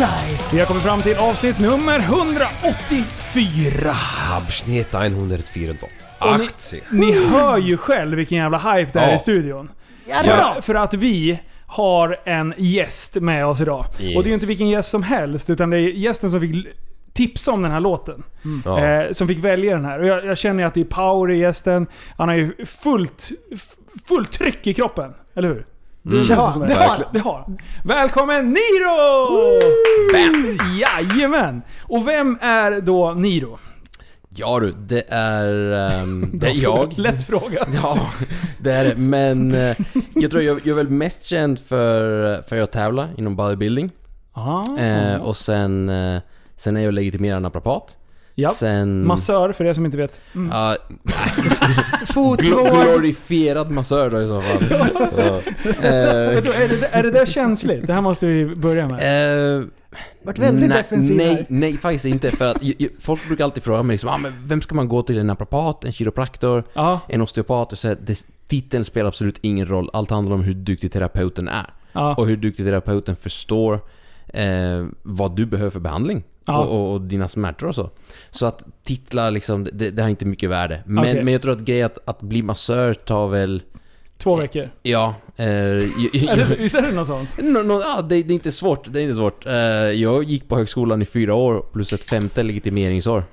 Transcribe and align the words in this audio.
Dig. 0.00 0.40
Vi 0.52 0.58
har 0.58 0.66
kommit 0.66 0.82
fram 0.82 1.02
till 1.02 1.16
avsnitt 1.16 1.58
nummer 1.58 1.98
184. 1.98 3.96
Abschnitt 4.36 4.94
104. 4.94 5.74
Och 6.18 6.40
ni, 6.40 6.48
ni 6.90 7.26
hör 7.26 7.58
ju 7.58 7.76
själv 7.76 8.16
vilken 8.16 8.38
jävla 8.38 8.58
hype 8.58 8.90
det 8.92 8.98
är 9.04 9.08
Ja. 9.08 9.16
i 9.16 9.18
studion. 9.18 9.70
För, 10.24 10.60
för 10.60 10.74
att 10.74 10.94
vi 10.94 11.38
har 11.66 12.20
en 12.24 12.54
gäst 12.56 13.14
med 13.14 13.46
oss 13.46 13.60
idag. 13.60 13.84
Och 14.16 14.22
det 14.22 14.26
är 14.26 14.28
ju 14.28 14.34
inte 14.34 14.46
vilken 14.46 14.68
gäst 14.68 14.90
som 14.90 15.02
helst, 15.02 15.50
utan 15.50 15.70
det 15.70 15.76
är 15.76 15.80
gästen 15.80 16.30
som 16.30 16.40
fick 16.40 16.66
tipsa 17.12 17.52
om 17.52 17.62
den 17.62 17.70
här 17.72 17.80
låten. 17.80 18.22
Ja. 18.64 18.84
Eh, 18.84 19.12
som 19.12 19.28
fick 19.28 19.38
välja 19.38 19.74
den 19.74 19.84
här. 19.84 19.98
Och 19.98 20.06
jag, 20.06 20.24
jag 20.24 20.38
känner 20.38 20.62
ju 20.62 20.66
att 20.68 20.74
det 20.74 20.80
är 20.80 20.84
power 20.84 21.30
i 21.32 21.38
gästen. 21.38 21.86
Han 22.18 22.28
har 22.28 22.36
ju 22.36 22.66
fullt, 22.66 23.30
fullt 24.08 24.32
tryck 24.32 24.66
i 24.66 24.74
kroppen. 24.74 25.14
Eller 25.34 25.48
hur? 25.48 25.66
Det 26.02 26.24
känns 26.24 26.28
Ja, 26.30 26.52
som 26.52 26.62
det 26.62 26.74
har 26.74 27.04
det 27.12 27.18
har. 27.18 27.44
Välkommen 27.84 28.48
Niro! 28.48 29.60
Jajamän! 30.80 31.62
Och 31.82 32.08
vem 32.08 32.38
är 32.40 32.80
då 32.80 33.12
Niro? 33.14 33.58
Ja 34.28 34.60
du, 34.60 34.72
det 34.72 35.04
är... 35.08 35.72
ehm, 35.72 36.30
det 36.34 36.46
är 36.46 36.62
jag. 36.62 36.98
Lätt 36.98 37.26
fråga. 37.26 37.66
Ja, 37.82 37.98
det 38.58 38.72
är 38.72 38.84
det. 38.84 38.96
Men 38.96 39.54
eh, 39.54 39.76
jag 40.14 40.30
tror 40.30 40.42
jag, 40.42 40.56
jag 40.58 40.68
är 40.68 40.74
väl 40.74 40.90
mest 40.90 41.24
känd 41.24 41.58
för, 41.58 42.42
för 42.42 42.56
att 42.60 42.72
tävla 42.72 43.08
inom 43.16 43.36
bodybuilding. 43.36 43.90
Ah. 44.32 44.78
Eh, 44.78 45.16
och 45.22 45.36
sen, 45.36 45.88
eh, 45.88 46.20
sen 46.56 46.76
är 46.76 46.80
jag 46.80 46.94
legitimerad 46.94 47.42
naprapat. 47.42 47.96
Ja. 48.34 48.48
Sen... 48.50 49.06
Massör 49.06 49.52
för 49.52 49.64
er 49.64 49.74
som 49.74 49.84
inte 49.84 49.96
vet. 49.96 50.20
Ja, 50.50 50.76
gl- 51.04 52.12
Fotvård. 52.12 52.36
glorifierad 52.70 53.70
massör 53.70 54.10
då 54.10 54.22
i 54.22 54.26
så 54.26 54.40
fall. 54.40 54.58
Vadå, 56.34 56.50
är, 56.52 56.80
det, 56.80 56.88
är 56.92 57.02
det 57.02 57.10
där 57.10 57.26
känsligt? 57.26 57.86
Det 57.86 57.92
här 57.92 58.00
måste 58.00 58.26
vi 58.26 58.54
börja 58.54 58.88
med. 58.88 59.58
eh, 59.60 59.64
Vart 60.22 60.38
väldigt 60.38 60.68
nej, 60.68 60.78
defensiv 60.78 61.16
nej, 61.16 61.34
här. 61.34 61.44
nej, 61.48 61.76
faktiskt 61.76 62.04
inte. 62.04 62.30
För 62.30 62.46
att 62.46 62.62
ju- 62.62 62.74
ju- 62.78 62.88
folk 63.00 63.26
brukar 63.26 63.44
alltid 63.44 63.62
fråga 63.62 63.82
mig 63.82 63.94
liksom, 63.94 64.10
ah, 64.10 64.18
men 64.18 64.32
vem 64.46 64.60
ska 64.62 64.74
man 64.74 64.88
gå 64.88 65.02
till? 65.02 65.18
En 65.18 65.26
naprapat? 65.26 65.84
En 65.84 65.92
kiropraktor? 65.92 66.64
Ja, 66.72 67.00
En 67.08 67.20
osteopat? 67.22 67.72
Och 67.72 67.78
så 67.78 67.88
här, 67.88 67.98
det, 68.06 68.26
titeln 68.48 68.84
spelar 68.84 69.08
absolut 69.08 69.38
ingen 69.40 69.66
roll. 69.66 69.90
Allt 69.92 70.10
handlar 70.10 70.34
om 70.34 70.42
hur 70.42 70.54
duktig 70.54 70.92
terapeuten 70.92 71.48
är. 71.48 71.70
ja. 71.92 72.14
Och 72.14 72.26
hur 72.26 72.36
duktig 72.36 72.66
terapeuten 72.66 73.16
förstår 73.16 73.74
eh, 74.28 74.86
vad 75.02 75.36
du 75.36 75.46
behöver 75.46 75.70
för 75.70 75.80
behandling. 75.80 76.24
Ja. 76.44 76.58
Och, 76.58 76.80
och, 76.80 76.92
och 76.92 77.00
dina 77.00 77.28
smärtor 77.28 77.66
och 77.66 77.74
så. 77.74 77.90
Så 78.30 78.46
att 78.46 78.66
titlar 78.82 79.30
liksom, 79.30 79.68
det, 79.72 79.90
det 79.90 80.02
har 80.02 80.08
inte 80.08 80.24
mycket 80.24 80.50
värde. 80.50 80.82
Men, 80.86 80.98
Okej. 80.98 81.24
men 81.24 81.32
jag 81.32 81.42
tror 81.42 81.52
att 81.52 81.60
grejen 81.60 81.86
att, 81.86 81.98
att 82.08 82.20
bli 82.20 82.42
massör 82.42 82.94
tar 82.94 83.28
väl... 83.28 83.62
Två 84.16 84.36
veckor. 84.36 84.70
Ja. 84.82 85.14
Eh, 85.36 85.46
visst 86.58 86.74
är 86.74 86.82
det 86.82 86.92
något 86.92 87.06
sånt? 87.06 87.28
Nå, 87.38 87.62
nå, 87.62 87.80
ja, 87.80 88.02
det, 88.02 88.22
det 88.22 88.32
är 88.32 88.34
inte 88.34 88.52
svårt. 88.52 88.92
Det 88.92 89.00
är 89.00 89.02
inte 89.02 89.14
svårt. 89.14 89.46
Eh, 89.46 89.52
jag 89.52 90.24
gick 90.24 90.48
på 90.48 90.56
högskolan 90.56 91.02
i 91.02 91.04
fyra 91.04 91.34
år 91.34 91.64
plus 91.72 91.92
ett 91.92 92.10
femte 92.10 92.42
legitimeringsår. 92.42 93.24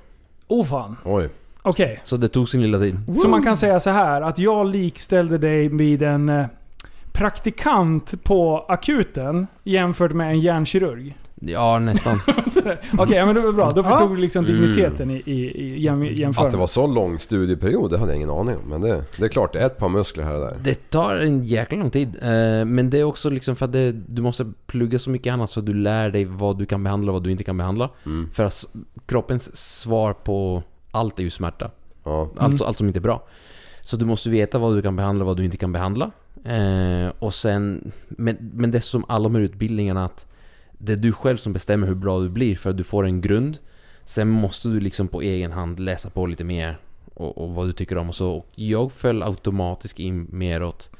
Oh 0.48 0.66
fan. 0.66 0.96
Oj. 1.04 1.28
Okej. 1.62 2.00
Så 2.04 2.16
det 2.16 2.28
tog 2.28 2.48
sin 2.48 2.62
lilla 2.62 2.78
tid. 2.78 3.16
Så 3.16 3.28
man 3.28 3.42
kan 3.42 3.56
säga 3.56 3.80
så 3.80 3.90
här 3.90 4.22
att 4.22 4.38
jag 4.38 4.66
likställde 4.66 5.38
dig 5.38 5.68
vid 5.68 6.02
en 6.02 6.28
eh, 6.28 6.46
praktikant 7.12 8.24
på 8.24 8.66
akuten 8.68 9.46
jämfört 9.64 10.12
med 10.12 10.28
en 10.28 10.40
hjärnkirurg. 10.40 11.16
Ja, 11.40 11.78
nästan. 11.78 12.18
Okej, 12.98 13.16
ja, 13.16 13.26
men 13.26 13.34
det 13.34 13.40
var 13.40 13.52
bra. 13.52 13.70
Då 13.70 13.82
förstod 13.82 14.10
Ja. 14.10 14.14
du 14.14 14.16
liksom 14.16 14.44
digniteten 14.44 15.10
i, 15.10 15.22
i, 15.26 15.62
i 15.62 15.80
jäm, 15.82 16.32
Att 16.36 16.50
det 16.50 16.56
var 16.56 16.66
så 16.66 16.86
lång 16.86 17.18
studieperiod, 17.18 17.90
det 17.90 17.98
hade 17.98 18.10
jag 18.12 18.16
ingen 18.16 18.30
aning 18.30 18.56
om. 18.56 18.62
Men 18.68 18.80
det, 18.80 19.04
det 19.18 19.24
är 19.24 19.28
klart, 19.28 19.52
det 19.52 19.58
är 19.58 19.66
ett 19.66 19.78
par 19.78 19.88
muskler 19.88 20.24
här 20.24 20.34
och 20.34 20.40
där. 20.40 20.56
Det 20.62 20.90
tar 20.90 21.16
en 21.16 21.42
jäkla 21.44 21.78
lång 21.78 21.90
tid. 21.90 22.08
Eh, 22.22 22.64
men 22.64 22.90
det 22.90 22.98
är 22.98 23.04
också 23.04 23.30
liksom 23.30 23.56
för 23.56 23.64
att 23.64 23.72
det, 23.72 23.92
du 23.92 24.22
måste 24.22 24.52
plugga 24.66 24.98
så 24.98 25.10
mycket 25.10 25.32
annat 25.32 25.50
så 25.50 25.60
du 25.60 25.74
lär 25.74 26.10
dig 26.10 26.24
vad 26.24 26.58
du 26.58 26.66
kan 26.66 26.84
behandla 26.84 27.10
och 27.12 27.14
vad 27.14 27.24
du 27.24 27.30
inte 27.30 27.44
kan 27.44 27.56
behandla. 27.56 27.90
Mm. 28.06 28.30
För 28.32 28.44
att 28.44 28.64
kroppens 29.06 29.56
svar 29.56 30.12
på 30.12 30.62
allt 30.90 31.18
är 31.18 31.22
ju 31.22 31.30
smärta. 31.30 31.70
Ja. 32.04 32.30
Allt, 32.36 32.62
allt 32.62 32.76
som 32.76 32.86
inte 32.86 32.98
är 32.98 33.00
bra. 33.00 33.26
Så 33.80 33.96
du 33.96 34.04
måste 34.04 34.30
veta 34.30 34.58
vad 34.58 34.74
du 34.76 34.82
kan 34.82 34.96
behandla 34.96 35.22
och 35.22 35.26
vad 35.26 35.36
du 35.36 35.44
inte 35.44 35.56
kan 35.56 35.72
behandla. 35.72 36.10
Eh, 36.44 37.12
och 37.18 37.34
sen, 37.34 37.92
men, 38.08 38.36
men 38.54 38.70
det 38.70 38.78
är 38.78 38.82
som 38.82 39.04
alla 39.08 39.24
de 39.24 39.34
här 39.34 39.42
utbildningarna 39.42 40.04
att 40.04 40.26
det 40.78 40.92
är 40.92 40.96
du 40.96 41.12
själv 41.12 41.36
som 41.36 41.52
bestämmer 41.52 41.86
hur 41.86 41.94
bra 41.94 42.20
du 42.20 42.28
blir 42.28 42.56
för 42.56 42.70
att 42.70 42.76
du 42.76 42.84
får 42.84 43.04
en 43.06 43.20
grund. 43.20 43.58
Sen 44.04 44.28
måste 44.28 44.68
du 44.68 44.80
liksom 44.80 45.08
på 45.08 45.22
egen 45.22 45.52
hand 45.52 45.80
läsa 45.80 46.10
på 46.10 46.26
lite 46.26 46.44
mer 46.44 46.78
och, 47.14 47.38
och 47.38 47.54
vad 47.54 47.66
du 47.66 47.72
tycker 47.72 47.98
om 47.98 48.08
och 48.08 48.14
så. 48.14 48.30
Och 48.32 48.48
jag 48.54 48.92
föll 48.92 49.22
automatiskt 49.22 49.98
in 49.98 50.26
mer 50.30 50.62
åt 50.62 50.90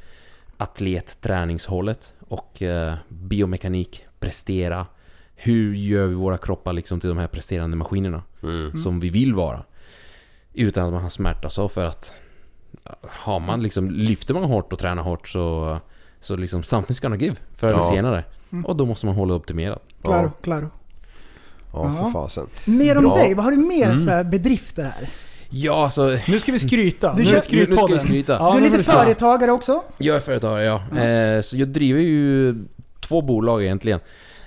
atletträningshållet 0.56 2.14
och 2.28 2.62
eh, 2.62 2.94
biomekanik, 3.08 4.04
prestera. 4.20 4.86
Hur 5.34 5.74
gör 5.74 6.06
vi 6.06 6.14
våra 6.14 6.38
kroppar 6.38 6.72
liksom 6.72 7.00
till 7.00 7.08
de 7.08 7.18
här 7.18 7.26
presterande 7.28 7.76
maskinerna 7.76 8.22
Mm. 8.42 8.76
som 8.76 9.00
vi 9.00 9.10
vill 9.10 9.34
vara? 9.34 9.64
Utan 10.54 10.86
att 10.86 10.92
man 10.92 11.02
har 11.02 11.10
smärta 11.10 11.50
så 11.50 11.68
för 11.68 11.84
att 11.84 12.14
har 13.02 13.40
man 13.40 13.62
liksom, 13.62 13.90
lyfter 13.90 14.34
man 14.34 14.44
hårt 14.44 14.72
och 14.72 14.78
tränar 14.78 15.02
hårt 15.02 15.28
så, 15.28 15.78
så 16.20 16.36
liksom 16.36 16.62
something's 16.62 17.02
gonna 17.02 17.16
give 17.16 17.36
förr 17.56 17.66
eller 17.68 17.78
Ja. 17.78 17.90
senare. 17.90 18.24
Och 18.64 18.76
då 18.76 18.86
måste 18.86 19.06
man 19.06 19.14
hålla 19.14 19.34
optimerat. 19.34 19.82
Klaro, 20.02 20.32
klaro. 20.42 20.70
Ja, 21.72 21.94
för 21.98 22.04
Ja. 22.04 22.10
fasen. 22.12 22.46
Mer 22.64 22.96
om 22.96 23.04
Bra. 23.04 23.16
dig. 23.16 23.34
Vad 23.34 23.44
har 23.44 23.52
du 23.52 23.56
mer 23.58 23.90
Mm. 23.90 24.06
för 24.06 24.24
bedrifter 24.24 24.82
här? 24.82 25.08
Ja, 25.50 25.84
alltså... 25.84 26.16
Nu 26.28 26.38
ska 26.38 26.52
vi 26.52 26.58
skryta. 26.58 27.14
Du 27.14 27.24
nu 27.24 27.40
skrytpodden. 27.40 27.70
nu 27.70 27.76
ska 27.76 27.86
vi 27.86 27.98
skryta. 27.98 28.32
Ja, 28.32 28.52
du 28.52 28.58
är 28.66 28.70
nu 28.70 28.76
lite 28.76 28.92
företagare 28.92 29.50
också. 29.52 29.82
Jag 29.98 30.16
är 30.16 30.20
företagare, 30.20 30.64
ja. 30.64 31.00
Eh, 31.02 31.40
så 31.40 31.56
jag 31.56 31.68
driver 31.68 32.00
ju 32.00 32.54
två 33.00 33.22
bolag 33.22 33.62
egentligen. 33.64 34.00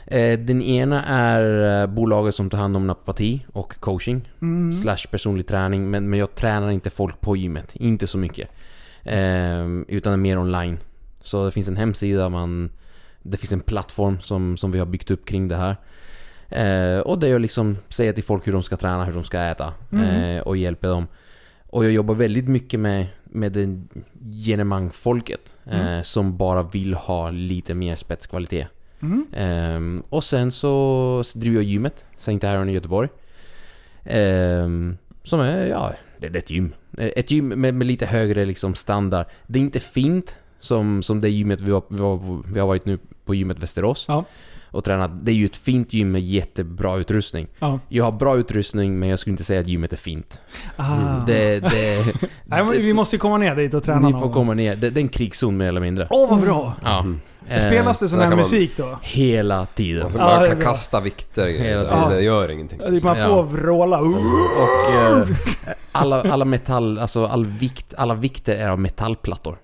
Eh, 0.07 0.39
den 0.39 0.61
ena 0.61 1.03
är 1.05 1.81
eh, 1.81 1.87
bolaget 1.87 2.35
som 2.35 2.49
tar 2.49 2.57
hand 2.57 2.75
om 2.75 2.87
napati 2.87 3.45
och 3.53 3.79
coaching. 3.79 4.29
Mm. 4.41 4.73
Slash 4.73 4.97
personlig 5.11 5.47
träning. 5.47 5.89
Men, 5.89 6.09
men 6.09 6.19
jag 6.19 6.35
tränar 6.35 6.71
inte 6.71 6.89
folk 6.89 7.21
på 7.21 7.35
gymmet. 7.35 7.71
Inte 7.75 8.07
så 8.07 8.17
mycket. 8.17 8.49
Eh, 9.03 9.65
utan 9.87 10.21
mer 10.21 10.37
online. 10.37 10.77
Så 11.21 11.45
det 11.45 11.51
finns 11.51 11.67
en 11.67 11.77
hemsida 11.77 12.29
man 12.29 12.69
Det 13.23 13.37
finns 13.37 13.53
en 13.53 13.59
plattform 13.59 14.21
som, 14.21 14.57
som 14.57 14.71
vi 14.71 14.79
har 14.79 14.85
byggt 14.85 15.11
upp 15.11 15.25
kring 15.25 15.47
det 15.47 15.55
här. 15.55 15.75
Eh, 16.49 16.99
och 16.99 17.19
det 17.19 17.27
är 17.27 17.35
att 17.35 17.41
liksom 17.41 17.77
säga 17.89 18.13
till 18.13 18.23
folk 18.23 18.47
hur 18.47 18.53
de 18.53 18.63
ska 18.63 18.75
träna, 18.77 19.05
hur 19.05 19.13
de 19.13 19.23
ska 19.23 19.39
äta 19.41 19.73
eh, 20.37 20.41
och 20.41 20.57
hjälpa 20.57 20.87
dem. 20.87 21.07
Och 21.69 21.85
jag 21.85 21.91
jobbar 21.91 22.15
väldigt 22.15 22.47
mycket 22.47 22.79
med, 22.79 23.05
med 23.23 23.51
det 23.51 23.81
genemang-folket 24.45 25.55
eh, 25.65 26.01
som 26.01 26.37
bara 26.37 26.63
vill 26.63 26.93
ha 26.93 27.29
lite 27.29 27.73
mer 27.73 27.95
spetskvalitet. 27.95 28.67
Ehm, 29.33 30.03
och 30.09 30.23
sen 30.23 30.51
så, 30.51 31.23
så 31.25 31.39
driver 31.39 31.55
jag 31.55 31.63
gymmet, 31.63 32.05
St. 32.17 32.47
Aaron 32.47 32.69
i 32.69 32.73
Göteborg. 32.73 33.09
Ehm, 34.03 34.97
som 35.23 35.39
är, 35.39 35.65
ja, 35.67 35.93
det, 36.17 36.29
det 36.29 36.37
är 36.37 36.41
ett 36.41 36.49
gym. 36.49 36.73
Eh, 36.97 37.11
Ett 37.15 37.31
gym 37.31 37.47
med, 37.47 37.73
med 37.73 37.87
lite 37.87 38.05
högre 38.05 38.45
liksom 38.45 38.75
standard. 38.75 39.25
Det 39.47 39.59
är 39.59 39.63
inte 39.63 39.79
fint 39.79 40.35
som, 40.61 41.03
som 41.03 41.21
det 41.21 41.29
gymmet 41.29 41.61
vi 41.61 41.71
har, 41.71 41.83
vi, 41.87 42.01
har, 42.01 42.43
vi 42.53 42.59
har 42.59 42.67
varit 42.67 42.85
nu 42.85 42.99
på 43.25 43.35
gymmet 43.35 43.59
Västerås. 43.59 44.05
Ja. 44.07 44.25
Och 44.71 44.83
tränat. 44.83 45.25
Det 45.25 45.31
är 45.31 45.35
ju 45.35 45.45
ett 45.45 45.55
fint 45.55 45.93
gym 45.93 46.11
med 46.11 46.21
jättebra 46.21 46.97
utrustning. 46.97 47.47
Ja. 47.59 47.79
Jag 47.89 48.03
har 48.03 48.11
bra 48.11 48.37
utrustning 48.37 48.99
men 48.99 49.09
jag 49.09 49.19
skulle 49.19 49.31
inte 49.31 49.43
säga 49.43 49.59
att 49.59 49.67
gymmet 49.67 49.93
är 49.93 49.97
fint. 49.97 50.41
Ah. 50.75 51.25
Det, 51.27 51.59
det, 51.59 52.13
Nej, 52.45 52.63
vi 52.81 52.93
måste 52.93 53.15
ju 53.15 53.19
komma 53.19 53.37
ner 53.37 53.55
dit 53.55 53.73
och 53.73 53.83
träna 53.83 53.99
ni 53.99 54.11
någon 54.11 54.21
får 54.21 54.33
komma 54.33 54.53
ner. 54.53 54.75
Det, 54.75 54.89
det 54.89 54.99
är 54.99 55.01
en 55.01 55.09
krigszon 55.09 55.57
mer 55.57 55.67
eller 55.67 55.81
mindre. 55.81 56.07
Åh, 56.09 56.29
vad 56.29 56.41
bra! 56.41 56.73
Ja. 56.83 56.99
Eh, 56.99 57.05
Spelas 57.59 57.99
det 57.99 58.09
sån 58.09 58.19
här 58.19 58.29
man- 58.29 58.37
musik 58.37 58.77
då? 58.77 58.99
Hela 59.01 59.65
tiden. 59.65 60.07
Är 60.19 60.47
kan 60.47 60.61
kasta 60.61 60.99
vikter 60.99 61.47
grejer, 61.47 61.63
Hela 61.63 61.79
så 61.79 61.95
tiden. 61.95 62.09
det, 62.09 62.21
gör 62.21 62.51
ingenting. 62.51 62.79
Man 63.03 63.15
får 63.15 63.43
vråla. 63.43 63.99
Och 63.99 64.07
eh, 64.07 65.27
alla, 65.91 66.21
alla 66.21 66.45
metall, 66.45 66.99
alltså 66.99 67.25
all 67.25 67.45
vikt, 67.45 67.93
alla 67.97 68.13
vikter 68.13 68.55
är 68.55 68.67
av 68.69 68.79
metallplattor. 68.79 69.57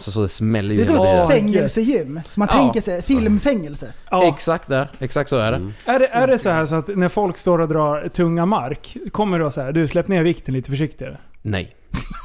Så, 0.00 0.12
så 0.12 0.20
det 0.22 0.28
smäller 0.28 0.74
ju 0.74 0.76
Det 0.76 0.92
är 0.92 0.96
som 0.96 0.96
ett 0.96 1.28
fängelsegym. 1.28 2.20
Så 2.28 2.40
man 2.40 2.48
tänker 2.48 2.80
sig, 2.80 3.02
filmfängelse. 3.02 3.92
Exakt 4.22 4.68
där, 4.68 4.90
exakt 4.98 5.30
så 5.30 5.36
är 5.36 5.52
det. 5.52 5.72
Är 5.84 5.98
det, 5.98 6.06
är 6.06 6.26
det 6.26 6.38
så 6.38 6.50
här 6.50 6.66
så 6.66 6.74
att 6.74 6.88
när 6.88 7.08
folk 7.08 7.36
står 7.36 7.58
och 7.58 7.68
drar 7.68 8.08
tunga 8.08 8.46
mark, 8.46 8.96
kommer 9.12 9.38
då 9.38 9.50
så 9.50 9.60
här, 9.60 9.72
du 9.72 9.88
släpp 9.88 10.08
ner 10.08 10.22
vikten 10.22 10.54
lite 10.54 10.70
försiktigare? 10.70 11.18
Nej. 11.42 11.74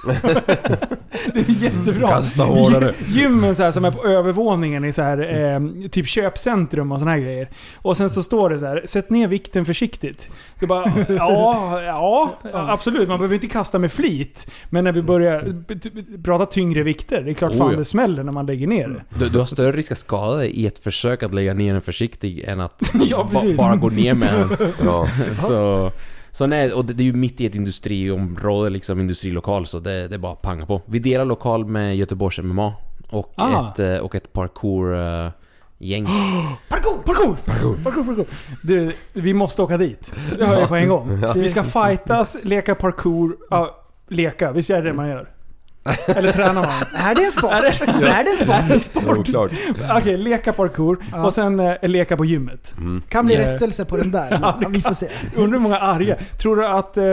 Det 1.33 1.39
är 1.39 1.63
jättebra. 1.63 2.07
Kasta 2.07 2.44
hårdare. 2.44 2.94
Gymmen 3.07 3.56
så 3.56 3.63
här, 3.63 3.71
som 3.71 3.86
är 3.86 3.92
på 3.92 4.07
övervåningen 4.07 4.86
i 4.86 4.94
så 4.94 5.01
här, 5.01 5.54
eh, 5.54 5.89
typ 5.89 6.07
köpcentrum 6.07 6.92
och 6.92 7.00
såna 7.00 7.12
här 7.12 7.19
grejer. 7.19 7.48
Och 7.75 7.98
sen 7.98 8.10
så 8.10 8.24
står 8.24 8.50
det 8.50 8.60
så 8.60 8.65
här, 8.65 8.81
sätt 8.86 9.10
ner 9.10 9.27
vikten 9.27 9.65
försiktigt. 9.65 10.30
Det 10.60 10.68
bara, 10.68 10.94
ja, 11.10 11.80
ja, 11.86 12.38
absolut. 12.44 13.07
Man 13.07 13.18
behöver 13.18 13.36
inte 13.36 13.48
kasta 13.48 13.80
med 13.80 13.92
flit. 13.92 14.51
Men 14.69 14.83
när 14.83 14.92
vi 14.92 15.01
börjar 15.01 15.63
prata 16.24 16.45
tyngre 16.45 16.83
vikter, 16.83 17.21
det 17.21 17.31
är 17.31 17.33
klart 17.33 17.51
Oh, 17.51 17.57
fan 17.57 17.71
ja. 17.71 17.77
det 17.77 17.86
smäller 17.86 18.24
när 18.24 18.31
man 18.31 18.45
lägger 18.45 18.68
ner 18.68 18.88
det. 18.88 19.19
Du, 19.19 19.30
du 19.30 19.39
har 19.39 19.45
större 19.45 19.71
risk 19.71 19.92
att 19.92 19.98
skada 19.98 20.38
dig 20.38 20.50
i 20.50 20.68
ett 20.68 20.80
försök 20.80 21.24
att 21.24 21.33
lägga 21.33 21.54
ner 21.54 21.75
en 21.75 21.81
försiktig 21.81 22.39
än 22.39 22.60
att 22.60 22.92
Ja, 23.10 23.30
bara 23.57 23.75
gå 23.75 23.89
ner 23.89 24.13
med 24.13 24.33
den. 24.33 24.74
Ja. 24.86 25.07
Så, 25.48 25.92
så 26.33 26.47
nej, 26.47 26.74
och 26.74 26.85
det, 26.85 26.94
det 26.94 27.03
är 27.03 27.06
ju 27.06 27.13
mitt 27.13 27.41
i 27.41 27.45
ett 27.45 27.56
industriområde, 27.56 28.69
liksom 28.69 29.00
industrilokal, 29.00 29.65
så 29.68 29.80
det, 29.80 30.07
det 30.07 30.15
är 30.15 30.19
bara 30.19 30.35
panga 30.35 30.65
på. 30.65 30.81
Vi 30.85 31.00
delar 31.00 31.25
lokal 31.25 31.65
med 31.65 31.97
Göteborgs 31.97 32.39
MMA 32.39 32.74
och 33.09 33.33
Ah. 33.35 33.69
ett, 33.69 33.80
eh, 33.80 33.97
och 33.97 34.15
ett 34.15 34.33
parkour... 34.33 34.95
eh, 34.95 35.31
gäng. 35.77 36.06
Parkour, 36.69 36.97
parkour, 37.06 37.35
parkour, 37.45 37.75
parkour, 37.83 38.03
parkour. 38.06 38.25
Du, 38.63 38.94
vi 39.13 39.33
måste 39.33 39.62
åka 39.62 39.77
dit. 39.77 40.13
Det 40.38 40.45
hör 40.45 40.59
jag 40.59 40.69
på 40.69 40.75
en 40.75 40.88
gång. 40.89 41.21
Vi 41.35 41.50
ska 41.50 41.63
fightas, 41.63 42.38
leka 42.44 42.75
parkour, 42.75 43.38
ja, 43.50 43.77
leka. 44.07 44.51
Visst 44.51 44.69
är 44.69 44.81
det 44.81 44.89
det 44.89 44.94
man 44.94 45.09
gör? 45.09 45.29
Eller 46.07 46.31
tränar 46.31 46.53
man? 46.53 46.83
Är 46.95 47.15
det 47.15 47.24
en 47.25 47.31
sport? 47.31 47.51
Är 47.53 48.24
det 48.68 48.74
en 48.74 48.80
sport? 48.80 49.18
Oklart. 49.18 49.51
Okej, 49.97 50.18
leka 50.18 50.53
parkour 50.53 50.97
Ja. 51.12 51.25
och 51.25 51.33
sen 51.33 51.59
eh, 51.59 51.74
leka 51.81 52.18
på 52.18 52.25
gymmet. 52.25 52.74
Kan 53.09 53.25
bli 53.25 53.35
Eh. 53.35 53.39
rättelse 53.39 53.85
på 53.85 53.97
den 53.97 54.12
där. 54.12 54.27
Ja, 54.31 54.38
det 54.38 54.63
Ja, 54.65 54.69
vi 54.69 54.81
får 54.81 54.94
se. 54.94 55.07
Undrar 55.35 55.51
hur 55.57 55.63
många 55.63 55.77
arga. 55.77 56.15
Tror 56.41 56.56
du 56.56 56.65
att 56.68 56.97
eh, 56.97 57.03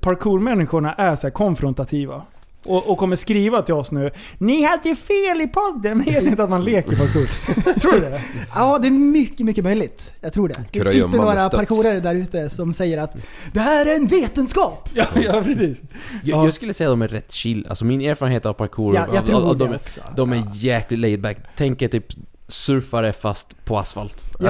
parkourmänniskorna 0.00 0.94
är 0.94 1.16
så 1.16 1.26
här 1.26 1.32
konfrontativa? 1.32 2.22
Och, 2.64 2.90
och 2.90 2.98
kommer 2.98 3.16
skriva 3.16 3.62
till 3.62 3.74
oss 3.74 3.92
nu. 3.92 4.10
Ni 4.38 4.62
hade 4.64 4.94
fel 4.94 5.40
i 5.40 5.46
podden, 5.46 5.98
men 5.98 6.06
vet 6.14 6.24
inte 6.24 6.42
att 6.42 6.50
man 6.50 6.64
leker 6.64 6.96
parkour. 6.96 7.26
Tror 7.80 7.92
du 7.92 8.00
det? 8.00 8.20
Ja, 8.54 8.78
det 8.78 8.88
är 8.88 8.90
mycket, 8.90 9.46
mycket 9.46 9.64
möjligt. 9.64 10.12
Jag 10.20 10.32
tror 10.32 10.48
det. 10.48 10.54
Det 10.72 10.84
sitter 10.84 11.08
med 11.08 11.20
några 11.20 11.48
parkourare 11.48 12.00
där 12.00 12.14
ute 12.14 12.50
som 12.50 12.72
säger 12.74 12.98
att 12.98 13.16
det 13.52 13.60
här 13.60 13.86
är 13.86 13.96
en 13.96 14.06
vetenskap. 14.06 14.88
Ja, 14.94 15.06
ja 15.14 15.42
precis. 15.44 15.80
Jag, 16.24 16.46
jag 16.46 16.54
skulle 16.54 16.74
säga 16.74 16.88
att 16.90 16.92
de 16.92 17.02
är 17.02 17.08
rätt 17.08 17.32
chill. 17.32 17.66
Alltså 17.68 17.84
min 17.84 18.00
erfarenhet 18.00 18.46
av 18.46 18.52
parkour, 18.52 18.94
Ja, 18.94 19.06
jag 19.14 19.22
av- 19.22 19.26
tror 19.26 19.36
av- 19.36 19.46
av 19.48 19.58
det 19.58 19.64
de, 19.66 19.78
de 20.16 20.32
är 20.32 20.42
jäkligt 20.54 21.00
laid 21.00 21.20
back. 21.20 21.36
Tänk 21.56 21.82
er 21.82 21.88
typ 21.88 22.06
surfare 22.50 23.12
fast 23.12 23.64
på 23.64 23.78
asfalt. 23.78 24.24
Ja, 24.40 24.48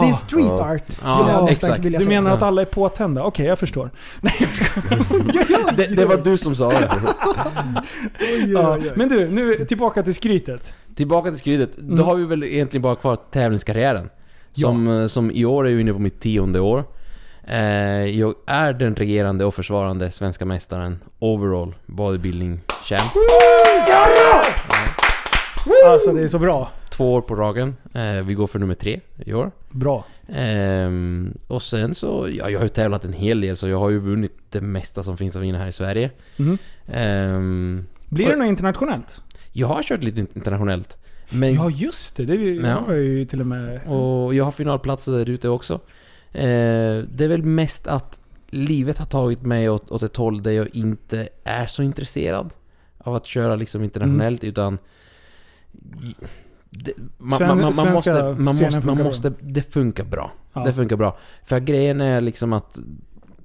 det, 0.00 0.06
det 0.06 0.12
är 0.12 0.14
street 0.14 0.50
art. 0.50 0.92
Skulle 0.92 1.08
Ja, 1.10 1.30
jag 1.32 1.50
exakt. 1.50 1.84
vilja 1.84 1.98
Du 1.98 2.06
menar 2.06 2.30
att 2.30 2.42
alla 2.42 2.60
är 2.60 2.66
påtända? 2.66 3.22
Okej, 3.22 3.46
jag 3.46 3.58
förstår. 3.58 3.90
Nej, 4.20 4.34
jag 4.40 4.48
skojar. 4.56 5.72
Det, 5.76 5.86
det 5.86 6.04
var 6.06 6.16
du 6.16 6.36
som 6.38 6.54
sa 6.54 6.68
det. 6.68 6.90
Ja, 8.46 8.78
men 8.94 9.08
du, 9.08 9.28
nu 9.28 9.64
tillbaka 9.64 10.02
till 10.02 10.14
skrytet. 10.14 10.74
Tillbaka 10.94 11.30
till 11.30 11.38
skrytet. 11.38 11.78
Mm. 11.78 11.96
Då 11.96 12.04
har 12.04 12.14
vi 12.16 12.24
väl 12.24 12.44
egentligen 12.44 12.82
bara 12.82 12.96
kvar 12.96 13.16
tävlingskarriären. 13.30 14.10
Som, 14.52 14.88
eh, 15.00 15.06
som 15.06 15.30
i 15.30 15.44
år 15.44 15.66
är 15.66 15.70
jag 15.70 15.80
inne 15.80 15.92
på 15.92 15.98
mitt 15.98 16.20
tionde 16.20 16.60
år. 16.60 16.84
Eh, 17.48 17.58
jag 18.06 18.34
är 18.46 18.72
den 18.72 18.96
regerande 18.96 19.44
och 19.44 19.54
försvarande 19.54 20.10
svenska 20.10 20.44
mästaren 20.44 20.98
overall 21.18 21.74
bodybuilding 21.86 22.60
champ. 22.84 23.02
Alltså 25.86 26.12
det 26.12 26.22
är 26.24 26.28
så 26.28 26.38
bra. 26.38 26.70
Två 26.92 27.12
år 27.14 27.20
på 27.20 27.34
ragen. 27.34 27.76
Eh, 27.94 28.12
vi 28.22 28.34
går 28.34 28.46
för 28.46 28.58
nummer 28.58 28.74
tre 28.74 29.00
i 29.26 29.32
år. 29.34 29.50
Bra. 29.70 30.04
Ehm, 30.28 31.34
och 31.46 31.62
sen 31.62 31.94
så, 31.94 32.28
ja, 32.32 32.50
jag 32.50 32.58
har 32.58 32.64
ju 32.64 32.68
tävlat 32.68 33.04
en 33.04 33.12
hel 33.12 33.40
del 33.40 33.56
så 33.56 33.68
jag 33.68 33.78
har 33.78 33.90
ju 33.90 33.98
vunnit 33.98 34.32
det 34.50 34.60
mesta 34.60 35.02
som 35.02 35.16
finns 35.16 35.36
att 35.36 35.42
vinna 35.42 35.58
här 35.58 35.66
i 35.68 35.72
Sverige. 35.72 36.10
Mhm. 36.36 36.58
Ehm, 36.86 37.86
Blir 38.08 38.26
det 38.28 38.36
något 38.36 38.46
internationellt? 38.48 39.22
jag 39.52 39.66
har 39.68 39.82
kört 39.82 40.02
lite 40.02 40.20
internationellt. 40.20 40.98
Men 41.30 41.54
Ja, 41.54 41.70
just 41.70 42.16
det. 42.16 42.24
Det 42.24 42.34
ju, 42.34 42.60
Ja. 42.60 42.82
har 42.86 42.94
ju 42.94 43.24
till 43.24 43.40
och 43.40 43.46
med... 43.46 43.80
Och 43.88 44.34
jag 44.34 44.44
har 44.44 44.52
finalplatser 44.52 45.12
där 45.12 45.28
ute 45.30 45.48
också. 45.48 45.74
Eh, 46.32 46.98
det 47.08 47.20
är 47.24 47.28
väl 47.28 47.42
mest 47.42 47.86
att 47.86 48.18
livet 48.50 48.98
har 48.98 49.06
tagit 49.06 49.42
mig 49.42 49.68
åt, 49.70 49.90
åt 49.90 50.02
ett 50.02 50.16
håll 50.16 50.42
där 50.42 50.50
jag 50.52 50.68
inte 50.76 51.28
är 51.44 51.66
så 51.66 51.82
intresserad 51.82 52.50
av 52.98 53.14
att 53.14 53.26
köra 53.26 53.56
liksom 53.56 53.84
internationellt 53.84 54.44
utan... 54.44 54.78
Det, 56.74 56.92
man, 57.18 57.38
Sven- 57.38 57.48
man, 57.48 57.56
man, 57.56 57.64
man, 57.64 57.72
svenska 57.74 58.12
måste, 58.34 58.80
man, 58.80 58.98
man. 58.98 59.34
Det 59.40 59.62
funkar 59.72 60.04
bra. 60.04 60.32
Ja. 60.52 60.64
Det 60.64 60.72
funkar 60.72 60.96
bra. 60.96 61.16
För 61.44 61.60
grejen 61.60 62.00
är 62.00 62.20
liksom 62.20 62.52
att 62.52 62.78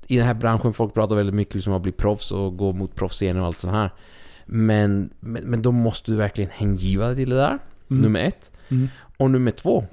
i 0.08 0.18
den 0.18 0.26
här 0.28 0.34
branschen, 0.34 0.74
folk 0.74 0.94
pratar 0.94 1.16
väldigt 1.16 1.36
mycket 1.36 1.56
liksom 1.56 1.74
om 1.74 1.78
att 1.78 1.84
bli 1.84 1.92
proffs 1.92 2.32
och 2.32 2.58
gå 2.58 2.74
mot 2.74 2.96
proffsscener 2.96 3.40
och 3.42 3.46
allt 3.48 3.60
sånt 3.60 3.74
här. 3.74 3.94
Men, 4.46 5.10
men, 5.20 5.44
men 5.44 5.62
då 5.62 5.72
måste 5.72 6.12
du 6.12 6.18
verkligen 6.18 6.50
hängiva 6.54 7.08
dig 7.08 7.16
till 7.16 7.30
det 7.30 7.36
där. 7.36 7.60
Mm. 7.90 8.02
Nummer 8.04 8.20
ett. 8.20 8.52
Mm. 8.70 8.90
Och 9.18 9.32
nummer 9.32 9.52
två. 9.52 9.86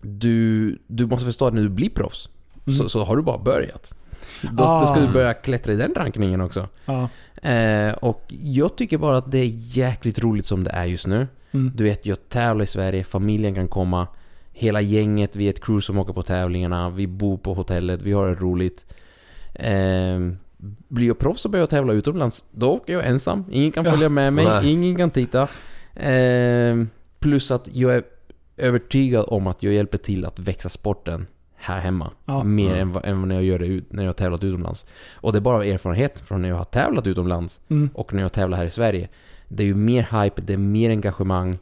Du, 0.00 0.78
du 0.86 1.06
måste 1.06 1.24
förstå 1.26 1.46
att 1.46 1.54
när 1.54 1.62
du 1.62 1.68
blir 1.68 1.90
proffs 1.90 2.28
Mm. 2.66 2.78
så, 2.78 2.88
så 2.88 3.04
har 3.04 3.16
du 3.16 3.22
bara 3.22 3.38
börjat. 3.38 3.94
Då, 4.52 4.64
Ah. 4.64 4.80
då 4.80 4.86
ska 4.86 5.06
du 5.06 5.12
börja 5.12 5.34
klättra 5.34 5.72
i 5.72 5.76
den 5.76 5.94
rankningen 5.94 6.40
också. 6.40 6.68
Ja. 6.84 7.08
Eh, 7.48 7.94
och 7.94 8.24
jag 8.28 8.76
tycker 8.76 8.98
bara 8.98 9.16
att 9.16 9.30
det 9.32 9.38
är 9.38 9.50
jäkligt 9.54 10.18
roligt 10.18 10.46
som 10.46 10.64
det 10.64 10.70
är 10.70 10.84
just 10.84 11.06
nu. 11.06 11.26
Mm. 11.52 11.72
Du 11.74 11.84
vet, 11.84 12.06
jag 12.06 12.28
tävlar 12.28 12.62
i 12.62 12.66
Sverige, 12.66 13.04
familjen 13.04 13.54
kan 13.54 13.68
komma. 13.68 14.06
Hela 14.52 14.80
gänget, 14.80 15.36
vi 15.36 15.46
är 15.46 15.50
ett 15.50 15.64
crew 15.64 15.80
som 15.82 15.98
åker 15.98 16.12
på 16.12 16.22
tävlingarna, 16.22 16.90
vi 16.90 17.06
bor 17.06 17.36
på 17.38 17.54
hotellet, 17.54 18.02
vi 18.02 18.12
har 18.12 18.26
det 18.28 18.34
roligt. 18.34 18.84
Eh, 19.54 20.20
blir 20.88 21.06
jag 21.06 21.18
proffs 21.18 21.44
och 21.44 21.50
börjar 21.50 21.66
tävla 21.66 21.92
utomlands, 21.92 22.44
då 22.50 22.70
åker 22.72 22.92
jag 22.92 23.06
ensam. 23.06 23.44
Ingen 23.50 23.72
kan 23.72 23.84
Ja. 23.84 23.90
följa 23.90 24.08
med 24.08 24.32
mig, 24.32 24.44
Nej. 24.44 24.70
ingen 24.72 24.96
kan 24.96 25.10
titta. 25.10 25.42
Eh, 25.94 26.84
plus 27.18 27.50
att 27.50 27.68
jag 27.72 27.94
är 27.94 28.02
övertygad 28.56 29.24
om 29.28 29.46
att 29.46 29.62
jag 29.62 29.72
hjälper 29.74 29.98
till 29.98 30.24
att 30.24 30.38
växa 30.38 30.68
sporten 30.68 31.26
här 31.56 31.80
hemma. 31.80 32.10
Ja. 32.24 32.44
Mer 32.44 32.74
än, 32.76 32.92
vad- 32.92 33.04
än 33.04 33.18
vad 33.20 33.28
när 33.28 33.34
jag 33.34 33.44
gör 33.44 33.58
det 33.58 33.66
ut, 33.66 33.92
när 33.92 34.02
jag 34.02 34.08
har 34.08 34.14
tävlat 34.14 34.44
utomlands. 34.44 34.86
Och 35.14 35.32
det 35.32 35.38
är 35.38 35.40
bara 35.40 35.64
erfarenhet 35.64 36.18
från 36.18 36.42
när 36.42 36.48
jag 36.48 36.56
har 36.56 36.64
tävlat 36.64 37.06
utomlands 37.06 37.60
Mm. 37.68 37.90
och 37.94 38.14
när 38.14 38.22
jag 38.22 38.32
tävlar 38.32 38.58
här 38.58 38.64
i 38.64 38.70
Sverige. 38.70 39.08
Det 39.56 39.62
är 39.62 39.66
ju 39.66 39.74
mer 39.74 40.22
hype, 40.22 40.42
det 40.42 40.52
är 40.52 40.56
mer 40.58 40.90
engagemang. 40.90 41.58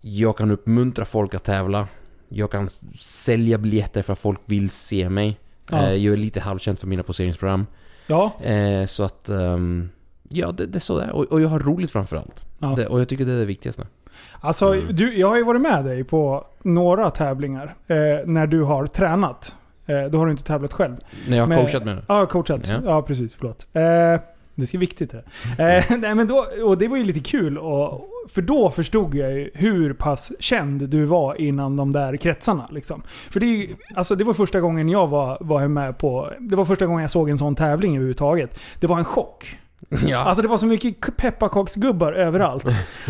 Jag 0.00 0.36
kan 0.36 0.50
uppmuntra 0.50 1.04
folk 1.04 1.34
att 1.34 1.44
tävla. 1.44 1.88
Jag 2.28 2.50
kan 2.50 2.70
sälja 2.98 3.58
biljetter 3.58 4.02
för 4.02 4.12
att 4.12 4.18
folk 4.18 4.40
vill 4.44 4.70
se 4.70 5.08
mig. 5.08 5.38
Ja. 5.70 5.82
Eh, 5.82 5.94
Jag 5.94 6.12
är 6.12 6.16
lite 6.16 6.40
halvkänd 6.40 6.78
för 6.78 6.86
mina 6.86 7.02
poseringsprogram. 7.02 7.66
Ja. 8.06 8.32
Eh, 8.42 8.86
Så 8.86 9.02
att... 9.02 9.28
ehm, 9.28 9.88
Ja, 10.28 10.52
det, 10.52 10.66
det 10.66 10.78
är 10.78 10.80
sådär. 10.80 11.10
Och, 11.12 11.24
och 11.24 11.40
jag 11.40 11.48
har 11.48 11.58
roligt 11.60 11.90
framförallt. 11.90 12.46
Ja. 12.58 12.66
Det, 12.76 12.86
och 12.86 13.00
jag 13.00 13.08
tycker 13.08 13.24
det 13.24 13.32
är 13.32 13.38
det 13.38 13.44
viktigaste. 13.44 13.86
Alltså, 14.40 14.74
Mm. 14.74 14.96
du, 14.96 15.18
jag 15.18 15.28
har 15.28 15.36
ju 15.36 15.44
varit 15.44 15.60
med 15.60 15.84
dig 15.84 16.04
på 16.04 16.46
några 16.62 17.10
tävlingar 17.10 17.74
eh, 17.86 17.96
när 18.26 18.46
du 18.46 18.62
har 18.62 18.86
tränat. 18.86 19.54
Eh, 19.86 20.04
då 20.04 20.18
har 20.18 20.26
du 20.26 20.30
inte 20.32 20.44
tävlat 20.44 20.72
själv. 20.72 20.96
När 21.28 21.36
jag 21.36 21.46
har 21.46 21.56
coachat 21.56 21.84
med 21.84 21.96
det. 21.96 22.02
Ja, 22.08 22.26
coachat. 22.26 22.68
Ja, 22.68 22.80
Ja. 22.84 23.02
precis. 23.02 23.34
Förlåt. 23.34 23.66
Eh, 23.72 23.82
det 24.58 24.74
är 24.74 24.78
viktigt 24.78 25.10
det. 25.10 25.18
Eh, 25.78 25.96
nej, 25.98 26.14
men 26.14 26.26
då, 26.28 26.46
och 26.64 26.78
det 26.78 26.88
var 26.88 26.96
ju 26.96 27.04
lite 27.04 27.20
kul, 27.20 27.58
och, 27.58 28.06
för 28.28 28.42
då 28.42 28.70
förstod 28.70 29.14
jag 29.14 29.32
ju 29.32 29.50
hur 29.54 29.92
pass 29.92 30.32
känd 30.40 30.88
du 30.88 31.04
var 31.04 31.40
innan 31.40 31.76
de 31.76 31.92
där 31.92 32.16
kretsarna. 32.16 32.68
Liksom. 32.70 33.02
För 33.30 33.40
det, 33.40 33.46
är 33.46 33.56
ju- 33.56 33.76
alltså, 33.94 34.14
det 34.14 34.24
var 34.24 34.34
första 34.34 34.60
gången 34.60 34.88
jag 34.88 35.06
var, 35.06 35.38
var 35.40 35.68
med 35.68 35.98
på... 35.98 36.32
Det 36.40 36.56
var 36.56 36.64
första 36.64 36.86
gången 36.86 37.00
jag 37.02 37.10
såg 37.10 37.30
en 37.30 37.38
sån 37.38 37.54
tävling 37.54 37.92
överhuvudtaget. 37.96 38.58
Det 38.80 38.86
var 38.86 38.98
en 38.98 39.04
chock. 39.04 39.58
Ja. 40.06 40.18
Alltså 40.26 40.42
det 40.42 40.48
var 40.48 40.58
så 40.58 40.66
mycket 40.66 41.16
pepparkaksgubbar 41.16 42.12
överallt. 42.12 42.64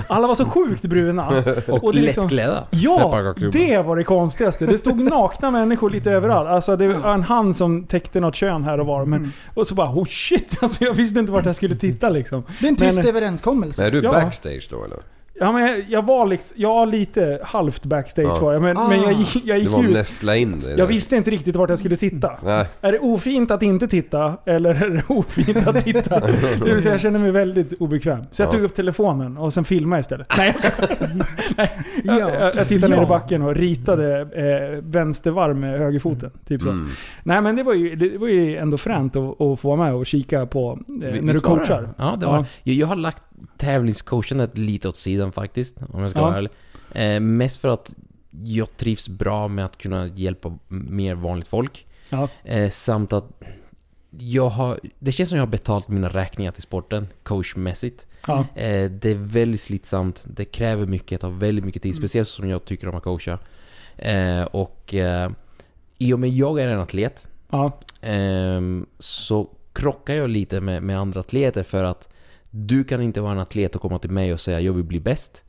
Alla 0.08 0.26
var 0.26 0.34
så 0.34 0.44
sjukt 0.44 0.82
bruna. 0.82 1.28
och 1.68 1.92
det 1.92 1.98
är 1.98 2.02
liksom- 2.02 2.24
lättklädda. 2.24 2.64
Ja, 2.70 3.34
det 3.52 3.82
var 3.82 3.96
det 3.96 4.04
konstigaste. 4.04 4.66
Det 4.66 4.78
stod 4.78 5.00
nakna 5.00 5.50
människor 5.50 5.90
lite 5.90 6.10
överallt. 6.10 6.48
Alltså 6.48 6.76
det 6.76 6.88
var 6.88 7.14
en 7.14 7.22
hand 7.22 7.56
som 7.56 7.84
täckte 7.86 8.20
något 8.20 8.34
kön 8.34 8.64
här 8.64 8.80
och 8.80 8.86
var. 8.86 9.04
Men, 9.04 9.32
Och 9.54 9.66
så 9.66 9.74
bara 9.74 9.90
oh 9.90 10.04
shit, 10.06 10.56
alltså 10.62 10.84
jag 10.84 10.94
visste 10.94 11.18
inte 11.20 11.32
vart 11.32 11.44
jag 11.44 11.56
skulle 11.56 11.76
titta 11.76 12.08
liksom. 12.08 12.42
Det 12.60 12.66
är 12.66 12.70
en 12.70 12.76
tyst 12.76 12.96
Men- 12.96 13.06
överenskommelse. 13.08 13.86
Är 13.86 13.90
du 13.90 14.00
Ja. 14.02 14.12
backstage 14.12 14.68
då 14.70 14.84
eller? 14.84 14.98
Ja 15.40 15.52
men 15.52 15.62
jag, 15.66 15.84
jag 15.88 16.04
var 16.06 16.26
liksom, 16.26 16.56
ja 16.60 16.84
lite 16.84 17.38
halvt 17.42 17.84
backstage 17.84 18.26
Ja. 18.26 18.40
var 18.40 18.52
jag. 18.52 18.62
Men, 18.62 18.76
Ah. 18.78 18.88
men 18.88 19.02
jag, 19.02 19.12
gick- 19.12 19.42
jag 19.44 19.56
Du 19.56 19.60
gick 19.62 19.70
var 19.70 19.84
ut. 19.84 19.90
nästla 19.90 20.36
in 20.36 20.60
dig 20.60 20.70
Jag 20.70 20.78
där. 20.78 20.86
visste 20.86 21.16
inte 21.16 21.30
riktigt 21.30 21.56
vart 21.56 21.68
jag 21.70 21.78
skulle 21.78 21.96
titta. 21.96 22.32
Nej. 22.44 22.66
Är 22.80 22.92
det 22.92 22.98
ofint 22.98 23.50
att 23.50 23.62
inte 23.62 23.88
titta? 23.88 24.36
Eller 24.46 24.70
är 24.84 24.90
det 24.90 25.02
ofint 25.14 25.66
att 25.66 25.84
titta? 25.84 26.20
Det 26.20 26.72
vill 26.72 26.82
säga 26.82 26.94
jag 26.94 27.00
kände 27.00 27.18
mig 27.18 27.30
väldigt 27.30 27.72
obekväm. 27.72 28.24
Så 28.30 28.42
jag 28.42 28.46
Ja. 28.48 28.52
tog 28.52 28.60
upp 28.62 28.74
telefonen 28.74 29.36
och 29.36 29.52
sen 29.54 29.64
filmade 29.64 29.96
jag 29.98 30.00
istället. 30.00 30.26
Nej, 30.38 30.54
jag 30.62 30.72
skojar. 30.72 31.10
Nej, 31.56 31.70
Ja. 32.04 32.18
jag, 32.18 32.34
jag, 32.34 32.56
jag 32.56 32.68
tittade 32.68 32.92
ner 32.94 33.00
i 33.02 33.04
Ja. 33.04 33.08
backen 33.08 33.42
och 33.42 33.54
ritade 33.54 34.20
eh, 34.20 34.82
vänstervarv 34.82 35.56
med 35.56 35.78
högerfoten. 35.78 36.30
Typ 36.48 36.62
så. 36.62 36.68
Mm. 36.70 36.88
Nej 37.24 37.42
men 37.42 37.56
det 37.56 37.62
var 37.62 37.74
ju, 37.74 37.96
det 37.96 38.18
var 38.18 38.28
ju 38.28 38.56
ändå 38.56 38.78
fränt 38.78 39.16
att, 39.16 39.40
att 39.40 39.60
få 39.60 39.68
vara 39.68 39.76
med 39.76 39.94
och 39.94 40.06
kika 40.06 40.46
på 40.46 40.70
eh, 40.72 40.78
Vi- 40.88 40.96
när 40.98 41.10
du 41.26 41.32
visst 41.32 41.46
var 41.46 41.52
det? 41.58 41.58
coachar. 41.58 41.88
Ja, 41.98 42.16
det 42.20 42.26
var 42.26 42.44
Jag, 42.62 42.74
jag 42.76 42.86
har 42.86 42.96
lagt 42.96 43.22
tävlingscoachandet 43.56 44.58
lite 44.58 44.88
åt 44.88 44.96
sidan 44.96 45.32
faktiskt, 45.32 45.76
om 45.92 46.00
jag 46.02 46.10
ska 46.10 46.20
Ja. 46.20 46.24
vara 46.26 46.36
ärlig. 46.36 46.50
Eh, 46.94 47.20
mest 47.20 47.60
för 47.60 47.68
att 47.68 47.94
jag 48.44 48.76
trivs 48.76 49.08
bra 49.08 49.48
med 49.48 49.64
att 49.64 49.78
kunna 49.78 50.06
hjälpa 50.06 50.58
mer 50.68 51.14
vanligt 51.14 51.48
folk. 51.48 51.86
Ja. 52.10 52.28
Eh, 52.44 52.70
samt 52.70 53.12
att 53.12 53.42
jag 54.18 54.48
har, 54.48 54.80
det 54.98 55.12
känns 55.12 55.28
som 55.28 55.38
jag 55.38 55.42
har 55.46 55.50
betalt 55.50 55.88
mina 55.88 56.08
räkningar 56.08 56.52
till 56.52 56.62
sporten, 56.62 57.08
coachmässigt. 57.22 58.06
Ja. 58.26 58.38
Eh, 58.54 58.90
det 58.90 59.10
är 59.10 59.14
väldigt 59.14 59.60
slitsamt, 59.60 60.20
det 60.24 60.44
kräver 60.44 60.86
mycket, 60.86 61.20
tar 61.20 61.30
väldigt 61.30 61.64
mycket 61.64 61.82
tid, 61.82 61.96
speciellt 61.96 62.28
som 62.28 62.48
jag 62.48 62.64
tycker 62.64 62.88
om 62.88 62.94
att 62.94 63.02
coacha. 63.02 63.38
Eh, 63.96 64.42
och 64.42 64.94
eh, 64.94 65.30
i 65.98 66.12
och 66.12 66.20
med 66.20 66.30
jag 66.30 66.60
är 66.60 66.68
en 66.68 66.80
atlet, 66.80 67.28
Ja. 67.50 67.80
ehm, 68.00 68.86
så 68.98 69.48
krockar 69.72 70.14
jag 70.14 70.30
lite 70.30 70.60
med, 70.60 70.82
med 70.82 70.98
andra 70.98 71.20
atleter 71.20 71.62
för 71.62 71.84
att 71.84 72.08
du 72.56 72.84
kan 72.84 73.02
inte 73.02 73.20
vara 73.20 73.32
en 73.32 73.38
atlet 73.38 73.74
och 73.76 73.82
komma 73.82 73.98
till 73.98 74.10
mig 74.10 74.32
och 74.32 74.40
säga 74.40 74.60
jag 74.60 74.72
vill 74.72 74.84
bli 74.84 75.00
bäst. 75.00 75.42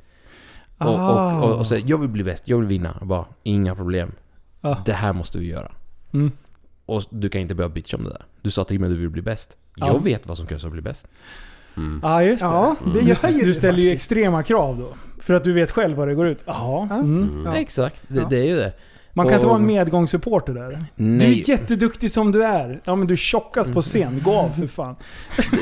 Och, 0.78 0.88
Ah. 0.88 1.42
och, 1.42 1.50
och, 1.52 1.58
och 1.60 1.68
säga 1.68 1.84
jag 1.88 1.98
vill 1.98 2.10
bli 2.10 2.24
bäst, 2.24 2.44
jag 2.46 2.58
vill 2.58 2.68
vinna. 2.68 2.92
Och 3.02 3.08
bara, 3.08 3.26
inga 3.44 3.76
problem. 3.76 4.12
Ja. 4.62 4.82
Det 4.86 4.94
här 4.94 5.14
måste 5.14 5.38
vi 5.38 5.46
göra. 5.48 5.72
Mm. 6.14 6.32
Och 6.86 7.04
du 7.10 7.30
kan 7.30 7.42
inte 7.42 7.56
börja 7.56 7.70
bitcha 7.70 7.98
om 7.98 8.04
det 8.04 8.10
där. 8.10 8.26
Du 8.42 8.52
sa 8.52 8.64
till 8.64 8.80
mig 8.80 8.88
att 8.88 8.96
du 8.96 9.00
vill 9.02 9.10
bli 9.10 9.22
bäst. 9.22 9.58
Ja. 9.76 9.88
Jag 9.88 10.04
vet 10.04 10.28
vad 10.28 10.38
som 10.38 10.48
krävs 10.48 10.62
för 10.62 10.68
att 10.68 10.74
bli 10.74 10.82
bäst. 10.82 11.08
Ja, 12.02 12.24
just 12.24 12.42
det. 12.42 12.48
Ja, 12.48 12.76
det 12.86 12.92
Du, 12.94 13.00
ju 13.00 13.40
du 13.40 13.46
det 13.46 13.54
ställer 13.54 13.80
ju 13.80 13.92
extrema 13.92 14.44
krav 14.44 14.78
då. 14.80 14.90
För 15.22 15.34
att 15.34 15.44
du 15.44 15.54
vet 15.54 15.72
själv 15.72 15.98
vad 15.98 16.08
det 16.08 16.16
går 16.16 16.28
ut. 16.28 16.40
Ja. 16.46 16.88
Mm. 16.92 17.44
Ja. 17.46 17.56
Exakt, 17.56 18.02
det, 18.08 18.28
det 18.30 18.38
är 18.40 18.46
ju 18.46 18.56
det. 18.56 18.74
Man 19.18 19.26
kan 19.26 19.34
inte 19.36 19.46
Och- 19.46 19.52
vara 19.52 19.60
en 19.62 19.68
medgångssupporter 19.68 20.54
där. 20.54 20.72
Du 20.96 21.04
Nej, 21.04 21.42
är 21.42 21.50
jätteduktig 21.50 22.12
som 22.12 22.32
du 22.32 22.44
är. 22.46 22.82
Ja 22.84 22.96
men 22.96 23.08
du 23.08 23.14
är 23.14 23.18
tjockast 23.18 23.74
på 23.74 23.82
scen. 23.82 24.22
Gå 24.24 24.36
av 24.36 24.50
för 24.50 24.68
fan. 24.68 24.96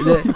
det, 0.06 0.34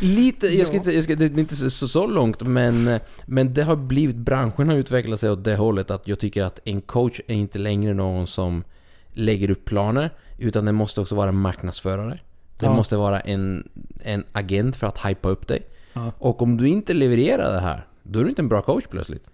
lite, 0.04 0.46
jag 0.46 0.66
ska 0.66 0.76
inte, 0.76 0.90
jag 0.90 1.04
ska, 1.04 1.14
det 1.14 1.24
är 1.24 1.38
inte 1.38 1.56
så, 1.56 1.70
så, 1.70 1.88
så 1.88 2.06
långt 2.06 2.42
men, 2.42 2.98
men 3.26 3.54
det 3.54 3.62
har 3.62 3.76
blivit, 3.76 4.16
branschen 4.16 4.68
har 4.68 4.76
utvecklat 4.76 5.20
sig 5.20 5.30
åt 5.30 5.44
det 5.44 5.56
hållet 5.56 5.90
att 5.90 6.08
jag 6.08 6.18
tycker 6.18 6.42
att 6.44 6.58
en 6.64 6.80
coach 6.80 7.20
är 7.26 7.34
inte 7.34 7.58
längre 7.58 7.94
någon 7.94 8.26
som 8.26 8.64
lägger 9.12 9.50
upp 9.50 9.64
planer 9.64 10.10
utan 10.38 10.64
det 10.64 10.72
måste 10.72 11.00
också 11.00 11.14
vara 11.14 11.28
en 11.28 11.36
marknadsförare. 11.36 12.18
Det 12.58 12.66
Ja. 12.66 12.76
måste 12.76 12.96
vara 12.96 13.20
en, 13.20 13.68
en 14.02 14.24
agent 14.32 14.76
för 14.76 14.86
att 14.86 15.04
hypa 15.06 15.28
upp 15.28 15.48
dig. 15.48 15.62
Ja. 15.92 16.12
Och 16.18 16.42
om 16.42 16.56
du 16.56 16.68
inte 16.68 16.94
levererar 16.94 17.52
det 17.52 17.60
här, 17.60 17.86
då 18.02 18.18
är 18.20 18.22
du 18.24 18.28
inte 18.28 18.42
en 18.42 18.48
bra 18.48 18.62
coach 18.62 18.84
plötsligt. 18.90 19.24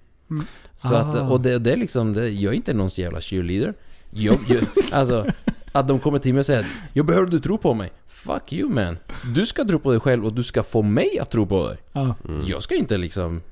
Så 0.77 0.95
att, 0.95 1.15
Ah. 1.15 1.29
och 1.29 1.41
det, 1.41 1.59
det 1.59 1.73
är 1.73 1.77
liksom, 1.77 2.13
det, 2.13 2.29
jag 2.29 2.53
är 2.53 2.57
inte 2.57 2.75
någon 2.75 2.89
jävla 2.89 3.21
cheerleader. 3.21 3.75
Jag, 4.11 4.37
jag, 4.49 4.61
alltså, 4.93 5.27
att 5.73 5.89
de 5.89 5.99
kommer 5.99 6.19
till 6.19 6.33
mig 6.35 6.41
och 6.41 6.47
säger 6.47 6.61
att 6.61 6.67
jag 6.93 7.07
behöver 7.07 7.27
du 7.27 7.41
tro 7.41 7.59
på 7.59 7.75
mig. 7.75 7.91
Fuck 8.07 8.53
you 8.53 8.71
man. 8.71 8.97
Du 9.35 9.47
ska 9.47 9.65
tro 9.65 9.79
på 9.79 9.91
dig 9.91 10.01
själv 10.01 10.27
och 10.27 10.33
du 10.33 10.43
ska 10.43 10.63
få 10.63 10.83
mig 10.83 11.19
att 11.19 11.31
tro 11.31 11.47
på 11.47 11.69
dig. 11.69 11.77
Ja. 11.93 12.15
Jag 12.47 12.63
ska 12.63 12.75
inte 12.75 12.97
liksom... 12.97 13.43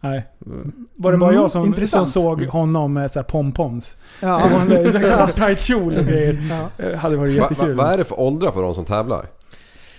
Nej. 0.00 0.26
Var 0.94 1.12
det 1.12 1.18
bara 1.18 1.30
Mm, 1.30 1.42
jag 1.42 1.50
som, 1.50 1.62
som 1.64 1.66
intressant. 1.72 2.08
såg 2.08 2.42
honom 2.44 2.92
med 2.92 3.10
så 3.10 3.18
här 3.18 3.24
pompoms? 3.24 3.96
Ja. 4.20 4.34
Stående 4.34 4.80
i 4.82 4.90
så 4.90 4.98
här 4.98 5.26
kort 5.26 5.36
tajt 5.36 5.62
kjol 5.62 5.96
och 5.96 6.04
grejer. 6.04 6.42
Ja. 6.78 6.84
Eh, 6.84 6.98
Hade 6.98 7.16
varit 7.16 7.36
Va, 7.36 7.42
va, 7.42 7.48
jättekul. 7.50 7.74
vad 7.76 7.92
är 7.92 7.96
det 7.98 8.04
för 8.04 8.20
åldrar 8.20 8.50
på 8.50 8.60
de 8.62 8.74
som 8.74 8.84
tävlar? 8.84 9.26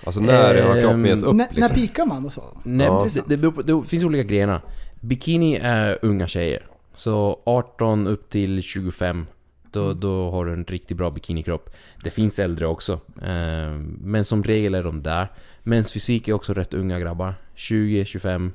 Alltså 0.05 0.21
när 0.21 0.61
har 0.67 0.81
kroppen 0.81 1.05
gett 1.05 1.23
upp 1.23 1.29
N- 1.31 1.37
När 1.37 1.47
liksom? 1.51 1.75
pikar 1.75 2.05
man 2.05 2.25
och 2.25 2.33
så? 2.33 2.43
Nej, 2.63 2.87
Ja. 2.87 3.07
det, 3.27 3.35
det, 3.35 3.51
på- 3.51 3.61
det 3.61 3.83
finns 3.87 4.03
olika 4.03 4.23
grenar. 4.23 4.61
Bikini 5.03 5.55
är 5.61 5.99
unga 6.01 6.27
tjejer. 6.27 6.65
Så 6.95 7.41
18 7.45 8.07
upp 8.07 8.29
till 8.29 8.61
25. 8.63 9.25
Då, 9.71 9.93
då 9.93 10.31
har 10.31 10.45
du 10.45 10.53
en 10.53 10.65
riktigt 10.65 10.97
bra 10.97 11.11
bikinikropp. 11.11 11.69
Det 12.03 12.09
finns 12.09 12.39
äldre 12.39 12.67
också. 12.67 12.93
Eh, 13.21 13.71
men 14.01 14.25
som 14.25 14.43
regel 14.43 14.75
är 14.75 14.83
de 14.83 15.03
där. 15.03 15.31
Mäns 15.63 15.91
fysik 15.93 16.27
är 16.27 16.33
också 16.33 16.53
rätt 16.53 16.73
unga 16.73 16.99
grabbar. 16.99 17.33
20, 17.55 18.05
25. 18.05 18.51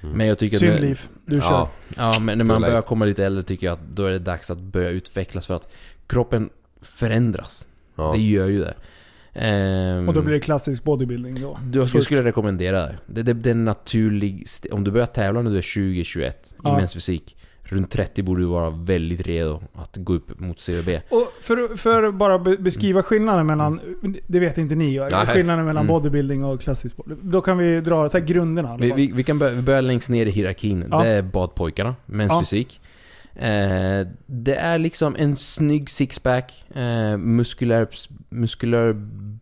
Men 0.00 0.26
jag 0.26 0.38
tycker... 0.38 0.58
Synd 0.58 0.72
när- 0.72 0.80
Liv. 0.80 1.00
Du 1.26 1.40
kör. 1.40 1.46
Ja, 1.50 1.70
Ja, 1.96 2.18
men 2.20 2.38
när 2.38 2.44
man 2.44 2.60
börjar 2.60 2.82
komma 2.82 3.04
lite 3.04 3.24
äldre 3.24 3.42
tycker 3.42 3.66
jag 3.66 3.74
att 3.74 3.88
då 3.94 4.04
är 4.04 4.10
det 4.10 4.18
dags 4.18 4.50
att 4.50 4.58
börja 4.58 4.90
utvecklas 4.90 5.46
för 5.46 5.54
att 5.54 5.72
kroppen 6.06 6.50
förändras. 6.80 7.68
ja. 7.96 8.12
Det 8.12 8.22
gör 8.22 8.46
ju 8.48 8.58
det. 8.60 8.74
Ehm, 9.38 10.08
Och 10.08 10.14
då 10.14 10.22
blir 10.22 10.34
det 10.34 10.40
klassisk 10.40 10.84
bodybuilding 10.84 11.34
då. 11.40 11.58
du, 11.70 11.78
jag 11.78 12.02
skulle 12.02 12.22
rekommendera 12.22 12.80
det. 12.86 12.94
Det, 13.06 13.22
det, 13.22 13.32
det 13.32 13.50
är 13.50 13.54
en 13.54 13.64
naturlig... 13.64 14.42
st- 14.42 14.70
Om 14.70 14.84
du 14.84 14.90
börjar 14.90 15.06
tävla 15.06 15.42
när 15.42 15.50
du 15.50 15.58
är 15.58 15.62
20-21 15.62 16.28
i 16.28 16.32
Ja. 16.64 16.76
mäns 16.76 16.94
fysik. 16.94 17.34
Runt 17.62 17.90
30 17.90 18.22
borde 18.22 18.40
du 18.42 18.46
vara 18.46 18.70
väldigt 18.70 19.20
redo 19.26 19.62
att 19.74 19.96
gå 19.96 20.12
upp 20.14 20.40
mot 20.40 20.66
CVB. 20.66 20.88
Och 21.10 21.32
för, 21.40 21.76
för 21.76 22.02
att 22.02 22.14
bara 22.14 22.38
be- 22.38 22.56
beskriva 22.56 23.02
skillnaden 23.02 23.46
mellan, 23.46 23.80
det 24.26 24.38
vet 24.40 24.58
inte 24.58 24.74
ni, 24.74 24.98
Nej. 24.98 25.26
skillnaden 25.26 25.64
mellan 25.66 25.82
Mm. 25.82 25.86
bodybuilding 25.86 26.44
och 26.44 26.60
klassisk 26.60 26.96
bodybuilding. 26.96 27.30
Då 27.30 27.40
kan 27.40 27.58
vi 27.58 27.80
dra 27.80 28.08
så 28.08 28.18
grunderna. 28.20 28.74
i 28.74 28.78
Vi, 28.80 28.92
vi, 28.92 29.12
vi 29.12 29.24
kan 29.24 29.38
börja, 29.38 29.52
vi 29.54 29.62
börjar 29.62 29.82
längst 29.82 30.08
ner 30.10 30.26
i 30.26 30.30
hierarkin. 30.30 30.84
Ja. 30.90 31.02
Det 31.02 31.08
är 31.08 31.22
badpojkarna, 31.22 31.94
mäns 32.06 32.32
Ja. 32.32 32.42
Eh, 33.38 34.06
det 34.26 34.54
är 34.54 34.78
liksom 34.78 35.16
en 35.18 35.36
snygg 35.36 35.90
sixpack, 35.90 36.64
eh, 36.74 37.16
muskulär, 37.16 37.88
muskulär 38.28 38.92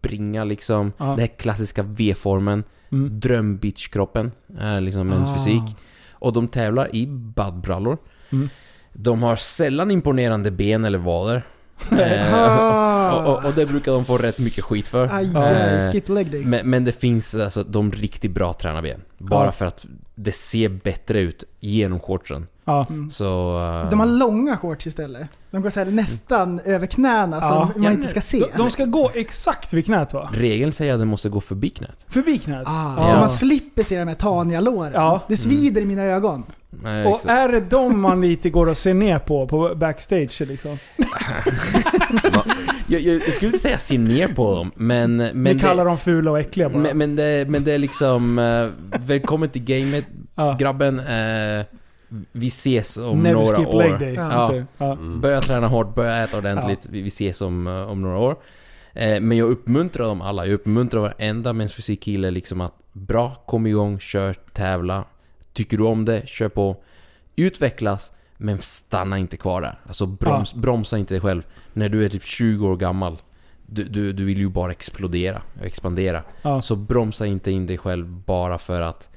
bringa 0.02 0.44
liksom. 0.44 0.92
Ja. 0.98 1.04
Den 1.04 1.18
här 1.18 1.26
klassiska 1.26 1.82
V-formen. 1.82 2.64
Mm. 2.92 3.20
Drömbitchkroppen 3.20 4.32
är 4.58 4.80
liksom 4.80 5.08
mäns 5.08 5.28
Ah. 5.28 5.34
fysik. 5.34 5.62
Och 6.10 6.32
de 6.32 6.48
tävlar 6.48 6.96
i 6.96 7.06
badbrallor. 7.06 7.98
Mm. 8.32 8.48
De 8.92 9.22
har 9.22 9.36
sällan 9.36 9.90
imponerande 9.90 10.50
ben 10.50 10.84
eller 10.84 10.98
vader. 10.98 11.42
Eh, 11.92 12.34
Ah. 12.34 13.22
och, 13.22 13.32
och, 13.38 13.44
och 13.44 13.52
det 13.54 13.66
brukar 13.66 13.92
de 13.92 14.04
få 14.04 14.16
rätt 14.18 14.38
mycket 14.38 14.64
skit 14.64 14.88
för. 14.88 15.08
Aj, 15.12 15.30
aj, 15.36 15.92
skip 15.92 16.08
leg 16.08 16.30
day. 16.30 16.44
men, 16.44 16.70
men 16.70 16.84
det 16.84 16.92
finns 16.92 17.34
alltså 17.34 17.62
de 17.64 17.92
riktigt 17.92 18.30
bra 18.30 18.52
tränarben. 18.52 19.00
Bara 19.18 19.44
Ja. 19.44 19.52
för 19.52 19.64
att 19.66 19.86
det 20.14 20.32
ser 20.32 20.68
bättre 20.68 21.20
ut 21.20 21.44
genom 21.60 22.00
shortsen. 22.00 22.46
Ja. 22.64 22.86
Så... 23.10 23.58
eh, 23.84 23.90
De 23.90 24.00
har 24.00 24.06
långa 24.06 24.56
shorts 24.56 24.86
istället. 24.86 25.28
De 25.50 25.62
går 25.62 25.70
så 25.70 25.80
här 25.80 25.86
nästan 25.86 26.60
över 26.64 26.86
knäna 26.86 27.36
Ja. 27.36 27.48
som 27.48 27.82
man 27.82 27.82
Ja, 27.84 27.90
inte 27.92 28.08
ska 28.08 28.20
se. 28.20 28.38
De, 28.38 28.58
de 28.58 28.70
ska 28.70 28.84
gå 28.84 29.10
exakt 29.14 29.72
vid 29.72 29.84
knät 29.84 30.12
va? 30.14 30.30
Regeln 30.32 30.72
säger 30.72 30.92
att 30.92 30.98
den 30.98 31.08
måste 31.08 31.28
gå 31.28 31.40
förbi 31.40 31.70
knät. 31.70 32.04
Förbi 32.08 32.38
knät. 32.38 32.62
Ah, 32.66 32.94
Ja. 32.98 33.10
Så 33.12 33.16
man 33.18 33.30
slipper 33.30 33.82
se 33.82 33.98
de 33.98 34.08
här 34.08 34.14
Tanja-låren. 34.14 34.92
Ja. 34.94 35.20
Det 35.28 35.36
svider 35.36 35.80
i 35.80 35.84
mina 35.84 36.02
ögon. 36.02 36.42
Nej, 36.82 37.06
Och 37.06 37.26
är 37.26 37.48
det 37.48 37.60
de 37.60 38.00
man 38.00 38.20
lite 38.20 38.50
går 38.50 38.68
och 38.68 38.76
ser 38.76 38.94
ner 38.94 39.18
på, 39.18 39.46
på 39.48 39.74
backstage 39.74 40.40
liksom? 40.40 40.78
jag, 42.86 43.00
jag, 43.00 43.14
jag 43.26 43.34
skulle 43.34 43.46
inte 43.48 43.58
säga 43.58 43.78
se 43.78 43.98
ner 43.98 44.28
på 44.28 44.54
dem, 44.54 44.70
men... 44.76 45.16
men 45.16 45.42
Ni 45.44 45.54
det- 45.54 45.60
kallar 45.60 45.84
dem 45.84 45.98
fula 45.98 46.30
och 46.30 46.38
äckliga 46.40 46.68
bara. 46.68 46.78
Men, 46.82 46.98
men, 46.98 47.16
det, 47.16 47.48
men 47.48 47.64
det 47.64 47.72
är 47.72 47.78
liksom... 47.78 48.38
Uh, 48.38 48.70
välkommen 49.06 49.48
till 49.48 49.64
gamet, 49.64 50.04
ja. 50.34 50.56
grabben. 50.60 50.98
eh, 50.98 51.66
vi 52.32 52.46
ses 52.46 52.96
om 52.96 53.18
Never 53.18 53.34
några 53.34 53.56
skip 53.56 53.68
år. 53.68 53.82
leg 53.82 53.98
day. 53.98 54.14
Ja. 54.14 54.54
Ja. 54.54 54.64
Ja. 54.78 54.92
Mm. 54.92 55.20
Börja 55.20 55.40
träna 55.40 55.66
hårt, 55.66 55.94
börja 55.94 56.24
äta 56.24 56.38
ordentligt. 56.38 56.86
Vi, 56.90 57.02
vi 57.02 57.08
ses 57.08 57.40
om, 57.40 57.66
eh, 57.66 57.90
om 57.90 58.02
några 58.02 58.18
år. 58.18 58.36
Men 59.20 59.32
jag 59.32 59.48
uppmuntrar 59.48 60.06
dem 60.06 60.20
alla. 60.22 60.46
Jag 60.46 60.54
uppmuntrar 60.54 61.00
varenda 61.00 61.52
mäns 61.52 61.74
fysikkille 61.74 62.30
liksom 62.30 62.60
att 62.60 62.74
bra, 62.92 63.34
kom 63.46 63.66
igång, 63.66 63.98
kör, 63.98 64.34
tävla. 64.52 65.04
Tycker 65.56 65.76
du 65.76 65.84
om 65.84 66.04
det, 66.04 66.28
kör 66.28 66.48
på. 66.48 66.76
Utvecklas, 67.36 68.12
men 68.36 68.58
stanna 68.60 69.18
inte 69.18 69.36
kvar 69.36 69.60
där. 69.62 69.78
Alltså 69.86 70.06
broms, 70.06 70.54
bromsa 70.54 70.98
inte 70.98 71.14
dig 71.14 71.20
själv. 71.20 71.42
När 71.72 71.88
du 71.88 72.04
är 72.04 72.08
typ 72.08 72.24
20 72.24 72.68
år 72.68 72.76
gammal. 72.76 73.16
du, 73.66 73.84
du, 73.84 74.12
du 74.12 74.24
vill 74.24 74.38
ju 74.38 74.48
bara 74.48 74.72
explodera 74.72 75.42
och 75.60 75.66
expandera. 75.66 76.22
Ja. 76.42 76.62
Så 76.62 76.76
bromsa 76.76 77.26
inte 77.26 77.50
in 77.50 77.66
dig 77.66 77.78
själv 77.78 78.06
bara 78.06 78.58
för 78.58 78.80
att 78.80 79.08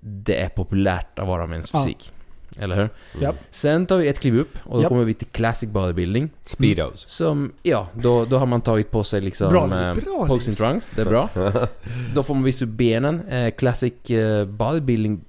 det 0.00 0.40
är 0.40 0.48
populärt 0.48 1.18
att 1.18 1.26
vara 1.26 1.46
mens 1.46 1.70
Ja. 1.72 1.84
fysik. 1.84 2.12
Eller 2.58 2.76
hur? 2.76 2.88
Ja. 3.20 3.32
Sen 3.50 3.86
tar 3.86 3.98
vi 3.98 4.08
ett 4.08 4.20
kliv 4.20 4.38
upp 4.38 4.58
och 4.64 4.82
då 4.82 4.88
kommer 4.88 5.04
vi 5.04 5.14
till 5.14 5.26
classic 5.26 5.68
bodybuilding. 5.70 6.30
Speedos. 6.44 7.06
Som, 7.08 7.52
ja, 7.62 7.88
då, 7.94 8.24
då 8.24 8.38
har 8.38 8.46
man 8.46 8.60
tagit 8.60 8.90
på 8.90 9.04
sig 9.04 9.20
liksom... 9.20 9.48
Bra, 9.52 9.64
eh, 9.88 9.94
bra, 9.94 10.26
posing 10.26 10.54
trunks, 10.54 10.90
det 10.96 11.02
är 11.02 11.06
bra. 11.06 11.28
då 12.14 12.22
får 12.22 12.34
man 12.34 12.42
visa 12.42 12.64
upp 12.64 12.70
benen. 12.70 13.28
Eh, 13.28 13.50
classic 13.54 14.10
eh, 14.10 14.46
bodybuilding, 14.46 15.20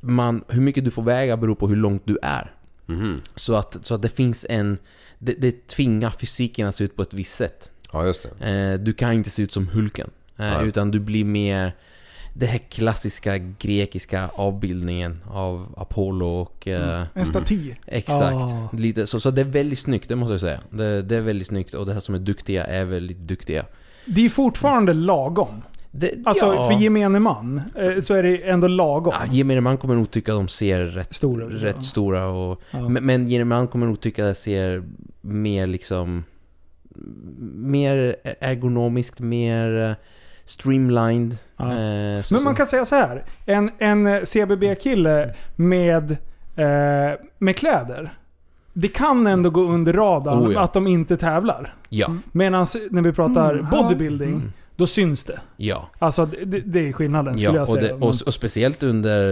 man, 0.00 0.44
hur 0.48 0.60
mycket 0.60 0.84
du 0.84 0.90
får 0.90 1.02
väga 1.02 1.36
beror 1.36 1.54
på 1.54 1.68
hur 1.68 1.76
långt 1.76 2.02
du 2.04 2.18
är. 2.22 2.52
Mhm. 2.86 3.20
Så 3.34 3.54
att, 3.54 3.76
så 3.82 3.94
att 3.94 4.02
det 4.02 4.08
finns 4.08 4.46
en... 4.48 4.78
Det, 5.18 5.32
det 5.32 5.66
tvingar 5.66 6.10
fysiken 6.10 6.68
att 6.68 6.76
se 6.76 6.84
ut 6.84 6.96
på 6.96 7.02
ett 7.02 7.14
visst 7.14 7.34
sätt. 7.34 7.70
Ja, 7.92 8.06
just 8.06 8.26
det. 8.38 8.50
Eh, 8.50 8.78
du 8.78 8.92
kan 8.92 9.12
inte 9.12 9.30
se 9.30 9.42
ut 9.42 9.52
som 9.52 9.68
Hulken. 9.68 10.10
Eh, 10.36 10.62
utan 10.62 10.90
du 10.90 11.00
blir 11.00 11.24
mer... 11.24 11.72
Det 12.34 12.46
här 12.46 12.58
klassiska 12.58 13.38
grekiska 13.38 14.28
avbildningen 14.34 15.20
av 15.30 15.74
Apollo 15.76 16.26
och... 16.26 16.68
Eh, 16.68 17.06
En 17.14 17.26
staty. 17.26 17.74
Exakt. 17.86 18.34
Ah. 18.36 18.68
Lite, 18.72 19.06
så, 19.06 19.20
så 19.20 19.30
det 19.30 19.40
är 19.40 19.44
väldigt 19.44 19.78
snyggt, 19.78 20.08
det 20.08 20.16
måste 20.16 20.34
jag 20.34 20.40
säga. 20.40 20.60
Det, 20.70 21.02
det 21.02 21.16
är 21.16 21.20
väldigt 21.20 21.46
snyggt 21.46 21.74
och 21.74 21.86
det 21.86 21.92
här 21.94 22.00
som 22.00 22.14
är 22.14 22.18
duktiga 22.18 22.64
är 22.64 22.84
väldigt 22.84 23.18
duktiga. 23.18 23.64
Det 24.04 24.24
är 24.24 24.28
fortfarande 24.28 24.92
lagom. 24.92 25.62
Det, 25.90 26.10
Alltså 26.24 26.54
ja, 26.54 26.64
för 26.70 26.72
gemene 26.74 27.18
man 27.20 27.60
eh, 27.74 28.00
så 28.00 28.14
är 28.14 28.22
det 28.22 28.36
ändå 28.48 28.66
lagom. 28.68 29.14
ja, 29.20 29.32
gemene 29.32 29.60
man 29.60 29.78
kommer 29.78 29.94
nog 29.96 30.10
tycka 30.10 30.32
att 30.32 30.38
de 30.38 30.48
ser 30.48 30.84
rätt 30.84 31.14
Stora, 31.14 31.46
rätt 31.46 31.76
ja. 31.76 31.82
stora 31.82 32.26
och... 32.26 32.60
Ja. 32.70 32.88
Men, 32.88 33.06
men 33.06 33.28
gemene 33.28 33.44
man 33.44 33.68
kommer 33.68 33.86
nog 33.86 34.00
tycka 34.00 34.24
att 34.24 34.30
det 34.30 34.34
ser 34.34 34.82
mer 35.20 35.66
liksom... 35.66 36.24
Mer 37.54 38.16
ergonomiskt, 38.40 39.20
mer 39.20 39.88
eh, 39.90 39.92
streamlined. 40.44 41.36
Ja. 41.56 41.64
Eh, 41.64 42.22
så, 42.22 42.34
Men 42.34 42.42
man 42.44 42.52
så- 42.52 42.56
kan 42.56 42.66
säga 42.66 42.84
så 42.84 42.96
här. 42.96 43.24
En, 43.46 43.70
en 43.78 44.26
CBB-kille 44.26 45.34
med, 45.56 46.10
eh, 46.56 47.18
med 47.38 47.56
kläder. 47.56 48.14
Det 48.72 48.88
kan 48.88 49.26
ändå 49.26 49.50
gå 49.50 49.62
under 49.62 49.92
radarn 49.92 50.38
Oh 50.46 50.52
ja. 50.52 50.60
att 50.60 50.72
de 50.72 50.86
inte 50.86 51.16
tävlar. 51.16 51.74
Ja, 51.88 52.14
Medan 52.32 52.66
när 52.90 53.02
vi 53.02 53.12
pratar 53.12 53.54
Mm, 53.54 53.66
ja. 53.72 53.82
bodybuilding, 53.82 54.28
Mm. 54.34 54.52
Då 54.78 54.86
syns 54.86 55.24
det. 55.24 55.40
ja. 55.56 55.90
Alltså 55.98 56.26
det, 56.26 56.60
det- 56.60 56.88
är 56.88 56.92
skillnaden 56.92 57.34
skulle 57.34 57.50
Ja, 57.50 57.54
jag 57.54 57.62
och, 57.62 57.68
säga. 57.68 57.96
det, 57.96 58.04
och, 58.06 58.14
och 58.26 58.34
speciellt 58.34 58.82
under, 58.82 59.30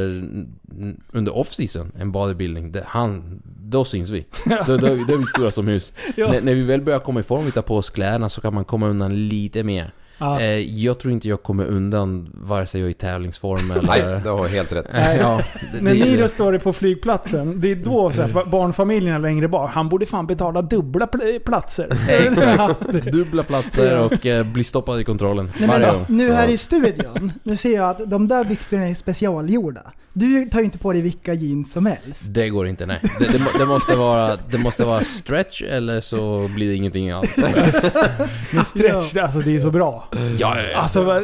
under 1.13 1.33
off-season, 1.37 1.93
en 1.99 2.13
bodybuilding, 2.13 2.73
det, 2.73 2.85
han, 2.87 3.43
då 3.61 3.85
syns 3.85 4.11
vi. 4.11 4.27
då, 4.67 4.77
då, 4.77 4.87
då 4.87 4.87
är 5.15 5.19
vi 5.19 5.25
stora 5.25 5.51
som 5.51 5.67
hus. 5.69 5.93
Ja. 6.17 6.33
När, 6.33 6.41
när 6.41 6.55
vi 6.55 6.63
väl 6.63 6.83
börjar 6.83 6.99
komma 6.99 7.21
i 7.21 7.23
form 7.23 7.47
och 7.47 7.55
ta 7.55 7.63
på 7.63 7.77
oss 7.77 7.91
kläderna 7.91 8.29
så 8.29 8.41
kan 8.41 8.55
man 8.55 8.65
komma 8.65 8.89
undan 8.89 9.29
lite 9.29 9.63
mer. 9.63 9.93
Ja. 10.19 10.41
Eh, 10.41 10.79
jag 10.85 10.99
tror 10.99 11.13
inte 11.13 11.29
jag 11.29 11.43
kommer 11.43 11.65
undan 11.65 12.31
vare 12.35 12.67
sig 12.67 12.81
jag 12.81 12.87
är 12.87 12.91
i 12.91 12.95
tävlingsform 12.95 13.73
Nej, 13.83 14.01
eller... 14.01 14.21
det 14.21 14.29
har 14.29 14.49
helt 14.49 14.73
rätt. 14.73 14.87
Nej. 14.93 15.19
ja, 15.21 15.41
det, 15.73 15.81
När 15.83 15.95
Niro 15.95 16.29
står 16.29 16.59
på 16.59 16.73
flygplatsen, 16.73 17.61
det 17.61 17.71
är 17.71 17.77
då 17.77 18.13
så 18.13 18.23
här, 18.23 18.45
barnfamiljerna 18.51 19.19
längre 19.19 19.49
bak, 19.49 19.71
han 19.71 19.89
borde 19.89 20.07
fan 20.07 20.27
betala 20.27 20.63
dubbla 20.63 21.07
pl- 21.07 21.39
platser. 21.39 21.89
Exakt. 22.09 22.81
Dubbla 23.13 23.43
platser 23.43 24.05
och 24.05 24.27
eh, 24.27 24.47
bli 24.47 24.65
stoppad 24.65 25.01
i 25.01 25.05
kontrollen 25.05 25.51
Nej, 25.59 25.69
varje 25.69 25.87
men, 25.87 25.95
gång. 25.97 26.05
nu 26.09 26.33
här 26.33 26.47
Ja. 26.47 26.53
i 26.53 26.57
studion, 26.57 27.33
nu 27.43 27.57
ser 27.57 27.75
jag 27.75 27.91
att 27.91 28.11
de 28.11 28.29
där 28.29 28.45
byxorna 28.45 28.89
är 28.89 28.95
specialgjorda. 28.95 29.83
Du 30.19 30.47
tar 30.51 30.59
ju 30.59 30.65
inte 30.65 30.79
på 30.79 30.93
dig 30.93 31.03
vilka 31.03 31.35
jeans 31.35 31.73
som 31.73 31.87
helst. 31.87 32.23
Det 32.35 32.49
går 32.49 32.67
inte, 32.67 32.87
nej. 32.87 33.01
Det, 33.19 33.25
det, 33.27 33.39
det, 33.59 33.67
måste 33.67 33.97
vara, 33.97 34.37
det 34.51 34.59
måste 34.59 34.85
vara 34.85 35.05
stretch 35.05 35.63
eller 35.63 36.01
så 36.01 36.49
blir 36.55 36.69
det 36.69 36.75
ingenting 36.75 37.11
alls. 37.11 37.37
Men 38.53 38.65
stretch, 38.65 39.17
alltså 39.17 39.39
det 39.41 39.57
är 39.57 39.61
så 39.61 39.71
bra. 39.71 40.09
Ja, 40.13 40.61
ja, 40.61 40.63
ja. 40.73 40.79
Alltså 40.79 41.23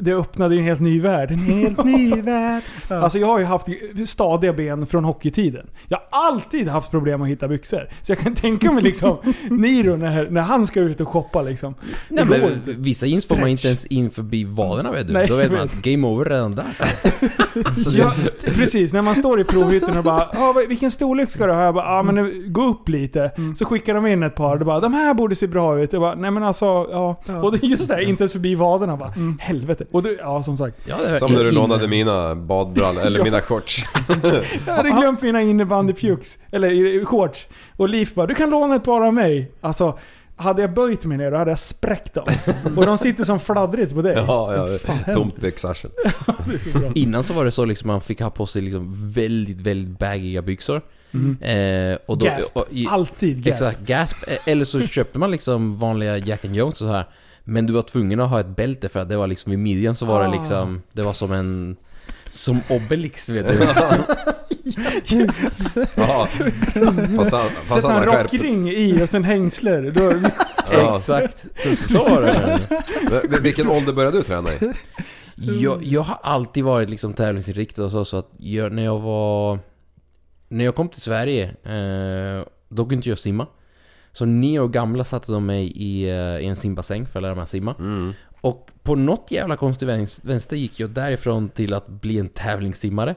det 0.00 0.12
öppnade 0.12 0.54
ju 0.54 0.60
en 0.60 0.66
helt 0.66 0.80
ny 0.80 1.00
värld. 1.00 1.30
En 1.30 1.38
helt 1.38 1.84
ny 1.84 2.10
värld. 2.22 2.62
Alltså 2.88 3.18
jag 3.18 3.26
har 3.26 3.38
ju 3.38 3.44
haft 3.44 3.66
stadiga 4.06 4.52
ben 4.52 4.86
från 4.86 5.04
hockeytiden. 5.04 5.66
Jag 5.88 5.98
har 6.10 6.26
alltid 6.28 6.68
haft 6.68 6.90
problem 6.90 7.22
att 7.22 7.28
hitta 7.28 7.48
byxor. 7.48 7.88
Så 8.02 8.12
jag 8.12 8.18
kan 8.18 8.34
tänka 8.34 8.72
mig 8.72 8.82
liksom 8.82 9.16
Niro 9.50 9.96
när, 9.96 10.30
när 10.30 10.40
han 10.42 10.66
ska 10.66 10.80
ut 10.80 11.00
och 11.00 11.08
shoppa 11.08 11.42
liksom. 11.42 11.74
Nej, 12.08 12.24
går 12.24 12.36
men 12.38 12.60
vissa 12.82 13.06
jeans 13.06 13.26
får 13.28 13.36
man 13.36 13.48
inte 13.48 13.66
ens 13.66 13.86
in 13.86 14.10
förbi 14.10 14.44
vaderna 14.44 14.92
vet 14.92 15.06
du. 15.06 15.12
Nej, 15.12 15.26
Då 15.28 15.36
vet 15.36 15.52
man 15.52 15.60
att 15.60 15.74
game 15.82 16.06
over 16.06 16.24
redan 16.24 16.54
där. 16.54 16.72
Så 17.84 17.90
det- 17.90 17.91
Ja, 17.98 18.12
precis, 18.44 18.92
när 18.92 19.02
man 19.02 19.16
står 19.16 19.40
i 19.40 19.44
provhytten 19.44 19.98
och 19.98 20.04
bara 20.04 20.20
ah, 20.32 20.54
vilken 20.68 20.90
storlek 20.90 21.30
ska 21.30 21.46
du 21.46 21.52
ha? 21.52 21.64
Jag 21.64 21.74
bara 21.74 21.98
ah, 21.98 22.02
men 22.02 22.14
nu, 22.14 22.44
gå 22.48 22.62
upp 22.62 22.88
lite. 22.88 23.30
Så 23.58 23.64
skickar 23.64 23.94
de 23.94 24.06
in 24.06 24.22
ett 24.22 24.34
par. 24.34 24.56
Det 24.58 24.64
bara 24.64 24.80
de 24.80 24.94
här 24.94 25.14
borde 25.14 25.34
se 25.34 25.46
bra 25.46 25.80
ut. 25.80 25.92
Jag 25.92 26.02
bara 26.02 26.14
nej 26.14 26.30
men 26.30 26.42
alltså 26.42 26.64
ja. 26.64 27.20
Ja. 27.26 27.42
Och 27.42 27.56
just 27.62 27.88
det, 27.88 27.94
här, 27.94 28.00
inte 28.00 28.22
ens 28.22 28.32
förbi 28.32 28.54
vaderna 28.54 28.96
bara. 28.96 29.12
Helvete. 29.38 29.84
Och 29.92 30.02
du, 30.02 30.16
ja 30.20 30.42
som 30.42 30.56
sagt. 30.58 30.76
Ja, 30.84 31.16
Som 31.16 31.32
när 31.32 31.44
du 31.44 31.50
lånade 31.50 31.88
mina 31.88 32.34
badbrallor, 32.34 33.02
eller 33.06 33.18
Ja. 33.18 33.24
mina 33.24 33.40
shorts. 33.40 33.84
Jag 34.66 34.74
hade 34.74 34.90
glömt 34.90 35.22
mina 35.22 35.42
innebandypjucks. 35.42 36.38
Eller 36.52 36.70
i- 36.70 37.04
shorts. 37.04 37.46
Och 37.76 37.88
Liv 37.88 38.10
bara, 38.14 38.26
du 38.26 38.34
kan 38.34 38.50
låna 38.50 38.74
ett 38.76 38.84
par 38.84 39.00
av 39.06 39.14
mig. 39.14 39.52
Alltså, 39.60 39.98
hade 40.42 40.62
jag 40.62 40.74
böjt 40.74 41.04
mig 41.04 41.18
ner 41.18 41.30
då 41.30 41.36
hade 41.36 41.50
jag 41.50 41.58
spräckt 41.58 42.14
dem. 42.14 42.26
Och 42.76 42.86
de 42.86 42.98
sitter 42.98 43.24
som 43.24 43.40
fladdrigt 43.40 43.94
på 43.94 44.02
dig. 44.02 44.14
Ja, 44.26 44.68
ja. 45.06 45.14
Tomt 45.14 45.36
byxarsel. 45.40 45.90
Det 46.46 46.54
är 46.54 46.72
så 46.72 46.78
bra. 46.78 46.92
Innan 46.94 47.24
så 47.24 47.34
var 47.34 47.44
det 47.44 47.50
så 47.52 47.64
liksom 47.64 47.86
man 47.86 48.00
fick 48.00 48.20
ha 48.20 48.30
på 48.30 48.46
sig 48.46 48.62
liksom 48.62 49.10
väldigt, 49.10 49.60
väldigt 49.60 49.98
baggiga 49.98 50.42
byxor. 50.42 50.80
Mm. 51.14 51.42
Eh, 51.92 51.98
och 52.06 52.18
då, 52.18 52.26
Gasp. 52.26 52.56
och, 52.56 52.66
i, 52.70 52.86
Alltid 52.86 53.44
gasp. 53.44 53.52
Exakt, 53.62 53.80
gasp. 53.80 54.16
Eh, 54.28 54.36
Eller 54.52 54.64
så 54.64 54.80
köpte 54.80 55.18
man 55.18 55.30
liksom 55.30 55.78
vanliga 55.78 56.18
Jack 56.18 56.44
and 56.44 56.56
Jones 56.56 56.72
och 56.80 56.86
så 56.86 56.92
här. 56.92 57.04
Men 57.44 57.66
du 57.66 57.72
var 57.72 57.82
tvungen 57.82 58.20
att 58.20 58.30
ha 58.30 58.40
ett 58.40 58.56
bälte 58.56 58.88
för 58.88 59.00
att 59.00 59.08
det 59.08 59.16
var 59.16 59.26
liksom 59.26 59.50
vid 59.50 59.58
midjan 59.58 59.94
så 59.94 60.06
var 60.06 60.20
Ah. 60.20 60.24
det 60.30 60.38
liksom... 60.38 60.82
Det 60.92 61.02
var 61.02 61.12
som 61.12 61.32
en... 61.32 61.76
Som 62.30 62.60
Obelix 62.68 63.28
vet 63.28 63.48
du. 63.48 63.58
Ja. 65.94 66.28
Fast 67.16 67.30
fast 67.30 67.68
Sätta 67.68 67.96
en 67.96 68.04
rockring 68.04 68.70
i 68.70 69.02
och 69.04 69.08
sen 69.08 69.24
hängsler. 69.24 69.90
Då 69.90 70.12
Ja. 70.72 70.96
Exakt. 70.96 71.46
Så, 71.62 71.76
så, 71.76 71.88
så 71.88 71.98
var 71.98 72.22
det. 72.22 72.58
Men 73.28 73.42
Vilken 73.42 73.68
ålder 73.68 73.92
började 73.92 74.18
du 74.18 74.22
träna 74.22 74.50
i? 74.50 74.72
Jag, 75.34 75.84
jag 75.84 76.02
har 76.02 76.18
alltid 76.22 76.64
varit 76.64 76.90
liksom 76.90 77.14
tävlingsinriktad 77.14 77.84
och 77.84 77.90
så, 77.90 78.04
så 78.04 78.16
att 78.16 78.30
jag, 78.36 78.72
när 78.72 78.84
jag 78.84 78.98
var... 79.00 79.58
När 80.48 80.64
jag 80.64 80.74
kom 80.74 80.88
till 80.88 81.00
Sverige, 81.00 81.44
eh, 81.48 82.46
då 82.68 82.82
kunde 82.82 82.94
inte 82.94 83.08
jag 83.08 83.18
simma. 83.18 83.46
Så 84.12 84.24
nio 84.24 84.60
år 84.60 84.68
gamla 84.68 85.04
satte 85.04 85.32
de 85.32 85.46
mig 85.46 85.72
i, 85.76 86.10
eh, 86.10 86.38
i 86.38 86.46
en 86.46 86.56
simbassäng 86.56 87.06
för 87.06 87.18
att 87.18 87.22
lära 87.22 87.34
mig 87.34 87.46
simma. 87.46 87.74
Mm. 87.78 88.12
Och 88.40 88.70
på 88.82 88.94
något 88.94 89.30
jävla 89.30 89.56
konstig 89.56 89.86
vänster 89.86 90.28
vänster 90.28 90.56
gick 90.56 90.80
jag 90.80 90.90
därifrån 90.90 91.48
till 91.48 91.74
att 91.74 91.88
bli 91.88 92.18
en 92.18 92.28
tävlingssimmare. 92.28 93.14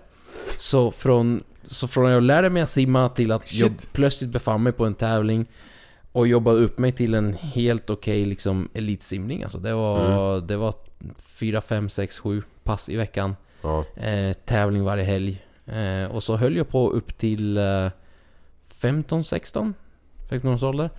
Så 0.58 0.92
från, 0.92 1.44
så 1.68 1.88
från 1.88 2.12
jag 2.12 2.24
lärde 2.24 2.50
mig 2.50 2.62
att 2.62 2.70
simma 2.70 3.10
till 3.10 3.32
att 3.32 3.54
jag 3.54 3.72
Shit. 3.72 3.90
plötsligt 3.94 4.30
befann 4.30 4.64
mig 4.64 4.74
på 4.74 4.86
en 4.86 4.96
tävling 4.96 5.46
och 6.12 6.28
jobbade 6.28 6.60
upp 6.60 6.78
mig 6.78 6.92
till 6.92 7.14
en 7.14 7.34
helt 7.34 7.90
okej 7.90 8.26
liksom 8.26 8.70
elitsimning. 8.74 9.44
Alltså 9.44 9.58
det 9.58 9.74
var, 9.74 10.42
det 10.42 10.58
var 10.58 10.74
4, 11.18 11.62
5, 11.62 11.90
6, 11.90 12.20
7 12.20 12.44
pass 12.64 12.90
i 12.90 12.96
veckan. 12.96 13.36
Ja. 13.62 13.86
Eh, 13.96 14.34
tävling 14.34 14.84
varje 14.84 15.04
helg. 15.04 15.44
Eh, 15.66 16.12
och 16.16 16.24
så 16.24 16.36
höll 16.36 16.58
jag 16.58 16.70
på 16.70 16.90
upp 16.90 17.18
till 17.18 17.58
eh, 17.58 17.88
15, 18.68 19.24
16, 19.24 19.74
15 20.30 20.54
års 20.54 20.64
ålder. 20.64 20.90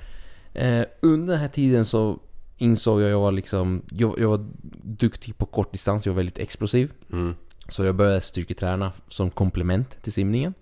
Under 1.00 1.32
den 1.32 1.40
här 1.40 1.48
tiden 1.48 1.84
så 1.84 2.18
insåg 2.56 3.00
jag 3.00 3.06
att 3.06 3.10
jag 3.10 3.20
var 3.20 3.32
liksom, 3.32 3.82
jag, 3.90 4.18
jag 4.18 4.28
var 4.28 4.46
duktig 4.82 5.38
på 5.38 5.46
kortdistans, 5.46 6.06
jag 6.06 6.12
var 6.12 6.16
väldigt 6.16 6.38
explosiv. 6.38 6.92
Mm. 7.12 7.34
Så 7.68 7.84
jag 7.84 7.94
började 7.94 8.20
styrketräna 8.20 8.92
som 9.08 9.30
komplement 9.30 10.02
till 10.02 10.12
simningen. 10.12 10.54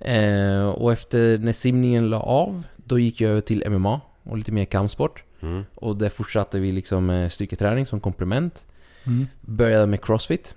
Eh, 0.00 0.68
och 0.68 0.92
efter 0.92 1.38
när 1.38 1.52
simningen 1.52 2.10
la 2.10 2.20
av, 2.20 2.66
då 2.76 2.98
gick 2.98 3.20
jag 3.20 3.30
över 3.30 3.40
till 3.40 3.64
MMA 3.70 4.00
och 4.22 4.36
lite 4.38 4.52
mer 4.52 4.64
kampsport. 4.64 5.22
Mm. 5.40 5.64
Och 5.74 5.96
där 5.96 6.08
fortsatte 6.08 6.60
vi 6.60 6.72
liksom 6.72 7.06
med 7.06 7.32
styrketräning 7.32 7.86
som 7.86 8.00
komplement. 8.00 8.64
Mm. 9.04 9.26
Började 9.40 9.86
med 9.86 10.04
crossfit. 10.04 10.56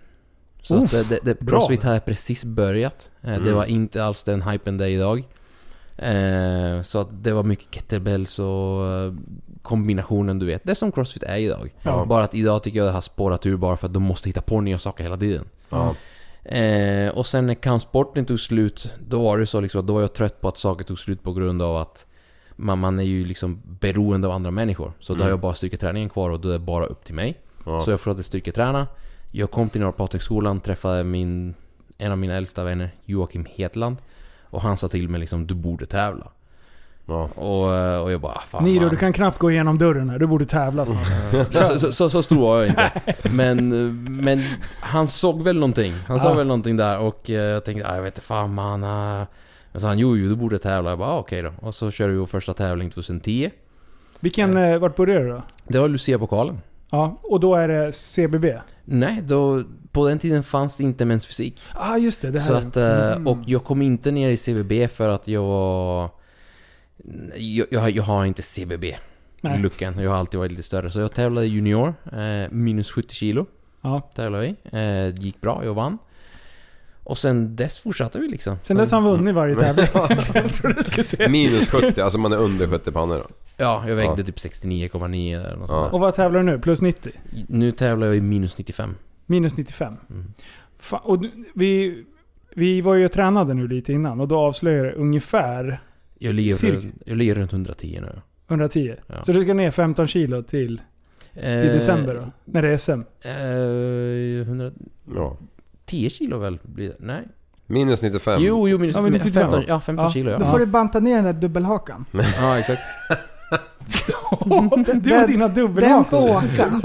Så 0.61 0.83
att 0.83 0.91
det, 0.91 1.09
det, 1.09 1.19
det, 1.23 1.45
crossfit 1.47 1.83
hade 1.83 1.99
precis 1.99 2.43
börjat. 2.45 3.09
Eh, 3.21 3.29
Det 3.29 3.35
Mm. 3.35 3.55
var 3.55 3.65
inte 3.65 4.03
alls 4.03 4.23
den 4.23 4.41
hypen 4.41 4.77
det 4.77 4.85
är 4.85 4.89
idag. 4.89 5.23
Eh, 5.97 6.81
så 6.81 6.99
att 6.99 7.23
det 7.23 7.31
var 7.33 7.43
mycket 7.43 7.71
kettlebells 7.75 8.39
och 8.39 8.85
eh, 8.87 9.13
kombinationen 9.61 10.39
du 10.39 10.45
vet. 10.45 10.63
Det 10.63 10.71
är 10.71 10.75
som 10.75 10.91
crossfit 10.91 11.23
är 11.23 11.37
idag. 11.37 11.73
Ja. 11.81 12.05
Bara 12.05 12.23
att 12.23 12.35
idag 12.35 12.63
tycker 12.63 12.79
jag 12.79 12.87
det 12.87 12.91
har 12.91 13.01
spårat 13.01 13.45
ur 13.45 13.57
bara 13.57 13.77
för 13.77 13.87
att 13.87 13.93
de 13.93 14.03
måste 14.03 14.29
hitta 14.29 14.41
på 14.41 14.61
nya 14.61 14.79
saker 14.79 15.03
hela 15.03 15.17
tiden. 15.17 15.45
Ja. 15.69 15.95
Eh, 16.43 17.09
och 17.17 17.27
sen 17.27 17.47
när 17.47 17.53
kampsporten 17.53 18.25
tog 18.25 18.39
slut, 18.39 18.91
då 19.07 19.21
var 19.23 19.37
det 19.37 19.45
så 19.45 19.59
liksom, 19.61 19.85
då 19.85 19.93
var 19.93 20.01
jag 20.01 20.13
trött 20.13 20.41
på 20.41 20.47
att 20.47 20.57
saker 20.57 20.83
tog 20.85 20.99
slut 20.99 21.23
på 21.23 21.33
grund 21.33 21.61
av 21.61 21.77
att 21.77 22.05
man, 22.55 22.79
man 22.79 22.99
är 22.99 23.03
ju 23.03 23.25
liksom 23.25 23.61
beroende 23.79 24.27
av 24.27 24.33
andra 24.33 24.51
människor. 24.51 24.93
Så 24.99 25.13
då 25.13 25.17
Mm. 25.17 25.23
har 25.23 25.29
jag 25.29 25.39
bara 25.39 25.53
styrketräningen 25.53 26.09
kvar 26.09 26.29
och 26.29 26.39
då 26.39 26.49
är 26.49 26.53
det 26.53 26.59
bara 26.59 26.85
upp 26.85 27.03
till 27.03 27.15
mig. 27.15 27.37
Ja. 27.65 27.81
Så 27.81 27.91
jag 27.91 27.99
fortsatte 27.99 28.23
styrketräna. 28.23 28.87
Jag 29.31 29.51
kom 29.51 29.69
till 29.69 29.81
Norrpatexskolan, 29.81 30.59
träffade 30.59 31.03
min, 31.03 31.53
en 31.97 32.11
av 32.11 32.17
mina 32.17 32.33
äldsta 32.33 32.63
vänner, 32.63 32.91
Joakim 33.05 33.45
Hetland. 33.55 33.97
Och 34.41 34.61
han 34.61 34.77
sa 34.77 34.87
till 34.87 35.09
mig 35.09 35.19
liksom, 35.19 35.47
du 35.47 35.53
borde 35.53 35.85
tävla. 35.85 36.31
Ja. 37.11 37.29
Och, 37.41 37.75
eh, 37.75 37.99
och 38.01 38.11
jag 38.11 38.21
bara, 38.21 38.31
"Ah, 38.33 38.43
fan 38.47 38.63
Niro, 38.63 38.81
man. 38.81 38.89
du 38.89 38.95
kan 38.97 39.13
knappt 39.13 39.37
gå 39.39 39.51
igenom 39.51 39.77
dörren 39.77 40.09
här. 40.09 40.19
Du 40.19 40.27
borde 40.27 40.45
tävla 40.45 40.85
så, 41.51 41.79
så, 41.79 41.91
så, 41.91 42.09
så 42.09 42.23
stor 42.23 42.41
var 42.41 42.59
jag 42.59 42.67
inte. 42.67 42.91
Men, 43.31 43.67
men 44.25 44.43
han 44.79 45.07
såg 45.07 45.41
väl 45.43 45.55
någonting. 45.55 45.93
Han 46.07 46.19
såg 46.19 46.31
Ja. 46.31 46.35
väl 46.35 46.47
någonting 46.47 46.77
där 46.77 46.99
och 46.99 47.29
eh, 47.29 47.35
jag 47.35 47.65
tänkte, 47.65 47.87
ah, 47.89 47.95
jag 47.95 48.01
vet 48.03 48.13
inte 48.15 48.27
fan 48.27 48.53
man. 48.53 48.79
Men 49.71 49.81
så 49.81 49.87
han, 49.87 49.99
jo, 49.99 50.17
jo 50.17 50.29
du 50.29 50.35
borde 50.35 50.59
tävla. 50.59 50.89
Jag 50.89 50.99
bara, 50.99 51.09
ah, 51.09 51.19
okej 51.19 51.41
då. 51.41 51.51
Och 51.61 51.75
så 51.75 51.91
körde 51.91 52.11
vi 52.13 52.19
vår 52.19 52.25
första 52.25 52.53
tävling 52.53 52.89
2010. 52.91 53.49
Vilken, 54.19 54.57
eh, 54.57 54.77
vart 54.77 54.95
började 54.95 55.25
du 55.25 55.29
då? 55.31 55.41
Det 55.67 55.79
var 55.79 55.87
Lucia-pokalen. 55.87 56.61
Ja, 56.91 57.19
och 57.23 57.39
då 57.39 57.55
är 57.55 57.67
det 57.67 57.91
CBB? 57.95 58.45
Nej, 58.85 59.21
då, 59.27 59.63
på 59.91 60.07
den 60.07 60.19
tiden 60.19 60.43
fanns 60.43 60.77
det 60.77 60.83
inte 60.83 61.05
mensfysik. 61.05 61.61
ah, 61.75 61.97
just 61.97 62.21
det. 62.21 62.31
det 62.31 62.39
här. 62.39 62.47
Så 62.47 62.53
att, 62.53 62.77
Mm. 62.77 63.27
och 63.27 63.37
jag 63.45 63.63
kom 63.63 63.81
inte 63.81 64.11
ner 64.11 64.29
i 64.29 64.37
CBB 64.37 64.87
för 64.87 65.09
att 65.09 65.27
jag 65.27 65.43
var... 65.43 66.09
Jag, 67.35 67.67
jag, 67.71 67.91
jag 67.91 68.03
har 68.03 68.25
inte 68.25 68.41
Nej. 68.57 68.65
CBB-luckan. 68.65 69.99
Jag 69.99 70.11
har 70.11 70.17
alltid 70.17 70.37
varit 70.39 70.51
lite 70.51 70.63
större. 70.63 70.91
Så 70.91 70.99
jag 70.99 71.13
tävlade 71.13 71.47
junior, 71.47 71.93
eh, 72.11 72.51
minus 72.51 72.91
70 72.91 73.15
kilo. 73.15 73.45
Ja. 73.81 74.01
Tävlade 74.15 74.43
vi. 74.43 74.49
Eh, 74.49 75.13
det 75.13 75.19
gick 75.19 75.41
bra, 75.41 75.61
jag 75.65 75.73
vann. 75.73 75.97
Och 77.03 77.17
sen 77.17 77.55
dess 77.55 77.79
fortsatte 77.79 78.19
vi 78.19 78.27
liksom. 78.27 78.57
Sen 78.61 78.77
dess 78.77 78.91
har 78.91 79.01
han 79.01 79.11
vunnit 79.11 79.35
varje 79.35 79.55
tävling. 79.55 79.85
jag 80.33 80.53
tror 80.53 80.73
du 80.73 80.83
skulle 80.83 81.03
säga. 81.03 81.29
Minus 81.29 81.69
70, 81.69 82.01
alltså 82.01 82.19
man 82.19 82.33
är 82.33 82.37
under 82.37 82.67
70 82.67 82.91
pannor 82.91 83.15
då. 83.15 83.27
Ja, 83.57 83.83
jag 83.87 83.95
vägde 83.95 84.13
Ja. 84.17 84.23
typ 84.25 84.35
69,9 84.39 85.39
eller 85.45 85.57
något 85.57 85.69
Ja. 85.69 85.75
sånt 85.75 85.93
Och 85.93 85.99
vad 85.99 86.15
tävlar 86.15 86.39
du 86.39 86.45
nu? 86.45 86.59
Plus 86.59 86.81
90? 86.81 87.11
där. 87.31 87.45
Nu 87.47 87.71
tävlar 87.71 88.07
jag 88.07 88.15
i 88.15 88.21
minus 88.21 88.57
95. 88.57 88.95
Minus 89.25 89.57
95? 89.57 89.93
Mm. 90.09 90.33
Och 90.91 91.25
vi, 91.53 92.03
vi 92.55 92.81
var 92.81 92.95
ju 92.95 93.05
och 93.05 93.11
tränade 93.11 93.53
nu 93.53 93.67
lite 93.67 93.93
innan 93.93 94.19
och 94.19 94.27
då 94.27 94.39
avslöjade 94.39 94.89
det 94.89 94.95
ungefär 94.95 95.81
Jag 96.23 96.35
ligger, 96.35 96.71
runt, 96.71 96.95
jag 97.05 97.17
ligger 97.17 97.35
runt 97.35 97.51
110 97.53 97.99
nu. 98.01 98.21
110. 98.47 98.95
Ja. 99.07 99.23
Så 99.23 99.31
du 99.31 99.43
ska 99.43 99.53
ner 99.53 99.71
15 99.71 100.07
kilo 100.07 100.43
till, 100.43 100.81
till 101.33 101.43
Eh, 101.43 101.61
december 101.61 102.13
då? 102.15 102.31
När 102.45 102.61
det 102.61 102.67
är 102.69 102.77
SM? 102.77 103.01
Eh, 103.21 104.47
110 104.47 104.73
Ja. 105.15 106.09
kilo 106.09 106.37
väl 106.37 106.59
blir 106.63 106.87
det? 106.89 106.95
Nej. 106.99 107.27
Minus 107.67 108.01
95. 108.01 108.41
Jo, 108.43 108.69
jo 108.69 108.77
minus 108.77 108.95
Ja, 108.95 109.01
men 109.01 109.11
95. 109.11 109.41
15, 109.41 109.63
ja, 109.67 109.81
15 109.81 110.05
Ja. 110.05 110.11
kilo 110.11 110.31
Då 110.31 110.45
ja. 110.45 110.51
får 110.51 110.59
du 110.59 110.65
banta 110.65 110.99
ner 110.99 111.15
den 111.15 111.23
där 111.25 111.33
dubbelhakan. 111.33 112.05
Ja, 112.39 112.59
exakt. 112.59 112.81
du 115.01 115.21
och 115.21 115.27
dina 115.27 115.47
Den 115.47 115.55
dubbelhakor. 115.55 116.03
får 116.09 116.29
åka. 116.29 116.81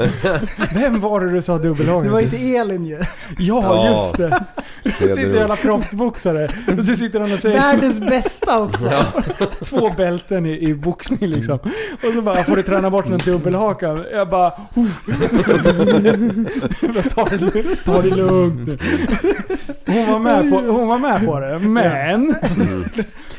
Vem 0.74 1.00
var 1.00 1.20
det 1.20 1.32
du 1.32 1.42
sa 1.42 1.58
dubbelhakor 1.58 2.04
Det 2.04 2.10
var 2.10 2.20
inte 2.20 2.36
Elin 2.36 2.86
ju. 2.86 3.00
Ja, 3.38 3.62
Ja. 3.62 3.90
just 4.04 4.16
det. 4.16 4.44
Det 4.82 5.14
sitter 5.14 5.44
alla 5.44 5.56
proffsboxare 5.56 6.48
och 6.78 6.84
så 6.84 6.96
sitter 6.96 7.20
han 7.20 7.32
och 7.32 7.38
säger 7.40 7.58
Världens 7.58 8.00
bästa 8.00 8.58
också. 8.62 8.90
två 9.64 9.90
bälten 9.96 10.46
i, 10.46 10.68
i 10.68 10.74
boxning 10.74 11.30
liksom. 11.30 11.58
Och 12.06 12.12
så 12.14 12.22
bara, 12.22 12.44
får 12.44 12.56
du 12.56 12.62
träna 12.62 12.90
bort 12.90 13.06
en 13.06 13.18
dubbelhaka? 13.18 13.98
Jag 14.12 14.28
bara, 14.28 14.50
ta, 17.14 17.24
det, 17.24 17.76
ta 17.84 18.02
det 18.02 18.10
lugnt. 18.16 18.82
Hon 19.86 20.06
var 20.12 20.18
med 20.18 20.50
på, 20.50 20.56
hon 20.72 20.88
var 20.88 20.98
med 20.98 21.26
på 21.26 21.40
det, 21.40 21.58
men... 21.58 22.34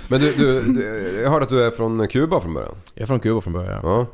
Men 0.10 0.20
du, 0.20 0.34
du, 0.34 0.62
du, 0.74 0.82
jag 1.24 1.30
hörde 1.30 1.44
att 1.44 1.50
du 1.50 1.64
är 1.64 1.72
från 1.72 2.08
Kuba 2.08 2.42
från 2.42 2.54
början. 2.54 2.76
Jag 2.94 3.02
är 3.02 3.06
från 3.08 3.20
Kuba 3.20 3.42
från 3.42 3.54
början. 3.54 3.80
Ja. 3.84 4.06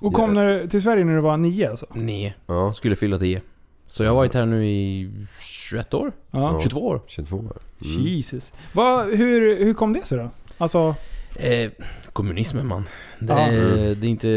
Och 0.00 0.12
kom 0.12 0.34
när, 0.34 0.66
till 0.66 0.82
Sverige 0.82 1.04
när 1.04 1.14
du 1.14 1.20
var 1.20 1.36
nio 1.36 1.70
alltså? 1.70 1.86
Nej. 1.92 2.36
Ja. 2.46 2.72
Skulle 2.72 2.96
fylla 2.96 3.18
10. 3.18 3.42
Så 3.86 4.02
jag 4.02 4.10
har 4.10 4.16
varit 4.16 4.34
här 4.34 4.46
nu 4.46 4.66
i 4.66 5.10
21 5.40 5.94
år? 5.94 6.12
Ja. 6.30 6.60
22 6.62 6.86
år? 6.86 7.00
22 7.06 7.36
år. 7.36 7.42
Mm. 7.84 8.02
Jesus. 8.02 8.52
Vad- 8.72 9.06
hur, 9.14 9.64
hur 9.64 9.74
kom 9.74 9.92
det 9.92 10.06
sig 10.06 10.18
då? 10.18 10.30
Alltså, 10.58 10.94
Eh, 11.36 11.70
kommunismen 12.12 12.66
man. 12.66 12.84
Det, 13.18 13.32
Ja. 13.32 13.38
är, 13.38 13.94
det 13.94 14.06
är 14.06 14.10
inte 14.10 14.28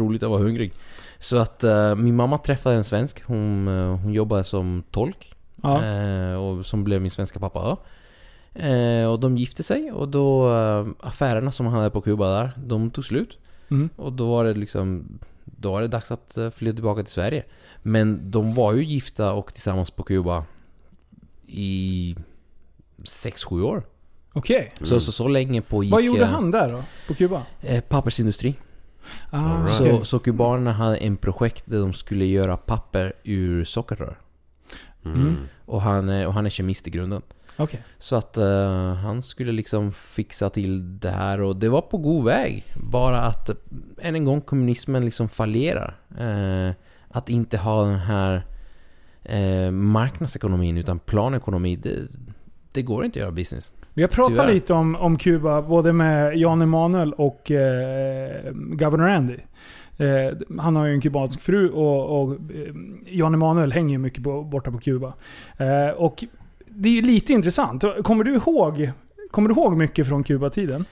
roligt 0.00 0.22
att 0.22 0.30
vara 0.30 0.40
hungrig. 0.42 0.72
Så 1.18 1.36
att 1.36 1.64
eh, 1.64 1.94
min 1.94 2.16
mamma 2.16 2.38
träffade 2.38 2.76
en 2.76 2.84
svensk. 2.84 3.22
Hon, 3.26 3.68
eh, 3.68 3.96
hon 3.96 4.12
jobbade 4.12 4.44
som 4.44 4.82
tolk. 4.90 5.34
ja. 5.62 5.84
Eh, 5.84 6.34
och 6.34 6.66
som 6.66 6.84
blev 6.84 7.02
min 7.02 7.10
svenska 7.10 7.38
pappa 7.40 7.62
då. 7.62 7.76
Eh, 8.54 9.06
och 9.06 9.20
de 9.20 9.36
gifte 9.36 9.62
sig 9.62 9.92
och 9.92 10.08
då 10.08 10.54
eh, 10.56 10.86
affärerna 11.00 11.52
som 11.52 11.66
han 11.66 11.74
hade 11.74 11.90
på 11.90 12.00
Kuba 12.00 12.28
där, 12.38 12.50
de 12.56 12.90
tog 12.90 13.04
slut. 13.04 13.38
Mm. 13.68 13.88
Och 13.96 14.12
då 14.12 14.30
var 14.30 14.44
det 14.44 14.54
liksom 14.54 15.18
Då 15.44 15.72
var 15.72 15.80
det 15.80 15.88
dags 15.88 16.10
att 16.10 16.36
eh, 16.36 16.50
flytta 16.50 16.74
tillbaka 16.74 17.02
till 17.02 17.12
Sverige. 17.12 17.44
Men 17.82 18.30
de 18.30 18.54
var 18.54 18.72
ju 18.72 18.84
gifta 18.84 19.32
och 19.32 19.52
tillsammans 19.54 19.90
på 19.90 20.02
Kuba 20.02 20.44
i 21.46 22.16
6-7 23.02 23.62
år. 23.62 23.82
Okej. 24.32 24.70
Så, 24.82 25.00
så 25.00 25.12
så 25.12 25.28
länge 25.28 25.62
pågick... 25.62 25.92
Vad 25.92 26.02
gjorde 26.02 26.24
han 26.26 26.50
där 26.50 26.72
då? 26.72 26.82
På 27.08 27.14
Kuba? 27.14 27.42
Eh, 27.60 27.80
pappersindustri. 27.80 28.54
Ah, 29.30 29.62
right. 29.64 29.72
Så, 30.00 30.04
så 30.04 30.18
kubanerna 30.18 30.72
hade 30.72 30.96
en 30.96 31.16
projekt 31.16 31.64
där 31.66 31.78
de 31.80 31.92
skulle 31.92 32.24
göra 32.24 32.56
papper 32.56 33.12
ur 33.24 33.64
sockerrör. 33.64 34.18
Mm. 35.04 35.36
Och 35.64 35.82
han, 35.82 36.08
är- 36.08 36.26
och 36.26 36.34
han 36.34 36.46
är 36.46 36.50
kemist 36.50 36.86
i 36.86 36.90
grunden. 36.90 37.22
Okej. 37.60 37.82
Så 37.98 38.16
att 38.16 38.36
eh, 38.36 38.94
han 38.94 39.22
skulle 39.22 39.52
liksom 39.52 39.92
fixa 39.92 40.50
till 40.50 41.00
det 41.00 41.10
här 41.10 41.40
och 41.40 41.56
det 41.56 41.68
var 41.68 41.80
på 41.80 41.98
god 41.98 42.24
väg. 42.24 42.64
Bara 42.76 43.20
att 43.20 43.50
än 44.00 44.14
en 44.14 44.24
gång 44.24 44.40
kommunismen 44.40 45.04
liksom 45.04 45.28
fallerar. 45.28 45.94
Eh, 46.18 46.74
att 47.08 47.28
inte 47.28 47.58
ha 47.58 47.84
den 47.84 47.98
här 47.98 48.42
eh, 49.22 49.70
marknadsekonomin 49.70 50.78
utan 50.78 50.98
planekonomi. 50.98 51.76
Det, 51.76 51.96
det 52.72 52.82
går 52.82 53.04
inte 53.04 53.18
att 53.18 53.22
göra 53.22 53.32
business. 53.32 53.72
Vi 53.94 54.02
har 54.02 54.08
pratat 54.08 54.34
Tyvärr. 54.34 54.52
lite 54.52 54.72
om, 54.72 54.96
om 54.96 55.18
Kuba, 55.18 55.62
både 55.62 55.92
med 55.92 56.36
Jan 56.36 56.62
Emanuel 56.62 57.12
och 57.12 57.50
eh, 57.50 58.52
Governor 58.54 59.08
Andy. 59.08 59.36
Eh, 59.96 60.36
han 60.58 60.76
har 60.76 60.86
ju 60.86 60.94
en 60.94 61.00
kubansk 61.00 61.40
fru 61.40 61.70
och, 61.70 62.22
och 62.22 62.36
Jan 63.06 63.34
Emanuel 63.34 63.72
hänger 63.72 63.92
ju 63.92 63.98
mycket 63.98 64.24
på, 64.24 64.42
borta 64.42 64.70
på 64.70 64.78
Kuba. 64.78 65.14
Eh, 65.56 65.94
och 65.96 66.24
det 66.82 66.88
är 66.88 66.92
ju 66.92 67.02
lite 67.02 67.32
intressant. 67.32 67.84
Kommer 68.04 68.24
du 68.24 68.34
ihåg, 68.34 68.90
kommer 69.30 69.48
du 69.48 69.54
ihåg 69.54 69.76
mycket 69.76 70.06
från 70.08 70.24
Kuba-tiden? 70.24 70.84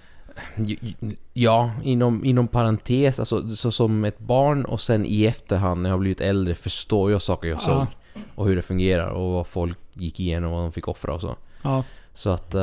Ja, 1.33 1.71
inom, 1.83 2.25
inom 2.25 2.49
parentes, 2.49 3.19
alltså 3.19 3.57
så 3.57 3.71
som 3.71 4.05
ett 4.05 4.19
barn 4.19 4.65
och 4.65 4.81
sen 4.81 5.07
i 5.07 5.25
efterhand 5.25 5.83
när 5.83 5.91
jag 5.91 5.95
har 5.95 6.01
blivit 6.01 6.21
äldre 6.21 6.55
förstår 6.55 7.11
jag 7.11 7.23
saker 7.23 7.49
jag 7.49 7.63
såg. 7.63 7.87
Och 8.35 8.47
hur 8.47 8.57
det 8.57 8.63
fungerar 8.63 9.09
och 9.11 9.33
vad 9.33 9.47
folk 9.47 9.79
gick 9.93 10.21
igenom 10.21 10.51
och 10.53 10.57
vad 10.57 10.65
de 10.65 10.73
fick 10.73 10.89
offra 10.89 11.15
och 11.15 11.21
så. 11.21 11.37
Ja. 11.63 11.85
Så 12.15 12.31
att 12.31 12.55
eh, 12.55 12.61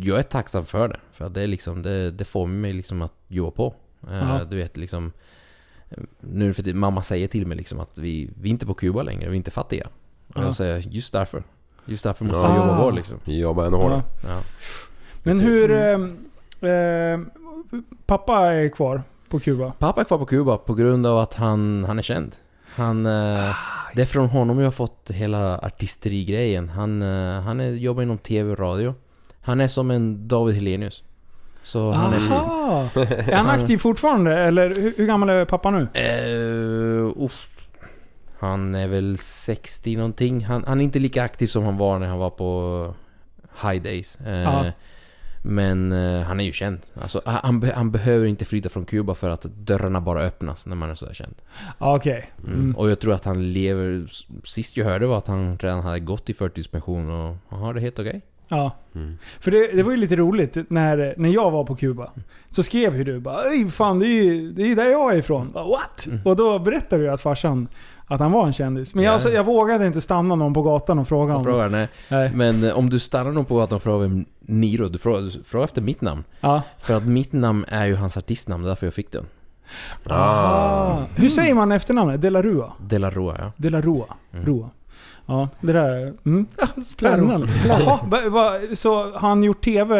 jag 0.00 0.18
är 0.18 0.22
tacksam 0.22 0.64
för 0.64 0.88
det. 0.88 1.00
För 1.12 1.24
att 1.24 1.34
det, 1.34 1.42
är 1.42 1.46
liksom, 1.46 1.82
det, 1.82 2.10
det 2.10 2.24
får 2.24 2.46
mig 2.46 2.72
liksom 2.72 3.02
att 3.02 3.14
jobba 3.28 3.50
på. 3.50 3.74
Ja. 4.10 4.44
Du 4.50 4.56
vet 4.56 4.76
liksom... 4.76 5.12
Nu 6.20 6.54
för 6.54 6.74
mamma 6.74 7.02
säger 7.02 7.28
till 7.28 7.46
mig 7.46 7.56
liksom 7.56 7.80
att 7.80 7.98
vi, 7.98 8.30
vi 8.40 8.48
är 8.48 8.50
inte 8.50 8.66
på 8.66 8.74
Kuba 8.74 9.02
längre, 9.02 9.24
vi 9.28 9.32
är 9.32 9.36
inte 9.36 9.50
fattiga. 9.50 9.88
Och 10.28 10.34
Ja. 10.36 10.44
jag 10.44 10.54
säger 10.54 10.78
just 10.90 11.12
därför. 11.12 11.42
Just 11.88 12.04
därför 12.04 12.24
måste 12.24 12.40
Ja. 12.40 12.56
jobba 12.56 12.78
Ah. 12.78 12.82
på 12.82 12.90
liksom. 12.90 13.16
Jobba 13.24 13.66
ännu 13.66 13.76
hårdare. 13.76 14.02
Ja. 14.22 14.40
Men 15.22 15.38
Precis. 15.40 15.48
hur... 15.48 15.70
Eh, 15.70 16.70
eh, 16.70 17.20
pappa 18.06 18.52
är 18.52 18.68
kvar 18.68 19.02
på 19.30 19.40
Kuba. 19.40 19.72
Pappa 19.78 20.00
är 20.00 20.04
kvar 20.04 20.18
på 20.18 20.26
Kuba 20.26 20.56
på 20.56 20.74
grund 20.74 21.06
av 21.06 21.18
att 21.18 21.34
han, 21.34 21.84
han 21.84 21.98
är 21.98 22.02
känd. 22.02 22.32
Han, 22.74 23.06
eh, 23.06 23.54
det 23.94 24.02
är 24.02 24.06
från 24.06 24.28
honom 24.28 24.58
jag 24.58 24.66
har 24.66 24.70
fått 24.72 25.10
hela 25.14 25.58
artisterigrejen. 25.58 26.68
Han, 26.68 27.02
eh, 27.02 27.40
han 27.40 27.60
är, 27.60 27.70
jobbar 27.70 28.02
inom 28.02 28.18
TV 28.18 28.50
och 28.52 28.58
radio. 28.58 28.94
Han 29.40 29.60
är 29.60 29.68
som 29.68 29.90
en 29.90 30.28
David 30.28 30.54
Helenius. 30.54 31.02
Så 31.62 31.90
han 31.90 32.12
är... 32.12 32.32
Aha! 32.32 32.88
Är 33.26 33.34
han 33.36 33.46
aktiv 33.46 33.78
fortfarande? 33.78 34.36
Eller 34.38 34.74
hur, 34.74 34.94
hur 34.96 35.06
gammal 35.06 35.28
är 35.28 35.44
pappa 35.44 35.70
nu? 35.70 35.78
Uh, 35.80 37.24
uff. 37.24 37.46
Han 38.38 38.74
är 38.74 38.88
väl 38.88 39.18
60 39.18 39.96
någonting. 39.96 40.44
Han, 40.44 40.64
han 40.66 40.80
är 40.80 40.84
inte 40.84 40.98
lika 40.98 41.22
aktiv 41.22 41.46
som 41.46 41.64
han 41.64 41.76
var 41.76 41.98
när 41.98 42.06
han 42.06 42.18
var 42.18 42.30
på 42.30 42.94
High 43.62 43.82
Days. 43.82 44.16
Eh. 44.20 44.66
Men 45.42 45.92
eh, 45.92 46.22
han 46.22 46.40
är 46.40 46.44
ju 46.44 46.52
känd. 46.52 46.78
Alltså, 47.02 47.22
han, 47.24 47.40
han 47.42 47.60
be- 47.60 47.72
han 47.74 47.90
behöver 47.90 48.26
inte 48.26 48.44
flytta 48.44 48.68
från 48.68 48.84
Kuba 48.84 49.14
för 49.14 49.30
att 49.30 49.42
dörrarna 49.42 50.00
bara 50.00 50.22
öppnas 50.22 50.66
när 50.66 50.76
man 50.76 50.90
är 50.90 50.94
så 50.94 51.06
här 51.06 51.14
känd. 51.14 51.34
Ja, 51.78 51.96
Okej. 51.96 52.30
Mm. 52.44 52.54
Mm. 52.54 52.76
Och 52.76 52.90
jag 52.90 53.00
tror 53.00 53.14
att 53.14 53.24
han 53.24 53.52
lever... 53.52 54.06
Sist 54.44 54.76
jag 54.76 54.84
hörde 54.84 55.06
var 55.06 55.18
att 55.18 55.26
han 55.26 55.58
redan 55.58 55.80
hade 55.80 56.00
gått 56.00 56.30
i 56.30 56.34
förtidspension 56.34 57.10
och 57.10 57.36
han 57.48 57.60
har 57.60 57.74
det 57.74 57.80
helt 57.80 57.98
okej. 57.98 58.22
Ja. 58.48 58.76
Mm. 58.94 59.18
För 59.40 59.50
det, 59.50 59.72
det 59.76 59.82
var 59.82 59.90
ju 59.90 59.96
lite 59.96 60.16
roligt 60.16 60.56
när, 60.70 61.14
när 61.16 61.28
jag 61.28 61.50
var 61.50 61.64
på 61.64 61.76
Kuba. 61.76 62.12
Så 62.50 62.62
skrev 62.62 62.96
ju 62.96 63.04
du 63.04 63.20
bara 63.20 63.42
Öj, 63.42 63.70
fan 63.70 63.98
det 63.98 64.06
är 64.06 64.22
ju 64.24 64.50
det 64.50 64.62
är 64.62 64.76
där 64.76 64.90
jag 64.90 65.12
är 65.12 65.16
ifrån. 65.16 65.50
Bara, 65.52 65.64
What? 65.64 66.06
Mm. 66.06 66.20
Och 66.24 66.36
då 66.36 66.58
berättade 66.58 67.02
du 67.02 67.10
att 67.10 67.20
farsan 67.20 67.68
att 68.08 68.20
han 68.20 68.32
var 68.32 68.46
en 68.46 68.52
kändis. 68.52 68.94
Men 68.94 69.04
jag, 69.04 69.10
Ja. 69.10 69.14
alltså, 69.14 69.30
jag 69.30 69.44
vågade 69.44 69.86
inte 69.86 70.00
stanna 70.00 70.34
någon 70.34 70.54
på 70.54 70.62
gatan 70.62 70.98
och 70.98 71.08
fråga 71.08 71.32
Jag 71.32 71.38
om 71.38 71.44
frågar, 71.44 71.68
nej. 71.68 71.88
Nej. 72.08 72.30
Men 72.34 72.64
eh, 72.64 72.78
om 72.78 72.90
du 72.90 72.98
stannar 72.98 73.32
någon 73.32 73.44
på 73.44 73.60
att 73.60 73.70
de 73.70 73.80
frågar 73.80 73.98
vem 74.08 74.24
Niro, 74.40 74.88
du 74.88 74.98
frågar, 74.98 75.20
du 75.20 75.30
frågar 75.44 75.64
efter 75.64 75.82
mitt 75.82 76.00
namn. 76.00 76.24
Ja. 76.40 76.62
För 76.78 76.94
att 76.94 77.06
mitt 77.06 77.32
namn 77.32 77.64
är 77.68 77.86
ju 77.86 77.94
hans 77.96 78.16
artistnamn, 78.16 78.62
det 78.62 78.66
är 78.66 78.68
därför 78.68 78.86
jag 78.86 78.94
fick 78.94 79.12
den. 79.12 79.26
Ah. 80.06 80.96
Hur 81.16 81.28
säger 81.28 81.54
man 81.54 81.72
efternamnet? 81.72 82.20
De 82.20 82.30
la 82.30 82.42
Rua? 82.42 82.72
De 82.78 82.98
la 82.98 83.10
Rua, 83.10 83.36
ja. 83.38 83.52
De 83.56 83.70
la 83.70 83.80
Rua. 83.80 84.04
Mm. 84.32 84.46
Rua. 84.46 84.70
Ja, 85.26 85.48
det 85.60 85.72
där... 85.72 86.14
Mm. 86.26 86.46
Spännande. 86.86 87.48
Jaha, 87.68 87.98
så 88.74 89.02
har 89.12 89.28
han 89.28 89.42
gjort 89.42 89.64
TV, 89.64 89.96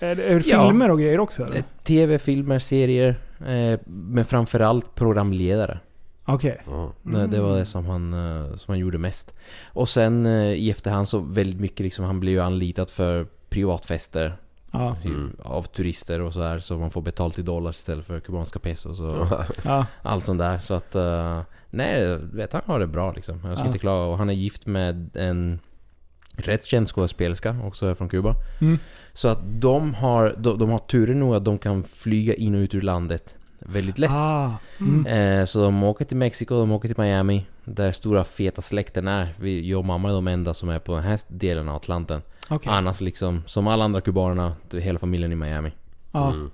är 0.00 0.14
det 0.14 0.46
Ja. 0.46 0.66
filmer 0.66 0.90
och 0.90 0.98
grejer 0.98 1.20
också? 1.20 1.42
eller? 1.44 1.56
Eh, 1.56 1.62
TV, 1.84 2.18
filmer, 2.18 2.58
serier. 2.58 3.16
Eh, 3.46 3.80
men 3.86 4.24
framförallt 4.24 4.94
programledare. 4.94 5.78
Okej. 6.24 6.62
Ja. 6.66 6.92
Det, 7.02 7.26
det 7.26 7.40
var 7.40 7.56
det 7.58 7.64
som 7.64 7.86
han, 7.86 8.12
eh, 8.14 8.56
som 8.56 8.72
han 8.72 8.78
gjorde 8.78 8.98
mest. 8.98 9.34
Och 9.66 9.88
sen 9.88 10.26
eh, 10.26 10.52
i 10.52 10.70
efterhand 10.70 11.08
så 11.08 11.18
väldigt 11.18 11.60
mycket 11.60 11.80
liksom, 11.80 12.04
han 12.04 12.20
blev 12.20 12.32
ju 12.34 12.40
anlitad 12.40 12.90
för 12.90 13.26
privatfester. 13.48 14.36
Ja. 14.70 14.96
typ, 15.02 15.10
Mm. 15.12 15.36
Av 15.42 15.62
turister 15.62 16.20
och 16.20 16.32
sådär. 16.32 16.60
Så 16.60 16.78
man 16.78 16.90
får 16.90 17.02
betalt 17.02 17.38
i 17.38 17.42
dollar 17.42 17.70
istället 17.70 18.04
för 18.06 18.20
kubanska 18.20 18.58
pesos 18.58 19.00
och 19.00 19.26
Ja. 19.64 19.86
allt 20.02 20.24
sånt 20.24 20.38
där. 20.38 20.58
Så 20.58 20.74
att... 20.74 20.94
eh, 20.94 21.40
nej, 21.70 22.18
vet 22.32 22.52
han 22.52 22.62
har 22.66 22.80
det 22.80 22.86
bra 22.86 23.12
liksom. 23.12 23.40
Jag 23.44 23.52
ska 23.56 23.62
Ja. 23.64 23.66
inte 23.66 23.78
klaga. 23.78 24.04
Och 24.04 24.18
han 24.18 24.28
är 24.30 24.34
gift 24.34 24.66
med 24.66 25.16
en 25.16 25.60
rätt 26.36 26.64
känd 26.64 26.88
skådespelerska, 26.88 27.56
också 27.64 27.94
från 27.94 28.08
Kuba. 28.08 28.34
Mm. 28.60 28.78
Så 29.12 29.28
att 29.28 29.38
de 29.60 29.94
har, 29.94 30.34
de, 30.38 30.58
de 30.58 30.70
har 30.70 30.78
turen 30.78 31.20
nog 31.20 31.34
att 31.34 31.44
de 31.44 31.58
kan 31.58 31.84
flyga 31.84 32.34
in 32.34 32.54
och 32.54 32.58
ut 32.58 32.74
ur 32.74 32.80
landet 32.82 33.34
väldigt 33.66 33.98
lätt. 33.98 34.10
Ah. 34.12 34.50
Mm. 34.80 35.06
Eh, 35.40 35.44
så 35.44 35.62
de 35.62 35.82
åker 35.82 36.04
till 36.04 36.16
Mexiko, 36.16 36.54
de 36.58 36.72
åker 36.72 36.88
till 36.88 36.98
Miami, 37.02 37.46
där 37.64 37.92
stora 37.92 38.24
feta 38.24 38.62
släkten 38.62 39.08
är. 39.08 39.28
Vi, 39.40 39.70
jag 39.70 39.78
och 39.78 39.84
mamma 39.84 40.08
är 40.08 40.12
de 40.12 40.28
enda 40.28 40.54
som 40.54 40.68
är 40.68 40.78
på 40.78 40.94
den 40.94 41.02
här 41.02 41.20
delen 41.28 41.68
av 41.68 41.76
Atlanten. 41.76 42.22
Okej. 42.48 42.72
Annars 42.72 43.00
liksom, 43.00 43.42
som 43.46 43.66
alla 43.66 43.84
andra 43.84 44.00
kubanerna, 44.00 44.54
hela 44.72 44.98
familjen 44.98 45.32
i 45.32 45.36
Miami. 45.36 45.72
Ja. 46.12 46.30
Mm. 46.32 46.50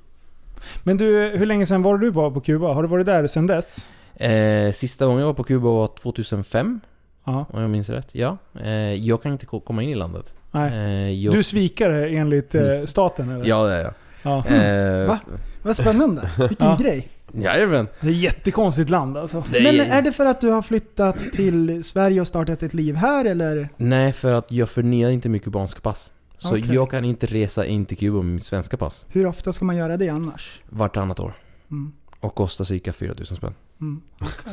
Men 0.83 0.97
du, 0.97 1.33
hur 1.37 1.47
länge 1.47 1.67
sedan 1.67 1.83
var 1.83 1.99
du 1.99 2.11
var 2.11 2.31
på 2.31 2.41
Kuba? 2.41 2.73
Har 2.73 2.83
du 2.83 2.89
varit 2.89 3.07
där 3.07 3.27
sedan 3.27 3.47
dess? 3.47 3.87
Eh, 4.15 4.73
sista 4.73 5.07
gången 5.07 5.21
jag 5.21 5.27
var 5.27 5.35
på 5.35 5.45
Kuba 5.45 5.69
var 5.69 5.87
2005, 6.03 6.81
Ja. 7.25 7.47
om 7.53 7.61
jag 7.61 7.71
minns 7.71 7.89
rätt. 7.89 8.15
Ja. 8.15 8.37
Eh, 8.61 8.71
jag 8.95 9.23
kan 9.23 9.33
inte 9.33 9.47
ko- 9.47 9.61
komma 9.61 9.83
in 9.83 9.89
i 9.89 9.95
landet. 9.95 10.35
Nej. 10.51 10.73
Eh, 10.73 11.11
jag, 11.25 11.35
Du 11.35 11.43
svikare 11.43 12.09
enligt 12.09 12.55
eh, 12.55 12.63
Mm. 12.63 12.87
staten 12.87 13.29
eller? 13.31 13.45
Ja, 13.45 13.65
det 13.67 13.73
är 13.75 13.83
jag. 13.85 13.95
ja. 14.23 14.47
Eh, 14.57 15.09
Va? 15.09 15.19
Vad 15.63 15.77
spännande. 15.77 16.31
Vilken 16.49 16.69
Ja. 16.69 16.77
grej. 16.81 17.09
Jajamän. 17.33 17.89
Det 18.01 18.07
är 18.07 18.11
ett 18.11 18.17
jättekonstigt 18.17 18.91
land 18.91 19.17
alltså. 19.17 19.45
Det 19.53 19.63
Men 19.63 19.81
är 19.81 20.03
det 20.03 20.13
för 20.13 20.27
att 20.27 20.41
du 20.41 20.49
har 20.51 20.63
flyttat 20.63 21.19
till 21.33 21.85
Sverige 21.85 22.21
och 22.21 22.27
startat 22.27 22.63
ett 22.63 22.75
liv 22.75 22.95
här 22.97 23.25
eller? 23.25 23.69
Nej, 23.77 24.13
för 24.13 24.33
att 24.33 24.53
jag 24.53 24.69
förnyar 24.69 25.11
inte 25.11 25.29
mitt 25.29 25.45
kubanska 25.45 25.81
pass. 25.81 26.13
Så 26.39 26.49
Okej. 26.59 26.75
jag 26.75 26.91
kan 26.91 27.05
inte 27.05 27.27
resa 27.27 27.67
in 27.67 27.87
till 27.87 27.97
Kuba 27.97 28.17
med 28.23 28.35
mitt 28.35 28.45
svenska 28.45 28.77
pass. 28.77 29.07
Hur 29.09 29.27
ofta 29.27 29.53
ska 29.53 29.65
man 29.65 29.77
göra 29.77 29.97
det 29.97 30.09
annars? 30.09 30.61
Vartannat 30.69 31.21
år. 31.21 31.33
Mm. 31.71 31.93
Och 32.21 32.35
kostar 32.35 32.65
cirka 32.65 32.93
4000 32.93 33.37
spänn. 33.37 33.55
Mm. 33.81 34.01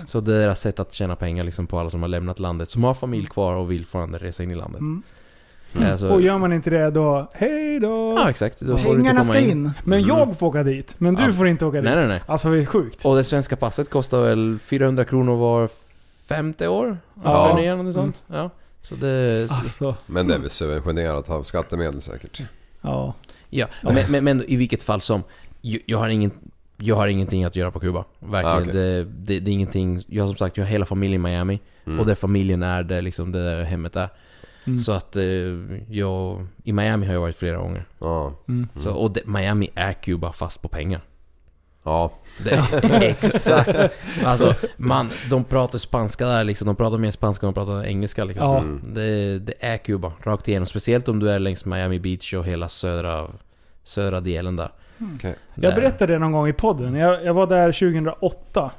Så 0.07 0.19
det 0.19 0.35
är 0.35 0.39
deras 0.39 0.61
sätt 0.61 0.79
att 0.79 0.93
tjäna 0.93 1.15
pengar 1.15 1.43
liksom 1.43 1.67
på 1.67 1.79
alla 1.79 1.89
som 1.89 2.01
har 2.01 2.09
lämnat 2.09 2.39
landet. 2.39 2.69
Som 2.69 2.83
har 2.83 2.93
familj 2.93 3.27
kvar 3.27 3.55
och 3.55 3.71
vill 3.71 3.79
fortfarande 3.85 4.17
resa 4.17 4.43
in 4.43 4.51
i 4.51 4.55
landet. 4.55 4.79
Mm. 4.81 5.03
Eh, 5.81 5.95
så- 5.97 6.09
Och 6.09 6.21
gör 6.21 6.37
man 6.37 6.53
inte 6.53 6.69
det 6.69 6.91
då, 6.91 7.31
hej 7.33 7.79
då! 7.79 8.15
Ja, 8.17 8.29
exakt. 8.29 8.59
Då 8.59 8.65
får 8.65 8.73
du 8.75 8.79
inte 8.81 8.95
Pengarna 8.95 9.21
komma 9.21 9.33
ska 9.33 9.39
in. 9.43 9.49
in. 9.51 9.71
Men 9.83 9.99
Mm. 10.03 10.07
jag 10.17 10.37
får 10.39 10.47
åka 10.47 10.63
dit, 10.63 10.95
men 10.97 11.15
du 11.15 11.23
Ja. 11.23 11.31
får 11.31 11.47
inte 11.47 11.65
åka 11.65 11.77
dit. 11.77 11.83
Nej, 11.85 11.95
nej, 11.95 12.07
nej. 12.07 12.21
Alltså 12.25 12.49
det 12.49 12.61
är 12.61 12.65
sjukt. 12.65 13.05
Och 13.05 13.15
det 13.15 13.23
svenska 13.23 13.55
passet 13.55 13.89
kostar 13.89 14.21
väl 14.23 14.57
400 14.63 15.05
kronor 15.05 15.35
var 15.35 15.69
femte 16.29 16.67
år? 16.67 16.97
Ja. 17.13 17.21
Ja. 17.23 17.55
Förnya 17.55 17.75
något 17.75 17.93
sånt. 17.93 18.23
Ja. 18.27 18.49
Så 18.81 18.95
det... 18.95 19.47
Så, 19.49 19.55
Alltså, 19.55 19.95
Men 20.05 20.27
det 20.27 20.33
är 20.35 20.39
väl 20.39 20.49
subventionerat 20.49 21.29
av 21.29 21.43
skattemedel 21.43 22.01
säkert. 22.01 22.41
ja. 22.81 23.13
ja. 23.49 23.67
Men, 23.83 23.95
men, 24.11 24.23
men 24.23 24.43
i 24.47 24.55
vilket 24.55 24.83
fall 24.83 25.01
som... 25.01 25.23
Jag, 25.61 25.81
jag 25.85 25.97
har 25.97 26.07
ingen... 26.07 26.31
Jag 26.77 26.95
har 26.95 27.07
ingenting 27.07 27.43
att 27.43 27.55
göra 27.55 27.71
på 27.71 27.79
Kuba. 27.79 28.03
Verkligen. 28.19 28.57
Ah, 28.57 28.61
okej. 28.61 28.73
det, 28.73 29.03
det, 29.03 29.39
det 29.39 29.51
är 29.51 29.53
ingenting... 29.53 30.01
Jag 30.07 30.23
har 30.23 30.27
som 30.27 30.37
sagt, 30.37 30.57
jag 30.57 30.65
har 30.65 30.71
hela 30.71 30.85
familjen 30.85 31.21
i 31.21 31.23
Miami. 31.23 31.59
Mm. 31.87 31.99
Och 31.99 32.05
där 32.05 32.15
familjen 32.15 32.63
är, 32.63 32.83
där 32.83 33.01
liksom 33.01 33.31
det 33.31 33.43
där 33.43 33.63
hemmet 33.63 33.95
är. 33.95 34.09
Mm. 34.65 34.79
Så 34.79 34.91
att 34.91 35.15
eh, 35.15 35.23
jag... 35.89 36.47
I 36.63 36.73
Miami 36.73 37.05
har 37.05 37.13
jag 37.13 37.21
varit 37.21 37.35
flera 37.35 37.57
gånger. 37.57 37.85
Ja. 37.99 38.33
Mm. 38.47 38.67
Så, 38.75 38.91
och 38.91 39.11
det, 39.11 39.25
Miami 39.25 39.69
är 39.75 39.93
Kuba 39.93 40.31
fast 40.31 40.61
på 40.61 40.67
pengar. 40.67 41.01
Ja. 41.83 42.13
Det 42.43 42.51
är 42.51 43.01
exakt. 43.01 43.77
Alltså, 44.23 44.53
man, 44.77 45.09
de 45.29 45.43
pratar 45.43 45.79
spanska 45.79 46.25
där 46.27 46.43
liksom. 46.43 46.65
De 46.67 46.75
pratar 46.75 46.97
mer 46.97 47.11
spanska 47.11 47.47
än 47.47 47.53
de 47.53 47.59
pratar 47.65 47.85
engelska 47.85 48.23
liksom. 48.23 48.45
Ja. 48.45 48.57
Mm. 48.57 48.81
Det, 48.93 49.39
det 49.39 49.53
är 49.59 49.77
Kuba, 49.77 50.13
rakt 50.23 50.47
igenom. 50.47 50.65
Speciellt 50.65 51.07
om 51.07 51.19
du 51.19 51.29
är 51.29 51.39
längs 51.39 51.65
Miami 51.65 51.99
Beach 51.99 52.33
och 52.33 52.45
hela 52.45 52.69
södra, 52.69 53.27
södra 53.83 54.21
delen 54.21 54.55
där. 54.55 54.69
Okej. 55.15 55.35
Jag 55.55 55.73
Där. 55.73 55.81
berättade 55.81 56.13
det 56.13 56.19
någon 56.19 56.31
gång 56.31 56.47
i 56.47 56.53
podden. 56.53 56.95
Jag, 56.95 57.25
jag 57.25 57.33
var 57.33 57.47
där 57.47 57.71
2008. 57.71 58.71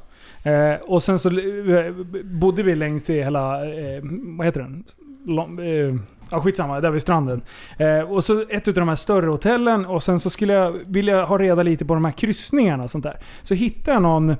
Eh, 0.43 0.75
och 0.83 1.03
sen 1.03 1.19
så 1.19 1.31
eh, 1.39 1.93
bodde 2.25 2.63
vi 2.63 2.75
längs 2.75 3.11
i 3.11 3.23
hela, 3.23 3.65
eh, 3.65 4.01
vad 4.39 4.47
heter 4.47 4.61
den? 4.61 4.85
Eh, 5.29 5.95
ja 6.31 6.41
skitsamma, 6.41 6.81
där 6.81 6.91
vid 6.91 7.03
stranden. 7.03 7.43
Eh, 7.79 8.01
och 8.01 8.25
så 8.25 8.45
ett 8.49 8.69
av 8.69 8.75
de 8.75 8.89
här 8.89 8.97
större 8.97 9.27
hotellen 9.27 9.87
och 9.87 10.03
sen 10.03 10.21
så 10.21 10.31
skulle 10.31 10.53
jag 10.53 10.73
vilja 10.87 11.25
ha 11.25 11.39
reda 11.39 11.63
lite 11.63 11.85
på 11.85 11.95
de 11.95 12.05
här 12.05 12.13
kryssningarna 12.13 12.85
och 12.85 12.91
sånt 12.91 13.05
där. 13.05 13.19
Så 13.43 13.55
hittade 13.55 13.95
jag 13.95 14.03
någon, 14.03 14.37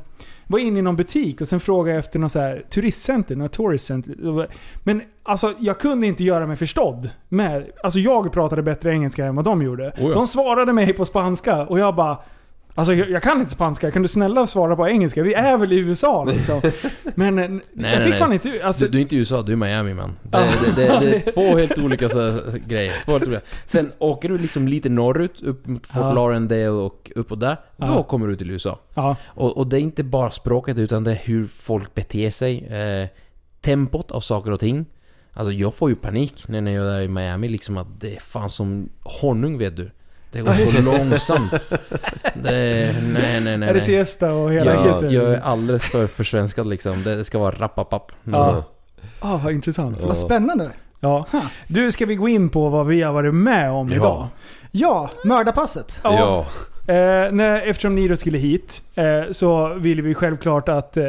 var 0.47 0.59
inne 0.59 0.79
i 0.79 0.83
någon 0.83 0.97
butik 0.97 1.41
och 1.41 1.49
sen 1.49 1.61
frågade 1.61 1.91
jag 1.91 1.99
efter 1.99 2.19
något 2.19 2.33
så 2.33 2.39
här 2.39 2.65
turistcenter, 2.71 3.37
något 3.37 3.53
tourist 3.53 3.87
center. 3.87 4.49
Men 4.85 5.03
alltså 5.23 5.55
jag 5.59 5.79
kunde 5.79 6.07
inte 6.07 6.25
göra 6.25 6.47
mig 6.47 6.57
förstådd. 6.57 7.11
Med, 7.29 7.67
alltså 7.83 7.99
jag 7.99 8.33
pratade 8.33 8.63
bättre 8.63 8.93
engelska 8.93 9.25
än 9.27 9.37
vad 9.37 9.45
de 9.45 9.63
gjorde. 9.63 9.93
ja. 9.99 10.09
De 10.09 10.27
svarade 10.27 10.73
mig 10.73 10.93
på 10.93 11.05
spanska 11.05 11.67
och 11.67 11.79
jag 11.79 11.95
bara 11.95 12.17
Alltså 12.79 12.95
jag, 12.95 13.11
jag 13.11 13.23
kan 13.23 13.41
inte 13.41 13.53
spanska, 13.53 13.91
kan 13.91 14.03
du 14.03 14.09
snälla 14.09 14.47
svara 14.47 14.77
på 14.77 14.89
engelska? 14.89 15.23
Vi 15.23 15.35
är 15.35 15.57
väl 15.59 15.73
i 15.73 15.77
USA 15.79 16.25
liksom. 16.25 16.61
Men 17.15 17.39
eh, 17.39 17.45
jag 17.45 17.61
nej, 17.73 18.01
fick 18.01 18.09
nej. 18.11 18.19
fan 18.19 18.33
inte... 18.33 18.61
Alltså, 18.65 18.85
Du, 18.85 18.91
du 18.91 18.99
är 18.99 19.03
inte 19.03 19.17
i 19.17 19.19
USA, 19.19 19.43
du 19.43 19.53
är 19.53 19.57
i 19.57 19.57
Miami 19.57 19.95
man. 19.95 20.17
Det, 20.23 20.39
det, 20.77 20.83
det, 20.83 21.01
det 21.01 21.17
är 21.17 21.33
två 21.33 21.43
helt 21.59 21.79
olika 21.79 22.09
så, 22.09 22.41
grejer. 22.67 22.93
Två 23.05 23.13
helt 23.13 23.27
olika. 23.27 23.43
Sen 23.67 23.91
åker 23.99 24.29
du 24.29 24.39
liksom 24.39 24.69
lite 24.69 24.89
norrut, 24.89 25.43
upp 25.43 25.67
mot 25.67 25.87
Fort 25.87 25.97
Ja. 25.97 26.13
Lauderdale 26.13 26.69
och 26.69 27.13
uppåt 27.15 27.41
där. 27.41 27.57
Då 27.77 27.87
Ja. 27.87 28.03
kommer 28.03 28.27
du 28.29 28.37
till 28.37 28.51
USA. 28.51 28.79
ja, 28.95 29.17
Och, 29.25 29.57
och 29.57 29.67
det 29.67 29.77
är 29.77 29.81
inte 29.81 30.05
bara 30.05 30.31
språket 30.31 30.79
utan 30.79 31.05
det 31.05 31.11
är 31.11 31.21
hur 31.25 31.47
folk 31.47 31.95
beter 31.95 32.31
sig. 32.31 32.67
Eh, 32.67 33.09
tempot 33.61 34.11
av 34.11 34.21
saker 34.21 34.51
och 34.51 34.61
ting. 34.61 34.87
Alltså 35.33 35.53
jag 35.53 35.75
får 35.75 35.91
ju 35.91 35.97
panik 35.97 36.49
när 36.49 36.73
jag 36.73 36.87
är 36.87 36.91
där 36.91 37.01
i 37.03 37.09
Miami 37.09 37.49
liksom 37.49 37.77
att 37.77 38.01
det 38.01 38.17
är 38.17 38.21
fan 38.21 38.51
som 38.51 38.89
honung 39.03 39.59
vet 39.59 39.77
du. 39.77 39.91
Det 40.37 40.43
går 40.43 40.67
så 40.67 40.83
långsamt. 40.83 41.53
Det 42.35 42.57
är, 42.57 42.93
nej 43.13 43.41
nej 43.41 43.57
nej. 43.57 43.69
är 43.69 43.75
det 43.75 43.81
siesta 43.81 44.33
och 44.33 44.53
hela 44.53 44.75
Jag, 44.75 45.13
jag 45.13 45.25
är 45.25 45.41
alldeles 45.41 45.85
för 45.85 46.07
försvenskad 46.07 46.67
liksom. 46.67 47.03
Det 47.03 47.25
ska 47.25 47.39
vara 47.39 47.55
rappapapp. 47.59 48.13
Ja. 48.23 48.65
Ah, 49.21 49.37
vad 49.37 49.53
intressant. 49.53 50.03
Vad 50.03 50.19
spännande. 50.19 50.71
Ja. 51.01 51.27
Du, 51.69 51.93
ska 51.93 52.07
vi 52.07 52.15
gå 52.15 52.29
in 52.29 52.49
på 52.49 52.69
vad 52.69 52.87
vi 52.87 53.03
har 53.03 53.13
varit 53.13 53.35
med 53.35 53.71
om 53.71 53.89
Ja. 53.89 53.95
idag? 53.97 54.29
Ja, 54.71 55.11
mördarpasset. 55.25 56.01
Ja. 56.03 56.47
Eh, 56.89 57.33
när, 57.33 57.63
eftersom 57.69 57.95
Niro 57.95 58.17
skulle 58.17 58.39
hit 58.39 58.83
eh, 58.95 59.33
så 59.33 59.75
ville 59.75 60.03
vi 60.03 60.15
självklart 60.15 60.69
att 60.69 60.97
eh, 60.97 61.05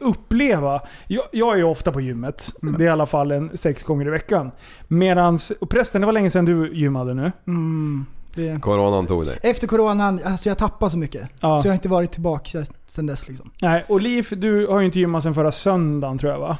uppleva... 0.00 0.80
Jag, 1.06 1.24
jag 1.32 1.52
är 1.54 1.56
ju 1.56 1.64
ofta 1.64 1.92
på 1.92 2.00
gymmet. 2.00 2.52
Det 2.60 2.84
är 2.84 2.86
i 2.86 2.88
alla 2.88 3.06
fall 3.06 3.30
en 3.30 3.56
sex 3.56 3.82
gånger 3.82 4.06
i 4.06 4.10
veckan. 4.10 4.50
Medans... 4.88 5.50
Och 5.50 5.70
prästen, 5.70 6.00
det 6.00 6.06
var 6.06 6.12
länge 6.12 6.30
sedan 6.30 6.44
du 6.44 6.74
gymmade 6.74 7.14
nu. 7.14 7.32
Mm, 7.46 8.06
det. 8.36 8.60
Coronan 8.62 9.06
tog 9.06 9.26
dig. 9.26 9.38
Efter 9.42 9.66
coronan, 9.66 10.20
alltså 10.24 10.48
jag 10.48 10.58
tappar 10.58 10.88
så 10.88 10.98
mycket. 10.98 11.28
Ja. 11.40 11.62
Så 11.62 11.66
jag 11.68 11.72
har 11.72 11.74
inte 11.76 11.88
varit 11.88 12.12
tillbaka 12.12 12.66
sen 12.88 13.06
dess 13.06 13.28
liksom. 13.28 13.50
Nej, 13.62 13.84
och 13.88 14.00
Liv, 14.00 14.28
du 14.30 14.66
har 14.66 14.80
ju 14.80 14.86
inte 14.86 14.98
gymmat 14.98 15.22
sedan 15.22 15.34
förra 15.34 15.52
söndagen 15.52 16.18
tror 16.18 16.32
jag 16.32 16.40
va? 16.40 16.58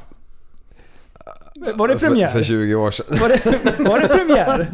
Var 1.75 1.87
det 1.87 1.95
premiär? 1.99 2.27
För, 2.27 2.37
för 2.37 2.45
20 2.45 2.75
år 2.75 2.91
sedan. 2.91 3.05
Var, 3.09 3.29
det, 3.29 3.89
var 3.89 3.99
det 3.99 4.07
premiär? 4.07 4.67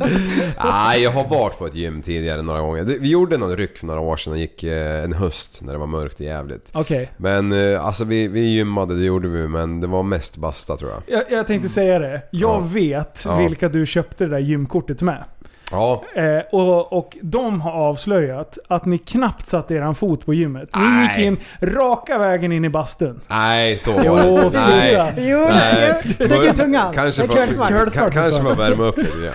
Nej, 0.63 1.02
jag 1.04 1.12
har 1.12 1.28
varit 1.28 1.58
på 1.58 1.66
ett 1.68 1.76
gym 1.76 2.02
tidigare 2.02 2.42
några 2.42 2.62
gånger. 2.62 2.84
Vi 2.84 3.10
gjorde 3.10 3.38
någon 3.38 3.58
ryck 3.58 3.78
för 3.78 3.88
några 3.88 4.00
år 4.00 4.18
sedan 4.18 4.34
och 4.34 4.39
gick 4.39 4.63
eh, 4.63 5.04
en 5.04 5.13
höst 5.13 5.62
när 5.62 5.74
det 5.74 5.80
var 5.80 5.88
mörkt 5.88 6.16
och 6.20 6.26
jävligt. 6.26 6.70
Okej. 6.72 7.10
Men 7.18 7.52
eh, 7.74 7.86
alltså 7.86 8.04
vi, 8.06 8.28
vi 8.28 8.39
gymmade, 8.39 8.96
det 9.00 9.06
gjorde 9.06 9.28
vi, 9.28 9.48
men 9.48 9.80
det 9.80 9.88
var 9.88 10.04
mest 10.04 10.38
basta 10.38 10.78
tror 10.78 10.92
jag. 10.92 11.02
Jag, 11.20 11.32
jag 11.38 11.48
tänkte 11.48 11.70
säga 11.70 12.00
det. 12.00 12.22
Jag 12.32 12.50
Ja. 12.50 12.60
vet 12.60 13.22
Ja. 13.26 13.38
vilka 13.38 13.70
du 13.70 13.86
köpte 13.86 14.24
det 14.26 14.30
där 14.32 14.39
gymkortet 14.39 15.02
med. 15.02 15.24
Ja, 15.74 16.04
Eh, 16.16 16.40
och, 16.52 16.94
och 16.94 17.18
de 17.22 17.62
har 17.62 17.72
avslöjat 17.72 18.58
att 18.68 18.86
ni 18.86 18.98
knappt 18.98 19.50
satte 19.50 19.74
eran 19.76 19.96
fot 19.96 20.26
på 20.26 20.34
gymmet. 20.34 20.70
Ni 20.76 20.82
Nej. 20.82 21.08
gick 21.18 21.26
in 21.28 21.38
raka 21.62 22.18
vägen 22.18 22.52
in 22.52 22.66
i 22.66 22.70
bastun. 22.70 23.22
nej 23.28 23.78
så 23.78 24.02
Jo, 24.06 24.14
var 24.16 24.24
det 24.24 24.30
inte. 24.32 24.42
sluta. 24.50 24.68
Nej. 24.68 25.14
Jo, 25.18 25.48
Nej. 25.50 25.94
Stick 25.98 26.22
ut 26.50 26.56
tungan. 26.56 26.94
Kanske 26.94 27.22
Det 27.22 27.26
är 27.26 27.28
för, 27.28 27.36
kölsvart. 27.36 27.70
ka- 27.72 27.86
ka- 27.90 28.12
kanske 28.12 28.42
för 28.42 28.52
att 28.52 28.60
värma 28.60 28.84
upp 28.84 28.98
lite 28.98 29.18
grann. 29.22 29.34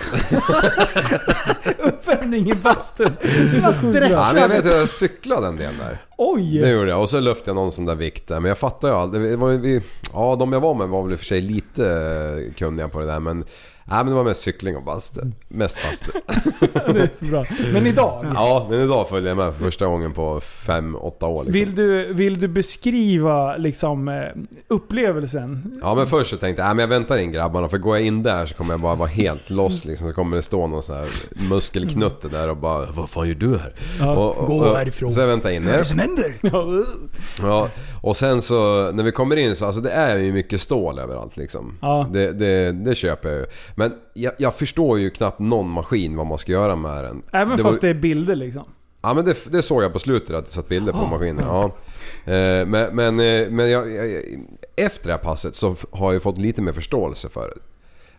Uppvärmning 1.77 2.49
i 2.51 2.53
bastun. 2.55 3.11
Det 3.21 3.27
är 3.27 3.61
så 3.61 3.65
Vad 3.65 3.75
sjukt 3.75 3.95
stretch. 3.95 4.11
bra. 4.11 4.19
Ja, 4.27 4.29
men 4.33 4.41
jag 4.41 4.49
vet 4.49 4.65
att 4.65 4.71
jag 4.79 4.89
cyklade 4.89 5.47
en 5.47 5.55
del 5.55 5.77
där. 5.77 6.01
Oj! 6.17 6.59
Det 6.61 6.69
gjorde 6.69 6.89
jag. 6.89 7.01
Och 7.01 7.09
så 7.09 7.19
lyfte 7.19 7.49
jag 7.49 7.55
någon 7.55 7.71
sån 7.71 7.85
där 7.85 7.95
vikt 7.95 8.27
där. 8.27 8.39
Men 8.39 8.49
jag 8.49 8.57
fattar 8.57 8.87
ju 8.87 8.93
aldrig. 8.93 9.23
Det 9.31 9.37
var, 9.37 9.49
ju- 9.49 9.57
vi, 9.57 9.81
ja, 10.13 10.35
de 10.39 10.53
jag 10.53 10.59
var 10.59 10.73
med 10.73 10.87
var 10.87 11.03
väl 11.03 11.11
i 11.11 11.15
och 11.15 11.19
för 11.19 11.25
sig 11.25 11.41
lite 11.41 11.85
eh, 11.87 12.53
kunniga 12.57 12.87
på 12.87 12.99
det 12.99 13.05
där 13.05 13.19
men... 13.19 13.43
Nej 13.89 13.97
men 13.97 14.05
det 14.07 14.13
var 14.13 14.23
mest 14.23 14.41
cykling 14.41 14.77
och 14.77 14.83
bastu. 14.83 15.21
Mest 15.47 15.77
bastu. 15.83 16.11
Det 16.93 17.01
är 17.01 17.09
så 17.19 17.25
bra. 17.25 17.45
Men 17.73 17.87
idag? 17.87 18.25
Ja, 18.33 18.67
men 18.69 18.81
idag 18.81 19.09
följde 19.09 19.29
jag 19.29 19.37
med 19.37 19.53
för 19.53 19.65
första 19.65 19.85
gången 19.85 20.13
på 20.13 20.39
5-8 20.39 21.25
år 21.25 21.43
liksom. 21.43 21.53
Vill 21.53 21.75
du, 21.75 22.13
vill 22.13 22.39
du 22.39 22.47
beskriva 22.47 23.57
liksom 23.57 24.07
eh, 24.07 24.15
upplevelsen? 24.67 25.79
Ja 25.81 25.95
men 25.95 26.07
först 26.07 26.29
så 26.29 26.37
tänkte 26.37 26.63
jag, 26.63 26.75
men 26.75 26.79
jag 26.79 26.87
väntar 26.87 27.17
in 27.17 27.31
grabbarna 27.31 27.69
för 27.69 27.77
går 27.77 27.97
jag 27.97 28.05
in 28.05 28.23
där 28.23 28.45
så 28.45 28.55
kommer 28.55 28.73
jag 28.73 28.79
bara 28.79 28.95
vara 28.95 29.09
helt 29.09 29.49
lost 29.49 29.85
liksom. 29.85 30.07
Så 30.07 30.13
kommer 30.13 30.37
det 30.37 30.43
stå 30.43 30.67
någon 30.67 30.83
sån 30.83 30.95
här 30.95 31.09
muskelknutte 31.49 32.27
där 32.27 32.49
och 32.49 32.57
bara 32.57 32.85
Vad 32.91 33.09
fan 33.09 33.27
gör 33.27 33.35
du 33.35 33.57
här? 33.57 33.73
Ja, 33.99 34.15
och, 34.15 34.37
och, 34.37 34.47
gå 34.47 34.57
och, 34.57 34.77
härifrån. 34.77 35.11
Så 35.11 35.19
jag 35.19 35.27
väntar 35.27 35.49
in 35.49 35.67
er. 35.67 35.83
som 35.83 35.99
händer? 35.99 36.35
Ja, 37.41 37.69
och 38.01 38.17
sen 38.17 38.41
så 38.41 38.91
när 38.91 39.03
vi 39.03 39.11
kommer 39.11 39.35
in 39.35 39.55
så 39.55 39.65
alltså 39.65 39.81
det 39.81 39.91
är 39.91 40.17
ju 40.17 40.33
mycket 40.33 40.61
stål 40.61 40.99
överallt 40.99 41.37
liksom. 41.37 41.77
Ja. 41.81 42.07
Det, 42.11 42.31
det, 42.31 42.71
det 42.71 42.95
köper 42.95 43.29
jag 43.29 43.37
ju. 43.39 43.45
Men 43.75 43.93
jag, 44.13 44.33
jag 44.37 44.55
förstår 44.55 44.99
ju 44.99 45.09
knappt 45.09 45.39
någon 45.39 45.69
maskin 45.69 46.15
vad 46.15 46.25
man 46.25 46.37
ska 46.37 46.51
göra 46.51 46.75
med 46.75 47.03
den. 47.03 47.21
Även 47.33 47.57
det 47.57 47.63
fast 47.63 47.83
var, 47.83 47.89
det 47.89 47.97
är 47.97 48.01
bilder 48.01 48.35
liksom. 48.35 48.63
Ja 49.01 49.13
men 49.13 49.25
det, 49.25 49.51
det 49.51 49.61
såg 49.61 49.83
jag 49.83 49.93
på 49.93 49.99
slutet 49.99 50.35
att 50.35 50.45
det 50.45 50.51
satt 50.51 50.67
bilder 50.67 50.91
på 50.93 51.05
maskinen. 51.05 51.45
Ja. 51.47 51.63
Eh, 52.33 52.65
Men, 52.65 52.95
men, 52.95 53.19
eh, 53.19 53.49
men 53.49 53.69
jag, 53.69 53.91
jag, 53.91 54.05
efter 54.75 55.07
det 55.07 55.11
här 55.13 55.17
passet 55.23 55.55
så 55.55 55.75
har 55.91 56.13
jag 56.13 56.21
fått 56.23 56.37
lite 56.37 56.61
mer 56.61 56.73
förståelse 56.73 57.29
för 57.29 57.41
det. 57.55 57.61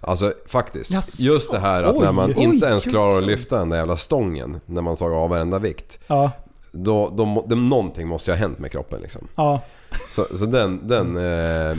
Alltså 0.00 0.32
faktiskt. 0.46 0.90
Jaså? 0.90 1.22
Just 1.22 1.50
det 1.50 1.58
här 1.58 1.82
att 1.84 1.94
när 1.96 2.08
Oj. 2.08 2.12
man 2.14 2.30
Oj, 2.36 2.42
inte 2.42 2.66
ens 2.66 2.86
oj, 2.86 2.90
klarar 2.92 3.16
att 3.16 3.22
oj. 3.22 3.26
lyfta 3.26 3.58
den 3.58 3.68
där 3.68 3.76
jävla 3.76 3.96
stången 3.96 4.60
när 4.66 4.82
man 4.82 4.96
tagit 4.96 5.14
av 5.16 5.30
varenda 5.30 5.58
vikt. 5.58 5.98
Ja, 6.06 6.30
Då, 6.72 7.08
då, 7.16 7.44
det, 7.48 7.54
någonting 7.54 8.08
måste 8.08 8.30
ju 8.30 8.34
ha 8.34 8.40
hänt 8.40 8.58
med 8.58 8.72
kroppen 8.72 9.00
liksom. 9.02 9.28
ja. 9.36 9.62
Så, 10.08 10.26
så 10.38 10.46
den... 10.46 10.88
den 10.88 11.16
eh, 11.16 11.76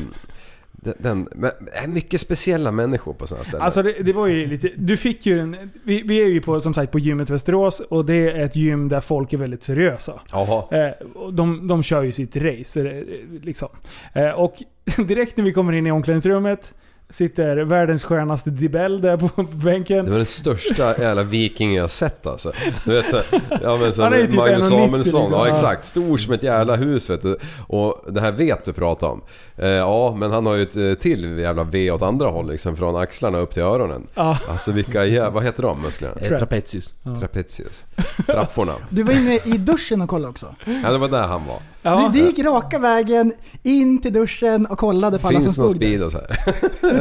den, 0.83 1.27
men 1.35 1.51
är 1.73 1.87
mycket 1.87 2.21
speciella 2.21 2.71
människor 2.71 3.13
på 3.13 3.27
sådana 3.27 3.45
ställen. 3.45 3.61
Alltså 3.61 3.83
det, 3.83 4.03
det 4.03 4.13
var 4.13 4.27
ju 4.27 4.47
lite... 4.47 4.71
Du 4.75 4.97
fick 4.97 5.25
ju 5.25 5.39
en... 5.39 5.71
Vi, 5.83 6.01
vi 6.01 6.21
är 6.21 6.27
ju 6.27 6.41
på, 6.41 6.61
som 6.61 6.73
sagt 6.73 6.91
på 6.91 6.99
gymmet 6.99 7.29
Västerås 7.29 7.79
och 7.79 8.05
det 8.05 8.31
är 8.31 8.45
ett 8.45 8.55
gym 8.55 8.89
där 8.89 9.01
folk 9.01 9.33
är 9.33 9.37
väldigt 9.37 9.63
seriösa. 9.63 10.21
Jaha. 10.31 10.63
Eh, 10.71 11.07
de, 11.31 11.67
de 11.67 11.83
kör 11.83 12.03
ju 12.03 12.11
sitt 12.11 12.35
race. 12.35 12.89
eh, 12.89 13.03
Liksom. 13.41 13.69
Eh, 14.13 14.29
och 14.29 14.63
direkt 15.07 15.37
när 15.37 15.43
vi 15.43 15.53
kommer 15.53 15.73
in 15.73 15.87
i 15.87 15.91
omklädningsrummet 15.91 16.73
sitter 17.11 17.57
världens 17.57 18.03
skönaste 18.03 18.49
Dibell 18.49 19.01
där 19.01 19.17
på, 19.17 19.43
bänken. 19.43 20.05
Det 20.05 20.11
var 20.11 20.17
den 20.17 20.25
största 20.25 21.01
jävla 21.01 21.23
vikingen 21.23 21.73
jag 21.73 21.89
sett 21.89 22.27
alltså. 22.27 22.51
Du 22.85 22.91
vet 22.91 23.09
så, 23.09 23.17
ja 23.63 23.77
men 23.77 23.93
som 23.93 24.03
Han 24.03 24.13
är 24.13 24.17
ju 24.17 24.25
typ 24.27 24.35
Magnus 24.35 24.63
1,90 24.63 24.69
Samuelsson, 24.69 24.97
liksom. 25.21 25.37
ja 25.39 25.47
Ja. 25.47 25.51
exakt. 25.51 25.83
Stor 25.85 26.17
som 26.17 26.33
ett 26.33 26.43
jävla 26.43 26.75
hus 26.75 27.09
vet 27.09 27.21
du. 27.21 27.37
Och 27.67 28.05
det 28.09 28.21
här 28.21 28.31
vet 28.31 28.65
du 28.65 28.73
pratar 28.73 29.07
om. 29.07 29.21
Eh, 29.57 29.67
ja 29.69 30.15
men 30.17 30.31
han 30.31 30.45
har 30.45 30.55
ju 30.55 30.61
ett 30.63 30.75
eh, 30.75 30.93
till 30.93 31.39
jävla 31.39 31.63
V 31.63 31.91
åt 31.91 32.01
andra 32.01 32.27
håll 32.27 32.49
liksom. 32.51 32.77
Från 32.77 32.95
axlarna 32.95 33.37
upp 33.37 33.53
till 33.53 33.63
öronen. 33.63 34.07
Ja. 34.15 34.37
Alltså 34.49 34.71
vilka 34.71 35.05
jävla, 35.05 35.29
vad 35.29 35.43
heter 35.43 35.63
de 35.63 35.81
musklerna? 35.81 36.13
Eh, 36.21 36.37
Trapezius. 36.37 36.93
Trapezius. 37.19 37.83
Trapporna. 38.25 38.73
Du 38.89 39.03
var 39.03 39.13
inne 39.13 39.35
i 39.35 39.57
duschen 39.57 40.01
och 40.01 40.09
kollade 40.09 40.29
också. 40.29 40.55
Ja 40.83 40.91
det 40.91 40.97
var 40.97 41.07
där 41.07 41.27
han 41.27 41.45
var. 41.45 41.57
Ja. 41.81 42.09
Du, 42.13 42.19
du 42.19 42.25
gick 42.25 42.39
raka 42.39 42.79
vägen 42.79 43.33
in 43.63 44.01
till 44.01 44.13
duschen 44.13 44.65
och 44.65 44.77
kollade 44.77 45.19
på 45.19 45.27
alla 45.27 45.39
Finns 45.39 45.55
som 45.55 45.61
någon 45.63 45.69
stod 45.69 45.81
där. 45.81 45.87
speed 45.87 46.03
och 46.03 46.11
så 46.11 46.17
här. 46.17 47.00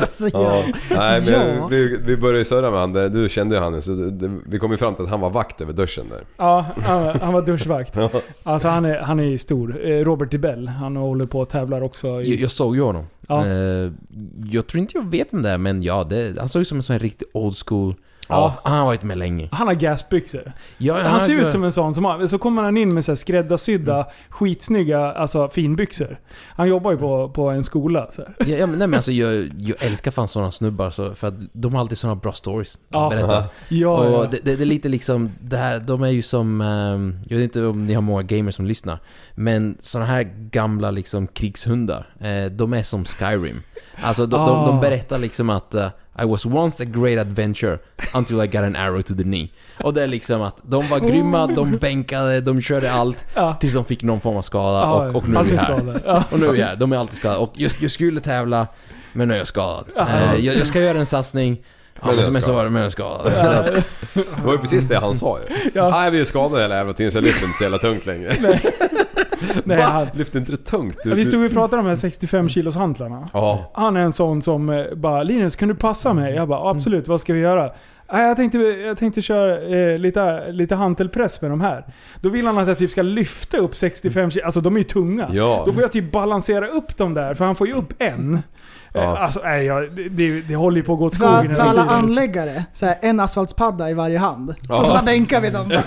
Alltså, 0.00 0.28
Ja. 0.32 0.62
ja. 0.90 0.96
Nej 0.96 1.22
men 1.26 1.68
vi, 1.70 1.98
vi 2.06 2.16
började 2.16 2.38
ju 2.38 2.44
surra 2.44 2.70
med 2.70 2.80
han, 2.80 2.92
du 3.12 3.28
kände 3.28 3.54
ju 3.54 3.60
han 3.60 3.82
så 3.82 3.90
det, 3.92 4.10
det, 4.10 4.38
vi 4.46 4.58
kom 4.58 4.70
ju 4.70 4.76
fram 4.76 4.94
till 4.94 5.04
att 5.04 5.10
han 5.10 5.20
var 5.20 5.30
vakt 5.30 5.60
över 5.60 5.72
duschen 5.72 6.04
där. 6.10 6.20
Ja, 6.36 6.66
han, 6.84 7.02
var- 7.04 7.14
han 7.14 7.32
var 7.32 7.42
duschvakt. 7.42 7.96
Alltså 8.42 8.68
han 8.68 8.84
är, 8.84 8.98
han 8.98 9.20
är 9.20 9.38
stor. 9.38 9.86
Eh, 9.90 10.04
Robert 10.04 10.30
Dibell, 10.30 10.68
han 10.68 10.96
håller 10.96 11.26
på 11.26 11.40
och 11.40 11.48
tävlar 11.48 11.80
också. 11.80 12.06
Jag, 12.06 12.24
I, 12.24 12.42
jag 12.42 12.50
såg 12.50 12.76
ju 12.76 12.82
honom. 12.82 13.04
Ja. 13.28 13.46
Eh, 13.46 13.90
jag 14.52 14.66
tror 14.66 14.80
inte 14.80 14.96
jag 14.98 15.10
vet 15.10 15.32
vem 15.32 15.42
det 15.42 15.50
är, 15.50 15.58
men 15.58 15.82
ja, 15.82 16.04
det, 16.04 16.34
han 16.38 16.48
såg 16.48 16.62
ut 16.62 16.68
som 16.68 16.76
en 16.78 16.82
sån 16.82 16.92
här 16.94 17.00
riktig 17.00 17.28
old 17.32 17.56
school. 17.66 17.94
Ja. 18.28 18.54
Han 18.64 18.78
har 18.78 18.84
varit 18.84 19.02
med 19.02 19.18
länge. 19.18 19.48
han 19.52 19.66
har 19.66 19.74
gasbyxor. 19.74 20.52
Ja, 20.78 20.98
Han 21.02 21.20
ser 21.20 21.46
ut 21.46 21.52
som 21.52 21.64
en 21.64 21.72
sån 21.72 21.94
som 21.94 22.04
har, 22.04 22.26
Så 22.26 22.38
kommer 22.38 22.62
han 22.62 22.76
in 22.76 22.94
med 22.94 23.04
så 23.04 23.12
här 23.12 23.16
skräddarsydda, 23.16 23.94
Mm. 23.94 24.06
skitsnygga 24.28 25.12
alltså 25.12 25.48
finbyxor. 25.48 26.16
Han 26.50 26.68
jobbar 26.68 26.90
ju 26.92 26.98
på, 26.98 27.28
på 27.28 27.50
en 27.50 27.64
skola. 27.64 28.08
Så. 28.12 28.22
Ja, 28.38 28.46
ja, 28.46 28.66
men, 28.66 28.78
nej, 28.78 28.88
men 28.88 28.94
alltså, 28.94 29.12
jag, 29.12 29.50
jag 29.58 29.82
älskar 29.82 30.10
fan 30.10 30.28
sådana 30.28 30.52
snubbar 30.52 30.90
så, 30.90 31.14
för 31.14 31.28
att 31.28 31.34
de 31.52 31.74
har 31.74 31.80
alltid 31.80 31.98
sådana 31.98 32.14
bra 32.16 32.32
stories. 32.32 32.78
Ja. 32.88 33.04
att 33.04 33.10
berätta. 33.10 33.44
Ja, 33.68 33.98
och 33.98 34.24
ja. 34.24 34.28
det, 34.30 34.38
det, 34.44 34.56
det 34.56 34.62
är 34.64 34.66
lite 34.66 34.88
liksom, 34.88 35.30
det 35.40 35.56
här, 35.56 35.78
de 35.78 36.02
är 36.02 36.08
ju 36.08 36.22
som, 36.22 36.60
ehm, 36.60 37.18
jag 37.28 37.36
vet 37.36 37.44
inte 37.44 37.64
om 37.66 37.86
ni 37.86 37.94
har 37.94 38.02
många 38.02 38.22
gamers 38.22 38.54
som 38.54 38.66
lyssnar, 38.66 38.98
men 39.34 39.76
sådana 39.80 40.10
här 40.10 40.22
gamla 40.50 40.90
liksom 40.90 41.26
krigshundar, 41.26 42.06
eh, 42.20 42.50
de 42.50 42.72
är 42.72 42.82
som 42.82 43.04
Skyrim. 43.04 43.62
Alltså 44.02 44.26
de, 44.26 44.36
de, 44.46 44.50
Ah. 44.58 44.66
de 44.66 44.80
berättar 44.80 45.18
liksom 45.18 45.50
att 45.50 45.74
eh, 45.74 45.86
I 46.22 46.24
was 46.24 46.46
once 46.46 46.82
a 46.82 46.86
great 46.86 47.18
adventure 47.26 47.78
until 48.14 48.36
I 48.42 48.46
got 48.46 48.56
an 48.62 48.76
arrow 48.76 49.02
to 49.02 49.14
the 49.14 49.22
knee. 49.22 49.48
Och 49.82 49.94
det 49.94 50.02
är 50.02 50.06
liksom 50.06 50.42
att 50.42 50.56
de 50.62 50.88
var 50.88 50.98
grymma, 51.00 51.46
de 51.46 51.76
bänkade, 51.76 52.40
de 52.40 52.60
körde 52.60 52.92
allt 52.92 53.24
Ja. 53.34 53.56
tills 53.60 53.74
de 53.74 53.84
fick 53.84 54.02
någon 54.02 54.20
form 54.20 54.36
av 54.36 54.42
skada 54.42 54.78
Ja, 54.78 55.08
och, 55.08 55.16
och 55.16 55.28
nu 55.28 55.36
är 55.38 55.42
vi 55.44 55.58
alltid 55.58 55.58
här. 55.58 55.76
skadad. 55.78 56.00
Ja. 56.06 56.24
Och 56.30 56.40
nu 56.40 56.46
är 56.46 56.52
vi 56.52 56.62
här, 56.62 56.76
de 56.76 56.92
är 56.92 56.96
alltid 56.96 57.16
skadade. 57.16 57.40
Och 57.40 57.52
jag, 57.56 57.72
jag 57.80 57.90
skulle 57.90 58.20
tävla, 58.20 58.66
men 59.12 59.28
nu 59.28 59.34
är 59.34 59.38
jag 59.38 59.46
skadad. 59.46 59.84
Eh, 59.96 60.34
jag, 60.38 60.56
jag 60.56 60.66
ska 60.66 60.80
göra 60.80 60.98
en 60.98 61.06
satsning, 61.06 61.62
ja, 62.02 62.06
Men 62.06 62.24
som 62.24 62.34
jag 62.34 62.42
skadad. 62.44 62.64
sa, 62.66 62.70
men 62.70 62.74
jag 62.82 62.86
är 62.86 62.90
skadad. 62.90 63.24
Det 64.14 64.42
var 64.44 64.52
ju 64.52 64.58
precis 64.58 64.84
det 64.84 64.96
han 64.98 65.14
sa 65.14 65.38
ju. 65.38 65.70
Ja. 65.74 65.90
Nej 65.90 66.10
vi 66.10 66.20
är 66.20 66.24
skadade 66.24 66.62
hela 66.62 66.76
jävla 66.76 66.92
tiden 66.92 67.12
så 67.12 67.18
jag 67.18 67.24
lyfter 67.24 67.44
inte 67.46 67.58
så 67.58 67.64
jävla 67.64 67.78
tungt 67.78 68.06
längre. 68.06 68.36
Nej, 69.64 69.80
han, 69.80 70.06
Lyfter 70.14 70.38
inte 70.38 70.52
det 70.52 70.56
tungt? 70.64 70.98
Du, 71.04 71.14
vi 71.14 71.24
stod 71.24 71.44
och 71.46 71.52
pratade 71.52 71.80
om 71.80 71.84
de 71.84 71.88
här 71.90 71.96
65 71.96 72.48
kilos 72.48 72.76
hantlarna. 72.76 73.28
Ja. 73.32 73.70
Han 73.74 73.96
är 73.96 74.00
en 74.00 74.12
sån 74.12 74.42
som 74.42 74.68
eh, 74.70 74.84
bara 74.96 75.22
'Linus, 75.22 75.56
kan 75.56 75.68
du 75.68 75.74
passa 75.74 76.12
mig?' 76.12 76.34
Jag 76.34 76.48
bara 76.48 76.70
'Absolut, 76.70 77.08
vad 77.08 77.20
ska 77.20 77.32
vi 77.32 77.40
göra?' 77.40 77.70
"Nej, 78.12 78.28
Jag 78.28 78.36
tänkte, 78.36 78.58
jag 78.58 78.98
tänkte 78.98 79.22
köra 79.22 79.60
eh, 79.92 79.98
lite, 79.98 80.52
lite 80.52 80.74
hantelpress 80.74 81.42
med 81.42 81.50
de 81.50 81.60
här. 81.60 81.84
Då 82.20 82.28
vill 82.28 82.46
han 82.46 82.58
att 82.58 82.68
jag 82.68 82.78
typ 82.78 82.90
ska 82.90 83.02
lyfta 83.02 83.58
upp 83.58 83.76
65 83.76 84.30
kilo. 84.30 84.44
Alltså 84.44 84.60
de 84.60 84.74
är 84.74 84.78
ju 84.78 84.84
tunga. 84.84 85.28
Ja. 85.32 85.62
Då 85.66 85.72
får 85.72 85.82
jag 85.82 85.92
typ 85.92 86.12
balansera 86.12 86.68
upp 86.68 86.96
dem 86.96 87.14
där, 87.14 87.34
för 87.34 87.44
han 87.44 87.54
får 87.54 87.66
ju 87.66 87.72
upp 87.72 87.92
en. 87.98 88.42
Ja. 88.96 89.02
Eh, 89.02 89.22
Alltså, 89.22 89.40
nej, 89.44 89.64
jag, 89.66 89.90
det, 90.10 90.40
det, 90.40 90.56
håller 90.56 90.76
ju 90.76 90.82
på 90.82 90.92
att 90.92 90.98
gå 90.98 91.04
åt 91.04 91.16
För, 91.16 91.24
skogen 91.26 91.56
för 91.56 91.62
hela 91.62 91.64
alla 91.82 91.90
anläggare, 91.90 92.64
så 92.72 92.86
här, 92.86 92.96
en 93.02 93.20
asfaltspadda 93.20 93.90
i 93.90 93.94
varje 93.94 94.18
hand. 94.18 94.54
Ja. 94.68 94.80
Och 94.80 94.86
så 94.86 94.92
bara 94.92 95.02
bänkar 95.02 95.40
vi 95.40 95.50
dem. 95.50 95.70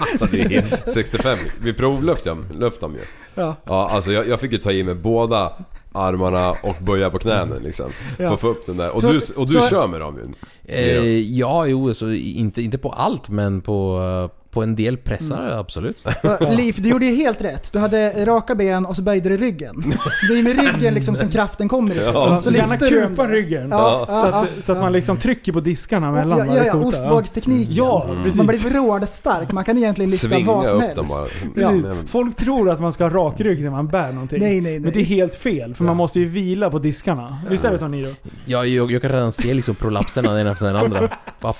Alltså 0.00 0.26
det 0.26 0.40
är 0.40 0.48
helt 0.48 0.88
65. 0.90 1.38
Vi 1.62 1.72
provluftade 1.72 2.36
dem, 2.80 2.94
ju. 2.94 3.00
Ja. 3.34 3.56
Ja 3.64 3.90
alltså 3.92 4.12
jag, 4.12 4.28
jag 4.28 4.40
fick 4.40 4.52
ju 4.52 4.58
ta 4.58 4.72
i 4.72 4.84
med 4.84 4.96
båda 4.96 5.52
armarna 5.92 6.50
och 6.50 6.76
böja 6.80 7.10
på 7.10 7.18
knäna 7.18 7.54
liksom. 7.64 7.90
För 8.16 8.24
Ja. 8.24 8.34
att 8.34 8.40
få 8.40 8.48
upp 8.48 8.66
den 8.66 8.76
där. 8.76 8.94
Och 8.94 9.00
Så- 9.00 9.06
du, 9.12 9.20
och 9.36 9.46
du 9.46 9.52
så- 9.52 9.68
kör 9.68 9.86
med 9.88 10.00
dem 10.00 10.16
ju. 10.16 10.74
Eh, 10.74 11.20
ja, 11.38 11.66
jo, 11.66 11.88
alltså, 11.88 12.12
inte, 12.12 12.62
inte 12.62 12.78
på 12.78 12.90
allt, 12.90 13.28
men 13.28 13.60
på, 13.60 14.00
eh, 14.32 14.43
på 14.54 14.62
en 14.62 14.76
del 14.76 14.96
pressar, 14.96 15.48
absolut. 15.48 16.04
Så, 16.22 16.50
Liv, 16.50 16.74
du 16.78 16.88
gjorde 16.88 17.06
ju 17.06 17.16
helt 17.16 17.42
rätt. 17.42 17.72
Du 17.72 17.78
hade 17.78 18.26
raka 18.26 18.54
ben 18.54 18.86
och 18.86 18.96
så 18.96 19.02
böjde 19.02 19.28
du 19.28 19.36
ryggen. 19.36 19.94
Det 20.28 20.38
är 20.38 20.42
med 20.42 20.74
ryggen 20.74 20.94
liksom 20.94 21.16
som 21.16 21.28
kraften 21.28 21.68
kommer 21.68 21.94
ifrån. 21.94 22.14
Ja. 22.14 22.40
Så 22.40 22.50
Gärna 22.50 22.76
kupa 22.76 23.28
ryggen. 23.28 23.68
Ja, 23.70 24.04
så 24.08 24.26
att, 24.26 24.34
ja, 24.34 24.46
så 24.62 24.72
att 24.72 24.78
ja. 24.78 24.82
man 24.82 24.92
liksom 24.92 25.16
trycker 25.16 25.52
på 25.52 25.60
diskarna 25.60 26.12
mellan 26.12 26.38
Ja, 26.38 26.56
ja, 26.56 26.64
ja 26.64 26.74
ostbågstekniken. 26.74 27.74
Ja, 27.74 28.06
precis. 28.22 28.36
Man 28.36 28.46
blir 28.46 28.70
rådstark. 28.70 29.52
Man 29.52 29.64
kan 29.64 29.78
egentligen 29.78 30.10
lyfta 30.10 30.28
Svinga 30.28 30.52
vad 30.52 30.66
som 30.66 30.80
helst. 30.80 30.96
dem 30.96 31.06
bara. 31.08 32.06
Folk 32.06 32.36
tror 32.36 32.70
att 32.70 32.80
man 32.80 32.92
ska 32.92 33.04
ha 33.04 33.10
rak 33.10 33.40
rygg 33.40 33.62
när 33.62 33.70
man 33.70 33.88
bär 33.88 34.12
någonting. 34.12 34.40
Nej, 34.40 34.60
nej, 34.60 34.72
nej. 34.72 34.80
Men 34.80 34.92
det 34.92 35.00
är 35.00 35.04
helt 35.04 35.34
fel, 35.34 35.74
för 35.74 35.84
man 35.84 35.96
måste 35.96 36.20
ju 36.20 36.26
vila 36.28 36.70
på 36.70 36.78
diskarna. 36.78 37.38
Visst 37.50 37.64
är 37.64 37.70
det 37.70 37.78
så 37.78 37.88
Niro? 37.88 38.14
Ja, 38.44 38.66
jag, 38.66 38.92
jag 38.92 39.02
kan 39.02 39.10
redan 39.10 39.32
se 39.32 39.54
liksom 39.54 39.74
prolapserna 39.74 40.32
den 40.32 40.46
efter 40.46 40.66
den 40.66 40.76
andra. 40.76 41.00
Bara, 41.40 41.54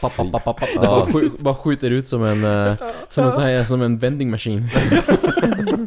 bara 1.40 1.54
skjuter 1.54 1.90
ut 1.90 2.06
som 2.06 2.24
en, 2.24 2.44
eh, 2.44 2.74
som 3.08 3.24
en, 3.24 3.32
sån 3.32 3.42
här, 3.42 3.64
som 3.64 3.82
en 3.82 3.98
vending 3.98 4.30
machine. 4.30 4.64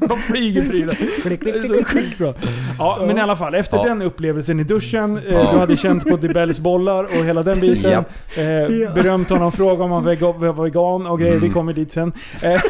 De 0.08 0.18
flyger 0.18 0.70
prylar. 0.70 0.94
Klick, 0.96 1.24
Det 1.24 1.38
klick, 1.38 1.56
är 1.56 1.60
klick, 1.60 1.68
så 1.68 1.74
klick. 1.74 1.88
sjukt 1.88 2.18
bra. 2.18 2.34
Ja, 2.80 3.00
men 3.08 3.18
i 3.18 3.22
alla 3.22 3.36
fall. 3.36 3.56
Efter 3.56 3.78
Ja. 3.78 3.84
den 3.84 4.02
upplevelsen 4.02 4.60
i 4.60 4.64
duschen, 4.64 5.18
eh, 5.18 5.24
Ja. 5.34 5.52
du 5.52 5.58
hade 5.58 5.78
känt 5.78 6.10
på 6.10 6.16
Dibells 6.18 6.60
bollar 6.60 7.04
och 7.04 7.26
hela 7.26 7.44
den 7.44 7.60
biten. 7.60 7.92
Japp. 7.92 8.10
Eh, 8.38 8.94
berömt 8.94 9.30
honom, 9.30 9.52
frågat 9.52 9.80
om 9.80 9.92
han 9.92 10.04
var 10.04 10.12
vega- 10.16 10.32
var 10.54 10.64
vegan 10.64 11.08
och 11.08 11.20
grejer. 11.20 11.40
Vi 11.40 11.50
kommer 11.50 11.74
dit 11.74 11.94
sen. 11.94 12.14
Eh, 12.42 12.62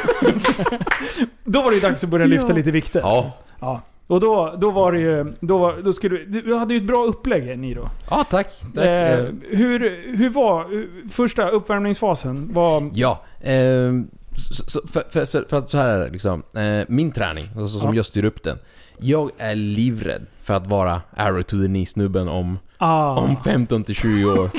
då 1.44 1.62
var 1.62 1.70
det 1.70 1.76
ju 1.76 1.82
dags 1.82 2.04
att 2.04 2.10
börja 2.10 2.26
lyfta 2.26 2.48
Ja. 2.50 2.56
lite 2.56 2.72
vikter. 2.72 3.00
Ja. 3.00 3.32
Ja. 3.60 3.82
Och 4.08 4.20
då, 4.20 4.54
då 4.58 4.72
var 4.72 4.92
det 4.92 5.00
ju... 5.00 5.34
Då, 5.40 5.58
var, 5.58 5.76
då 5.84 5.94
skulle, 5.94 6.18
du 6.26 6.42
du 6.42 6.56
hade 6.56 6.74
ju 6.74 6.78
ett 6.78 6.88
bra 6.88 7.04
upplägg 7.06 7.60
Niro. 7.60 7.90
Ja, 8.10 8.26
tack. 8.30 8.48
tack. 8.76 8.86
Eh, 8.86 9.14
Eh, 9.20 9.26
hur, 9.50 9.80
hur 10.18 10.30
var 10.30 10.66
första 11.12 11.50
uppvärmningsfasen? 11.50 12.50
Var, 12.54 12.90
Ja, 12.94 13.22
ehm, 13.44 14.08
så, 14.38 14.88
för, 14.88 15.04
för, 15.10 15.26
för, 15.26 15.46
för 15.50 15.58
att 15.58 15.72
så 15.72 15.78
här 15.78 15.90
är 15.90 16.00
det 16.00 16.10
liksom. 16.10 16.44
Eh, 16.56 16.86
min 16.88 17.12
träning, 17.12 17.50
alltså 17.58 17.80
som 17.80 17.90
Ja. 17.90 17.96
jag 17.96 18.06
styr 18.06 18.26
upp 18.26 18.44
den. 18.44 18.58
Jag 19.00 19.32
är 19.38 19.56
livrädd 19.56 20.26
för 20.42 20.54
att 20.54 20.68
vara 20.68 21.02
arrow 21.16 21.42
to 21.42 21.58
the 21.62 21.66
knee 21.68 21.86
snubben 21.86 22.28
om, 22.28 22.60
Ah. 22.80 23.16
om 23.16 23.36
15 23.44 23.84
till 23.84 23.96
20 23.96 24.26
år. 24.26 24.50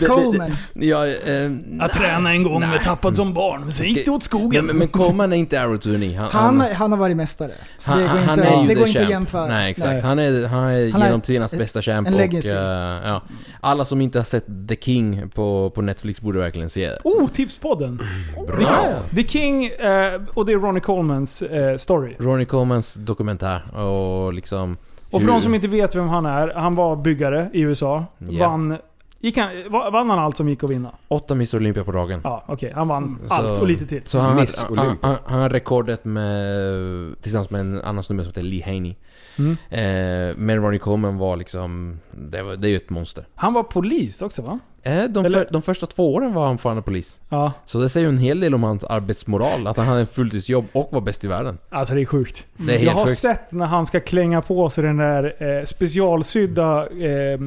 Coleman. 0.06 0.56
Ja, 0.72 1.06
eh, 1.06 1.32
Jag 1.80 1.92
tränade 1.92 2.34
en 2.34 2.42
gång, 2.42 2.60
nej. 2.60 2.68
men 2.68 2.78
tappad 2.84 3.16
som 3.16 3.34
barn. 3.34 3.60
Men 3.60 3.72
sen 3.72 3.86
gick 3.86 4.04
det 4.04 4.10
åt 4.10 4.22
skogen. 4.22 4.66
men, 4.66 4.76
men 4.76 4.88
Coleman 4.88 5.32
är 5.32 5.36
inte 5.36 5.60
arrow 5.60 5.76
to 5.78 5.90
the 5.90 5.96
knee. 5.96 6.16
Han, 6.16 6.60
han 6.60 6.90
har 6.92 6.98
varit 6.98 7.16
mästare. 7.16 7.50
Så 7.78 7.90
Han, 7.90 7.98
det 8.00 8.06
går 8.08 8.18
han 8.18 8.38
inte, 8.38 8.48
är 8.48 8.62
ju 8.62 8.68
det 8.68 8.74
går 8.74 8.88
inte 8.88 9.02
jämföra. 9.02 9.46
Nej, 9.46 9.70
exakt. 9.70 9.90
Nej. 9.90 10.00
Han 10.00 10.18
är, 10.18 10.46
han 10.46 10.62
är 10.68 10.92
Han 10.92 11.02
genom 11.02 11.20
tidernas 11.20 11.50
bästa 11.50 11.82
champ 11.82 12.08
en 12.08 12.14
och... 12.14 12.20
eh, 12.20 13.00
ja. 13.04 13.22
Alla 13.60 13.84
som 13.84 14.00
inte 14.00 14.18
har 14.18 14.24
sett 14.24 14.46
The 14.68 14.76
King 14.76 15.30
på, 15.34 15.70
på 15.74 15.82
Netflix 15.82 16.20
borde 16.20 16.38
verkligen 16.38 16.70
se 16.70 16.88
det. 16.88 16.98
Oh, 17.04 17.28
Tipspodden! 17.28 18.02
Bra! 18.46 18.86
The 19.16 19.28
King, 19.28 19.66
eh, 19.66 20.20
och 20.34 20.46
det 20.46 20.52
är 20.52 20.56
Ronnie 20.56 20.80
Colmans 20.80 21.42
eh, 21.42 21.76
story. 21.76 22.14
Ronnie 22.18 22.44
Colmans 22.44 22.94
dokumentär 22.94 23.76
och 23.76 24.32
liksom... 24.32 24.76
Och 25.10 25.20
för 25.22 25.28
de 25.28 25.42
som 25.42 25.54
inte 25.54 25.68
vet 25.68 25.94
vem 25.94 26.08
han 26.08 26.26
är, 26.26 26.48
han 26.54 26.74
var 26.74 26.96
byggare 26.96 27.50
i 27.52 27.60
USA. 27.60 28.04
Ja. 28.18 28.48
Vann, 28.48 28.76
gick 29.20 29.36
han, 29.38 29.48
va- 29.70 29.90
vann 29.90 30.10
han 30.10 30.18
allt 30.18 30.36
som 30.36 30.48
gick 30.48 30.64
att 30.64 30.70
vinna? 30.70 30.90
Åtta 31.08 31.34
Mr 31.34 31.56
Olympia 31.56 31.84
på 31.84 31.92
ragen. 31.92 32.20
Ja, 32.24 32.44
okej. 32.48 32.72
Han 32.74 32.88
vann 32.88 33.18
Så- 33.28 33.34
allt 33.34 33.58
och 33.60 33.66
lite 33.66 33.86
till. 33.86 34.02
Så 34.04 34.18
han, 34.18 34.36
Miss 34.36 34.62
han, 34.62 34.78
Olympia. 34.78 35.08
han, 35.08 35.16
han 35.26 35.40
har 35.42 35.48
rekordet 35.48 36.04
med, 36.04 37.22
tillsammans 37.22 37.50
med 37.50 37.60
en 37.60 37.80
annan 37.80 38.02
snubbe 38.02 38.22
som 38.22 38.28
heter 38.30 38.42
Lee 38.42 38.64
Haney. 38.64 38.94
Mm. 39.38 39.52
Eh, 39.70 40.36
men 40.36 40.62
Ronnie 40.62 40.78
Coleman 40.78 41.18
var 41.18 41.36
liksom... 41.36 42.00
Det, 42.12 42.42
var, 42.42 42.56
det 42.56 42.68
är 42.68 42.70
ju 42.70 42.76
ett 42.76 42.90
monster. 42.90 43.24
Han 43.34 43.52
var 43.54 43.62
polis 43.62 44.22
också 44.22 44.42
va? 44.42 44.58
Eh, 44.82 45.04
de, 45.04 45.24
Eller- 45.24 45.38
för, 45.44 45.48
de 45.52 45.62
första 45.62 45.86
två 45.86 46.14
åren 46.14 46.34
var 46.34 46.46
han 46.46 46.54
fortfarande 46.58 46.82
polis. 46.82 47.18
Ja. 47.28 47.52
Så 47.66 47.78
det 47.80 47.88
säger 47.88 48.06
ju 48.06 48.12
en 48.12 48.18
hel 48.18 48.40
del 48.40 48.54
om 48.54 48.62
hans 48.62 48.84
arbetsmoral. 48.84 49.66
Att 49.66 49.76
han 49.76 49.86
hade 49.86 50.00
en 50.00 50.06
fulltidsjobb 50.06 50.66
och 50.72 50.88
var 50.92 51.00
bäst 51.00 51.24
i 51.24 51.28
världen. 51.28 51.58
Alltså 51.70 51.94
det 51.94 52.00
är 52.00 52.04
sjukt. 52.06 52.46
Det 52.56 52.72
är 52.72 52.78
Jag 52.78 52.78
helt 52.84 52.92
har 52.98 53.06
sjukt. 53.06 53.18
sett 53.18 53.52
när 53.52 53.66
han 53.66 53.86
ska 53.86 54.00
klänga 54.00 54.42
på 54.42 54.70
sig 54.70 54.84
den 54.84 54.96
där 54.96 55.58
eh, 55.58 55.64
specialsydda 55.64 56.82
eh, 56.86 57.38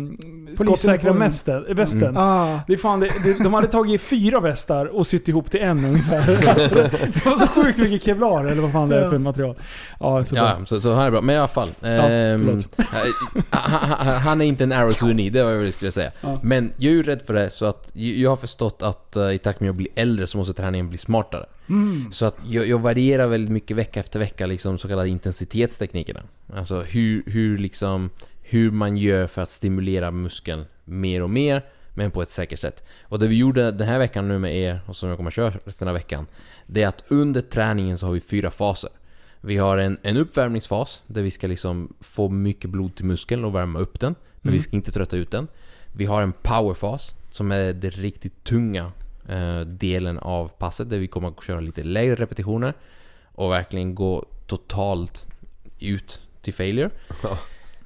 skottsäkra 0.55 1.13
västen. 1.13 1.65
västen. 1.75 2.03
Mm. 2.03 2.17
Ah, 2.17 2.59
Det 2.67 2.73
är 2.73 2.77
fan, 2.77 2.99
det, 2.99 3.11
det, 3.23 3.43
de 3.43 3.53
hade 3.53 3.67
tagit 3.67 4.01
fyra 4.01 4.39
västar 4.39 4.85
och 4.85 5.07
sytt 5.07 5.27
ihop 5.27 5.51
till 5.51 5.59
en 5.61 5.85
ungefär. 5.85 6.47
Alltså, 6.49 6.75
det, 7.13 7.25
var 7.25 7.37
så 7.37 7.47
sjukt 7.47 7.79
mycket 7.79 8.03
kevlar 8.03 8.45
eller 8.45 8.61
vad 8.61 8.71
fan 8.71 8.89
det 8.89 8.99
är 9.05 9.09
för 9.09 9.17
material. 9.17 9.55
Ja, 9.99 10.25
så. 10.25 10.35
Ja, 10.35 10.57
så, 10.65 10.81
så 10.81 10.93
han 10.93 11.05
är 11.05 11.11
bra. 11.11 11.21
Men 11.21 11.35
i 11.35 11.37
alla 11.37 11.47
fall. 11.47 11.69
ehm, 11.81 12.47
eh, 12.77 12.83
han, 13.49 14.07
han- 14.07 14.17
han 14.21 14.41
är 14.41 14.45
inte 14.45 14.63
en 14.63 14.71
arrow 14.71 14.91
to 14.91 15.05
the 15.05 15.11
knee, 15.13 15.29
det 15.29 15.43
var 15.43 15.53
vad 15.55 15.65
jag 15.65 15.73
skulle 15.73 15.91
säga. 15.91 16.11
Ja. 16.21 16.39
Men 16.43 16.73
jag 16.77 16.91
är 16.91 16.95
ju 16.95 17.03
rädd 17.03 17.22
för 17.25 17.33
det, 17.33 17.49
så 17.49 17.65
att 17.65 17.91
jag 17.93 18.29
har 18.29 18.37
förstått 18.37 18.81
att 18.81 19.15
eh, 19.15 19.31
i 19.31 19.37
takt 19.37 19.59
med 19.59 19.67
att 19.67 19.69
jag 19.69 19.75
blir 19.75 19.87
äldre 19.95 20.27
så 20.27 20.37
måste 20.37 20.53
träningen 20.53 20.89
bli 20.89 20.97
smartare. 20.97 21.45
mm. 21.69 22.11
Så 22.11 22.25
att 22.25 22.37
jag, 22.45 22.67
jag 22.67 22.79
varierar 22.79 23.27
väldigt 23.27 23.51
mycket 23.51 23.77
vecka 23.77 23.99
efter 23.99 24.19
vecka, 24.19 24.45
liksom 24.45 24.77
så 24.77 24.87
kallade 24.87 25.09
intensitetsteknikerna. 25.09 26.23
Alltså 26.53 26.79
hur, 26.79 27.23
hur 27.25 27.57
liksom, 27.57 28.09
hur 28.41 28.71
man 28.71 28.97
gör 28.97 29.27
för 29.27 29.41
att 29.41 29.49
stimulera 29.49 30.11
muskeln 30.11 30.65
mer 30.85 31.23
och 31.23 31.29
mer, 31.29 31.65
men 31.93 32.11
på 32.11 32.21
ett 32.21 32.31
säkert 32.31 32.59
sätt. 32.59 32.83
Och 33.01 33.19
det 33.19 33.27
vi 33.27 33.37
gjorde 33.37 33.71
den 33.71 33.87
här 33.87 33.99
veckan 33.99 34.27
nu 34.27 34.39
med 34.39 34.57
er, 34.57 34.81
och 34.85 34.95
som 34.95 35.09
jag 35.09 35.17
kommer 35.17 35.29
att 35.29 35.33
köra 35.33 35.53
resten 35.65 35.87
av 35.87 35.93
veckan, 35.93 36.27
det 36.67 36.83
är 36.83 36.87
att 36.87 37.03
under 37.07 37.41
träningen 37.41 37.97
så 37.97 38.05
har 38.05 38.13
vi 38.13 38.21
fyra 38.21 38.51
faser. 38.51 38.89
Vi 39.41 39.57
har 39.57 39.77
en, 39.77 39.97
en 40.01 40.17
uppvärmningsfas, 40.17 41.03
där 41.07 41.21
vi 41.21 41.31
ska 41.31 41.47
liksom 41.47 41.93
få 41.99 42.29
mycket 42.29 42.69
blod 42.69 42.95
till 42.95 43.05
muskeln 43.05 43.45
och 43.45 43.55
värma 43.55 43.79
upp 43.79 43.99
den, 43.99 44.15
men 44.41 44.53
vi 44.53 44.59
ska 44.59 44.75
inte 44.75 44.91
trötta 44.91 45.15
ut 45.15 45.31
den. 45.31 45.47
Vi 45.95 46.05
har 46.05 46.21
en 46.21 46.33
powerfas, 46.33 47.15
som 47.29 47.51
är 47.51 47.73
det 47.73 47.89
riktigt 47.89 48.43
tunga 48.43 48.91
eh, 49.29 49.59
delen 49.59 50.17
av 50.17 50.47
passet, 50.47 50.89
där 50.89 50.97
vi 50.97 51.07
kommer 51.07 51.27
att 51.27 51.43
köra 51.43 51.59
lite 51.59 51.83
lägre 51.83 52.15
repetitioner 52.15 52.73
och 53.35 53.51
verkligen 53.51 53.95
gå 53.95 54.25
totalt 54.47 55.27
ut 55.79 56.21
till 56.41 56.53
failure. 56.53 56.89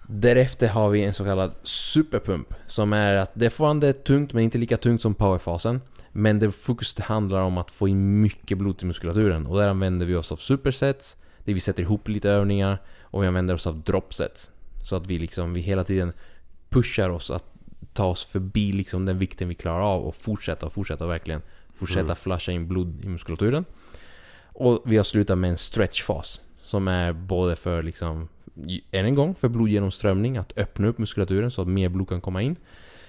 Därefter 0.09 0.67
har 0.67 0.89
vi 0.89 1.03
en 1.03 1.13
så 1.13 1.23
kallad 1.23 1.51
superpump 1.63 2.53
som 2.65 2.93
är 2.93 3.15
att 3.15 3.31
det 3.33 3.45
är 3.45 3.49
fortfarande 3.49 3.93
tungt 3.93 4.33
men 4.33 4.43
inte 4.43 4.57
lika 4.57 4.77
tungt 4.77 5.01
som 5.01 5.15
powerfasen. 5.15 5.81
Men 6.11 6.39
det 6.39 6.51
fokus 6.51 6.99
handlar 6.99 7.41
om 7.41 7.57
att 7.57 7.71
få 7.71 7.87
in 7.87 8.21
mycket 8.21 8.57
blod 8.57 8.77
till 8.77 8.87
muskulaturen 8.87 9.47
och 9.47 9.57
där 9.57 9.69
använder 9.69 10.05
vi 10.05 10.15
oss 10.15 10.31
av 10.31 10.35
supersets, 10.35 11.17
där 11.43 11.53
vi 11.53 11.59
sätter 11.59 11.83
ihop 11.83 12.07
lite 12.07 12.29
övningar 12.29 12.81
och 13.01 13.23
vi 13.23 13.27
använder 13.27 13.53
oss 13.53 13.67
av 13.67 13.81
dropsets. 13.81 14.51
Så 14.83 14.95
att 14.95 15.07
vi 15.07 15.19
liksom, 15.19 15.53
vi 15.53 15.61
hela 15.61 15.83
tiden 15.83 16.13
pushar 16.69 17.09
oss 17.09 17.31
att 17.31 17.56
ta 17.97 18.05
oss 18.05 18.25
förbi 18.25 18.71
liksom 18.71 19.05
den 19.05 19.19
vikten 19.19 19.47
vi 19.47 19.55
klarar 19.55 19.81
av 19.81 20.03
och 20.03 20.15
fortsätta 20.15 20.65
och 20.65 20.73
fortsätta 20.73 21.03
och 21.03 21.11
verkligen 21.11 21.41
fortsätta 21.75 22.15
flasha 22.15 22.51
in 22.51 22.67
blod 22.67 23.05
i 23.05 23.07
muskulaturen. 23.07 23.65
Och 24.53 24.81
vi 24.85 24.97
har 24.97 25.03
slutat 25.03 25.37
med 25.37 25.49
en 25.49 25.57
stretchfas 25.57 26.41
som 26.61 26.87
är 26.87 27.13
både 27.13 27.55
för 27.55 27.83
liksom 27.83 28.27
än 28.91 29.05
en 29.05 29.15
gång 29.15 29.35
för 29.35 29.49
blodgenomströmning, 29.49 30.37
att 30.37 30.57
öppna 30.57 30.87
upp 30.87 30.97
muskulaturen 30.97 31.51
så 31.51 31.61
att 31.61 31.67
mer 31.67 31.89
blod 31.89 32.09
kan 32.09 32.21
komma 32.21 32.41
in. 32.41 32.55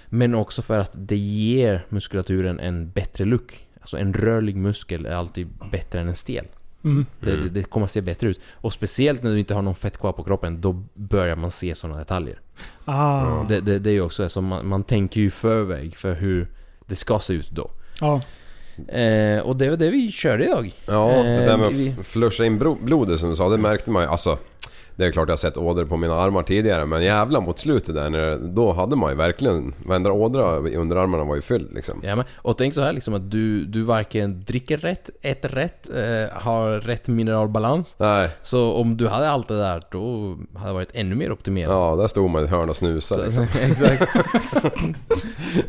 Men 0.06 0.34
också 0.34 0.62
för 0.62 0.78
att 0.78 0.92
det 0.94 1.16
ger 1.16 1.86
muskulaturen 1.88 2.60
en 2.60 2.90
bättre 2.90 3.24
look. 3.24 3.66
Alltså 3.80 3.96
en 3.96 4.14
rörlig 4.14 4.56
muskel 4.56 5.06
är 5.06 5.14
alltid 5.14 5.48
bättre 5.70 6.00
än 6.00 6.08
en 6.08 6.14
stel. 6.14 6.46
Mm. 6.84 7.06
Det, 7.20 7.36
det, 7.36 7.48
det 7.48 7.62
kommer 7.62 7.84
att 7.84 7.90
se 7.92 8.00
bättre 8.00 8.28
ut. 8.28 8.40
Och 8.54 8.72
speciellt 8.72 9.22
när 9.22 9.30
du 9.30 9.38
inte 9.38 9.54
har 9.54 9.62
någon 9.62 9.74
fett 9.74 9.98
kvar 9.98 10.12
på 10.12 10.24
kroppen, 10.24 10.60
då 10.60 10.82
börjar 10.94 11.36
man 11.36 11.50
se 11.50 11.74
sådana 11.74 11.98
detaljer. 11.98 12.40
Ah. 12.84 13.44
Det, 13.48 13.60
det, 13.60 13.78
det 13.78 13.90
är 13.90 13.94
ju 13.94 14.00
också 14.00 14.28
så, 14.28 14.40
man, 14.40 14.68
man 14.68 14.84
tänker 14.84 15.20
ju 15.20 15.30
förväg 15.30 15.96
för 15.96 16.14
hur 16.14 16.48
det 16.86 16.96
ska 16.96 17.18
se 17.18 17.32
ut 17.32 17.50
då. 17.50 17.70
Ja. 18.00 18.20
Eh, 18.98 19.40
och 19.40 19.56
det 19.56 19.68
var 19.70 19.76
det 19.76 19.90
vi 19.90 20.12
körde 20.12 20.44
idag. 20.44 20.72
Ja, 20.86 21.08
det 21.22 21.22
där 21.44 21.56
med 21.56 21.66
Eh, 21.66 21.72
vi- 21.72 21.94
att 22.00 22.06
flusha 22.06 22.44
in 22.44 22.58
blodet 22.82 23.20
som 23.20 23.30
du 23.30 23.36
sa, 23.36 23.48
det 23.48 23.58
märkte 23.58 23.90
man 23.90 24.02
ju. 24.02 24.08
Alltså, 24.08 24.38
det 24.98 25.06
är 25.06 25.10
klart 25.12 25.28
jag 25.28 25.32
har 25.32 25.36
sett 25.38 25.56
ådror 25.56 25.84
på 25.84 25.96
mina 25.96 26.14
armar 26.14 26.42
tidigare 26.42 26.86
men 26.86 27.02
jävla 27.02 27.40
mot 27.40 27.58
slutet 27.58 27.94
där, 27.94 28.10
när, 28.10 28.36
då 28.36 28.72
hade 28.72 28.96
man 28.96 29.10
ju 29.10 29.16
verkligen... 29.16 29.74
Varenda 29.86 30.12
ådra 30.12 30.68
i 30.68 30.76
underarmarna 30.76 31.24
var 31.24 31.34
ju 31.34 31.40
fylld 31.42 31.74
liksom. 31.74 32.00
Ja, 32.02 32.16
men, 32.16 32.24
och 32.36 32.58
tänk 32.58 32.74
så 32.74 32.80
här 32.80 32.92
liksom 32.92 33.14
att 33.14 33.30
du, 33.30 33.64
du 33.64 33.82
varken 33.82 34.44
dricker 34.44 34.78
rätt, 34.78 35.10
äter 35.22 35.48
rätt, 35.48 35.90
eh, 35.94 36.38
har 36.42 36.70
rätt 36.80 37.08
mineralbalans. 37.08 37.96
Nej, 37.98 38.28
Så 38.42 38.72
om 38.72 38.96
du 38.96 39.08
hade 39.08 39.30
allt 39.30 39.48
det 39.48 39.58
där, 39.58 39.82
då 39.90 40.36
hade 40.54 40.70
det 40.70 40.74
varit 40.74 40.90
ännu 40.94 41.14
mer 41.14 41.32
optimerat. 41.32 41.70
ja 41.70 41.96
där 41.96 42.06
stod 42.06 42.30
man 42.30 42.42
i 42.42 42.44
ett 42.44 42.50
hörn 42.50 42.68
och 42.70 42.76
snusade 42.76 43.32
Så, 43.32 43.40
liksom. 43.40 43.60
exakt. 43.70 44.10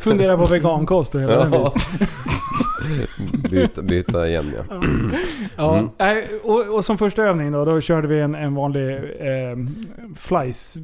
Fundera 0.00 0.36
på 0.36 0.44
vegankost 0.44 1.14
och 1.14 1.20
hela 1.20 1.36
den 1.44 1.52
Ja. 1.52 1.72
biten. 1.74 2.08
byta, 3.50 3.82
byta 3.82 4.28
igen 4.28 4.52
ja. 4.56 4.76
Ja. 5.56 5.78
Mm. 6.00 6.22
Och, 6.42 6.74
och 6.74 6.84
som 6.84 6.98
första 6.98 7.22
övning 7.22 7.52
då, 7.52 7.64
då 7.64 7.80
körde 7.80 8.08
vi 8.08 8.20
en, 8.20 8.34
en 8.34 8.54
vanlig 8.54 8.90
eh, 9.20 9.56
flies. 10.16 10.76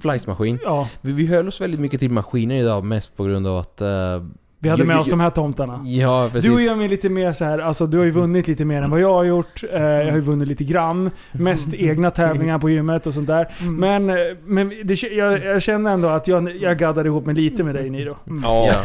Flightmaskin. 0.00 0.58
Ja, 0.62 0.88
Vi, 1.00 1.12
vi 1.12 1.26
höll 1.26 1.48
oss 1.48 1.60
väldigt 1.60 1.80
mycket 1.80 2.00
till 2.00 2.10
maskiner 2.10 2.54
idag, 2.54 2.84
mest 2.84 3.16
på 3.16 3.24
grund 3.24 3.46
av 3.46 3.58
att... 3.58 3.80
eh, 3.80 4.24
vi 4.64 4.68
hade 4.68 4.84
med 4.84 4.98
oss 4.98 5.08
de 5.10 5.20
här 5.20 5.30
tomtarna. 5.30 5.80
ja, 5.86 6.28
precis. 6.32 6.50
Du 6.50 6.54
och 6.54 6.60
jag 6.62 6.84
är 6.84 6.88
lite 6.88 7.08
mer 7.08 7.32
så 7.32 7.44
här, 7.44 7.58
alltså 7.58 7.86
du 7.86 7.98
har 7.98 8.04
ju 8.04 8.10
vunnit 8.10 8.48
lite 8.48 8.64
mer 8.64 8.82
än 8.82 8.90
vad 8.90 9.00
jag 9.00 9.12
har 9.12 9.24
gjort. 9.24 9.62
Eh, 9.72 9.82
jag 9.82 10.06
har 10.06 10.14
ju 10.16 10.20
vunnit 10.20 10.48
lite 10.48 10.64
grann. 10.64 11.10
Mest 11.32 11.74
egna 11.74 12.10
tävlingar 12.10 12.58
på 12.58 12.70
gymmet 12.70 13.06
och 13.06 13.14
sånt 13.14 13.26
där. 13.26 13.48
Mm. 13.60 13.76
Men, 13.76 14.10
eh, 14.10 14.36
men 14.46 14.72
det, 14.84 15.02
jag, 15.02 15.44
jag 15.44 15.62
känner 15.62 15.90
ändå 15.92 16.08
att 16.08 16.28
jag, 16.28 16.56
jag 16.56 16.78
gaddade 16.78 17.08
ihop 17.08 17.26
mig 17.26 17.34
lite 17.34 17.64
med 17.64 17.74
dig 17.74 17.90
Niro. 17.90 18.16
Ja, 18.42 18.66
Ja. 18.68 18.80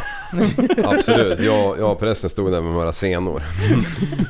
absolut. 0.84 1.40
Jag, 1.40 1.80
jag 1.80 1.92
och 1.92 2.00
prästen 2.00 2.30
stod 2.30 2.52
där 2.52 2.62
med 2.62 2.74
våra 2.74 2.92
senor. 2.92 3.44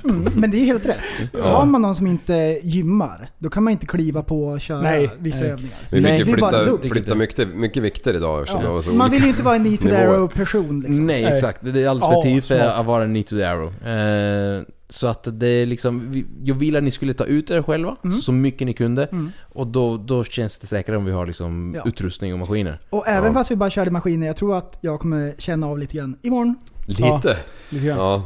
Mm, 0.04 0.28
men 0.36 0.52
det 0.52 0.58
är 0.58 0.66
helt 0.66 0.86
rätt. 0.86 0.97
Ja. 1.34 1.50
Har 1.50 1.66
man 1.66 1.82
någon 1.82 1.95
som 1.95 2.08
inte 2.08 2.60
gymmar, 2.64 3.30
då 3.38 3.50
kan 3.50 3.64
man 3.64 3.72
inte 3.72 3.86
kliva 3.86 4.24
på 4.24 4.47
och 4.47 4.62
köra 4.62 4.82
Nej, 4.82 5.10
vissa 5.20 5.39
nej. 5.39 5.50
övningar. 5.52 5.78
Vi 5.91 6.04
fick 6.04 6.20
ju 6.20 6.26
flytta, 6.26 6.78
flytta 6.89 7.16
mycket, 7.16 7.47
mycket 7.56 7.84
vikter 7.84 8.14
idag 8.14 8.39
eftersom 8.39 8.64
det 8.64 8.70
var 8.70 8.82
så 8.82 8.91
Man 8.91 9.12
vill 9.12 9.24
ju 9.24 9.30
inte 9.30 9.43
vara 9.43 9.56
en 9.56 9.64
need 9.70 9.80
to 9.80 10.28
person 10.28 10.80
liksom. 10.80 11.06
Nej. 11.06 11.39
Exakt. 11.40 11.60
Det 11.62 11.84
är 11.84 11.90
alldeles 11.90 12.08
för 12.10 12.16
Ja, 12.16 12.22
tidigt 12.22 12.46
för 12.46 12.60
att 12.60 12.86
vara 12.86 13.04
en 13.04 13.14
need 13.14 13.28
to 13.28 13.36
the 13.36 13.44
arrow. 13.44 13.88
Eh, 13.88 14.64
så 14.92 15.08
att 15.08 15.28
det 15.32 15.48
är 15.48 15.66
liksom... 15.66 16.24
Jag 16.44 16.56
vill 16.56 16.76
att 16.76 16.84
ni 16.84 16.92
skulle 16.92 17.14
ta 17.14 17.24
ut 17.26 17.52
er 17.52 17.62
själva, 17.62 17.96
Mm. 18.04 18.18
så 18.18 18.32
mycket 18.32 18.66
ni 18.68 18.74
kunde. 18.74 19.06
Mm. 19.06 19.32
Och 19.54 19.68
då, 19.68 19.98
då 19.98 20.24
känns 20.24 20.58
det 20.58 20.68
säkrare 20.68 20.98
om 20.98 21.06
vi 21.06 21.12
har 21.12 21.26
liksom 21.28 21.74
Ja. 21.76 21.84
utrustning 21.86 22.34
och 22.34 22.40
maskiner. 22.40 22.80
Och 22.90 23.08
även 23.08 23.28
Ja. 23.34 23.34
fast 23.40 23.52
vi 23.52 23.56
bara 23.56 23.70
körde 23.70 23.92
maskiner, 23.92 24.28
jag 24.28 24.36
tror 24.36 24.58
att 24.58 24.78
jag 24.82 25.00
kommer 25.00 25.34
känna 25.38 25.68
av 25.68 25.78
lite 25.78 25.98
grann 25.98 26.16
imorgon. 26.22 26.56
Lite. 26.88 27.38
Lite 27.70 27.86
grann. 27.86 27.98
Ja. 27.98 28.24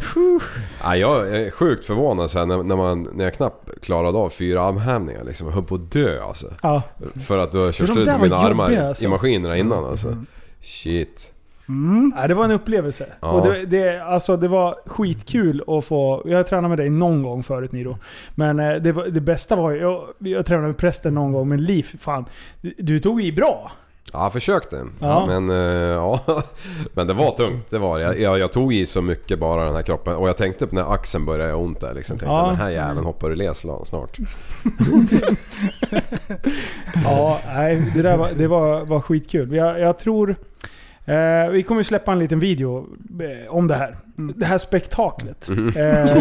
ja. 0.83 0.95
Jag 0.95 1.37
är 1.37 1.51
sjukt 1.51 1.85
förvånad 1.85 2.31
så 2.31 2.39
här, 2.39 2.45
när, 2.45 2.63
när, 2.63 2.75
man, 2.75 3.07
när 3.13 3.23
jag 3.23 3.33
knappt 3.33 3.81
klarade 3.81 4.17
av 4.17 4.29
fyra 4.29 4.61
armhävningar 4.63 5.23
liksom. 5.23 5.47
Jag 5.47 5.53
höll 5.53 5.63
på 5.63 5.75
att 5.75 5.91
dö 5.91 6.21
alltså. 6.23 6.47
Ja. 6.61 6.81
För 7.27 7.37
att 7.37 7.51
du 7.51 7.57
har 7.57 7.71
kört 7.71 7.89
var 7.89 8.19
mina 8.19 8.35
armar 8.37 8.75
alltså. 8.75 9.05
i 9.05 9.07
maskinerna 9.07 9.57
innan 9.57 9.85
alltså. 9.85 10.17
Shit. 10.61 11.33
Mm. 11.69 12.13
Ja, 12.17 12.27
det 12.27 12.33
var 12.33 12.45
en 12.45 12.51
upplevelse. 12.51 13.05
Ja. 13.19 13.31
Och 13.31 13.47
det, 13.47 13.65
det, 13.65 14.03
alltså, 14.03 14.37
det 14.37 14.47
var 14.47 14.75
skitkul 14.85 15.63
att 15.67 15.85
få... 15.85 16.21
Jag 16.25 16.37
har 16.37 16.43
tränat 16.43 16.69
med 16.69 16.79
dig 16.79 16.89
någon 16.89 17.23
gång 17.23 17.43
förut 17.43 17.71
Niro. 17.71 17.97
Men 18.35 18.59
eh, 18.59 18.75
det, 18.75 18.91
var, 18.91 19.05
det 19.05 19.21
bästa 19.21 19.55
var 19.55 19.71
ju... 19.71 19.77
Jag, 19.79 20.03
jag 20.19 20.45
tränade 20.45 20.67
med 20.67 20.77
prästen 20.77 21.13
någon 21.13 21.31
gång, 21.31 21.49
men 21.49 21.63
Liv, 21.63 21.95
fan. 21.99 22.25
Du 22.77 22.99
tog 22.99 23.21
i 23.21 23.31
bra. 23.31 23.71
Ja, 24.13 24.23
jag 24.23 24.33
försökte. 24.33 24.85
Ja. 24.99 25.25
Men, 25.25 25.49
eh, 25.49 25.55
ja. 25.93 26.19
men 26.93 27.07
det 27.07 27.13
var 27.13 27.31
tungt. 27.31 27.69
Det 27.69 27.79
var 27.79 27.99
det. 27.99 28.03
jag, 28.03 28.19
jag, 28.19 28.39
jag 28.39 28.51
tog 28.51 28.73
i 28.73 28.85
så 28.85 29.01
mycket 29.01 29.39
bara 29.39 29.65
den 29.65 29.75
här 29.75 29.81
kroppen. 29.81 30.15
Och 30.15 30.29
jag 30.29 30.37
tänkte 30.37 30.67
på 30.67 30.75
när 30.75 30.93
axeln 30.93 31.25
började 31.25 31.49
göra 31.49 31.57
ont 31.57 31.79
där. 31.79 31.93
Liksom. 31.93 32.17
Tänkte 32.17 32.33
Ja. 32.33 32.47
den 32.47 32.55
här 32.55 32.69
jäveln 32.69 33.05
hoppar 33.05 33.31
ur 33.31 33.35
led 33.35 33.55
snart. 33.55 34.17
Ja, 37.05 37.39
nej, 37.45 37.91
det 37.95 38.01
där 38.01 38.17
var, 38.17 38.29
det 38.37 38.47
var, 38.47 38.85
var 38.85 39.01
skitkul. 39.01 39.55
Jag, 39.55 39.79
jag 39.79 39.99
tror... 39.99 40.35
Eh, 41.05 41.49
vi 41.49 41.63
kommer 41.63 41.83
släppa 41.83 42.11
en 42.11 42.19
liten 42.19 42.39
video 42.39 42.87
eh, 43.21 43.55
om 43.55 43.67
det 43.67 43.75
här. 43.75 43.97
Det 44.15 44.45
här 44.45 44.57
spektaklet. 44.57 45.47
Mm. 45.47 45.67
Eh, 45.67 45.73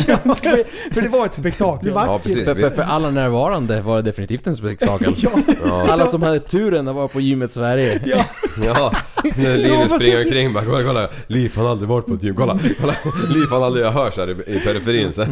för 0.93 1.01
det 1.03 1.09
var 1.09 1.26
ett 1.26 1.34
spektakel. 1.34 1.88
Det 1.88 1.95
var- 1.95 2.07
Ja, 2.07 2.18
precis. 2.18 2.49
För, 2.49 2.55
för, 2.55 2.70
för 2.70 2.82
alla 2.82 3.11
närvarande 3.11 3.80
var 3.80 3.97
det 3.97 4.03
definitivt 4.03 4.47
en 4.47 4.57
spektakel. 4.57 5.14
Alla 5.90 6.07
som 6.07 6.22
hade 6.22 6.38
turen 6.38 6.88
att 6.88 6.95
vara 6.95 7.09
på 7.09 7.20
gymmet 7.20 7.53
Sverige. 7.53 8.01
Ja, 8.07 8.24
Ja, 8.64 8.93
när 9.36 9.51
Ja, 9.51 9.57
Linus 9.57 9.90
springer 9.93 10.16
omkring 10.24 10.53
bara 10.53 10.64
kolla, 10.64 10.82
kolla. 10.84 11.09
Liv 11.26 11.53
har 11.57 11.70
aldrig 11.70 11.88
varit 11.88 12.07
på 12.07 12.14
ett 12.14 12.22
gym. 12.22 12.34
Kolla, 12.34 12.59
kolla. 12.80 12.95
Liv 13.34 13.47
han 13.51 13.62
aldrig, 13.62 13.86
jag 13.86 13.90
hörs 13.93 14.16
här 14.16 14.30
i, 14.30 14.57
i 14.57 14.61
periferin. 14.61 15.12
Så, 15.12 15.24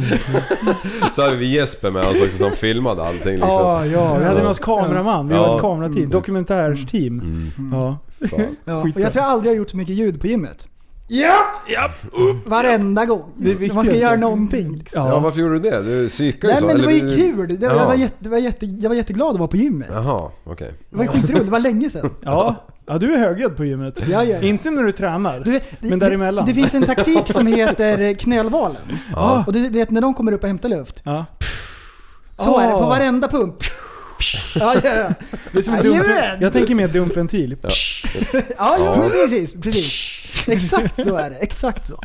så 1.12 1.22
hade 1.22 1.36
vi 1.36 1.54
Jesper 1.54 1.90
med 1.90 2.02
oss 2.02 2.20
också 2.20 2.36
som 2.38 2.50
filmade 2.52 3.02
allting 3.02 3.32
liksom. 3.32 3.48
ja, 3.48 3.86
ja, 3.86 4.14
vi 4.18 4.24
hade 4.24 4.40
med 4.42 4.50
oss 4.50 4.58
kameraman. 4.58 5.28
Vi 5.28 5.34
Ja. 5.34 5.46
var 5.46 5.54
ett 5.56 5.60
kamerateam. 5.60 6.10
Dokumentärsteam. 6.10 7.20
Mm. 7.20 7.50
Ja. 7.72 7.98
Fan. 8.28 8.56
Ja, 8.64 8.76
och 8.76 8.88
jag 9.00 9.12
tror 9.12 9.24
jag 9.24 9.32
aldrig 9.32 9.52
har 9.52 9.56
gjort 9.56 9.70
så 9.70 9.76
mycket 9.76 9.94
ljud 9.94 10.20
på 10.20 10.26
gymmet. 10.26 10.68
Ja! 11.12 11.36
ja. 11.66 11.90
Varenda 12.44 13.04
gång. 13.06 13.24
Man 13.74 13.84
ska 13.86 13.96
göra 13.96 14.16
någonting. 14.16 14.76
Liksom. 14.76 15.06
Ja, 15.06 15.18
varför 15.18 15.40
gjorde 15.40 15.58
du 15.58 15.70
det? 15.70 15.82
Du 15.82 16.08
psykade 16.08 16.46
ju 16.46 16.52
Nej 16.52 16.60
så. 16.60 16.66
men 16.66 16.76
det 16.78 16.84
var 16.84 16.92
ju 16.92 17.16
kul. 17.16 17.58
Det, 17.60 17.66
Ja. 17.66 17.76
jag, 17.76 17.86
var 17.86 17.94
jätte, 17.94 18.14
det 18.18 18.28
var 18.28 18.38
jätte, 18.38 18.66
jag 18.66 18.88
var 18.88 18.96
jätteglad 18.96 19.30
att 19.30 19.38
vara 19.38 19.48
på 19.48 19.56
gymmet. 19.56 19.88
Jaha, 19.92 20.30
okej. 20.44 20.74
Det 20.90 20.96
var 20.96 21.04
ju 21.04 21.10
skitroligt, 21.10 21.44
det 21.44 21.50
var 21.50 21.60
länge 21.60 21.90
sedan. 21.90 22.10
Ja. 22.22 22.54
ja, 22.86 22.98
du 22.98 23.14
är 23.14 23.18
högljudd 23.18 23.56
på 23.56 23.64
gymmet. 23.64 24.00
Ja, 24.10 24.24
ja. 24.24 24.40
Inte 24.40 24.70
när 24.70 24.82
du 24.82 24.92
tränar. 24.92 25.40
Du 25.44 25.50
vet, 25.50 25.64
det, 25.80 25.90
Men 25.90 25.98
däremellan. 25.98 26.44
Det, 26.44 26.50
det 26.52 26.54
finns 26.60 26.74
en 26.74 26.82
taktik 26.82 27.26
som 27.32 27.46
heter 27.56 28.14
knölvalen. 28.14 28.82
Ja. 29.12 29.44
Och 29.46 29.52
du 29.52 29.68
vet 29.68 29.90
när 29.90 30.00
de 30.00 30.14
kommer 30.14 30.32
upp 30.32 30.42
och 30.42 30.48
hämtar 30.48 30.68
luft. 30.68 31.02
Ja. 31.04 31.24
Så 32.38 32.58
är 32.60 32.66
det 32.66 32.72
på 32.72 32.84
Ah. 32.84 32.88
varenda 32.88 33.28
pump. 33.28 33.56
Ja, 34.54 34.74
ja, 34.84 34.94
ja. 34.94 35.14
Det 35.52 35.58
är 35.58 35.62
som 35.62 35.74
en 35.74 35.84
Jajamän! 35.84 36.30
dump, 36.30 36.42
jag 36.42 36.52
tänker 36.52 36.74
mer 36.74 36.88
dumpventil. 36.88 37.56
Ja, 37.62 37.70
ja. 38.58 38.96
men 39.00 39.10
precis. 39.10 39.60
precis. 39.60 40.20
Exakt 40.48 41.04
så 41.04 41.16
är 41.16 41.30
det. 41.30 41.36
Exakt 41.36 41.86
så. 41.86 42.00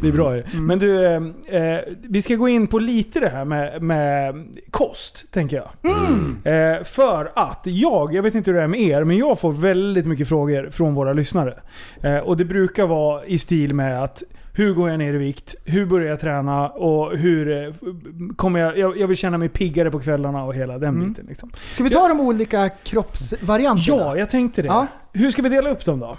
Det 0.00 0.08
är 0.08 0.12
bra 0.12 0.36
ju. 0.36 0.42
Men 0.52 0.78
du, 0.78 1.06
eh, 1.06 1.22
eh, 1.62 1.80
vi 2.02 2.22
ska 2.22 2.34
gå 2.34 2.48
in 2.48 2.66
på 2.66 2.78
lite 2.78 3.20
det 3.20 3.28
här 3.28 3.44
med, 3.44 3.82
med 3.82 4.46
kost, 4.70 5.24
tänker 5.30 5.56
jag. 5.56 5.70
Eh, 6.44 6.84
för 6.84 7.32
att 7.34 7.60
jag, 7.64 8.14
jag 8.14 8.22
vet 8.22 8.34
inte 8.34 8.50
hur 8.50 8.58
det 8.58 8.64
är 8.64 8.68
med 8.68 8.80
er, 8.80 9.04
men 9.04 9.16
jag 9.16 9.40
får 9.40 9.52
väldigt 9.52 10.06
mycket 10.06 10.28
frågor 10.28 10.70
från 10.70 10.94
våra 10.94 11.12
lyssnare. 11.12 11.54
Eh, 12.02 12.18
och 12.18 12.36
det 12.36 12.44
brukar 12.44 12.86
vara 12.86 13.24
i 13.24 13.38
stil 13.38 13.74
med 13.74 14.04
att 14.04 14.22
hur 14.56 14.74
går 14.74 14.90
jag 14.90 14.98
ner 14.98 15.14
i 15.14 15.18
vikt? 15.18 15.54
Hur 15.64 15.86
börjar 15.86 16.08
jag 16.08 16.20
träna? 16.20 16.68
Och 16.68 17.16
hur 17.16 17.66
eh, 17.66 17.74
kommer 18.36 18.60
jag, 18.60 18.78
jag... 18.78 18.98
Jag 18.98 19.08
vill 19.08 19.16
känna 19.16 19.38
mig 19.38 19.48
piggare 19.48 19.90
på 19.90 20.00
kvällarna 20.00 20.44
och 20.44 20.54
hela 20.54 20.78
den 20.78 21.08
biten. 21.08 21.26
Liksom. 21.28 21.50
Ska 21.72 21.84
vi 21.84 21.90
ta 21.90 22.08
de 22.08 22.20
olika 22.20 22.68
kroppsvarianterna? 22.68 23.96
Ja, 23.96 24.16
jag 24.16 24.30
tänkte 24.30 24.62
det. 24.62 24.68
Ja. 24.68 24.86
Hur 25.12 25.30
ska 25.30 25.42
vi 25.42 25.48
dela 25.48 25.70
upp 25.70 25.84
dem 25.84 26.00
då? 26.00 26.16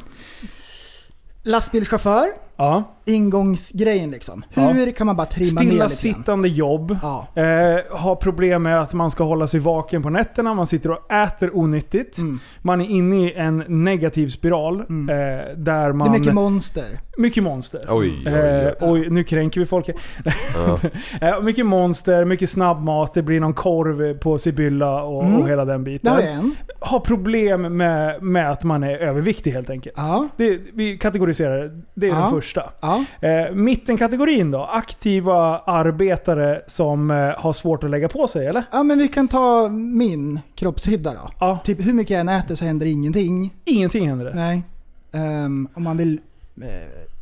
Lastbilschaufför, 1.44 2.28
Ja. 2.58 2.84
ingångsgrejen 3.06 4.12
liksom. 4.12 4.44
Ja. 4.54 4.70
Hur 4.72 4.92
kan 4.92 5.08
man 5.08 5.16
bara 5.16 5.28
trimma 5.28 5.62
ner 5.62 5.66
lite 5.66 5.78
grann? 5.78 5.90
Stillasittande 5.90 6.48
jobb. 6.48 6.98
Ja. 7.02 7.28
Eh, 7.36 7.98
har 7.98 8.16
problem 8.16 8.64
med 8.64 8.82
att 8.82 8.94
man 8.94 9.12
ska 9.12 9.24
hålla 9.24 9.48
sig 9.48 9.60
vaken 9.60 10.04
på 10.04 10.10
nätterna, 10.10 10.54
man 10.54 10.68
sitter 10.68 10.92
och 10.92 11.12
äter 11.12 11.50
onyttigt. 11.54 12.18
Mm. 12.18 12.40
Man 12.62 12.82
är 12.82 12.86
inne 12.90 13.16
i 13.28 13.34
en 13.34 13.64
negativ 13.68 14.28
spiral. 14.30 14.80
Eh, 14.80 14.86
där 14.86 15.54
Det 15.56 15.72
är 15.72 15.94
man... 15.94 16.12
mycket 16.12 16.34
monster. 16.34 17.00
mycket 17.18 17.44
monster. 17.44 17.82
Oj, 17.90 18.24
oj, 18.26 18.32
Eh, 18.34 18.68
oj. 18.68 18.76
oj, 19.02 19.10
nu 19.10 19.24
kränker 19.24 19.60
vi 19.60 19.66
folk. 19.66 19.90
eh, 21.22 21.42
mycket 21.42 21.66
monster, 21.66 22.26
mycket 22.26 22.50
snabbmat, 22.50 23.14
det 23.14 23.22
blir 23.24 23.40
någon 23.40 23.54
korv 23.54 24.18
på 24.18 24.38
Sibylla 24.38 25.04
och, 25.04 25.24
Mm. 25.26 25.42
och 25.42 25.50
hela 25.50 25.66
den 25.66 25.84
biten. 25.84 26.18
vi 26.18 26.24
en. 26.24 26.56
Har 26.80 27.00
problem 27.00 27.62
med, 27.78 28.24
med 28.24 28.52
att 28.52 28.64
man 28.64 28.84
är 28.84 28.98
överviktig 28.98 29.52
helt 29.52 29.70
enkelt. 29.70 29.96
Ja. 29.98 30.28
Det, 30.38 30.60
vi 30.74 30.98
kategoriserar 30.98 31.58
det. 31.64 31.82
Det 31.94 32.08
är 32.08 32.12
Ja. 32.12 32.16
den 32.20 32.30
första. 32.30 32.45
Ja. 32.80 33.04
Eh, 33.22 33.52
mittenkategorin 33.52 34.52
då? 34.52 34.64
Aktiva 34.64 35.60
arbetare 35.60 36.62
som 36.68 37.12
eh, 37.12 37.18
har 37.38 37.54
svårt 37.54 37.84
att 37.84 37.90
lägga 37.90 38.10
på 38.10 38.28
sig, 38.28 38.48
eller? 38.48 38.64
ja, 38.72 38.84
men 38.84 38.98
vi 38.98 39.08
kan 39.08 39.28
ta 39.28 39.70
min 39.70 40.40
kroppshydda 40.56 41.14
då. 41.14 41.30
Ja. 41.40 41.60
Typ 41.64 41.86
hur 41.86 41.94
mycket 41.94 42.12
jag 42.12 42.20
än 42.20 42.30
äter 42.30 42.56
så 42.56 42.66
händer 42.66 42.86
ingenting. 42.86 43.54
Ingenting 43.66 44.10
händer 44.10 44.26
det. 44.26 44.36
Nej. 44.36 44.64
Ehm, 45.12 45.68
om 45.74 45.84
man 45.84 45.98
vill 45.98 46.20
eh, 46.62 46.68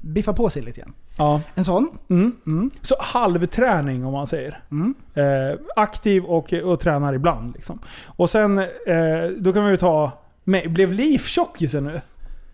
biffa 0.01 0.33
på 0.33 0.49
sig 0.49 0.61
lite 0.61 0.79
grann. 0.81 0.93
Ja. 1.17 1.41
En 1.55 1.63
sån. 1.63 1.89
Mm. 2.09 2.35
Mm. 2.47 2.71
Så 2.81 2.95
halvträning 2.99 4.05
om 4.05 4.13
man 4.13 4.27
säger. 4.27 4.63
Mm. 4.71 4.95
Eh, 5.13 5.59
aktiv 5.75 6.23
och, 6.23 6.53
och 6.53 6.79
tränar 6.79 7.13
ibland. 7.13 7.53
Liksom. 7.53 7.79
Och 8.05 8.29
sen, 8.29 8.59
eh, 8.59 9.29
då 9.37 9.53
kan 9.53 9.65
vi 9.65 9.71
ju 9.71 9.77
ta... 9.77 10.11
Blev 10.45 10.91
Liv 10.91 11.19
tjockisen 11.19 11.83
nu? 11.83 12.01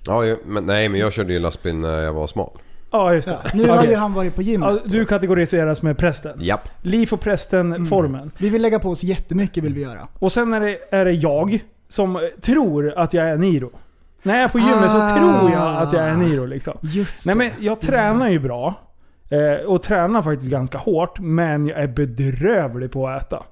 Ja, 0.06 0.36
men, 0.46 0.66
nej 0.66 0.90
men 0.90 1.00
jag 1.00 1.14
körde 1.14 1.34
ju 1.34 1.40
lastbil 1.40 1.76
när 1.76 2.02
jag 2.02 2.14
var 2.14 2.28
smal. 2.28 2.50
Ja, 2.92 3.14
just 3.14 3.28
det. 3.28 3.38
Ja. 3.44 3.50
Nu 3.54 3.70
har 3.70 3.84
ju 3.84 3.96
han 3.96 4.14
varit 4.14 4.36
på 4.36 4.42
gymmet. 4.42 4.70
Ja, 4.74 4.80
du 4.86 5.06
kategoriseras 5.06 5.82
med 5.82 5.98
prästen. 5.98 6.38
Japp. 6.42 6.70
Liv 6.82 7.10
och 7.14 7.20
prästen-formen. 7.22 8.32
Vi 8.38 8.50
vill 8.50 8.62
lägga 8.62 8.80
på 8.80 8.90
oss 8.90 9.04
jättemycket 9.04 9.64
vill 9.64 9.74
vi 9.74 9.82
göra. 9.82 10.08
Och 10.20 10.32
sen 10.32 10.54
är 10.54 10.60
det, 10.60 10.78
är 10.92 11.06
det 11.06 11.12
jag 11.12 11.60
som 11.90 12.30
tror 12.42 12.94
att 12.98 13.14
jag 13.14 13.30
är 13.30 13.38
Niro. 13.38 13.72
När 14.24 14.34
jag 14.36 14.44
är 14.44 14.48
på 14.48 14.60
gymmet 14.60 14.92
så 14.92 14.98
Ah. 14.98 15.10
tror 15.18 15.52
jag 15.52 15.76
att 15.82 15.94
jag 15.94 16.04
är 16.04 16.16
Niro 16.16 16.46
liksom. 16.46 16.74
Just 16.82 17.26
Nej 17.26 17.36
men 17.36 17.50
jag 17.60 17.80
tränar 17.82 18.30
ju 18.30 18.40
bra. 18.40 18.74
Eh, 19.30 19.66
och 19.66 19.84
tränar 19.84 20.22
faktiskt 20.22 20.52
ganska 20.52 20.78
hårt. 20.78 21.20
Men 21.20 21.68
jag 21.68 21.80
är 21.80 21.88
bedrövlig 21.88 22.92
på 22.92 23.08
att 23.08 23.22
äta. 23.24 23.44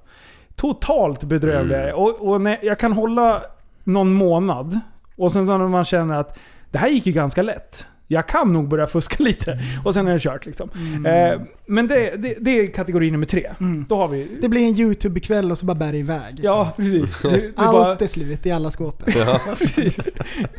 Totalt 0.56 1.24
bedrövlig 1.24 1.76
Mm. 1.76 1.94
Och, 1.94 2.28
och 2.28 2.40
när 2.40 2.58
jag 2.62 2.78
kan 2.78 2.92
hålla 2.92 3.42
någon 3.84 4.12
månad. 4.12 4.80
Och 5.18 5.32
sen 5.32 5.46
så 5.46 5.58
när 5.58 5.68
man 5.68 5.84
känner 5.84 6.14
att 6.14 6.38
det 6.70 6.78
här 6.78 6.88
gick 6.88 7.06
ju 7.06 7.12
ganska 7.12 7.42
lätt. 7.42 7.86
Jag 8.10 8.28
kan 8.28 8.52
nog 8.52 8.68
börja 8.68 8.86
fuska 8.86 9.16
lite. 9.22 9.58
Och 9.84 9.94
sen 9.94 10.08
är 10.08 10.12
det 10.12 10.18
kört 10.20 10.46
liksom. 10.46 10.70
Eh, 11.06 11.40
men 11.66 11.88
det, 11.88 12.16
det, 12.16 12.34
det 12.40 12.60
är 12.60 12.66
kategori 12.66 13.10
nummer 13.10 13.26
tre. 13.26 13.50
Mm. 13.60 13.86
Då 13.88 13.96
har 13.96 14.08
vi... 14.08 14.38
Det 14.40 14.48
blir 14.48 14.62
en 14.68 14.78
YouTube-kväll 14.80 15.50
och 15.50 15.58
så 15.58 15.66
bara 15.66 15.74
bär 15.74 15.92
det 15.92 15.98
iväg. 15.98 16.40
Ja, 16.42 16.72
precis. 16.76 17.18
Det, 17.22 17.28
det 17.30 17.36
är 17.36 17.52
Allt 17.56 17.72
bara, 17.72 17.96
är 17.96 18.06
slut 18.06 18.46
i 18.46 18.50
alla 18.50 18.70
skåpen. 18.70 19.12
Ja, 19.16 19.40
precis. 19.58 19.98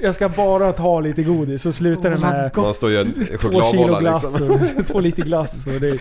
Jag 0.02 0.16
ska 0.16 0.30
bara 0.30 0.74
ta 0.74 1.00
lite 1.00 1.24
godis 1.24 1.62
så 1.62 1.72
slutar 1.72 2.10
det 2.10 2.18
med 2.18 2.52
Man 2.56 2.74
står 2.74 2.90
ju 2.90 2.98
en 2.98 3.14
två 3.42 3.62
kilo 3.72 4.00
glass 4.00 4.24
liksom. 4.40 4.60
och 4.78 4.88
två 4.88 5.00
liter 5.00 5.24
glass. 5.24 5.68
Och 5.68 5.74
det, 5.74 5.98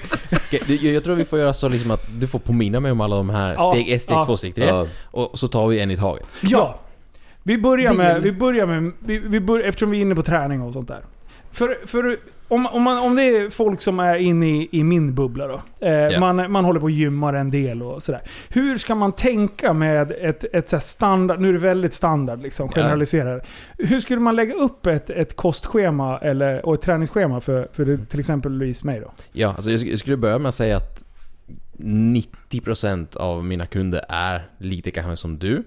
du- 0.67 0.93
jag, 0.93 1.05
tror 1.05 1.15
vi 1.15 1.25
får 1.25 1.39
göra 1.39 1.55
så 1.55 1.69
liksom 1.69 1.91
att 1.91 2.07
du 2.21 2.27
får 2.27 2.39
påminna 2.39 2.81
mig 2.81 2.93
om 2.93 3.01
alla 3.01 3.17
de 3.17 3.31
här 3.31 3.55
Ja, 3.59 3.73
steg 3.73 3.89
1, 3.89 4.03
steg 4.03 4.17
ja. 4.17 4.25
2, 4.27 4.37
steg 4.37 4.55
3. 4.55 4.65
Ja. 4.65 4.87
Och 5.05 5.39
så 5.39 5.49
tar 5.49 5.69
vi 5.69 5.81
en 5.81 5.91
i 5.91 5.97
taget. 5.97 6.27
ja! 6.41 6.81
Vi 7.49 7.59
börjar 7.59 7.95
med, 7.95 8.23
vi 8.23 8.33
börjar 8.33 8.67
med 8.67 8.93
vi, 9.01 9.19
vi 9.19 9.41
bör, 9.41 9.61
eftersom 9.61 9.91
vi 9.91 9.99
är 9.99 10.03
inne 10.03 10.15
på 10.15 10.23
träning 10.23 10.63
och 10.63 10.73
sånt 10.73 10.89
där. 10.89 11.01
För, 11.53 11.87
för 11.87 12.17
om, 12.49 12.67
om, 12.67 12.83
man, 12.83 12.99
om 12.99 13.17
det 13.17 13.23
är 13.23 13.51
folk 13.51 13.81
som 13.83 14.01
är 14.01 14.17
inne 14.17 14.47
i, 14.47 14.69
i 14.73 14.85
min 14.85 15.15
bubbla 15.15 15.47
då. 15.47 15.61
Eh, 15.81 15.93
Ja. 15.93 16.21
man, 16.21 16.53
man 16.53 16.65
håller 16.65 16.81
på 16.81 16.85
och 16.85 16.91
gymmar 16.91 17.35
en 17.35 17.51
del 17.51 17.83
och 17.83 18.03
sådär. 18.03 18.21
Hur 18.49 18.79
ska 18.79 18.95
man 18.95 19.13
tänka 19.13 19.73
med 19.73 20.13
ett, 20.21 20.45
ett 20.53 20.69
så 20.69 20.77
här 20.77 20.81
standard, 20.81 21.41
nu 21.41 21.49
är 21.49 21.53
det 21.53 21.59
väldigt 21.59 21.95
standard 21.95 22.43
liksom, 22.43 22.69
generaliserar. 22.69 23.43
Hur 23.79 24.01
skulle 24.01 24.21
man 24.21 24.37
lägga 24.37 24.55
upp 24.55 24.87
ett, 24.87 25.11
ett 25.11 25.37
kostschema 25.37 26.19
eller, 26.19 26.67
och 26.67 26.75
ett 26.75 26.83
träningsschema 26.83 27.41
för, 27.41 27.69
för 27.73 27.99
till 28.11 28.21
exempelvis 28.21 28.85
mig 28.85 29.01
då? 29.01 29.11
Ja, 29.33 29.49
alltså 29.57 29.71
jag 29.71 29.99
skulle 29.99 30.17
börja 30.17 30.39
med 30.39 30.49
att 30.49 30.55
säga 30.55 30.77
att 30.77 31.03
90% 31.79 33.17
av 33.17 33.45
mina 33.45 33.67
kunder 33.67 34.05
är 34.09 34.51
lite 34.59 34.91
kanske 34.91 35.17
som 35.17 35.39
du. 35.39 35.65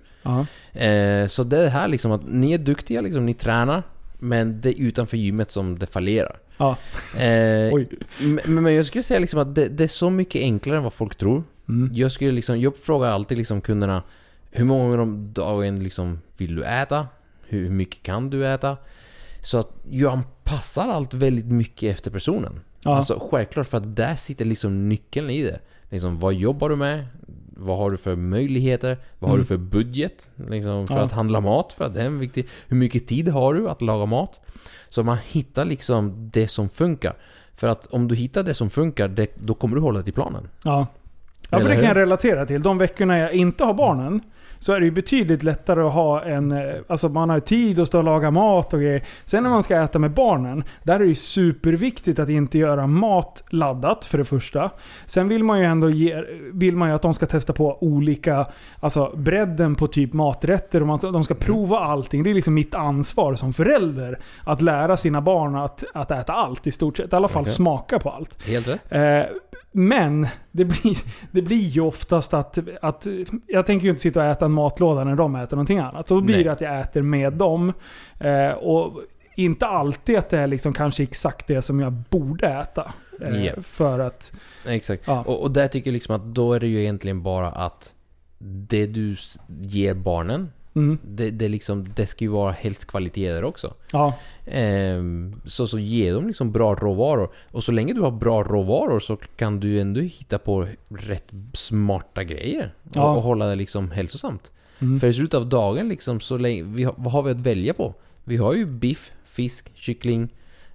Eh, 0.73 1.27
så 1.27 1.43
det 1.43 1.57
är 1.57 1.69
här 1.69 1.87
liksom 1.87 2.11
att 2.11 2.21
ni 2.27 2.53
är 2.53 2.57
duktiga, 2.57 3.01
liksom, 3.01 3.25
ni 3.25 3.33
tränar. 3.33 3.83
Men 4.19 4.61
det 4.61 4.69
är 4.69 4.81
utanför 4.81 5.17
gymmet 5.17 5.51
som 5.51 5.79
det 5.79 5.85
fallerar. 5.85 6.39
Ja. 6.57 6.77
Eh, 7.19 7.73
men, 8.19 8.63
men 8.63 8.73
jag 8.73 8.85
skulle 8.85 9.03
säga 9.03 9.19
liksom 9.19 9.39
att 9.39 9.55
det, 9.55 9.67
det 9.67 9.83
är 9.83 9.87
så 9.87 10.09
mycket 10.09 10.41
enklare 10.41 10.77
än 10.77 10.83
vad 10.83 10.93
folk 10.93 11.15
tror. 11.15 11.43
Mm. 11.69 11.91
Jag 11.93 12.11
skulle 12.11 12.31
liksom, 12.31 12.59
jag 12.59 12.77
frågar 12.77 13.09
alltid 13.09 13.37
liksom 13.37 13.61
kunderna 13.61 14.03
Hur 14.51 14.65
många 14.65 14.83
gånger 14.83 14.99
om 14.99 15.33
dagen 15.33 15.83
liksom 15.83 16.19
vill 16.37 16.55
du 16.55 16.63
äta? 16.63 17.07
Hur 17.47 17.69
mycket 17.69 18.03
kan 18.03 18.29
du 18.29 18.47
äta? 18.47 18.77
Så 19.41 19.57
att 19.57 19.71
jag 19.89 20.13
anpassar 20.13 20.89
allt 20.89 21.13
väldigt 21.13 21.45
mycket 21.45 21.95
efter 21.95 22.11
personen. 22.11 22.59
Ja. 22.79 22.97
Alltså 22.97 23.29
självklart 23.31 23.67
för 23.67 23.77
att 23.77 23.95
där 23.95 24.15
sitter 24.15 24.45
liksom 24.45 24.89
nyckeln 24.89 25.29
i 25.29 25.43
det. 25.43 25.59
Liksom 25.91 26.19
vad 26.19 26.33
jobbar 26.33 26.69
du 26.69 26.75
med? 26.75 27.05
Vad 27.57 27.77
har 27.77 27.89
du 27.89 27.97
för 27.97 28.15
möjligheter? 28.15 28.97
Vad 29.19 29.29
har 29.29 29.35
Mm. 29.37 29.43
du 29.43 29.47
för 29.47 29.57
budget? 29.57 30.29
Liksom 30.49 30.87
för 30.87 30.95
Ja. 30.95 31.01
att 31.01 31.11
handla 31.11 31.39
mat, 31.41 31.73
för 31.73 31.85
att 31.85 31.93
det 31.93 32.01
är 32.01 32.05
en 32.05 32.19
viktig... 32.19 32.47
Hur 32.67 32.77
mycket 32.77 33.07
tid 33.07 33.27
har 33.27 33.53
du 33.53 33.69
att 33.69 33.81
laga 33.81 34.05
mat? 34.05 34.39
Så 34.89 35.03
man 35.03 35.17
hittar 35.31 35.65
liksom 35.65 36.29
det 36.33 36.47
som 36.47 36.69
funkar. 36.69 37.15
För 37.55 37.67
att 37.67 37.87
om 37.87 38.07
du 38.07 38.15
hittar 38.15 38.43
det 38.43 38.53
som 38.53 38.69
funkar, 38.69 39.07
det, 39.07 39.27
då 39.43 39.53
kommer 39.53 39.75
du 39.75 39.81
hålla 39.81 40.01
till 40.03 40.13
planen. 40.13 40.47
Ja. 40.63 40.87
Ja, 41.49 41.59
för 41.59 41.69
det 41.69 41.75
kan 41.75 41.83
jag 41.85 41.97
relatera 41.97 42.45
till. 42.45 42.61
De 42.61 42.77
veckorna 42.77 43.17
jag 43.19 43.33
inte 43.33 43.63
har 43.63 43.73
barnen, 43.73 44.21
så 44.61 44.73
är 44.73 44.79
det 44.79 44.85
ju 44.85 44.91
betydligt 44.91 45.43
lättare 45.43 45.81
att 45.81 45.93
ha 45.93 46.23
en... 46.23 46.51
eh, 46.51 46.73
Alltså 46.87 47.09
man 47.09 47.29
har 47.29 47.39
tid 47.39 47.79
att 47.79 47.87
stå 47.87 47.97
och 47.97 48.03
laga 48.03 48.31
mat 48.31 48.73
och 48.73 48.79
grejer. 48.79 49.03
Sen 49.25 49.43
när 49.43 49.49
man 49.49 49.63
ska 49.63 49.81
äta 49.81 49.99
med 49.99 50.11
barnen, 50.11 50.63
där 50.83 50.95
är 50.95 50.99
det 50.99 51.05
ju 51.05 51.15
superviktigt 51.15 52.19
att 52.19 52.29
inte 52.29 52.57
göra 52.57 52.87
mat 52.87 53.43
laddat 53.49 54.05
för 54.05 54.17
det 54.17 54.25
första. 54.25 54.69
Sen 55.05 55.27
vill 55.27 55.43
man 55.43 55.59
ju 55.59 55.65
ändå 55.65 55.89
ge, 55.89 56.23
vill 56.53 56.75
man 56.75 56.89
ju 56.89 56.95
att 56.95 57.01
de 57.01 57.13
ska 57.13 57.25
testa 57.25 57.53
på 57.53 57.77
olika, 57.83 58.47
alltså 58.79 59.13
bredden 59.15 59.75
på 59.75 59.87
typ 59.87 60.13
maträtter 60.13 60.81
och 60.81 60.87
man, 60.87 60.99
de 61.01 61.23
ska 61.23 61.33
prova 61.33 61.79
allting. 61.79 62.23
Det 62.23 62.29
är 62.29 62.33
liksom 62.33 62.53
mitt 62.53 62.75
ansvar 62.75 63.35
som 63.35 63.53
förälder 63.53 64.19
att 64.43 64.61
lära 64.61 64.97
sina 64.97 65.21
barn 65.21 65.55
att, 65.55 65.83
att 65.93 66.11
äta 66.11 66.33
allt 66.33 66.67
i 66.67 66.71
stort 66.71 66.97
sett. 66.97 67.13
I 67.13 67.15
alla 67.15 67.27
fall 67.27 67.41
Okej. 67.41 67.53
smaka 67.53 67.99
på 67.99 68.09
allt. 68.09 68.43
Helt 68.43 68.67
rätt. 68.67 68.81
Eh, 68.89 69.23
men 69.71 70.27
det 70.51 70.65
blir, 70.65 70.97
det 71.31 71.41
blir 71.41 71.67
ju 71.67 71.81
oftast 71.81 72.33
att, 72.33 72.57
att... 72.81 73.07
Jag 73.47 73.65
tänker 73.65 73.83
ju 73.83 73.89
inte 73.89 74.01
sitta 74.01 74.19
och 74.19 74.25
äta 74.25 74.45
en 74.45 74.51
matlåda 74.51 75.03
när 75.03 75.15
de 75.15 75.35
äter 75.35 75.57
någonting 75.57 75.79
annat. 75.79 76.07
Då 76.07 76.21
blir 76.21 76.35
Nej. 76.35 76.43
det 76.43 76.51
att 76.51 76.61
jag 76.61 76.79
äter 76.79 77.01
med 77.01 77.33
dem. 77.33 77.73
Eh, 78.19 78.51
och 78.51 79.01
inte 79.35 79.65
alltid 79.65 80.17
att 80.17 80.29
det 80.29 80.39
är 80.39 80.47
liksom 80.47 80.73
kanske 80.73 81.03
exakt 81.03 81.47
det 81.47 81.61
som 81.61 81.79
jag 81.79 81.93
borde 81.93 82.47
äta. 82.47 82.93
Eh, 83.21 83.45
Ja. 83.45 83.61
För 83.61 83.99
att... 83.99 84.31
Exakt. 84.67 85.03
Ja. 85.07 85.23
Och, 85.23 85.41
och 85.41 85.51
där 85.51 85.67
tycker 85.67 85.89
jag 85.89 85.93
liksom 85.93 86.15
att 86.15 86.25
då 86.25 86.53
är 86.53 86.59
det 86.59 86.67
ju 86.67 86.81
egentligen 86.81 87.23
bara 87.23 87.47
att 87.51 87.95
det 88.39 88.85
du 88.85 89.15
ger 89.47 89.93
barnen, 89.93 90.51
Mm, 90.73 90.97
det, 91.03 91.31
det, 91.31 91.47
liksom, 91.47 91.87
det 91.95 92.05
ska 92.05 92.23
ju 92.25 92.31
vara 92.31 92.51
helst 92.51 92.85
kvalitet 92.85 93.31
där 93.31 93.43
också. 93.43 93.73
ja, 93.91 94.13
Ehm, 94.45 95.41
så, 95.45 95.67
så 95.67 95.79
ge 95.79 96.11
dem 96.11 96.27
liksom 96.27 96.51
bra 96.51 96.75
råvaror. 96.75 97.31
Och 97.51 97.63
så 97.63 97.71
länge 97.71 97.93
du 97.93 98.01
har 98.01 98.11
bra 98.11 98.43
råvaror 98.43 98.99
så 98.99 99.15
kan 99.15 99.59
du 99.59 99.79
ändå 99.81 100.01
hitta 100.01 100.39
på 100.39 100.67
rätt 100.89 101.27
smarta 101.53 102.23
grejer. 102.23 102.73
Ja. 102.93 103.09
Och, 103.11 103.17
och 103.17 103.23
hålla 103.23 103.45
det 103.45 103.55
liksom 103.55 103.91
hälsosamt. 103.91 104.51
mm, 104.79 104.99
För 104.99 105.07
i 105.07 105.13
slutet 105.13 105.33
av 105.37 105.49
dagen 105.49 105.89
liksom, 105.89 106.19
så 106.19 106.37
länge, 106.37 106.63
vi 106.63 106.83
har, 106.83 106.93
vad 106.97 107.13
har 107.13 107.23
vi 107.23 107.31
att 107.31 107.37
välja 107.39 107.73
på? 107.73 107.93
Vi 108.23 108.37
har 108.37 108.53
ju 108.53 108.65
biff, 108.65 109.11
fisk, 109.25 109.71
kyckling, 109.75 110.29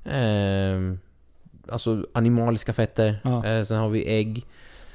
ehm, 0.05 0.99
alltså 1.69 2.07
animaliska 2.13 2.73
fetter. 2.73 3.21
Ja. 3.25 3.47
Eh, 3.47 3.63
sen 3.65 3.79
har 3.79 3.89
vi 3.89 4.05
ägg. 4.05 4.45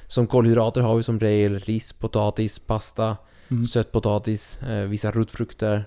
Som 0.07 0.27
kolhydrater 0.27 0.81
har 0.81 0.95
vi 0.95 1.03
som 1.03 1.19
regel 1.19 1.59
ris, 1.59 1.93
potatis, 1.93 2.59
pasta, 2.59 3.17
mm. 3.51 3.65
sötpotatis, 3.65 4.61
eh, 4.61 4.87
vissa 4.87 5.11
rotfrukter. 5.11 5.85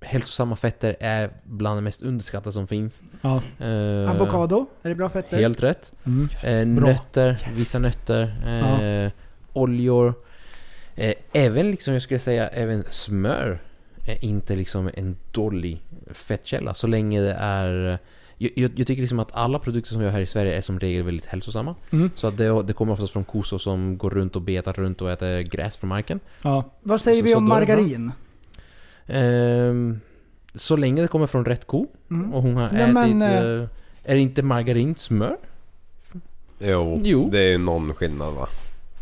Hälsosamma 0.00 0.56
fetter 0.56 0.96
är 1.00 1.30
bland 1.44 1.78
det 1.78 1.82
mest 1.82 2.02
underskattade 2.02 2.52
som 2.52 2.66
finns. 2.66 3.02
ja. 3.20 3.42
Eh, 3.66 4.10
Avokado, 4.10 4.66
är 4.82 4.88
det 4.88 4.94
bra 4.94 5.08
fetter? 5.08 5.36
Helt 5.36 5.62
rätt. 5.62 5.92
Mm. 6.04 6.28
Eh, 6.44 6.76
Bra. 6.80 6.86
nötter, 6.86 7.38
vissa 7.54 7.78
nötter, 7.78 8.22
eh, 9.04 9.12
oljor. 9.52 10.14
Eh, 10.94 11.14
även 11.32 11.70
liksom, 11.70 11.92
jag 11.92 12.02
skulle 12.02 12.20
säga, 12.20 12.48
även 12.48 12.84
smör 12.90 13.58
är 14.06 14.24
inte 14.24 14.56
liksom 14.56 14.90
en 14.94 15.16
dålig 15.32 15.82
fettkälla 16.10 16.74
så 16.74 16.86
länge 16.86 17.20
det 17.20 17.36
är 17.40 17.98
jag, 18.38 18.52
jag, 18.56 18.86
tycker 18.86 19.00
liksom 19.02 19.18
att 19.18 19.34
alla 19.34 19.58
produkter 19.58 19.90
som 19.90 19.98
vi 19.98 20.04
har 20.04 20.12
här 20.12 20.20
i 20.20 20.26
Sverige 20.26 20.56
är 20.56 20.60
som 20.60 20.80
regel 20.80 21.02
väldigt 21.02 21.26
hälsosamma. 21.26 21.74
Mm. 21.90 22.10
Så 22.14 22.26
att 22.26 22.36
det, 22.36 22.62
det 22.62 22.72
kommer 22.72 22.92
oftast 22.92 23.12
från 23.12 23.24
kossor 23.24 23.58
som 23.58 23.98
går 23.98 24.10
runt 24.10 24.36
och 24.36 24.42
betar 24.42 24.72
runt 24.72 25.02
och 25.02 25.10
äter 25.10 25.40
gräs 25.40 25.76
från 25.76 25.88
marken. 25.88 26.20
ja. 26.42 26.64
Vad 26.82 27.00
säger 27.00 27.22
Så- 27.22 27.26
vi 27.26 27.34
om 27.34 27.48
margarin? 27.48 28.12
Ehm, 29.06 30.00
så 30.54 30.76
länge 30.76 31.02
det 31.02 31.08
kommer 31.08 31.26
från 31.26 31.44
rätt 31.44 31.66
ko 31.66 31.86
Mm. 32.10 32.34
och 32.34 32.42
hon 32.42 32.54
har 32.56 32.70
Nej, 32.72 32.82
ätit... 32.82 32.94
men, 32.94 33.22
eh, 33.22 33.36
eh, 33.62 33.68
är 34.04 34.14
det 34.14 34.20
inte 34.20 34.42
margarin 34.42 34.94
smör? 34.96 35.36
Jo, 36.58 37.00
Jo. 37.04 37.28
det 37.32 37.38
är 37.40 37.50
ju 37.50 37.58
någon 37.58 37.94
skillnad 37.94 38.34
va? 38.34 38.48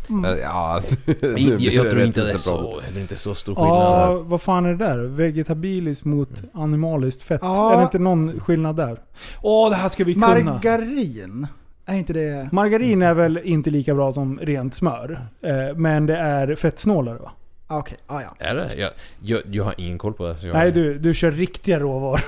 Mm. 0.09 0.37
Ja, 0.43 0.81
Jag, 1.21 1.61
jag 1.61 1.89
tror 1.91 2.03
inte 2.03 2.21
det 2.21 2.31
är 2.33 2.37
så, 2.37 2.81
det 2.93 2.99
är 2.99 3.01
inte 3.01 3.17
så 3.17 3.35
stor 3.35 3.55
skillnad. 3.55 3.73
ja, 3.73 4.21
vad 4.25 4.41
fan 4.41 4.65
är 4.65 4.69
det 4.69 4.85
där? 4.85 4.97
Vegetabiliskt 4.99 6.05
mot 6.05 6.43
animaliskt 6.53 7.21
fett? 7.21 7.39
Ja. 7.43 7.73
Är 7.73 7.77
det 7.77 7.83
inte 7.83 7.99
någon 7.99 8.39
skillnad 8.39 8.75
där? 8.75 8.99
Åh, 9.41 9.69
det 9.69 9.75
här 9.75 9.89
ska 9.89 10.03
vi 10.03 10.13
kunna! 10.13 10.27
Margarin? 10.27 11.47
Är 11.85 11.95
inte 11.95 12.13
det... 12.13 12.49
Margarin 12.51 13.01
är 13.01 13.13
väl 13.13 13.39
inte 13.43 13.69
lika 13.69 13.95
bra 13.95 14.11
som 14.11 14.39
rent 14.39 14.75
smör. 14.75 15.19
Eh, 15.41 15.75
men 15.75 16.05
det 16.05 16.17
är 16.17 16.55
fettsnålare 16.55 17.17
va? 17.17 17.31
Okej, 17.79 17.97
ah, 18.07 18.21
ja. 18.21 18.35
Är 18.39 18.55
det? 18.55 18.69
Jag, 18.77 18.91
jag, 19.19 19.41
jag 19.51 19.63
har 19.63 19.73
ingen 19.77 19.97
koll 19.97 20.13
på 20.13 20.27
det. 20.27 20.37
Så 20.39 20.47
jag, 20.47 20.53
Nej, 20.53 20.71
du, 20.71 20.99
du 20.99 21.13
kör 21.13 21.31
riktiga 21.31 21.79
råvaror. 21.79 22.21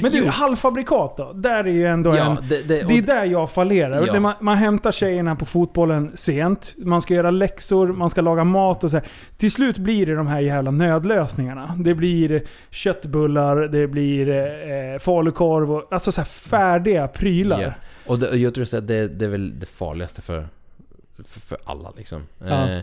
men 0.02 0.12
du, 0.12 0.26
halvfabrikat 0.26 1.16
då? 1.16 1.32
Där 1.32 1.64
är 1.64 1.72
ju 1.72 1.86
ändå 1.86 2.10
en... 2.10 2.16
Ja, 2.16 2.36
det, 2.48 2.68
det, 2.68 2.88
Det 2.88 2.98
är 2.98 3.02
där 3.02 3.24
jag 3.24 3.50
fallerar. 3.50 4.06
Ja. 4.06 4.20
Man, 4.20 4.34
man 4.40 4.56
hämtar 4.56 4.92
tjejerna 4.92 5.36
på 5.36 5.46
fotbollen 5.46 6.12
sent. 6.14 6.74
Man 6.78 7.02
ska 7.02 7.14
göra 7.14 7.30
läxor, 7.30 7.88
man 7.88 8.10
ska 8.10 8.20
laga 8.20 8.44
mat 8.44 8.84
och 8.84 8.90
så 8.90 8.96
här. 8.96 9.06
Till 9.36 9.50
slut 9.50 9.78
blir 9.78 10.06
det 10.06 10.14
de 10.14 10.26
här 10.26 10.40
jävla 10.40 10.70
nödlösningarna. 10.70 11.74
Det 11.78 11.94
blir 11.94 12.42
köttbullar, 12.70 13.56
det 13.56 13.86
blir 13.86 14.28
eh, 14.28 14.98
falukorv 14.98 15.72
och 15.72 15.92
alltså 15.92 16.12
så 16.12 16.20
här 16.20 16.26
färdiga 16.26 17.08
prylar. 17.08 17.60
ja. 17.60 17.72
och 18.06 18.18
det, 18.18 18.36
jag 18.36 18.54
tror 18.54 18.74
att 18.74 18.86
det, 18.86 19.08
det 19.08 19.24
är 19.24 19.28
väl 19.28 19.60
det 19.60 19.66
farligaste 19.66 20.22
för, 20.22 20.48
för, 21.24 21.40
för 21.40 21.58
alla 21.64 21.92
liksom. 21.96 22.22
Ja. 22.38 22.68
Eh, 22.70 22.82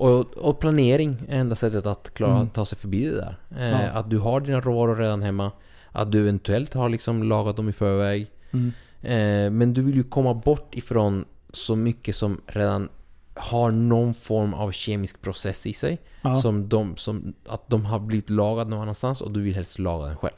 och, 0.00 0.36
och 0.36 0.58
planering 0.60 1.16
är 1.28 1.40
enda 1.40 1.56
sättet 1.56 1.86
att 1.86 2.14
klara 2.14 2.36
Mm. 2.36 2.48
ta 2.48 2.64
sig 2.66 2.78
förbi 2.78 3.04
det 3.10 3.16
där. 3.16 3.36
Eh, 3.58 3.70
Ja. 3.84 3.90
Att 3.90 4.10
du 4.10 4.18
har 4.18 4.40
dina 4.40 4.60
råvaror 4.60 4.96
redan 4.96 5.22
hemma. 5.22 5.52
Att 5.92 6.12
du 6.12 6.20
eventuellt 6.20 6.74
har 6.74 6.88
liksom 6.88 7.22
lagat 7.22 7.56
dem 7.56 7.68
i 7.68 7.72
förväg. 7.72 8.26
Mm. 8.50 8.72
Eh, 9.02 9.50
men 9.58 9.74
du 9.74 9.82
vill 9.82 9.94
ju 9.94 10.02
komma 10.02 10.34
bort 10.34 10.74
ifrån 10.74 11.24
så 11.52 11.76
mycket 11.76 12.16
som 12.16 12.40
redan 12.46 12.88
har 13.34 13.70
någon 13.70 14.14
form 14.14 14.54
av 14.54 14.70
kemisk 14.72 15.22
process 15.22 15.66
i 15.66 15.72
sig. 15.72 15.98
Ja. 16.22 16.40
Som, 16.40 16.68
de, 16.68 16.96
som 16.96 17.32
att 17.48 17.68
de 17.70 17.84
har 17.84 17.98
blivit 17.98 18.30
lagade 18.30 18.70
någon 18.70 18.80
annanstans 18.82 19.20
och 19.20 19.30
du 19.30 19.40
vill 19.42 19.54
helst 19.54 19.78
laga 19.78 20.06
den 20.06 20.16
själv. 20.16 20.34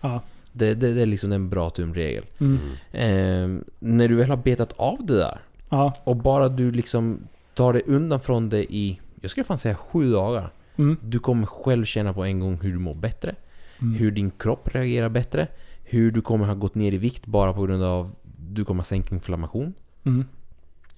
Ja. 0.00 0.20
Det, 0.52 0.74
det, 0.74 0.94
det 0.94 1.02
är 1.02 1.06
liksom 1.06 1.32
en 1.32 1.48
bra 1.50 1.70
tumregel. 1.70 2.24
Mm. 2.40 2.58
Eh, 2.92 3.62
när 3.78 4.08
du 4.08 4.14
väl 4.14 4.30
har 4.30 4.36
betat 4.36 4.72
av 4.76 5.06
det 5.06 5.16
där 5.16 5.38
Ja. 5.68 5.92
och 6.04 6.16
bara 6.16 6.48
du 6.48 6.70
liksom 6.72 7.18
tar 7.54 7.72
dig 7.72 7.82
undan 7.86 8.20
från 8.20 8.48
det 8.48 8.74
i, 8.74 9.00
jag 9.26 9.30
skulle 9.30 9.44
fan 9.44 9.58
säga 9.58 9.74
sju 9.74 10.12
dagar. 10.12 10.52
Mm. 10.76 10.96
Du 11.02 11.18
kommer 11.18 11.46
själv 11.46 11.84
känna 11.84 12.12
på 12.12 12.24
en 12.24 12.40
gång 12.40 12.60
hur 12.62 12.72
du 12.72 12.78
mår 12.78 12.94
bättre. 12.94 13.34
Mm. 13.82 13.94
Hur 13.94 14.10
din 14.10 14.30
kropp 14.30 14.68
reagerar 14.74 15.08
bättre. 15.08 15.48
Hur 15.84 16.10
du 16.10 16.20
kommer 16.22 16.46
ha 16.46 16.54
gått 16.54 16.74
ner 16.74 16.92
i 16.92 16.98
vikt 16.98 17.26
bara 17.26 17.52
på 17.52 17.62
grund 17.62 17.82
av 17.84 18.14
du 18.50 18.64
kommer 18.64 18.82
sänka 18.82 19.14
inflammation. 19.14 19.74
Mm. 20.04 20.24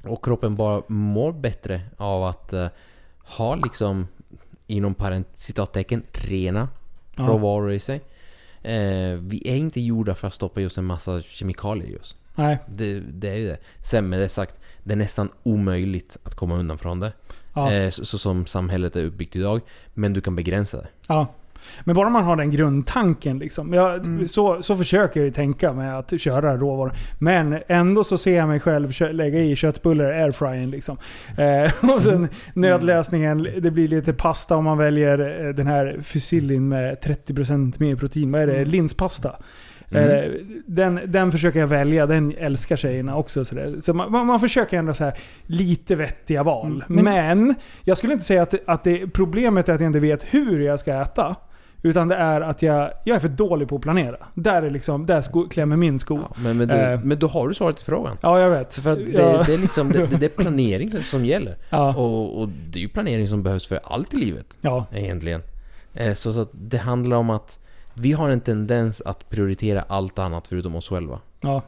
Och 0.05 0.25
kroppen 0.25 0.57
bara 0.57 0.83
mår 0.89 1.33
bättre 1.33 1.81
av 1.97 2.25
att 2.25 2.53
eh, 2.53 2.67
ha 3.19 3.55
liksom 3.55 4.07
inom 4.67 4.95
parent, 4.95 5.29
citattecken 5.35 6.03
rena 6.13 6.69
Ja. 7.17 7.25
råvaror 7.25 7.73
i 7.73 7.81
sig. 7.81 7.97
Eh, 8.63 9.19
vi 9.21 9.43
är 9.45 9.57
inte 9.57 9.81
gjorda 9.81 10.15
för 10.15 10.27
att 10.27 10.35
stoppa 10.35 10.61
just 10.61 10.79
en 10.79 10.85
massa 10.85 11.23
kemikalier 11.23 11.89
i 11.91 11.97
oss. 11.97 12.17
Nej. 12.35 12.59
Det, 12.69 13.01
det 13.01 13.29
är 13.31 13.37
ju 13.37 13.47
det. 13.47 13.59
Sen 13.81 14.09
med 14.09 14.21
det 14.21 14.29
sagt, 14.29 14.57
det 14.85 14.93
är 14.93 14.97
nästan 14.97 15.29
omöjligt 15.43 16.17
att 16.23 16.35
komma 16.35 16.57
undan 16.57 16.79
från 16.79 17.01
det. 17.01 17.13
Ja. 17.55 17.73
Eh, 17.73 17.91
så, 17.91 18.05
så 18.05 18.19
som 18.19 18.47
samhället 18.47 18.97
är 18.97 19.05
uppbyggt 19.05 19.37
idag. 19.37 19.61
Men 19.95 20.13
du 20.13 20.21
kan 20.21 20.37
begränsa 20.37 20.77
det. 20.77 20.89
Ja. 21.09 21.27
Men 21.85 21.97
bara 21.97 22.09
man 22.09 22.25
har 22.25 22.37
den 22.37 22.51
grundtanken 22.51 23.39
liksom. 23.39 23.73
Jag, 23.73 23.95
Mm. 23.95 24.29
så, 24.29 24.63
så 24.63 24.77
försöker 24.77 25.21
jag 25.21 25.25
ju 25.25 25.33
tänka 25.33 25.73
med 25.73 25.99
att 25.99 26.21
köra 26.21 26.57
råvaror. 26.57 26.93
Men 27.19 27.59
ändå 27.69 28.05
så 28.05 28.19
ser 28.19 28.37
jag 28.37 28.49
mig 28.49 28.61
själv 28.61 28.93
kö- 28.93 29.13
lägga 29.13 29.39
i 29.41 29.57
köttbullar 29.57 30.13
i 30.19 30.23
airfryern 30.23 30.71
liksom. 30.71 30.97
Eh, 31.39 31.91
och 31.97 32.03
sen 32.03 32.29
nödlösningen, 32.55 33.47
det 33.59 33.71
blir 33.71 33.89
lite 33.89 34.13
pasta 34.13 34.57
om 34.57 34.65
man 34.65 34.79
väljer 34.79 35.47
eh, 35.47 35.55
den 35.55 35.67
här 35.67 35.99
fusilin 36.03 36.69
med 36.69 36.99
30% 37.05 37.75
mer 37.79 37.97
protein. 37.97 38.33
Vad 38.33 38.41
är 38.41 38.47
det? 38.47 38.57
Mm. 38.57 38.69
Linspasta. 38.69 39.37
Mm. 39.91 40.11
Eh, 40.11 40.31
Den, 40.67 41.01
den 41.07 41.33
försöker 41.33 41.61
jag 41.61 41.67
välja, 41.67 42.07
den 42.07 42.35
älskar 42.39 42.77
tjejerna 42.77 43.17
också. 43.17 43.45
Så, 43.45 43.55
där. 43.55 43.77
så 43.83 43.95
man, 43.95 44.27
man 44.27 44.41
försöker 44.41 44.79
ändå 44.79 44.95
så 44.95 45.05
här 45.05 45.15
lite 45.47 45.97
vettiga 45.97 46.43
val. 46.43 46.85
Mm, 46.89 47.05
men- 47.05 47.39
Men, 47.39 47.55
jag 47.85 47.97
skulle 47.99 48.13
inte 48.13 48.25
säga 48.25 48.43
att, 48.43 48.55
att 48.67 48.85
det, 48.85 49.07
problemet 49.07 49.69
är 49.69 49.73
att 49.75 49.81
jag 49.81 49.89
inte 49.89 50.01
vet 50.01 50.25
hur 50.35 50.61
jag 50.61 50.81
ska 50.81 50.95
äta. 51.03 51.37
Utan 51.83 52.09
det 52.09 52.15
är 52.17 52.41
att 52.41 52.63
jag, 52.63 52.91
jag 53.05 53.17
är 53.17 53.21
för 53.21 53.29
dålig 53.29 53.69
på 53.69 53.77
att 53.77 53.83
planera. 53.83 54.17
Där, 54.35 54.63
är 54.63 54.71
liksom, 54.71 55.07
där 55.07 55.23
sko, 55.23 55.49
klämmer 55.49 55.77
min 55.77 55.99
sko. 55.99 56.19
Ja, 56.31 56.37
men, 56.43 56.57
men, 56.57 56.69
då, 56.69 56.75
Eh. 56.75 57.01
men 57.05 57.19
då 57.19 57.27
har 57.27 57.49
du 57.49 57.55
svaret 57.55 57.77
till 57.77 57.87
frågan. 57.87 58.17
Ja, 58.21 58.41
jag 58.41 58.51
vet. 58.51 58.75
För 58.75 58.97
det, 58.97 59.13
ja, 59.13 59.43
det, 59.47 59.55
är 59.55 59.59
liksom, 59.59 59.93
det, 59.93 60.07
det 60.07 60.27
är 60.27 60.43
planering 60.43 60.91
som, 61.03 61.25
gäller. 61.25 61.57
ja, 61.71 61.95
Och, 61.97 62.41
och 62.41 62.49
det 62.71 62.79
är 62.79 62.83
ju 62.83 62.89
planering 62.89 63.29
som 63.29 63.43
behövs 63.43 63.67
för 63.67 63.81
allt 63.85 64.15
i 64.15 64.17
livet. 64.17 64.59
ja, 64.61 64.87
Egentligen. 64.93 65.43
Eh, 65.95 66.15
Så, 66.15 66.33
så 66.33 66.47
det 66.53 66.79
handlar 66.79 67.17
om 67.17 67.31
att 67.31 67.59
vi 67.99 68.13
har 68.13 68.31
en 68.31 68.41
tendens 68.41 69.01
att 69.05 69.31
prioritera 69.31 69.85
allt 69.89 70.19
annat 70.19 70.49
förutom 70.49 70.75
oss 70.75 70.89
själva. 70.89 71.19
ja. 71.41 71.63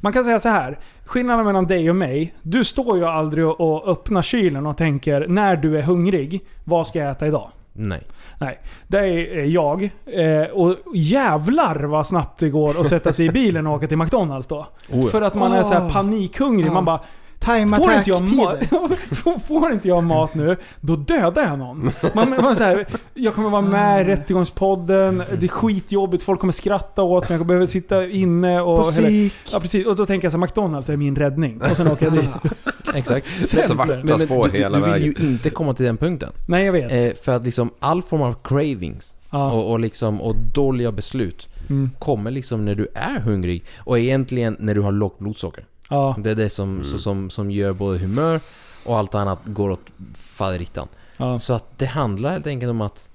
Man 0.00 0.12
kan 0.12 0.24
säga 0.24 0.38
så 0.38 0.48
här. 0.48 0.78
Skillnaden 1.04 1.46
mellan 1.46 1.66
dig 1.66 1.90
och 1.90 1.96
mig. 1.96 2.34
Du 2.42 2.64
står 2.64 2.96
ju 2.98 3.04
aldrig 3.04 3.46
och- 3.46 3.88
öppnar 3.88 4.22
kylen 4.22 4.66
och 4.66 4.76
tänker 4.76 5.26
när 5.28 5.56
du 5.56 5.78
är 5.78 5.82
hungrig, 5.82 6.40
vad 6.64 6.86
ska 6.86 6.98
jag 6.98 7.10
äta 7.10 7.26
idag? 7.26 7.50
Nej. 7.72 8.02
Nej, 8.40 8.58
det 8.88 8.98
är 8.98 9.44
jag. 9.44 9.82
Eh, 10.06 10.50
och 10.52 10.76
jävlar 10.94 11.76
vad 11.84 12.06
snabbt 12.06 12.40
det 12.40 12.48
går 12.50 12.80
att 12.80 12.86
sätta 12.86 13.12
sig 13.12 13.26
i 13.26 13.30
bilen 13.30 13.66
och 13.66 13.74
åka 13.74 13.86
till 13.86 13.98
McDonalds 13.98 14.46
då. 14.48 14.58
Oh, 14.58 14.66
ja. 15.04 15.06
För 15.06 15.22
att 15.22 15.34
man 15.34 15.52
är 15.52 15.62
så 15.62 15.72
här 15.74 15.86
Ah. 15.86 15.90
panikhungrig. 15.90 16.70
Ah. 16.70 16.74
Man 16.74 16.84
bara 16.84 17.00
time 17.44 17.76
Får 17.76 17.92
inte, 17.92 18.10
jag 18.10 18.36
mat, 18.36 18.58
får, 19.46 19.72
inte 19.72 19.88
jag 19.88 20.04
mat 20.04 20.34
nu, 20.34 20.56
då 20.80 20.96
dödar 20.96 21.46
jag 21.46 21.58
någon. 21.58 21.90
Man, 22.14 22.30
man 22.30 22.56
så 22.56 22.64
här, 22.64 22.86
jag 23.14 23.34
kommer 23.34 23.50
vara 23.50 23.60
med 23.62 24.00
i 24.00 24.04
Rättegångspodden, 24.04 25.22
det 25.38 25.46
är 25.46 25.48
skitjobbigt, 25.48 26.22
folk 26.22 26.40
kommer 26.40 26.52
skratta 26.52 27.02
åt 27.02 27.28
mig, 27.28 27.38
jag 27.38 27.46
behöver 27.46 27.66
sitta 27.66 28.08
inne 28.08 28.60
och... 28.60 28.84
På 28.84 28.90
psyk. 28.90 29.34
ja 29.52 29.60
precis, 29.60 29.86
och 29.86 29.96
då 29.96 30.06
tänker 30.06 30.24
jag 30.24 30.32
så 30.32 30.38
här, 30.38 30.42
McDonalds 30.46 30.88
är 30.88 30.96
min 30.96 31.16
räddning. 31.16 31.60
Och 31.70 31.76
sen 31.76 31.88
åker 31.88 32.06
jag 32.06 32.12
dit. 32.12 32.30
Exakt. 32.94 33.26
Svarta 33.48 34.18
spår 34.18 34.48
du, 34.52 34.58
hela 34.58 34.78
du 34.78 34.84
vill 34.84 34.92
vägen. 34.92 35.14
ju 35.18 35.26
inte 35.26 35.50
komma 35.50 35.74
till 35.74 35.86
den 35.86 35.96
punkten. 35.96 36.32
Nej 36.46 36.64
jag 36.64 36.72
vet. 36.72 36.92
Eh, 36.92 37.22
för 37.22 37.36
att 37.36 37.44
liksom 37.44 37.70
all 37.78 38.02
form 38.02 38.22
av 38.22 38.36
cravings 38.44 39.16
ja. 39.30 39.52
och, 39.52 39.70
och, 39.70 39.80
liksom, 39.80 40.20
och 40.20 40.36
dåliga 40.36 40.92
beslut 40.92 41.48
Mm. 41.68 41.90
kommer 41.98 42.30
liksom 42.30 42.64
när 42.64 42.74
du 42.74 42.88
är 42.94 43.20
hungrig 43.20 43.64
och 43.78 43.98
egentligen 43.98 44.56
när 44.58 44.74
du 44.74 44.80
har 44.80 44.92
lågt 44.92 45.18
blodsocker. 45.18 45.64
Ja. 45.92 46.16
Det 46.18 46.30
är 46.30 46.34
det 46.34 46.50
som, 46.50 46.84
så, 46.84 46.98
som, 46.98 47.30
som 47.30 47.50
gör 47.50 47.72
både 47.72 47.98
humör 47.98 48.40
och 48.84 48.98
allt 48.98 49.14
annat 49.14 49.38
går 49.44 49.70
åt 49.70 49.86
faderittan. 50.14 50.88
ja. 51.16 51.38
Så 51.38 51.52
att 51.52 51.78
det 51.78 51.86
handlar 51.86 52.30
helt 52.30 52.46
enkelt 52.46 52.70
om 52.70 52.80
att 52.80 53.08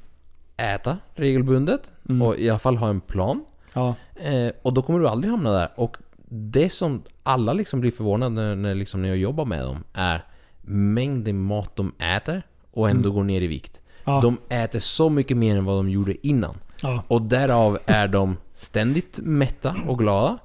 äta 0.57 0.97
regelbundet 1.15 1.91
Mm. 2.09 2.21
och 2.21 2.37
i 2.37 2.49
alla 2.49 2.59
fall 2.59 2.77
ha 2.77 2.89
en 2.89 3.01
plan. 3.01 3.45
ja. 3.73 3.95
Eh, 4.15 4.51
och 4.61 4.73
då 4.73 4.81
kommer 4.81 4.99
du 4.99 5.07
aldrig 5.07 5.31
hamna 5.31 5.51
där. 5.51 5.69
Och 5.75 5.97
det 6.29 6.69
som 6.69 7.01
alla 7.23 7.53
liksom 7.53 7.79
blir 7.81 7.91
förvånade 7.91 8.35
när, 8.35 8.55
när, 8.55 8.75
liksom 8.75 9.01
när 9.01 9.09
jag 9.09 9.17
jobbar 9.17 9.45
med 9.45 9.63
dem 9.63 9.83
är 9.93 10.25
mängden 10.61 11.39
mat 11.41 11.75
de 11.75 11.91
äter 11.99 12.43
och 12.71 12.89
ändå 12.89 13.11
går 13.11 13.23
ner 13.23 13.41
i 13.41 13.47
vikt. 13.47 13.81
Mm. 14.05 14.15
Ja. 14.15 14.21
De 14.21 14.37
äter 14.55 14.79
så 14.79 15.09
mycket 15.09 15.37
mer 15.37 15.57
än 15.57 15.65
vad 15.65 15.77
de 15.77 15.89
gjorde 15.89 16.27
innan. 16.27 16.55
ja. 16.81 17.03
Och 17.07 17.21
därav 17.21 17.77
är 17.85 18.07
de 18.07 18.37
ständigt 18.55 19.19
mätta 19.23 19.75
och 19.87 19.99
glada. 19.99 20.37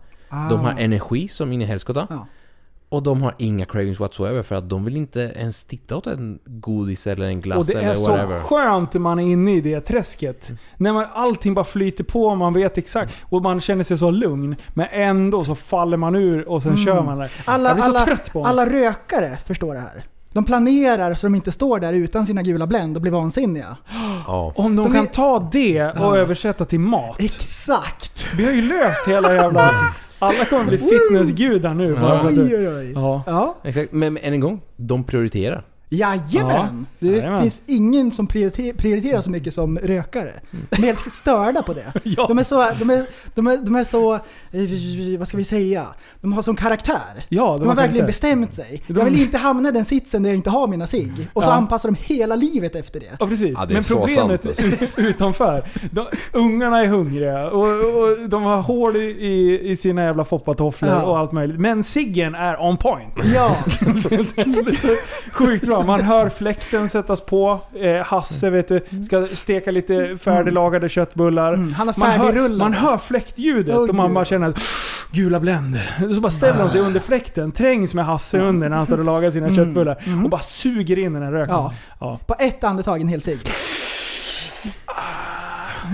De 0.51 0.61
har 0.61 0.75
energi 0.79 1.29
som 1.29 1.53
in 1.53 1.63
i 1.63 1.65
helskotta. 1.65 2.01
Ah. 2.01 2.07
Ja. 2.11 2.27
Och 2.89 3.03
de 3.03 3.23
har 3.23 3.35
inga 3.39 3.65
cravings 3.65 4.01
whatsoever 4.01 4.43
för 4.43 4.55
att 4.55 4.69
de 4.69 4.85
vill 4.85 4.97
inte 4.97 5.21
ens 5.21 5.65
titta 5.65 5.97
åt 5.97 6.07
en 6.07 6.39
godis 6.45 7.07
eller 7.07 7.27
en 7.27 7.41
glass 7.41 7.59
Och 7.59 7.67
det 7.67 7.73
eller 7.79 7.91
är 7.91 7.95
så 7.95 8.11
whatever. 8.11 8.41
skönt 8.41 8.93
när 8.95 9.01
man 9.01 9.19
är 9.19 9.23
inne 9.33 9.55
i 9.55 9.61
det 9.61 9.81
träsket. 9.81 10.51
När 10.77 10.93
man, 10.93 11.07
allting 11.15 11.55
bara 11.55 11.65
flyter 11.65 12.05
på, 12.05 12.35
man 12.35 12.53
vet 12.55 12.79
exakt. 12.79 13.15
Och 13.23 13.43
man 13.43 13.61
känner 13.61 13.83
sig 13.83 13.99
så 13.99 14.11
lugn. 14.11 14.57
Men 14.75 14.87
ändå 14.91 15.45
så 15.45 15.55
faller 15.55 15.97
man 15.97 16.15
ur 16.15 16.49
och 16.49 16.63
sen 16.63 16.77
kör 16.77 17.03
man 17.03 17.19
det. 17.19 17.29
Alla, 17.45 17.69
jag 17.69 17.77
blir 17.77 17.83
så 17.85 17.89
alla, 17.91 18.05
trött 18.07 18.33
på 18.33 18.43
det. 18.43 18.49
alla 18.49 18.67
rökare 18.67 19.39
förstår 19.47 19.75
det 19.75 19.81
här. 19.81 20.05
De 20.33 20.45
planerar 20.45 21.15
så 21.15 21.27
de 21.27 21.35
inte 21.35 21.53
står 21.53 21.81
där 21.81 21.93
utan 21.93 22.27
sina 22.27 22.43
gula 22.43 22.67
Blend 22.67 22.97
och 22.97 23.03
blir 23.03 23.13
vansinniga. 23.13 23.77
Ja. 24.27 24.53
Om 24.57 24.77
de, 24.77 24.83
De 24.85 24.93
kan 24.93 25.05
är- 25.05 25.09
ta 25.11 25.49
det 25.53 25.83
och 25.91 25.97
Ja. 25.99 26.17
översätta 26.17 26.65
till 26.65 26.81
mat. 26.81 27.17
Exakt! 27.21 28.27
Vi 28.37 28.45
har 28.45 28.53
ju 28.53 28.63
löst 28.63 29.09
hela 29.09 29.35
jävla... 29.35 29.71
Alla 30.23 30.45
kommer 30.45 30.65
bli 30.65 30.79
fitnessgudar 30.79 31.75
nu. 31.75 31.95
Bara 31.95 32.21
för 32.21 32.29
att 32.29 32.39
Oj, 32.39 32.57
oj, 32.57 32.69
oj. 32.69 32.93
ja. 32.95 33.23
Ja. 33.27 33.57
Exakt, 33.65 33.93
men, 33.93 34.13
men 34.13 34.23
än 34.25 34.33
en 34.33 34.41
gång, 34.41 34.61
de 34.77 35.05
prioriterar. 35.05 35.65
Jajamän! 35.97 36.87
Det 36.99 37.07
Jajamän. 37.09 37.43
finns 37.43 37.61
ingen 37.67 38.13
som 38.13 38.27
prioriter- 38.27 38.73
prioriterar 38.77 39.21
så 39.21 39.31
mycket 39.31 39.55
som 39.55 39.79
rökare. 39.79 40.33
De 40.71 40.77
är 40.83 40.87
helt 40.87 41.13
störda 41.13 41.63
på 41.63 41.73
det. 41.75 41.93
Ja. 42.05 42.27
De 42.29 42.39
är 42.39 42.45
så, 42.45 42.67
de 42.79 42.91
är, 42.91 43.07
de 43.35 43.47
är, 43.47 43.57
de 43.57 43.75
är 43.77 43.85
så, 43.85 44.15
eh, 44.15 45.19
vad 45.19 45.29
ska 45.29 45.37
vi 45.37 45.45
säga? 45.45 45.87
De 46.21 46.33
har 46.33 46.43
sån 46.43 46.57
karaktär. 46.57 47.25
Ja, 47.29 47.59
De 47.59 47.69
har 47.69 47.75
verkligen 47.75 47.77
karaktär. 47.77 48.07
bestämt 48.07 48.55
sig. 48.55 48.83
De- 48.87 48.99
Jag 48.99 49.05
vill 49.05 49.21
inte 49.23 49.39
hamna 49.39 49.69
i 49.69 49.73
den 49.73 49.85
sitsen 49.85 50.23
där 50.23 50.31
jag 50.31 50.37
inte 50.37 50.51
har 50.51 50.67
mina 50.67 50.87
cigg. 50.87 51.29
Och 51.33 51.43
så 51.43 51.49
Ja. 51.51 51.55
anpassar 51.55 51.89
de 51.91 52.15
hela 52.15 52.37
livet 52.37 52.75
efter 52.75 53.01
det. 53.01 53.07
Ja 53.21 53.27
precis. 53.27 53.55
Ja, 53.59 53.67
det 53.67 53.75
Men 53.75 53.83
problemet 53.85 54.43
sant, 54.45 54.63
alltså. 54.83 55.01
utanför. 55.01 55.63
De, 55.91 56.07
ungarna 56.33 56.83
är 56.83 56.87
hungriga 56.87 57.51
och, 57.51 57.67
och 57.69 58.29
de 58.29 58.43
har 58.43 58.57
hål 58.63 58.97
i, 58.97 59.01
i, 59.01 59.61
i 59.71 59.77
sina 59.77 60.03
jävla 60.05 60.25
foppatofflor 60.25 60.91
Ja. 60.91 61.03
och 61.03 61.19
allt 61.19 61.33
möjligt. 61.33 61.61
Men 61.61 61.85
ciggen 61.85 62.35
är 62.35 62.63
on 62.63 62.77
point. 62.77 63.15
Ja, 63.35 63.57
Sjukt 65.33 65.67
bra. 65.67 65.82
Man 65.87 66.01
hör 66.01 66.29
fläkten 66.29 66.89
sättas 66.89 67.21
på. 67.21 67.61
Eh, 67.81 67.97
Hasse 68.07 68.51
vet 68.51 68.69
du, 68.69 68.81
ska 69.07 69.27
steka 69.27 69.71
lite 69.71 70.19
färdiglagade 70.21 70.89
köttbullar. 70.89 71.53
mm, 71.53 71.73
han 71.75 71.89
har 71.89 71.95
Man 71.99 72.11
hör, 72.11 72.49
man 72.49 72.73
hör 72.73 72.99
fläktljudet 72.99 73.77
Oj, 73.77 73.89
och 73.89 73.95
man 73.95 74.15
bara 74.15 74.25
känner 74.25 74.53
Gula 75.13 75.41
Blend. 75.41 75.81
Så 76.15 76.21
bara 76.21 76.31
ställer 76.33 76.59
de 76.59 76.71
sig 76.71 76.81
under 76.81 77.01
fläkten, 77.01 77.53
trängs 77.53 77.95
med 77.95 78.05
Hasse 78.07 78.39
under 78.41 78.69
när 78.69 78.77
han 78.77 78.87
står 78.87 78.99
och 78.99 79.05
lagar 79.05 79.31
sina 79.31 79.47
Mm, 79.47 79.57
köttbullar. 79.57 80.03
mm. 80.07 80.25
Och 80.25 80.31
bara 80.31 80.41
suger 80.41 80.99
in 80.99 81.13
den 81.13 81.23
här 81.23 81.33
röken. 81.33 81.55
Ja. 81.55 81.75
Ja. 82.01 82.19
På 82.27 82.35
ett 82.39 82.65
andetag 82.65 83.01
en 83.01 83.09
hel 83.09 83.23
cigg. 83.23 83.39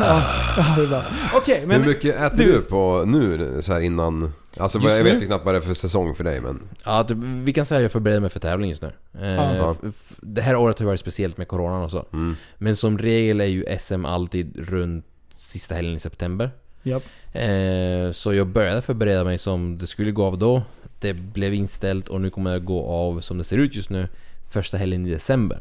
Ja, 0.01 0.82
är 0.82 0.86
bra. 0.86 1.03
Okej, 1.34 1.64
men... 1.66 1.80
Hur 1.82 1.89
mycket 1.89 2.20
äter 2.20 2.36
du- 2.45 2.53
du, 2.53 2.61
på 2.61 3.05
nu 3.07 3.59
så 3.62 3.72
här 3.72 3.80
innan? 3.80 4.32
Alltså 4.59 4.79
Just 4.79 4.97
jag 4.97 5.05
nu? 5.05 5.11
vet 5.13 5.23
ju 5.23 5.27
knappt 5.27 5.45
vad 5.45 5.55
det 5.55 5.59
är 5.59 5.63
för 5.63 5.75
säsong 5.75 6.15
för 6.15 6.25
dig 6.25 6.41
men... 6.41 6.61
Ja, 6.85 7.07
vi 7.45 7.53
kan 7.53 7.65
säga 7.65 7.77
att 7.79 7.83
jag 7.83 7.93
förbereder 7.93 8.21
mig 8.21 8.31
för 8.31 8.41
tävling 8.41 8.71
just 8.71 8.83
nu. 8.83 8.93
Eh, 9.21 9.29
Ja. 9.35 9.77
Det 10.21 10.43
här 10.43 10.57
året 10.57 10.79
har 10.79 10.87
varit 10.87 11.01
speciellt 11.01 11.37
med 11.39 11.49
coronan 11.49 11.83
och 11.83 11.91
så. 11.91 12.07
Mm. 12.13 12.37
Men 12.59 12.77
som 12.77 12.99
regel 12.99 13.41
är 13.41 13.45
ju 13.45 13.65
SM 13.79 14.05
alltid 14.05 14.69
runt 14.69 15.05
sista 15.35 15.75
helgen 15.75 15.97
i 15.97 16.01
september. 16.01 16.51
Japp. 16.83 17.03
Eh, 17.33 18.11
så 18.13 18.35
jag 18.35 18.47
började 18.47 18.83
förbereda 18.83 19.25
mig 19.25 19.39
som 19.39 19.79
det 19.79 19.87
skulle 19.87 20.11
gå 20.11 20.25
av 20.25 20.39
då. 20.39 20.63
Det 21.01 21.13
blev 21.15 21.55
inställt 21.55 22.09
och 22.09 22.21
nu 22.21 22.31
kommer 22.31 22.53
det 22.53 22.61
gå 22.61 22.87
av 22.87 23.21
som 23.21 23.39
det 23.39 23.45
ser 23.45 23.59
ut 23.59 23.75
just 23.77 23.91
nu 23.91 24.09
första 24.53 24.77
helgen 24.77 25.07
i 25.07 25.11
december. 25.11 25.59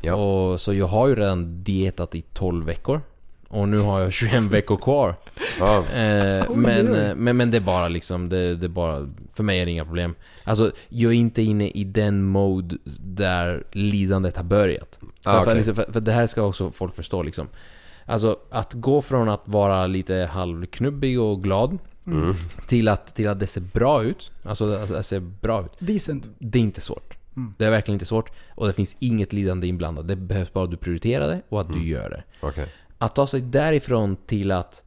Ja. 0.00 0.14
Och, 0.14 0.60
så 0.60 0.74
jag 0.74 0.86
har 0.86 1.08
ju 1.08 1.14
redan 1.14 1.62
dietat 1.64 2.14
i 2.14 2.22
12 2.22 2.66
veckor. 2.66 3.00
Och 3.52 3.68
nu 3.68 3.78
har 3.78 4.00
jag 4.00 4.12
21 4.12 4.46
veckor 4.46 4.76
kvar. 4.76 5.14
Ja. 5.58 5.78
Eh, 5.78 6.44
men, 6.56 6.94
eh, 6.94 7.14
men, 7.14 7.36
men 7.36 7.50
det 7.50 7.56
är 7.56 7.60
bara 7.60 7.88
liksom, 7.88 8.28
det, 8.28 8.56
det 8.56 8.66
är 8.66 8.68
bara, 8.68 9.08
för 9.32 9.42
mig 9.42 9.60
är 9.60 9.64
det 9.66 9.72
inga 9.72 9.84
problem. 9.84 10.14
Alltså, 10.44 10.72
jag 10.88 11.12
är 11.12 11.16
inte 11.16 11.42
inne 11.42 11.68
i 11.68 11.84
den 11.84 12.24
mode 12.24 12.76
där 13.00 13.64
lidandet 13.72 14.36
har 14.36 14.44
börjat. 14.44 14.98
För, 15.24 15.30
Ah, 15.30 15.32
för, 15.32 15.40
okej. 15.42 15.54
liksom, 15.56 15.74
för, 15.74 15.92
för 15.92 16.00
det 16.00 16.12
här 16.12 16.26
ska 16.26 16.42
också 16.42 16.70
folk 16.70 16.94
förstå 16.96 17.22
liksom. 17.22 17.48
Alltså, 18.04 18.36
att 18.50 18.72
gå 18.72 19.02
från 19.02 19.28
att 19.28 19.42
vara 19.44 19.86
lite 19.86 20.28
halvknubbig 20.32 21.20
och 21.20 21.42
glad 21.42 21.78
Mm. 22.06 22.34
till 22.66 22.88
att, 22.88 23.14
till 23.14 23.28
att 23.28 23.40
det 23.40 23.46
ser 23.46 23.60
bra 23.60 24.02
ut. 24.02 24.30
Alltså, 24.44 24.74
att 24.74 24.88
det 24.88 25.02
ser 25.02 25.20
bra 25.20 25.64
ut. 25.64 25.72
Decent. 25.78 26.28
Det 26.38 26.58
är 26.58 26.62
inte 26.62 26.80
svårt. 26.80 27.16
Mm. 27.36 27.52
Det 27.58 27.64
är 27.64 27.70
verkligen 27.70 27.94
inte 27.94 28.04
svårt. 28.06 28.30
Och 28.54 28.66
det 28.66 28.72
finns 28.72 28.96
inget 28.98 29.32
lidande 29.32 29.66
inblandat. 29.66 30.08
Det 30.08 30.16
behövs 30.16 30.52
bara 30.52 30.64
att 30.64 30.70
du 30.70 30.76
prioriterar 30.76 31.28
det 31.28 31.42
och 31.48 31.60
att 31.60 31.72
du 31.72 31.88
gör 31.88 32.10
det. 32.10 32.22
Okej. 32.40 32.66
Att 33.02 33.14
ta 33.14 33.26
sig 33.26 33.40
därifrån 33.40 34.16
till 34.16 34.52
att 34.52 34.82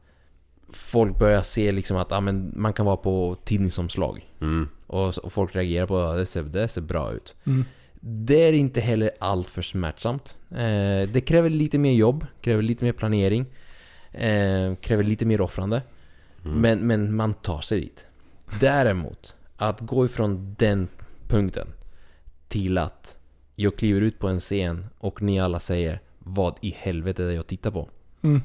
folk 0.72 1.18
börjar 1.18 1.42
se 1.42 1.72
liksom 1.72 1.96
att 1.96 2.12
ah, 2.12 2.20
men 2.20 2.52
man 2.56 2.72
kan 2.72 2.86
vara 2.86 2.96
på 2.96 3.36
tidningsomslag. 3.44 4.30
Mm. 4.40 4.68
Och, 4.86 5.18
och 5.18 5.32
folk 5.32 5.56
reagerar 5.56 5.86
på 5.86 5.98
att 5.98 6.16
det 6.16 6.26
ser, 6.26 6.42
det 6.42 6.68
ser 6.68 6.80
bra 6.80 7.12
ut. 7.12 7.34
Mm. 7.44 7.64
Det 8.00 8.42
är 8.42 8.52
inte 8.52 8.80
heller 8.80 9.10
allt 9.18 9.50
för 9.50 9.62
smärtsamt. 9.62 10.38
Eh, 10.50 11.08
det 11.08 11.24
kräver 11.26 11.50
lite 11.50 11.78
mer 11.78 11.92
jobb, 11.92 12.26
kräver 12.40 12.62
lite 12.62 12.84
mer 12.84 12.92
planering. 12.92 13.46
Eh, 14.12 14.74
kräver 14.74 15.02
lite 15.02 15.26
mer 15.26 15.40
offrande. 15.40 15.82
Mm. 16.44 16.60
Men, 16.60 16.86
men 16.86 17.16
man 17.16 17.34
tar 17.34 17.60
sig 17.60 17.80
dit. 17.80 18.06
Däremot, 18.60 19.36
att 19.56 19.80
gå 19.80 20.04
ifrån 20.04 20.54
den 20.58 20.88
punkten 21.28 21.66
till 22.48 22.78
att 22.78 23.16
jag 23.54 23.76
kliver 23.76 24.00
ut 24.00 24.18
på 24.18 24.28
en 24.28 24.40
scen 24.40 24.86
och 24.98 25.22
ni 25.22 25.40
alla 25.40 25.60
säger 25.60 26.00
Vad 26.18 26.54
i 26.60 26.74
helvete 26.78 27.22
är 27.22 27.26
det 27.26 27.34
jag 27.34 27.46
tittar 27.46 27.70
på? 27.70 27.88
Mm. 28.24 28.42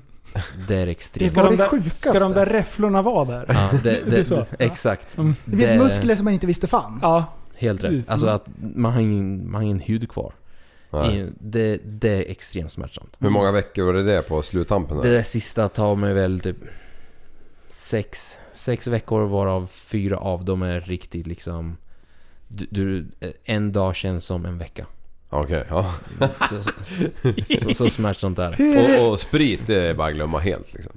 Det 0.68 0.76
är 0.76 0.88
extremt. 0.88 1.36
var 1.36 1.44
Ska 1.44 1.50
de, 1.50 1.58
där, 1.58 1.92
ska 2.00 2.20
de 2.20 2.32
där 2.32 2.46
räfflorna 2.46 3.02
vara 3.02 3.26
där? 3.26 3.46
Ja, 3.48 3.70
det, 3.72 3.80
Det 4.10 4.32
är 4.32 4.36
det, 4.36 4.46
exakt. 4.60 5.18
Mm. 5.18 5.36
Det 5.46 5.58
finns 5.58 5.72
muskler 5.72 6.16
som 6.16 6.26
man 6.26 6.34
inte 6.34 6.48
visste 6.48 6.68
fanns. 6.68 7.00
Ja. 7.02 7.26
Helt 7.56 7.84
rätt. 7.84 8.10
Alltså 8.10 8.28
att 8.28 8.46
man 8.76 8.94
har 8.94 9.02
ingen, 9.02 9.52
man 9.52 9.56
har 9.56 9.62
ingen 9.62 9.80
hud 9.80 10.10
kvar. 10.10 10.34
Det, 11.40 11.78
det 11.86 12.10
är 12.10 12.32
extremt 12.32 12.72
smärtsamt. 12.72 13.18
Hur 13.20 13.30
många 13.30 13.52
veckor 13.52 13.84
var 13.84 13.94
det 13.94 14.04
det 14.04 14.22
på 14.22 14.42
sluttampen? 14.42 14.98
Det 14.98 15.04
Där? 15.04 15.16
där 15.16 15.24
sista 15.24 15.70
tar 15.70 15.96
mig 15.96 16.14
väl 16.14 16.40
typ 16.40 16.58
sex, 17.70 18.38
sex 18.54 18.88
veckor 18.88 19.22
varav 19.22 19.68
fyra 19.68 20.18
av 20.18 20.46
dem 20.46 20.62
är 20.62 20.82
riktigt 20.82 21.28
liksom... 21.28 21.78
Du, 22.48 22.68
du, 22.72 23.08
en 23.44 23.72
dag 23.72 23.96
känns 23.96 24.26
som 24.26 24.46
en 24.46 24.58
vecka. 24.58 24.86
Okej, 25.30 25.66
ja. 25.70 25.94
Så, 26.50 26.64
så, 26.64 26.72
så, 27.64 27.74
så 27.74 27.90
smärtsamt 27.90 28.40
är 28.40 28.56
det. 28.58 29.00
Och, 29.00 29.12
och 29.12 29.20
sprit 29.20 29.60
det 29.68 29.76
är 29.76 29.94
bara 29.94 30.08
att 30.08 30.14
glömma 30.14 30.40
helt 30.40 30.74
liksom. 30.74 30.94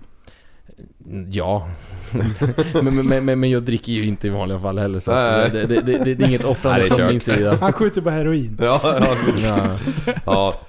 Ja. 1.31 1.69
men, 2.83 3.07
men, 3.07 3.25
men, 3.25 3.41
men 3.41 3.51
jag 3.51 3.63
dricker 3.63 3.93
ju 3.93 4.05
inte 4.05 4.27
i 4.27 4.31
vanliga 4.31 4.61
fall 4.61 4.79
heller 4.79 5.01
så 5.01 5.11
det, 5.11 5.49
det, 5.53 5.67
det, 5.67 5.81
det, 5.81 6.15
det 6.15 6.25
är 6.25 6.29
inget 6.29 6.45
offrande 6.45 6.91
från 6.91 7.07
min 7.07 7.21
sida. 7.21 7.57
Han 7.61 7.73
skjuter 7.73 8.01
på 8.01 8.11
heroin. 8.11 8.57
Ja, 8.61 8.81
ja. 8.85 9.17
Ja. 9.45 9.79
ja. 10.27 10.55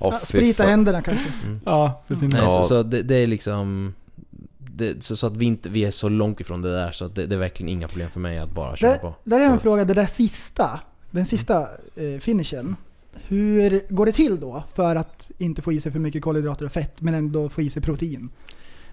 Oh, 0.00 0.18
Sprita 0.22 0.62
händerna 0.62 1.02
kanske. 1.02 1.28
Ja, 1.64 2.02
för 2.06 2.14
sin 2.14 2.28
Nej, 2.28 2.42
Ja. 2.42 2.50
så, 2.50 2.64
så 2.64 2.82
det, 2.82 3.02
det 3.02 3.14
är 3.14 3.26
liksom... 3.26 3.94
Det, 4.58 5.04
så, 5.04 5.16
så 5.16 5.26
att 5.26 5.36
vi 5.36 5.44
inte 5.44 5.68
vi 5.68 5.84
är 5.84 5.90
så 5.90 6.08
långt 6.08 6.40
ifrån 6.40 6.62
det 6.62 6.72
där 6.72 6.92
så 6.92 7.04
att 7.04 7.14
det, 7.14 7.26
det 7.26 7.34
är 7.34 7.38
verkligen 7.38 7.68
inga 7.68 7.88
problem 7.88 8.10
för 8.10 8.20
mig 8.20 8.38
att 8.38 8.50
bara 8.50 8.76
köra 8.76 8.98
på. 8.98 9.14
där 9.24 9.40
är 9.40 9.44
en 9.44 9.60
fråga, 9.60 9.84
det 9.84 9.94
där 9.94 10.06
sista, 10.06 10.80
den 11.10 11.26
sista 11.26 11.68
eh, 11.96 12.20
finishen. 12.20 12.76
Hur 13.28 13.82
går 13.88 14.06
det 14.06 14.12
till 14.12 14.40
då 14.40 14.62
för 14.74 14.96
att 14.96 15.30
inte 15.38 15.62
få 15.62 15.72
i 15.72 15.80
sig 15.80 15.92
för 15.92 15.98
mycket 15.98 16.22
kolhydrater 16.22 16.66
och 16.66 16.72
fett 16.72 17.00
men 17.00 17.14
ändå 17.14 17.48
få 17.48 17.62
i 17.62 17.70
sig 17.70 17.82
protein? 17.82 18.28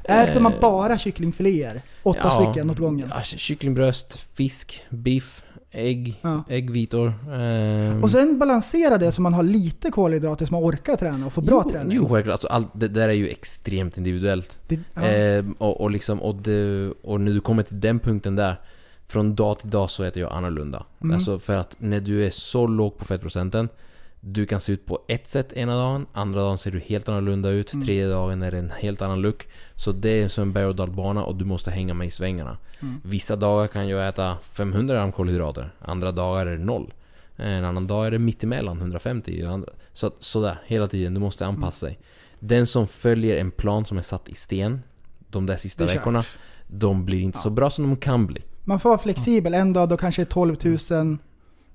Äter 0.03 0.39
man 0.39 0.53
Eh, 0.53 0.59
bara 0.59 0.97
kycklingfiléer? 0.97 1.81
Åtta 2.03 2.19
ja. 2.23 2.29
stycken 2.29 2.69
åt 2.69 2.77
gången. 2.79 3.11
Ja, 3.15 3.21
kycklingbröst, 3.21 4.13
fisk, 4.35 4.81
biff, 4.89 5.43
ägg, 5.71 6.19
Ja. 6.21 6.43
äggvitor. 6.49 7.13
ehm, 7.33 8.03
Och 8.03 8.11
sen 8.11 8.39
balansera 8.39 8.97
det 8.97 9.11
så 9.11 9.21
man 9.21 9.33
har 9.33 9.43
lite 9.43 9.91
kolhydrater 9.91 10.45
så 10.45 10.51
man 10.53 10.63
orkar 10.63 10.95
träna 10.95 11.25
och 11.25 11.33
får 11.33 11.41
bra 11.41 11.61
jo, 11.65 11.71
träning. 11.71 11.97
Jo, 11.97 12.07
självklart. 12.09 12.33
Alltså, 12.33 12.47
allt, 12.47 12.67
det 12.73 12.87
där 12.87 13.09
är 13.09 13.13
ju 13.13 13.29
extremt 13.29 13.97
individuellt. 13.97 14.57
Det, 14.67 14.79
ja. 14.93 15.01
Ehm, 15.01 15.51
och, 15.51 15.81
och, 15.81 15.91
liksom, 15.91 16.21
och, 16.21 16.35
det, 16.35 16.91
och 17.03 17.21
när 17.21 17.31
du 17.33 17.39
kommer 17.41 17.63
till 17.63 17.79
den 17.79 17.99
punkten 17.99 18.35
där, 18.35 18.59
från 19.07 19.35
dag 19.35 19.59
till 19.59 19.69
dag 19.69 19.89
så 19.89 20.03
äter 20.03 20.21
jag 20.21 20.31
annorlunda. 20.33 20.85
Mm. 21.01 21.15
Alltså 21.15 21.39
för 21.39 21.57
att 21.57 21.75
när 21.79 21.99
du 21.99 22.25
är 22.25 22.29
så 22.29 22.67
låg 22.67 22.97
på 22.97 23.05
fettprocenten, 23.05 23.69
du 24.27 24.45
kan 24.45 24.61
se 24.61 24.71
ut 24.71 24.85
på 24.85 24.99
ett 25.07 25.27
sätt 25.27 25.53
ena 25.53 25.75
dagen, 25.75 26.05
andra 26.13 26.41
dagen 26.41 26.57
ser 26.57 26.71
du 26.71 26.79
helt 26.79 27.09
annorlunda 27.09 27.49
ut, 27.49 27.73
Mm. 27.73 27.85
tredje 27.85 28.07
dagen 28.07 28.41
är 28.43 28.51
det 28.51 28.57
en 28.57 28.71
helt 28.71 29.01
annan 29.01 29.21
look. 29.21 29.47
Så 29.75 29.91
det 29.91 30.09
är 30.09 30.27
som 30.27 30.41
en 30.41 30.51
berg 30.53 30.65
och 30.65 30.75
dalbana 30.75 31.23
och 31.23 31.35
du 31.35 31.45
måste 31.45 31.71
hänga 31.71 31.93
med 31.93 32.07
i 32.07 32.11
svängarna. 32.11 32.57
Mm. 32.81 33.01
Vissa 33.03 33.35
dagar 33.35 33.67
kan 33.67 33.87
jag 33.87 34.07
äta 34.07 34.37
500 34.37 34.95
gram 34.95 35.11
kolhydrater, 35.11 35.71
andra 35.79 36.11
dagar 36.11 36.45
är 36.45 36.57
det 36.57 36.63
noll. 36.63 36.93
En 37.35 37.65
annan 37.65 37.87
dag 37.87 38.07
är 38.07 38.11
det 38.11 38.19
mittemellan, 38.19 38.77
150. 38.77 39.43
och 39.45 39.51
andra- 39.51 39.69
Så 39.93 40.11
sådär, 40.19 40.57
hela 40.65 40.87
tiden. 40.87 41.13
Du 41.13 41.19
måste 41.19 41.45
anpassa 41.45 41.85
dig. 41.85 41.99
Den 42.39 42.65
som 42.65 42.87
följer 42.87 43.37
en 43.37 43.51
plan 43.51 43.85
som 43.85 43.97
är 43.97 44.01
satt 44.01 44.29
i 44.29 44.33
sten 44.33 44.81
de 45.29 45.45
där 45.45 45.57
sista 45.57 45.85
veckorna, 45.85 46.23
de 46.67 47.05
blir 47.05 47.19
inte 47.21 47.37
så 47.39 47.49
bra 47.49 47.69
som 47.69 47.83
de 47.83 47.97
kan 47.97 48.27
bli. 48.27 48.41
Man 48.63 48.79
får 48.79 48.89
vara 48.89 48.99
flexibel. 48.99 49.53
En 49.53 49.73
dag 49.73 49.89
då 49.89 49.97
kanske 49.97 50.21
det 50.21 50.23
är 50.23 50.31
12 50.31 50.55
000 50.91 51.17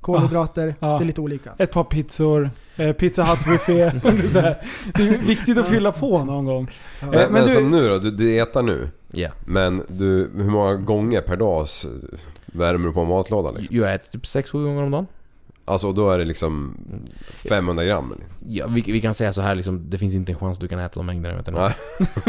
kolhydrater. 0.00 0.74
Ja. 0.80 0.86
Det 0.98 1.04
är 1.04 1.06
lite 1.06 1.20
olika. 1.20 1.52
Ett 1.58 1.72
par 1.72 1.84
pizzor, 1.84 2.50
eh, 2.76 2.92
Pizza 2.92 3.24
Hut-buffé. 3.24 3.90
Det 4.94 5.02
är 5.02 5.26
viktigt 5.26 5.58
att 5.58 5.68
fylla 5.68 5.92
på 5.92 6.24
någon 6.24 6.44
gång. 6.44 6.70
Men, 7.00 7.10
men 7.10 7.32
men 7.32 7.44
du- 7.44 7.50
som 7.54 7.70
nu 7.70 7.88
då, 7.88 7.98
du 7.98 8.10
dietar 8.10 8.62
nu. 8.62 8.88
Ja. 9.12 9.28
Men 9.46 9.82
du, 9.88 10.30
hur 10.34 10.50
många 10.50 10.74
gånger 10.74 11.20
per 11.20 11.36
dag 11.36 11.66
värmer 12.46 12.86
du 12.86 12.92
på 12.92 13.04
matlådan 13.04 13.54
liksom? 13.54 13.76
Jag 13.76 13.94
äter 13.94 14.10
typ 14.10 14.22
6-7 14.24 14.52
gånger 14.64 14.82
om 14.82 14.90
dagen. 14.90 15.06
Alltså 15.64 15.88
och 15.88 15.94
då 15.94 16.10
är 16.10 16.18
det 16.18 16.24
liksom 16.24 16.76
500 17.48 17.84
gram 17.84 18.12
eller? 18.12 18.24
Ja, 18.48 18.66
vi, 18.66 18.80
vi 18.80 19.00
kan 19.00 19.14
säga 19.14 19.32
så 19.32 19.40
här 19.40 19.54
liksom, 19.54 19.90
det 19.90 19.98
finns 19.98 20.14
inte 20.14 20.32
en 20.32 20.38
chans 20.38 20.56
att 20.56 20.60
du 20.60 20.68
kan 20.68 20.78
äta 20.78 21.00
de 21.00 21.06
mängderna 21.06 21.36
vet 21.36 21.46
du. 21.46 21.52
Nej. 21.52 21.74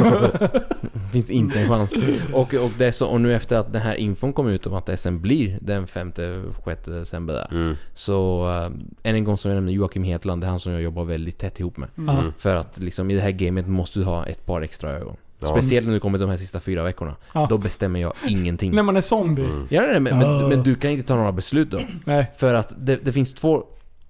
Det 1.12 1.18
finns 1.18 1.30
inte 1.30 1.59
en 1.59 1.70
chans. 1.70 1.93
Och, 2.34 2.53
och, 2.53 2.72
det 2.78 2.86
är 2.86 2.91
så, 2.91 3.07
och 3.07 3.22
nu 3.22 3.36
efter 3.36 3.57
att 3.57 3.74
den 3.74 3.82
här 3.82 3.95
infon 3.95 4.34
kom 4.34 4.47
ut 4.47 4.68
om 4.68 4.74
att 4.74 4.99
SM 4.99 5.20
blir 5.22 5.57
den 5.62 5.86
5-6 5.86 6.89
december 6.99 7.34
där. 7.34 7.47
Mm. 7.51 7.76
Så 7.93 8.49
äh, 8.49 9.09
än 9.09 9.16
en 9.16 9.24
gång 9.24 9.38
så 9.38 9.49
är 9.49 9.62
det 9.62 9.72
Joakim 9.72 10.03
Hetland, 10.03 10.41
det 10.41 10.47
är 10.47 10.49
han 10.49 10.59
som 10.59 10.72
jag 10.72 10.82
jobbar 10.82 11.03
väldigt 11.03 11.38
tätt 11.38 11.59
ihop 11.59 11.78
med. 11.78 11.89
Mm. 11.97 12.34
För 12.38 12.55
att 12.55 12.78
liksom 12.80 13.12
i 13.12 13.16
det 13.16 13.22
här 13.22 13.32
gamet 13.32 13.68
måste 13.68 13.99
du 13.99 14.05
ha 14.05 14.26
ett 14.26 14.45
par 14.45 14.62
extra 14.62 14.91
ögon. 14.91 15.16
Ja. 15.39 15.47
Speciellt 15.47 15.88
när 15.88 15.93
du 15.93 15.99
kommer 15.99 16.18
de 16.20 16.30
här 16.30 16.38
sista 16.38 16.59
fyra 16.59 16.84
veckorna. 16.84 17.16
Ja. 17.34 17.47
Då 17.49 17.57
bestämmer 17.57 17.99
jag 17.99 18.14
ingenting. 18.28 18.76
När 18.76 18.84
man 18.84 18.97
är 18.97 19.01
zombie. 19.01 19.43
Mm. 19.43 19.68
Ja, 19.70 19.82
nej, 19.82 19.91
nej, 19.91 19.99
men, 19.99 20.14
Ah. 20.24 20.39
men, 20.39 20.49
men 20.49 20.64
du 20.64 20.76
kan 20.76 20.91
inte 20.91 21.07
ta 21.07 21.16
några 21.16 21.32
beslut 21.32 21.72
då. 21.72 21.80
Nej. 22.05 22.32
För 22.38 22.53
att 22.53 22.74
det, 22.78 23.05
det 23.05 23.12
finns 23.12 23.34
två 23.34 23.64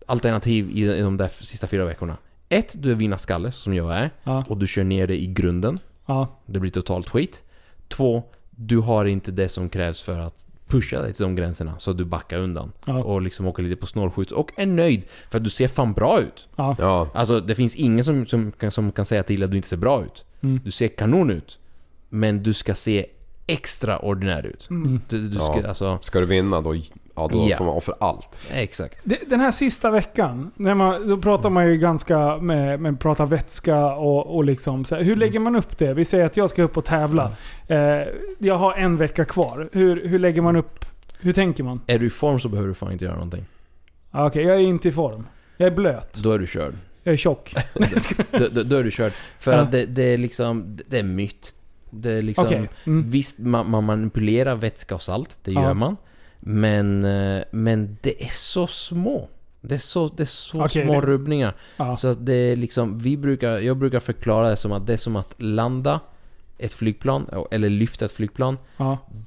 alternativ 0.06 0.72
i, 0.72 0.97
i 0.97 1.02
de 1.02 1.18
där 1.18 1.28
sista 1.28 1.68
fyra 1.68 1.86
veckorna. 1.86 2.18
Ett, 2.49 2.76
du 2.84 2.91
är 2.91 2.95
vinnarskalle 2.95 3.52
som 3.52 3.74
jag 3.74 3.95
är. 3.95 4.10
Ja. 4.24 4.45
Och 4.47 4.58
du 4.58 4.68
kör 4.68 4.84
ner 4.84 5.08
det 5.08 5.22
i 5.22 5.28
grunden. 5.28 5.80
Ja. 6.06 6.28
Det 6.45 6.60
blir 6.60 6.72
totalt 6.72 7.10
skit. 7.10 7.41
Två, 7.88 8.24
du 8.49 8.78
har 8.80 9.06
inte 9.06 9.32
det 9.32 9.49
som 9.49 9.70
krävs 9.70 10.02
för 10.02 10.20
att 10.20 10.45
pusha 10.68 11.02
dig 11.02 11.14
till 11.14 11.24
de 11.24 11.36
gränserna. 11.36 11.80
Så 11.80 11.93
du 11.93 12.06
backar 12.06 12.39
undan. 12.39 12.72
Ja. 12.86 13.04
Och 13.04 13.22
liksom 13.22 13.47
åker 13.47 13.64
lite 13.64 13.76
på 13.76 13.88
snålskjuts. 13.88 14.32
Och 14.32 14.52
är 14.56 14.66
nöjd. 14.66 15.04
För 15.30 15.38
att 15.38 15.43
du 15.43 15.49
ser 15.49 15.68
fan 15.68 15.93
bra 15.93 16.20
ut. 16.22 16.47
Ja. 16.56 16.76
Ja. 16.80 17.10
Alltså 17.14 17.39
det 17.39 17.56
finns 17.56 17.76
ingen 17.76 18.06
som, 18.06 18.26
som, 18.26 18.52
kan, 18.52 18.72
som 18.72 18.91
kan 18.91 19.06
säga 19.06 19.24
till 19.24 19.43
att 19.43 19.52
du 19.52 19.58
inte 19.58 19.70
ser 19.70 19.78
bra 19.78 20.04
ut. 20.04 20.26
Mm. 20.41 20.60
Du 20.64 20.72
ser 20.72 20.88
kanon 20.88 21.30
ut. 21.32 21.60
Men 22.10 22.43
du 22.43 22.54
ska 22.54 22.76
se 22.76 23.06
extraordinär 23.47 24.45
ut. 24.45 24.70
Mm. 24.70 24.99
Du, 25.10 25.28
du 25.28 25.36
ska, 25.36 25.60
Ja. 25.62 25.68
alltså, 25.68 25.99
Ska 26.02 26.20
du 26.20 26.26
vinna 26.26 26.62
då, 26.62 26.76
ja, 27.16 27.30
då 27.32 27.47
Ja. 27.49 27.57
får 27.57 27.66
man 27.66 27.74
offra 27.76 27.93
allt. 27.99 28.39
exakt. 28.51 29.05
Den 29.30 29.39
här 29.39 29.51
sista 29.51 29.91
veckan, 29.91 30.51
när 30.55 30.74
man, 30.74 31.07
då 31.09 31.18
pratar 31.18 31.49
man 31.49 31.68
ju 31.68 31.78
ganska 31.78 32.38
med, 32.38 32.80
med 32.80 32.99
pratar 32.99 33.26
vätska 33.26 33.86
och, 33.95 34.36
och 34.36 34.43
liksom 34.43 34.86
så 34.86 34.95
här, 34.95 35.03
Hur 35.03 35.16
lägger 35.16 35.39
man 35.39 35.55
upp 35.55 35.78
det? 35.78 35.93
Vi 35.93 36.05
säger 36.05 36.26
att 36.26 36.38
jag 36.38 36.49
ska 36.49 36.64
upp 36.64 36.78
och 36.78 36.86
tävla. 36.86 37.32
Eh, 37.68 37.78
jag 38.39 38.57
har 38.57 38.74
en 38.74 38.97
vecka 38.97 39.26
kvar. 39.26 39.70
Hur, 39.72 40.07
hur 40.07 40.20
lägger 40.20 40.41
man 40.41 40.55
upp? 40.55 40.86
Hur 41.20 41.32
tänker 41.32 41.64
man? 41.64 41.82
Är 41.88 41.99
du 41.99 42.05
i 42.05 42.09
form 42.09 42.39
så 42.39 42.49
behöver 42.49 42.68
du 42.70 42.74
fan 42.76 42.91
inte 42.91 43.05
göra 43.05 43.16
någonting. 43.16 43.45
Ah, 44.12 44.26
Okej, 44.28 44.43
jag 44.43 44.55
är 44.55 44.59
inte 44.59 44.88
i 44.88 44.91
form. 44.91 45.28
Jag 45.57 45.68
är 45.68 45.72
blöt. 45.76 46.14
Då 46.24 46.32
är 46.32 46.39
du 46.39 46.47
körd. 46.47 46.74
Jag 47.03 47.14
är 47.14 47.18
tjock. 47.18 47.55
då, 48.32 48.47
då, 48.51 48.64
då 48.64 48.76
är 48.76 48.84
du 48.84 48.91
körd. 48.91 49.14
För 49.39 49.51
Ja. 49.51 49.57
att 49.57 49.72
det, 49.72 49.86
det 49.86 50.03
är 50.03 50.18
liksom, 50.18 50.78
det 50.88 50.99
är 50.99 51.03
myt. 51.03 51.53
Det 51.89 52.12
är 52.12 52.22
liksom... 52.22 52.45
Okej. 52.45 52.70
Mm. 52.86 53.09
Visst, 53.09 53.39
man, 53.39 53.70
man 53.70 53.84
manipulerar 53.84 54.55
vätska 54.55 54.95
och 54.95 55.01
salt, 55.01 55.38
det 55.43 55.51
Ja. 55.51 55.62
gör 55.62 55.74
man. 55.74 55.97
Men, 56.44 57.06
eh, 57.06 57.44
men 57.52 57.98
det 58.02 58.24
är 58.26 58.30
så 58.32 58.68
små. 58.68 59.30
Det 59.62 59.76
är 59.76 59.80
så, 59.80 60.08
det 60.10 60.24
är 60.24 60.26
så 60.26 60.66
Okej, 60.66 60.84
små 60.86 61.02
det- 61.02 61.08
rubbningar. 61.08 61.56
Ja. 61.78 61.98
Så 61.98 62.08
att 62.08 62.26
det 62.26 62.34
är 62.34 62.56
liksom, 62.56 63.00
vi 63.00 63.18
brukar, 63.18 63.60
jag 63.60 63.78
brukar 63.78 64.00
förklara 64.00 64.50
det 64.50 64.58
som 64.58 64.72
att 64.72 64.88
det 64.88 64.94
är 64.94 64.98
som 64.98 65.16
att 65.16 65.36
landa 65.38 66.00
ett 66.58 66.74
flygplan, 66.74 67.30
eller 67.52 67.70
lyfta 67.70 68.06
ett 68.06 68.12
flygplan. 68.12 68.58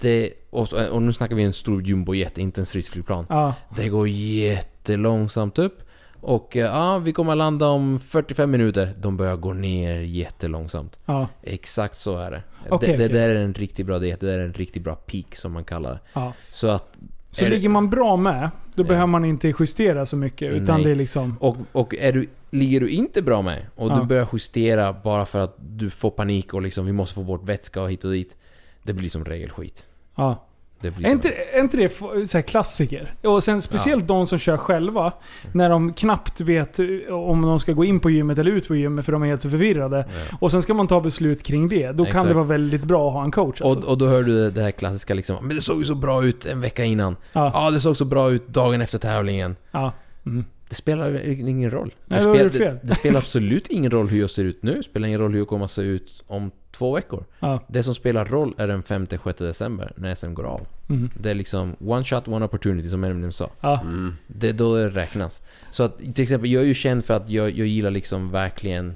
Det, 0.01 0.33
och, 0.51 0.73
och 0.73 1.03
nu 1.03 1.13
snackar 1.13 1.37
vi 1.37 1.43
en 1.43 1.53
stor 1.53 1.83
jumbojet, 1.83 2.39
inte 2.39 2.61
en 2.61 2.67
stridsflygplan. 2.67 3.27
Ja. 3.29 3.55
Det 3.77 3.89
går 3.89 4.09
jättelångsamt 4.09 5.59
upp. 5.59 5.83
Och 6.27 6.57
eh, 6.57 6.65
ja, 6.65 6.99
vi 6.99 7.13
kommer 7.13 7.33
att 7.33 7.39
landa 7.39 7.69
om 7.69 8.01
45 8.01 8.51
minuter. 8.51 8.95
De 8.99 9.17
börjar 9.17 9.37
gå 9.37 9.53
ner 9.53 10.01
jättelångsamt. 10.01 10.99
Ja. 11.07 11.29
Exakt 11.43 11.97
så 11.97 12.17
är 12.19 12.31
det. 12.31 12.43
Okej, 12.69 12.89
det, 12.93 12.97
det 12.97 13.05
okej. 13.07 13.19
där 13.19 13.29
är 13.29 13.35
en 13.35 13.55
riktigt 13.55 13.87
bra 13.87 13.99
diet. 13.99 14.21
Det 14.21 14.27
där 14.27 14.39
är 14.39 14.45
en 14.45 14.53
riktigt 14.53 14.83
bra 14.85 14.95
peak 14.95 15.35
som 15.37 15.53
man 15.53 15.65
kallar 15.65 15.91
det. 15.93 15.99
ja. 16.13 16.33
Så 16.51 16.69
att... 16.69 16.97
Så 17.31 17.45
det- 17.45 17.51
ligger 17.51 17.69
man 17.69 17.91
bra 17.91 18.17
med, 18.17 18.51
då 18.75 18.83
Ja. 18.83 18.87
behöver 18.89 19.07
man 19.07 19.25
inte 19.25 19.55
justera 19.61 20.07
så 20.07 20.17
mycket. 20.17 20.53
Utan 20.53 20.75
Nej. 20.75 20.85
det 20.85 20.91
är 20.91 20.95
liksom... 20.95 21.37
Och, 21.41 21.57
och 21.73 21.95
är 21.95 22.13
du, 22.13 22.27
ligger 22.51 22.81
du 22.81 22.89
inte 22.89 23.23
bra 23.23 23.43
med 23.43 23.67
och 23.77 23.91
Ja. 23.91 23.97
du 24.01 24.07
börjar 24.07 24.29
justera 24.33 24.93
bara 24.93 25.27
för 25.27 25.39
att 25.39 25.55
du 25.59 25.91
får 25.91 26.11
panik 26.11 26.55
och 26.55 26.63
liksom 26.63 26.87
vi 26.87 26.93
måste 26.93 27.15
få 27.15 27.23
bort 27.23 27.49
vätska 27.49 27.83
och 27.83 27.91
hit 27.91 28.05
och 28.05 28.13
dit. 28.13 28.37
Det 28.83 28.93
blir 28.93 29.09
som 29.09 29.25
regel 29.25 29.51
skit. 29.51 29.87
Ja. 30.15 30.45
Är 30.89 31.11
inte, 31.11 31.29
är 31.53 31.61
inte 31.61 31.77
det 31.77 31.93
så 32.29 32.43
klassiker? 32.43 33.15
Och 33.23 33.45
sen 33.45 33.61
speciellt 33.61 34.09
de 34.09 34.27
som 34.27 34.39
kör 34.39 34.57
själva. 34.57 35.13
När 35.53 35.71
de 35.71 35.93
knappt 35.93 36.41
vet 36.41 36.79
om 37.11 37.43
de 37.43 37.59
ska 37.59 37.73
gå 37.73 37.85
in 37.85 38.01
på 38.01 38.11
gymmet 38.11 38.39
eller 38.39 38.51
ut 38.51 38.69
på 38.69 38.77
gymmet 38.77 39.05
för 39.05 39.13
de 39.13 39.23
är 39.23 39.27
helt 39.27 39.43
så 39.43 39.51
förvirrade. 39.51 40.07
Ja. 40.09 40.37
Och 40.41 40.51
sen 40.51 40.63
ska 40.63 40.75
man 40.75 40.87
ta 40.87 41.01
beslut 41.01 41.43
kring 41.43 41.69
det. 41.69 41.93
Då 41.93 42.05
kan 42.05 42.07
Exakt. 42.07 42.29
det 42.29 42.35
vara 42.35 42.45
väldigt 42.45 42.85
bra 42.85 43.09
att 43.09 43.15
ha 43.15 43.25
en 43.25 43.31
coach 43.31 43.63
alltså. 43.63 43.79
Och, 43.79 43.85
och 43.85 43.99
då 43.99 44.07
hör 44.07 44.23
du 44.23 44.51
det 44.51 44.63
här 44.63 44.71
klassiska 44.71 45.15
liksom 45.15 45.47
Men 45.47 45.57
det 45.57 45.63
såg 45.63 45.79
ju 45.79 45.85
så 45.85 45.95
bra 45.95 46.25
ut 46.25 46.47
en 46.47 46.61
vecka 46.61 46.85
innan. 46.85 47.17
ja. 47.33 47.51
Ja, 47.55 47.71
det 47.71 47.81
såg 47.81 47.97
så 47.97 48.05
bra 48.05 48.31
ut 48.31 48.49
dagen 48.49 48.81
efter 48.83 48.99
tävlingen. 48.99 49.57
Ja. 49.71 49.93
Mm. 50.27 50.45
Det 50.69 50.75
spelar 50.75 51.29
ingen 51.29 51.71
roll. 51.71 51.95
Nej, 52.07 52.21
det, 52.21 52.51
spel, 52.51 52.51
det, 52.53 52.79
det 52.83 52.95
spelar 52.95 53.19
absolut 53.19 53.67
ingen 53.69 53.91
roll 53.91 54.09
hur 54.09 54.21
jag 54.21 54.31
ser 54.31 54.45
ut 54.45 54.63
nu. 54.63 54.75
Det 54.75 54.83
spelar 54.83 55.09
ingen 55.09 55.21
roll 55.21 55.33
hur 55.33 55.39
jag 55.39 55.49
kommer 55.49 55.65
att 55.65 55.71
se 55.71 55.83
ut 55.83 56.25
om 56.27 56.51
två 56.75 56.95
veckor. 56.95 57.25
Ja. 57.41 57.61
Det 57.69 57.83
som 57.83 57.95
spelar 57.95 58.25
roll 58.25 58.55
är 58.59 58.69
den 58.69 58.83
5-6 58.83 59.39
december 59.39 59.93
när 59.97 60.15
SM 60.15 60.35
går 60.35 60.45
av. 60.45 60.67
Mm. 60.89 61.11
Det 61.21 61.31
är 61.31 61.35
liksom 61.35 61.77
one 61.81 62.05
shot, 62.05 62.29
one 62.29 62.45
opportunity 62.45 62.89
som 62.91 63.05
Eminem 63.05 63.33
sa. 63.33 63.51
Ja. 63.61 63.81
Mm. 63.81 64.15
Det 64.27 64.49
är 64.49 64.53
då 64.53 64.77
det 64.77 64.89
räknas. 64.89 65.43
Så 65.71 65.83
att 65.83 65.99
till 65.99 66.23
exempel, 66.23 66.51
jag 66.51 66.63
är 66.63 66.67
ju 66.67 66.75
känd 66.75 67.05
för 67.05 67.15
att 67.15 67.29
jag, 67.31 67.51
jag 67.51 67.67
gillar 67.67 67.91
liksom 67.91 68.31
verkligen 68.31 68.95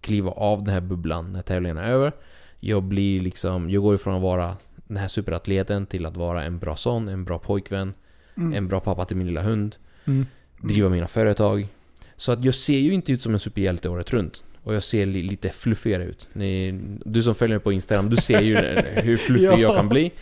kliva 0.00 0.30
av 0.30 0.64
den 0.64 0.74
här 0.74 0.80
bubblan 0.80 1.32
när 1.32 1.42
tävlingen 1.42 1.76
är 1.78 1.88
över. 1.90 2.12
Jag 2.60 2.82
blir 2.82 3.20
liksom, 3.20 3.70
jag 3.70 3.82
går 3.82 3.94
ifrån 3.94 4.14
att 4.14 4.22
vara 4.22 4.56
den 4.86 4.96
här 4.96 5.08
superatleten 5.08 5.86
till 5.86 6.06
att 6.06 6.16
vara 6.16 6.44
en 6.44 6.58
bra 6.58 6.76
son, 6.76 7.08
en 7.08 7.24
bra 7.24 7.38
pojkvän, 7.38 7.94
en 8.34 8.68
bra 8.68 8.80
pappa 8.80 9.04
till 9.04 9.16
min 9.16 9.26
lilla 9.26 9.42
hund, 9.42 9.76
Mm. 10.06 10.26
driva 10.60 10.88
mina 10.88 11.06
företag. 11.06 11.68
Så 12.16 12.32
att 12.32 12.44
jag 12.44 12.54
ser 12.54 12.78
ju 12.78 12.92
inte 12.92 13.12
ut 13.12 13.22
som 13.22 13.34
en 13.34 13.40
superhjälte 13.40 13.88
året 13.88 14.12
runt. 14.12 14.44
Och 14.64 14.74
jag 14.74 14.82
ser 14.82 15.06
li, 15.06 15.22
lite 15.22 15.48
fluffigare 15.48 16.02
ut. 16.04 16.28
Ni, 16.32 16.80
du 17.04 17.22
som 17.22 17.34
följer 17.34 17.56
mig 17.56 17.62
på 17.64 17.72
Instagram, 17.72 18.10
du 18.10 18.16
ser 18.16 18.40
ju 18.40 18.56
hur 19.02 19.16
fluffig 19.16 19.46
Ja. 19.46 19.58
jag 19.58 19.76
kan 19.76 19.88
bli. 19.88 20.12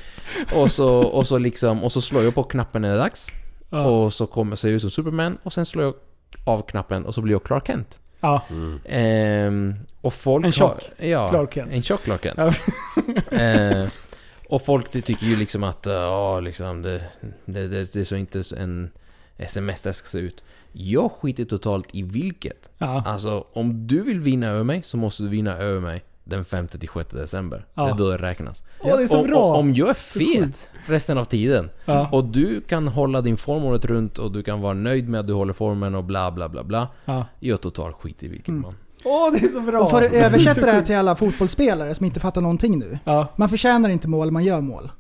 Och 0.55 0.70
så, 0.70 0.88
och 0.99 1.26
så 1.26 1.38
liksom, 1.38 1.84
och 1.84 1.93
så 1.93 2.01
slår 2.01 2.22
jag 2.22 2.34
på 2.34 2.43
knappen 2.43 2.82
när 2.82 2.88
det 2.88 2.95
är 2.95 2.99
dags. 2.99 3.28
Ja. 3.70 3.86
Och 3.86 4.14
så 4.14 4.26
kommer 4.26 4.57
ser 4.57 4.68
jag 4.68 4.74
ut 4.74 4.80
som 4.82 4.90
Superman 4.90 5.38
och 5.43 5.53
sen 5.53 5.66
slår 5.66 5.84
jag 5.84 5.95
av 6.45 6.62
knappen 6.62 7.07
och 7.07 7.14
så 7.14 7.20
blir 7.20 7.32
jag 7.34 7.45
Clark 7.45 7.66
Kent. 7.66 7.99
Ja. 8.20 8.43
Ehm, 8.88 9.74
och 10.01 10.14
folk 10.14 10.45
En 10.45 10.53
tjock 10.53 10.70
har, 10.99 11.07
ja, 11.07 11.28
Clark 11.28 11.55
Kent. 11.55 11.72
En 11.72 11.82
tjock 11.82 12.03
Clark 12.05 12.22
Kent. 12.22 12.38
Ja. 12.38 12.53
Ehm, 13.38 13.88
och 14.49 14.64
folk 14.64 14.90
ty- 14.90 15.01
tycker 15.03 15.26
ju 15.26 15.36
liksom 15.36 15.62
att 15.64 15.86
ja, 15.86 16.40
liksom 16.40 16.82
det, 16.82 17.03
det, 17.45 17.68
det, 17.68 17.93
det 17.93 18.01
är 18.01 18.05
så 18.05 18.16
inte 18.16 18.43
en 18.57 18.90
sms 19.38 19.80
ska 19.97 20.09
se 20.09 20.18
ut. 20.18 20.43
Jag 20.72 21.12
skiter 21.12 21.44
totalt 21.44 21.88
i 21.92 22.02
vilket. 22.02 22.70
Ja. 22.78 23.02
Alltså, 23.06 23.44
om 23.52 23.86
du 23.86 24.02
vill 24.02 24.20
vinna 24.20 24.46
över 24.46 24.64
mig 24.64 24.82
så 24.82 24.96
måste 24.96 25.22
du 25.22 25.28
vinna 25.28 25.56
över 25.56 25.80
mig 25.80 26.04
den 26.24 26.44
5-6 26.44 27.14
december. 27.16 27.66
Ja. 27.74 27.84
Det 27.84 27.90
är 27.90 27.94
då 27.94 28.10
det 28.10 28.16
räknas. 28.18 28.62
Åh, 28.80 28.96
det 28.96 29.02
är 29.02 29.06
så 29.06 29.20
om, 29.20 29.26
bra! 29.26 29.42
Om, 29.44 29.56
om 29.60 29.74
jag 29.74 29.88
är 29.88 29.94
fet 29.94 30.70
resten 30.86 31.18
av 31.18 31.24
tiden 31.24 31.70
Ja. 31.84 32.08
och 32.12 32.24
du 32.24 32.60
kan 32.60 32.88
hålla 32.88 33.20
din 33.20 33.36
form 33.36 33.64
året 33.64 33.84
runt 33.84 34.18
och 34.18 34.32
du 34.32 34.42
kan 34.42 34.60
vara 34.60 34.74
nöjd 34.74 35.08
med 35.08 35.20
att 35.20 35.26
du 35.26 35.32
håller 35.32 35.52
formen 35.52 35.94
och 35.94 36.04
bla 36.04 36.30
bla 36.32 36.48
bla 36.48 36.64
bla. 36.64 36.88
Ja. 37.04 37.26
Jag 37.40 37.60
totalt 37.60 37.96
skit 37.96 38.22
i 38.22 38.28
vilket 38.28 38.48
Mm. 38.48 38.60
man. 38.60 38.74
Åh, 39.04 39.32
det 39.32 39.44
är 39.44 39.48
så 39.48 39.60
bra! 39.60 39.80
Och 39.80 39.90
för 39.90 40.02
att 40.02 40.12
översätta 40.12 40.60
det 40.66 40.72
här 40.72 40.82
till 40.82 40.96
alla 40.96 41.16
fotbollsspelare 41.16 41.94
som 41.94 42.06
inte 42.06 42.20
fattar 42.20 42.40
någonting 42.40 42.78
nu. 42.78 42.98
Ja. 43.04 43.26
Man 43.36 43.48
förtjänar 43.48 43.88
inte 43.88 44.08
mål, 44.08 44.30
man 44.30 44.44
gör 44.44 44.60
mål. 44.60 44.90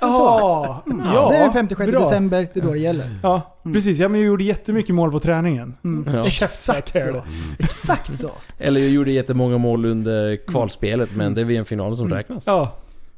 Ja, 0.00 0.82
Ja, 1.14 1.28
det 1.30 1.36
är 1.36 1.40
den 1.42 1.52
56 1.52 1.90
bra. 1.90 2.00
december, 2.00 2.48
det 2.54 2.60
är 2.60 2.64
då 2.64 2.72
det 2.72 2.78
gäller. 2.78 3.06
Ja, 3.22 3.56
precis. 3.62 3.98
Ja, 3.98 4.08
men 4.08 4.20
jag 4.20 4.26
gjorde 4.26 4.44
jättemycket 4.44 4.94
mål 4.94 5.10
på 5.12 5.20
träningen. 5.20 5.74
Mm. 5.84 6.14
Ja. 6.14 6.26
Exakt 6.26 6.92
så. 6.92 7.22
Exakt 7.58 8.20
så. 8.20 8.30
Eller 8.58 8.80
jag 8.80 8.90
gjorde 8.90 9.10
jättemånga 9.12 9.58
mål 9.58 9.84
under 9.84 10.36
kvalspelet, 10.46 11.08
men 11.16 11.34
det 11.34 11.40
är 11.40 11.44
VM-finalen 11.44 11.96
som 11.96 12.08
räknas. 12.10 12.44
Ja. 12.46 12.72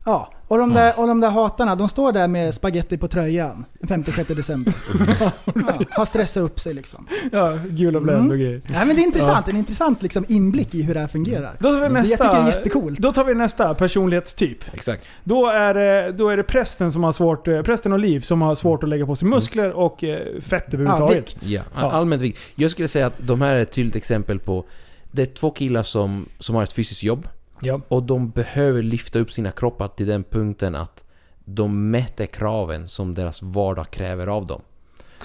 Ja, 0.04 0.32
och 0.48 0.58
de, 0.58 0.74
där, 0.74 0.98
och 1.00 1.06
de 1.06 1.20
där 1.20 1.30
hatarna, 1.30 1.76
de 1.76 1.88
står 1.88 2.12
där 2.12 2.28
med 2.28 2.54
spaghetti 2.54 2.98
på 2.98 3.08
tröjan 3.08 3.64
den 3.80 3.88
56 3.88 4.28
december. 4.28 4.74
Ja, 5.20 5.32
har 5.90 6.04
stressat 6.06 6.42
upp 6.42 6.60
sig 6.60 6.74
liksom. 6.74 7.06
Ja, 7.32 7.58
gula 7.70 8.00
blöd 8.00 8.16
Mm. 8.18 8.30
och 8.30 8.36
grejer. 8.38 8.60
Nej 8.70 8.86
men 8.86 8.96
det 8.96 9.02
är 9.02 9.06
intressant, 9.06 9.48
en 9.48 9.56
intressant 9.56 10.02
liksom 10.02 10.24
inblick 10.28 10.74
i 10.74 10.82
hur 10.82 10.94
det 10.94 11.00
här 11.00 11.06
fungerar. 11.08 11.56
Då 11.58 11.68
tar 11.72 11.80
vi 11.80 11.88
nästa, 11.88 12.24
Jag 12.24 12.32
tycker 12.32 12.44
det 12.44 12.50
är 12.52 12.56
jättecoolt. 12.56 12.98
Då 12.98 13.12
tar 13.12 13.24
vi 13.24 13.34
nästa 13.34 13.74
personlighetstyp. 13.74 14.58
Exakt. 14.74 15.06
Då 15.24 15.46
är, 15.46 15.74
det, 15.74 16.12
då 16.12 16.28
är 16.28 16.36
det 16.36 16.42
prästen 16.42 16.92
som 16.92 17.04
har 17.04 17.12
svårt, 17.12 17.48
eh, 17.48 17.62
prästen 17.62 17.92
och 17.92 17.98
liv 17.98 18.20
som 18.20 18.42
har 18.42 18.54
svårt 18.54 18.82
att 18.82 18.88
lägga 18.88 19.06
på 19.06 19.16
sig 19.16 19.28
muskler 19.28 19.70
och 19.72 20.04
eh, 20.04 20.40
fett 20.40 20.64
Ja, 20.68 20.74
överhuvudtaget. 20.78 21.18
vikt. 21.18 21.46
Ja, 21.46 21.62
Ja. 21.74 21.90
allmänt 21.92 22.22
vikt. 22.22 22.38
Jag 22.54 22.70
skulle 22.70 22.88
säga 22.88 23.06
att 23.06 23.14
de 23.18 23.40
här 23.40 23.52
är 23.54 23.60
ett 23.62 23.72
tydligt 23.72 23.96
exempel 23.96 24.38
på... 24.38 24.64
Det 25.10 25.22
är 25.22 25.26
två 25.26 25.50
killar 25.50 25.82
som, 25.82 26.28
som 26.38 26.54
har 26.54 26.62
ett 26.62 26.72
fysiskt 26.72 27.02
jobb 27.02 27.28
Ja. 27.62 27.80
och 27.88 28.02
de 28.02 28.30
behöver 28.30 28.82
lyfta 28.82 29.18
upp 29.18 29.30
sina 29.32 29.50
kroppar 29.50 29.88
till 29.88 30.06
den 30.06 30.24
punkten 30.24 30.74
att 30.74 31.04
de 31.44 31.90
mäter 31.90 32.26
kraven 32.26 32.88
som 32.88 33.14
deras 33.14 33.42
vardag 33.42 33.90
kräver 33.90 34.26
av 34.26 34.46
dem. 34.46 34.60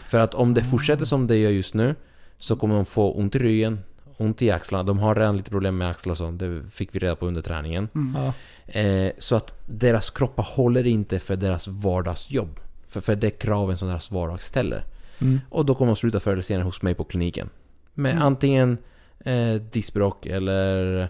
För 0.08 0.20
att 0.20 0.34
om 0.34 0.54
det 0.54 0.64
fortsätter 0.64 1.06
som 1.06 1.28
det 1.28 1.36
gör 1.38 1.50
just 1.50 1.74
nu 1.74 1.96
så 2.38 2.56
kommer 2.56 2.76
de 2.76 2.86
få 2.86 3.14
ont 3.14 3.36
i 3.36 3.40
ryggen, 3.40 3.80
ont 4.18 4.42
i 4.42 4.52
axlarna. 4.52 4.84
De 4.84 5.00
har 5.00 5.16
redan 5.16 5.38
lite 5.38 5.50
problem 5.52 5.78
med 5.78 5.90
axlar 5.90 6.12
och 6.12 6.18
sånt. 6.18 6.40
Det 6.40 6.64
fick 6.72 6.96
vi 6.96 7.00
reda 7.00 7.16
på 7.16 7.26
under 7.28 7.42
träningen. 7.42 7.90
Ja. 8.16 8.34
Eh, 8.80 9.12
så 9.18 9.36
att 9.36 9.54
deras 9.66 10.10
kroppar 10.10 10.44
håller 10.44 10.88
inte 10.88 11.20
för 11.20 11.36
deras 11.36 11.68
vardagsjobb. 11.68 12.60
För, 12.88 13.02
för 13.02 13.16
det 13.16 13.28
är 13.28 13.32
kraven 13.40 13.78
som 13.78 13.88
deras 13.88 14.12
vardag 14.12 14.42
ställer. 14.42 14.84
Mm. 15.22 15.40
Och 15.50 15.66
då 15.66 15.76
kommer 15.76 15.90
de 15.92 15.96
sluta 15.96 16.20
förr 16.20 16.32
eller 16.34 16.42
senare 16.42 16.64
hos 16.64 16.82
mig 16.82 16.94
på 16.96 17.04
kliniken. 17.04 17.50
Med 17.94 18.12
Mm. 18.12 18.24
antingen 18.24 18.78
eh, 19.20 19.54
diskbråck 19.54 20.26
eller 20.26 21.10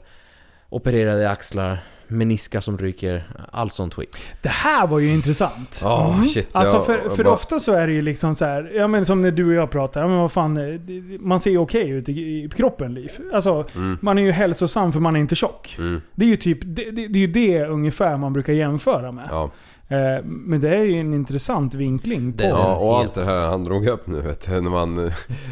opererade 0.70 1.30
axlar, 1.30 1.78
meniskar 2.08 2.62
som 2.62 2.78
ryker, 2.78 3.24
allt 3.52 3.74
sånt 3.74 3.94
skit. 3.94 4.18
Det 4.42 4.50
här 4.50 4.88
var 4.88 5.00
ju 5.00 5.14
intressant. 5.14 5.82
Ah, 5.84 6.24
shit. 6.24 6.48
Alltså 6.52 6.84
för, 6.84 7.10
för 7.10 7.24
bara- 7.24 7.34
ofta 7.34 7.60
så 7.60 7.72
är 7.74 7.88
det 7.88 7.94
ju 7.94 8.02
liksom 8.02 8.36
så 8.36 8.46
här, 8.46 8.72
ja 8.76 8.88
men 8.88 9.06
som 9.06 9.22
när 9.22 9.32
du 9.32 9.46
och 9.48 9.54
jag 9.54 9.72
pratar, 9.72 10.02
ja 10.02 10.08
men 10.08 10.18
vad 10.18 10.32
fan, 10.32 10.58
eh, 10.58 10.80
man 11.20 11.40
ser 11.40 11.52
ju 11.52 11.58
okej 11.58 11.90
ut 11.90 12.10
i, 12.10 12.12
i 12.12 12.50
kroppen 12.56 12.94
Liv. 12.94 13.12
Alltså, 13.34 13.66
Mm. 13.76 13.98
man 14.02 14.18
är 14.18 14.22
ju 14.22 14.32
hälsosam 14.32 14.94
för 14.94 15.00
man 15.00 15.16
är 15.16 15.20
inte 15.20 15.36
tjock. 15.36 15.76
Mm. 15.80 16.02
Det 16.16 16.26
är 16.26 16.30
ju 16.30 16.38
typ, 16.38 16.60
det, 16.64 16.92
det, 16.92 17.08
det 17.08 17.20
är 17.20 17.22
ju 17.22 17.28
det 17.28 17.66
ungefär 17.66 18.18
man 18.18 18.34
brukar 18.34 18.54
jämföra 18.54 19.12
med. 19.12 19.28
Ja. 19.32 19.52
Eh, 19.90 20.24
men 20.24 20.62
det 20.62 20.70
är 20.78 20.84
ju 20.84 21.00
en 21.00 21.14
intressant 21.14 21.74
vinkling 21.74 22.34
på 22.34 22.44
ja, 22.44 22.76
och 22.76 22.98
allt 23.00 23.14
det 23.14 23.26
här 23.26 23.46
han 23.48 23.64
drog 23.64 23.88
upp 23.88 24.08
nu 24.08 24.22
vet 24.22 24.46
du, 24.50 24.62
när 24.62 24.70
man... 24.70 25.12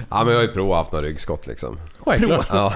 Ja 0.09 0.23
men 0.23 0.27
jag 0.27 0.35
har 0.35 0.41
ju 0.41 0.47
provat 0.53 0.77
haft 0.77 0.91
några 0.91 1.05
ryggskott 1.05 1.47
liksom. 1.47 1.77
Självklart. 1.99 2.47
Ja. 2.49 2.73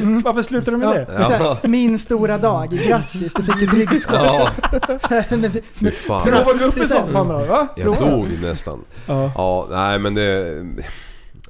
Mm, 0.00 0.22
Varför 0.22 0.42
slutar 0.42 0.72
du 0.72 0.78
med 0.78 1.06
Ja, 1.08 1.28
det? 1.28 1.36
här, 1.36 1.68
Min 1.68 1.98
stora 1.98 2.38
dag, 2.38 2.70
grattis 2.70 3.34
du 3.34 3.42
fick 3.42 3.62
ett 3.62 3.74
ryggskott. 3.74 4.20
ja. 4.22 4.50
Fy 5.72 5.90
fan. 5.90 6.22
Prova 6.24 6.52
gå 6.58 6.64
upp 6.64 6.78
i 6.78 6.86
soffan 6.86 7.28
då, 7.28 7.38
va? 7.38 7.68
Jag 7.76 7.98
dog 7.98 8.28
nästan. 8.42 8.84
Ja. 9.06 9.32
Ja, 9.36 9.66
nej 9.70 9.98
men 9.98 10.14
det... 10.14 10.62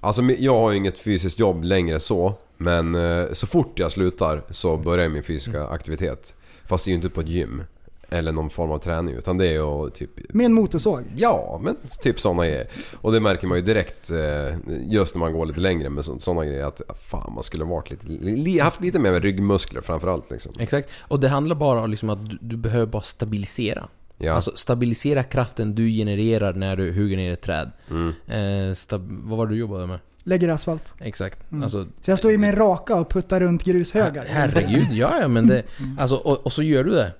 Alltså 0.01 0.22
jag 0.22 0.55
har 0.61 0.70
ju 0.70 0.76
inget 0.76 0.99
fysiskt 0.99 1.38
jobb 1.38 1.64
längre 1.64 2.01
så. 2.01 2.34
Men 2.57 2.95
eh, 2.95 3.24
så 3.32 3.47
fort 3.47 3.78
jag 3.78 3.92
slutar 3.92 4.42
så 4.51 4.76
börjar 4.76 5.09
min 5.09 5.22
fysiska 5.22 5.66
aktivitet. 5.66 6.34
Fast 6.68 6.84
det 6.84 6.88
är 6.88 6.92
ju 6.92 6.97
inte 6.97 7.09
på 7.09 7.20
ett 7.20 7.28
gym. 7.28 7.62
Eller 8.11 8.32
någon 8.32 8.50
form 8.50 8.70
av 8.70 8.78
träning 8.78 9.14
utan 9.14 9.38
det 9.38 9.46
är 9.46 9.52
ju 9.52 9.90
typ... 9.90 10.11
Med 10.34 10.46
en 10.46 10.52
motorsåg. 10.52 11.02
Ja, 11.16 11.61
men 11.62 11.76
typ 12.02 12.20
sådana 12.20 12.44
grejer. 12.46 12.66
Och 13.00 13.12
det 13.12 13.20
märker 13.20 13.46
man 13.46 13.59
ju 13.59 13.64
direkt 13.64 14.11
eh, 14.11 14.57
just 14.86 15.14
när 15.14 15.20
man 15.20 15.32
går 15.32 15.46
lite 15.46 15.61
längre 15.61 15.90
med 15.90 16.05
sådana 16.05 16.44
grejer 16.44 16.64
att 16.64 16.80
fan 17.09 17.32
man 17.34 17.42
skulle 17.42 17.64
varit 17.64 17.90
lite, 17.90 18.07
li, 18.07 18.59
haft 18.59 18.80
lite 18.80 18.98
mer 18.98 19.20
ryggmuskler 19.20 19.80
framförallt 19.80 20.30
liksom. 20.30 20.52
Exakt. 20.59 20.88
Och 21.00 21.20
det 21.20 21.28
handlar 21.28 21.57
bara 21.57 21.80
om 21.82 21.90
liksom 21.90 22.11
att 22.11 22.30
du, 22.30 22.38
du 22.40 22.57
behöver 22.57 22.86
bara 22.86 23.02
stabilisera. 23.02 23.88
Ja. 24.18 24.32
Alltså 24.32 24.52
stabilisera 24.55 25.22
kraften 25.22 25.74
du 25.74 25.88
genererar 25.88 26.52
när 26.52 26.76
du 26.76 26.92
hugger 26.92 27.16
ner 27.16 27.32
ett 27.32 27.42
träd. 27.42 27.70
Mm. 27.90 28.09
Eh, 28.28 28.74
stab- 28.74 29.20
vad 29.28 29.38
var 29.38 29.46
det 29.46 29.52
du 29.52 29.59
jobbade 29.59 29.86
med? 29.86 29.98
Lägger 30.26 30.48
asfalt. 30.48 30.94
Exakt. 31.00 31.50
Mm. 31.52 31.62
Alltså, 31.62 31.86
Så 32.02 32.11
jag 32.11 32.18
står 32.18 32.30
ju 32.30 32.38
med 32.38 32.50
en 32.50 32.57
raka 32.57 32.96
och 32.96 33.11
puttar 33.11 33.40
runt 33.40 33.64
grushögar. 33.64 34.24
Herregud, 34.28 34.86
ja 34.92 35.18
ja 35.20 35.28
men 35.28 35.46
det... 35.46 35.62
Alltså, 35.98 36.16
och, 36.16 36.46
och 36.46 36.52
så 36.52 36.62
gör 36.62 36.84
du 36.84 36.90
det. 36.90 37.12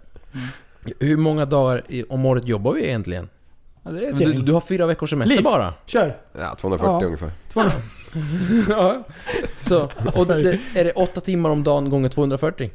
Hur 0.99 1.17
många 1.17 1.45
dagar 1.45 1.83
i- 1.89 2.05
om 2.09 2.25
året 2.27 2.49
jobbar 2.49 2.73
vi 2.73 2.85
egentligen? 2.87 3.29
Ja, 3.83 3.91
det 3.91 4.07
är 4.07 4.11
ett 4.13 4.19
Du, 4.19 4.25
gäng. 4.25 4.45
du 4.45 4.53
har 4.53 4.61
fyra 4.61 4.87
veckors 4.87 5.11
semester 5.11 5.35
Liv. 5.37 5.45
bara. 5.45 5.75
Kör! 5.87 6.17
Ja, 6.39 6.55
240 6.61 6.99
Ja. 7.01 7.07
ungefär. 7.07 7.31
ja. 8.69 9.03
Så, 9.63 9.83
och 10.21 10.27
det, 10.27 10.43
det, 10.43 10.61
är 10.81 10.85
det 10.85 10.93
åtta 10.93 11.21
timmar 11.21 11.51
om 11.51 11.65
dagen 11.65 11.91
gånger 11.91 12.09
240? 12.09 12.71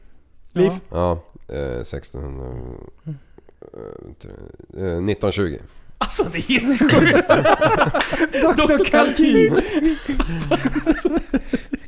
Liv. 0.53 0.71
Ja, 0.91 1.23
eh, 1.47 1.57
1600... 1.81 2.45
Eh, 4.77 4.81
1920. 4.83 5.57
Alltså 6.01 6.23
det 6.31 6.37
är 6.37 6.41
helt 6.41 6.79
sjukt! 6.79 7.27
Doktor 8.57 8.85
Kalkyl! 8.85 9.53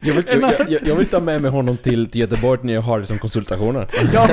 Jag 0.03 0.13
vill, 0.13 0.25
jag, 0.27 0.53
jag, 0.69 0.87
jag 0.87 0.95
vill 0.95 1.05
ta 1.05 1.19
med 1.19 1.41
mig 1.41 1.51
honom 1.51 1.77
till, 1.77 2.09
till 2.09 2.21
Göteborg 2.21 2.59
när 2.63 2.73
jag 2.73 2.81
har 2.81 2.99
det 2.99 3.05
som 3.05 3.19
konsultationer. 3.19 3.87
Ja, 4.13 4.27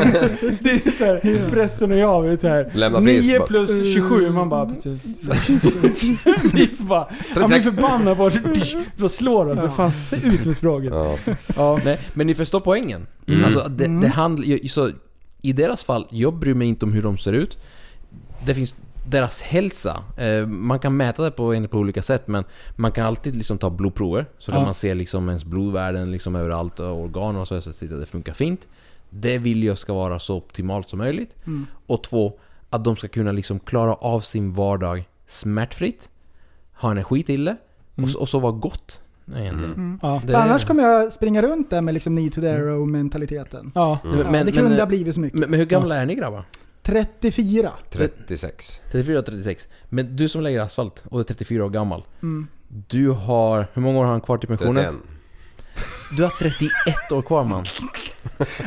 det 0.61 0.71
är 0.71 0.99
såhär, 0.99 1.51
prästen 1.51 1.93
och 1.93 1.99
jag, 1.99 2.23
vet 2.23 2.41
såhär. 2.41 2.71
Lämna 2.75 3.01
pris 3.01 3.27
9 3.27 3.39
bara. 3.39 3.47
plus 3.47 3.95
27, 3.95 4.31
man 4.31 4.49
bara... 4.49 4.65
Liv 6.53 6.77
bara... 6.79 7.09
Han 7.31 7.49
blir 7.49 7.59
36. 7.59 7.65
förbannad 7.65 8.17
bara... 8.17 8.33
Bara 8.97 9.09
slår 9.09 9.49
oss. 9.49 9.59
Men 9.59 9.71
fan, 9.71 9.93
se 9.93 10.17
ut 10.17 10.45
med 10.45 10.57
språket. 10.57 10.91
Ja. 10.93 11.17
Ja. 11.57 11.81
Nej, 11.85 11.99
men 12.15 12.27
ni 12.27 12.35
förstår 12.35 12.61
poängen. 12.61 13.07
Mm. 13.27 13.45
Alltså, 13.45 13.69
det, 13.69 14.01
det 14.01 14.09
handlar 14.09 14.69
så 14.69 14.91
I 15.43 15.53
deras 15.53 15.85
fall, 15.85 16.07
jag 16.11 16.35
bryr 16.35 16.55
mig 16.55 16.69
inte 16.69 16.85
om 16.85 16.93
hur 16.93 17.03
de 17.03 17.19
ser 17.19 17.33
ut. 17.33 17.59
Det 18.47 18.55
finns 18.55 18.75
deras 19.11 19.43
hälsa. 19.43 20.03
Eh, 20.17 20.47
man 20.47 20.79
kan 20.79 20.97
mäta 20.97 21.23
det 21.25 21.31
på, 21.31 21.67
på 21.71 21.79
olika 21.79 22.03
sätt 22.03 22.29
men 22.29 22.45
man 22.77 22.93
kan 22.93 23.07
alltid 23.07 23.37
liksom 23.37 23.59
ta 23.59 23.71
blodprover. 23.71 24.27
Så 24.39 24.51
kan 24.53 24.61
Ja. 24.61 24.65
man 24.65 24.75
se 24.75 24.95
liksom 24.95 25.29
ens 25.29 25.45
blodvärden 25.45 26.11
liksom 26.13 26.37
överallt 26.37 26.81
och 26.81 27.01
organ 27.01 27.37
och 27.37 27.49
så, 27.49 27.61
så 27.61 27.71
att 27.71 27.81
det 28.01 28.07
funkar 28.07 28.33
fint. 28.33 28.69
Det 29.11 29.39
vill 29.39 29.65
jag 29.65 29.79
ska 29.79 29.93
vara 29.95 30.19
så 30.19 30.37
optimalt 30.37 30.89
som 30.89 30.99
möjligt. 30.99 31.35
Mm. 31.47 31.67
Och 31.87 32.03
två, 32.03 32.33
att 32.71 32.85
de 32.85 32.97
ska 32.97 33.09
kunna 33.09 33.33
liksom 33.33 33.61
klara 33.61 33.95
av 33.95 34.21
sin 34.21 34.53
vardag 34.53 35.09
smärtfritt. 35.27 36.11
Ha 36.81 36.91
energi 36.91 37.23
till 37.23 37.45
det. 37.45 37.57
Och, 38.03 38.11
så- 38.11 38.19
och 38.21 38.29
så 38.29 38.39
vara 38.39 38.53
gott. 38.53 39.01
Egentligen. 39.37 39.73
Mm. 39.75 39.99
Ja. 40.03 40.23
Det- 40.27 40.39
Annars 40.39 40.65
kommer 40.65 40.83
jag 40.83 41.13
springa 41.13 41.43
runt 41.43 41.71
där 41.71 41.81
med 41.83 41.95
liksom 41.95 42.15
need 42.15 42.33
to 42.33 42.41
arrow 42.41 42.89
mentaliteten. 42.89 43.73
Ja. 43.75 43.99
Mm. 44.05 44.19
Ja, 44.19 44.31
Men- 44.31 44.47
det 44.47 44.53
kunde 44.53 44.69
men- 44.71 44.79
ha 44.79 44.87
blivit 44.87 45.15
så 45.15 45.21
mycket. 45.21 45.39
Men, 45.39 45.51
men 45.51 45.59
hur 45.61 45.67
gamla 45.67 45.97
är 45.97 46.07
ni 46.07 46.15
grabbar? 46.15 46.45
34. 46.89 47.73
36. 47.91 48.81
34 48.93 49.19
och 49.19 49.27
36. 49.27 49.69
Men 49.89 50.17
du 50.17 50.29
som 50.29 50.43
lägger 50.43 50.61
asfalt 50.61 51.05
och 51.09 51.21
är 51.21 51.25
34 51.25 51.65
år 51.65 51.71
gammal. 51.71 52.05
Mm. 52.23 52.47
Du 52.69 53.11
har... 53.11 53.67
Hur 53.75 53.83
många 53.83 53.99
år 53.99 54.05
har 54.05 54.11
han 54.11 54.21
kvar 54.21 54.39
till 54.39 54.49
pensionen? 54.49 54.85
31. 54.85 54.95
Du 56.17 56.23
har 56.23 56.31
31 56.39 57.13
år 57.13 57.23
kvar 57.23 57.45
man. 57.45 57.65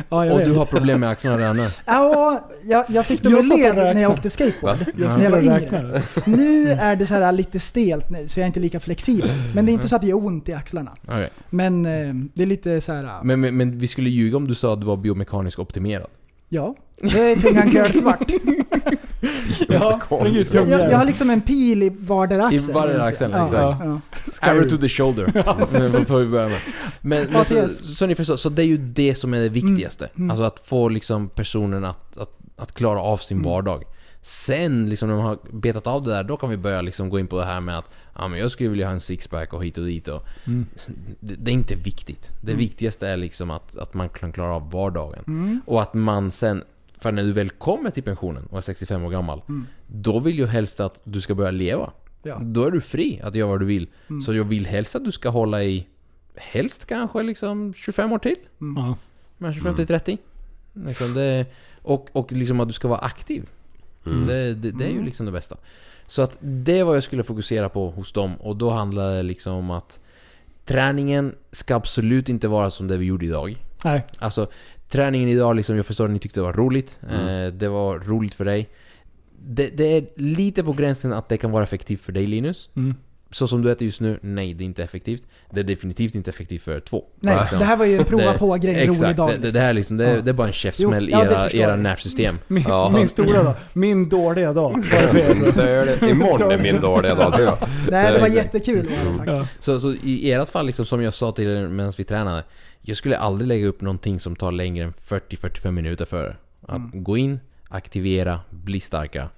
Ja, 0.08 0.26
jag 0.26 0.34
Och 0.34 0.40
vet. 0.40 0.46
du 0.48 0.54
har 0.54 0.64
problem 0.64 1.00
med 1.00 1.08
axlarna 1.10 1.38
redan 1.38 1.56
nu. 1.56 1.66
Ja, 1.86 2.48
jag, 2.64 2.84
jag 2.88 3.06
fick 3.06 3.22
dem 3.22 3.32
Jag 3.32 3.44
led 3.44 3.58
räknade. 3.66 3.94
när 3.94 4.02
jag 4.02 4.12
åkte 4.12 4.30
skateboard. 4.30 4.78
Just 4.96 5.16
när 5.18 5.24
jag 5.24 5.30
var 5.30 5.42
yngre. 5.42 6.02
Nu 6.24 6.70
är 6.70 6.96
det 6.96 7.06
så 7.06 7.14
här 7.14 7.32
lite 7.32 7.60
stelt 7.60 8.10
nu, 8.10 8.28
så 8.28 8.40
jag 8.40 8.44
är 8.44 8.46
inte 8.46 8.60
lika 8.60 8.80
flexibel. 8.80 9.30
Men 9.54 9.66
det 9.66 9.72
är 9.72 9.74
inte 9.74 9.88
så 9.88 9.96
att 9.96 10.02
det 10.02 10.08
gör 10.08 10.24
ont 10.26 10.48
i 10.48 10.52
axlarna. 10.52 10.96
Okej. 11.08 11.30
Men 11.50 11.86
eh, 11.86 12.14
det 12.34 12.42
är 12.42 12.46
lite 12.46 12.80
så 12.80 12.92
här. 12.92 13.22
Men, 13.22 13.40
men, 13.40 13.56
men 13.56 13.78
vi 13.78 13.88
skulle 13.88 14.10
ljuga 14.10 14.36
om 14.36 14.48
du 14.48 14.54
sa 14.54 14.72
att 14.72 14.80
du 14.80 14.86
var 14.86 14.96
biomekaniskt 14.96 15.58
optimerad. 15.58 16.10
Ja, 16.52 16.74
det 17.00 17.32
är 17.32 17.36
tungan 17.36 17.70
curl 17.70 17.92
svart. 17.92 18.32
Ja, 19.68 20.00
ut 20.24 20.54
Jag, 20.54 20.68
jag, 20.68 20.80
jag 20.90 20.98
har 20.98 21.04
liksom 21.04 21.30
en 21.30 21.40
pil 21.40 21.82
i 21.82 21.90
vardera 22.00 22.52
I 22.52 22.56
axel. 22.56 22.74
vardera 22.74 23.04
axel, 23.04 23.30
ja, 23.30 23.44
exakt. 23.44 23.84
Ja. 23.84 24.00
Arrow 24.40 24.68
to 24.68 24.76
the 24.76 24.88
shoulder. 24.88 25.32
Men, 27.00 27.26
men 27.32 27.44
så, 27.44 27.68
så 27.68 28.06
ni 28.06 28.14
förstår, 28.14 28.36
så 28.36 28.48
det 28.48 28.62
är 28.62 28.66
ju 28.66 28.76
det 28.76 29.14
som 29.14 29.34
är 29.34 29.40
det 29.40 29.48
viktigaste. 29.48 30.08
Mm. 30.16 30.30
Alltså 30.30 30.44
att 30.44 30.62
få 30.66 30.88
liksom 30.88 31.28
personen 31.28 31.84
att, 31.84 32.16
att, 32.18 32.30
att 32.56 32.72
klara 32.74 33.00
av 33.00 33.16
sin 33.16 33.36
Mm. 33.38 33.50
vardag. 33.50 33.82
Sen 34.24 34.88
liksom 34.90 35.08
när 35.08 35.16
man 35.16 35.24
har 35.26 35.38
betat 35.52 35.86
av 35.86 36.02
det 36.02 36.10
där, 36.10 36.24
då 36.24 36.36
kan 36.36 36.50
vi 36.50 36.56
börja 36.56 36.82
liksom 36.82 37.10
gå 37.10 37.18
in 37.20 37.26
på 37.26 37.38
det 37.38 37.44
här 37.44 37.60
med 37.60 37.78
att 37.78 37.90
ja, 38.14 38.28
men 38.28 38.38
jag 38.40 38.50
skulle 38.50 38.68
vilja 38.68 38.86
ha 38.86 38.92
en 38.92 39.00
sixpack 39.00 39.52
och 39.52 39.64
hit 39.64 39.78
och 39.78 39.84
dit 39.84 40.08
och... 40.08 40.22
Mm. 40.46 40.66
Det, 41.20 41.34
det 41.34 41.50
är 41.50 41.52
inte 41.52 41.74
viktigt. 41.74 42.30
Det 42.40 42.52
Mm. 42.52 42.58
viktigaste 42.58 43.08
är 43.08 43.16
liksom 43.16 43.50
att, 43.50 43.76
att 43.76 43.94
man 43.94 44.08
kan 44.08 44.32
klara 44.32 44.54
av 44.54 44.70
vardagen. 44.70 45.24
Mm. 45.26 45.60
Och 45.66 45.82
att 45.82 45.94
man 45.94 46.30
sen, 46.30 46.64
för 46.98 47.12
när 47.12 47.22
du 47.22 47.32
väl 47.32 47.50
kommer 47.50 47.90
till 47.90 48.02
pensionen 48.02 48.46
och 48.46 48.56
är 48.58 48.60
65 48.62 49.04
år 49.04 49.10
gammal, 49.10 49.42
Mm. 49.48 49.66
då 49.86 50.18
vill 50.20 50.38
jag 50.38 50.46
helst 50.46 50.80
att 50.80 51.00
du 51.04 51.20
ska 51.20 51.34
börja 51.34 51.50
leva. 51.50 51.90
Ja. 52.22 52.38
Då 52.42 52.64
är 52.66 52.70
du 52.70 52.80
fri 52.80 53.20
att 53.24 53.34
göra 53.34 53.48
vad 53.48 53.60
du 53.60 53.66
vill. 53.66 53.88
Mm. 54.08 54.20
Så 54.22 54.34
jag 54.34 54.44
vill 54.44 54.66
helst 54.66 54.94
att 54.96 55.04
du 55.04 55.12
ska 55.12 55.28
hålla 55.28 55.62
i 55.64 55.86
helst 56.36 56.86
kanske 56.86 57.22
liksom 57.22 57.74
25 57.74 58.12
år 58.12 58.18
till. 58.18 58.36
Ja. 58.76 58.96
Men 59.38 59.54
25 59.54 59.76
till 59.76 59.86
30. 59.86 60.18
Liksom 60.72 61.14
det, 61.14 61.46
och, 61.82 62.08
och 62.12 62.32
liksom 62.32 62.60
att 62.60 62.68
du 62.68 62.72
ska 62.74 62.88
vara 62.88 62.98
aktiv. 63.00 63.48
Mm. 64.06 64.26
Det, 64.26 64.54
det, 64.54 64.70
det 64.70 64.84
är 64.84 64.90
ju 64.90 65.02
liksom 65.02 65.26
det 65.26 65.32
bästa. 65.32 65.56
Så 66.06 66.22
att 66.22 66.36
det 66.40 66.78
är 66.78 66.84
vad 66.84 66.96
jag 66.96 67.02
skulle 67.02 67.24
fokusera 67.24 67.68
på 67.68 67.90
hos 67.90 68.12
dem. 68.12 68.36
Och 68.36 68.56
då 68.56 68.70
handlar 68.70 69.16
det 69.16 69.22
liksom 69.22 69.52
om 69.52 69.70
att 69.70 70.00
träningen 70.64 71.34
ska 71.52 71.74
absolut 71.74 72.28
inte 72.28 72.48
vara 72.48 72.70
som 72.70 72.88
det 72.88 72.96
vi 72.96 73.04
gjorde 73.04 73.26
idag. 73.26 73.62
Nej. 73.84 74.06
Alltså 74.18 74.50
träningen 74.88 75.28
idag, 75.28 75.56
liksom, 75.56 75.76
jag 75.76 75.86
förstår 75.86 76.04
att 76.04 76.10
ni 76.10 76.18
tyckte 76.18 76.40
det 76.40 76.44
var 76.44 76.52
roligt. 76.52 77.00
Mm. 77.10 77.28
Eh, 77.28 77.52
det 77.52 77.68
var 77.68 77.98
roligt 77.98 78.34
för 78.34 78.44
dig. 78.44 78.68
Det, 79.38 79.68
det 79.68 79.96
är 79.96 80.06
lite 80.16 80.64
på 80.64 80.72
gränsen 80.72 81.12
att 81.12 81.28
det 81.28 81.36
kan 81.36 81.50
vara 81.50 81.64
effektivt 81.64 82.00
för 82.00 82.12
dig 82.12 82.26
Linus. 82.26 82.70
Mm. 82.74 82.94
Så 83.32 83.48
som 83.48 83.62
du 83.62 83.70
äter 83.72 83.84
just 83.86 84.00
nu, 84.00 84.18
nej 84.22 84.54
det 84.54 84.64
är 84.64 84.66
inte 84.66 84.82
effektivt. 84.82 85.22
Det 85.50 85.60
är 85.60 85.64
definitivt 85.64 86.14
inte 86.14 86.30
effektivt 86.30 86.62
för 86.62 86.80
två. 86.80 87.04
Nej, 87.20 87.36
Liksom. 87.40 87.58
det 87.58 87.64
här 87.64 87.76
var 87.76 87.84
ju 87.86 87.98
en 87.98 88.04
prova 88.04 88.32
på-grej, 88.38 88.80
en 88.82 88.94
rolig 88.94 89.16
dag. 89.16 89.30
det, 89.30 89.38
det, 89.38 89.50
det 89.50 89.60
här 89.60 89.68
är 89.68 89.72
liksom, 89.72 89.96
det, 89.96 90.10
Ja. 90.10 90.20
det 90.20 90.30
är 90.30 90.34
bara 90.34 90.46
en 90.46 90.52
käftsmäll 90.52 91.08
i 91.08 91.12
era, 91.12 91.50
era 91.50 91.76
nervsystem. 91.76 92.38
Min, 92.48 92.64
Ja. 92.68 92.90
min 92.94 93.08
stora 93.08 93.42
dag. 93.42 93.54
Min 93.72 94.08
dåliga 94.08 94.52
dag. 94.52 94.82
Det 95.54 96.10
Imorgon 96.10 96.50
är 96.52 96.58
min 96.58 96.80
dåliga 96.80 97.14
dag 97.14 97.32
tror 97.32 97.44
jag. 97.44 97.58
Nej, 97.90 98.12
det 98.12 98.18
var 98.18 98.28
jättekul. 98.28 98.90
Ja. 99.26 99.46
Så, 99.60 99.80
så 99.80 99.92
i 100.02 100.32
ert 100.32 100.48
fall, 100.48 100.66
liksom, 100.66 100.86
som 100.86 101.02
jag 101.02 101.14
sa 101.14 101.32
till 101.32 101.48
er 101.48 101.68
medan 101.68 101.92
vi 101.98 102.04
tränade. 102.04 102.44
Jag 102.80 102.96
skulle 102.96 103.16
aldrig 103.16 103.48
lägga 103.48 103.66
upp 103.66 103.80
någonting 103.80 104.20
som 104.20 104.36
tar 104.36 104.52
längre 104.52 104.84
än 104.84 104.92
40-45 104.92 105.70
minuter 105.70 106.04
för 106.04 106.36
Att 106.68 106.76
Mm. 106.76 107.04
gå 107.04 107.16
in, 107.16 107.40
aktivera, 107.68 108.40
bli 108.50 108.80
starka. 108.80 109.28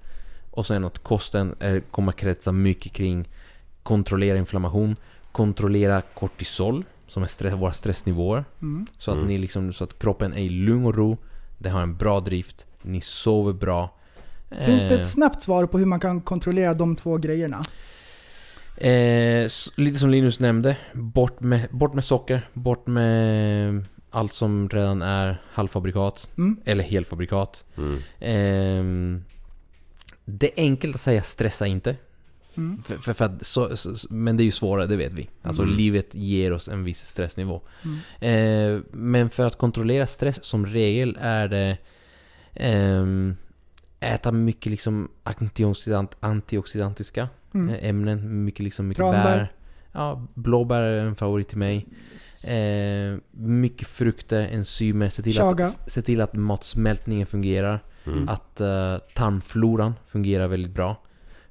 Och 0.51 0.65
sen 0.65 0.85
att 0.85 0.99
kosten 0.99 1.55
är, 1.59 1.79
kommer 1.79 2.11
kretsa 2.11 2.51
mycket 2.51 2.91
kring 2.93 3.27
kontrollera 3.85 4.37
inflammation, 4.37 4.95
kontrollera 5.31 6.01
kortisol, 6.01 6.83
som 7.07 7.23
är 7.23 7.27
stress, 7.27 7.53
våra 7.53 7.73
stressnivåer. 7.73 8.45
Mm. 8.61 8.85
Så 8.97 9.11
att, 9.11 9.15
Mm. 9.17 9.27
ni 9.27 9.37
liksom, 9.37 9.73
så 9.73 9.83
att 9.83 9.99
kroppen 9.99 10.33
är 10.33 10.37
i 10.41 10.49
lugn 10.49 10.85
och 10.85 10.95
ro, 10.95 11.17
det 11.57 11.69
har 11.69 11.81
en 11.81 11.97
bra 11.97 12.19
drift, 12.19 12.65
ni 12.81 13.01
sover 13.01 13.53
bra. 13.53 13.89
Finns 14.65 14.83
det 14.83 14.95
Eh, 14.95 15.01
ett 15.01 15.09
snabbt 15.09 15.41
svar 15.41 15.65
på 15.65 15.77
hur 15.77 15.85
man 15.85 15.99
kan 15.99 16.21
kontrollera 16.21 16.73
de 16.73 16.95
två 16.95 17.17
grejerna? 17.17 17.63
Eh, 18.77 19.47
lite 19.75 19.99
som 19.99 20.09
Linus 20.09 20.39
nämnde, 20.39 20.77
bort 20.93 21.39
med, 21.39 21.67
bort 21.71 21.93
med 21.93 22.03
socker, 22.03 22.47
bort 22.53 22.87
med 22.87 23.85
allt 24.09 24.33
som 24.33 24.69
redan 24.69 25.01
är 25.01 25.41
halvfabrikat, 25.51 26.29
Mm. 26.37 26.57
eller 26.65 26.83
helfabrikat. 26.83 27.63
Mm. 27.77 28.01
Ehm, 28.19 29.23
det 30.25 30.47
är 30.59 30.63
enkelt 30.63 30.95
att 30.95 31.01
säga 31.01 31.21
stressa 31.21 31.67
inte. 31.67 31.95
Mm. 32.57 32.83
För, 32.83 32.95
för, 32.97 33.13
för 33.13 33.25
att 33.25 33.45
så, 33.45 33.77
så, 33.77 33.95
men 34.13 34.37
det 34.37 34.43
är 34.43 34.45
ju 34.45 34.51
svårare, 34.51 34.87
det 34.87 34.95
vet 34.95 35.13
vi. 35.13 35.29
Alltså 35.41 35.61
Mm. 35.61 35.75
livet 35.75 36.15
ger 36.15 36.53
oss 36.53 36.67
en 36.67 36.83
viss 36.83 37.05
stressnivå. 37.05 37.61
Mm. 37.83 38.75
Eh, 38.77 38.81
men 38.91 39.29
för 39.29 39.47
att 39.47 39.57
kontrollera 39.57 40.07
stress 40.07 40.43
som 40.45 40.65
regel 40.65 41.17
är 41.21 41.47
det 41.47 41.77
ehm, 42.53 43.35
äta 43.99 44.31
mycket 44.31 44.71
liksom 44.71 45.11
antioxidant, 45.23 46.17
antioxidantiska 46.19 47.29
Mm. 47.53 47.69
eh, 47.75 47.89
ämnen. 47.89 48.43
Mycket 48.45 48.63
liksom 48.63 48.87
mycket 48.87 49.05
bär. 49.05 49.51
Ja, 49.91 50.27
blåbär 50.33 50.81
är 50.81 51.05
en 51.05 51.15
favorit 51.15 51.49
till 51.49 51.57
mig. 51.57 51.87
Eh, 52.43 53.17
mycket 53.31 53.87
frukter, 53.87 54.41
enzymer. 54.51 55.09
Se 55.09 55.23
till, 55.23 55.33
Chaga. 55.37 55.65
att, 55.65 55.91
se 55.91 56.01
till 56.01 56.21
att 56.21 56.33
matsmältningen 56.33 57.27
fungerar. 57.27 57.79
Mm. 58.05 58.29
Att 58.29 58.61
uh, 58.61 58.97
tarmfloran 59.13 59.93
fungerar 60.07 60.47
väldigt 60.47 60.71
bra. 60.73 60.95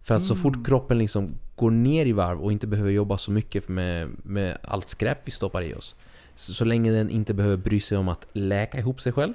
För 0.04 0.14
att 0.14 0.22
så 0.22 0.32
Mm. 0.34 0.42
fort 0.42 0.66
kroppen 0.66 0.98
liksom 0.98 1.34
går 1.56 1.70
ner 1.70 2.06
i 2.06 2.12
varv 2.12 2.40
och 2.42 2.52
inte 2.52 2.66
behöver 2.66 2.90
jobba 2.90 3.18
så 3.18 3.30
mycket 3.30 3.68
med, 3.68 4.10
med 4.22 4.58
allt 4.62 4.88
skräp 4.88 5.18
vi 5.24 5.30
stoppar 5.32 5.62
i 5.62 5.74
oss. 5.74 5.94
Så, 6.36 6.54
så 6.54 6.64
länge 6.64 6.92
den 6.92 7.10
inte 7.10 7.34
behöver 7.34 7.56
bry 7.56 7.80
sig 7.80 7.98
om 7.98 8.08
att 8.08 8.26
läka 8.32 8.78
ihop 8.78 9.00
sig 9.00 9.12
själv. 9.12 9.32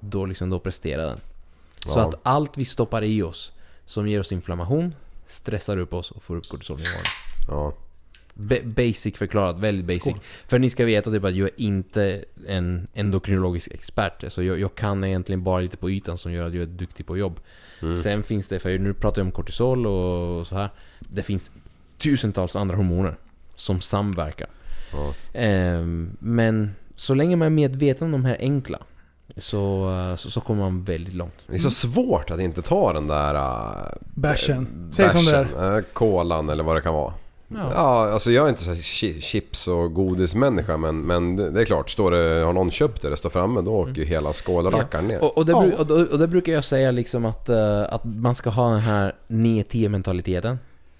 Då, 0.00 0.26
liksom, 0.26 0.50
då 0.50 0.58
presterar 0.58 1.06
den. 1.06 1.20
Så 1.86 1.98
Ja. 1.98 2.08
att 2.08 2.14
allt 2.22 2.58
vi 2.58 2.64
stoppar 2.64 3.02
i 3.04 3.22
oss 3.22 3.52
som 3.86 4.08
ger 4.08 4.20
oss 4.20 4.32
inflammation 4.32 4.94
stressar 5.26 5.76
upp 5.76 5.94
oss 5.94 6.10
och 6.10 6.22
får 6.22 6.36
upp 6.36 6.48
kortisolnivån. 6.48 7.02
Ja. 7.48 7.72
Ba- 8.34 8.64
basic 8.64 9.16
förklarat, 9.16 9.58
väldigt 9.58 9.86
basic. 9.86 10.14
För 10.46 10.58
ni 10.58 10.70
ska 10.70 10.84
veta 10.84 11.10
typ 11.10 11.24
att 11.24 11.34
jag 11.34 11.48
är 11.48 11.60
inte 11.60 12.24
en 12.46 12.88
endokrinologisk 12.94 13.68
expert. 13.70 14.24
Så 14.28 14.42
jag, 14.42 14.60
jag 14.60 14.74
kan 14.74 15.04
egentligen 15.04 15.42
bara 15.42 15.60
lite 15.60 15.76
på 15.76 15.90
ytan 15.90 16.18
som 16.18 16.32
gör 16.32 16.46
att 16.46 16.54
jag 16.54 16.62
är 16.62 16.66
duktig 16.66 17.06
på 17.06 17.16
jobb. 17.16 17.40
Mm. 17.82 17.94
Sen 17.94 18.22
finns 18.22 18.48
det, 18.48 18.58
för 18.58 18.78
nu 18.78 18.94
pratar 18.94 19.20
jag 19.20 19.26
om 19.26 19.32
kortisol 19.32 19.86
och 19.86 20.46
så 20.46 20.54
här. 20.54 20.70
Det 20.98 21.22
finns 21.22 21.50
tusentals 21.98 22.56
andra 22.56 22.76
hormoner 22.76 23.16
som 23.54 23.80
samverkar. 23.80 24.48
Ja. 24.92 25.14
Ehm, 25.32 26.16
men 26.18 26.70
så 26.94 27.14
länge 27.14 27.36
man 27.36 27.46
är 27.46 27.50
medveten 27.50 28.04
om 28.06 28.12
de 28.12 28.24
här 28.24 28.36
enkla 28.40 28.78
så, 29.36 30.14
så, 30.18 30.30
så 30.30 30.40
kommer 30.40 30.62
man 30.62 30.84
väldigt 30.84 31.14
långt. 31.14 31.44
Det 31.46 31.54
är 31.54 31.58
så 31.58 31.70
svårt 31.70 32.30
att 32.30 32.40
inte 32.40 32.62
ta 32.62 32.92
den 32.92 33.06
där... 33.06 33.34
Uh, 33.34 33.86
Bärsen. 34.00 34.90
Säg 34.92 35.10
som 35.10 35.24
det 35.24 35.36
är. 35.36 35.76
är. 35.76 35.82
kolan 35.82 36.48
eller 36.48 36.64
vad 36.64 36.76
det 36.76 36.80
kan 36.80 36.94
vara. 36.94 37.14
Ja. 37.48 37.70
Ja, 37.74 38.10
alltså 38.12 38.30
jag 38.32 38.44
är 38.44 38.48
inte 38.48 38.62
så 38.62 38.76
chips 39.20 39.68
och 39.68 39.94
godismänniska 39.94 40.76
men, 40.76 41.00
men 41.00 41.36
det 41.36 41.60
är 41.60 41.64
klart, 41.64 41.90
står 41.90 42.10
det, 42.10 42.44
har 42.44 42.52
någon 42.52 42.70
köpt 42.70 43.02
det, 43.02 43.10
det 43.10 43.16
står 43.16 43.30
framme, 43.30 43.60
då 43.60 43.70
åker 43.72 43.92
ju 43.94 44.04
hela 44.04 44.32
skålrackaren 44.32 45.08
ner. 45.08 45.24
Och, 45.24 45.38
och, 45.38 45.46
det, 45.46 45.52
Ja. 45.52 45.72
och, 45.78 45.90
och, 45.90 46.18
det 46.18 46.28
brukar 46.28 46.52
jag 46.52 46.64
säga 46.64 46.90
liksom 46.90 47.24
att, 47.24 47.48
eh, 47.48 47.82
att 47.82 48.04
man 48.04 48.34
ska 48.34 48.50
ha 48.50 48.70
den 48.70 48.80
här 48.80 49.14
9-10 49.28 49.88
mentaliteten. 49.88 50.58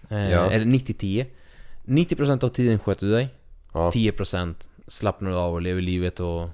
Eh, 0.09 0.31
Ja. 0.31 0.51
Eller 0.51 0.65
90-10. 0.65 1.27
90% 1.85 2.45
av 2.45 2.49
tiden 2.49 2.79
sköter 2.79 3.07
du 3.07 3.13
dig. 3.13 3.29
Ja. 3.75 3.91
10% 3.91 4.55
slappnar 4.87 5.31
du 5.31 5.37
av 5.37 5.53
och 5.53 5.63
lever 5.63 5.81
livet 5.81 6.21
och 6.21 6.49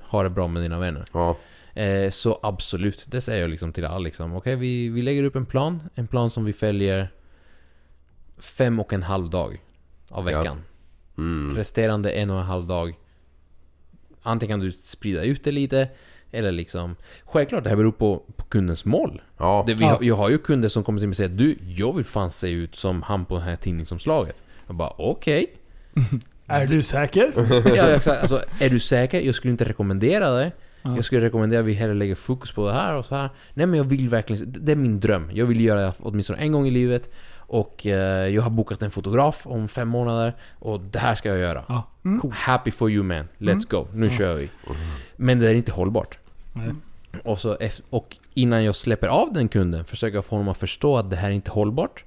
har 0.00 0.24
det 0.24 0.30
bra 0.30 0.48
med 0.48 0.62
dina 0.62 0.78
vänner. 0.78 1.04
Ja. 1.12 1.36
Eh, 1.82 2.10
så 2.10 2.38
absolut, 2.42 3.04
det 3.06 3.20
säger 3.20 3.40
jag 3.40 3.50
liksom 3.50 3.72
till 3.72 3.84
alla 3.84 3.98
liksom. 3.98 4.36
Okej, 4.36 4.56
vi, 4.56 4.88
vi 4.88 5.02
lägger 5.02 5.22
upp 5.24 5.36
en 5.36 5.46
plan. 5.46 5.82
En 5.94 6.06
plan 6.06 6.30
som 6.30 6.44
vi 6.44 6.52
följer 6.52 7.08
fem 8.40 8.80
och 8.80 8.92
en 8.92 9.02
halv 9.02 9.30
dag 9.30 9.62
av 10.08 10.30
Ja. 10.30 10.38
veckan. 10.38 10.62
Mm. 11.18 11.56
Resterande 11.56 12.10
en 12.10 12.30
och 12.30 12.38
en 12.38 12.46
halv 12.46 12.66
dag. 12.66 12.94
Antingen 14.22 14.52
kan 14.60 14.66
du 14.66 14.72
sprida 14.72 15.22
ut 15.22 15.44
det 15.44 15.52
lite. 15.52 15.88
Eller 16.32 16.52
liksom... 16.52 16.96
Självklart, 17.24 17.62
det 17.64 17.70
här 17.70 17.76
beror 17.76 17.92
på, 17.92 18.22
på 18.36 18.44
kundens 18.44 18.84
mål. 18.84 19.22
Ja. 19.38 19.64
Det, 19.66 19.74
vi 19.74 19.84
Ja. 19.84 19.90
har, 19.90 20.02
jag 20.02 20.16
har 20.16 20.30
ju 20.30 20.38
kunder 20.38 20.68
som 20.68 20.84
kommer 20.84 20.98
till 21.00 21.08
mig 21.08 21.12
och 21.12 21.16
säger 21.16 21.30
Du, 21.30 21.58
jag 21.62 21.96
vill 21.96 22.04
fan 22.04 22.30
se 22.30 22.50
ut 22.50 22.76
som 22.76 23.02
han 23.02 23.24
på 23.24 23.34
det 23.34 23.40
här 23.40 23.56
tidningsomslaget. 23.56 24.42
Jag 24.66 24.76
bara 24.76 24.92
okej. 24.98 25.46
Är 26.46 26.66
du 26.66 26.82
säker? 26.82 27.32
Ja, 27.76 27.82
exakt. 27.88 28.20
Alltså, 28.22 28.42
är 28.60 28.70
du 28.70 28.80
säker? 28.80 29.20
Jag 29.20 29.34
skulle 29.34 29.52
inte 29.52 29.64
rekommendera 29.64 30.30
det. 30.30 30.52
Ja. 30.82 30.96
Jag 30.96 31.04
skulle 31.04 31.20
rekommendera 31.26 31.60
att 31.60 31.66
vi 31.66 31.72
hellre 31.72 31.94
lägger 31.94 32.14
fokus 32.14 32.52
på 32.52 32.66
det 32.66 32.72
här 32.72 32.96
och 32.96 33.04
så 33.04 33.14
här. 33.14 33.30
Nej 33.54 33.66
men 33.66 33.76
jag 33.78 33.84
vill 33.84 34.08
verkligen, 34.08 34.54
det 34.60 34.72
är 34.72 34.76
min 34.76 35.00
dröm. 35.00 35.30
Jag 35.32 35.46
vill 35.46 35.60
göra 35.60 35.80
det 35.80 35.92
åtminstone 35.98 36.38
en 36.38 36.52
gång 36.52 36.66
i 36.66 36.70
livet. 36.70 37.10
Och 37.52 37.86
eh, 37.86 38.28
jag 38.28 38.42
har 38.42 38.50
bokat 38.50 38.82
en 38.82 38.90
fotograf 38.90 39.46
om 39.46 39.68
fem 39.68 39.88
månader. 39.88 40.34
Och 40.58 40.80
det 40.80 40.98
här 40.98 41.14
ska 41.14 41.28
jag 41.28 41.38
göra. 41.38 41.64
Ja. 41.68 41.82
Mm. 42.04 42.20
Happy 42.32 42.70
for 42.70 42.90
you 42.90 43.02
man. 43.04 43.28
Let's 43.38 43.50
Mm. 43.50 43.64
go. 43.70 43.86
Nu 43.94 44.10
kör 44.10 44.34
vi. 44.34 44.50
Men 45.16 45.38
det 45.38 45.48
är 45.48 45.54
inte 45.54 45.72
hållbart. 45.72 46.18
Nej. 46.52 46.74
Och, 47.24 47.38
så, 47.38 47.56
och 47.90 48.16
innan 48.34 48.64
jag 48.64 48.76
släpper 48.76 49.08
av 49.08 49.32
den 49.32 49.48
kunden 49.48 49.84
försöker 49.84 50.14
jag 50.16 50.24
få 50.24 50.36
honom 50.36 50.48
att 50.48 50.58
förstå 50.58 50.96
att 50.96 51.10
det 51.10 51.16
här 51.16 51.28
är 51.28 51.32
inte 51.34 51.50
hållbart. 51.50 52.04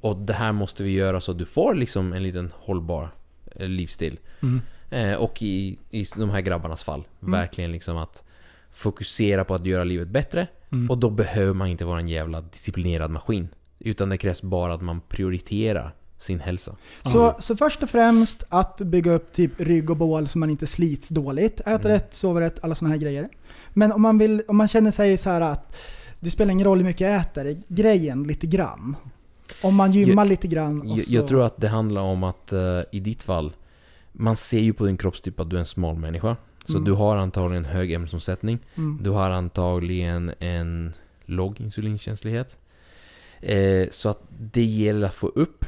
Och 0.00 0.16
det 0.16 0.32
här 0.32 0.52
måste 0.52 0.82
vi 0.84 0.90
göra 0.90 1.20
så 1.20 1.30
att 1.32 1.38
du 1.38 1.44
får 1.44 1.74
liksom 1.74 2.12
en 2.12 2.22
liten 2.22 2.52
hållbar 2.56 3.10
eh, 3.56 3.68
livsstil. 3.68 4.18
Mm. 4.42 4.60
Eh, 4.90 5.14
och 5.18 5.42
i, 5.42 5.78
i 5.90 6.04
de 6.16 6.30
här 6.30 6.40
grabbarnas 6.40 6.84
fall, 6.84 7.04
Mm. 7.22 7.32
verkligen 7.32 7.72
liksom 7.72 7.96
att 7.96 8.24
fokusera 8.72 9.44
på 9.44 9.54
att 9.54 9.66
göra 9.66 9.84
livet 9.84 10.08
bättre. 10.08 10.46
Mm. 10.72 10.90
Och 10.90 10.98
då 10.98 11.10
behöver 11.10 11.54
man 11.54 11.68
inte 11.68 11.84
vara 11.84 11.98
en 11.98 12.08
jävla 12.08 12.40
disciplinerad 12.40 13.10
maskin. 13.10 13.48
Utan 13.84 14.08
det 14.08 14.18
krävs 14.18 14.42
bara 14.42 14.74
att 14.74 14.82
man 14.82 15.00
prioriterar 15.08 15.94
sin 16.18 16.40
hälsa. 16.40 16.76
Så, 17.02 17.34
så 17.38 17.56
först 17.56 17.82
och 17.82 17.90
främst 17.90 18.44
att 18.48 18.80
bygga 18.80 19.12
upp 19.12 19.32
typ 19.32 19.60
rygg 19.60 19.90
och 19.90 19.96
bål 19.96 20.28
så 20.28 20.38
man 20.38 20.50
inte 20.50 20.66
slits 20.66 21.08
dåligt. 21.08 21.60
Äta 21.60 21.70
Mm. 21.70 21.88
rätt, 21.88 22.14
sova 22.14 22.40
rätt, 22.40 22.58
alla 22.64 22.74
sådana 22.74 22.94
här 22.94 23.00
grejer. 23.00 23.28
Men 23.70 23.92
om 23.92 24.02
man, 24.02 24.18
vill, 24.18 24.42
om 24.48 24.56
man 24.56 24.68
känner 24.68 24.90
sig 24.90 25.16
så 25.18 25.30
här 25.30 25.40
att 25.40 25.76
det 26.20 26.30
spelar 26.30 26.52
ingen 26.52 26.64
roll 26.66 26.78
hur 26.78 26.84
mycket 26.84 27.00
jag 27.00 27.16
äter, 27.20 27.62
grejen 27.68 28.22
lite 28.22 28.46
grann. 28.46 28.96
Om 29.62 29.74
man 29.74 29.92
gymmar 29.92 30.24
lite 30.24 30.48
grann 30.48 30.82
Jag, 30.88 30.98
jag 31.08 31.28
tror 31.28 31.42
att 31.42 31.60
det 31.60 31.68
handlar 31.68 32.02
om 32.02 32.24
att 32.24 32.52
eh, 32.52 32.80
i 32.92 33.00
ditt 33.00 33.22
fall, 33.22 33.52
man 34.12 34.36
ser 34.36 34.60
ju 34.60 34.72
på 34.72 34.86
din 34.86 34.96
kroppstyp 34.96 35.40
att 35.40 35.50
du 35.50 35.56
är 35.56 35.60
en 35.60 35.66
smal 35.66 35.96
människa. 35.96 36.36
Så 36.66 36.72
Mm. 36.72 36.84
du 36.84 36.92
har 36.92 37.16
antagligen 37.16 37.64
hög 37.64 37.92
ämnesomsättning. 37.92 38.58
Mm. 38.74 38.98
Du 39.02 39.10
har 39.10 39.30
antagligen 39.30 40.32
en 40.38 40.92
låg 41.24 41.60
insulinkänslighet. 41.60 42.58
Eh, 43.44 43.88
så 43.90 44.08
att 44.08 44.22
det 44.28 44.64
gäller 44.64 45.06
att 45.06 45.14
få 45.14 45.26
upp 45.26 45.64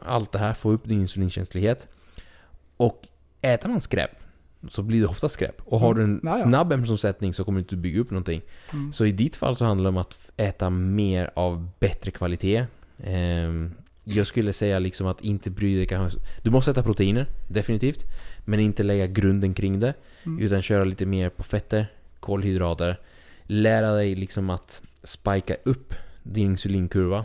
allt 0.00 0.32
det 0.32 0.38
här, 0.38 0.54
få 0.54 0.72
upp 0.72 0.88
din 0.88 1.00
insulinkänslighet. 1.00 1.86
Och 2.76 3.08
äter 3.40 3.68
man 3.68 3.80
skräp 3.80 4.10
så 4.68 4.82
blir 4.82 5.00
det 5.00 5.06
ofta 5.06 5.28
skräp. 5.28 5.62
Och 5.64 5.80
har 5.80 5.94
du 5.94 6.02
en 6.02 6.10
Mm. 6.10 6.20
Ja, 6.24 6.38
ja. 6.38 6.44
snabb 6.44 6.72
ämnesomsättning 6.72 7.34
så 7.34 7.44
kommer 7.44 7.58
du 7.58 7.62
inte 7.62 7.76
bygga 7.76 8.00
upp 8.00 8.10
någonting. 8.10 8.42
Mm. 8.72 8.92
Så 8.92 9.06
i 9.06 9.12
ditt 9.12 9.36
fall 9.36 9.56
så 9.56 9.64
handlar 9.64 9.84
det 9.84 9.88
om 9.88 9.96
att 9.96 10.30
äta 10.36 10.70
mer 10.70 11.30
av 11.36 11.68
bättre 11.78 12.10
kvalitet. 12.10 12.66
Ehm, 13.04 13.74
jag 14.04 14.26
skulle 14.26 14.52
säga 14.52 14.78
liksom 14.78 15.06
att 15.06 15.20
inte 15.20 15.50
bry 15.50 15.76
dig 15.76 15.86
kanske... 15.86 16.18
Du 16.42 16.50
måste 16.50 16.70
äta 16.70 16.82
proteiner, 16.82 17.26
definitivt. 17.48 18.04
Men 18.44 18.60
inte 18.60 18.82
lägga 18.82 19.06
grunden 19.06 19.54
kring 19.54 19.80
det. 19.80 19.94
Utan 20.40 20.62
köra 20.62 20.84
lite 20.84 21.06
mer 21.06 21.28
på 21.28 21.42
fetter, 21.42 21.92
kolhydrater. 22.20 23.00
Lära 23.42 23.92
dig 23.92 24.14
liksom 24.14 24.50
att 24.50 24.82
spika 25.02 25.56
upp 25.64 25.94
din 26.22 26.50
insulinkurva 26.50 27.24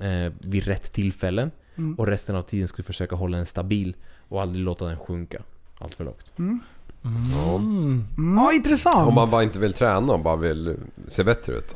eh, 0.00 0.32
vid 0.40 0.64
rätt 0.64 0.92
tillfällen. 0.92 1.50
Mm. 1.76 1.94
Och 1.94 2.06
resten 2.06 2.36
av 2.36 2.42
tiden 2.42 2.68
ska 2.68 2.76
du 2.76 2.82
försöka 2.82 3.16
hålla 3.16 3.36
den 3.36 3.46
stabil 3.46 3.96
och 4.28 4.42
aldrig 4.42 4.64
låta 4.64 4.84
den 4.84 4.98
sjunka 4.98 5.42
allt 5.78 5.94
för 5.94 6.04
lågt. 6.04 6.32
Ja. 6.36 7.54
Mm. 7.54 8.04
Ja, 8.36 8.52
intressant. 8.52 9.08
Om 9.08 9.14
man 9.14 9.30
bara 9.30 9.42
inte 9.42 9.58
vill 9.58 9.72
träna 9.72 10.12
och 10.12 10.20
bara 10.20 10.36
vill 10.36 10.76
se 11.08 11.24
bättre 11.24 11.52
ut. 11.52 11.74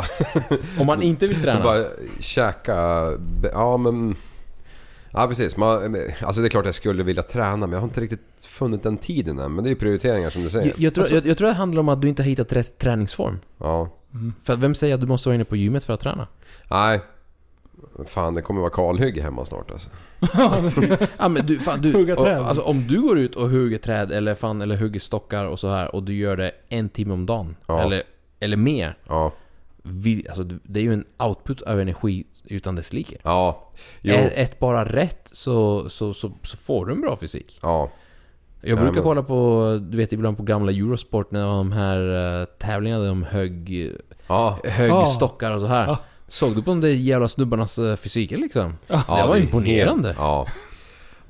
Om 0.78 0.86
man 0.86 1.02
inte 1.02 1.26
vill 1.26 1.36
träna. 1.42 1.64
Bara 1.64 1.84
käka... 2.20 3.08
Ja 3.52 3.76
men... 3.76 4.14
Ja 5.10 5.26
precis. 5.28 5.56
Man, 5.56 5.96
alltså 6.22 6.42
det 6.42 6.46
är 6.46 6.50
klart 6.50 6.64
jag 6.64 6.74
skulle 6.74 7.02
vilja 7.02 7.22
träna 7.22 7.56
men 7.56 7.72
jag 7.72 7.78
har 7.78 7.88
inte 7.88 8.00
riktigt 8.00 8.44
funnit 8.48 8.82
den 8.82 8.98
tiden 8.98 9.38
än. 9.38 9.54
Men 9.54 9.64
det 9.64 9.68
är 9.68 9.72
ju 9.72 9.76
prioriteringar 9.76 10.30
som 10.30 10.42
du 10.42 10.50
säger. 10.50 10.66
Jag, 10.66 10.78
jag, 10.78 10.94
tror, 10.94 11.06
jag, 11.10 11.26
jag 11.26 11.38
tror 11.38 11.48
det 11.48 11.54
handlar 11.54 11.80
om 11.80 11.88
att 11.88 12.02
du 12.02 12.08
inte 12.08 12.22
har 12.22 12.28
hittat 12.28 12.52
rätt 12.52 12.78
träningsform. 12.78 13.38
Ja. 13.58 13.88
För 14.42 14.52
att 14.52 14.58
vem 14.58 14.74
säger 14.74 14.94
att 14.94 15.00
du 15.00 15.06
måste 15.06 15.28
vara 15.28 15.34
inne 15.34 15.44
på 15.44 15.56
gymmet 15.56 15.84
för 15.84 15.92
att 15.92 16.00
träna? 16.00 16.26
Nej. 16.68 17.00
Fan 18.06 18.34
det 18.34 18.42
kommer 18.42 18.60
vara 18.60 18.70
kalhygge 18.70 19.22
hemma 19.22 19.44
snart 19.44 19.70
alltså. 19.70 19.90
Ja 21.18 21.28
men 21.28 21.46
du, 21.46 21.58
fan, 21.58 21.80
du 21.82 21.92
Hugga 21.92 22.16
och, 22.16 22.24
träd. 22.24 22.38
alltså, 22.38 22.62
om 22.62 22.86
du 22.86 23.02
går 23.02 23.18
ut 23.18 23.34
och 23.36 23.48
hugger 23.50 23.78
träd 23.78 24.10
eller 24.12 24.34
fan 24.34 24.62
eller 24.62 24.76
hugger 24.76 25.00
stockar 25.00 25.44
och 25.44 25.60
så 25.60 25.68
här 25.68 25.94
och 25.94 26.02
du 26.02 26.14
gör 26.14 26.36
det 26.36 26.52
en 26.68 26.88
timme 26.88 27.14
om 27.14 27.26
dagen. 27.26 27.56
Ja. 27.66 27.80
Eller, 27.82 28.02
eller 28.40 28.56
mer. 28.56 28.98
Ja. 29.08 29.32
Vi, 29.82 30.26
alltså, 30.28 30.42
det 30.44 30.80
är 30.80 30.84
ju 30.84 30.92
en 30.92 31.04
output 31.18 31.62
av 31.62 31.80
energi 31.80 32.24
utan 32.44 32.74
dess 32.76 32.92
like. 32.92 33.16
Ja. 33.22 33.70
Jo. 34.00 34.14
Är 34.14 34.30
ett 34.34 34.58
bara 34.58 34.84
rätt 34.84 35.30
så, 35.32 35.88
så, 35.90 36.14
så, 36.14 36.32
så 36.42 36.56
får 36.56 36.86
du 36.86 36.92
en 36.92 37.00
bra 37.00 37.16
fysik. 37.16 37.58
Ja. 37.62 37.90
Jag 38.60 38.78
brukar 38.78 39.02
kolla 39.02 39.22
på, 39.22 39.78
du 39.90 39.96
vet 39.96 40.12
ibland 40.12 40.36
på 40.36 40.42
gamla 40.42 40.72
Eurosport 40.72 41.30
när 41.30 41.46
de 41.46 41.72
här 41.72 41.98
uh, 42.40 42.44
tävlingarna 42.44 43.00
där 43.02 43.08
de 43.08 43.22
högg, 43.22 43.92
Ja. 44.26 44.58
högg 44.64 44.90
Ja. 44.90 45.04
stockar 45.04 45.52
och 45.54 45.60
så 45.60 45.66
här. 45.66 45.96
Ja. 46.28 46.32
Såg 46.32 46.56
du 46.56 46.62
på 46.62 46.70
de 46.70 46.80
där 46.80 46.88
jävla 46.88 47.28
snubbarnas 47.28 47.78
uh, 47.78 47.96
fysiker 47.96 48.36
liksom? 48.36 48.74
ja 48.86 49.04
det 49.08 49.28
var 49.28 49.36
imponerande. 49.36 50.14
Ja. 50.18 50.46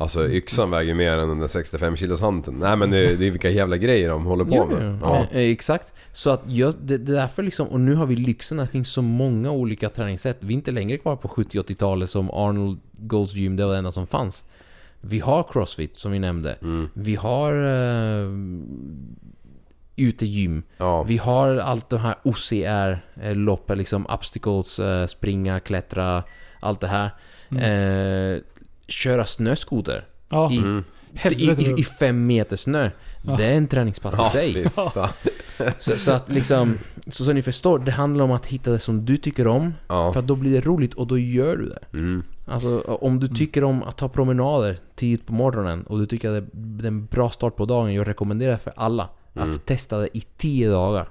Alltså 0.00 0.28
yxan 0.28 0.70
väger 0.70 0.94
mer 0.94 1.18
än 1.18 1.28
den 1.28 1.38
där 1.38 1.48
65 1.48 1.96
kilos 1.96 2.20
handen. 2.20 2.54
Nej 2.58 2.76
men 2.76 2.90
det, 2.90 3.16
det 3.16 3.26
är 3.26 3.30
vilka 3.30 3.50
jävla 3.50 3.76
grejer 3.76 4.08
de 4.08 4.24
håller 4.24 4.44
på 4.44 4.54
Jo, 4.54 4.66
med. 4.66 4.98
jo. 5.02 5.08
Ja. 5.08 5.16
Eh, 5.16 5.36
eh, 5.36 5.50
exakt. 5.50 5.92
Så 6.12 6.30
att 6.30 6.42
jag, 6.46 6.74
det, 6.82 6.98
det 6.98 7.12
är 7.12 7.16
därför 7.16 7.42
liksom, 7.42 7.68
och 7.68 7.80
nu 7.80 7.94
har 7.94 8.06
vi 8.06 8.16
lyxen 8.16 8.60
att 8.60 8.68
det 8.68 8.72
finns 8.72 8.88
så 8.88 9.02
många 9.02 9.50
olika 9.50 9.88
träningssätt. 9.88 10.36
Vi 10.40 10.54
är 10.54 10.56
inte 10.56 10.70
längre 10.70 10.98
kvar 10.98 11.16
på 11.16 11.28
70-80-talet 11.28 12.10
som 12.10 12.30
Arnold 12.30 12.80
Gold's 12.98 13.34
Gym, 13.34 13.56
det 13.56 13.64
var 13.64 13.72
det 13.72 13.78
enda 13.78 13.92
som 13.92 14.06
fanns. 14.06 14.44
Vi 15.00 15.20
har 15.20 15.46
Crossfit 15.52 15.98
som 15.98 16.12
vi 16.12 16.18
nämnde. 16.18 16.58
Mm. 16.62 16.88
Vi 16.94 17.14
har 17.14 17.52
uh, 17.52 18.32
utegym. 19.98 20.62
Ja. 20.76 21.02
Vi 21.02 21.16
har 21.16 21.56
allt 21.56 21.90
de 21.90 22.00
här 22.00 22.14
OCR, 22.22 22.98
eh, 23.22 23.76
liksom 23.76 24.06
obstacles, 24.06 24.78
eh, 24.78 25.06
springa, 25.06 25.60
klättra, 25.60 26.22
allt 26.60 26.80
det 26.80 26.86
här. 26.88 27.10
Eh, 27.50 28.40
köra 28.88 29.24
snöskoter 29.26 30.04
Ja, 30.28 30.52
i, 30.52 30.58
Mm. 30.58 30.84
i, 31.24 31.50
i, 31.50 31.74
i 31.78 31.84
fem 31.84 32.26
meter 32.26 32.56
snö. 32.56 32.90
Ja. 33.22 33.36
Det 33.36 33.44
är 33.44 33.54
en 33.54 33.66
träningspass 33.68 34.14
i 34.14 34.16
Ja, 34.18 34.30
sig. 34.30 34.66
Så, 35.78 35.98
så 35.98 36.10
att 36.12 36.28
liksom, 36.28 36.78
så 37.06 37.24
som 37.24 37.34
ni 37.34 37.42
förstår, 37.42 37.78
det 37.78 37.90
handlar 37.92 38.24
om 38.24 38.30
att 38.32 38.46
hitta 38.46 38.70
det 38.70 38.78
som 38.78 39.04
du 39.04 39.16
tycker 39.16 39.46
om. 39.46 39.74
Ja. 39.88 40.12
För 40.12 40.20
att 40.20 40.26
då 40.26 40.36
blir 40.36 40.52
det 40.52 40.60
roligt 40.60 40.94
och 40.94 41.06
då 41.06 41.18
gör 41.18 41.56
du 41.56 41.68
det. 41.68 41.78
Mm. 41.92 42.22
Alltså 42.46 42.80
om 42.80 43.20
du 43.20 43.28
tycker 43.28 43.64
om 43.64 43.82
att 43.82 43.96
ta 43.96 44.08
promenader 44.08 44.78
tidigt 44.96 45.26
på 45.26 45.32
morgonen 45.32 45.82
och 45.82 45.98
du 45.98 46.06
tycker 46.06 46.30
att 46.30 46.44
det 46.52 46.86
är 46.86 46.88
en 46.88 47.06
bra 47.06 47.30
start 47.30 47.56
på 47.56 47.64
dagen, 47.66 47.94
jag 47.94 48.08
rekommenderar 48.08 48.56
för 48.56 48.72
alla 48.76 49.08
Mm. 49.34 49.50
att 49.50 49.66
testa 49.66 49.98
det 49.98 50.16
i 50.16 50.20
10 50.36 50.70
dagar. 50.70 51.08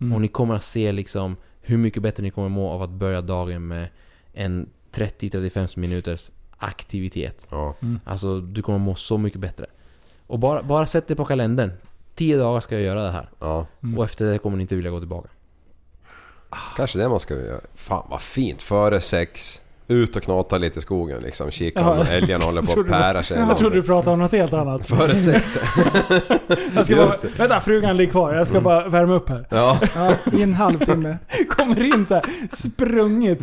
Mm. 0.00 0.12
Och 0.12 0.20
ni 0.20 0.28
kommer 0.28 0.54
att 0.54 0.64
se 0.64 0.92
liksom 0.92 1.36
hur 1.60 1.78
mycket 1.78 2.02
bättre 2.02 2.22
ni 2.22 2.30
kommer 2.30 2.48
må 2.48 2.70
av 2.70 2.82
att 2.82 2.90
börja 2.90 3.20
dagen 3.20 3.66
med 3.66 3.88
en 4.32 4.68
30-35 4.92 5.78
minuters 5.78 6.30
aktivitet. 6.58 7.46
Ja. 7.50 7.74
Alltså 8.04 8.40
du 8.40 8.62
kommer 8.62 8.78
må 8.78 8.94
så 8.94 9.18
mycket 9.18 9.40
bättre. 9.40 9.66
Och 10.26 10.38
bara, 10.38 10.62
bara 10.62 10.86
sätt 10.86 11.08
det 11.08 11.16
på 11.16 11.24
kalendern. 11.24 11.72
10 12.14 12.38
dagar 12.38 12.60
ska 12.60 12.74
jag 12.74 12.84
göra 12.84 13.02
det 13.02 13.10
här. 13.10 13.28
Ja. 13.38 13.66
Och 13.96 14.04
efter 14.04 14.32
det 14.32 14.38
kommer 14.38 14.56
ni 14.56 14.62
inte 14.62 14.76
vilja 14.76 14.90
gå 14.90 14.98
tillbaka. 14.98 15.28
Kanske 16.76 16.98
det 16.98 17.08
man 17.08 17.20
ska 17.20 17.34
göra. 17.34 17.60
Fan 17.74 18.06
vad 18.10 18.20
fint. 18.20 18.62
Före 18.62 19.00
sex. 19.00 19.60
Ut 19.90 20.16
och 20.16 20.22
knata 20.22 20.58
lite 20.58 20.78
i 20.78 20.82
skogen 20.82 21.22
liksom. 21.22 21.50
Kika 21.50 21.90
om 21.90 22.04
älgarna 22.10 22.44
håller 22.44 22.62
på 22.62 22.80
att 22.80 22.86
pära 22.88 23.22
sig. 23.22 23.38
Jag 23.48 23.58
trodde 23.58 23.76
du 23.76 23.82
pratade 23.82 24.12
om 24.12 24.18
något 24.18 24.32
helt 24.32 24.52
annat. 24.52 24.86
Före 24.88 25.14
sex. 25.14 25.58
Jag 26.74 26.86
ska 26.86 26.96
bara, 26.96 27.12
vänta, 27.36 27.60
frugan 27.60 27.96
ligger 27.96 28.10
kvar. 28.12 28.34
Jag 28.34 28.46
ska 28.46 28.60
bara 28.60 28.88
värma 28.88 29.14
upp 29.14 29.28
här. 29.28 29.46
Ja. 29.50 29.78
Ja, 29.94 30.12
I 30.32 30.42
en 30.42 30.54
halvtimme. 30.54 31.18
Kommer 31.48 31.94
in 31.94 32.06
så 32.06 32.14
här 32.14 32.24
sprungit 32.50 33.40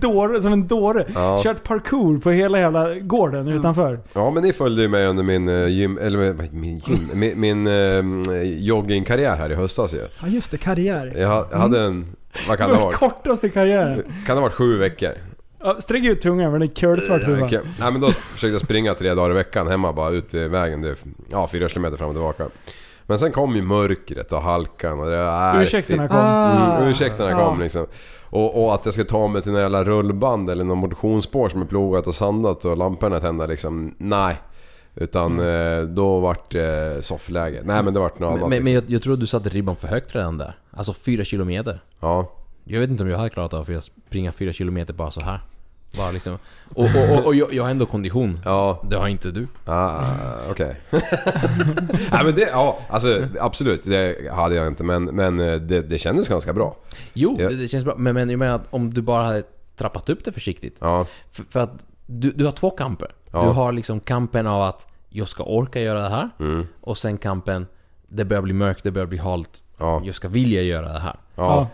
dåre, 0.00 0.42
som 0.42 0.52
en 0.52 0.66
dåre. 0.66 1.06
Ja. 1.14 1.40
Kört 1.42 1.62
parkour 1.64 2.18
på 2.18 2.30
hela 2.30 2.58
jävla 2.58 2.94
gården 2.94 3.48
utanför. 3.48 4.00
ja 4.12 4.30
men 4.30 4.42
ni 4.42 4.52
följde 4.52 4.82
ju 4.82 4.88
mig 4.88 5.06
under 5.06 5.22
min 5.24 5.48
eh, 5.48 5.68
gym... 5.68 5.98
Eller 5.98 6.34
min 6.52 6.78
gym? 6.86 6.98
Min, 7.14 7.40
min 7.40 7.66
eh, 7.66 8.42
joggingkarriär 8.42 9.36
här 9.36 9.52
i 9.52 9.54
höstas 9.54 9.94
ju. 9.94 9.98
Ja 10.20 10.26
just 10.28 10.50
det, 10.50 10.56
karriär. 10.56 11.12
Jag, 11.16 11.46
jag 11.50 11.58
hade 11.58 11.80
en... 11.82 12.06
Vad 12.48 12.58
kan 12.58 12.70
det 12.70 12.76
ha 12.76 12.84
varit? 12.84 12.96
Kortaste 12.96 13.48
karriären. 13.48 14.02
Kan 14.26 14.36
det 14.36 14.40
ha 14.40 14.40
varit 14.40 14.52
sju 14.54 14.78
veckor? 14.78 15.10
Ja, 15.58 15.76
Sträck 15.80 16.04
ut 16.04 16.22
tungan 16.22 16.52
med 16.52 16.62
en 16.62 16.68
curlsvart 16.68 17.20
Ja, 17.22 17.28
huva. 17.28 17.46
okej. 17.46 17.60
Nej 17.80 17.92
men 17.92 18.00
då 18.00 18.10
försökte 18.12 18.52
jag 18.54 18.60
springa 18.60 18.94
tre 18.94 19.14
dagar 19.14 19.30
i 19.30 19.34
veckan 19.34 19.68
hemma 19.68 19.92
bara 19.92 20.10
ut 20.10 20.34
i 20.34 20.48
vägen. 20.48 20.80
Det 20.82 20.88
är, 20.88 20.96
ja, 21.30 21.48
fyra 21.52 21.68
kilometer 21.68 21.96
fram 21.96 22.08
och 22.08 22.14
tillbaka. 22.14 22.46
Men 23.06 23.18
sen 23.18 23.32
kom 23.32 23.56
ju 23.56 23.62
mörkret 23.62 24.32
och 24.32 24.42
halkan 24.42 25.00
och 25.00 25.06
det... 25.06 25.16
Nej, 25.30 25.62
Ursäkterna 25.62 26.08
kom. 26.08 26.16
Ah. 26.20 26.76
Mm, 26.76 26.88
ursäkterna 26.88 27.30
Ja. 27.30 27.48
kom 27.48 27.60
liksom. 27.60 27.86
Och, 28.30 28.64
och 28.64 28.74
att 28.74 28.84
jag 28.84 28.94
ska 28.94 29.04
ta 29.04 29.28
mig 29.28 29.42
till 29.42 29.54
en 29.54 29.60
jävla 29.60 29.84
rullband 29.84 30.50
eller 30.50 30.64
någon 30.64 30.78
motionsspår 30.78 31.48
som 31.48 31.62
är 31.62 31.66
plogat 31.66 32.06
och 32.06 32.14
sandat 32.14 32.64
och 32.64 32.76
lamporna 32.76 33.20
tända 33.20 33.46
liksom. 33.46 33.94
Nej. 33.98 34.36
Utan 34.94 35.40
eh, 35.40 35.80
då 35.82 36.20
vart 36.20 36.50
det 36.52 37.04
soffläge. 37.04 37.60
Nej 37.64 37.82
men 37.82 37.94
det 37.94 38.00
vart 38.00 38.18
något 38.18 38.30
Men, 38.30 38.38
annat. 38.38 38.40
men, 38.40 38.64
men 38.64 38.64
liksom. 38.74 38.74
jag, 38.74 38.94
jag 38.94 39.02
tror 39.02 39.12
att 39.12 39.20
du 39.20 39.26
satte 39.26 39.48
ribban 39.48 39.76
för 39.76 39.88
högt 39.88 40.14
redan 40.14 40.38
där. 40.38 40.58
Alltså 40.70 40.92
4 40.92 41.24
kilometer. 41.24 41.80
Ja. 42.00 42.30
Jag 42.68 42.80
vet 42.80 42.90
inte 42.90 43.02
om 43.02 43.08
jag 43.08 43.18
hade 43.18 43.30
klarat 43.30 43.54
av 43.54 43.70
att 43.76 43.84
springa 43.84 44.32
4 44.32 44.52
kilometer 44.52 44.94
bara 44.94 45.10
så 45.10 45.20
här. 45.20 45.40
Bara 45.96 46.10
liksom. 46.10 46.38
Och, 46.74 46.84
och, 46.84 47.18
och, 47.18 47.26
och 47.26 47.34
jag, 47.34 47.54
jag 47.54 47.62
har 47.62 47.70
ändå 47.70 47.86
kondition. 47.86 48.40
Ja. 48.44 48.82
Det 48.90 48.96
har 48.96 49.08
inte 49.08 49.30
du. 49.30 49.48
Ah, 49.66 50.04
okej. 50.50 50.80
Nej 52.10 52.24
men 52.24 52.34
det, 52.34 52.40
ja 52.50 52.78
alltså 52.88 53.28
absolut. 53.40 53.84
Det 53.84 54.32
hade 54.32 54.54
jag 54.54 54.66
inte 54.66 54.84
men, 54.84 55.04
men 55.04 55.40
eh, 55.40 55.54
det, 55.54 55.82
det 55.82 55.98
kändes 55.98 56.28
ganska 56.28 56.52
bra. 56.52 56.76
Jo, 57.12 57.36
Ja. 57.40 57.48
det, 57.48 57.54
det 57.56 57.68
känns 57.68 57.84
bra. 57.84 57.94
Men, 57.96 58.14
men 58.14 58.30
jag 58.30 58.38
menar 58.38 58.54
att 58.54 58.66
om 58.70 58.94
du 58.94 59.02
bara 59.02 59.22
hade 59.24 59.42
trappat 59.76 60.08
upp 60.08 60.24
det 60.24 60.32
försiktigt. 60.32 60.76
Ja. 60.80 61.06
För, 61.32 61.44
för 61.50 61.60
att 61.60 61.86
du, 62.06 62.30
du 62.32 62.44
har 62.44 62.52
två 62.52 62.70
kamper. 62.70 63.14
Ja. 63.32 63.42
Du 63.42 63.48
har 63.48 63.72
liksom 63.72 64.00
kampen 64.00 64.46
av 64.46 64.62
att 64.62 64.86
jag 65.08 65.28
ska 65.28 65.42
orka 65.42 65.80
göra 65.80 66.02
det 66.02 66.08
här. 66.08 66.30
Mm. 66.40 66.66
Och 66.80 66.98
sen 66.98 67.18
kampen, 67.18 67.66
det 68.08 68.24
börjar 68.24 68.42
bli 68.42 68.52
mörkt, 68.52 68.84
det 68.84 68.90
börjar 68.90 69.06
bli 69.06 69.18
halt. 69.18 69.64
Ja. 69.78 70.02
Jag 70.04 70.14
ska 70.14 70.28
vilja 70.28 70.62
göra 70.62 70.92
det 70.92 70.98
här. 70.98 71.16
Ja. 71.34 71.68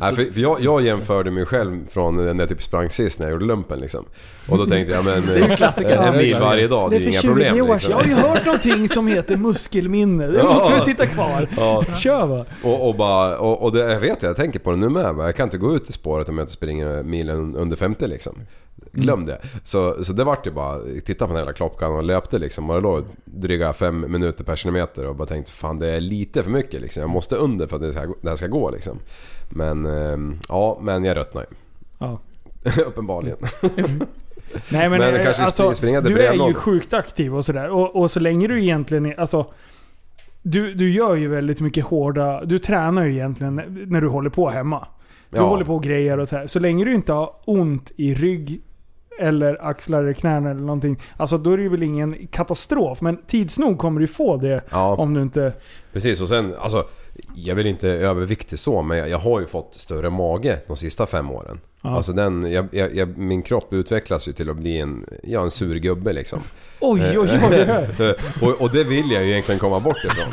Ja. 0.00 0.06
Nej, 0.06 0.14
för, 0.26 0.32
för 0.32 0.40
jag, 0.40 0.60
jag 0.60 0.82
jämförde 0.82 1.30
mig 1.30 1.46
själv 1.46 1.88
från 1.90 2.16
den 2.16 2.36
där 2.36 2.46
typ 2.46 2.62
sprang 2.62 2.90
sist 2.90 3.18
när 3.18 3.26
jag 3.26 3.32
gjorde 3.32 3.44
lumpen 3.44 3.80
liksom. 3.80 4.04
Och 4.48 4.58
då 4.58 4.66
tänkte 4.66 4.94
jag 4.94 5.04
men... 5.04 5.28
är 5.28 6.06
en 6.06 6.16
mil 6.16 6.36
varje 6.40 6.68
dag, 6.68 6.90
det 6.90 6.98
Det 6.98 7.04
är 7.04 7.06
är 7.06 7.10
inga 7.10 7.20
för 7.20 7.28
20 7.28 7.32
problem 7.34 7.64
år 7.64 7.72
liksom. 7.72 7.90
Jag 7.90 7.98
har 7.98 8.04
ju 8.04 8.14
hört 8.14 8.44
någonting 8.44 8.88
som 8.88 9.06
heter 9.06 9.36
muskelminne. 9.36 10.26
Det 10.26 10.38
Ja. 10.38 10.44
måste 10.44 10.72
väl 10.72 10.82
sitta 10.82 11.06
kvar? 11.06 11.48
Ja. 11.56 11.84
Kör 11.96 12.26
va? 12.26 12.44
Och, 12.62 12.88
och, 12.88 12.94
bara, 12.94 13.38
och, 13.38 13.62
och 13.62 13.72
det, 13.72 13.92
jag 13.92 14.00
vet 14.00 14.22
jag 14.22 14.36
tänker 14.36 14.58
på 14.58 14.70
det 14.70 14.76
nu 14.76 14.88
med. 14.88 15.14
Jag 15.18 15.36
kan 15.36 15.46
inte 15.46 15.58
gå 15.58 15.74
ut 15.74 15.90
i 15.90 15.92
spåret 15.92 16.28
om 16.28 16.38
jag 16.38 16.42
inte 16.42 16.52
springer 16.52 17.02
milen 17.02 17.56
under 17.56 17.76
50 17.76 18.06
liksom. 18.06 18.34
Glöm 18.92 19.24
det. 19.24 19.38
Så, 19.64 20.04
så 20.04 20.12
det 20.12 20.24
vart 20.24 20.46
ju 20.46 20.50
bara, 20.50 20.78
titta 21.04 21.26
på 21.26 21.32
den 21.32 21.42
hela 21.42 21.52
klockan 21.52 21.92
och 21.92 22.02
löpte 22.02 22.38
liksom. 22.38 22.70
Och 22.70 22.76
det 22.76 22.82
låg 22.82 23.04
dryga 23.24 23.72
fem 23.72 24.12
minuter 24.12 24.44
per 24.44 24.56
kilometer 24.56 25.06
och 25.06 25.16
bara 25.16 25.28
tänkte 25.28 25.52
fan 25.52 25.78
det 25.78 25.88
är 25.88 26.00
lite 26.00 26.42
för 26.42 26.50
mycket 26.50 26.80
liksom. 26.80 27.00
Jag 27.00 27.10
måste 27.10 27.36
under 27.36 27.66
för 27.66 27.76
att 27.76 27.82
det, 27.82 27.92
ska, 27.92 28.14
det 28.22 28.28
här 28.28 28.36
ska 28.36 28.46
gå 28.46 28.70
liksom. 28.70 28.98
Men 29.48 29.86
ehm, 29.86 30.38
ja, 30.48 30.78
men 30.82 31.04
jag 31.04 31.16
rötnar 31.16 31.42
ju. 31.42 31.56
Ja. 31.98 32.18
Uppenbarligen. 32.86 33.38
Nej 34.68 34.88
men, 34.88 34.90
Men 34.90 35.14
eh, 35.14 35.24
kanske 35.24 35.42
alltså, 35.42 35.74
springa 35.74 36.00
du 36.00 36.18
är 36.20 36.48
ju 36.48 36.54
sjukt 36.54 36.94
aktiv 36.94 37.34
och 37.36 37.44
sådär. 37.44 37.70
Och, 37.70 37.96
och 37.96 38.10
så 38.10 38.20
länge 38.20 38.46
du 38.48 38.62
egentligen 38.62 39.06
är, 39.06 39.20
alltså, 39.20 39.46
du, 40.42 40.74
du 40.74 40.92
gör 40.92 41.14
ju 41.16 41.28
väldigt 41.28 41.60
mycket 41.60 41.84
hårda, 41.84 42.44
du 42.44 42.58
tränar 42.58 43.04
ju 43.04 43.12
egentligen 43.12 43.54
när 43.86 44.00
du 44.00 44.08
håller 44.08 44.30
på 44.30 44.50
hemma. 44.50 44.86
Du 45.30 45.36
Ja. 45.36 45.42
håller 45.42 45.64
på 45.64 45.74
och 45.74 45.82
grejer 45.82 46.18
och 46.18 46.28
så 46.28 46.36
här. 46.36 46.46
Så 46.46 46.58
länge 46.58 46.84
du 46.84 46.94
inte 46.94 47.12
har 47.12 47.32
ont 47.44 47.90
i 47.96 48.14
rygg 48.14 48.60
eller 49.20 49.66
axlar 49.68 50.02
eller 50.02 50.12
knän 50.12 50.46
eller 50.46 50.60
någonting. 50.60 50.96
Alltså 51.16 51.38
då 51.38 51.52
är 51.52 51.56
det 51.56 51.62
ju 51.62 51.68
väl 51.68 51.82
ingen 51.82 52.26
katastrof. 52.30 53.00
Men 53.00 53.16
tids 53.26 53.58
nog 53.58 53.78
kommer 53.78 54.00
du 54.00 54.06
få 54.06 54.36
det 54.36 54.60
Ja. 54.70 54.96
om 54.96 55.14
du 55.14 55.22
inte... 55.22 55.52
Precis 55.92 56.20
och 56.20 56.28
sen 56.28 56.54
alltså 56.60 56.84
Jag 57.34 57.54
vill 57.54 57.66
inte 57.66 57.88
överviktig 57.88 58.58
så 58.58 58.82
men 58.82 59.10
jag, 59.10 59.18
har 59.18 59.40
ju 59.40 59.46
fått 59.46 59.74
större 59.76 60.10
mage 60.10 60.58
de 60.66 60.76
sista 60.76 61.06
fem 61.06 61.30
åren. 61.30 61.60
Ja. 61.82 61.96
Alltså 61.96 62.12
den, 62.12 62.52
jag, 62.52 62.94
jag, 62.94 63.18
min 63.18 63.42
kropp 63.42 63.72
utvecklas 63.72 64.28
ju 64.28 64.32
till 64.32 64.50
att 64.50 64.56
bli 64.56 64.78
en, 64.78 65.06
ja, 65.22 65.42
en 65.42 65.50
sur 65.50 65.76
gubbe 65.76 66.12
liksom. 66.12 66.40
Oj, 66.80 67.18
oj. 67.18 67.40
oj. 67.50 68.14
och, 68.48 68.60
och 68.60 68.70
det 68.70 68.84
vill 68.84 69.10
jag 69.10 69.24
ju 69.24 69.30
egentligen 69.30 69.58
komma 69.58 69.80
bort 69.80 70.04
ifrån. 70.04 70.32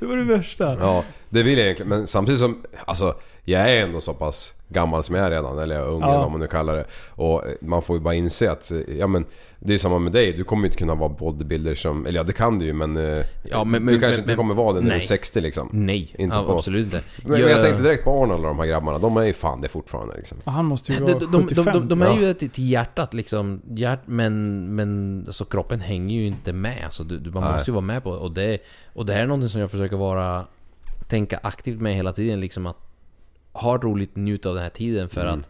Det 0.00 0.06
var 0.06 0.16
det 0.16 0.24
värsta. 0.24 0.76
Ja, 0.80 1.04
det 1.28 1.42
vill 1.42 1.58
jag 1.58 1.64
egentligen. 1.64 1.88
Men 1.88 2.06
samtidigt 2.06 2.40
som, 2.40 2.62
alltså 2.84 3.14
jag 3.44 3.70
är 3.72 3.82
ändå 3.82 4.00
så 4.00 4.14
pass 4.14 4.54
gammal 4.68 5.02
som 5.02 5.14
jag 5.14 5.26
är 5.26 5.30
redan, 5.30 5.58
eller 5.58 5.82
ung 5.88 6.00
Ja. 6.00 6.08
eller 6.08 6.18
vad 6.18 6.30
man 6.30 6.40
nu 6.40 6.46
kallar 6.46 6.76
det. 6.76 6.84
Och 7.10 7.42
man 7.60 7.82
får 7.82 7.96
ju 7.96 8.02
bara 8.02 8.14
inse 8.14 8.50
att, 8.50 8.72
ja 8.98 9.06
men 9.06 9.24
det 9.58 9.74
är 9.74 9.78
samma 9.78 9.98
med 9.98 10.12
dig. 10.12 10.32
Du 10.32 10.44
kommer 10.44 10.62
ju 10.62 10.66
inte 10.66 10.76
kunna 10.78 10.94
vara 10.94 11.08
bodybuilder 11.08 11.74
som, 11.74 12.06
eller 12.06 12.20
ja 12.20 12.24
det 12.24 12.32
kan 12.32 12.58
du 12.58 12.64
ju 12.64 12.72
men, 12.72 12.96
eh, 12.96 13.18
Ja, 13.50 13.64
men- 13.64 13.86
du 13.86 13.92
men- 13.92 14.00
kanske 14.00 14.20
men- 14.20 14.20
inte 14.30 14.34
kommer 14.34 14.54
vara 14.54 14.72
det 14.72 14.80
när 14.80 14.86
du 14.86 14.92
är 14.92 14.96
nej. 14.98 15.06
60 15.06 15.40
liksom. 15.40 15.68
Nej, 15.72 16.14
Inte 16.18 16.36
ja, 16.36 16.44
på- 16.44 16.52
absolut 16.52 16.84
inte. 16.84 17.00
Men, 17.22 17.30
men 17.32 17.40
jag 17.40 17.62
tänkte 17.62 17.82
direkt 17.82 18.04
på 18.04 18.10
Arnold 18.22 18.40
och 18.44 18.48
de 18.48 18.58
här 18.58 18.66
grabbarna, 18.66 18.98
de 18.98 19.16
är 19.16 19.24
ju 19.24 19.32
fan 19.32 19.60
det 19.60 19.68
fortfarande 19.68 20.16
liksom. 20.16 20.38
Ja, 20.44 20.52
Han 20.52 20.64
måste 20.64 20.92
ju 20.92 20.98
De, 20.98 21.04
vara 21.04 21.18
de, 21.18 21.30
de, 21.30 21.42
75. 21.48 21.64
de, 21.64 21.72
de, 21.80 21.88
de 21.88 22.02
är 22.02 22.06
Ja. 22.06 22.16
ju 22.20 22.34
till, 22.34 22.70
hjärtat 22.70 23.14
liksom, 23.14 23.62
hjärt, 23.70 24.00
men, 24.06 24.64
men 24.74 25.22
alltså, 25.26 25.44
kroppen 25.44 25.80
hänger 25.80 26.16
ju 26.16 26.26
inte 26.26 26.52
med. 26.52 26.84
Alltså, 26.84 27.04
du, 27.04 27.18
du, 27.18 27.30
man 27.30 27.42
Nej. 27.42 27.52
måste 27.52 27.70
ju 27.70 27.72
vara 27.74 27.80
med 27.84 28.02
på 28.02 28.10
det. 28.14 28.18
Och 28.18 28.32
det. 28.32 28.58
Och 28.94 29.06
det 29.06 29.12
här 29.12 29.20
är 29.22 29.26
någonting 29.26 29.48
som 29.48 29.60
jag 29.60 29.70
försöker 29.70 29.96
vara, 29.96 30.46
tänka 31.08 31.40
aktivt 31.42 31.80
med 31.80 31.94
hela 31.94 32.12
tiden. 32.12 32.40
Liksom 32.40 32.66
att 32.66 32.76
ha 33.52 33.76
roligt, 33.78 34.16
njuta 34.16 34.48
av 34.48 34.54
den 34.54 34.62
här 34.64 34.70
tiden 34.70 35.08
för 35.08 35.26
Mm. 35.26 35.40
att 35.40 35.48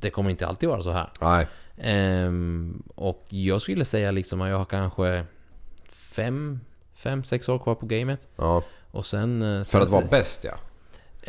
det 0.00 0.10
kommer 0.10 0.30
inte 0.30 0.46
alltid 0.46 0.68
vara 0.68 0.82
så 0.82 0.90
här. 0.90 1.10
Nej. 1.20 1.46
Ehm, 1.76 2.82
och 2.94 3.26
jag 3.28 3.60
skulle 3.62 3.84
säga 3.84 4.10
liksom 4.10 4.40
att 4.40 4.48
jag 4.50 4.58
har 4.58 4.64
kanske 4.64 5.24
fem, 5.90 6.60
fem, 6.94 7.24
sex 7.24 7.48
år 7.48 7.58
kvar 7.58 7.74
på 7.74 7.86
gamet. 7.86 8.28
Ja. 8.36 8.62
Och 8.90 9.06
sen... 9.06 9.42
eh, 9.42 9.58
För 9.58 9.64
sen- 9.64 9.82
att 9.82 9.88
vara 9.88 10.04
bäst 10.10 10.44
ja. 10.44 10.54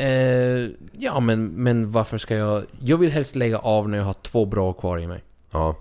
Eh, 0.03 0.69
ja, 0.97 1.19
men, 1.19 1.45
men 1.47 1.91
varför 1.91 2.17
ska 2.17 2.35
jag... 2.35 2.63
Jag 2.79 2.97
vill 2.97 3.11
helst 3.11 3.35
lägga 3.35 3.59
av 3.59 3.89
när 3.89 3.97
jag 3.97 4.05
har 4.05 4.13
två 4.13 4.45
bra 4.45 4.73
kvar 4.73 4.97
i 4.99 5.07
mig. 5.07 5.23
Ja. 5.51 5.75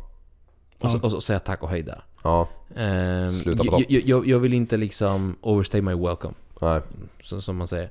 Och, 0.79 0.91
så, 0.91 1.01
och 1.01 1.11
så 1.11 1.21
säga 1.21 1.39
tack 1.39 1.63
och 1.63 1.69
hej 1.69 1.83
där. 1.83 2.03
Ja. 2.23 2.49
Ehm, 2.77 3.31
Sluta 3.33 3.65
på 3.65 3.85
jag, 3.89 4.03
jag, 4.03 4.27
jag, 4.27 4.39
vill 4.39 4.53
inte 4.55 4.77
liksom 4.77 5.37
overstay 5.41 5.81
my 5.83 5.95
welcome. 5.95 6.35
Nej. 6.61 6.81
Så, 7.23 7.41
som 7.41 7.57
man 7.57 7.67
säger. 7.67 7.91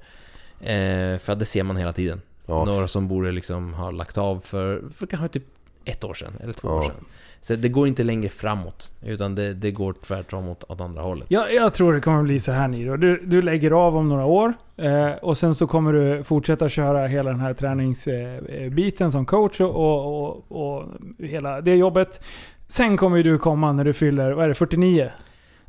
Eh, 0.59 1.17
för 1.19 1.33
att 1.33 1.39
det 1.39 1.45
ser 1.45 1.63
man 1.63 1.77
hela 1.77 1.93
tiden. 1.93 2.21
Ja. 2.47 2.65
Några 2.65 2.87
som 2.87 3.07
borde 3.07 3.31
liksom 3.31 3.73
ha 3.73 3.91
lagt 3.91 4.17
av 4.17 4.39
för, 4.39 4.83
för 4.95 5.07
kanske 5.07 5.27
typ 5.27 5.43
ett 5.85 6.03
år 6.03 6.13
sedan. 6.13 6.33
Eller 6.43 6.53
två 6.53 6.67
Ja. 6.67 6.77
år 6.77 6.81
sedan. 6.83 7.05
Så 7.41 7.55
det 7.55 7.69
går 7.69 7.87
inte 7.87 8.03
längre 8.03 8.29
framåt. 8.29 8.91
Utan 9.01 9.35
det, 9.35 9.53
det 9.53 9.71
går 9.71 9.93
tvärtom 9.93 10.47
åt, 10.49 10.63
åt 10.67 10.81
andra 10.81 11.01
hållet. 11.01 11.27
Jag, 11.31 11.53
jag 11.53 11.73
tror 11.73 11.93
det 11.93 12.01
kommer 12.01 12.23
bli 12.23 12.39
så 12.39 12.51
här 12.51 12.67
Niro. 12.67 12.97
Du, 12.97 13.21
du 13.25 13.41
lägger 13.41 13.71
av 13.71 13.97
om 13.97 14.09
några 14.09 14.25
år 14.25 14.53
eh, 14.77 15.11
och 15.11 15.37
sen 15.37 15.55
så 15.55 15.67
kommer 15.67 15.93
du 15.93 16.23
fortsätta 16.23 16.69
köra 16.69 17.07
hela 17.07 17.29
den 17.31 17.39
här 17.39 17.53
träningsbiten 17.53 19.11
som 19.11 19.25
coach 19.25 19.61
och, 19.61 19.75
och, 19.75 20.23
och, 20.51 20.77
och 20.77 20.85
hela 21.19 21.61
det 21.61 21.75
jobbet. 21.75 22.21
Sen 22.67 22.97
kommer 22.97 23.17
ju 23.17 23.23
du 23.23 23.37
komma 23.37 23.71
när 23.71 23.85
du 23.85 23.93
fyller, 23.93 24.31
vad 24.31 24.45
är 24.45 24.49
det, 24.49 24.55
49? 24.55 25.11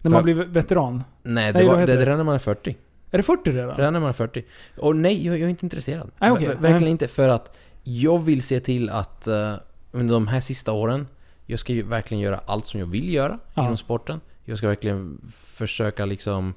När 0.03 0.11
man 0.11 0.19
För- 0.21 0.25
blir 0.25 0.35
veteran. 0.35 1.05
Nej, 1.23 1.53
det, 1.53 1.59
Nej, 1.59 1.69
var, 1.69 1.87
det 1.87 1.93
är 2.03 2.17
när 2.17 2.25
man 2.25 2.35
är 2.35 2.39
40. 2.39 2.77
Är 3.11 3.17
det 3.19 3.23
40 3.23 3.51
redan? 3.53 3.77
Redan 3.77 3.93
när 3.93 4.01
man 4.01 4.09
är 4.09 4.13
40. 4.13 4.45
Och 4.79 4.97
nej, 4.97 5.27
jag, 5.27 5.35
jag 5.39 5.45
är 5.45 5.49
inte 5.51 5.67
intresserad. 5.67 6.11
Okej. 6.21 6.47
Ver- 6.49 6.53
Verkligen 6.55 6.83
Nej. 6.83 6.91
inte. 6.91 7.09
För 7.09 7.29
att 7.29 7.57
jag 7.83 8.19
vill 8.19 8.43
se 8.43 8.61
till 8.61 8.91
att 8.91 9.27
eh, 9.27 9.55
under 9.93 10.15
de 10.15 10.27
här 10.27 10.41
sista 10.41 10.73
åren, 10.73 11.07
jag 11.47 11.59
ska 11.59 11.73
ju 11.73 11.83
verkligen 11.83 12.21
göra 12.21 12.41
allt 12.47 12.67
som 12.67 12.81
jag 12.81 12.87
vill 12.87 13.13
göra 13.15 13.39
Ja. 13.55 13.63
inom 13.65 13.77
sporten. 13.77 14.21
Jag 14.45 14.59
ska 14.59 14.69
verkligen 14.69 15.21
försöka 15.37 16.05
liksom 16.07 16.55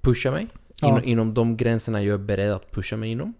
pusha 0.00 0.30
mig 0.30 0.46
inom, 0.82 1.04
inom 1.04 1.34
de 1.34 1.56
gränserna 1.56 2.02
jag 2.02 2.14
är 2.14 2.18
beredd 2.18 2.52
att 2.52 2.70
pusha 2.70 2.96
mig 2.96 3.10
inom. 3.10 3.34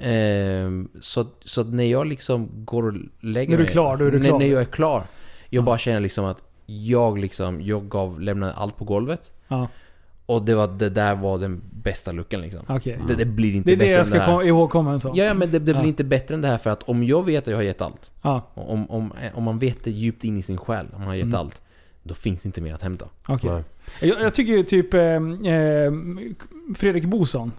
Ehm, 0.00 0.88
så, 1.00 1.26
så 1.44 1.64
när 1.64 1.84
jag 1.84 2.06
liksom 2.06 2.48
går 2.64 2.86
och 2.86 2.92
lägger 3.20 3.50
När 3.50 3.56
du 3.56 3.62
är 3.62 3.66
mig... 3.66 3.72
klar, 3.72 3.96
då 3.96 4.04
är 4.04 4.10
du 4.10 4.18
när, 4.18 4.28
klar, 4.28 4.38
När 4.38 4.46
jag 4.46 4.54
är 4.54 4.58
liksom. 4.58 4.72
klar. 4.72 5.06
Jag 5.48 5.64
bara 5.64 5.78
känner 5.78 6.00
liksom 6.00 6.24
att 6.24 6.42
jag 6.66 7.18
liksom, 7.18 7.60
jag 7.62 7.88
gav, 7.88 8.20
lämnade 8.20 8.52
allt 8.52 8.76
på 8.76 8.84
golvet. 8.84 9.30
Och 10.34 10.42
det, 10.42 10.54
var, 10.54 10.66
det 10.68 10.90
där 10.90 11.14
var 11.14 11.38
den 11.38 11.60
bästa 11.82 12.12
luckan 12.12 12.40
liksom. 12.40 12.60
Okej. 12.68 12.98
Det, 13.08 13.14
det 13.14 13.24
blir 13.24 13.54
inte 13.54 13.70
Det 13.70 13.72
är 13.72 13.76
det 13.76 13.78
bättre 13.78 13.90
jag 13.92 13.98
än 14.00 14.06
ska 14.06 14.14
det 14.18 14.20
här. 14.24 14.32
kom- 14.32 14.42
ihågkomma 14.46 14.92
en 14.92 15.00
sån. 15.00 15.16
Ja, 15.16 15.24
ja, 15.24 15.34
men 15.34 15.50
det, 15.50 15.58
det 15.58 15.72
Ja. 15.72 15.78
blir 15.78 15.88
inte 15.88 16.04
bättre 16.04 16.34
än 16.34 16.40
det 16.40 16.48
här 16.48 16.58
för 16.58 16.70
att 16.70 16.82
om 16.82 17.04
jag 17.04 17.24
vet 17.24 17.38
att 17.44 17.46
jag 17.48 17.56
har 17.56 17.62
gett 17.62 17.80
allt. 17.82 18.12
Ja, 18.22 18.50
Om, 18.54 18.90
om, 18.90 19.12
om 19.34 19.42
man 19.44 19.58
vet 19.58 19.84
det 19.84 19.90
djupt 19.90 20.24
in 20.24 20.36
i 20.36 20.42
sin 20.42 20.56
själ, 20.58 20.86
om 20.92 20.98
man 21.00 21.08
har 21.08 21.14
gett 21.14 21.24
Mm. 21.24 21.34
allt. 21.40 21.60
Då 22.02 22.14
finns 22.14 22.42
det 22.42 22.46
inte 22.46 22.60
mer 22.60 22.74
att 22.74 22.82
hämta. 22.82 23.06
okej. 23.26 23.50
Nej. 23.50 23.62
Jag, 24.10 24.20
jag 24.22 24.34
tycker 24.34 24.52
ju 24.52 24.62
typ 24.62 24.94
eh, 24.94 25.00
eh, 25.02 25.92
Fredrik 26.76 27.04
Boson. 27.04 27.52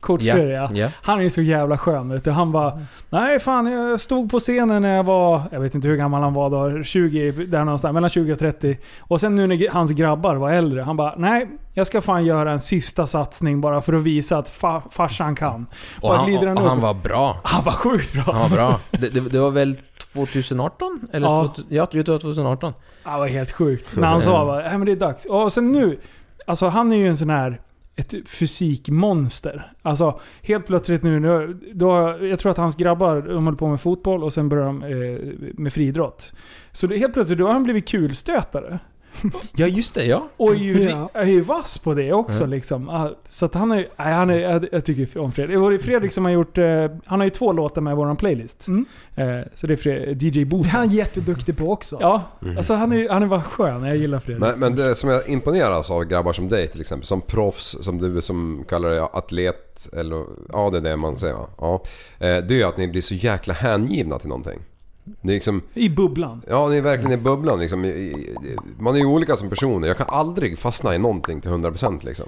Coach 0.00 0.22
Ja. 0.22 0.34
Fredrik, 0.34 0.56
ja. 0.56 0.68
Ja. 0.72 0.88
Han 1.02 1.18
är 1.18 1.22
ju 1.22 1.30
så 1.30 1.42
jävla 1.42 1.78
skön 1.78 2.08
vet 2.08 2.24
du. 2.24 2.30
Han 2.30 2.52
bara 2.52 2.80
Nej 3.10 3.40
fan, 3.40 3.66
jag 3.72 4.00
stod 4.00 4.30
på 4.30 4.38
scenen 4.40 4.82
när 4.82 4.96
jag 4.96 5.04
var, 5.04 5.42
jag 5.52 5.60
vet 5.60 5.74
inte 5.74 5.88
hur 5.88 5.96
gammal 5.96 6.22
han 6.22 6.34
var 6.34 6.50
då, 6.78 6.84
20, 6.84 7.32
där 7.32 7.64
någonstans, 7.64 7.94
mellan 7.94 8.10
20 8.10 8.32
och 8.32 8.38
30. 8.38 8.78
Och 9.00 9.20
sen 9.20 9.36
nu 9.36 9.46
när 9.46 9.70
hans 9.70 9.90
grabbar 9.92 10.34
var 10.34 10.50
äldre, 10.50 10.82
han 10.82 10.96
bara 10.96 11.14
Nej, 11.16 11.48
jag 11.74 11.86
ska 11.86 12.00
fan 12.00 12.24
göra 12.24 12.50
en 12.52 12.60
sista 12.60 13.06
satsning 13.06 13.60
bara 13.60 13.80
för 13.80 13.92
att 13.92 14.02
visa 14.02 14.38
att 14.38 14.48
fa, 14.48 14.82
farsan 14.90 15.34
kan. 15.34 15.66
Och, 16.00 16.14
han, 16.14 16.36
och, 16.36 16.42
han 16.46 16.58
och 16.58 16.64
han 16.64 16.80
var 16.80 16.94
bra. 16.94 17.40
Han 17.44 17.64
var 17.64 17.72
sjukt 17.72 18.12
bra. 18.12 18.22
Han 18.32 18.50
var 18.50 18.56
bra. 18.56 18.80
Det, 18.90 19.08
det, 19.14 19.20
det 19.20 19.38
var 19.38 19.50
väl 19.50 19.78
2018? 20.12 21.00
Eller 21.12 21.26
Ja. 21.26 21.42
2000, 21.44 21.64
ja, 21.68 21.76
jag 21.76 21.90
tror 21.90 22.02
det 22.04 22.10
var 22.12 22.18
2018. 22.18 22.72
Han 23.02 23.20
var 23.20 23.26
helt 23.26 23.52
sjukt. 23.52 23.96
När 23.96 24.08
han 24.08 24.22
sa 24.22 24.46
bara, 24.46 24.58
"Nej, 24.60 24.70
men 24.78 24.86
det 24.86 24.92
är 24.92 24.96
dags. 24.96 25.24
Och 25.24 25.52
sen 25.52 25.72
nu, 25.72 25.98
alltså 26.46 26.66
han 26.68 26.92
är 26.92 26.96
ju 26.96 27.08
en 27.08 27.16
sån 27.16 27.30
här 27.30 27.60
ett 28.00 28.28
fysikmonster. 28.28 29.72
Alltså 29.82 30.20
helt 30.42 30.66
plötsligt 30.66 31.02
nu, 31.02 31.20
nu 31.20 31.60
då, 31.74 32.18
jag 32.22 32.38
tror 32.38 32.50
att 32.50 32.58
hans 32.58 32.76
grabbar, 32.76 33.22
de 33.22 33.46
höll 33.46 33.56
på 33.56 33.68
med 33.68 33.80
fotboll 33.80 34.24
och 34.24 34.32
sen 34.32 34.48
började 34.48 34.68
de 34.68 34.82
eh, 34.82 35.50
med 35.54 35.72
friidrott. 35.72 36.32
Så 36.72 36.86
det, 36.86 36.96
helt 36.96 37.12
plötsligt 37.12 37.38
då 37.38 37.46
har 37.46 37.52
han 37.52 37.62
blivit 37.62 37.88
kulstötare. 37.88 38.78
Ja, 39.56 39.66
just 39.66 39.94
det. 39.94 40.04
Ja. 40.04 40.28
Och 40.36 40.50
är 40.50 40.54
ju, 40.58 40.82
Ja. 40.82 41.10
är 41.14 41.24
ju 41.26 41.40
vass 41.40 41.78
på 41.78 41.94
det 41.94 42.12
också 42.12 42.42
Ja. 42.42 42.46
liksom. 42.46 42.88
Ah, 42.88 43.08
Så 43.28 43.46
att 43.46 43.54
han 43.54 43.70
är, 43.72 43.76
nej, 43.76 44.12
han 44.14 44.30
är 44.30 44.68
jag, 44.72 44.84
tycker 44.84 45.18
om 45.18 45.32
Fredrik. 45.32 45.54
Det 45.56 45.60
var 45.60 45.70
det 45.70 45.78
Fredrik 45.78 46.12
som 46.12 46.24
har 46.24 46.32
gjort, 46.32 46.58
eh, 46.58 46.84
han 47.04 47.20
har 47.20 47.24
ju 47.24 47.30
två 47.30 47.52
låtar 47.52 47.80
med 47.80 47.92
i 47.92 47.94
våran 47.96 48.16
playlist. 48.16 48.66
Mm. 48.68 48.84
Eh, 49.14 49.40
så 49.54 49.66
det 49.66 49.72
är 49.74 49.76
Fred, 49.76 50.22
DJ 50.22 50.30
Det 50.30 50.40
är 50.40 50.44
Bosa. 50.44 50.76
han 50.78 50.90
jätteduktig 50.90 51.58
på 51.58 51.72
också. 51.72 51.98
Ja, 52.00 52.22
alltså 52.56 52.74
han 52.74 52.92
är, 52.92 53.08
han 53.08 53.22
är 53.22 53.26
bara 53.26 53.42
skön. 53.42 53.84
Jag 53.84 53.96
gillar 53.96 54.18
Fredrik. 54.18 54.40
Men, 54.40 54.58
men 54.60 54.76
det 54.76 54.94
som 54.94 55.10
jag 55.10 55.28
imponeras 55.28 55.90
av 55.90 56.04
grabbar 56.04 56.32
som 56.32 56.48
dig 56.48 56.68
till 56.68 56.80
exempel, 56.80 57.06
som 57.06 57.20
proffs, 57.20 57.76
som 57.80 57.98
du 57.98 58.22
som 58.22 58.64
kallar 58.68 58.90
det 58.90 59.02
atlet, 59.02 59.88
eller 59.92 60.24
ja 60.52 60.70
det 60.70 60.76
är 60.78 60.82
det 60.82 60.96
man 60.96 61.18
säger 61.18 61.34
va? 61.34 61.46
Ja. 61.58 61.74
Eh, 62.18 62.44
Det 62.44 62.54
är 62.54 62.58
ju 62.58 62.62
att 62.62 62.76
ni 62.76 62.88
blir 62.88 63.02
så 63.02 63.14
jäkla 63.14 63.54
hängivna 63.54 64.18
till 64.18 64.28
någonting. 64.28 64.58
Det 65.04 65.28
är 65.32 65.34
liksom, 65.34 65.62
I 65.74 65.88
bubblan. 65.88 66.42
ja 66.48 66.68
ni 66.68 66.76
är 66.76 66.80
verkligen 66.80 67.12
i 67.12 67.16
bubblan 67.16 67.60
liksom. 67.60 67.84
I- 67.84 67.88
i- 67.88 68.36
Man 68.78 68.94
är 68.94 68.98
ju 68.98 69.06
olika 69.06 69.36
som 69.36 69.48
personer. 69.48 69.88
Jag 69.88 69.96
kan 69.96 70.06
aldrig 70.10 70.58
fastna 70.58 70.94
i 70.94 70.98
någonting 70.98 71.40
till 71.40 71.50
100% 71.50 72.04
liksom. 72.04 72.26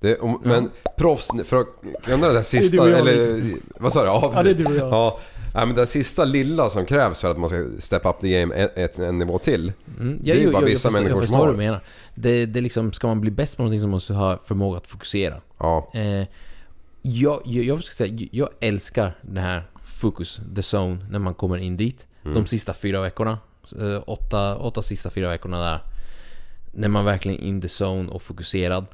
Det, 0.00 0.18
om, 0.18 0.40
men 0.44 0.70
proffs, 0.96 1.28
för 1.44 1.60
att 1.60 1.66
kunna 2.04 2.26
det 2.26 2.32
där 2.32 2.42
sista, 2.42 2.76
du 2.76 2.82
och 2.82 2.88
jag, 2.90 2.98
eller 2.98 3.40
vad 3.80 3.92
sa 3.92 4.00
du? 4.00 4.06
Ja, 4.06 4.32
Ja, 4.36 4.42
det 4.42 4.50
är 4.50 4.54
du 4.54 4.66
och 4.66 4.74
jag. 4.76 4.88
Ja, 4.92 5.18
nej, 5.54 5.66
men 5.66 5.76
det 5.76 5.86
sista 5.86 6.24
lilla 6.24 6.70
som 6.70 6.84
krävs 6.84 7.20
för 7.20 7.30
att 7.30 7.38
man 7.38 7.48
ska 7.48 7.64
step 7.78 8.06
up 8.06 8.20
the 8.20 8.40
game 8.40 8.54
ett, 8.54 8.78
ett, 8.78 8.98
en 8.98 9.18
nivå 9.18 9.38
till. 9.38 9.72
Mm. 10.00 10.18
Det 10.22 10.30
är 10.30 10.34
ju 10.36 10.42
jo, 10.44 10.52
bara 10.52 10.62
jo, 10.62 10.66
vissa 10.68 10.88
jag 10.88 10.92
förstår, 10.92 10.92
människor 10.92 11.10
jag 11.10 11.16
som 11.18 11.20
förstår 11.26 11.38
har 11.38 11.46
vad 11.46 11.54
du 11.54 11.58
menar. 11.58 11.80
Det, 12.14 12.46
det 12.46 12.60
är 12.60 12.62
liksom, 12.62 12.92
ska 12.92 13.06
man 13.06 13.20
bli 13.20 13.30
bäst 13.30 13.56
på 13.56 13.62
någonting 13.62 13.80
så 13.80 13.86
måste 13.88 14.12
man 14.12 14.22
ha 14.22 14.38
förmåga 14.44 14.76
att 14.76 14.86
fokusera. 14.86 15.34
Ja, 15.58 15.90
Eh, 15.94 16.26
jag, 17.02 17.40
jag, 17.44 17.64
jag 17.64 17.82
ska 17.84 17.94
säga, 17.94 18.28
jag 18.32 18.48
älskar 18.60 19.18
det 19.22 19.40
här 19.40 19.70
fokus, 20.00 20.40
the 20.54 20.76
zone, 20.76 21.06
när 21.10 21.18
man 21.18 21.34
kommer 21.34 21.56
in 21.58 21.76
dit. 21.76 22.06
Mm. 22.22 22.34
De 22.34 22.46
sista 22.46 22.74
fyra 22.74 23.00
veckorna. 23.00 23.38
Eh, 23.80 24.02
åtta, 24.06 24.56
åtta 24.56 24.82
sista 24.82 25.10
fyra 25.10 25.28
veckorna 25.28 25.60
där. 25.60 25.80
När 26.72 26.88
man 26.88 27.04
verkligen 27.04 27.40
är 27.40 27.44
in 27.44 27.60
the 27.60 27.68
zone 27.84 28.10
och 28.10 28.22
fokuserad. 28.22 28.86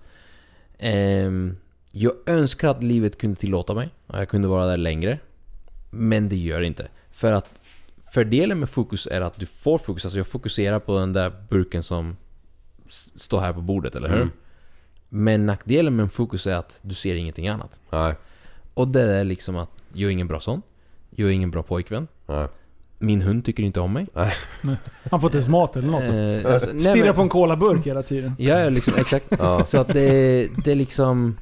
Ehm, 0.78 1.56
jag 1.90 2.12
önskar 2.26 2.68
att 2.68 2.82
livet 2.82 3.18
kunde 3.18 3.36
tillåta 3.36 3.74
mig. 3.74 3.88
Och 4.06 4.18
jag 4.18 4.28
kunde 4.28 4.48
vara 4.48 4.66
där 4.66 4.76
längre. 4.76 5.18
Men 5.90 6.28
det 6.28 6.36
gör 6.36 6.62
inte. 6.62 6.88
För 7.10 7.32
att 7.32 7.60
fördelen 8.12 8.60
med 8.60 8.70
fokus 8.70 9.06
är 9.06 9.20
att 9.20 9.40
du 9.40 9.46
får 9.46 9.78
fokus. 9.78 10.04
Alltså 10.04 10.18
jag 10.18 10.26
fokuserar 10.26 10.78
på 10.78 10.98
den 10.98 11.12
där 11.12 11.32
burken 11.48 11.82
som 11.82 12.16
står 13.14 13.40
här 13.40 13.52
på 13.52 13.60
bordet, 13.60 13.94
eller 13.94 14.08
hur? 14.08 14.16
Mm. 14.16 14.30
Men 15.08 15.46
nackdelen 15.46 15.96
med 15.96 16.12
fokus 16.12 16.46
är 16.46 16.54
att 16.54 16.78
du 16.82 16.94
ser 16.94 17.14
ingenting 17.14 17.48
annat. 17.48 17.80
nej, 17.90 18.14
Och 18.74 18.88
det 18.88 19.02
är 19.02 19.24
liksom 19.24 19.56
att 19.56 19.70
jag 19.92 20.08
är 20.08 20.12
ingen 20.12 20.28
bra 20.28 20.40
son. 20.40 20.62
Jag 21.16 21.28
är 21.28 21.32
ingen 21.32 21.51
bra 21.51 21.62
pojkvän. 21.62 22.09
nej. 22.26 22.47
Min 22.98 23.22
hund 23.22 23.44
tycker 23.44 23.62
inte 23.62 23.80
om 23.80 23.93
mig. 23.93 24.06
Han 25.10 25.20
får 25.20 25.24
inte 25.28 25.36
ens 25.36 25.48
mat 25.48 25.76
eller 25.76 25.88
något. 25.88 26.02
Eh, 26.47 26.52
alltså, 26.55 26.70
nej, 26.72 26.80
Stirrar 26.80 27.05
men- 27.05 27.14
på 27.14 27.22
en 27.22 27.28
colaburk 27.28 27.86
hela 27.86 28.02
tiden. 28.02 28.32
Ja, 28.38 28.68
liksom, 28.68 28.94
exakt. 28.94 29.26
Ja. 29.38 29.64
Så 29.64 29.78
att 29.78 29.86
det, 29.88 30.48
det 30.64 30.70
är 30.70 30.74
liksom... 30.74 31.36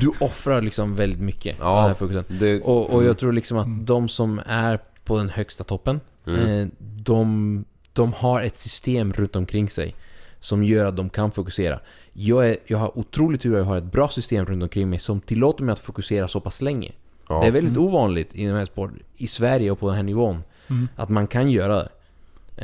Du 0.00 0.10
offrar 0.20 0.62
liksom 0.62 0.94
väldigt 0.96 1.20
mycket 1.20 1.56
Ja. 1.60 1.64
på 1.64 1.74
den 1.76 1.86
här 1.86 1.94
fokusen. 1.94 2.24
Det, 2.28 2.60
Och, 2.60 2.90
och 2.90 3.04
jag 3.04 3.18
tror 3.18 3.32
liksom 3.32 3.58
att 3.58 3.86
de 3.86 4.08
som 4.08 4.40
är 4.46 4.78
på 5.04 5.16
den 5.18 5.28
högsta 5.28 5.64
toppen, 5.64 6.00
Mm. 6.26 6.60
eh, 6.60 6.68
de, 6.80 7.64
de 7.92 8.12
har 8.12 8.42
ett 8.42 8.58
system 8.58 9.12
runt 9.12 9.36
omkring 9.36 9.70
sig 9.70 9.94
som 10.40 10.64
gör 10.64 10.84
att 10.84 10.96
de 10.96 11.10
kan 11.10 11.30
fokusera. 11.32 11.80
Jag, 12.12 12.48
är, 12.48 12.56
jag 12.66 12.78
har 12.78 12.98
otroligt 12.98 13.40
tur 13.40 13.52
att 13.52 13.58
jag 13.58 13.64
har 13.64 13.78
ett 13.78 13.92
bra 13.92 14.08
system 14.08 14.44
runt 14.46 14.62
omkring 14.62 14.90
mig 14.90 14.98
som 14.98 15.20
tillåter 15.20 15.64
mig 15.64 15.72
att 15.72 15.78
fokusera 15.78 16.28
så 16.28 16.40
pass 16.40 16.60
länge. 16.62 16.92
Ja. 17.28 17.40
Det 17.40 17.46
är 17.46 17.50
väldigt 17.52 17.76
ovanligt 17.76 18.34
i 18.34 18.44
den 18.46 18.56
här 18.56 18.64
sport, 18.66 18.90
i 19.16 19.26
Sverige 19.26 19.70
och 19.70 19.78
på 19.80 19.86
den 19.88 19.96
här 19.96 20.02
nivån, 20.02 20.42
Mm. 20.70 20.88
att 20.96 21.08
man 21.08 21.26
kan 21.26 21.50
göra 21.50 21.76
det. 21.76 21.88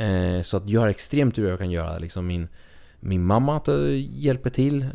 Eh, 0.05 0.41
så 0.41 0.57
att 0.57 0.69
jag 0.69 0.81
har 0.81 0.87
extremt 0.87 1.35
tur 1.35 1.43
att 1.43 1.49
jag 1.49 1.59
kan 1.59 1.71
göra 1.71 1.93
det. 1.93 1.99
Liksom 1.99 2.27
min, 2.27 2.47
min 2.99 3.23
mamma 3.25 3.57
att, 3.57 3.67
eh, 3.67 3.75
hjälper 4.19 4.49
till. 4.49 4.81
Eh, 4.81 4.87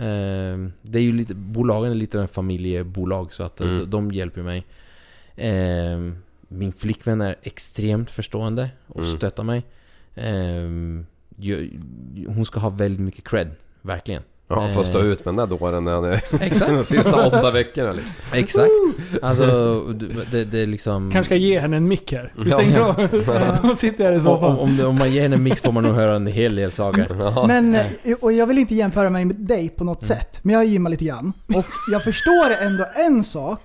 det 0.83 0.99
är 0.99 1.03
ju 1.03 1.13
lite, 1.13 1.35
bolagen 1.35 1.91
är 1.91 1.95
lite 1.95 2.21
en 2.21 2.29
familjebolag 2.29 3.33
så 3.33 3.43
att 3.43 3.61
eh, 3.61 3.69
Mm. 3.69 3.91
de 3.91 4.11
hjälper 4.13 4.43
mig. 4.43 4.67
Eh, 5.37 6.13
min 6.49 6.73
flickvän 6.73 7.21
är 7.21 7.37
extremt 7.43 8.11
förstående 8.11 8.71
och 8.87 9.01
Mm. 9.05 9.17
stöttar 9.17 9.43
mig. 9.45 9.63
Eh, 10.15 10.71
jag, 11.37 11.71
hon 12.29 12.45
ska 12.45 12.61
ha 12.61 12.69
väldigt 12.71 13.01
mycket 13.01 13.29
cred, 13.29 13.51
verkligen. 13.83 14.23
Ja, 14.51 14.68
får 14.74 14.82
stå 14.82 14.98
Eh, 14.98 15.05
ut 15.05 15.24
med 15.24 15.35
den 15.35 15.48
där 15.48 15.56
dåren 15.59 15.85
när 15.85 15.93
han 15.93 16.05
är 16.05 16.12
Exakt. 16.40 16.70
de 16.70 16.85
sista 16.85 17.27
åtta 17.27 17.51
veckorna 17.51 17.93
liksom. 17.93 18.12
Exakt. 18.32 18.70
Alltså, 19.22 19.81
det, 20.31 20.44
det 20.44 20.59
är 20.60 20.66
liksom... 20.66 21.10
Kanske 21.12 21.28
ska 21.28 21.36
ge 21.36 21.60
henne 21.60 21.77
en 21.77 21.89
mick 21.89 22.12
här. 22.12 22.32
Vi 22.36 22.51
Ja. 22.51 22.56
stänger 22.56 22.81
av. 22.81 22.94
Hon 23.62 23.77
sitter 23.77 24.05
här 24.05 24.12
i 24.12 24.16
om, 24.16 24.20
soffan. 24.20 24.51
om, 24.59 24.81
om, 24.81 24.86
om 24.86 24.98
man 24.98 25.12
ger 25.12 25.22
henne 25.22 25.36
en 25.36 25.43
mix 25.43 25.60
får 25.60 25.72
man 25.72 25.82
nog 25.85 25.94
höra 25.94 26.16
en 26.16 26.27
hel 26.27 26.56
del 26.56 26.72
saker. 26.72 27.47
Men, 27.47 27.74
eh, 27.74 28.14
och 28.20 28.32
jag 28.32 28.47
vill 28.47 28.59
inte 28.59 28.74
jämföra 28.74 29.10
mig 29.10 29.24
med 29.24 29.36
dig 29.36 29.68
på 29.68 29.85
något 29.85 30.05
sätt, 30.05 30.40
men 30.43 30.55
jag 30.55 30.64
gymmar 30.64 30.90
lite 30.90 31.05
grann. 31.05 31.32
Och 31.55 31.64
jag 31.93 32.05
förstår 32.05 32.51
ändå 32.60 32.86
en 32.94 33.24
sak. 33.24 33.60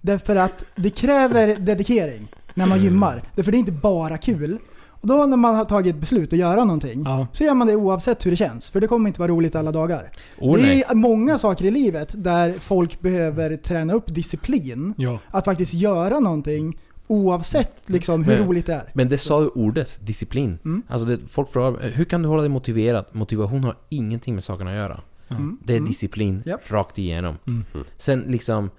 Därför 0.00 0.36
att 0.36 0.64
det 0.76 0.90
kräver 0.90 1.56
dedikering 1.58 2.28
när 2.54 2.66
man 2.66 2.82
gymmar. 2.82 3.22
Därför 3.36 3.50
det 3.52 3.56
är 3.56 3.58
inte 3.58 3.72
bara 3.72 4.18
kul. 4.18 4.58
Och 5.02 5.08
då 5.08 5.26
när 5.26 5.36
man 5.36 5.54
har 5.54 5.64
tagit 5.64 5.94
ett 5.94 6.00
beslut 6.00 6.32
att 6.32 6.38
göra 6.38 6.64
någonting, 6.64 7.02
Ja. 7.04 7.26
så 7.32 7.44
gör 7.44 7.54
man 7.54 7.66
det 7.66 7.76
oavsett 7.76 8.26
hur 8.26 8.30
det 8.30 8.36
känns. 8.36 8.70
För 8.70 8.80
det 8.80 8.86
kommer 8.86 9.08
inte 9.08 9.20
vara 9.20 9.30
roligt 9.30 9.54
alla 9.56 9.72
dagar. 9.72 10.10
Oh, 10.38 10.56
det 10.56 10.62
nej. 10.62 10.84
är 10.88 10.94
många 10.94 11.38
saker 11.38 11.64
i 11.64 11.70
livet 11.70 12.14
där 12.16 12.52
folk 12.52 13.00
behöver 13.00 13.56
träna 13.56 13.92
upp 13.92 14.14
disciplin. 14.14 14.94
Ja. 14.96 15.18
Att 15.30 15.44
faktiskt 15.44 15.74
göra 15.74 16.20
någonting 16.20 16.78
oavsett 17.06 17.72
liksom, 17.86 18.24
hur 18.24 18.38
Men- 18.38 18.46
roligt 18.48 18.66
det 18.66 18.74
är. 18.74 18.90
Men 18.94 19.08
det 19.08 19.18
sa 19.18 19.42
ju 19.42 19.48
ordet, 19.48 20.06
disciplin. 20.06 20.58
Mm. 20.64 20.82
Alltså 20.88 21.06
det, 21.08 21.18
folk 21.28 21.52
frågar 21.52 21.88
hur 21.90 22.04
kan 22.04 22.22
du 22.22 22.28
hålla 22.28 22.42
dig 22.42 22.48
motiverad? 22.50 23.04
Motivation 23.12 23.64
har 23.64 23.76
ingenting 23.88 24.34
med 24.34 24.44
sakerna 24.44 24.70
att 24.70 24.76
göra. 24.76 25.00
Mm. 25.28 25.58
Det 25.64 25.72
är 25.72 25.76
Mm. 25.76 25.88
disciplin 25.88 26.42
Japp. 26.46 26.70
rakt 26.70 26.98
igenom. 26.98 27.34
Mm. 27.46 27.64
Sen 27.96 28.20
liksom, 28.28 28.70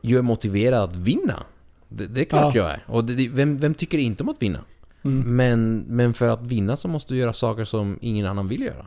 jag 0.00 0.18
är 0.18 0.22
motiverad 0.22 0.90
att 0.90 0.96
vinna. 0.96 1.42
Det, 1.88 2.06
det 2.06 2.20
är 2.20 2.24
klart 2.24 2.54
Ja. 2.54 2.62
jag 2.62 2.70
är. 2.70 2.84
Och 2.86 3.04
det, 3.04 3.28
vem, 3.28 3.58
vem 3.58 3.74
tycker 3.74 3.98
inte 3.98 4.22
om 4.22 4.28
att 4.28 4.42
vinna? 4.42 4.58
Mm. 5.04 5.36
Men, 5.36 5.78
men 5.88 6.14
för 6.14 6.28
att 6.28 6.42
vinna 6.42 6.76
så 6.76 6.88
måste 6.88 7.14
du 7.14 7.18
göra 7.20 7.32
saker 7.32 7.64
som 7.64 7.98
ingen 8.00 8.26
annan 8.26 8.48
vill 8.48 8.62
göra. 8.62 8.86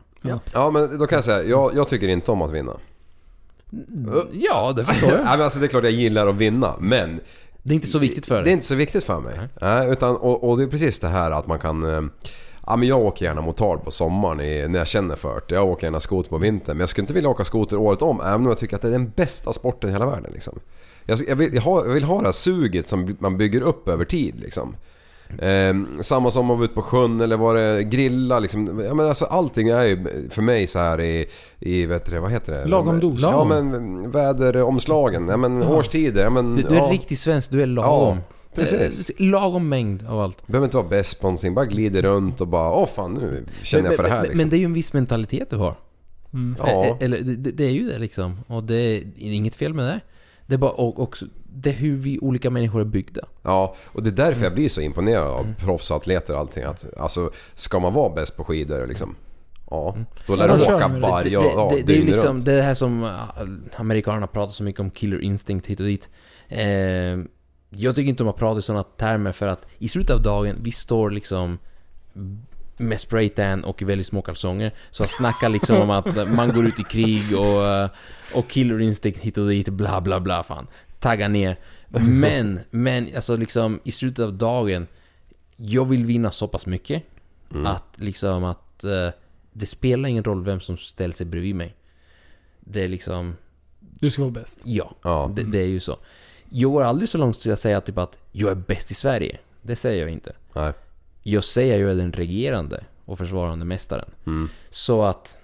Ja 0.52 0.70
men 0.70 0.98
då 0.98 1.06
kan 1.06 1.16
jag 1.16 1.24
säga, 1.24 1.42
jag, 1.42 1.76
jag 1.76 1.88
tycker 1.88 2.08
inte 2.08 2.30
om 2.30 2.42
att 2.42 2.52
vinna. 2.52 2.72
Ja, 4.32 4.72
det 4.76 4.84
förstår 4.84 5.08
jag. 5.10 5.18
Nej 5.24 5.36
men 5.36 5.40
alltså 5.44 5.58
det 5.58 5.66
är 5.66 5.68
klart 5.68 5.84
jag 5.84 5.92
gillar 5.92 6.26
att 6.26 6.36
vinna, 6.36 6.74
men 6.80 7.20
Det 7.62 7.72
är 7.72 7.74
inte 7.74 7.86
så 7.86 7.98
viktigt 7.98 8.26
för 8.26 8.34
Det 8.34 8.40
är 8.40 8.44
dig. 8.44 8.52
inte 8.52 8.66
så 8.66 8.74
viktigt 8.74 9.04
för 9.04 9.20
mig. 9.20 9.34
Nej. 9.36 9.48
Nej, 9.60 9.90
utan, 9.90 10.16
och, 10.16 10.48
och 10.50 10.56
det 10.58 10.62
är 10.62 10.68
precis 10.68 10.98
det 10.98 11.08
här 11.08 11.30
att 11.30 11.46
man 11.46 11.58
kan... 11.58 11.82
eh, 11.94 12.02
Ja 12.70 12.76
men 12.76 12.88
jag 12.88 13.00
åker 13.00 13.24
gärna 13.24 13.40
motard 13.40 13.84
på 13.84 13.90
sommaren 13.90 14.40
i, 14.40 14.68
när 14.68 14.78
jag 14.78 14.88
känner 14.88 15.16
för 15.16 15.42
det. 15.48 15.54
Jag 15.54 15.68
åker 15.68 15.86
gärna 15.86 16.00
skoter 16.00 16.30
på 16.30 16.38
vintern. 16.38 16.76
Men 16.76 16.80
jag 16.80 16.88
skulle 16.88 17.02
inte 17.02 17.12
vilja 17.12 17.28
åka 17.30 17.44
skoter 17.44 17.76
året 17.76 18.02
om 18.02 18.20
även 18.20 18.34
om 18.34 18.46
jag 18.46 18.58
tycker 18.58 18.76
att 18.76 18.82
det 18.82 18.88
är 18.88 18.92
den 18.92 19.12
bästa 19.16 19.52
sporten 19.52 19.90
i 19.90 19.92
hela 19.92 20.06
världen. 20.06 20.30
Liksom. 20.32 20.58
Jag, 21.04 21.18
jag, 21.28 21.36
vill, 21.36 21.54
jag, 21.54 21.62
har, 21.62 21.84
jag 21.86 21.92
vill 21.94 22.04
ha 22.04 22.18
det 22.20 22.24
här 22.26 22.32
suget 22.32 22.88
som 22.88 23.16
man 23.18 23.36
bygger 23.38 23.60
upp 23.60 23.88
över 23.88 24.04
tid. 24.04 24.34
Liksom. 24.40 24.76
Eh, 25.38 25.74
samma 26.00 26.30
som 26.30 26.50
att 26.50 26.56
vara 26.56 26.64
ute 26.64 26.74
på 26.74 26.82
sjön 26.82 27.20
eller 27.20 27.36
var 27.36 27.54
det 27.54 27.84
grilla 27.84 28.38
liksom. 28.38 28.80
Ja, 28.86 28.94
men 28.94 29.08
alltså, 29.08 29.24
allting 29.24 29.68
är 29.68 29.84
ju 29.84 30.06
för 30.30 30.42
mig 30.42 30.66
så 30.66 30.78
här 30.78 31.00
i, 31.00 31.26
i 31.58 31.86
vet 31.86 32.10
du, 32.10 32.18
vad 32.18 32.30
heter 32.30 32.52
det? 32.52 32.64
Lagom 32.64 33.00
dos. 33.00 33.20
Ja 33.20 33.44
men 33.44 34.10
väderomslagen, 34.10 35.28
ja 35.28 35.36
men 35.36 35.62
årstider, 35.62 36.22
ja 36.22 36.30
men... 36.30 36.56
Du, 36.56 36.62
du 36.62 36.74
är 36.74 36.78
ja. 36.78 36.88
riktigt 36.92 37.18
svensk, 37.18 37.50
du 37.50 37.62
är 37.62 37.66
lagom. 37.66 38.16
Ja, 38.16 38.22
precis. 38.54 39.10
Eh, 39.10 39.26
Lagom 39.26 39.68
mängd 39.68 40.06
av 40.08 40.20
allt. 40.20 40.46
Behöver 40.46 40.64
inte 40.64 40.76
vara 40.76 40.88
bäst 40.88 41.20
på 41.20 41.26
någonting, 41.26 41.54
bara 41.54 41.66
glider 41.66 42.02
runt 42.02 42.40
och 42.40 42.48
bara 42.48 42.72
åh 42.72 42.88
fan 42.94 43.14
nu 43.14 43.44
känner 43.62 43.84
jag 43.84 43.96
för 43.96 44.02
det 44.02 44.08
här 44.08 44.16
men, 44.16 44.24
liksom. 44.24 44.38
men 44.38 44.50
det 44.50 44.56
är 44.56 44.58
ju 44.58 44.64
en 44.64 44.72
viss 44.72 44.92
mentalitet 44.92 45.50
du 45.50 45.56
har. 45.56 45.74
Mm. 46.32 46.56
Ja. 46.58 46.84
Eh, 46.86 46.96
Eller 47.00 47.18
det, 47.18 47.50
det 47.50 47.64
är 47.64 47.70
ju 47.70 47.88
det 47.88 47.98
liksom. 47.98 48.38
Och 48.46 48.64
det 48.64 48.74
är 48.96 49.02
inget 49.16 49.54
fel 49.54 49.74
med 49.74 49.84
det. 49.84 50.00
Det 50.46 50.54
är 50.54 50.58
bara 50.58 50.70
och, 50.70 51.00
också, 51.00 51.26
det 51.60 51.70
är 51.70 51.74
hur 51.74 51.96
vi 51.96 52.18
olika 52.18 52.50
människor 52.50 52.80
är 52.80 52.84
byggda. 52.84 53.20
Ja, 53.42 53.74
och 53.86 54.02
det 54.02 54.10
är 54.10 54.12
därför 54.12 54.32
Mm. 54.32 54.42
jag 54.44 54.54
blir 54.54 54.68
så 54.68 54.80
imponerad 54.80 55.26
av 55.28 55.54
proffsatleter 55.58 56.34
och 56.34 56.40
allting. 56.40 56.64
Att, 56.64 56.84
alltså, 56.98 57.30
ska 57.54 57.78
man 57.78 57.94
vara 57.94 58.14
bäst 58.14 58.36
på 58.36 58.44
skidor 58.44 58.86
liksom, 58.86 59.14
ja, 59.70 59.96
då 60.26 60.36
lär 60.36 60.46
du 60.46 60.52
Alltså, 60.52 60.74
åka 60.74 60.88
det- 60.88 60.94
Det, 60.94 61.00
varje 61.00 61.38
det, 61.38 61.44
ja, 61.44 61.68
det, 61.70 61.82
det 61.82 61.92
är 61.92 61.96
ju 61.96 62.00
dygnet 62.02 62.06
liksom 62.14 62.34
runt. 62.36 62.44
det 62.44 62.62
här 62.62 62.74
som 62.74 63.04
äh, 63.04 63.10
amerikanerna 63.80 64.26
pratar 64.26 64.52
så 64.52 64.62
mycket 64.62 64.80
om 64.80 64.90
killer 64.90 65.20
instinct 65.20 65.66
hit 65.66 65.80
och 65.80 65.86
dit. 65.86 66.08
Eh, 66.48 66.60
jag 67.70 67.94
tycker 67.94 68.08
inte 68.08 68.22
om 68.22 68.28
att 68.28 68.36
prata 68.36 68.58
i 68.58 68.62
sådana 68.62 68.82
termer 68.82 69.32
för 69.32 69.46
att 69.48 69.66
i 69.78 69.88
slutet 69.88 70.16
av 70.16 70.22
dagen, 70.22 70.56
vi 70.62 70.72
står 70.72 71.10
liksom 71.10 71.58
med 72.76 73.00
spraytan 73.00 73.64
och 73.64 73.82
väldigt 73.82 74.06
små 74.06 74.22
kalsonger. 74.22 74.74
Så 74.90 75.02
att 75.02 75.10
snacka 75.10 75.48
liksom 75.48 75.76
om 75.80 75.90
att 75.90 76.32
man 76.36 76.52
går 76.52 76.66
ut 76.66 76.80
i 76.80 76.82
krig 76.84 77.38
och, 77.38 77.66
eh, 77.66 77.88
och 78.34 78.48
killer 78.48 78.80
instinct 78.80 79.20
hit 79.20 79.38
och 79.38 79.48
dit, 79.48 79.68
bla 79.68 80.00
bla 80.00 80.20
bla 80.20 80.42
fan. 80.42 80.66
Tagga 80.98 81.28
ner. 81.28 81.56
Men, 82.00 82.60
men 82.70 83.08
alltså 83.16 83.36
liksom 83.36 83.80
i 83.84 83.90
slutet 83.92 84.24
av 84.24 84.32
dagen, 84.34 84.86
jag 85.56 85.84
vill 85.88 86.04
vinna 86.04 86.30
så 86.30 86.48
pass 86.48 86.66
mycket 86.66 87.02
Mm. 87.50 87.66
att 87.66 87.84
liksom 87.94 88.44
att 88.44 88.84
eh, 88.84 89.08
det 89.52 89.66
spelar 89.66 90.08
ingen 90.08 90.24
roll 90.24 90.44
vem 90.44 90.60
som 90.60 90.76
ställer 90.76 91.14
sig 91.14 91.26
bredvid 91.26 91.54
mig. 91.54 91.74
Det 92.60 92.84
är 92.84 92.88
liksom, 92.88 93.36
Du 93.80 94.10
ska 94.10 94.22
vara 94.22 94.30
bäst. 94.32 94.60
ja, 94.64 94.94
Ja. 95.02 95.30
det, 95.36 95.42
det 95.42 95.58
är 95.58 95.66
ju 95.66 95.80
så. 95.80 95.96
Jag 96.48 96.70
går 96.72 96.82
aldrig 96.82 97.08
så 97.08 97.18
långt 97.18 97.40
till 97.40 97.52
att 97.52 97.60
säga 97.60 97.80
typ 97.80 97.98
att 97.98 98.18
jag 98.32 98.50
är 98.50 98.54
bäst 98.54 98.90
i 98.90 98.94
Sverige. 98.94 99.38
Det 99.62 99.76
säger 99.76 100.00
jag 100.02 100.10
inte. 100.10 100.32
Nej. 100.54 100.72
Jag 101.22 101.44
säger 101.44 101.74
att 101.74 101.80
jag 101.80 101.90
är 101.90 101.94
den 101.94 102.12
regerande 102.12 102.84
och 103.04 103.18
försvarande 103.18 103.64
mästaren. 103.64 104.10
Mm. 104.26 104.48
Så 104.70 105.02
att 105.02 105.38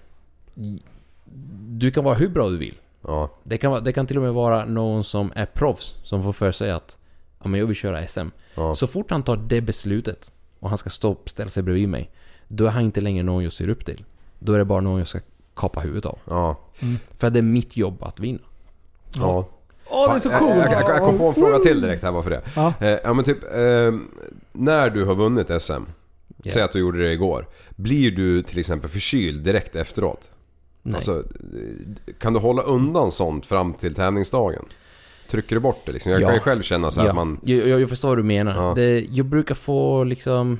du 1.67 1.91
kan 1.91 2.03
vara 2.03 2.15
hur 2.15 2.29
bra 2.29 2.49
du 2.49 2.57
vill. 2.57 2.77
Ja. 3.07 3.29
Det 3.43 3.57
kan, 3.57 3.71
vara- 3.71 3.81
det 3.81 3.93
kan 3.93 4.07
till 4.07 4.17
och 4.17 4.23
med 4.23 4.33
vara 4.33 4.65
någon 4.65 5.03
som 5.03 5.31
är 5.35 5.45
proffs 5.45 5.93
som 6.03 6.23
får 6.23 6.33
för 6.33 6.51
sig 6.51 6.71
att 6.71 6.97
ja, 7.43 7.47
men 7.49 7.59
jag 7.59 7.67
vill 7.67 7.75
köra 7.75 8.07
SM. 8.07 8.27
Ja. 8.55 8.75
Så 8.75 8.87
fort 8.87 9.11
han 9.11 9.23
tar 9.23 9.37
det 9.37 9.61
beslutet 9.61 10.31
och 10.59 10.69
han 10.69 10.77
ska 10.77 10.89
stå 10.89 11.17
ställa 11.25 11.49
sig 11.49 11.63
bredvid 11.63 11.89
mig. 11.89 12.11
Då 12.47 12.65
är 12.65 12.69
han 12.69 12.83
inte 12.83 13.01
längre 13.01 13.23
någon 13.23 13.43
jag 13.43 13.53
ser 13.53 13.69
upp 13.69 13.85
till. 13.85 14.03
Då 14.39 14.53
är 14.53 14.57
det 14.57 14.65
bara 14.65 14.81
någon 14.81 14.99
jag 14.99 15.07
ska 15.07 15.19
kapa 15.55 15.79
huvudet 15.79 16.05
av. 16.05 16.19
Ja. 16.27 16.59
För 17.17 17.29
det 17.29 17.39
är 17.39 17.43
mitt 17.43 17.77
jobb 17.77 18.03
att 18.03 18.19
vinna. 18.19 18.39
Ja. 19.17 19.47
Åh, 19.89 20.09
det 20.09 20.15
är 20.15 20.19
så 20.19 20.29
Jag, 20.29 20.39
coolt! 20.39 20.55
jag, 20.55 20.71
jag, 20.73 20.89
jag 20.89 20.99
kom 20.99 21.17
på 21.17 21.27
en 21.27 21.33
fråga 21.33 21.59
till 21.59 21.81
direkt 21.81 22.03
här 22.03 22.11
bara 22.11 22.23
för 22.23 22.29
det. 22.29 22.41
Ja. 22.55 22.73
Eh, 22.79 22.97
ja 23.03 23.13
men 23.13 23.25
typ, 23.25 23.43
eh, 23.43 23.93
när 24.51 24.89
du 24.89 25.05
har 25.05 25.15
vunnit 25.15 25.61
SM, 25.61 25.73
Ja. 26.43 26.51
säg 26.53 26.61
att 26.61 26.71
du 26.71 26.79
gjorde 26.79 26.99
det 26.99 27.11
igår. 27.13 27.47
Blir 27.69 28.11
du 28.11 28.41
till 28.43 28.59
exempel 28.59 28.89
förkyld 28.89 29.43
direkt 29.43 29.75
efteråt? 29.75 30.31
Nej. 30.87 30.95
Alltså, 30.95 31.23
kan 32.19 32.33
du 32.33 32.39
hålla 32.39 32.61
undan 32.61 33.11
sånt 33.11 33.45
fram 33.45 33.73
till 33.73 33.93
tävlingsdagen? 33.95 34.65
Trycker 35.29 35.55
du 35.55 35.59
bort 35.59 35.81
det 35.85 35.91
liksom? 35.91 36.11
Jag 36.11 36.21
Ja. 36.21 36.25
kan 36.27 36.35
ju 36.35 36.39
själv 36.41 36.61
känna 36.61 36.91
så 36.91 37.01
ja, 37.01 37.09
att 37.09 37.15
man... 37.15 37.39
jag, 37.43 37.67
jag, 37.67 37.81
jag 37.81 37.89
förstår 37.89 38.09
vad 38.09 38.17
du 38.17 38.23
menar. 38.23 38.55
Ja. 38.55 38.73
Det, 38.75 38.99
jag 39.11 39.25
brukar 39.25 39.55
få 39.55 40.03
liksom... 40.03 40.59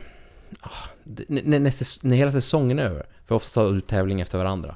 ah, 0.62 0.70
När, 1.04 1.42
när, 1.60 2.06
när 2.08 2.18
hela 2.18 2.32
säsongen 2.32 2.80
är 2.80 2.84
över. 2.84 3.06
För 3.26 3.36
ofta 3.36 3.54
tar 3.62 3.74
du 3.74 3.82
tävling 3.82 4.22
efter 4.22 4.38
varandra. 4.38 4.76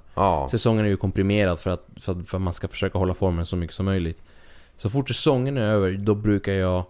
Säsongen 0.51 0.85
är 0.85 0.89
ju 0.89 0.97
komprimerad 0.97 1.59
för 1.59 1.69
att, 1.69 1.87
för 1.99 2.11
att, 2.11 2.29
för 2.29 2.37
att 2.37 2.41
man 2.41 2.53
ska 2.53 2.67
försöka 2.67 2.97
hålla 2.97 3.13
formen 3.13 3.45
så 3.45 3.55
mycket 3.55 3.75
som 3.75 3.85
möjligt. 3.85 4.21
Så 4.77 4.89
fort 4.89 5.07
säsongen 5.07 5.57
är 5.57 5.61
över, 5.61 5.91
då 5.91 6.15
brukar 6.15 6.53
jag 6.53 6.83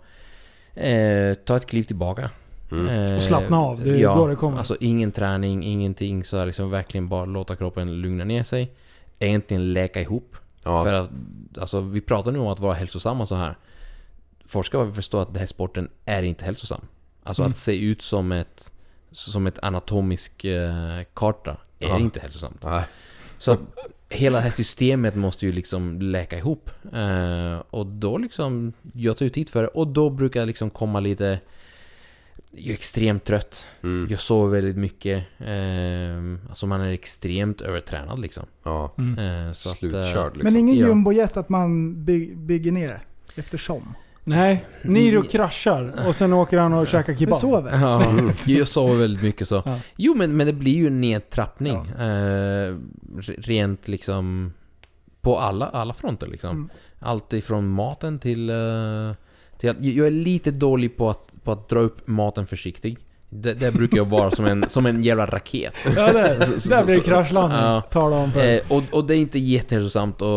eh, 0.73 1.33
ta 1.33 1.55
ett 1.55 1.65
kliv 1.65 1.83
tillbaka. 1.83 2.29
Mm. 2.71 3.15
Och 3.15 3.23
slappna 3.23 3.59
av, 3.59 3.83
det 3.83 4.01
är 4.01 4.15
då 4.15 4.27
det 4.27 4.35
kommer. 4.35 4.57
Alltså 4.57 4.77
ingen 4.79 5.11
träning, 5.11 5.63
ingenting. 5.63 6.23
Så 6.23 6.37
här 6.37 6.45
liksom 6.45 6.69
verkligen 6.69 7.09
bara 7.09 7.25
låta 7.25 7.55
kroppen 7.55 8.01
lugna 8.01 8.23
ner 8.23 8.43
sig. 8.43 8.71
Egentligen 9.19 9.73
läka 9.73 10.01
ihop. 10.01 10.35
Ja. 10.63 10.83
För 10.83 10.93
att, 10.93 11.09
alltså 11.59 11.81
vi 11.81 12.01
pratar 12.01 12.31
nu 12.31 12.39
om 12.39 12.47
att 12.47 12.59
vara 12.59 12.73
hälsosamma 12.73 13.25
så 13.25 13.35
här. 13.35 13.57
Forskare 14.45 14.83
har 14.85 14.91
förstått 14.91 15.27
att 15.27 15.33
den 15.33 15.39
här 15.39 15.47
sporten 15.47 15.89
är 16.05 16.23
inte 16.23 16.45
hälsosam. 16.45 16.81
Alltså 17.23 17.41
Mm. 17.41 17.51
att 17.51 17.57
se 17.57 17.77
ut 17.85 18.01
som 18.01 18.31
ett, 18.31 18.71
som 19.11 19.47
ett 19.47 19.59
anatomisk 19.61 20.45
eh, 20.45 21.01
karta 21.13 21.57
är 21.79 21.87
Ja. 21.87 21.99
inte 21.99 22.19
hälsosamt. 22.19 22.63
Nej. 22.63 22.83
Så 23.37 23.51
att 23.51 23.59
hela 24.09 24.37
det 24.37 24.43
här 24.43 24.51
systemet 24.51 25.15
måste 25.15 25.45
ju 25.45 25.51
liksom 25.51 26.01
läka 26.01 26.37
ihop. 26.37 26.69
Eh, 26.93 27.59
och 27.69 27.85
då 27.85 28.17
liksom, 28.17 28.73
jag 28.93 29.17
tar 29.17 29.25
ju 29.25 29.29
tid 29.29 29.49
för 29.49 29.61
det. 29.61 29.67
Och 29.67 29.87
då 29.87 30.09
brukar 30.09 30.39
jag 30.39 30.47
liksom 30.47 30.69
komma 30.69 30.99
lite... 30.99 31.39
Jag 32.51 32.67
är 32.69 32.73
extremt 32.73 33.23
trött. 33.25 33.65
Mm. 33.83 34.07
Jag 34.09 34.19
sover 34.19 34.55
väldigt 34.61 34.77
mycket. 34.77 35.17
Eh, 35.37 36.49
alltså 36.49 36.67
man 36.67 36.81
är 36.81 36.91
extremt 36.91 37.61
övertränad 37.61 38.19
liksom. 38.19 38.45
Ja. 38.63 38.93
Mm. 38.97 39.47
Eh, 39.47 39.51
så 39.53 39.69
att, 39.69 39.75
eh, 39.75 39.89
Slutkörd 39.89 40.33
liksom. 40.37 40.53
Men 40.53 40.59
ingen 40.59 40.75
Ja. 40.75 40.87
jumbojet 40.87 41.37
att 41.37 41.49
man 41.49 41.95
by, 42.05 42.35
bygger 42.35 42.71
ner 42.71 42.99
eftersom. 43.35 43.93
Nej, 44.23 44.65
Niro 44.83 45.21
kraschar 45.23 45.93
och 46.07 46.15
sen 46.15 46.33
åker 46.33 46.57
han 46.57 46.73
och 46.73 46.87
käkar 46.87 47.13
Du 47.13 47.19
kebab. 47.19 47.39
sover? 47.39 47.79
Ja, 47.81 48.13
jag 48.45 48.67
sover 48.67 48.95
väldigt 48.99 49.23
mycket 49.23 49.47
så. 49.47 49.61
Ja. 49.65 49.79
Jo 49.95 50.15
men, 50.15 50.37
men 50.37 50.47
det 50.47 50.53
blir 50.53 50.73
ju 50.75 50.87
en 50.87 51.01
nedtrappning. 51.01 51.75
Eh, 51.75 52.75
re- 53.17 53.41
rent 53.41 53.87
liksom... 53.87 54.53
På 55.21 55.37
alla, 55.37 55.65
alla 55.65 55.93
fronter 55.93 56.27
liksom. 56.27 56.49
Mm. 56.49 56.69
Allt 56.99 57.33
ifrån 57.33 57.69
maten 57.69 58.19
till... 58.19 58.49
eh, 58.49 58.55
till 59.57 59.69
att, 59.69 59.83
jag 59.83 60.07
är 60.07 60.11
lite 60.11 60.51
dålig 60.51 60.97
på 60.97 61.09
att, 61.09 61.28
på 61.43 61.51
att 61.51 61.69
dra 61.69 61.79
upp 61.79 62.07
maten 62.07 62.47
försiktig. 62.47 62.97
Det, 63.31 63.53
det 63.53 63.71
brukar 63.73 63.97
jag 63.97 64.05
vara 64.05 64.31
som 64.31 64.45
en, 64.45 64.69
som 64.69 64.85
en 64.85 65.03
jävla 65.03 65.25
raket. 65.25 65.73
Ja, 65.95 66.13
där, 66.13 66.39
Så- 66.39 66.59
så- 66.59 66.69
där 66.69 66.85
blir 66.85 66.95
det 66.95 67.01
kraschlandning. 67.01 67.59
Ja. 67.59 67.81
Tala 67.81 68.15
om 68.15 68.31
för. 68.31 68.53
Eh, 68.53 68.59
och, 68.67 68.83
och 68.91 69.05
det 69.05 69.15
är 69.15 69.17
inte 69.17 69.39
jättehälsosamt 69.39 70.21
och 70.21 70.29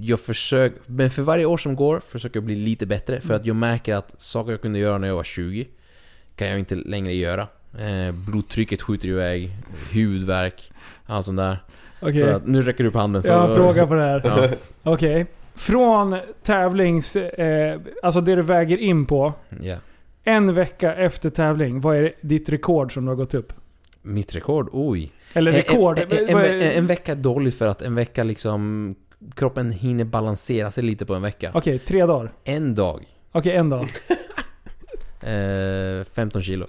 jag 0.00 0.20
försöker... 0.20 0.78
Men 0.86 1.10
för 1.10 1.22
varje 1.22 1.44
år 1.44 1.56
som 1.58 1.76
går 1.76 2.00
försöker 2.00 2.36
jag 2.36 2.44
bli 2.44 2.56
lite 2.56 2.86
bättre. 2.86 3.20
För 3.20 3.34
att 3.34 3.46
jag 3.46 3.56
märker 3.56 3.94
att 3.94 4.20
saker 4.20 4.50
jag 4.50 4.62
kunde 4.62 4.78
göra 4.78 4.98
när 4.98 5.08
jag 5.08 5.14
var 5.14 5.22
20 5.24 5.68
kan 6.36 6.48
jag 6.48 6.58
inte 6.58 6.74
längre 6.74 7.14
göra. 7.14 7.46
Eh, 7.78 8.12
blodtrycket 8.12 8.82
skjuter 8.82 9.08
iväg, 9.08 9.50
huvudvärk, 9.90 10.72
allt 11.06 11.26
sånt 11.26 11.38
där. 11.38 11.58
Okej, 12.00 12.18
Så 12.18 12.26
att, 12.26 12.46
nu 12.46 12.62
räcker 12.62 12.84
du 12.84 12.88
upp 12.88 12.94
handen. 12.96 13.22
Så, 13.22 13.28
jag 13.28 13.38
har 13.40 13.48
en 13.48 13.56
fråga 13.56 13.86
på 13.86 13.94
det 13.94 14.02
här. 14.02 14.22
Ja. 14.24 14.48
Okej. 14.92 15.26
Från 15.54 16.16
tävlings... 16.44 17.16
Eh, 17.16 17.80
alltså 18.02 18.20
det 18.20 18.34
du 18.36 18.42
väger 18.42 18.76
in 18.76 19.06
på. 19.06 19.32
Ja. 19.62 19.76
En 20.24 20.54
vecka 20.54 20.94
efter 20.94 21.30
tävling, 21.30 21.80
vad 21.80 21.96
är 21.96 22.12
ditt 22.20 22.48
rekord 22.48 22.94
som 22.94 23.04
du 23.04 23.10
har 23.10 23.16
gått 23.16 23.34
upp? 23.34 23.52
Mitt 24.02 24.34
rekord? 24.34 24.68
Oj. 24.72 25.12
Eller 25.32 25.52
rekord? 25.52 25.98
En, 25.98 26.28
en, 26.28 26.38
en, 26.38 26.62
en, 26.62 26.86
vecka 26.86 27.12
är 27.12 27.16
dåligt 27.16 27.54
för 27.54 27.66
att 27.66 27.82
en 27.82 27.94
vecka 27.94 28.24
liksom... 28.24 28.94
Kroppen 29.34 29.70
hinner 29.70 30.04
balansera 30.04 30.70
sig 30.70 30.84
lite 30.84 31.06
på 31.06 31.14
en 31.14 31.22
vecka. 31.22 31.50
Okej, 31.54 31.78
tre 31.78 32.06
dagar. 32.06 32.32
En 32.44 32.74
dag. 32.74 33.04
Okej, 33.32 33.56
en 33.56 33.70
dag. 33.70 33.88
Eh, 35.22 36.04
15 36.14 36.42
kilo. 36.42 36.66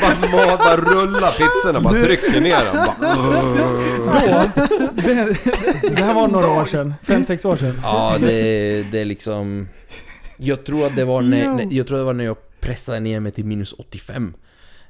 Bara, 0.00 0.14
bara, 0.32 0.56
bara 0.56 0.76
rulla 0.76 1.30
pizzorna, 1.30 1.80
bara 1.80 1.94
trycker 1.94 2.40
ner 2.40 2.64
dem. 2.64 2.86
Bara, 4.06 4.44
Det, 4.92 5.36
det 5.96 6.04
här 6.04 6.14
var 6.14 6.28
några 6.28 6.48
år 6.48 6.64
sedan. 6.64 6.94
Fem, 7.02 7.24
sex 7.24 7.44
år 7.44 7.56
sedan. 7.56 7.80
Ja, 7.82 8.16
det, 8.20 8.82
det 8.92 9.00
är 9.00 9.04
liksom... 9.04 9.68
Jag 10.38 10.64
tror 10.64 10.86
att 10.86 10.96
det 10.96 11.04
var 11.04 11.22
när, 11.22 11.54
när, 11.54 11.66
jag 11.70 11.86
tror 11.86 11.98
det 11.98 12.04
var 12.04 12.12
när 12.14 12.24
jag 12.24 12.36
pressade 12.60 13.00
ner 13.00 13.20
mig 13.20 13.32
till 13.32 13.44
minus 13.44 13.72
85. 13.72 14.34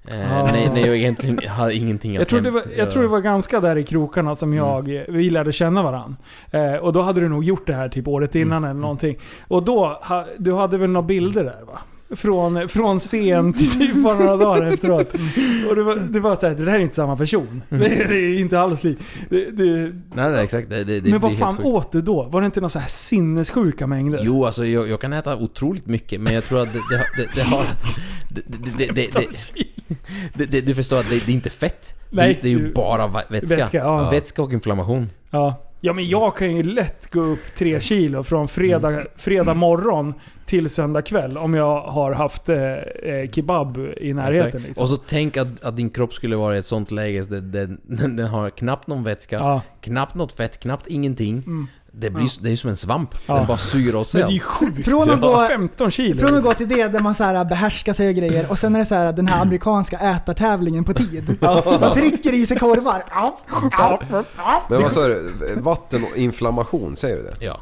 Eh, 0.09 0.39
Ah. 0.39 0.45
när, 0.45 0.73
när 0.75 0.87
jag 0.87 0.97
egentligen 0.97 1.49
hade 1.49 1.75
ingenting 1.75 2.17
att 2.17 2.21
Jag 2.21 2.29
tror, 2.29 2.41
det 2.41 2.51
var, 2.51 2.63
jag 2.77 2.91
tror 2.91 3.03
det 3.03 3.09
var 3.09 3.21
ganska 3.21 3.61
där 3.61 3.77
i 3.77 3.85
krokarna 3.85 4.35
som 4.35 4.55
jag, 4.55 5.05
vi 5.09 5.31
lärde 5.31 5.53
känna 5.53 5.83
varandra. 5.83 6.17
Eh, 6.51 6.75
och 6.75 6.93
då 6.93 7.03
hade 7.03 7.21
du 7.21 7.29
nog 7.29 7.45
gjort 7.45 7.67
det 7.67 7.75
här 7.75 7.89
typ 7.89 8.09
året 8.09 8.35
innan 8.35 8.65
eller 8.65 8.75
någonting. 8.81 9.19
Och 9.49 9.63
då, 9.63 10.01
ha, 10.03 10.27
du 10.39 10.53
hade 10.55 10.79
väl 10.79 10.91
några 10.91 11.07
bilder 11.07 11.45
där 11.45 11.65
va? 11.67 11.79
Från, 12.11 12.69
från 12.69 12.99
scen 12.99 13.53
till 13.53 13.71
typ 13.71 13.95
bara 13.95 14.19
några 14.19 14.37
dagar 14.37 14.73
efteråt. 14.73 15.15
Och 15.69 15.77
det 15.77 15.83
var, 15.83 15.97
det 15.97 16.21
var 16.21 16.37
såhär, 16.37 16.55
det 16.55 16.65
där 16.65 16.73
är 16.73 16.79
inte 16.79 16.95
samma 16.95 17.17
person. 17.17 17.63
Det, 17.69 17.79
det 17.79 18.15
är 18.15 18.39
inte 18.41 18.61
alls 18.61 18.85
likt. 18.85 19.03
Det, 19.31 19.51
det, 19.51 19.65
Nej, 20.15 20.31
nej, 20.31 20.45
exakt. 20.45 20.71
Det, 20.71 20.85
det, 20.85 21.11
men 21.11 21.21
vad 21.21 21.39
fan 21.39 21.57
sjukt. 21.57 21.67
åt 21.67 21.93
du 21.93 22.03
då? 22.03 22.23
Var 22.23 22.41
det 22.41 22.47
inte 22.47 22.61
några 22.61 22.71
så 22.71 22.79
här 22.79 22.89
sinnessjuka 22.89 23.87
mängder? 23.87 24.21
Jo, 24.23 24.45
alltså 24.45 24.67
jag, 24.67 24.89
jag 24.89 25.01
kan 25.01 25.13
äta 25.13 25.37
otroligt 25.37 25.87
mycket, 25.87 26.21
men 26.21 26.35
jag 26.35 26.45
tror 26.45 26.63
att 26.63 26.73
det, 26.73 26.81
det, 27.17 27.29
det, 27.35 27.43
har... 27.43 27.65
Det, 30.35 30.45
det, 30.45 30.61
du 30.61 30.75
förstår 30.75 31.01
att 31.01 31.11
det, 31.11 31.29
är 31.29 31.31
inte 31.31 31.51
fett. 31.51 31.95
Nej, 32.11 32.39
det, 32.43 32.49
är 32.49 32.53
ju 32.53 32.73
bara 32.73 33.07
vätska. 33.29 33.57
Vätska, 33.57 33.79
ja. 33.79 34.11
Vätska 34.11 34.43
och 34.43 34.53
inflammation. 34.53 35.11
Ja. 35.31 35.68
Ja 35.81 35.93
men 35.93 36.09
jag 36.09 36.37
kan 36.37 36.57
ju 36.57 36.63
lätt 36.63 37.13
gå 37.13 37.21
upp 37.21 37.55
tre 37.57 37.81
kilo 37.81 38.23
från 38.23 38.49
fredag, 38.49 39.03
fredag 39.17 39.55
morgon 39.55 40.15
till 40.47 40.71
söndag 40.71 41.03
kväll 41.03 41.39
om 41.39 41.55
jag 41.55 41.81
har 41.81 42.13
haft 42.13 42.49
eh, 42.49 42.73
eh, 42.73 43.31
kebab 43.31 43.79
i 43.97 44.13
närheten. 44.13 44.63
Liksom. 44.63 44.83
Och 44.83 44.89
så 44.89 44.97
tänk 44.97 45.37
att, 45.37 45.61
att 45.61 45.77
din 45.77 45.91
kropp 45.91 46.15
skulle 46.15 46.37
vara 46.37 46.57
i 46.57 46.59
ett 46.59 46.67
sånt 46.67 46.91
läge, 46.91 47.25
där 47.25 47.41
den, 47.41 47.81
den, 47.83 48.17
den 48.17 48.27
har 48.27 48.51
knappt 48.51 48.87
någon 48.87 49.05
vätska, 49.05 49.37
ja. 49.37 49.63
knappt 49.81 50.15
något 50.15 50.33
fett, 50.33 50.61
knappt 50.61 50.87
ingenting. 50.87 51.37
Mm. 51.37 51.67
Det, 52.01 52.11
blir, 52.11 52.31
det 52.43 52.49
är 52.49 52.51
ju 52.51 52.57
som 52.57 52.71
en 52.71 52.77
svamp. 52.77 53.15
Ja. 53.27 53.35
Den 53.35 53.47
bara 53.47 53.59
suger 53.59 53.97
åt 53.97 54.09
sig 54.09 54.21
Men 54.21 54.29
det 54.31 54.33
är 54.33 54.35
ju 54.35 54.41
allt. 54.41 54.51
sjukt. 54.75 54.85
Från 54.89 55.11
att 55.11 55.21
gå- 55.21 55.47
15 55.49 55.91
kilo. 55.91 56.21
Från 56.21 56.37
att 56.37 56.43
gå 56.45 56.53
till 56.53 56.69
det 56.69 56.89
där 56.89 57.01
man 57.01 57.15
så 57.15 57.25
här 57.25 57.45
behärskar 57.45 57.93
sig 57.93 58.09
och 58.09 58.15
grejer 58.15 58.47
och 58.51 58.59
sen 58.59 58.75
är 58.75 58.79
det 58.79 58.85
så 58.87 58.95
här 58.95 59.13
den 59.13 59.27
här 59.27 59.43
amerikanska 59.43 59.99
ätartävlingen 59.99 60.85
på 60.85 60.95
tid. 60.95 61.37
Man 61.81 61.93
trycker 61.95 62.35
i 62.35 62.47
sig 62.47 62.59
korvar. 62.59 63.05
Men 64.71 64.83
vad 64.83 64.93
sa 64.93 65.09
du? 65.09 65.33
Vatten 65.57 66.05
och 66.05 66.17
inflammation, 66.17 66.97
säger 66.97 67.17
du 67.17 67.23
det? 67.23 67.45
Ja. 67.45 67.61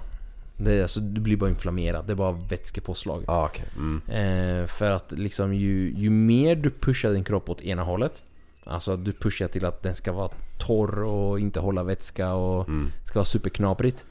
Det 0.56 0.72
är, 0.72 0.82
alltså, 0.82 1.00
du 1.00 1.20
blir 1.20 1.36
bara 1.36 1.50
inflammerad. 1.50 2.06
Det 2.06 2.12
är 2.12 2.14
bara 2.14 2.32
vätskepåslag. 2.32 3.24
Ja, 3.26 3.44
okej. 3.52 3.64
Mm. 3.76 4.60
Eh, 4.60 4.66
för 4.66 4.90
att 4.90 5.12
liksom 5.12 5.54
ju, 5.54 5.92
ju 5.96 6.10
mer 6.10 6.56
du 6.56 6.70
pushar 6.70 7.10
din 7.12 7.24
kropp 7.24 7.50
åt 7.50 7.60
ena 7.60 7.82
hållet. 7.82 8.24
Alltså 8.64 8.92
att 8.92 9.04
du 9.04 9.12
pushar 9.12 9.48
till 9.48 9.64
att 9.64 9.82
den 9.82 9.94
ska 9.94 10.12
vara 10.12 10.30
torr 10.58 11.02
och 11.04 11.40
inte 11.40 11.60
hålla 11.60 11.82
vätska 11.82 12.32
och 12.32 12.68
Mm. 12.68 12.90
ska 13.04 13.18
vara 13.18 13.24
superknaprigt. 13.24 14.04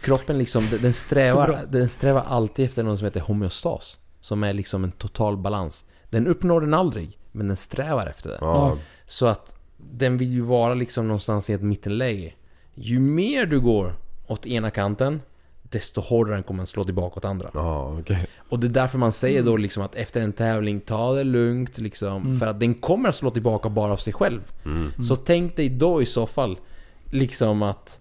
Kroppen 0.00 0.38
liksom, 0.38 0.68
den- 0.82 0.92
strävar, 0.92 1.64
den 1.68 1.88
strävar 1.88 2.24
alltid 2.28 2.64
efter 2.64 2.82
något 2.82 2.98
som 2.98 3.04
heter 3.04 3.20
homeostas. 3.20 3.98
Som 4.20 4.44
är 4.44 4.52
liksom 4.52 4.84
en 4.84 4.92
total 4.92 5.36
balans. 5.36 5.84
Den 6.10 6.26
uppnår 6.26 6.60
den 6.60 6.74
aldrig, 6.74 7.18
men 7.32 7.46
den 7.46 7.56
strävar 7.56 8.06
efter 8.06 8.30
det. 8.30 8.38
Ja. 8.40 8.76
Så 9.06 9.26
att 9.26 9.54
den 9.76 10.18
vill 10.18 10.32
ju 10.32 10.40
vara 10.40 10.74
liksom 10.74 11.08
någonstans 11.08 11.50
i 11.50 11.52
ett 11.52 11.62
mittenläge. 11.62 12.32
Ju 12.74 12.98
mer 13.00 13.46
du 13.46 13.60
går 13.60 13.94
åt 14.26 14.46
ena 14.46 14.70
kanten, 14.70 15.22
desto 15.62 16.00
hårdare 16.00 16.34
den 16.34 16.42
kommer 16.42 16.58
den 16.58 16.66
slå 16.66 16.84
tillbaka 16.84 17.16
åt 17.16 17.24
andra. 17.24 17.50
Ja, 17.54 17.96
okej. 18.00 18.26
Och 18.48 18.58
det 18.60 18.66
är 18.66 18.70
därför 18.70 18.98
man 18.98 19.12
säger 19.12 19.42
då 19.42 19.56
liksom 19.56 19.82
att 19.82 19.94
efter 19.94 20.20
en 20.20 20.32
tävling, 20.32 20.80
ta 20.80 21.12
det 21.12 21.24
lugnt 21.24 21.78
liksom. 21.78 22.38
För 22.38 22.46
att 22.46 22.60
den 22.60 22.74
kommer 22.74 23.08
att 23.08 23.14
slå 23.14 23.30
tillbaka 23.30 23.68
bara 23.68 23.92
av 23.92 23.96
sig 23.96 24.12
själv. 24.12 24.40
Mm. 24.64 25.04
Så 25.04 25.16
tänk 25.16 25.56
dig 25.56 25.68
då 25.68 26.02
i 26.02 26.06
så 26.06 26.26
fall, 26.26 26.58
liksom 27.04 27.62
att 27.62 28.00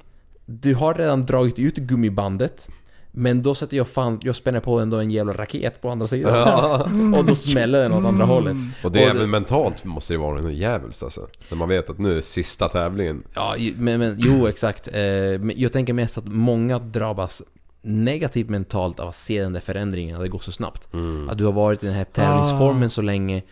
du 0.50 0.76
har 0.76 0.94
redan 0.94 1.26
dragit 1.26 1.60
ut 1.60 1.76
gummibandet. 1.76 2.70
Men 3.12 3.42
då 3.42 3.56
sätter 3.56 3.78
jag 3.78 3.88
fan, 3.88 4.20
jag 4.24 4.36
spänner 4.36 4.60
på 4.60 4.80
ändå 4.80 4.98
en 4.98 5.12
jävla 5.12 5.34
raket 5.34 5.82
på 5.82 5.90
andra 5.90 6.08
sidan. 6.08 7.14
Och 7.16 7.26
då 7.26 7.36
smäller 7.36 7.82
den 7.84 7.94
åt 7.94 8.06
andra 8.06 8.26
hållet. 8.26 8.56
Och 8.84 8.92
det 8.92 9.04
är 9.04 9.10
även 9.10 9.30
mentalt 9.30 9.86
måste 9.86 10.14
det 10.14 10.18
vara 10.18 10.42
något 10.42 10.54
jävligt 10.54 11.04
alltså. 11.04 11.28
När 11.50 11.58
man 11.58 11.70
vet 11.70 11.90
att 11.90 11.98
nu 11.98 12.18
är 12.18 12.22
sista 12.22 12.68
tävlingen. 12.68 13.24
Ja, 13.34 13.56
men, 13.76 14.00
men 14.00 14.16
jo 14.20 14.48
exakt. 14.48 14.88
Eh, 14.94 15.02
jag 15.02 15.74
tänker 15.74 15.94
mest 15.94 16.18
att 16.18 16.28
många 16.28 16.80
drabbas 16.80 17.44
negativt 17.82 18.50
mentalt 18.50 19.00
av 19.00 19.10
att 19.10 19.16
se 19.16 19.42
den 19.42 19.54
där 19.54 19.60
förändringen, 19.60 20.16
att 20.16 20.22
det 20.22 20.30
går 20.30 20.40
så 20.40 20.52
snabbt. 20.52 20.88
Att 21.30 21.38
du 21.38 21.46
har 21.46 21.52
varit 21.52 21.84
i 21.84 21.86
den 21.86 21.96
här 21.96 22.04
tävlingsformen 22.04 22.90
så 22.90 23.02
länge 23.02 23.44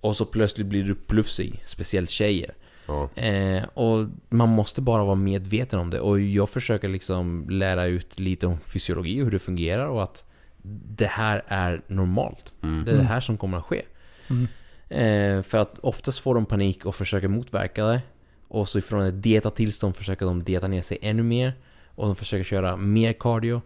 och 0.00 0.16
så 0.16 0.24
plötsligt 0.24 0.66
blir 0.66 0.84
du 0.84 0.94
plufsig, 0.94 1.62
speciellt 1.64 2.10
tjejer. 2.10 2.54
Ja. 2.90 3.22
Eh, 3.22 3.64
och 3.74 4.06
man 4.28 4.48
måste 4.48 4.80
bara 4.80 5.04
vara 5.04 5.14
medveten 5.14 5.78
om 5.78 5.90
det. 5.90 6.00
Och 6.00 6.20
jag 6.20 6.48
försöker 6.48 6.88
liksom 6.88 7.46
lära 7.50 7.86
ut 7.86 8.18
lite 8.20 8.46
om 8.46 8.58
fysiologi 8.58 9.20
och 9.20 9.24
hur 9.24 9.32
det 9.32 9.38
fungerar 9.38 9.86
och 9.86 10.02
att 10.02 10.24
det 10.96 11.06
här 11.06 11.42
är 11.48 11.82
normalt. 11.86 12.54
Mm. 12.62 12.84
Det 12.84 12.92
är 12.92 12.96
det 12.96 13.02
här 13.02 13.20
som 13.20 13.36
kommer 13.36 13.58
att 13.58 13.64
ske. 13.64 13.82
Mm. 14.30 14.48
Eh, 14.88 15.42
för 15.42 15.58
att 15.58 15.78
oftast 15.78 16.18
får 16.18 16.34
de 16.34 16.46
panik 16.46 16.86
och 16.86 16.94
försöker 16.94 17.28
motverka 17.28 17.84
det. 17.84 18.02
Och 18.48 18.68
så 18.68 18.78
ifrån 18.78 19.02
ett 19.02 19.22
dietatillstånd 19.22 19.96
försöker 19.96 20.26
de 20.26 20.42
dieta 20.42 20.68
ner 20.68 20.82
sig 20.82 20.98
ännu 21.02 21.22
mer. 21.22 21.54
Och 21.94 22.06
de 22.06 22.16
försöker 22.16 22.44
köra 22.44 22.76
mer 22.76 23.12
cardio. 23.12 23.62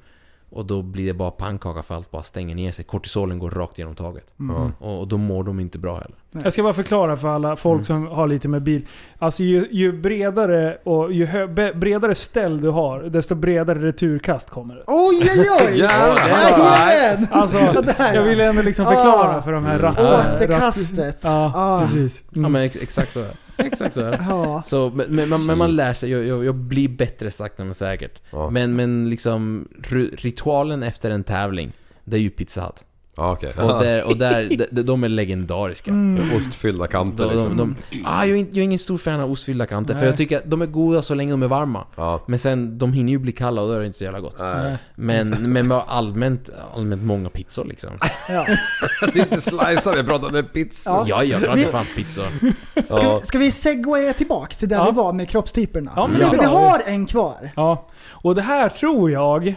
Och 0.54 0.66
då 0.66 0.82
blir 0.82 1.06
det 1.06 1.14
bara 1.14 1.30
pannkaka 1.30 1.82
för 1.82 1.94
allt 1.94 2.10
bara 2.10 2.22
stänger 2.22 2.54
ner 2.54 2.72
sig. 2.72 2.84
Kortisolen 2.84 3.38
går 3.38 3.50
rakt 3.50 3.78
genom 3.78 3.94
taget. 3.94 4.26
Ja. 4.36 4.70
Och, 4.78 5.00
och 5.00 5.08
då 5.08 5.16
mår 5.16 5.44
de 5.44 5.60
inte 5.60 5.78
bra 5.78 5.94
heller. 5.94 6.14
Jag 6.44 6.52
ska 6.52 6.62
bara 6.62 6.72
förklara 6.72 7.16
för 7.16 7.28
alla 7.28 7.56
folk 7.56 7.74
Mm. 7.74 7.84
som 7.84 8.06
har 8.16 8.26
lite 8.26 8.48
med 8.48 8.62
bil. 8.62 8.86
Alltså 9.18 9.42
ju, 9.42 9.68
ju 9.70 9.92
bredare 9.92 10.78
och 10.84 11.12
ju 11.12 11.26
hö, 11.26 11.46
be, 11.46 11.72
bredare 11.74 12.14
ställ 12.14 12.60
du 12.60 12.68
har, 12.68 13.02
desto 13.02 13.34
bredare 13.34 13.78
returkast 13.78 14.50
kommer 14.50 14.74
det. 14.74 14.82
Oj 14.86 15.30
oj 15.36 15.46
oj! 15.68 15.78
Jajamän! 15.78 17.26
Alltså, 17.30 17.58
jag 17.58 18.14
ja. 18.16 18.22
vill 18.22 18.40
ändå 18.40 18.62
liksom 18.62 18.84
förklara 18.86 19.36
Ah. 19.38 19.42
för 19.42 19.52
de 19.52 19.64
här 19.64 19.78
Mm. 19.78 19.82
ratt... 19.82 19.98
Återkastet. 20.34 21.18
Ja, 21.20 21.52
Ah. 21.54 21.80
precis. 21.80 22.24
Ja 22.30 22.48
men 22.48 22.62
ex- 22.62 22.76
exakt 22.82 23.12
så 23.12 23.18
är 23.18 23.22
det. 23.24 23.36
Exakt 23.66 23.94
så 23.94 24.00
är 24.00 24.10
det. 24.10 24.24
Ja. 24.28 24.62
Så, 24.62 24.90
men, 24.94 25.06
men, 25.10 25.28
man- 25.28 25.46
men 25.46 25.58
man 25.58 25.76
lär 25.76 25.94
sig, 25.94 26.10
jag, 26.10 26.24
jag, 26.26 26.44
jag 26.44 26.54
blir 26.54 26.88
bättre 26.88 27.30
sakta 27.30 27.64
men 27.64 27.74
säkert. 27.74 28.20
Ja. 28.30 28.50
Men, 28.50 28.76
men 28.76 29.10
liksom, 29.10 29.68
ritualen 30.12 30.82
efter 30.82 31.10
en 31.10 31.24
tävling, 31.24 31.72
det 32.04 32.16
är 32.16 32.20
ju 32.20 32.30
Pizza 32.30 32.60
Hut. 32.66 32.84
Ja, 33.16 33.32
okej. 33.32 33.52
Och, 33.56 33.78
där, 33.82 34.04
och 34.04 34.16
där, 34.16 34.66
de, 34.70 34.82
de 34.82 35.04
är 35.04 35.08
legendariska. 35.08 35.92
Ostfyllda 36.36 36.86
kanter 36.86 37.24
De, 37.24 37.28
de, 37.30 37.34
liksom. 37.34 37.56
de, 37.56 37.76
ah, 38.04 38.24
jag, 38.24 38.30
är 38.36 38.40
inte, 38.40 38.50
jag 38.50 38.58
är 38.58 38.64
ingen 38.64 38.78
stor 38.78 38.98
fan 38.98 39.20
av 39.20 39.30
ostfyllda 39.30 39.66
kanter, 39.66 39.94
för 39.94 40.00
Nej. 40.00 40.08
jag 40.08 40.16
tycker 40.16 40.36
att 40.36 40.50
de 40.50 40.62
är 40.62 40.66
goda 40.66 41.02
så 41.02 41.14
länge 41.14 41.30
de 41.32 41.42
är 41.42 41.48
varma. 41.48 41.84
Ja. 41.96 42.20
Men 42.26 42.38
sen, 42.38 42.78
de 42.78 42.92
hinner 42.92 43.12
ju 43.12 43.18
bli 43.18 43.32
kalla 43.32 43.62
och 43.62 43.68
då 43.68 43.74
är 43.74 43.80
det 43.80 43.86
inte 43.86 43.98
så 43.98 44.04
jävla 44.04 44.20
gott. 44.20 44.36
Nej. 44.38 44.76
Men, 44.94 45.28
men 45.52 45.72
allmänt, 45.72 46.50
allmänt 46.74 47.02
många 47.02 47.28
pizzor 47.28 47.64
liksom. 47.64 47.90
Ja. 48.28 48.46
Det 49.12 49.18
är 49.18 49.22
inte 49.22 49.40
slicear, 49.40 49.96
vi 49.96 50.02
pratar 50.02 50.38
om 50.38 50.44
pizza. 50.52 50.90
Ja. 50.90 51.22
Ja, 51.22 51.40
jag 51.40 51.58
inte 51.58 51.72
fan 51.72 51.86
pizzor. 51.96 52.26
Ska, 52.72 52.82
Ja. 52.88 53.18
vi, 53.20 53.26
ska 53.26 53.38
vi 53.38 53.50
segwaya 53.50 54.12
tillbaks 54.12 54.56
till 54.56 54.68
där 54.68 54.76
Ja. 54.76 54.84
vi 54.84 54.96
var 54.96 55.12
med 55.12 55.28
kroppstyperna? 55.28 55.92
Ja, 55.96 56.06
men 56.06 56.20
är 56.20 56.28
För 56.28 56.38
vi 56.38 56.44
har 56.44 56.82
en 56.86 57.06
kvar. 57.06 57.50
Ja. 57.56 57.88
Och 58.10 58.34
det 58.34 58.42
här 58.42 58.68
tror 58.68 59.10
jag 59.10 59.54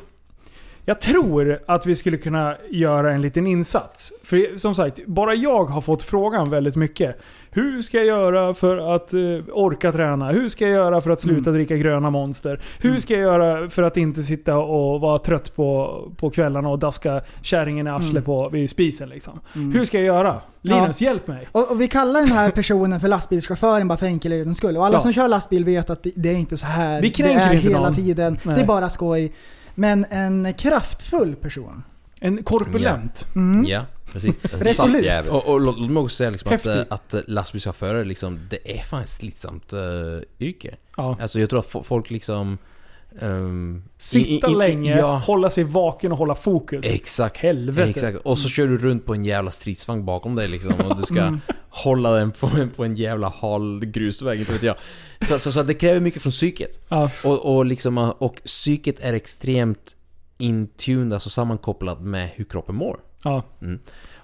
Jag 0.89 1.01
tror 1.01 1.59
att 1.65 1.85
vi 1.85 1.95
skulle 1.95 2.17
kunna 2.17 2.55
göra 2.71 3.13
en 3.13 3.21
liten 3.21 3.47
insats. 3.47 4.13
För 4.23 4.57
som 4.57 4.75
sagt, 4.75 5.05
bara 5.05 5.33
jag 5.35 5.65
har 5.65 5.81
fått 5.81 6.03
frågan 6.03 6.49
väldigt 6.49 6.75
mycket. 6.75 7.19
Hur 7.51 7.81
ska 7.81 7.97
jag 7.97 8.05
göra 8.05 8.53
för 8.53 8.95
att 8.95 9.13
eh, 9.13 9.19
orka 9.53 9.91
träna? 9.91 10.31
Hur 10.31 10.49
ska 10.49 10.65
jag 10.65 10.73
göra 10.73 11.01
för 11.01 11.09
att 11.11 11.21
sluta 11.21 11.51
dricka 11.51 11.75
gröna 11.75 12.09
monster? 12.09 12.61
Hur 12.81 12.99
ska 12.99 13.13
jag 13.13 13.21
göra 13.21 13.69
för 13.69 13.83
att 13.83 13.97
inte 13.97 14.21
sitta 14.21 14.57
och 14.57 15.01
vara 15.01 15.19
trött 15.19 15.55
på, 15.55 16.01
på 16.17 16.29
kvällarna 16.29 16.69
och 16.69 16.79
daska 16.79 17.21
kärringen 17.41 17.87
i 17.87 17.89
arslet 17.89 18.25
på, 18.25 18.49
vid 18.49 18.69
spisen 18.69 19.09
liksom? 19.09 19.39
Hur 19.53 19.85
ska 19.85 19.97
jag 19.97 20.05
göra? 20.05 20.41
Linus, 20.61 21.01
hjälp 21.01 21.27
mig! 21.27 21.47
Och, 21.51 21.71
och 21.71 21.81
vi 21.81 21.87
kallar 21.87 22.19
den 22.19 22.31
här 22.31 22.51
personen 22.51 22.99
för 22.99 23.07
lastbilschauffören 23.07 23.87
bara 23.87 23.97
för 23.97 24.05
enkelhetens 24.05 24.57
skull. 24.57 24.77
Och 24.77 24.85
alla 24.85 24.95
Ja. 24.97 25.01
som 25.01 25.13
kör 25.13 25.27
lastbil 25.27 25.65
vet 25.65 25.89
att 25.89 26.03
det, 26.03 26.11
det 26.15 26.29
är 26.29 26.35
inte 26.35 26.57
så 26.57 26.65
här. 26.65 27.01
Vi 27.01 27.09
kränker 27.09 27.37
det 27.39 27.43
är 27.43 27.53
inte 27.53 27.67
hela 27.67 27.79
någon. 27.79 27.95
tiden. 27.95 28.37
Nej. 28.43 28.55
Det 28.55 28.61
är 28.61 28.65
bara 28.65 28.89
skoj. 28.89 29.33
Men 29.79 30.05
en 30.09 30.53
kraftfull 30.53 31.35
person. 31.35 31.83
En 32.19 32.43
korpulent. 32.43 33.27
Mm. 33.35 33.65
Ja, 33.65 33.85
precis. 34.11 34.35
Resolut. 34.53 35.03
jävel. 35.03 35.31
Och, 35.31 35.47
och 35.47 35.61
låt 35.61 35.79
låt 35.79 35.91
mig 35.91 36.03
också 36.03 36.15
säga 36.15 36.29
liksom 36.29 36.53
att, 36.53 36.65
eh, 36.65 36.81
att 36.89 37.13
eh, 37.13 37.21
lastbilschaufförer 37.27 38.05
liksom, 38.05 38.39
det 38.49 38.77
är 38.79 38.83
fan 38.83 39.01
ett 39.01 39.09
slitsamt 39.09 39.73
uh, 39.73 39.79
yrke. 40.39 40.75
Ja. 40.97 41.17
Alltså 41.21 41.39
jag 41.39 41.49
tror 41.49 41.59
att 41.59 41.71
fo- 41.71 41.83
folk 41.83 42.09
liksom... 42.09 42.57
ehm, 43.21 43.83
Sitta 43.97 44.47
i- 44.47 44.51
i- 44.51 44.55
länge, 44.55 44.97
Ja, 44.97 45.17
hålla 45.17 45.49
sig 45.49 45.63
vaken 45.63 46.11
och 46.11 46.17
hålla 46.17 46.35
fokus. 46.35 46.85
exakt. 46.85 47.37
Helvete. 47.37 47.89
Exakt. 47.89 48.17
Och 48.17 48.37
så 48.39 48.49
kör 48.49 48.67
du 48.67 48.77
runt 48.77 49.05
på 49.05 49.13
en 49.13 49.23
jävla 49.23 49.51
stridsvagn 49.51 50.05
bakom 50.05 50.35
dig 50.35 50.47
liksom 50.47 50.73
och 50.73 50.97
du 50.97 51.03
ska 51.03 51.21
Mm. 51.21 51.39
hålla 51.69 52.11
den 52.11 52.31
på, 52.31 52.49
på 52.75 52.85
en 52.85 52.95
jävla 52.95 53.29
hal 53.29 53.85
grusväg, 53.85 54.39
inte 54.39 54.53
vet 54.53 54.63
jag. 54.63 54.75
Så, 55.21 55.39
så, 55.39 55.51
så 55.51 55.63
det 55.63 55.73
kräver 55.73 55.99
mycket 55.99 56.21
från 56.21 56.31
psyket. 56.31 56.85
Ja. 56.89 57.09
Och, 57.23 57.55
och, 57.55 57.65
liksom, 57.65 57.97
och 57.97 58.41
psyket 58.45 58.99
är 58.99 59.13
extremt 59.13 59.95
intuned, 60.37 61.13
alltså 61.13 61.29
sammankopplat 61.29 62.01
med 62.01 62.29
hur 62.35 62.45
kroppen 62.45 62.75
mår. 62.75 62.99
Ja. 63.23 63.43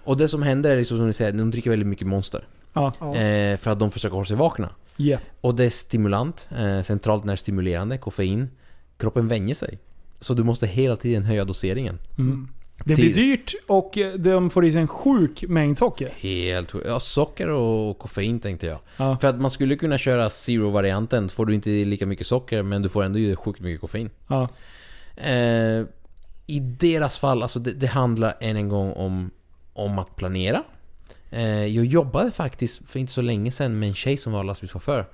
Och 0.04 0.18
det 0.18 0.28
som 0.28 0.42
händer 0.42 0.70
är 0.72 0.78
liksom 0.78 0.98
som 0.98 1.08
ni 1.08 1.14
säger, 1.14 1.32
de 1.32 1.52
dricker 1.52 1.70
väldigt 1.70 1.88
mycket 1.88 2.08
monster. 2.08 2.48
Ja. 2.74 2.88
Eh, 3.16 3.58
för 3.58 3.68
att 3.72 3.80
de 3.80 3.92
försöker 3.92 4.14
hålla 4.16 4.26
sig 4.26 4.38
vakna. 4.38 4.70
Yeah. 4.98 5.22
Och 5.42 5.56
det 5.56 5.66
är 5.66 5.70
stimulant, 5.70 6.50
eh, 6.58 6.82
centralt 6.82 7.24
nervstimulerande, 7.24 7.98
koffein. 7.98 8.50
Kroppen 9.04 9.28
vänjer 9.28 9.56
sig. 9.56 9.80
Så 10.20 10.34
du 10.34 10.44
måste 10.44 10.68
hela 10.68 10.96
tiden 10.96 11.24
höja 11.24 11.46
doseringen. 11.46 12.00
Mm. 12.18 12.48
Det 12.78 12.84
blir 12.96 12.96
Till- 12.96 13.16
dyrt 13.16 13.54
och 13.68 13.98
eh, 13.98 14.14
de 14.14 14.50
får 14.50 14.66
i 14.66 14.72
sig 14.72 14.82
en 14.82 14.88
sjuk 14.88 15.44
mängd 15.48 15.78
socker. 15.78 16.14
Helt 16.18 16.72
sjukt. 16.72 16.86
Ja, 16.88 17.00
socker 17.00 17.50
och 17.50 18.00
koffein 18.00 18.40
tänkte 18.40 18.66
jag. 18.68 18.80
Ja. 18.98 19.18
För 19.22 19.28
att 19.28 19.42
man 19.42 19.52
skulle 19.52 19.76
kunna 19.76 19.98
köra 19.98 20.30
zero-varianten, 20.30 21.30
får 21.30 21.46
du 21.46 21.54
inte 21.56 21.70
lika 21.70 22.06
mycket 22.06 22.28
socker 22.28 22.64
men 22.64 22.82
du 22.82 22.90
får 22.90 23.04
ändå 23.04 23.36
sjukt 23.36 23.60
mycket 23.60 23.82
koffein. 23.82 24.10
Ja. 24.28 24.48
Eh, 25.18 25.86
I 26.48 26.60
deras 26.60 27.20
fall, 27.20 27.44
alltså 27.44 27.60
det, 27.60 27.72
det 27.74 27.88
handlar 27.88 28.38
än 28.40 28.58
en 28.58 28.70
gång 28.70 28.94
om, 28.94 29.32
om 29.74 30.00
att 30.00 30.16
planera. 30.16 30.64
Eh, 31.30 31.66
jag 31.66 31.86
jobbade 31.86 32.32
faktiskt 32.32 32.82
för 32.90 33.00
inte 33.00 33.14
så 33.14 33.22
länge 33.22 33.52
sedan 33.52 33.80
med 33.80 33.90
en 33.90 33.96
tjej 33.96 34.18
som 34.18 34.34
var 34.34 34.44
lastbilschaufför. 34.44 35.06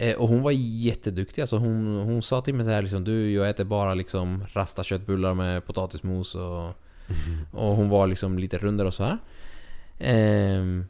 Eh, 0.00 0.16
och 0.16 0.28
hon 0.28 0.42
var 0.42 0.50
jätteduktig. 0.52 1.42
Alltså 1.42 1.56
hon, 1.56 1.96
hon 1.96 2.22
sa 2.22 2.40
till 2.40 2.54
mig 2.54 2.64
så 2.64 2.70
här 2.70 2.82
liksom, 2.82 3.04
du 3.04 3.32
jag 3.32 3.48
äter 3.48 3.64
bara 3.64 3.94
liksom 3.94 4.44
rasta 4.52 4.84
köttbullar 4.84 5.34
med 5.34 5.66
potatismos 5.66 6.34
och, 6.34 6.64
och 7.52 7.76
hon 7.76 7.88
var 7.88 8.06
liksom 8.06 8.38
lite 8.38 8.58
rundare 8.58 8.88
och 8.88 8.94
så 8.94 9.04
här. 9.04 9.18
Ehm, 9.98 10.86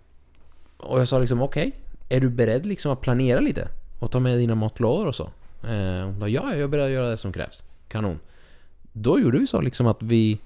och 0.76 1.00
jag 1.00 1.08
sa 1.08 1.18
liksom 1.18 1.42
okej, 1.42 1.72
är 2.08 2.20
du 2.20 2.28
beredd 2.28 2.66
liksom 2.66 2.92
att 2.92 3.00
planera 3.00 3.40
lite? 3.40 3.68
Och 3.98 4.10
ta 4.10 4.20
med 4.20 4.38
dina 4.38 4.54
matlådor 4.54 5.06
och 5.06 5.14
så? 5.14 5.30
Eh, 5.64 6.04
hon 6.04 6.18
bara, 6.18 6.30
ja, 6.30 6.50
jag 6.50 6.60
är 6.60 6.68
beredd 6.68 6.84
att 6.84 6.90
göra 6.90 7.10
det 7.10 7.16
som 7.16 7.32
krävs. 7.32 7.64
Kanon. 7.88 8.18
Då 8.92 9.20
gjorde 9.20 9.38
vi 9.38 9.46
så 9.46 9.60
liksom 9.60 9.86
att 9.86 10.02
vi... 10.02 10.38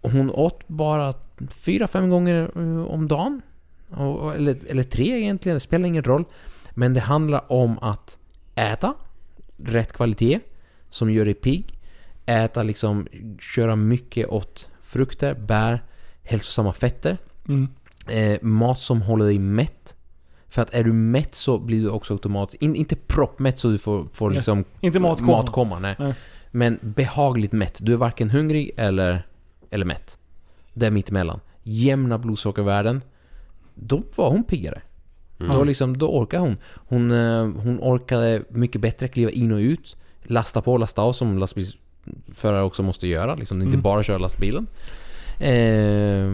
Hon 0.00 0.30
åt 0.30 0.68
bara 0.68 1.14
fyra, 1.64 1.88
fem 1.88 2.10
gånger 2.10 2.50
eh, 2.56 2.86
om 2.86 3.08
dagen. 3.08 3.42
Eller, 4.36 4.58
eller 4.68 4.82
tre 4.82 5.20
egentligen, 5.20 5.56
det 5.56 5.60
spelar 5.60 5.86
ingen 5.86 6.04
roll. 6.04 6.24
Men 6.78 6.94
det 6.94 7.00
handlar 7.00 7.52
om 7.52 7.78
att 7.78 8.18
äta 8.54 8.94
rätt 9.56 9.92
kvalitet 9.92 10.40
som 10.90 11.10
gör 11.10 11.24
dig 11.24 11.34
pigg. 11.34 11.78
Äta 12.26 12.62
liksom, 12.62 13.06
köra 13.40 13.76
mycket 13.76 14.28
åt 14.28 14.68
frukter, 14.80 15.34
bär, 15.34 15.82
hälsosamma 16.22 16.72
fetter. 16.72 17.18
Mm. 17.48 17.68
Eh, 18.08 18.42
mat 18.42 18.80
som 18.80 19.02
håller 19.02 19.24
dig 19.24 19.38
mätt. 19.38 19.96
För 20.48 20.62
att 20.62 20.74
är 20.74 20.84
du 20.84 20.92
mätt 20.92 21.34
så 21.34 21.58
blir 21.58 21.82
du 21.82 21.90
också 21.90 22.12
automatiskt, 22.14 22.62
in, 22.62 22.74
inte 22.74 22.96
proppmätt 22.96 23.58
så 23.58 23.68
du 23.68 23.78
får, 23.78 24.08
får 24.12 24.28
Nej, 24.28 24.36
liksom 24.36 24.64
Inte 24.80 25.00
matkomma. 25.00 25.36
matkomma, 25.36 25.78
nej. 25.78 25.96
Nej. 25.98 26.14
Men 26.50 26.78
behagligt 26.82 27.52
mätt. 27.52 27.78
Du 27.80 27.92
är 27.92 27.96
varken 27.96 28.30
hungrig 28.30 28.70
eller, 28.76 29.26
eller 29.70 29.84
mätt. 29.84 30.18
Det 30.74 30.86
är 30.86 30.90
mittemellan. 30.90 31.40
Jämna 31.62 32.18
blodsockervärden. 32.18 33.02
Då 33.74 34.02
var 34.16 34.30
hon 34.30 34.44
piggare. 34.44 34.82
Då, 35.38 35.64
liksom, 35.64 35.98
då 35.98 36.08
orkade 36.18 36.42
hon. 36.42 36.56
Hon, 36.74 37.10
eh, 37.10 37.42
hon 37.62 37.78
orkade 37.80 38.42
mycket 38.48 38.80
bättre 38.80 39.08
kliva 39.08 39.30
in 39.30 39.52
och 39.52 39.58
ut. 39.58 39.96
Lasta 40.22 40.62
på 40.62 40.72
och 40.72 40.78
lasta 40.78 41.02
av 41.02 41.12
som 41.12 41.38
lastbilsförare 41.38 42.62
också 42.62 42.82
måste 42.82 43.06
göra. 43.06 43.34
Liksom, 43.34 43.56
inte 43.58 43.68
Mm. 43.68 43.82
bara 43.82 44.02
köra 44.02 44.18
lastbilen. 44.18 44.66
Eh, 45.40 46.26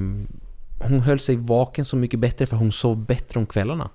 hon 0.88 1.00
höll 1.00 1.18
sig 1.18 1.36
vaken 1.36 1.84
så 1.84 1.96
mycket 1.96 2.20
bättre 2.20 2.46
för 2.46 2.56
hon 2.56 2.72
sov 2.72 2.96
bättre 3.06 3.40
om 3.40 3.46
kvällarna. 3.46 3.90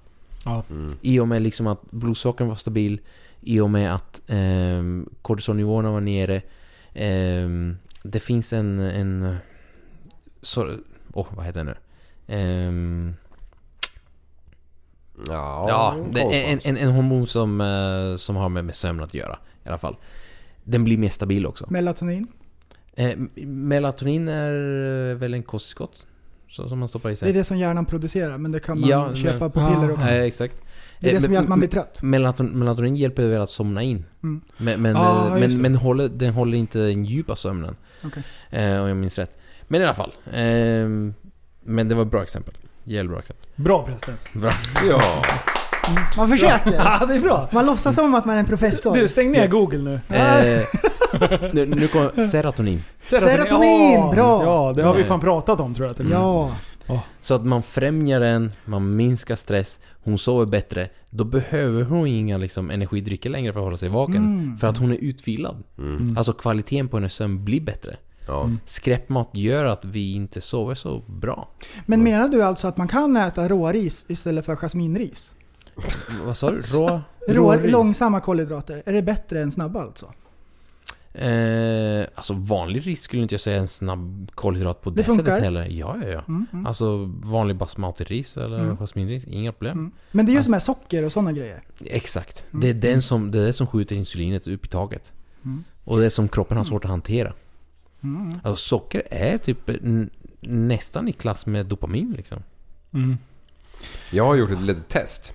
Ja. 0.45 0.63
I 1.01 1.19
och 1.19 1.27
med 1.27 1.41
liksom 1.41 1.67
att 1.67 1.91
blodsockern 1.91 2.47
var 2.47 2.55
stabil. 2.55 2.99
I 3.41 3.59
och 3.59 3.69
med 3.69 3.95
att 3.95 4.21
eh, 4.27 4.83
kortisonnivåerna 5.21 5.91
var 5.91 6.01
nere. 6.01 6.35
Eh, 6.93 7.49
det 8.03 8.19
finns 8.19 8.53
en... 8.53 8.79
en 8.79 9.35
så, 10.41 10.63
oh, 11.13 11.27
vad 11.35 11.45
heter 11.45 11.63
den 11.63 11.65
nu? 11.65 11.75
Ehm, 12.35 13.13
Ja, 15.27 15.65
Ja, 15.69 15.95
det 16.11 16.21
en, 16.21 16.59
en, 16.65 16.77
en 16.77 16.89
hormon 16.91 17.27
som, 17.27 17.61
eh, 17.61 18.17
som 18.17 18.35
har 18.35 18.49
med, 18.49 18.65
med 18.65 18.75
sömn 18.75 19.03
att 19.03 19.13
göra. 19.13 19.37
I 19.65 19.67
alla 19.69 19.77
fall. 19.77 19.95
Den 20.63 20.83
blir 20.83 20.97
mer 20.97 21.09
stabil 21.09 21.45
också. 21.45 21.65
Melatonin. 21.69 22.27
Eh, 22.95 23.17
melatonin 23.45 24.27
är 24.27 24.53
eh, 25.11 25.15
väl 25.17 25.33
en 25.33 25.43
kosttillskott? 25.43 26.05
Så, 26.49 26.69
som 26.69 26.79
man 26.79 26.89
stoppar 26.89 27.09
i 27.09 27.13
Det 27.13 27.15
är 27.15 27.25
sig. 27.25 27.33
det 27.33 27.43
som 27.43 27.57
hjärnan 27.57 27.85
producerar, 27.85 28.37
men 28.37 28.51
det 28.51 28.59
kan 28.59 28.79
man 28.79 28.89
Ja, 28.89 29.15
köpa 29.15 29.39
men- 29.39 29.51
på 29.51 29.59
Ja. 29.59 29.67
piller 29.67 29.91
också. 29.93 30.07
Eh, 30.09 30.21
exakt. 30.21 30.55
Det 30.99 31.07
är 31.07 31.11
det 31.11 31.17
Eh, 31.17 31.21
som 31.21 31.27
men- 31.29 31.33
gör 31.35 31.41
att 31.41 31.47
man 31.49 31.59
blir 31.59 31.69
trött. 31.69 31.99
Melatonin, 32.03 32.59
melatonin 32.59 32.95
hjälper 32.95 33.27
väl 33.27 33.41
att 33.41 33.49
somna 33.49 33.83
in. 33.83 34.05
Mm. 34.23 34.41
Men, 34.57 34.81
men, 34.81 34.95
Ah, 34.95 35.27
eh, 35.27 35.39
men, 35.39 35.61
men 35.61 35.75
håller, 35.75 36.09
den 36.09 36.33
håller 36.33 36.57
inte 36.57 36.79
den 36.79 37.05
djupa 37.05 37.35
sömnen. 37.35 37.75
Okej. 38.03 38.23
Eh, 38.49 38.81
om 38.81 38.87
jag 38.87 38.97
minns 38.97 39.17
rätt. 39.17 39.37
Men 39.67 39.81
i 39.81 39.83
alla 39.83 39.93
fall. 39.93 40.11
ehm, 40.33 41.13
men 41.63 41.87
det 41.89 41.95
var 41.95 42.01
ett 42.01 42.11
bra 42.11 42.23
exempel. 42.23 42.53
Jävligt 42.87 43.11
bra 43.11 43.19
exempel. 43.19 43.47
Bra 43.55 43.85
förresten. 43.85 44.13
Bra. 44.33 44.49
Ja. 44.89 45.01
Man 46.17 46.29
försöker. 46.29 46.73
Ja, 46.73 47.05
det 47.05 47.15
är 47.15 47.19
bra. 47.19 47.49
Man 47.51 47.65
låtsas 47.65 47.95
som 47.95 48.15
att 48.15 48.25
man 48.25 48.35
är 48.35 48.39
en 48.39 48.45
professor. 48.45 48.93
Du, 48.93 49.07
stäng 49.07 49.31
ner 49.31 49.47
google 49.47 49.77
nu. 49.79 50.15
Eh, 50.15 50.65
nu, 51.53 51.65
nu 51.65 51.87
kommer 51.87 52.27
serotonin. 52.27 52.83
Serotonin, 53.01 53.93
Ja, 53.93 54.11
bra. 54.13 54.43
Ja, 54.43 54.73
det 54.75 54.83
har 54.83 54.93
vi 54.93 55.03
fan 55.03 55.19
pratat 55.19 55.59
om 55.59 55.75
tror 55.75 55.87
jag. 55.87 55.95
till 55.95 56.05
och 56.05 56.11
med. 56.11 56.55
Ja. 56.87 57.03
Så 57.21 57.33
att 57.33 57.45
man 57.45 57.63
främjar 57.63 58.19
den, 58.19 58.51
man 58.65 58.95
minskar 58.95 59.35
stress, 59.35 59.79
hon 60.03 60.17
sover 60.17 60.45
bättre. 60.45 60.89
Då 61.09 61.23
behöver 61.23 61.83
hon 61.83 62.07
inga 62.07 62.37
liksom, 62.37 62.69
energidrycker 62.69 63.29
längre 63.29 63.53
för 63.53 63.59
att 63.59 63.63
hålla 63.63 63.77
sig 63.77 63.89
vaken. 63.89 64.15
Mm. 64.15 64.57
För 64.57 64.67
att 64.67 64.77
hon 64.77 64.91
är 64.91 64.97
utvilad. 65.01 65.63
Mm. 65.77 66.17
Alltså 66.17 66.33
kvaliteten 66.33 66.87
på 66.87 66.97
hennes 66.97 67.13
sömn 67.13 67.45
blir 67.45 67.61
bättre. 67.61 67.97
Ja. 68.27 68.49
Skräpmat 68.65 69.29
gör 69.33 69.65
att 69.65 69.85
vi 69.85 70.13
inte 70.13 70.41
sover 70.41 70.75
så 70.75 71.01
bra. 71.07 71.47
Men 71.85 72.03
menar 72.03 72.27
du 72.27 72.43
alltså 72.43 72.67
att 72.67 72.77
man 72.77 72.87
kan 72.87 73.17
äta 73.17 73.47
råris 73.47 74.05
istället 74.07 74.45
för 74.45 74.55
jasminris? 74.55 75.33
Vad 76.25 76.37
sa 76.37 76.51
du? 76.51 76.59
Rå? 76.75 77.01
Rå, 77.27 77.53
Råris. 77.53 77.71
långsamma 77.71 78.19
kolhydrater. 78.19 78.83
Är 78.85 78.93
det 78.93 79.01
bättre 79.01 79.41
än 79.41 79.51
snabba 79.51 79.81
alltså? 79.81 80.13
Eh, 81.13 82.05
alltså 82.15 82.33
vanlig 82.33 82.87
ris 82.87 83.01
skulle 83.01 83.21
inte 83.21 83.33
jag 83.33 83.41
säga 83.41 83.57
en 83.59 83.67
snabb 83.67 84.31
kolhydrat 84.35 84.81
på 84.81 84.89
det, 84.89 85.03
Det 85.03 85.15
sättet 85.15 85.41
heller. 85.41 85.65
Ja, 85.65 85.95
ja, 86.01 86.07
ja. 86.07 86.21
Mm, 86.27 86.45
mm. 86.53 86.65
Alltså 86.65 87.05
vanlig 87.23 87.57
basmati-ris 87.57 88.37
eller 88.37 88.59
Mm. 88.59 88.77
jasminris, 88.77 89.23
inga 89.27 89.51
problem. 89.51 89.77
Mm. 89.77 89.91
Men 90.11 90.25
det 90.25 90.31
är 90.31 90.33
ju 90.37 90.43
som 90.43 90.53
är 90.53 90.59
socker 90.59 91.03
och 91.03 91.11
sådana 91.11 91.31
grejer. 91.31 91.61
Exakt. 91.85 92.45
Mm. 92.51 92.61
Det 92.61 92.69
är 92.69 92.73
den 92.91 93.01
som, 93.01 93.31
det 93.31 93.39
är 93.41 93.45
det 93.45 93.53
som 93.53 93.67
skjuter 93.67 93.95
insulinet 93.95 94.47
upp 94.47 94.65
i 94.65 94.67
taget. 94.67 95.11
Mm. 95.45 95.63
Och 95.83 95.99
det 95.99 96.05
är 96.05 96.09
som 96.09 96.27
kroppen 96.27 96.57
har 96.57 96.63
svårt 96.63 96.85
att 96.85 96.91
hantera. 96.91 97.33
Mm. 98.15 98.39
Alltså 98.43 98.67
socker 98.67 99.01
är 99.11 99.37
typ 99.37 99.57
nästan 100.41 101.07
i 101.07 101.13
klass 101.13 101.45
med 101.45 101.65
dopamin 101.65 102.13
liksom. 102.17 102.37
Mm. 102.93 103.17
Jag 104.11 104.25
har 104.25 104.35
gjort 104.35 104.51
ett 104.51 104.61
litet 104.61 104.87
test. 104.87 105.33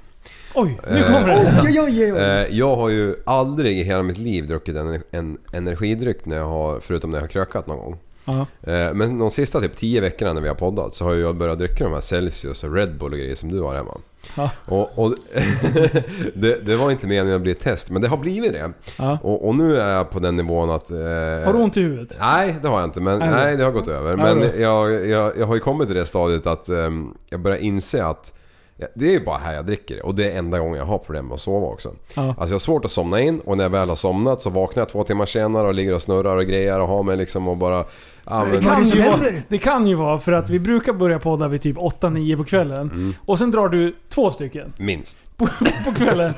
Oj, 0.55 0.79
nu 0.91 0.99
Eh, 0.99 1.07
kommer 1.07 1.27
det. 1.29 1.61
Oj, 1.65 1.81
oj, 1.81 2.05
oj, 2.05 2.13
oj. 2.13 2.19
Eh, 2.19 2.47
Jag 2.59 2.77
har 2.77 2.89
ju 2.89 3.17
aldrig 3.27 3.79
i 3.79 3.83
hela 3.83 4.03
mitt 4.03 4.19
liv 4.19 4.47
druckit 4.47 4.77
en, 4.77 5.03
en 5.11 5.39
energidryck 5.53 6.27
när 6.27 6.37
jag 6.37 6.47
har, 6.47 6.81
förutom 6.81 7.11
när 7.11 7.19
jag 7.19 7.23
har 7.23 7.29
krökat 7.29 7.67
någon 7.67 7.79
gång. 7.79 7.99
Ja. 8.25 8.47
Eh, 8.73 8.95
Men 8.95 9.19
de 9.19 9.31
sista 9.31 9.61
typ 9.61 9.77
10 9.77 10.01
veckorna 10.01 10.33
när 10.33 10.41
vi 10.41 10.49
har 10.49 10.55
poddat 10.55 10.95
så 10.95 11.05
har 11.05 11.15
jag 11.15 11.37
börjat 11.37 11.59
dricka 11.59 11.85
de 11.85 11.93
här 11.93 12.01
Celsius 12.01 12.65
och 12.65 12.75
Red 12.75 12.99
Bull 12.99 13.13
och 13.13 13.19
grejer 13.19 13.35
som 13.35 13.51
du 13.53 13.61
har 13.61 13.75
hemma. 13.75 13.95
Ja. 14.37 14.51
Och, 14.67 14.99
och 14.99 15.15
det, 16.35 16.67
det 16.67 16.77
var 16.77 16.91
inte 16.91 17.07
meningen 17.07 17.37
att 17.37 17.43
bli 17.43 17.51
ett 17.53 17.61
test, 17.61 17.91
men 17.91 18.03
det 18.03 18.09
har 18.09 18.17
blivit 18.17 18.53
det. 18.53 18.73
Ja. 18.99 19.19
Och, 19.23 19.49
och 19.49 19.55
nu 19.55 19.77
är 19.79 19.95
jag 19.97 20.11
på 20.11 20.19
den 20.19 20.37
nivån 20.37 20.71
att... 20.71 20.91
Eh, 20.91 20.97
Har 20.97 21.53
du 21.53 21.59
ont 21.59 21.77
i 21.77 21.81
huvudet? 21.81 22.17
Nej, 22.21 22.57
det 22.63 22.69
har 22.69 22.81
jag 22.81 22.87
inte. 22.89 23.01
Men, 23.01 23.19
Nej, 23.19 23.31
nej, 23.31 23.57
det- 23.57 23.65
har 23.65 23.73
gått 23.73 23.89
över. 23.89 24.17
Men 24.17 24.45
jag, 24.61 25.07
jag, 25.09 25.33
jag 25.39 25.47
har 25.47 25.55
ju 25.55 25.61
kommit 25.61 25.89
till 25.89 25.97
det 25.97 26.07
stadiet 26.07 26.47
att 26.47 26.69
ehm, 26.69 27.15
jag 27.31 27.41
börjar 27.41 27.59
inse 27.59 28.05
att 28.05 28.33
det 28.95 29.07
är 29.07 29.11
ju 29.13 29.25
bara 29.25 29.37
här 29.39 29.55
jag 29.55 29.67
dricker 29.67 29.95
det. 29.97 30.03
Och 30.03 30.15
det 30.15 30.31
är 30.33 30.39
enda 30.39 30.59
gången 30.59 30.79
jag 30.79 30.85
har 30.85 30.99
problem 30.99 31.27
med 31.27 31.35
att 31.35 31.41
sova 31.41 31.67
också. 31.67 31.93
Ja. 32.15 32.23
Alltså 32.29 32.47
jag 32.47 32.53
har 32.55 32.59
svårt 32.59 32.85
att 32.85 32.91
somna 32.91 33.21
in 33.21 33.41
och 33.41 33.57
när 33.57 33.65
jag 33.65 33.71
väl 33.71 33.89
har 33.89 33.97
somnat 33.97 34.41
så 34.41 34.51
vaknar 34.51 34.81
jag 34.81 34.89
två 34.89 35.05
timmar 35.05 35.27
senare 35.27 35.67
och 35.67 35.75
ligger 35.75 35.95
och 35.95 36.03
snurrar 36.03 36.37
och 36.37 36.47
grejer 36.47 36.81
och 36.81 36.89
har 36.89 37.03
mig 37.03 37.17
liksom 37.17 37.49
och 37.49 37.57
bara... 37.57 37.85
Ja, 38.25 38.45
men, 38.53 38.63
kan 38.65 38.81
det 38.81 38.87
som 38.87 38.99
ju 38.99 39.05
vara, 39.05 39.21
det 39.49 39.59
kan 39.59 39.87
ju 39.87 39.95
vara 39.95 40.19
för 40.19 40.33
att 40.33 40.51
vi 40.51 40.59
brukar 40.59 40.93
börja 40.93 41.19
podda 41.19 41.49
vid 41.49 41.63
typ 41.63 41.77
8-9 41.77 42.37
på 42.37 42.45
kvällen. 42.45 42.91
Mm. 42.91 43.15
Och 43.27 43.39
sen 43.39 43.51
drar 43.51 43.69
du 43.69 43.95
två 44.09 44.31
stycken 44.31 44.73
minst. 44.77 45.25
på, 45.37 45.47
på 45.85 45.95
kvällen. 45.97 46.35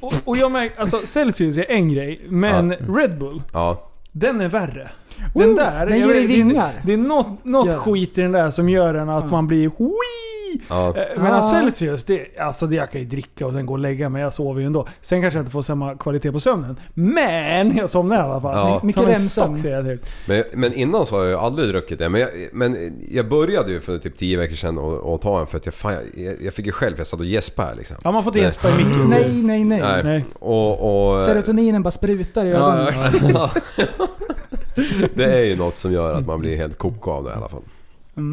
och, 0.00 0.12
och 0.24 0.36
jag 0.36 0.52
märker, 0.52 0.80
alltså 0.80 1.00
Celsius 1.04 1.58
är 1.58 1.70
en 1.70 1.92
grej, 1.92 2.20
men 2.28 2.72
Red 2.72 3.18
Bull, 3.18 3.42
Ja. 3.52 3.88
den 4.12 4.40
är 4.40 4.48
värre. 4.48 4.90
Den 5.34 5.56
där, 5.56 5.86
den 5.86 5.98
ger 5.98 6.06
dig 6.06 6.14
vet, 6.14 6.22
det- 6.30 6.42
vingar. 6.42 6.72
Det 6.84 6.92
är 6.92 6.96
något, 6.98 7.44
något 7.44 7.66
Ja. 7.66 7.78
skit 7.78 8.18
i 8.18 8.22
den 8.22 8.32
där 8.32 8.50
som 8.50 8.68
gör 8.68 8.94
en 8.94 9.08
att 9.08 9.30
man 9.30 9.46
blir 9.46 9.70
Wii! 9.78 10.37
Ja. 10.68 10.94
Medan 11.16 11.34
Ah. 11.34 11.50
Celsius, 11.50 12.04
det, 12.04 12.38
alltså 12.38 12.66
det 12.66 12.76
jag 12.76 12.90
kan 12.90 13.00
ju 13.00 13.06
dricka 13.06 13.46
och 13.46 13.52
sen 13.52 13.66
gå 13.66 13.72
och 13.72 13.78
lägga 13.78 14.08
mig. 14.08 14.22
Jag 14.22 14.32
sover 14.32 14.60
ju 14.60 14.66
ändå. 14.66 14.86
Sen 15.00 15.20
kanske 15.22 15.38
jag 15.38 15.42
inte 15.42 15.52
får 15.52 15.62
samma 15.62 15.94
kvalitet 15.94 16.32
på 16.32 16.40
sömnen. 16.40 16.76
Men 16.94 17.76
jag 17.76 17.90
somnar 17.90 18.16
i 18.16 18.20
alla 18.20 18.40
fall. 18.40 18.56
Ja. 18.56 18.80
Mycket 18.82 19.02
remsömn. 19.08 19.98
Men, 20.26 20.44
men 20.52 20.72
innan 20.74 21.06
så 21.06 21.16
har 21.18 21.24
jag 21.24 21.40
aldrig 21.40 21.68
druckit 21.68 21.98
det. 21.98 22.08
Men 22.08 22.20
jag, 22.20 22.30
men 22.52 22.98
jag 23.10 23.28
började 23.28 23.70
ju 23.70 23.80
för 23.80 23.98
typ 23.98 24.16
10 24.18 24.38
veckor 24.38 24.54
sedan 24.56 24.78
att 25.14 25.22
ta 25.22 25.40
en 25.40 25.46
för 25.46 25.56
att 25.58 25.66
jag, 25.66 25.74
fan, 25.74 25.94
jag, 26.16 26.34
jag 26.42 26.54
fick 26.54 26.66
ju 26.66 26.72
själv, 26.72 26.94
jag 26.98 27.06
satt 27.06 27.20
och 27.20 27.26
gäspade 27.26 27.74
liksom. 27.74 27.96
Ja, 28.04 28.12
man 28.12 28.24
får 28.24 28.30
inte 28.30 28.46
gäspa 28.46 28.68
i 28.68 28.72
micken. 28.76 29.06
Nej, 29.08 29.42
nej, 29.42 29.64
nej. 29.64 29.80
Nej. 29.80 30.02
Nej. 30.04 30.24
Och, 30.40 31.14
och, 31.16 31.22
Serotoninen 31.22 31.82
bara 31.82 31.90
sprutar 31.90 32.44
i 32.46 32.50
Ja, 32.50 32.76
ögonen. 32.78 33.34
ja. 33.34 33.50
det 35.14 35.24
är 35.24 35.44
ju 35.44 35.56
något 35.56 35.78
som 35.78 35.92
gör 35.92 36.14
att 36.14 36.26
man 36.26 36.40
blir 36.40 36.56
helt 36.56 36.78
koko 36.78 37.10
av 37.10 37.24
det 37.24 37.30
i 37.30 37.34
alla 37.34 37.48
fall. 37.48 37.62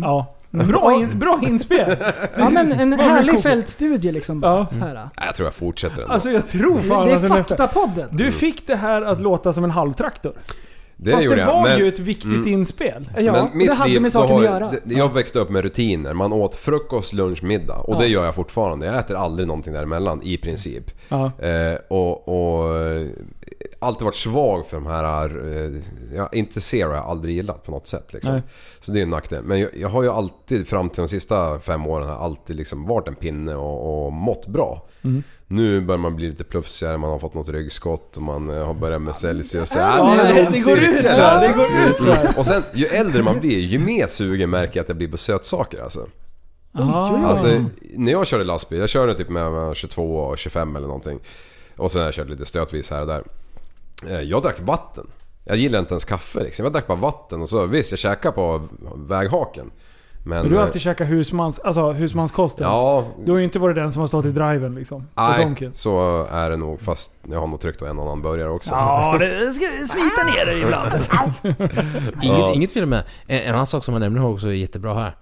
Ja. 0.02 0.35
Bra, 0.56 0.94
in, 0.94 1.20
bra 1.20 1.40
inspel! 1.44 1.96
Ja 2.38 2.50
men 2.50 2.72
en 2.72 2.94
härlig 3.00 3.42
fältstudie 3.42 4.12
liksom. 4.12 4.40
Ja. 4.44 4.50
Bara, 4.50 4.70
så 4.70 4.80
här. 4.86 5.10
Jag 5.26 5.36
tror 5.36 5.48
jag 5.48 5.54
fortsätter 5.56 6.02
ändå. 6.02 6.14
Alltså 6.14 6.30
jag 6.30 6.48
tror 6.48 6.80
fan 6.80 7.06
Det 7.08 7.12
är 7.14 7.20
faktapodden. 7.30 8.10
Du 8.12 8.32
fick 8.32 8.68
det 8.68 8.76
här 8.76 9.02
att 9.02 9.22
låta 9.22 9.54
som 9.54 9.64
en 9.64 9.72
halvtraktor. 9.72 10.34
det 10.98 11.12
Fast 11.12 11.30
det 11.30 11.46
var 11.46 11.64
men, 11.64 11.80
ju 11.80 11.88
ett 11.88 12.00
viktigt 12.00 12.26
Mm. 12.34 12.48
inspel. 12.48 13.10
Ja, 13.18 13.32
men 13.32 13.58
mitt 13.58 13.68
det 13.68 13.74
hade 13.74 13.90
liv, 13.90 14.02
med 14.02 14.12
saken 14.12 14.36
har, 14.36 14.40
att 14.44 14.46
göra. 14.46 14.72
det- 14.84 14.94
Jag 14.96 15.14
växte 15.14 15.40
upp 15.40 15.50
med 15.50 15.62
rutiner. 15.64 16.14
Man 16.14 16.34
åt 16.34 16.56
frukost, 16.56 17.14
lunch, 17.14 17.44
middag. 17.44 17.76
Och 17.76 17.96
Ja. 17.96 18.00
det 18.00 18.08
gör 18.08 18.26
jag 18.26 18.36
fortfarande. 18.36 18.86
Jag 18.86 18.98
äter 19.00 19.16
aldrig 19.18 19.48
någonting 19.48 19.74
däremellan 19.74 20.22
i 20.24 20.38
princip. 20.38 20.92
Ja. 21.10 21.32
Eh, 21.40 21.78
och, 21.90 22.28
och 22.28 22.76
alltid 23.86 24.06
varit 24.06 24.16
svag 24.16 24.66
för 24.68 24.78
de 24.78 24.86
här... 24.88 25.48
Eh, 25.48 25.82
ja, 26.18 26.30
inte 26.32 26.62
zero 26.62 26.88
har 26.90 26.96
jag 26.96 27.06
aldrig 27.06 27.36
gillat 27.36 27.64
på 27.64 27.72
något 27.72 27.88
sätt. 27.88 28.14
Liksom. 28.14 28.42
Så 28.80 28.92
det 28.92 29.00
är 29.00 29.04
en 29.04 29.10
nackdel. 29.10 29.44
Men 29.44 29.60
jag, 29.60 29.70
jag 29.78 29.90
har 29.90 30.04
ju 30.04 30.10
alltid 30.10 30.68
fram 30.68 30.90
till 30.90 31.02
de 31.02 31.08
sista 31.08 31.60
fem 31.60 31.88
åren 31.88 32.08
har 32.08 32.16
alltid 32.16 32.56
liksom 32.56 32.86
varit 32.88 33.08
en 33.08 33.16
pinne 33.16 33.56
och, 33.56 34.06
och 34.06 34.14
mått 34.14 34.48
bra. 34.48 34.86
Mm. 35.04 35.24
Nu 35.48 35.82
börjar 35.82 36.00
man 36.00 36.16
bli 36.16 36.28
lite 36.30 36.44
plufsigare, 36.44 36.98
man 36.98 37.10
har 37.10 37.20
fått 37.20 37.34
något 37.34 37.50
ryggskott 37.50 38.18
och 38.18 38.24
man 38.24 38.50
eh, 38.50 38.66
har 38.66 38.74
börjat 38.74 39.02
med 39.02 39.16
Celsius. 39.16 39.76
Ja, 39.76 40.16
Ja, 40.18 40.24
det- 40.24 40.34
det 40.34 40.46
ond 40.48 40.66
går 40.66 40.78
ut, 40.80 41.06
va? 41.06 41.40
Det 41.40 41.54
går 41.56 41.90
ut, 41.90 42.00
va? 42.02 42.34
Och 42.38 42.46
sen 42.46 42.64
ju 42.74 42.86
äldre 42.86 43.24
man 43.24 43.40
blir, 43.40 43.60
ju 43.60 43.80
mer 43.80 44.08
sugen 44.08 44.50
märker 44.50 44.78
jag 44.80 44.84
att 44.84 44.88
jag 44.90 44.98
blir 44.98 45.08
på 45.08 45.18
sötsaker 45.18 45.82
alltså. 45.84 46.08
Ah. 46.78 47.18
Alltså, 47.26 47.48
när 47.94 48.12
jag 48.12 48.28
körde 48.28 48.44
lastbil, 48.44 48.80
jag 48.80 48.90
körde 48.90 49.16
typ 49.16 49.30
med 49.30 49.76
22 49.76 50.18
och 50.18 50.38
25 50.38 50.76
eller 50.76 50.88
någonting. 50.88 51.20
Och 51.78 51.92
sen 51.92 52.02
har 52.02 52.08
jag 52.08 52.14
kört 52.16 52.30
lite 52.30 52.46
stötvis 52.46 52.92
här 52.92 53.02
och 53.02 53.08
där. 53.08 53.24
Eh, 54.08 54.22
Jag 54.22 54.42
drack 54.42 54.60
vatten. 54.62 55.08
Jag 55.44 55.58
gillar 55.58 55.80
inte 55.80 55.94
ens 55.94 56.06
kaffe 56.06 56.40
liksom. 56.44 56.64
Jag 56.66 56.74
drack 56.74 56.88
bara 56.88 56.98
vatten 56.98 57.42
och 57.42 57.50
så 57.50 57.66
visst, 57.66 57.92
jag 57.92 58.00
käkade 58.00 58.36
på 58.36 58.62
väghaken. 58.96 59.72
Men... 60.28 60.40
Men 60.42 60.50
du 60.50 60.56
har 60.56 60.62
eh, 60.62 60.68
alltid 60.68 60.82
käkat 60.82 61.08
husmans, 61.10 61.60
alltså 61.60 61.92
husmanskosten. 61.92 62.68
Ja, 62.68 63.06
Du 63.26 63.32
har 63.32 63.38
ju 63.40 63.44
inte 63.44 63.60
varit 63.60 63.76
den 63.76 63.92
som 63.92 64.00
har 64.00 64.08
stått 64.08 64.26
i 64.26 64.32
driven 64.32 64.76
liksom. 64.76 65.08
nej 65.18 65.70
så 65.74 66.24
är 66.32 66.50
det 66.50 66.58
nog. 66.58 66.82
Fast 66.82 67.12
jag 67.32 67.40
har 67.40 67.48
nog 67.48 67.60
tryckt 67.60 67.82
en 67.82 68.00
annan 68.00 68.22
burgare 68.22 68.50
också. 68.50 68.70
Ja, 68.72 69.18
det 69.20 69.52
ska 69.54 69.66
smita 69.66 70.24
ner 70.26 70.46
dig 70.46 70.62
ibland. 70.62 70.92
Inget, 72.24 72.40
Ja. 72.40 72.54
inget 72.56 72.72
fel 72.72 72.86
med 72.86 73.04
en, 73.28 73.40
en 73.40 73.54
annan 73.54 73.68
sak 73.68 73.84
som 73.86 73.94
jag 73.94 74.02
nämner 74.02 74.26
också 74.26 74.48
är 74.48 74.52
jättebra 74.52 74.94
här. 74.94 75.16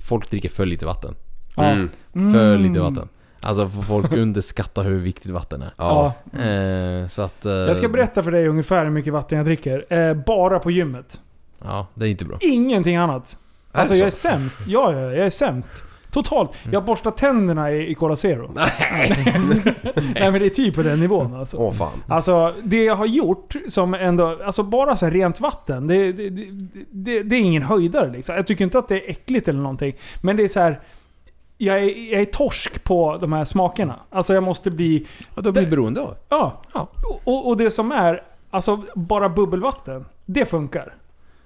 Folk 0.00 0.30
dricker 0.30 0.48
för 0.48 0.66
lite 0.66 0.86
vatten. 0.86 1.14
Mm. 1.56 1.90
För 2.32 2.58
lite 2.58 2.80
vatten. 2.80 3.08
Alltså 3.42 3.68
för 3.68 3.82
folk 3.82 4.12
underskattar 4.16 4.84
hur 4.84 4.98
viktigt 4.98 5.30
vatten 5.30 5.62
är. 5.62 5.74
Ja. 5.76 6.12
Eh, 6.32 7.06
så 7.06 7.22
att... 7.22 7.44
Eh, 7.44 7.52
Jag 7.52 7.76
ska 7.76 7.88
berätta 7.88 8.22
för 8.22 8.30
dig 8.30 8.48
ungefär 8.48 8.84
hur 8.84 8.90
mycket 8.92 9.12
vatten 9.12 9.38
jag 9.38 9.46
dricker. 9.46 9.84
Eh, 9.88 10.14
bara 10.14 10.58
på 10.58 10.70
gymmet. 10.70 11.20
Ja, 11.64 11.86
det 11.94 12.06
är 12.06 12.10
inte 12.10 12.24
bra. 12.24 12.38
Ingenting 12.40 12.96
annat. 12.96 13.38
Är 13.72 13.78
Alltså 13.80 13.94
det 13.94 14.00
jag 14.00 14.06
är 14.06 14.10
sämst. 14.10 14.58
Ja, 14.66 14.92
ja, 14.92 15.00
jag 15.00 15.26
är 15.26 15.30
sämst. 15.30 15.70
Totalt. 16.10 16.50
Jag 16.72 16.84
borstar 16.84 17.10
tänderna 17.10 17.72
i, 17.72 17.90
i 17.90 17.94
Cola 17.94 18.16
Zero. 18.16 18.50
Nej. 18.54 19.34
Nej 20.14 20.30
men 20.30 20.40
det 20.40 20.46
är 20.46 20.50
typ 20.50 20.74
på 20.74 20.82
den 20.82 21.00
nivån 21.00 21.34
alltså. 21.34 21.56
Åh 21.56 21.72
fan. 21.72 22.02
Alltså 22.08 22.54
det 22.64 22.84
jag 22.84 22.96
har 22.96 23.06
gjort 23.06 23.54
som 23.68 23.94
ändå, 23.94 24.38
alltså 24.44 24.62
bara 24.62 24.96
så 24.96 25.06
här 25.06 25.12
rent 25.12 25.40
vatten. 25.40 25.86
Det, 25.86 26.12
det, 26.12 26.30
det, 26.30 26.46
det, 26.90 27.22
det 27.22 27.36
är 27.36 27.40
ingen 27.40 27.62
höjdare 27.62 28.10
liksom. 28.12 28.34
Jag 28.34 28.46
tycker 28.46 28.64
inte 28.64 28.78
att 28.78 28.88
det 28.88 29.06
är 29.06 29.10
äckligt 29.10 29.48
eller 29.48 29.60
någonting. 29.60 29.94
Men 30.22 30.36
det 30.36 30.42
är 30.42 30.48
så 30.48 30.60
här. 30.60 30.80
Jag 31.64 31.78
är, 31.78 32.12
jag 32.12 32.20
är 32.20 32.24
torsk 32.24 32.84
på 32.84 33.16
de 33.20 33.32
här 33.32 33.44
smakerna. 33.44 33.94
Alltså 34.10 34.34
jag 34.34 34.42
måste 34.42 34.70
bli... 34.70 35.06
Ja, 35.34 35.42
då 35.42 35.52
blir 35.52 35.66
beroende 35.66 36.00
av. 36.00 36.16
Ja. 36.28 36.62
Ja. 36.74 36.88
Och, 37.24 37.48
och 37.48 37.56
det 37.56 37.70
som 37.70 37.92
är, 37.92 38.22
alltså 38.50 38.80
bara 38.94 39.28
bubbelvatten. 39.28 40.04
Det 40.26 40.46
funkar. 40.46 40.94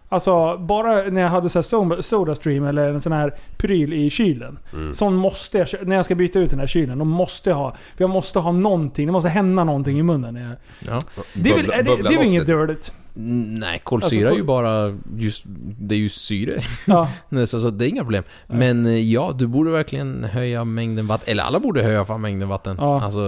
Alltså 0.08 0.58
bara 0.58 1.02
när 1.10 1.20
jag 1.20 1.28
hade 1.28 1.48
så 1.48 1.58
här 1.58 1.62
Soda- 1.62 2.02
Sodastream 2.02 2.64
eller 2.66 2.88
en 2.88 3.00
sån 3.00 3.12
här 3.12 3.34
pryl 3.56 3.92
i 3.92 4.10
kylen. 4.10 4.58
Mm. 4.72 4.94
Sån 4.94 5.14
måste 5.14 5.58
jag, 5.58 5.68
när 5.82 5.96
jag 5.96 6.04
ska 6.04 6.14
byta 6.14 6.38
ut 6.38 6.50
den 6.50 6.58
här 6.58 6.66
kylen, 6.66 6.98
då 6.98 7.04
måste 7.04 7.50
jag 7.50 7.56
ha. 7.56 7.70
För 7.70 8.04
jag 8.04 8.10
måste 8.10 8.38
ha 8.38 8.52
någonting, 8.52 9.06
det 9.06 9.12
måste 9.12 9.28
hända 9.28 9.64
någonting 9.64 9.98
i 9.98 10.02
munnen. 10.02 10.34
När 10.34 10.42
jag, 10.48 10.56
Ja. 10.88 11.00
det 11.34 11.50
är 11.50 11.56
väl, 11.56 11.70
är 11.70 11.82
det, 11.82 12.02
det 12.02 12.14
är 12.14 12.18
väl 12.18 12.26
inget? 12.26 12.92
Mm, 13.16 13.54
Nej, 13.54 13.80
kolsyra 13.84 14.28
Alltså, 14.28 14.34
är 14.34 14.38
ju 14.38 14.46
bara 14.46 14.98
just... 15.16 15.42
Det 15.80 15.94
är 15.94 15.98
ju 15.98 16.08
syre. 16.08 16.62
Ja. 16.86 17.08
Nej, 17.28 17.46
så, 17.46 17.70
det 17.70 17.86
är 17.86 17.88
inga 17.88 18.02
problem. 18.02 18.24
Men 18.46 18.86
eh, 18.86 18.92
ja, 19.12 19.32
du 19.38 19.46
borde 19.46 19.70
verkligen 19.70 20.24
höja 20.24 20.64
mängden 20.64 21.06
vatten. 21.06 21.30
Eller 21.32 21.42
alla 21.42 21.60
borde 21.60 21.82
höja 21.82 22.18
mängden 22.18 22.48
vatten. 22.48 22.76
Ja. 22.80 23.02
Alltså, 23.02 23.20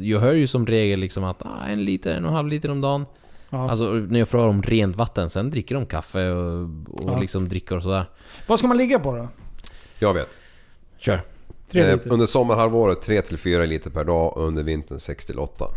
jag 0.00 0.20
hör 0.20 0.32
ju 0.32 0.46
som 0.46 0.66
regel 0.66 1.00
liksom 1.00 1.24
att 1.24 1.42
ah, 1.42 1.66
en 1.68 1.84
liter, 1.84 2.14
en 2.16 2.24
och 2.24 2.30
en 2.30 2.36
halv 2.36 2.48
liter 2.48 2.70
om 2.70 2.80
dagen. 2.80 3.06
Ja. 3.50 3.70
Alltså 3.70 3.84
när 3.92 4.18
jag 4.18 4.28
frågar 4.28 4.48
om 4.48 4.62
rent 4.62 4.96
vatten, 4.96 5.30
sen 5.30 5.50
dricker 5.50 5.74
de 5.74 5.86
kaffe 5.86 6.30
och, 6.30 6.62
och 6.88 7.10
Ja. 7.10 7.18
liksom 7.18 7.48
dricker 7.48 7.76
och 7.76 7.82
sådär. 7.82 8.10
Vad 8.46 8.58
ska 8.58 8.68
man 8.68 8.76
ligga 8.76 8.98
på 8.98 9.16
då? 9.16 9.28
Jag 9.98 10.14
vet. 10.14 10.28
Kör. 10.98 11.20
Tre 11.70 11.80
Eh, 11.82 11.98
under 12.04 12.26
sommarhalvåret 12.26 13.06
3-4 13.06 13.66
liter 13.66 13.90
per 13.90 14.04
dag 14.04 14.36
och 14.36 14.46
under 14.46 14.62
vintern 14.62 14.98
6-8. 14.98 15.68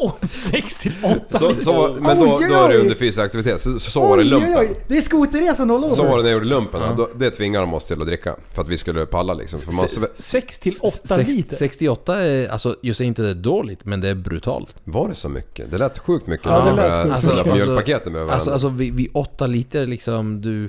Åh, 0.00 0.12
6 0.30 0.78
till 0.78 0.92
8 1.04 1.38
Så, 1.38 1.54
så, 1.60 1.96
men 2.00 2.18
då, 2.20 2.24
då 2.26 2.54
är 2.54 2.68
det 2.68 2.78
under 2.78 2.94
fysisk 2.94 3.18
aktivitet. 3.18 3.62
Så, 3.62 3.80
så, 3.80 3.90
så 3.90 4.00
var 4.00 4.16
det 4.16 4.22
Oj, 4.22 4.28
lumpen. 4.28 4.66
Det 4.88 4.96
är 4.96 5.00
skoterresan 5.00 5.70
all 5.70 5.84
over. 5.84 5.90
Så 5.96 6.02
var 6.02 6.16
det 6.16 6.22
när 6.22 6.30
jag 6.30 6.32
gjorde 6.36 6.46
lumpen. 6.46 6.80
Ja. 6.82 6.94
Då, 6.96 7.08
det 7.16 7.30
tvingade 7.30 7.62
de 7.66 7.74
oss 7.74 7.86
till 7.86 8.00
att 8.00 8.06
dricka. 8.06 8.36
För 8.52 8.62
att 8.62 8.68
vi 8.68 8.76
skulle 8.76 9.06
palla 9.06 9.34
liksom. 9.34 9.58
För 9.58 9.72
man, 9.72 9.84
sve- 9.84 10.08
6 10.14 10.58
till 10.58 10.74
8 10.82 10.92
Sex- 11.04 11.28
liter? 11.30 11.56
68 11.56 12.20
är, 12.20 12.48
alltså 12.48 12.76
säger 12.82 13.02
inte 13.02 13.22
det 13.22 13.30
är 13.30 13.34
dåligt, 13.34 13.84
men 13.84 14.00
det 14.00 14.08
är 14.08 14.14
brutalt. 14.14 14.74
var 14.84 15.08
det 15.08 15.14
så 15.14 15.28
mycket? 15.28 15.70
Det 15.70 15.78
lät 15.78 15.98
sjukt 15.98 16.26
mycket. 16.26 16.46
Ja, 16.46 16.64
när 16.64 16.70
det 16.70 16.76
lät 16.76 16.76
började 16.76 17.12
sjukt 17.12 17.24
mycket. 17.26 17.44
på 17.44 17.50
Alltså- 17.50 17.54
mjölkpaketen 17.66 18.12
med 18.12 18.18
varandra. 18.20 18.34
Alltså, 18.34 18.50
alltså 18.50 18.68
vid, 18.68 18.94
vid 18.94 19.08
8 19.14 19.46
liter 19.46 19.86
liksom, 19.86 20.40
du... 20.40 20.68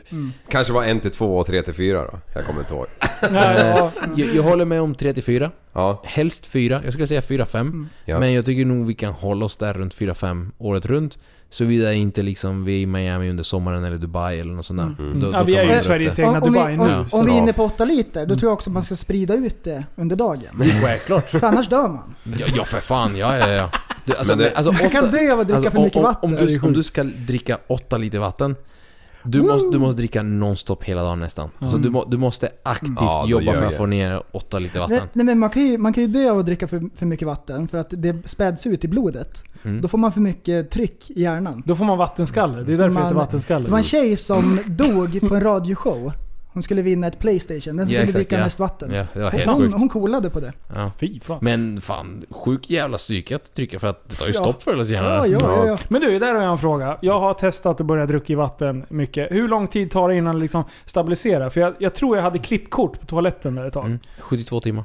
Kanske 0.49 0.73
var 0.73 0.84
en 0.84 0.99
till 0.99 1.11
två 1.11 1.38
och 1.38 1.45
tre 1.47 1.61
till 1.61 1.73
fyra 1.73 2.01
då. 2.11 2.19
Jag 2.35 2.45
kommer 2.45 2.60
inte 2.60 2.73
ihåg. 2.73 2.85
Ja. 3.22 3.91
Jag, 4.15 4.35
jag 4.35 4.43
håller 4.43 4.65
med 4.65 4.81
om 4.81 4.95
3 4.95 5.14
till 5.14 5.23
4. 5.23 5.51
Ja, 5.73 6.01
Helst 6.05 6.45
4. 6.45 6.81
Jag 6.83 6.93
skulle 6.93 7.07
säga 7.07 7.21
4-5. 7.21 7.85
Ja. 8.05 8.19
Men 8.19 8.33
jag 8.33 8.45
tycker 8.45 8.65
nog 8.65 8.87
vi 8.87 8.93
kan 8.93 9.13
hålla 9.13 9.45
oss 9.45 9.57
där 9.57 9.73
runt 9.73 9.95
4-5 9.95 10.51
året 10.57 10.85
runt. 10.85 11.17
Såvida 11.51 11.93
inte 11.93 12.21
liksom 12.23 12.65
vi 12.65 12.73
är 12.77 12.79
i 12.79 12.85
Miami 12.85 13.29
under 13.29 13.43
sommaren 13.43 13.83
eller 13.83 13.97
Dubai 13.97 14.39
eller 14.39 14.53
något 14.53 14.65
sånt 14.65 14.79
där. 14.79 15.03
Mm. 15.05 15.19
Då- 15.19 15.31
då 15.31 15.37
ja, 15.37 15.43
vi 15.43 15.55
är 15.55 15.75
ju 15.75 15.81
Sveriges 15.81 16.19
egna 16.19 16.31
om, 16.31 16.35
om, 16.43 16.53
Dubai 16.53 16.71
vi, 16.71 16.77
nu. 16.77 16.83
om, 16.83 17.05
om 17.11 17.25
vi 17.25 17.31
är 17.31 17.37
inne 17.37 17.53
på 17.53 17.63
8 17.63 17.85
liter, 17.85 18.25
då 18.25 18.35
tror 18.35 18.49
jag 18.49 18.53
också 18.53 18.69
man 18.69 18.83
ska 18.83 18.95
sprida 18.95 19.33
ut 19.33 19.63
det 19.63 19.83
under 19.95 20.15
dagen. 20.15 20.61
Självklart. 20.83 21.29
För 21.29 21.43
annars 21.47 21.67
dör 21.69 21.87
man. 21.87 22.15
Ja, 22.39 22.45
ja 22.55 22.63
för 22.63 22.79
fan, 22.79 23.17
ja 23.17 23.37
ja 23.37 23.49
ja. 23.49 23.69
Du, 24.05 24.13
alltså, 24.15 24.35
det- 24.35 24.43
men, 24.43 24.51
alltså, 24.55 24.71
Man 24.83 24.91
kan 24.91 25.03
åtta- 25.05 25.11
dö 25.11 25.33
av 25.33 25.39
att 25.39 25.47
dricka 25.47 25.55
alltså, 25.57 25.71
för 25.71 25.81
mycket 25.81 25.97
om, 25.97 26.03
vatten. 26.03 26.29
Om, 26.39 26.45
du, 26.47 26.59
om 26.59 26.73
du 26.73 26.83
ska 26.83 27.03
dricka 27.03 27.57
8 27.67 27.97
liter 27.97 28.19
vatten. 28.19 28.55
Du 29.23 29.41
måste, 29.41 29.69
du 29.71 29.79
måste 29.79 29.97
dricka 29.97 30.23
nonstop 30.23 30.83
hela 30.83 31.03
dagen 31.03 31.19
nästan. 31.19 31.49
Alltså 31.59 31.77
du, 31.77 31.89
må, 31.89 32.05
du 32.05 32.17
måste 32.17 32.49
aktivt 32.63 32.97
Ja, 32.99 33.25
jobba 33.27 33.53
för 33.53 33.65
att 33.65 33.77
få 33.77 33.85
ner 33.85 34.23
8 34.31 34.59
liter 34.59 34.79
vatten. 34.79 34.97
nej, 35.13 35.25
men 35.25 35.39
man 35.39 35.49
kan, 35.49 35.65
ju, 35.65 35.77
man 35.77 35.93
kan 35.93 36.03
ju 36.03 36.09
dö 36.09 36.31
av 36.31 36.39
att 36.39 36.45
dricka 36.45 36.67
för, 36.67 36.89
för 36.95 37.05
mycket 37.05 37.27
vatten 37.27 37.67
för 37.67 37.77
att 37.77 37.87
det 37.89 38.29
späds 38.29 38.67
ut 38.67 38.83
i 38.85 38.87
blodet. 38.87 39.43
Mm. 39.63 39.81
Då 39.81 39.87
får 39.87 39.97
man 39.97 40.11
för 40.11 40.21
mycket 40.21 40.71
tryck 40.71 41.09
i 41.09 41.21
hjärnan. 41.21 41.63
Då 41.65 41.75
får 41.75 41.85
man 41.85 41.97
vattenskalle. 41.97 42.63
Det 42.63 42.73
är 42.73 42.77
därför 42.77 42.83
det 42.93 42.93
heter 42.93 43.03
Man- 43.03 43.15
vattenskalle. 43.15 43.65
Det 43.65 43.71
var 43.71 43.77
en 43.77 43.83
tjej 43.83 44.17
som 44.17 44.59
dog 44.67 45.29
på 45.29 45.35
en 45.35 45.41
radioshow. 45.41 46.11
Hon 46.53 46.63
skulle 46.63 46.81
vinna 46.81 47.07
ett 47.07 47.19
Playstation. 47.19 47.77
Den 47.77 47.85
som 47.88 47.95
Ja, 47.95 47.99
kunde 47.99 48.01
exakt, 48.01 48.15
dricka 48.15 48.35
ja. 48.38 48.43
mest 48.43 48.59
vatten. 48.59 48.91
Ja, 48.93 49.05
det 49.13 49.19
var 49.19 49.31
helt 49.31 49.45
hon, 49.45 49.57
sjukt. 49.59 49.76
hon 49.76 49.89
coolade 49.89 50.30
på 50.30 50.39
det. 50.39 50.53
Ja. 50.76 50.91
Fy 50.99 51.19
fan. 51.19 51.39
Men 51.41 51.81
fan, 51.81 52.26
sjuk 52.30 52.69
jävla 52.69 52.97
psyke 52.97 53.35
att 53.35 53.53
trycka 53.53 53.80
för 53.80 53.88
att 53.88 54.09
det 54.09 54.15
tar 54.15 54.26
ju 54.27 54.34
Ja. 54.34 54.39
stopp 54.41 54.63
förr 54.63 54.73
eller 54.73 54.85
senare. 54.85 55.27
Ja, 55.27 55.27
ja, 55.27 55.38
ja. 55.41 55.67
ja. 55.67 55.77
Men 55.88 56.01
du, 56.01 56.19
där 56.19 56.34
har 56.35 56.41
jag 56.41 56.51
en 56.51 56.57
fråga. 56.57 56.97
Jag 57.01 57.19
har 57.19 57.34
testat 57.34 57.81
att 57.81 57.88
börja 57.88 58.05
dricka 58.05 58.34
i 58.34 58.35
vatten 58.35 58.85
mycket. 58.89 59.31
Hur 59.31 59.47
lång 59.47 59.67
tid 59.67 59.91
tar 59.91 60.09
det 60.09 60.15
innan 60.15 60.35
det 60.35 60.41
liksom 60.41 60.63
stabiliserar? 60.85 61.49
För 61.49 61.61
jag, 61.61 61.73
jag 61.80 61.93
tror 61.95 62.15
jag 62.17 62.23
hade 62.23 62.39
klippkort 62.39 62.99
på 62.99 63.05
toaletten 63.05 63.55
där 63.55 63.65
ett 63.65 63.73
tag. 63.73 63.85
Mm. 63.85 63.99
72 64.19 64.59
timmar. 64.61 64.84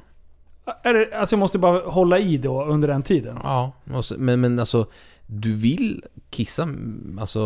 Är 0.83 0.95
det, 0.95 1.13
alltså 1.19 1.35
jag 1.35 1.39
måste 1.41 1.59
bara 1.59 1.91
hålla 1.91 2.19
i 2.19 2.37
då 2.37 2.65
under 2.65 2.89
den 2.89 3.03
tiden. 3.03 3.39
Ja, 3.43 3.73
men, 4.17 4.41
men 4.41 4.59
alltså 4.59 4.87
du 5.27 5.53
vill 5.57 6.05
kissa, 6.35 6.63
mm, 6.63 7.19
alltså 7.21 7.41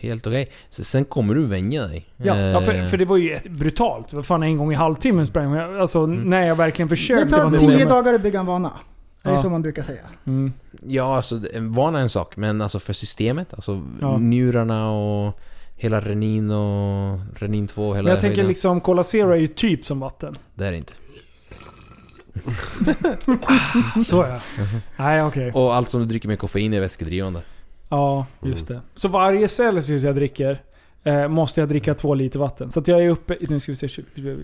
helt 0.00 0.26
okej. 0.26 0.50
Så 0.70 0.84
Sen 0.84 1.04
kommer 1.04 1.34
du 1.34 1.46
vänja 1.46 1.86
dig. 1.86 2.08
Ja, 2.16 2.34
Eh, 2.36 2.40
Ja, 2.40 2.60
för, 2.60 2.86
för 2.86 2.96
det 2.96 3.04
var 3.04 3.16
ju 3.16 3.38
brutalt. 3.50 4.12
Vad 4.12 4.26
fan, 4.26 4.42
en 4.42 4.56
gång 4.56 4.72
i 4.72 4.74
halvtimmen 4.74 5.26
sprang 5.26 5.54
jag. 5.54 5.80
Alltså 5.80 6.06
när 6.06 6.46
jag 6.46 6.56
verkligen 6.56 6.88
Det 6.88 6.96
försökte 6.96 7.28
tar 7.30 7.38
vara 7.38 7.50
men- 7.50 7.60
tio 7.60 7.84
dagar 7.84 8.14
att 8.14 8.22
bygga 8.22 8.40
en 8.40 8.46
vana. 8.46 8.72
Det 9.22 9.28
är 9.30 9.34
Ja. 9.34 9.42
så 9.42 9.50
man 9.50 9.62
brukar 9.62 9.82
säga. 9.82 10.00
Mm. 10.26 10.52
Ja, 10.86 11.16
alltså 11.16 11.40
vana 11.60 11.98
är 11.98 12.02
en 12.02 12.10
sak, 12.10 12.36
men 12.36 12.60
alltså 12.62 12.78
för 12.78 12.92
systemet, 12.92 13.54
alltså 13.54 13.82
Ja. 14.00 14.16
njurarna 14.18 14.90
och 14.90 15.40
hela 15.76 16.00
renin 16.00 16.50
och 16.50 17.18
renin 17.34 17.66
2 17.66 17.94
hela 17.94 18.02
Men 18.02 18.10
jag 18.12 18.20
tänker 18.20 18.36
höjden. 18.36 18.48
liksom, 18.48 18.80
Cola 18.80 19.02
Zero 19.04 19.30
är 19.30 19.36
ju 19.36 19.46
typ 19.46 19.86
som 19.86 20.00
vatten. 20.00 20.36
Det 20.54 20.66
är 20.66 20.70
det 20.72 20.76
inte. 20.78 20.92
Så 24.06 24.16
ja. 24.16 24.40
Nej 24.96 25.22
okej. 25.22 25.52
Och 25.52 25.74
allt 25.74 25.90
som 25.90 26.00
du 26.00 26.06
dricker 26.06 26.28
med 26.28 26.38
koffein 26.38 26.72
är 26.74 26.80
vätskedrivande. 26.80 27.42
Ja, 27.88 28.26
just 28.42 28.68
det. 28.68 28.80
Så 28.94 29.08
varje 29.08 29.48
Celsius 29.48 30.02
jag 30.02 30.14
dricker 30.14 30.62
eh, 31.04 31.28
måste 31.28 31.60
jag 31.60 31.68
dricka 31.68 31.94
två 31.94 32.14
liter 32.14 32.38
vatten. 32.38 32.70
Så 32.72 32.80
att 32.80 32.88
jag 32.88 33.02
är 33.04 33.08
uppe 33.08 33.34
i, 33.34 33.46
nu 33.48 33.60
ska 33.60 33.72
vi 33.72 33.76
se, 33.76 33.88
20, 33.88 34.02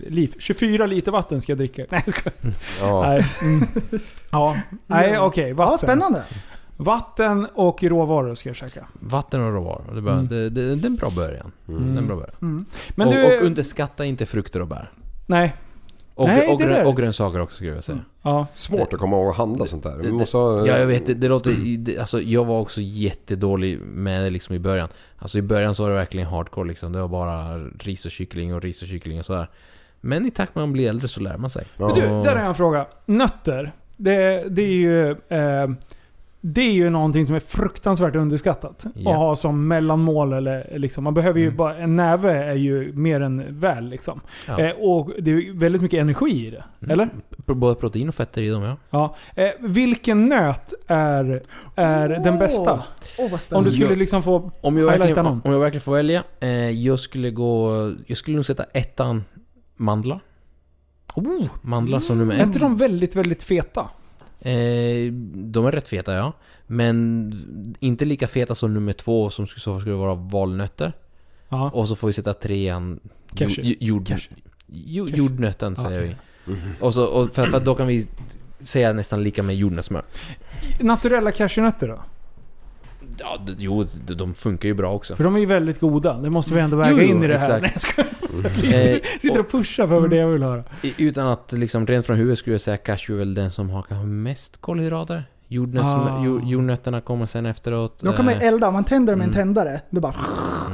liv, 0.09 0.33
24 0.39 0.85
liter 0.85 1.11
vatten 1.11 1.41
ska 1.41 1.51
jag 1.51 1.57
dricka. 1.57 1.85
Nej, 1.91 2.03
jag 2.05 2.15
skojar. 2.15 2.35
Ja. 2.81 3.03
Nej. 3.09 3.25
Mm. 3.41 3.67
Ja, 4.31 4.55
nej 4.87 5.19
okej. 5.19 5.49
Ja, 5.49 5.53
vatten. 5.55 5.77
spännande. 5.77 6.23
Vatten 6.77 7.47
och 7.53 7.83
råvaror 7.83 8.35
ska 8.35 8.49
jag 8.49 8.55
käka. 8.55 8.87
Vatten 8.93 9.41
och 9.41 9.53
råvaror. 9.53 9.95
Det, 9.95 10.01
bara- 10.01 10.13
Mm. 10.13 10.27
det, 10.27 10.49
det, 10.49 10.75
det 10.75 10.85
är 10.85 10.89
en 10.89 10.95
bra 10.95 11.09
början. 11.15 11.51
Är 11.67 11.73
en 11.97 12.07
bra 12.07 12.15
början. 12.15 12.35
Mm. 12.41 12.65
Men 12.95 13.07
och, 13.07 13.13
du... 13.13 13.37
och 13.37 13.43
underskatta 13.45 14.05
inte 14.05 14.25
frukter 14.25 14.61
och 14.61 14.67
bär. 14.67 14.91
nej. 15.25 15.55
Och, 16.15 16.27
Nej, 16.27 16.47
och, 16.47 16.87
och 16.89 16.97
grönsaker 16.97 17.39
också 17.39 17.55
skulle 17.55 17.71
jag 17.71 17.83
säga. 17.83 17.99
Ja. 18.25 18.47
Svårt 18.53 18.93
att 18.93 18.99
komma 18.99 19.15
ihåg 19.15 19.29
att 19.29 19.37
handla 19.37 19.65
sånt 19.65 19.83
där. 19.83 19.95
Vi 19.95 20.11
måste 20.11 20.37
ha... 20.37 20.67
Ja, 20.67 20.77
jag 20.77 20.85
vet. 20.85 21.05
Det, 21.05 21.13
det 21.13 21.27
låter... 21.27 21.77
Det, 21.77 21.97
alltså, 21.97 22.21
jag 22.21 22.45
var 22.45 22.59
också 22.59 22.81
jättedålig 22.81 23.79
med 23.79 24.23
det 24.23 24.29
liksom 24.29 24.55
i 24.55 24.59
början. 24.59 24.89
Alltså 25.17 25.37
i 25.37 25.41
början 25.41 25.75
så 25.75 25.83
var 25.83 25.89
det 25.89 25.95
verkligen 25.95 26.27
hardcore 26.27 26.67
liksom. 26.67 26.91
Det 26.91 27.01
var 27.01 27.07
bara 27.07 27.57
ris 27.57 28.05
och 28.05 28.11
kyckling 28.11 28.55
och 28.55 28.61
ris 28.61 28.81
och 28.81 28.87
kyckling 28.87 29.19
och 29.19 29.25
sådär. 29.25 29.49
Men 30.01 30.25
i 30.25 30.31
takt 30.31 30.55
med 30.55 30.61
att 30.61 30.67
man 30.67 30.73
blir 30.73 30.89
äldre 30.89 31.07
så 31.07 31.19
lär 31.19 31.37
man 31.37 31.49
sig. 31.49 31.65
Ja. 31.77 31.87
Men 31.87 31.95
du, 31.95 32.01
där 32.01 32.35
har 32.35 32.39
jag 32.39 32.47
en 32.47 32.55
fråga. 32.55 32.85
Nötter. 33.05 33.71
Det, 33.97 34.43
det 34.49 34.61
är 34.61 34.67
ju... 34.67 35.11
Eh, 35.11 35.69
det 36.47 36.61
är 36.61 36.71
ju 36.71 36.89
någonting 36.89 37.25
som 37.25 37.35
är 37.35 37.39
fruktansvärt 37.39 38.15
underskattat. 38.15 38.85
Ja. 38.95 39.11
Att 39.11 39.17
ha 39.17 39.35
som 39.35 39.67
mellanmål 39.67 40.33
eller 40.33 40.77
liksom. 40.77 41.03
Man 41.03 41.13
behöver 41.13 41.39
ju 41.39 41.45
Mm. 41.45 41.57
bara... 41.57 41.77
En 41.77 41.95
näve 41.95 42.31
är 42.43 42.55
ju 42.55 42.93
mer 42.93 43.21
än 43.21 43.59
väl 43.59 43.89
liksom. 43.89 44.21
Ja. 44.47 44.59
Eh, 44.59 44.71
och 44.75 45.11
det 45.19 45.31
är 45.31 45.35
ju 45.35 45.57
väldigt 45.57 45.81
mycket 45.81 45.99
energi 45.99 46.47
i 46.47 46.49
det. 46.49 46.63
Mm. 46.81 46.91
Eller? 46.91 47.09
Både 47.53 47.75
protein 47.75 48.09
och 48.09 48.15
fetter 48.15 48.41
i 48.41 48.49
dem 48.49 48.63
ja. 48.63 48.77
Ja. 48.89 49.15
Eh, 49.43 49.49
vilken 49.59 50.25
nöt 50.29 50.73
är, 50.87 51.43
är 51.75 52.09
den 52.09 52.39
bästa? 52.39 52.71
Åh, 52.73 53.23
vad 53.23 53.33
Om 53.33 53.39
spännande. 53.39 53.69
du 53.69 53.73
skulle 53.73 53.89
Jag- 53.91 53.97
liksom 53.97 54.23
få... 54.23 54.51
Om 54.61 54.77
jag, 54.77 54.85
verkligen, 54.85 55.25
någon. 55.25 55.41
om 55.43 55.51
jag 55.51 55.59
verkligen 55.59 55.81
får 55.81 55.93
välja. 55.93 56.23
Eh, 56.39 56.49
jag 56.69 56.99
skulle 56.99 57.31
gå... 57.31 57.71
Jag 58.07 58.17
skulle 58.17 58.35
nog 58.35 58.45
sätta 58.45 58.63
ettan 58.63 59.23
mandlar. 59.75 60.19
Oh, 61.15 61.45
mandlar 61.61 61.99
som 61.99 62.17
nummer 62.17 62.33
Är 62.35 62.39
ett. 62.39 62.45
inte 62.45 62.59
de 62.59 62.77
väldigt, 62.77 63.15
väldigt 63.15 63.43
feta? 63.43 63.89
Eh, 64.45 65.11
de 65.33 65.65
är 65.65 65.71
rätt 65.71 65.87
feta 65.87 66.13
ja. 66.13 66.33
Men 66.67 67.31
inte 67.79 68.05
lika 68.05 68.27
feta 68.27 68.55
som 68.55 68.73
nummer 68.73 68.93
två 68.93 69.29
som 69.29 69.47
skulle, 69.47 69.61
så 69.61 69.79
skulle 69.79 69.95
vara 69.95 70.15
valnötter. 70.15 70.93
Ja. 71.49 71.69
Och 71.73 71.87
så 71.87 71.95
får 71.95 72.07
vi 72.07 72.13
sätta 72.13 72.33
trean... 72.33 72.99
Cashew. 73.35 73.75
Jord, 73.79 74.07
Cashew. 74.07 74.41
jo, 74.67 75.05
Cashew. 75.05 75.23
jordnötten 75.23 75.75
säger 75.75 75.99
Okej. 75.99 76.15
vi. 76.45 76.55
Och, 76.79 76.93
så, 76.93 77.05
och 77.05 77.35
för, 77.35 77.45
för 77.45 77.59
då 77.59 77.75
kan 77.75 77.87
vi 77.87 78.07
säga 78.59 78.93
nästan 78.93 79.23
lika 79.23 79.43
med 79.43 79.55
jordnötssmör. 79.55 80.03
Naturella 80.79 81.31
cashewnötter 81.31 81.87
då? 81.87 82.01
Ja, 83.19 83.37
d- 83.47 83.55
jo, 83.57 83.83
d- 83.83 84.13
de 84.13 84.33
funkar 84.33 84.67
ju 84.69 84.73
bra 84.75 84.93
också. 84.93 85.15
För 85.15 85.23
de 85.23 85.35
är 85.35 85.39
ju 85.39 85.45
väldigt 85.45 85.79
goda. 85.79 86.17
Det 86.17 86.29
måste 86.29 86.53
vi 86.53 86.59
ändå 86.59 86.77
väga 86.77 86.91
Jo, 86.91 86.97
jo, 87.01 87.03
in 87.15 87.23
i 87.23 87.27
det 87.27 87.37
här. 87.37 87.63
exakt. 87.63 87.97
Nej, 87.97 88.05
jag 88.43 88.51
skojar. 88.51 88.93
Eh, 88.93 88.97
Sitter 89.21 89.39
och 89.39 89.51
pushar 89.51 89.87
för 89.87 90.07
det 90.07 90.15
jag 90.15 90.27
vill 90.27 90.43
höra. 90.43 90.63
I- 90.81 90.93
Utan 90.97 91.27
att 91.27 91.51
liksom 91.51 91.87
rent 91.87 92.05
från 92.05 92.17
huvudet 92.17 92.39
skulle 92.39 92.53
jag 92.53 92.61
säga 92.61 92.77
cashew 92.77 93.13
är 93.13 93.17
väl 93.17 93.33
den 93.33 93.51
som 93.51 93.69
har 93.69 93.81
kanske 93.81 94.05
mest 94.07 94.61
kolhydrater. 94.61 95.23
Jordnöts- 95.47 96.09
Ah. 96.19 96.23
jord, 96.23 96.43
jordnötterna 96.43 97.01
kommer 97.01 97.25
sen 97.25 97.45
efteråt. 97.45 98.01
Kan 98.15 98.25
man 98.25 98.33
Eh, 98.33 98.43
elda, 98.47 98.67
om 98.67 98.73
man 98.73 98.83
tänder 98.83 99.13
dem 99.13 99.19
med 99.19 99.27
en 99.27 99.33
Mm. 99.33 99.41
tändare, 99.55 99.81
då 99.89 100.01
bara... 100.01 100.13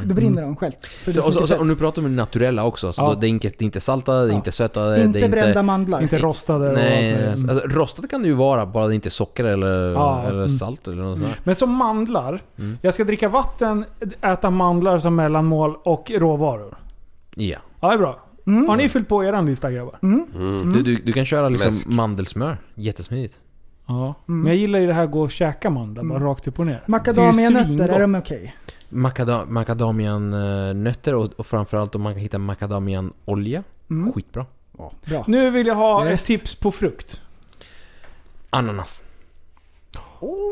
Då 0.06 0.16
brinner 0.16 0.42
de 0.42 0.56
själv. 0.56 0.72
Så, 1.06 1.10
och, 1.28 1.34
så, 1.34 1.42
och, 1.42 1.48
så, 1.48 1.60
och 1.60 1.68
nu 1.68 1.76
pratar 1.76 2.02
vi 2.02 2.10
naturella 2.10 2.64
också, 2.64 2.94
så 2.94 3.02
Ja. 3.02 3.10
då, 3.14 3.20
det, 3.20 3.28
är 3.28 3.30
inte, 3.30 3.48
det 3.48 3.62
är 3.62 3.66
inte 3.66 3.80
saltade, 3.80 4.20
det 4.22 4.26
är 4.26 4.30
Ja. 4.30 4.36
inte 4.36 4.52
sötade, 4.52 5.04
Inte 5.04 5.20
det 5.20 5.26
är 5.26 5.30
brända 5.30 5.50
inte... 5.50 5.62
mandlar. 5.62 6.02
Inte 6.02 6.18
rostade 6.18 6.68
och 6.70 6.74
Nej, 6.74 7.28
allt 7.34 7.50
alltså, 7.50 7.68
rostat 7.68 8.10
kan 8.10 8.22
det 8.22 8.28
ju 8.28 8.34
vara, 8.34 8.66
bara 8.66 8.88
det 8.88 8.96
inte 8.96 9.08
är 9.08 9.12
socker 9.12 9.46
eller, 9.46 9.92
Ja, 9.92 10.22
eller 10.24 10.38
mm. 10.38 10.50
salt 10.50 10.88
eller 10.88 11.04
något 11.04 11.20
sånt. 11.20 11.36
Men 11.44 11.56
som 11.56 11.70
mandlar. 11.76 12.42
Mm. 12.58 12.78
Jag 12.82 12.94
ska 12.94 13.04
dricka 13.04 13.30
vatten, 13.30 13.86
äta 14.22 14.50
mandlar 14.50 15.00
som 15.00 15.16
mellanmål 15.16 15.76
och 15.84 16.12
råvaror. 16.16 16.78
Ja. 17.36 17.58
Ja, 17.82 17.88
det 17.88 17.94
är 17.94 17.98
bra. 17.98 18.20
Mm. 18.48 18.70
Har 18.70 18.76
ni 18.78 18.90
fyllt 18.90 19.08
på 19.08 19.24
eran 19.24 19.46
lista 19.46 19.72
grabbar? 19.72 20.00
Mm. 20.04 20.26
Mm. 20.36 20.74
Du, 20.74 20.82
du, 20.84 20.96
du 20.96 21.14
kan 21.14 21.26
köra 21.26 21.50
liksom 21.50 21.96
mandelsmör, 21.96 22.58
jättesmidigt. 22.76 23.36
Ja. 23.92 24.16
Mm. 24.28 24.42
Men 24.42 24.48
jag 24.48 24.56
gillar 24.56 24.80
ju 24.80 24.88
det 24.88 24.94
här 24.94 25.06
gå 25.06 25.22
och 25.22 25.32
käka 25.32 25.70
mandlar, 25.70 26.04
bara 26.04 26.16
Mm. 26.18 26.28
rakt 26.28 26.48
upp 26.48 26.60
och 26.60 26.66
ner. 26.66 26.84
Macadamianötter, 26.86 27.90
är 27.90 28.00
de 28.00 28.16
okej? 28.16 28.56
Macada, 28.90 29.46
macadamiannötter 29.46 31.16
och, 31.16 31.30
och 31.38 31.46
framförallt 31.46 31.96
om 31.96 32.02
man 32.02 32.14
kan 32.14 32.22
hitta 32.22 32.38
macadamianolja. 32.38 33.64
Mm. 33.90 34.14
Skitbra. 34.14 34.46
Bra. 35.06 35.24
Nu 35.28 35.50
vill 35.50 35.68
jag 35.68 35.76
ha 35.76 36.06
Yes. 36.10 36.22
ett 36.22 36.28
tips 36.28 36.56
på 36.56 36.72
frukt. 36.72 37.22
Ananas. 38.50 39.04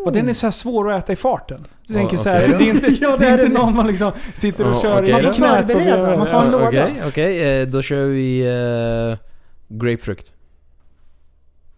Och 0.05 0.11
den 0.11 0.29
är 0.29 0.33
så 0.33 0.45
här 0.45 0.51
svår 0.51 0.91
att 0.91 1.03
äta 1.03 1.13
i 1.13 1.15
farten. 1.15 1.65
Jag 1.87 1.95
tänker 1.97 2.15
Ja, 2.15 2.23
så 2.23 2.29
här, 2.29 2.47
det 2.47 2.53
är 2.55 2.61
inte, 2.69 2.87
Ja, 3.01 3.17
det 3.17 3.25
är 3.27 3.45
inte 3.45 3.59
någon 3.61 3.75
man 3.75 3.87
liksom 3.87 4.11
sitter 4.33 4.63
och 4.69 4.75
Ja, 4.75 4.81
kör 4.81 5.01
okej 5.03 5.19
i 5.19 5.21
då. 5.25 5.33
knät 5.33 5.61
på 5.61 5.67
Förbereda, 5.67 5.97
bredvid. 5.97 6.17
man 6.19 6.27
får 6.27 6.33
ha 6.33 6.43
en 6.43 6.51
Ja, 6.51 6.57
låda. 6.57 6.67
Okej, 6.67 7.03
okej. 7.07 7.61
eh, 7.61 7.67
Då 7.67 7.81
kör 7.81 8.05
vi 8.05 8.39
eh, 8.41 9.17
grapefrukt. 9.67 10.33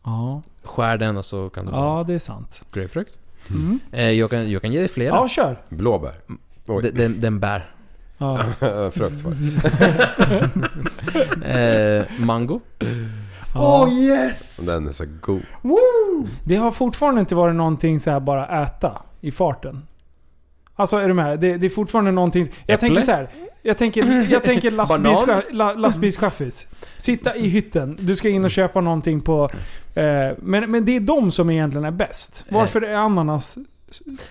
Ja. 0.03 0.41
Skär 0.63 0.97
den 0.97 1.17
och 1.17 1.25
så 1.25 1.49
kan 1.49 1.65
du 1.65 1.71
ja, 1.71 2.03
det 2.07 2.13
är 2.13 2.19
sant. 2.19 2.63
grapefrukt. 2.73 3.19
Mm. 3.49 3.79
Eh, 3.91 4.09
jag, 4.09 4.29
kan, 4.29 4.51
jag 4.51 4.61
kan 4.61 4.71
ge 4.71 4.79
dig 4.79 4.87
flera. 4.87 5.15
Ja, 5.15 5.27
kör. 5.27 5.61
Blåbär. 5.69 6.13
Oj. 6.67 6.83
Den, 6.83 6.95
den, 6.95 7.21
den 7.21 7.39
bär. 7.39 7.71
Ja. 8.17 8.37
Frukt 8.91 9.21
var. 9.23 9.33
Eh, 11.45 12.03
mango. 12.19 12.59
Ja. 13.53 13.83
Oh 13.83 13.93
yes! 13.93 14.57
Den 14.57 14.87
är 14.87 14.91
så 14.91 15.05
god. 15.21 15.41
Woo! 15.61 16.27
Det 16.43 16.55
har 16.55 16.71
fortfarande 16.71 17.19
inte 17.19 17.35
varit 17.35 17.55
någonting 17.55 17.99
så 17.99 18.11
här 18.11 18.19
bara 18.19 18.63
äta 18.63 19.01
i 19.21 19.31
farten. 19.31 19.83
Alltså 20.75 20.97
är 20.97 21.07
du 21.07 21.13
med? 21.13 21.39
Det, 21.39 21.57
det 21.57 21.65
är 21.65 21.69
fortfarande 21.69 22.11
någonting... 22.11 22.43
Jag 22.43 22.73
Äpple? 22.73 22.77
tänker 22.87 23.01
så 23.01 23.11
här. 23.11 23.29
Jag 23.61 23.77
tänker, 23.77 24.31
jag 24.31 24.43
tänker 24.43 24.71
Banan? 24.77 25.05
lastbilscha- 25.05 25.43
la, 25.51 25.73
lastbilschaffis. 25.73 26.67
Sitta 26.97 27.35
i 27.35 27.47
hytten. 27.47 27.95
Du 27.99 28.15
ska 28.15 28.29
in 28.29 28.45
och 28.45 28.51
köpa 28.51 28.81
någonting 28.81 29.21
på... 29.21 29.51
Eh, 29.95 30.03
men, 30.37 30.71
men 30.71 30.85
det 30.85 30.95
är 30.95 30.99
de 30.99 31.31
som 31.31 31.49
egentligen 31.49 31.85
är 31.85 31.91
bäst. 31.91 32.45
Varför 32.49 32.81
är 32.81 32.95
ananas 32.95 33.57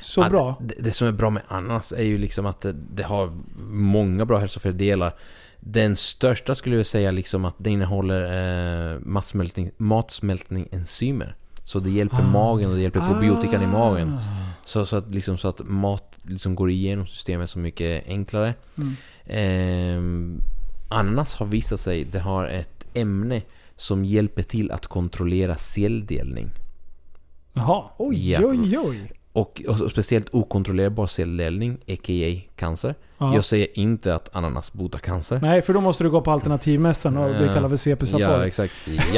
så 0.01 0.21
Ja, 0.21 0.29
bra? 0.29 0.57
Det, 0.61 0.75
det 0.79 0.93
som 0.93 1.09
är 1.09 1.13
bra 1.13 1.31
med 1.31 1.43
ananas 1.49 1.93
är 1.93 2.03
ju 2.03 2.19
liksom 2.19 2.47
att 2.47 2.61
det, 2.61 2.73
det 2.95 3.03
har 3.03 3.33
många 3.71 4.25
bra 4.25 4.39
hälsofördelar. 4.39 5.15
Den 5.61 5.97
största 5.97 6.55
skulle 6.55 6.77
jag 6.77 6.87
säga 6.87 7.11
liksom 7.11 7.45
att 7.45 7.55
det 7.59 7.71
innehåller 7.71 8.23
eh, 8.95 9.01
matsmältning, 9.01 9.71
matsmältning-enzymer. 9.77 11.35
Så 11.65 11.81
det 11.81 11.91
hjälper 11.91 12.17
Ah. 12.17 12.23
magen 12.31 12.71
och 12.71 12.77
det 12.77 12.83
hjälper 12.83 13.09
probiotikan 13.13 13.63
i 13.63 13.67
magen. 13.67 14.15
Ah. 14.15 14.47
Så, 14.65 14.87
så, 14.87 14.97
att, 14.97 15.15
liksom, 15.15 15.39
så 15.39 15.49
att 15.49 15.61
mat 15.65 16.15
liksom 16.23 16.55
går 16.55 16.71
igenom 16.71 17.07
systemet 17.07 17.51
så 17.51 17.59
mycket 17.59 18.07
enklare. 18.07 18.55
Mm. 18.79 18.97
Ehm, 19.27 20.41
ananas 20.89 21.35
har 21.35 21.47
visat 21.47 21.81
sig, 21.81 22.05
det 22.05 22.19
har 22.21 22.47
ett 22.47 22.89
ämne 22.95 23.43
som 23.77 24.05
hjälper 24.05 24.43
till 24.43 24.71
att 24.71 24.87
kontrollera 24.87 25.57
celldelning. 25.57 26.51
Jaha. 27.53 27.85
Oj, 27.99 28.31
Ja. 28.31 28.41
oj, 28.45 28.79
oj. 28.79 29.13
Och, 29.33 29.63
och 29.69 29.91
speciellt 29.91 30.27
okontrollerbar 30.35 31.07
celldelning, 31.07 31.75
a.k.a. 31.89 32.41
cancer. 32.57 32.95
Ja. 33.19 33.35
Jag 33.35 33.45
säger 33.45 33.79
inte 33.79 34.15
att 34.15 34.37
ananas 34.37 34.73
botar 34.73 34.99
cancer. 34.99 35.39
Nej, 35.43 35.63
för 35.63 35.75
då 35.75 35.81
måste 35.81 36.05
du 36.05 36.11
gå 36.11 36.21
på 36.21 36.31
alternativmässan 36.31 37.17
och 37.17 37.31
bli 37.37 37.47
Ja. 37.47 37.55
kallad 37.55 37.71
för 37.71 37.77
CP 37.77 38.07
Ja, 38.07 38.19
Safari. 38.19 38.47
exakt. 38.49 38.73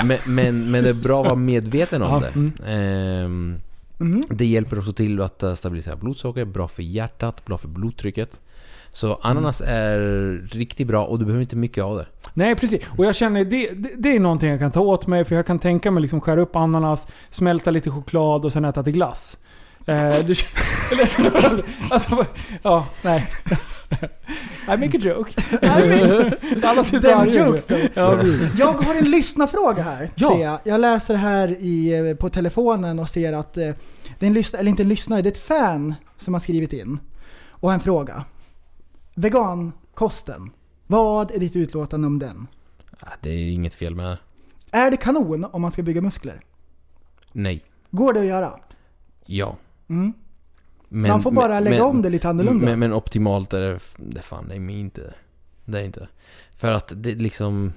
Men, 0.05 0.19
men, 0.27 0.71
men 0.71 0.85
det 0.85 0.91
är 0.91 0.95
bra 0.95 1.21
att 1.21 1.27
vara 1.27 1.37
medveten 1.37 2.03
om 2.03 2.11
Ja, 2.11 2.21
det. 2.21 2.35
mm. 2.35 2.53
Ehm, 2.67 3.61
Mhm. 3.99 4.23
det 4.31 4.47
hjälper 4.47 4.79
också 4.79 4.93
till 4.93 5.21
att 5.21 5.43
eh, 5.43 5.55
stabilisera 5.55 5.97
blodsocker, 5.97 6.45
bra 6.45 6.69
för 6.69 6.83
hjärtat, 6.83 7.45
bra 7.45 7.59
för 7.59 7.69
blodtrycket. 7.69 8.41
Så 8.95 9.15
ananas 9.23 9.63
är 9.67 9.99
riktigt 10.53 10.87
bra 10.87 11.05
och 11.05 11.19
du 11.19 11.25
behöver 11.25 11.43
inte 11.43 11.57
mycket 11.57 11.85
av 11.85 11.97
det. 11.97 12.07
Nej, 12.35 12.57
precis. 12.57 12.83
Och 12.99 13.05
jag 13.05 13.17
känner 13.17 13.45
det, 13.45 13.71
det, 13.75 13.91
det 13.97 14.17
är 14.17 14.21
någonting 14.21 14.51
jag 14.51 14.59
kan 14.59 14.71
ta 14.73 14.81
åt 14.81 15.07
mig. 15.07 15.25
För 15.25 15.37
jag 15.37 15.47
kan 15.47 15.59
tänka 15.59 15.91
mig 15.91 16.01
liksom 16.01 16.21
skära 16.21 16.41
upp 16.41 16.57
ananas, 16.57 17.09
smälta 17.31 17.71
lite 17.71 17.91
choklad 17.91 18.45
och 18.45 18.53
sen 18.53 18.65
äta 18.65 18.83
till 18.83 18.93
glass. 18.93 19.37
Eh, 19.87 20.15
alltså, 21.91 22.25
ja, 22.63 22.87
nej. 23.03 23.31
I 24.69 24.77
make 24.77 24.99
a 24.99 25.01
joke. 25.01 25.33
Alla 26.67 26.85
ser 26.85 27.25
så 27.25 27.31
jokes. 27.31 27.67
Jag 28.59 28.73
har 28.73 28.95
en 28.95 29.11
lyssnarfråga 29.11 29.83
här. 29.83 30.11
Ja. 30.15 30.29
Ser 30.29 30.43
jag. 30.45 30.59
jag 30.65 30.81
läser 30.81 31.15
här 31.15 31.57
i, 31.61 32.09
eh, 32.11 32.17
på 32.17 32.29
telefonen 32.29 32.99
och 32.99 33.09
ser 33.09 33.33
att 33.33 33.57
eh, 33.57 33.71
det 34.19 34.27
är 34.27 34.29
en 34.29 34.35
lyssnare, 34.35 34.61
eller 34.61 34.71
inte 34.71 34.83
en 34.83 34.89
lyssnare, 34.89 35.23
det 35.23 35.29
är 35.29 35.31
ett 35.31 35.47
fan 35.47 35.95
som 36.17 36.35
har 36.35 36.41
skrivit 36.41 36.73
in. 36.73 36.99
Och 37.49 37.69
har 37.69 37.75
en 37.75 37.81
fråga. 37.81 38.25
Vegankosten. 39.15 40.51
Vad 40.87 41.31
är 41.31 41.39
ditt 41.39 41.57
utlåtande 41.57 42.07
om 42.07 42.19
den? 42.19 42.47
Ah, 43.01 43.11
Det 43.21 43.31
är 43.31 43.51
inget 43.51 43.75
fel 43.75 43.95
med 43.95 44.07
det. 44.07 44.19
Är 44.71 44.91
det 44.91 44.97
kanon 44.97 45.45
om 45.45 45.63
man 45.63 45.73
ska 45.73 45.83
bygga 45.83 46.01
muskler? 46.01 46.41
Nej. 47.33 47.65
Går 47.91 48.13
det 48.13 48.21
att 48.21 48.27
göra? 48.27 48.61
Ja. 49.27 49.57
Mm. 49.89 50.13
Men, 50.89 51.11
man 51.11 51.23
får 51.23 51.31
bara 51.33 51.49
men- 51.55 51.65
lägga 51.65 51.77
men- 51.77 51.87
om 51.87 52.03
det 52.03 52.11
lite 52.11 52.29
annorlunda. 52.29 52.67
Men, 52.67 52.79
men 52.79 52.93
optimalt 52.93 53.53
är 53.53 53.61
det, 53.61 53.81
det 53.97 54.23
fan, 54.23 54.49
det 54.49 54.55
är 54.55 54.71
inte. 54.71 55.15
Det 55.65 55.81
är 55.81 55.85
inte. 55.85 56.09
För 56.57 56.73
att 56.73 56.93
det 56.97 57.15
liksom... 57.15 57.73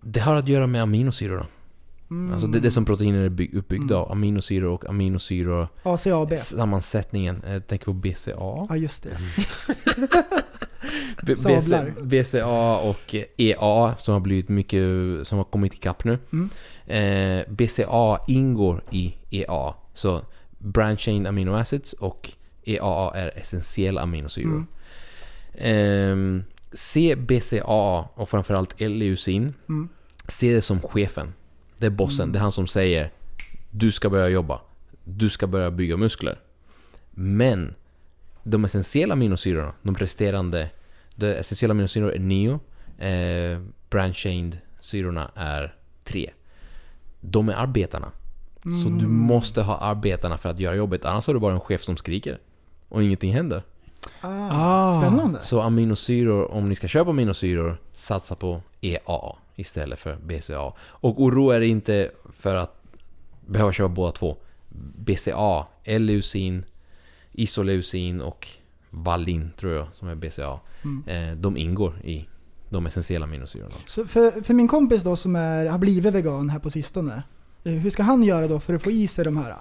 Det 0.00 0.20
har 0.20 0.36
att 0.36 0.48
göra 0.48 0.66
med 0.66 0.82
aminosyrorna. 0.82 1.46
Mm. 2.10 2.32
Alltså 2.32 2.46
det, 2.46 2.60
det 2.60 2.70
som 2.70 2.84
proteiner 2.84 3.18
är 3.18 3.28
bygg, 3.28 3.54
uppbyggda 3.54 3.96
av. 3.96 4.12
Aminosyror 4.12 4.70
och 4.70 4.88
aminosyror 4.88 5.68
ACAB. 5.82 6.38
sammansättningen. 6.38 7.42
Jag 7.46 7.66
tänker 7.66 7.84
på 7.84 7.92
BCA. 7.92 8.34
Ja 8.68 8.76
just 8.76 9.02
det. 9.02 9.18
Sablar. 11.36 11.94
BCA 12.02 12.76
och 12.78 13.14
EA 13.36 13.94
som 13.98 14.14
har 14.14 14.20
blivit 14.20 14.48
mycket, 14.48 14.82
som 15.22 15.38
har 15.38 15.44
kommit 15.44 15.74
ikapp 15.74 16.04
nu. 16.04 16.18
Mm. 16.32 16.50
Eh, 16.86 17.52
BCA 17.52 18.18
ingår 18.26 18.82
i 18.90 19.14
EA. 19.30 19.74
Så 19.94 20.20
branch 20.58 21.00
chain 21.00 21.26
amino 21.26 21.54
acids 21.54 21.92
och 21.92 22.32
EAA 22.64 23.14
är 23.14 23.38
essentiella 23.38 24.00
aminosyror. 24.00 24.54
Mm. 24.54 24.66
Ehm, 25.54 26.44
se 26.72 27.16
BCA 27.16 28.08
och 28.14 28.28
framförallt 28.28 28.74
L-leucin. 28.78 29.54
Mm. 29.68 29.88
Se 30.28 30.54
det 30.54 30.62
som 30.62 30.80
chefen. 30.80 31.32
Det 31.78 31.86
är 31.86 31.90
bossen. 31.90 32.22
Mm. 32.22 32.32
Det 32.32 32.38
är 32.38 32.40
han 32.40 32.52
som 32.52 32.66
säger 32.66 33.10
Du 33.70 33.92
ska 33.92 34.10
börja 34.10 34.28
jobba. 34.28 34.60
Du 35.04 35.30
ska 35.30 35.46
börja 35.46 35.70
bygga 35.70 35.96
muskler. 35.96 36.40
Men 37.10 37.74
de 38.42 38.64
essentiella 38.64 39.12
aminosyrorna, 39.12 39.72
de 39.82 39.94
resterande 39.94 40.70
de 41.14 41.26
essentiella 41.26 41.72
aminosyrorna 41.72 42.12
är 42.12 42.18
nio. 42.18 42.60
Eh, 42.98 43.60
branch-chained 43.90 44.56
syrorna 44.80 45.30
är 45.34 45.74
tre. 46.04 46.30
De 47.20 47.48
är 47.48 47.54
arbetarna. 47.54 48.12
Så 48.62 48.88
du 48.88 49.06
måste 49.06 49.62
ha 49.62 49.76
arbetarna 49.76 50.38
för 50.38 50.48
att 50.48 50.58
göra 50.58 50.74
jobbet. 50.74 51.04
Annars 51.04 51.26
har 51.26 51.34
du 51.34 51.40
bara 51.40 51.54
en 51.54 51.60
chef 51.60 51.82
som 51.82 51.96
skriker. 51.96 52.38
Och 52.88 53.02
ingenting 53.02 53.34
händer. 53.34 53.62
Ah, 54.20 54.48
Ah. 54.50 55.00
Spännande. 55.02 55.42
Så 55.42 55.60
aminosyror, 55.60 56.50
om 56.52 56.68
ni 56.68 56.74
ska 56.74 56.88
köpa 56.88 57.10
aminosyror, 57.10 57.80
satsa 57.94 58.34
på 58.34 58.62
EA 58.80 59.36
istället 59.56 59.98
för 59.98 60.16
BCA. 60.16 60.72
Och 60.80 61.22
oroa 61.22 61.56
er 61.56 61.60
inte 61.60 62.10
för 62.32 62.54
att 62.54 62.82
behöva 63.46 63.72
köpa 63.72 63.88
båda 63.88 64.12
två. 64.12 64.36
BCA, 64.98 65.66
L-leucin, 65.84 66.64
isoleucin 67.32 68.20
och 68.20 68.46
Valin 68.90 69.50
tror 69.56 69.72
jag 69.72 69.86
som 69.94 70.08
är 70.08 70.14
BCA. 70.14 70.60
Eh, 71.06 71.32
de 71.36 71.56
ingår 71.56 72.00
i 72.04 72.28
de 72.70 72.86
essentiella 72.86 73.24
aminosyrorna. 73.26 73.74
Så 73.86 74.06
för, 74.06 74.30
för 74.42 74.54
min 74.54 74.68
kompis 74.68 75.02
då 75.02 75.16
som 75.16 75.36
är, 75.36 75.66
har 75.66 75.78
blivit 75.78 76.14
vegan 76.14 76.50
här 76.50 76.58
på 76.58 76.70
sistone. 76.70 77.22
eh, 77.64 77.72
Hur 77.72 77.90
ska 77.90 78.02
han 78.02 78.22
göra 78.22 78.48
då 78.48 78.60
för 78.60 78.74
att 78.74 78.82
få 78.82 78.90
i 78.90 79.08
sig 79.08 79.24
de 79.24 79.36
här? 79.36 79.56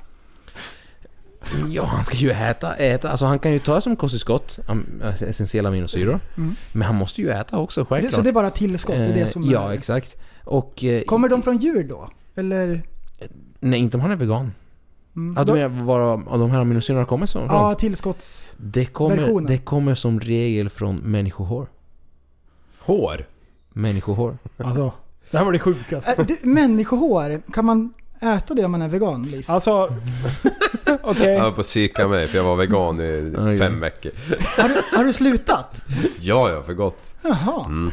Ja, 1.70 1.84
han 1.86 2.04
ska 2.04 2.18
ju 2.18 2.32
äta, 2.32 2.76
äta. 2.76 3.10
Alltså 3.10 3.26
han 3.26 3.40
kan 3.40 3.52
ju 3.52 3.60
ta 3.60 3.82
som 3.82 3.96
kosttillskott, 3.96 4.60
essentiella 5.28 5.70
aminosyror. 5.70 6.20
Mm. 6.38 6.56
Men 6.72 6.82
han 6.82 6.96
måste 6.96 7.22
ju 7.22 7.30
äta 7.30 7.58
också, 7.58 7.82
Det, 7.82 7.86
självklart. 7.86 8.14
så 8.14 8.22
det 8.22 8.30
är 8.30 8.34
bara 8.34 8.50
tillskott? 8.50 8.96
Det 8.96 9.02
är 9.06 9.14
det 9.14 9.20
Eh, 9.22 9.28
som 9.28 9.44
ja, 9.44 9.70
är, 9.70 9.74
exakt. 9.74 10.16
Och... 10.44 10.84
eh, 10.84 11.04
Kommer 11.04 11.30
de 11.30 11.42
från 11.42 11.58
djur 11.58 11.84
då? 11.84 12.10
Eller? 12.36 12.82
Nej, 13.60 13.80
inte 13.80 13.98
om 13.98 14.02
han 14.02 14.12
är 14.12 14.16
vegan. 14.16 14.52
Mm, 15.16 15.36
du 15.36 15.44
då- 15.44 15.54
menar 15.54 15.84
var 15.86 16.00
av 16.00 16.40
de 16.40 16.52
här 16.52 16.60
aminosyrorna 16.62 17.06
kommer 17.06 17.26
som? 17.26 17.42
ja, 17.42 17.48
från? 17.70 17.76
tillskotts... 17.76 18.50
Det 18.58 18.86
kommer, 18.86 19.48
det 19.48 19.58
kommer 19.58 19.96
som 19.96 20.20
regel 20.20 20.70
från 20.70 20.96
människohår. 20.96 21.68
Hår? 22.80 23.26
Människohår. 23.74 24.38
Alltså, 24.58 24.92
det 25.32 25.38
här 25.38 25.46
var 25.46 25.52
det 25.52 25.60
sjukaste. 25.60 26.12
Äh, 26.18 26.26
du, 26.28 26.38
människohår, 26.50 27.42
kan 27.54 27.66
man 27.66 27.94
äta 28.22 28.54
det 28.54 28.66
om 28.66 28.72
man 28.72 28.82
är 28.82 28.88
vegan, 28.90 29.24
Liv? 29.24 29.46
Alltså, 29.48 29.90
okej. 31.02 31.34
Jag 31.34 31.44
var 31.44 31.52
på 31.52 31.62
att 31.62 31.68
psyka 31.68 32.08
mig 32.08 32.28
för 32.28 32.38
jag 32.38 32.44
var 32.44 32.56
vegan 32.56 33.02
i 33.02 33.34
Oj. 33.38 33.58
fem 33.58 33.80
veckor. 33.80 34.12
Har 34.62 34.70
du, 34.70 34.98
har 34.98 35.04
du 35.04 35.14
slutat? 35.14 35.82
Ja, 36.20 36.50
ja, 36.50 36.64
för 36.64 36.74
gott. 36.74 37.14
Jaha. 37.22 37.66
Mm. 37.66 37.92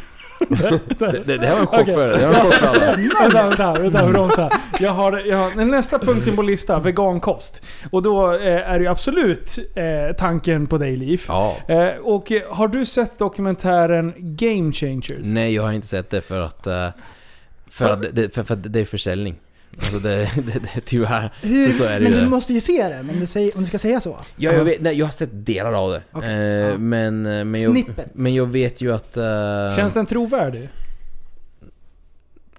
Det, 0.49 0.81
det, 1.27 1.37
det 1.39 1.47
här 1.47 1.53
var 1.55 1.61
en 1.61 1.67
chock 1.67 1.81
Okej. 1.81 1.95
för. 1.95 2.09
Det 2.19 2.27
var 2.27 2.35
en 2.35 2.41
chock 2.41 2.55
för 2.55 2.67
alla. 2.67 2.97
Vänta, 2.97 3.43
vänta, 3.49 3.83
vänta, 3.83 4.09
bromsa. 4.09 4.51
Jag 4.81 4.91
har, 4.91 5.19
jag 5.19 5.37
har 5.37 5.65
nästa 5.65 5.99
punkt 5.99 6.37
på 6.37 6.43
listan, 6.43 6.83
vegankost. 6.83 7.63
Och 7.91 8.03
då 8.03 8.33
eh, 8.35 8.71
är 8.71 8.79
det 8.79 8.85
ju 8.85 8.91
absolut 8.91 9.59
eh, 9.75 10.17
tanken 10.19 10.67
på 10.67 10.79
dig 10.79 10.97
Liv. 10.97 11.23
Ja. 11.29 11.57
Eh, 11.69 11.89
och 12.03 12.33
har 12.51 12.69
du 12.69 12.87
sett 12.87 13.19
dokumentären 13.19 14.13
Game 14.17 14.73
Changers? 14.73 15.27
Nej, 15.27 15.55
jag 15.55 15.63
har 15.63 15.73
inte 15.73 15.87
sett 15.87 16.11
det 16.11 16.21
för 16.21 16.41
att... 16.41 16.67
eh, 16.67 16.89
För 17.71 17.91
att 17.91 18.03
det, 18.03 18.09
det, 18.11 18.35
för, 18.35 18.43
för 18.45 18.55
att 18.55 18.73
det 18.73 18.81
är 18.81 18.85
försäljning. 18.85 19.35
Alltså 19.79 19.99
det, 19.99 20.31
det, 20.37 20.43
det 20.75 20.81
tyvärr. 20.85 21.33
Hur, 21.43 21.67
Så, 21.67 21.73
så 21.73 21.85
är 21.85 21.95
det 22.01 22.01
men 22.05 22.13
ju. 22.13 22.19
du 22.19 22.25
det. 22.25 22.31
måste 22.31 22.53
ju 22.53 22.61
se 22.61 22.89
den 22.89 23.11
om 23.11 23.21
du, 23.21 23.27
säger, 23.27 23.57
om 23.57 23.63
du 23.63 23.69
ska 23.69 23.79
säga 23.79 24.01
så. 24.01 24.17
Ja, 24.37 24.53
jag, 24.53 24.65
vet, 24.65 24.81
nej, 24.81 24.99
jag 24.99 25.07
har 25.07 25.13
sett 25.13 25.47
delar 25.47 25.73
av 25.73 25.91
det. 25.91 26.03
Okej, 26.13 26.31
Eh, 26.31 26.37
ja. 26.71 26.79
men, 26.79 27.27
eh, 27.27 27.45
men, 27.45 27.61
jag, 27.63 27.71
Snippets. 27.73 28.11
men 28.15 28.35
jag 28.35 28.47
vet 28.47 28.81
ju 28.81 28.95
att... 28.95 29.17
eh, 29.17 29.77
Känns 29.77 29.93
den 29.95 30.07
trovärdig? 30.07 30.69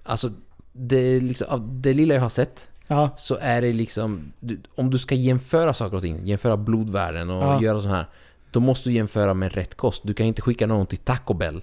Alltså, 0.02 0.30
det, 0.72 1.20
liksom, 1.20 1.46
av 1.50 1.80
det 1.80 1.92
lilla 1.94 2.14
jag 2.14 2.20
har 2.22 2.28
sett 2.28 2.68
Ja. 2.88 3.10
så 3.16 3.38
är 3.40 3.62
det 3.62 3.72
liksom... 3.72 4.32
Du, 4.40 4.60
om 4.74 4.90
du 4.90 4.98
ska 4.98 5.14
jämföra 5.14 5.74
saker 5.74 5.96
och 5.96 6.02
ting, 6.02 6.26
jämföra 6.26 6.56
blodvärden 6.56 7.30
och 7.30 7.42
Ja. 7.44 7.62
göra 7.62 7.80
så 7.80 7.88
här. 7.88 8.06
Då 8.50 8.60
måste 8.60 8.88
du 8.88 8.92
jämföra 8.94 9.34
med 9.34 9.52
rätt 9.54 9.74
kost. 9.74 10.00
Du 10.04 10.14
kan 10.14 10.26
inte 10.26 10.42
skicka 10.42 10.66
någon 10.66 10.86
till 10.86 10.98
Taco 10.98 11.34
Bell 11.34 11.62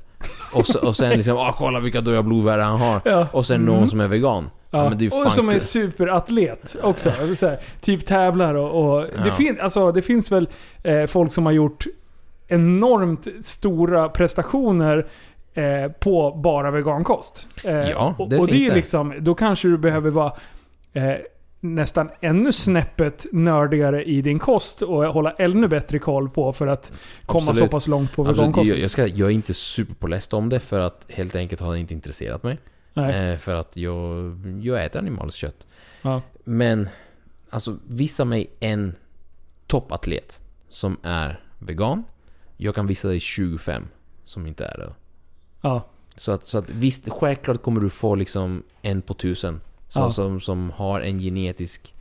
och, 0.54 0.68
så, 0.68 0.80
och 0.88 0.96
sen 0.96 1.10
liksom 1.10 1.38
ah, 1.38 1.56
kolla 1.58 1.80
vilka 1.80 2.02
dåliga 2.02 2.24
blodvärden 2.24 2.66
han 2.66 2.80
har. 2.82 3.02
Ja. 3.06 3.28
Och 3.32 3.46
sen 3.46 3.62
någon 3.62 3.90
som 3.90 4.00
är 4.00 4.08
vegan. 4.08 4.50
Ja. 4.74 4.90
men 4.90 4.98
det 4.98 5.06
är 5.06 5.26
och 5.26 5.32
som 5.32 5.50
är 5.50 5.60
superatlet 5.60 6.76
också. 6.82 7.12
Så 7.36 7.48
här, 7.48 7.60
typ 7.82 8.06
tävlar 8.06 8.56
och... 8.56 8.96
och 8.96 9.02
det, 9.02 9.10
Ja. 9.26 9.32
fin, 9.34 9.58
alltså, 9.62 9.92
det 9.92 10.02
finns 10.02 10.32
väl 10.32 10.50
eh, 10.84 11.06
folk 11.06 11.34
som 11.34 11.46
har 11.46 11.54
gjort 11.54 11.86
enormt 12.48 13.28
stora 13.42 14.10
prestationer 14.10 15.08
eh, 15.54 15.92
på 15.92 16.32
bara 16.44 16.72
vegankost. 16.72 17.48
Eh, 17.64 17.72
Ja, 17.90 18.16
och, 18.18 18.30
det 18.30 18.38
och 18.38 18.48
det 18.48 18.54
finns 18.54 18.66
är 18.66 18.70
det. 18.70 18.76
liksom, 18.76 19.14
Då 19.20 19.36
kanske 19.36 19.68
du 19.68 19.78
behöver 19.78 20.10
vara 20.10 20.34
eh, 20.94 21.14
nästan 21.60 22.10
ännu 22.22 22.52
snäppet 22.54 23.26
nördigare 23.32 24.04
i 24.04 24.22
din 24.22 24.40
kost 24.40 24.82
och 24.82 25.04
hålla 25.06 25.32
ännu 25.32 25.68
bättre 25.68 26.00
koll 26.00 26.30
på 26.30 26.54
för 26.54 26.68
att 26.68 26.92
komma 27.26 27.50
Absolut. 27.50 27.70
så 27.70 27.76
pass 27.76 27.88
långt 27.88 28.16
på 28.16 28.24
vegankost. 28.24 28.70
jag, 28.70 28.80
jag, 28.80 28.92
ska, 28.92 29.08
jag 29.08 29.28
är 29.30 29.34
inte 29.34 29.54
superpåläst 29.54 30.34
om 30.34 30.50
det 30.50 30.60
för 30.60 30.80
att 30.80 31.06
helt 31.10 31.36
enkelt 31.36 31.62
har 31.62 31.74
det 31.74 31.80
inte 31.80 31.94
intresserat 31.94 32.44
mig. 32.44 32.58
Eh, 32.96 33.38
för 33.38 33.56
att 33.56 33.78
jag, 33.78 34.36
jag 34.62 34.86
äter 34.86 35.00
animaliskt 35.00 35.38
kött. 35.38 35.68
Ja. 36.02 36.22
Men, 36.44 36.90
alltså 37.50 37.78
visa 37.88 38.26
mig 38.26 38.50
en 38.60 38.96
toppatlet 39.68 40.42
som 40.70 40.98
är 41.04 41.40
vegan. 41.60 42.04
Jag 42.58 42.76
kan 42.76 42.88
visa 42.88 43.08
dig 43.08 43.20
25 43.20 43.88
som 44.26 44.48
inte 44.48 44.66
är 44.66 44.78
det. 44.78 44.94
Ja. 45.62 45.86
Så 46.16 46.32
att, 46.32 46.46
så 46.46 46.58
att 46.58 46.70
visst, 46.70 47.10
självklart 47.10 47.62
kommer 47.64 47.82
du 47.82 47.90
få 47.90 48.16
liksom 48.16 48.64
en 48.82 49.02
på 49.02 49.14
tusen. 49.14 49.62
Så, 49.88 50.00
Ja. 50.00 50.10
som, 50.10 50.42
som 50.42 50.72
har 50.72 51.02
en 51.02 51.20
genetisk 51.20 51.94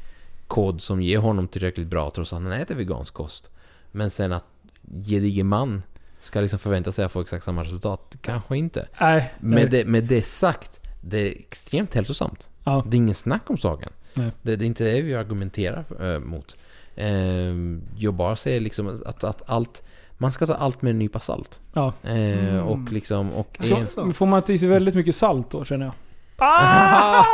kod 0.46 0.82
som 0.82 1.02
ger 1.02 1.18
honom 1.18 1.48
tillräckligt 1.48 1.86
bra 1.86 2.10
trots 2.10 2.32
att 2.32 2.42
han 2.42 2.52
äter 2.52 2.74
vegansk 2.74 3.14
kost. 3.14 3.50
Men 3.92 4.10
sen 4.10 4.32
att 4.32 4.44
gedigen 5.04 5.46
man 5.46 5.82
ska 6.18 6.40
liksom 6.40 6.58
förvänta 6.58 6.92
sig 6.92 7.04
att 7.04 7.12
få 7.12 7.20
exakt 7.20 7.44
samma 7.44 7.64
resultat. 7.64 8.16
Kanske 8.20 8.56
inte. 8.56 8.88
Nej. 9.00 9.32
Med 9.40 9.70
det, 9.70 9.86
med 9.86 10.04
det 10.04 10.22
sagt, 10.26 10.80
det 11.04 11.18
är 11.18 11.38
extremt 11.38 11.94
hälsosamt. 11.94 12.48
Ja. 12.64 12.84
Det 12.88 12.96
är 12.96 12.98
ingen 12.98 13.14
snack 13.14 13.50
om 13.50 13.58
saken. 13.58 13.92
Det, 14.14 14.32
det 14.56 14.64
är 14.64 14.66
inte 14.66 14.84
det 14.84 15.02
vi 15.02 15.14
argumenterar 15.14 15.84
eh, 16.14 16.18
mot. 16.20 16.56
Eh, 16.94 17.08
jag 17.96 18.14
bara 18.14 18.36
säger 18.36 18.60
liksom 18.60 19.00
att, 19.06 19.24
att 19.24 19.42
allt... 19.50 19.82
Man 20.18 20.32
ska 20.32 20.46
ta 20.46 20.54
allt 20.54 20.82
med 20.82 20.90
en 20.90 20.98
nypa 20.98 21.20
salt. 21.20 21.60
Ja. 21.72 21.92
Eh, 22.02 22.58
och 22.68 22.92
liksom... 22.92 23.32
Och 23.32 23.58
Så, 23.84 24.12
får 24.12 24.26
man 24.26 24.38
inte 24.38 24.52
i 24.52 24.58
sig 24.58 24.68
väldigt 24.68 24.94
mycket 24.94 25.14
salt 25.14 25.50
då 25.50 25.64
känner 25.64 25.84
jag. 25.86 25.94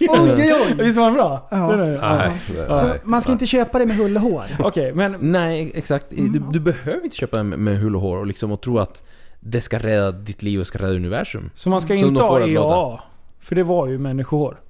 Oj, 0.00 0.32
oj, 0.36 0.52
oj. 0.66 0.74
Visst 0.84 0.98
var 0.98 1.04
den 1.04 1.14
bra? 1.14 1.48
Ja. 1.50 1.56
Den 1.56 1.80
är- 1.80 1.92
ja. 1.94 2.16
Nej, 2.16 2.40
det- 2.48 2.78
Så 2.78 2.94
man 3.04 3.22
ska 3.22 3.32
inte 3.32 3.46
köpa 3.46 3.78
det 3.78 3.86
med 3.86 3.96
hull 3.96 4.16
och 4.16 4.22
hår. 4.22 4.42
Okej, 4.58 4.92
men 4.94 5.16
Nej, 5.20 5.72
exakt. 5.74 6.06
Du, 6.10 6.42
du 6.52 6.60
behöver 6.60 7.04
inte 7.04 7.16
köpa 7.16 7.42
med, 7.42 7.58
med 7.58 7.78
hull 7.78 7.96
och 7.96 8.02
hår 8.02 8.16
och, 8.16 8.26
liksom, 8.26 8.52
och 8.52 8.60
tro 8.60 8.78
att 8.78 9.04
det 9.40 9.60
ska 9.60 9.78
rädda 9.78 10.12
ditt 10.12 10.42
liv 10.42 10.60
och 10.60 10.66
ska 10.66 10.78
rädda 10.78 10.92
universum. 10.92 11.50
så 11.54 11.68
man 11.70 11.80
ska 11.80 11.96
Som 11.96 12.08
inte 12.08 12.20
de 12.20 12.28
får 12.28 12.38
ha 12.40 12.44
att 12.46 12.50
låta. 12.50 12.74
EAA? 12.74 13.00
För 13.40 13.54
det 13.54 13.62
var 13.62 13.86
ju 13.88 13.98
människohår. 13.98 14.60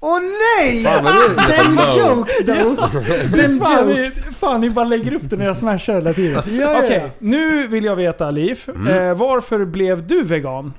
Åh 0.00 0.18
nej! 0.20 0.84
Fan, 0.84 1.04
vad 1.04 1.12
är 1.12 1.28
det 1.28 1.34
för 1.52 1.68
no? 1.68 2.16
jokes 2.16 2.36
though! 2.46 3.32
Them 3.42 3.60
Fan 3.60 3.86
ni, 3.86 3.96
jokes! 3.98 4.24
fan, 4.36 4.60
ni 4.60 4.70
bara 4.70 4.84
lägger 4.84 5.12
upp 5.14 5.22
det 5.30 5.36
när 5.36 5.44
jag 5.44 5.56
smashar 5.56 5.94
hela 5.94 6.12
tiden. 6.12 6.42
Ja, 6.46 6.52
ja, 6.62 6.78
Okej, 6.84 7.12
nu 7.18 7.66
vill 7.66 7.84
jag 7.84 7.96
veta 7.96 8.30
Liv. 8.30 8.60
Eh, 8.68 9.14
varför 9.14 9.64
blev 9.64 10.06
du 10.06 10.22
vegan? 10.24 10.72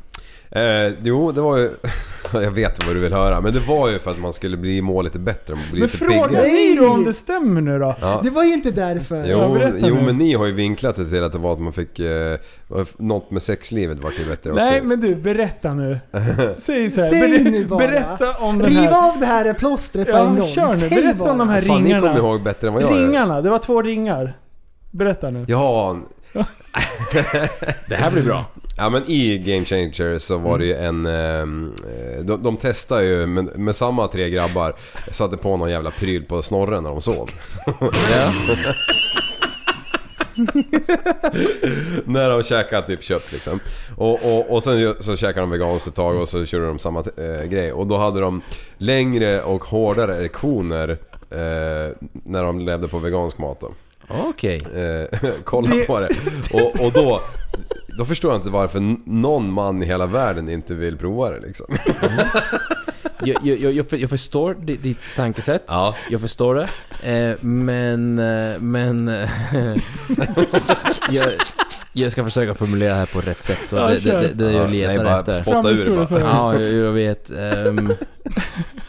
Eh, 0.52 0.94
jo, 1.04 1.32
det 1.32 1.42
var 1.42 1.58
ju... 1.58 1.70
Jag 2.34 2.52
vet 2.52 2.86
vad 2.86 2.96
du 2.96 3.00
vill 3.00 3.14
höra, 3.14 3.42
men 3.42 3.54
det 3.54 3.60
var 3.60 3.90
ju 3.90 4.00
för 4.00 4.12
att 4.12 4.20
man 4.20 4.34
skulle 4.34 4.58
bli 4.58 4.82
må 4.82 5.02
lite 5.02 5.20
bättre 5.20 5.54
och 5.54 5.60
bli 5.72 5.80
Men 5.80 5.82
lite 5.82 5.98
fråga 5.98 6.28
piggare. 6.28 6.44
mig 6.48 6.76
då 6.82 6.90
om 6.90 7.04
det 7.06 7.14
stämmer 7.14 7.62
nu 7.62 7.80
då. 7.80 7.96
Ja. 8.02 8.22
Det 8.24 8.30
var 8.30 8.44
ju 8.44 8.54
inte 8.54 8.72
därför. 8.72 9.26
Jo, 9.26 9.58
jo 9.78 9.96
nu. 9.96 10.02
men 10.02 10.18
ni 10.18 10.34
har 10.34 10.46
ju 10.46 10.52
vinklat 10.52 10.96
det 10.96 11.10
till 11.10 11.24
att 11.24 11.32
det 11.32 11.38
var 11.38 11.54
att 11.54 11.60
man 11.60 11.74
fick... 11.74 12.00
Eh, 12.00 12.38
något 12.98 13.32
med 13.32 13.42
sexlivet 13.42 14.00
vart 14.00 14.20
ju 14.20 14.26
bättre 14.26 14.52
också. 14.52 14.64
Nej 14.64 14.82
men 14.82 15.00
du, 15.00 15.16
berätta 15.16 15.74
nu. 15.74 16.00
Säg 16.62 16.92
så 16.92 17.02
här, 17.02 17.10
Säg 17.10 17.44
ber- 17.44 17.52
nu 17.52 17.66
bara. 17.66 17.88
Berätta 17.88 18.34
om 18.34 18.60
den 18.60 18.68
Riv 18.70 18.78
här... 18.78 19.10
av 19.14 19.20
det 19.20 19.26
här 19.26 19.54
plåstret 19.54 20.06
på 20.08 20.12
Ja, 20.12 20.20
en 20.28 20.36
gång. 20.36 20.48
kör 20.48 20.76
nu. 20.76 20.90
Berätta 20.90 21.18
bara. 21.20 21.32
om 21.32 21.38
de 21.38 21.50
här 21.50 21.62
Fan, 21.62 21.84
ni 21.84 21.90
kommer 21.90 22.02
ringarna. 22.02 22.18
ihåg 22.20 22.44
bättre 22.44 22.68
än 22.68 22.74
vad 22.74 22.84
jag 22.84 22.98
gör. 22.98 23.06
Ringarna, 23.08 23.42
det 23.42 23.50
var 23.50 23.60
två 23.60 23.82
ringar. 23.82 24.38
Berätta 24.92 25.30
nu. 25.30 25.46
Ja, 25.48 25.98
Det 27.88 27.96
här 27.96 28.12
blir 28.12 28.24
bra. 28.24 28.46
ja 28.78 28.90
men 28.90 29.04
i 29.08 29.38
Game 29.38 29.66
Changer 29.66 30.20
så 30.20 30.38
var 30.38 30.60
det 30.60 30.66
ju 30.66 30.76
en... 30.76 31.06
ehm, 31.06 31.74
Eh, 32.20 32.20
de, 32.24 32.44
de 32.44 32.58
testade 32.58 33.04
ju 33.04 33.26
med, 33.28 33.60
med 33.60 33.76
samma 33.76 34.08
tre 34.08 34.30
grabbar. 34.30 34.76
Satte 35.12 35.38
på 35.38 35.58
någon 35.58 35.72
jävla 35.72 35.92
pryl 35.92 36.24
på 36.24 36.42
snorren 36.42 36.84
när 36.84 36.90
de 36.90 37.02
sov. 37.02 37.30
Ja. 37.92 38.32
när 42.06 42.30
de 42.30 42.44
käkade 42.44 42.88
typ 42.88 43.04
kött 43.04 43.32
liksom. 43.32 43.60
Och, 43.96 44.14
och, 44.26 44.52
och 44.54 44.64
sen 44.64 44.96
så 45.00 45.16
käkade 45.18 45.40
de 45.40 45.50
veganskt 45.50 45.88
ett 45.88 45.96
tag 45.96 46.16
och 46.22 46.30
så 46.30 46.46
körde 46.46 46.66
de 46.66 46.80
samma 46.80 47.00
eh, 47.00 47.44
grej. 47.46 47.74
Och 47.74 47.88
då 47.88 47.98
hade 47.98 48.20
de 48.20 48.42
längre 48.78 49.42
och 49.42 49.64
hårdare 49.64 50.16
erektioner 50.16 50.90
eh, 51.30 51.96
när 52.24 52.44
de 52.44 52.60
levde 52.60 52.88
på 52.88 52.98
vegansk 53.00 53.38
mat 53.38 53.60
då. 53.60 53.72
Okej. 54.10 54.60
Eh, 54.76 55.30
kolla 55.44 55.70
på 55.88 56.00
det. 56.00 56.10
Och, 56.54 56.86
och 56.86 56.92
då, 56.94 57.22
då 57.98 58.06
förstår 58.06 58.32
jag 58.32 58.40
inte 58.40 58.50
varför 58.50 58.96
någon 59.10 59.52
man 59.54 59.84
i 59.84 59.86
hela 59.86 60.06
världen 60.06 60.50
inte 60.50 60.74
vill 60.74 60.98
prova 60.98 61.30
det 61.30 61.40
liksom. 61.48 61.66
Jag, 63.24 63.38
jag, 63.46 63.60
jag, 63.60 63.72
jag 63.74 63.90
för- 63.90 63.98
jag 63.98 64.10
förstår 64.10 64.54
ditt, 64.54 64.98
tankesätt. 65.16 65.64
Ja. 65.68 65.96
Jag 66.10 66.22
förstår 66.22 66.56
det. 66.56 66.70
Eh, 67.12 67.36
men... 67.44 68.20
eh, 68.20 68.60
Men... 68.60 69.08
jag, 71.10 71.28
jag 71.94 72.12
ska 72.12 72.24
försöka 72.24 72.56
formulera 72.56 72.90
det 72.94 73.00
här 73.00 73.06
på 73.06 73.22
rätt 73.22 73.44
sätt. 73.44 73.60
Så 73.68 73.76
Ja, 73.76 73.88
det, 73.88 74.00
det, 74.00 74.12
det, 74.22 74.34
det 74.34 74.52
jag 74.52 74.70
nej, 74.70 74.80
letar 74.88 75.04
bara 75.04 75.20
efter. 75.20 75.34
spotta 75.34 75.70
ur 75.70 75.86
det 75.86 75.92
bara. 76.10 76.20
Ja, 76.20 76.54
jag, 76.62 76.74
jag 76.74 76.92
vet. 76.92 77.32
ehm, 77.32 77.94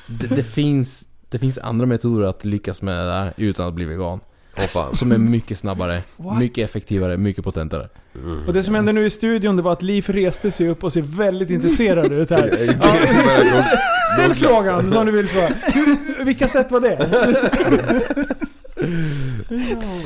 det, 0.06 0.26
det, 0.26 0.42
finns, 0.44 1.04
det 1.28 1.38
finns 1.38 1.58
andra 1.58 1.86
metoder 1.86 2.26
att 2.26 2.44
lyckas 2.44 2.82
med 2.82 2.98
det 2.98 3.04
där 3.06 3.32
utan 3.36 3.68
att 3.68 3.74
bli 3.74 3.84
vegan. 3.84 4.20
Fan. 4.68 4.96
Som 4.96 5.12
är 5.12 5.18
mycket 5.18 5.58
snabbare, 5.58 6.02
What? 6.16 6.38
mycket 6.38 6.64
effektivare, 6.70 7.16
mycket 7.16 7.44
potentare. 7.44 7.88
Och 8.46 8.52
det 8.52 8.62
som 8.62 8.74
hände 8.74 8.92
nu 8.92 9.06
i 9.06 9.10
studion 9.10 9.56
det 9.56 9.62
var 9.62 9.72
att 9.72 9.82
Liv 9.82 10.04
reste 10.08 10.50
sig 10.50 10.68
upp 10.68 10.84
och 10.84 10.92
ser 10.92 11.02
väldigt 11.02 11.50
intresserad 11.50 12.12
ut 12.12 12.30
här. 12.30 12.50
Börjar 12.50 13.78
Ställ 14.14 14.34
frågan 14.34 14.90
som 14.92 15.06
du 15.06 15.12
vill 15.12 15.28
fråga. 15.28 15.48
Vilka 16.24 16.48
sätt 16.48 16.70
var 16.70 16.80
det? 16.80 16.98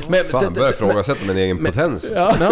Men, 0.09 0.23
Fan, 0.23 0.43
det- 0.43 0.51
börjar 0.51 0.53
men- 0.55 0.69
ifrågasätta 0.69 1.25
min 1.27 1.37
egen 1.37 1.57
Men- 1.57 1.71
potens. 1.71 2.11
Ja. 2.15 2.35
Ja. 2.39 2.51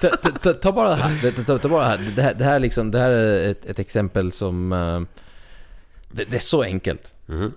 ta, 0.00 0.08
ta, 0.08 0.30
ta, 0.30 0.52
ta 0.52 0.72
bara 0.72 0.88
det 0.88 0.94
här. 0.94 1.30
Ta, 1.32 1.42
ta, 1.42 1.58
ta 1.58 1.68
bara 1.68 1.82
det 1.84 1.88
här. 1.88 2.00
Det 2.16 2.22
här, 2.22 2.34
det 2.34 2.44
här, 2.44 2.58
liksom, 2.60 2.90
det 2.90 2.98
här 2.98 3.10
är 3.10 3.50
ett, 3.50 3.66
ett 3.66 3.78
exempel 3.78 4.32
som... 4.32 4.72
eh, 4.72 5.00
det, 6.12 6.24
det 6.24 6.36
är 6.36 6.40
så 6.40 6.62
enkelt. 6.62 7.14
Mhm. 7.26 7.52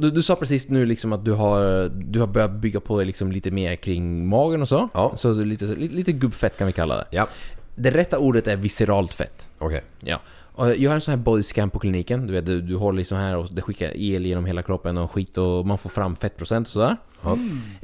Du, 0.00 0.10
du 0.10 0.22
sa 0.22 0.36
precis 0.36 0.68
nu 0.68 0.86
liksom 0.86 1.12
att 1.12 1.24
du 1.24 1.32
har, 1.32 1.88
du 1.88 2.20
har 2.20 2.26
börjat 2.26 2.50
bygga 2.50 2.80
på 2.80 3.02
liksom 3.02 3.32
lite 3.32 3.50
mer 3.50 3.76
kring 3.76 4.26
magen 4.28 4.62
och 4.62 4.68
så. 4.68 4.88
Ja. 4.94 5.12
Så 5.16 5.32
lite, 5.34 5.64
lite, 5.74 6.12
gubbfett 6.12 6.58
kan 6.58 6.66
vi 6.66 6.72
kalla 6.72 6.96
det. 6.96 7.06
Ja, 7.10 7.28
Det 7.74 7.90
rätta 7.90 8.18
ordet 8.18 8.46
är 8.46 8.56
visceralt 8.56 9.14
fett. 9.14 9.48
okej. 9.58 9.82
Ja. 10.00 10.20
Och 10.56 10.76
jag 10.76 10.90
har 10.90 10.94
en 10.94 11.00
sån 11.00 11.12
här 11.12 11.18
bodyscan 11.18 11.70
på 11.70 11.78
kliniken. 11.78 12.26
Du 12.26 12.32
vet, 12.32 12.46
du, 12.46 12.60
du 12.60 12.76
håller 12.76 12.98
liksom 12.98 13.18
här 13.18 13.36
och 13.36 13.48
det 13.52 13.62
skickar 13.62 13.92
el 13.96 14.26
genom 14.26 14.44
hela 14.44 14.62
kroppen 14.62 14.96
och 14.98 15.10
skit 15.12 15.38
och 15.38 15.66
man 15.66 15.78
får 15.78 15.90
fram 15.90 16.16
fettprocent 16.16 16.66
och 16.66 16.72
sådär. 16.72 16.96
Ja. 17.22 17.38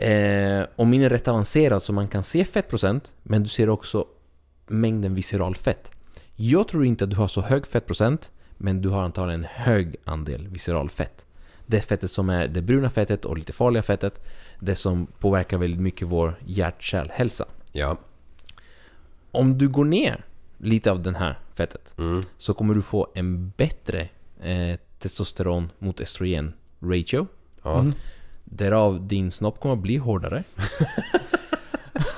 Eh, 0.04 0.66
och 0.76 0.86
min 0.86 1.02
är 1.02 1.10
rätt 1.10 1.28
avancerad 1.28 1.82
så 1.82 1.92
man 1.92 2.08
kan 2.08 2.22
se 2.22 2.44
fettprocent, 2.44 3.12
men 3.22 3.42
du 3.42 3.48
ser 3.48 3.68
också 3.68 4.04
mängden 4.66 5.14
visceral 5.14 5.54
fett. 5.56 5.90
Jag 6.36 6.68
tror 6.68 6.84
inte 6.84 7.04
att 7.04 7.10
du 7.10 7.16
har 7.16 7.28
så 7.28 7.40
hög 7.40 7.66
fettprocent, 7.66 8.30
men 8.56 8.82
du 8.82 8.88
har 8.88 9.02
antagligen 9.02 9.40
en 9.40 9.46
hög 9.50 9.96
andel 10.04 10.48
visceral 10.48 10.90
fett. 10.90 11.24
Det 11.72 11.80
fettet 11.80 12.10
som 12.10 12.30
är 12.30 12.48
det 12.48 12.62
bruna 12.62 12.90
fettet 12.90 13.24
och 13.24 13.36
lite 13.38 13.52
farliga 13.52 13.82
fettet, 13.82 14.24
det 14.60 14.76
som 14.76 15.06
påverkar 15.06 15.58
väldigt 15.58 15.80
mycket 15.80 16.08
vår 16.08 16.38
hjärt-kärlhälsa. 16.46 17.44
Ja. 17.72 17.96
Om 19.30 19.58
du 19.58 19.68
går 19.68 19.84
ner 19.84 20.24
lite 20.58 20.90
av 20.90 21.02
den 21.02 21.14
här 21.14 21.38
fettet 21.54 21.94
Mm. 21.98 22.22
så 22.38 22.54
kommer 22.54 22.74
du 22.74 22.82
få 22.82 23.08
en 23.14 23.52
bättre 23.56 24.08
eh, 24.42 24.78
testosteron 24.98 25.70
mot 25.78 26.00
estrogen 26.00 26.52
ratio. 26.80 27.26
Ja. 27.62 27.78
Mm. 27.80 27.94
Därav 28.44 29.08
din 29.08 29.30
snopp 29.30 29.60
kommer 29.60 29.74
att 29.74 29.82
bli 29.82 29.96
hårdare. 29.96 30.44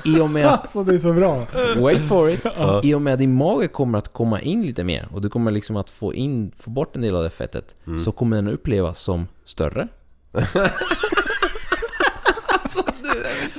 I 0.04 0.20
och 0.20 0.30
med 0.30 0.46
att, 0.52 0.60
Alltså 0.62 0.84
det 0.84 0.94
är 0.94 0.98
så 0.98 1.12
bra. 1.12 1.46
wait 1.76 2.08
for 2.08 2.30
it, 2.30 2.40
i 2.82 2.94
och 2.94 3.02
med 3.02 3.12
att 3.12 3.18
din 3.18 3.34
mage 3.34 3.68
kommer 3.68 3.98
att 3.98 4.12
komma 4.12 4.40
in 4.40 4.62
lite 4.62 4.84
mer 4.84 5.08
och 5.12 5.20
du 5.22 5.28
kommer 5.30 5.50
liksom 5.50 5.76
att 5.76 5.90
få 5.90 6.14
in, 6.14 6.52
få 6.58 6.70
bort 6.70 6.96
en 6.96 7.02
del 7.02 7.16
av 7.16 7.22
det 7.22 7.30
fettet. 7.30 7.74
Så 8.04 8.12
kommer 8.12 8.36
den 8.36 8.48
upplevas 8.48 9.00
som 9.00 9.26
större. 9.44 9.88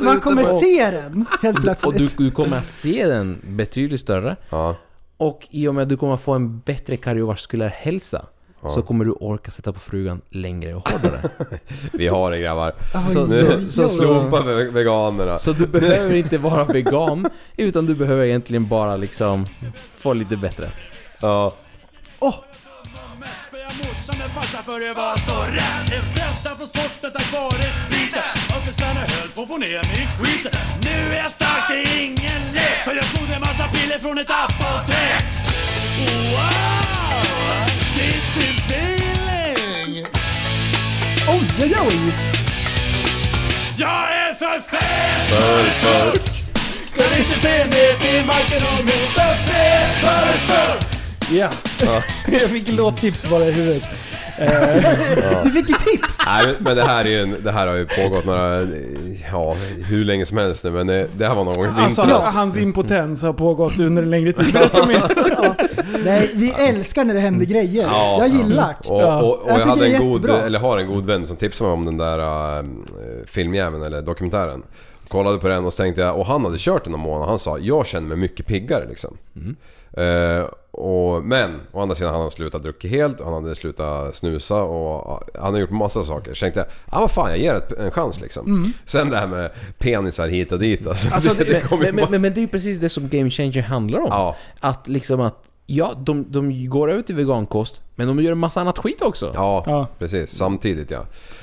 Man 0.03 0.19
kommer 0.19 0.43
se 0.59 0.91
den 0.91 1.25
helt 1.41 1.57
Och 1.57 1.63
plötsligt. 1.63 2.17
du, 2.17 2.23
du 2.25 2.31
kommer 2.31 2.57
att 2.57 2.65
se 2.65 3.07
den 3.07 3.41
betydligt 3.47 4.01
större. 4.01 4.35
Ja. 4.49 4.75
Och 5.17 5.47
i 5.51 5.67
och 5.67 5.75
med 5.75 5.81
att 5.83 5.89
du 5.89 5.97
kommer 5.97 6.13
att 6.13 6.21
få 6.21 6.33
en 6.33 6.59
bättre 6.59 6.97
kardiovaskulär 6.97 7.67
hälsa 7.67 8.25
så 8.61 8.81
kommer 8.81 9.05
du 9.05 9.11
orka 9.11 9.51
sätta 9.51 9.73
på 9.73 9.79
frugan 9.79 10.21
längre 10.29 10.73
och 10.73 10.89
hårdare. 10.89 11.21
Vi 11.93 12.07
har 12.07 12.31
det 12.31 12.39
grabbar. 12.39 12.73
Oj, 12.93 13.01
så- 13.13 13.31
så- 13.31 13.47
oj. 13.57 13.71
så- 13.71 13.87
Slopa 13.87 14.41
ve- 14.41 14.69
veganerna. 14.69 15.37
Så 15.37 15.51
du 15.53 15.67
behöver 15.67 16.15
inte 16.15 16.37
vara 16.37 16.63
vegan, 16.63 17.25
utan 17.57 17.85
du 17.85 17.95
behöver 17.95 18.25
egentligen 18.25 18.67
bara 18.67 18.95
liksom 18.95 19.45
få 19.97 20.13
lite 20.13 20.35
bättre. 20.37 20.69
Ja. 21.21 21.53
Spöa 22.19 23.69
morsan 23.77 24.15
med 24.19 24.29
farsa 24.35 24.63
för 24.63 24.79
det 24.87 24.93
var 24.93 25.17
så 25.17 25.51
rätt 25.51 25.93
En 25.97 26.05
vänta 26.15 26.55
på 26.59 26.65
sporten 26.65 27.11
tack 27.13 27.33
vare 27.33 27.61
spriten 27.61 28.31
Ökensvänner 28.57 29.05
höll 29.15 29.29
på 29.35 29.41
att 29.41 29.47
få 29.47 29.57
ner 29.57 29.83
mig 29.89 29.99
i 30.03 30.07
skiten 30.23 30.51
Nu 30.83 31.13
är 31.15 31.17
jag 31.23 31.31
stark, 31.31 31.63
det 31.69 31.77
är 31.83 32.03
ingen 32.05 32.41
lek 32.53 32.77
För 32.85 32.95
jag 32.95 33.05
snodde 33.05 33.33
en 33.35 33.41
massa 33.41 33.67
piller 33.67 33.99
från 33.99 34.17
ett 34.17 34.31
apotek 34.43 35.25
Oj, 41.27 41.47
oj, 41.61 41.75
oj! 41.87 42.13
Jag 43.77 43.89
är 43.89 44.33
för 44.33 44.59
fet 44.59 45.29
för 45.29 45.63
fuck 45.63 46.23
Kan 46.97 47.19
inte 47.19 47.39
se 47.39 47.65
ner 47.65 47.99
till 47.99 48.25
marken 48.25 48.61
om 48.67 48.79
inte 48.79 49.37
fet 49.45 49.99
för 50.01 50.33
fuck 50.47 50.85
Ja. 51.31 51.49
jag 52.27 52.41
fick 52.49 52.67
låttips 52.71 53.23
bara 53.29 53.45
i 53.45 53.51
huvudet. 53.51 53.83
Du 55.43 55.49
fick 55.51 55.69
ju 55.69 55.75
tips! 55.75 56.17
Nej 56.25 56.55
men- 56.59 56.75
det 56.75 56.83
här 56.83 57.05
är 57.05 57.09
ju 57.09 57.21
en, 57.21 57.35
det 57.43 57.51
här 57.51 57.67
har 57.67 57.75
ju 57.75 57.85
pågått 57.85 58.25
några, 58.25 58.61
ja 59.31 59.55
hur 59.89 60.05
länge 60.05 60.25
som 60.25 60.37
helst 60.37 60.63
nu 60.63 60.71
men 60.71 60.87
det, 60.87 61.07
det 61.17 61.27
här 61.27 61.35
var 61.35 61.43
någon 61.43 61.55
gång 61.55 61.65
i 61.65 61.69
Alltså 61.83 62.01
vintras. 62.01 62.33
hans 62.33 62.57
impotens 62.57 63.21
har 63.21 63.33
pågått 63.33 63.79
under 63.79 64.03
en 64.03 64.09
längre 64.09 64.33
tid. 64.33 64.53
Mer. 64.87 66.03
Nej, 66.05 66.29
vi 66.33 66.51
älskar 66.51 67.03
när 67.05 67.13
det 67.13 67.19
händer 67.19 67.45
grejer. 67.45 67.83
Ja. 67.83 68.17
jag 68.19 68.27
gillar 68.29 68.75
det. 68.83 68.89
Och, 68.89 69.01
Ja. 69.01 69.21
och, 69.21 69.33
och 69.43 69.49
Jag 69.51 69.59
jag, 69.59 69.65
hade 69.65 69.87
en 69.87 70.11
god, 70.11 70.29
eller 70.29 70.59
har 70.59 70.77
en 70.77 70.87
god 70.87 71.05
vän 71.05 71.27
som 71.27 71.37
tipsade 71.37 71.69
mig 71.69 71.73
om 71.73 71.85
den 71.85 71.97
där 71.97 72.19
äh, 72.57 72.63
filmjäveln 73.25 73.83
eller 73.83 74.01
dokumentären. 74.01 74.63
Kollade 75.07 75.37
på 75.37 75.47
den 75.47 75.65
och 75.65 75.73
så 75.73 75.83
tänkte 75.83 76.01
jag, 76.01 76.19
och 76.19 76.25
han 76.25 76.45
hade 76.45 76.57
kört 76.59 76.83
den 76.83 76.91
någon 76.91 77.01
månad 77.01 77.27
han 77.27 77.39
sa 77.39 77.57
jag 77.57 77.87
känner 77.87 78.07
mig 78.07 78.17
mycket 78.17 78.45
piggare 78.45 78.85
liksom. 78.89 79.17
Eh, 79.97 80.45
och, 80.71 81.23
men 81.23 81.59
å 81.71 81.81
andra 81.81 81.95
sidan 81.95 82.11
hade 82.11 82.23
han 82.23 82.31
slutat 82.31 82.63
dricka 82.63 82.87
helt 82.87 83.21
han 83.21 83.33
hade 83.33 83.55
slutat 83.55 84.15
snusa 84.15 84.63
och 84.63 85.23
han 85.39 85.53
har 85.53 85.61
gjort 85.61 85.69
massa 85.69 86.03
saker. 86.03 86.33
Så 86.33 86.39
tänkte 86.39 86.59
jag, 86.59 86.67
ah, 86.85 86.99
vad 86.99 87.11
fan 87.11 87.29
jag 87.29 87.39
ger 87.39 87.53
det 87.53 87.75
en 87.79 87.91
chans 87.91 88.21
liksom. 88.21 88.73
Sen 88.85 89.09
det 89.09 89.17
här 89.17 89.27
med 89.27 89.51
penisar 89.77 90.27
hit 90.27 90.51
och 90.51 90.59
dit 90.59 90.87
alltså. 90.87 91.13
Alltså, 91.13 91.33
det, 91.33 91.43
det 91.43 91.93
men, 91.93 91.95
men, 92.11 92.21
men 92.21 92.33
det 92.33 92.39
är 92.39 92.41
ju 92.41 92.47
precis 92.47 92.79
det 92.79 92.89
som 92.89 93.09
Game 93.09 93.29
Changer 93.29 93.61
handlar 93.61 93.99
om. 93.99 94.07
Ja. 94.09 94.35
Att 94.59 94.87
liksom 94.87 95.21
att, 95.21 95.43
ja, 95.65 95.93
de, 96.05 96.25
de 96.31 96.69
går 96.69 96.91
över 96.91 97.01
till 97.01 97.15
vegankost, 97.15 97.81
men 97.95 98.07
de 98.07 98.19
gör 98.19 98.31
en 98.31 98.37
massa 98.37 98.61
annat 98.61 98.77
skit 98.77 99.01
också. 99.01 99.31
Ja, 99.35 99.63
Ja. 99.65 99.87
precis. 99.99 100.29
Samtidigt 100.31 100.91
ja. 100.91 100.99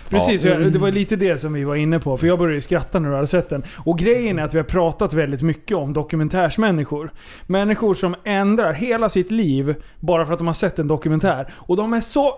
Precis, 0.09 0.45
Ja. 0.45 0.51
jag- 0.61 0.73
det 0.73 0.79
var 0.79 0.91
lite 0.91 1.17
det 1.17 1.39
som 1.39 1.53
vi 1.53 1.65
var 1.65 1.75
inne 1.77 1.99
på. 2.01 2.17
För 2.17 2.27
jag 2.27 2.39
började 2.39 2.55
ju 2.55 2.61
skratta 2.61 2.99
när 2.99 3.09
du 3.09 3.15
hade 3.15 3.27
sett 3.27 3.49
den. 3.51 3.63
Och 3.85 3.99
grejen 3.99 4.39
är 4.39 4.43
att 4.43 4.55
vi 4.55 4.59
har 4.59 4.65
pratat 4.65 5.13
väldigt 5.13 5.43
mycket 5.43 5.77
om 5.77 5.93
dokumentärsmänniskor. 5.93 7.13
Människor 7.47 7.95
som 7.95 8.15
ändrar 8.25 8.73
hela 8.73 9.09
sitt 9.09 9.31
liv 9.31 9.75
bara 10.01 10.27
för 10.27 10.33
att 10.33 10.39
de 10.39 10.47
har 10.47 10.55
sett 10.55 10.79
en 10.79 10.89
dokumentär. 10.89 11.53
Och 11.57 11.77
de 11.77 11.93
är 11.93 12.01
så... 12.01 12.35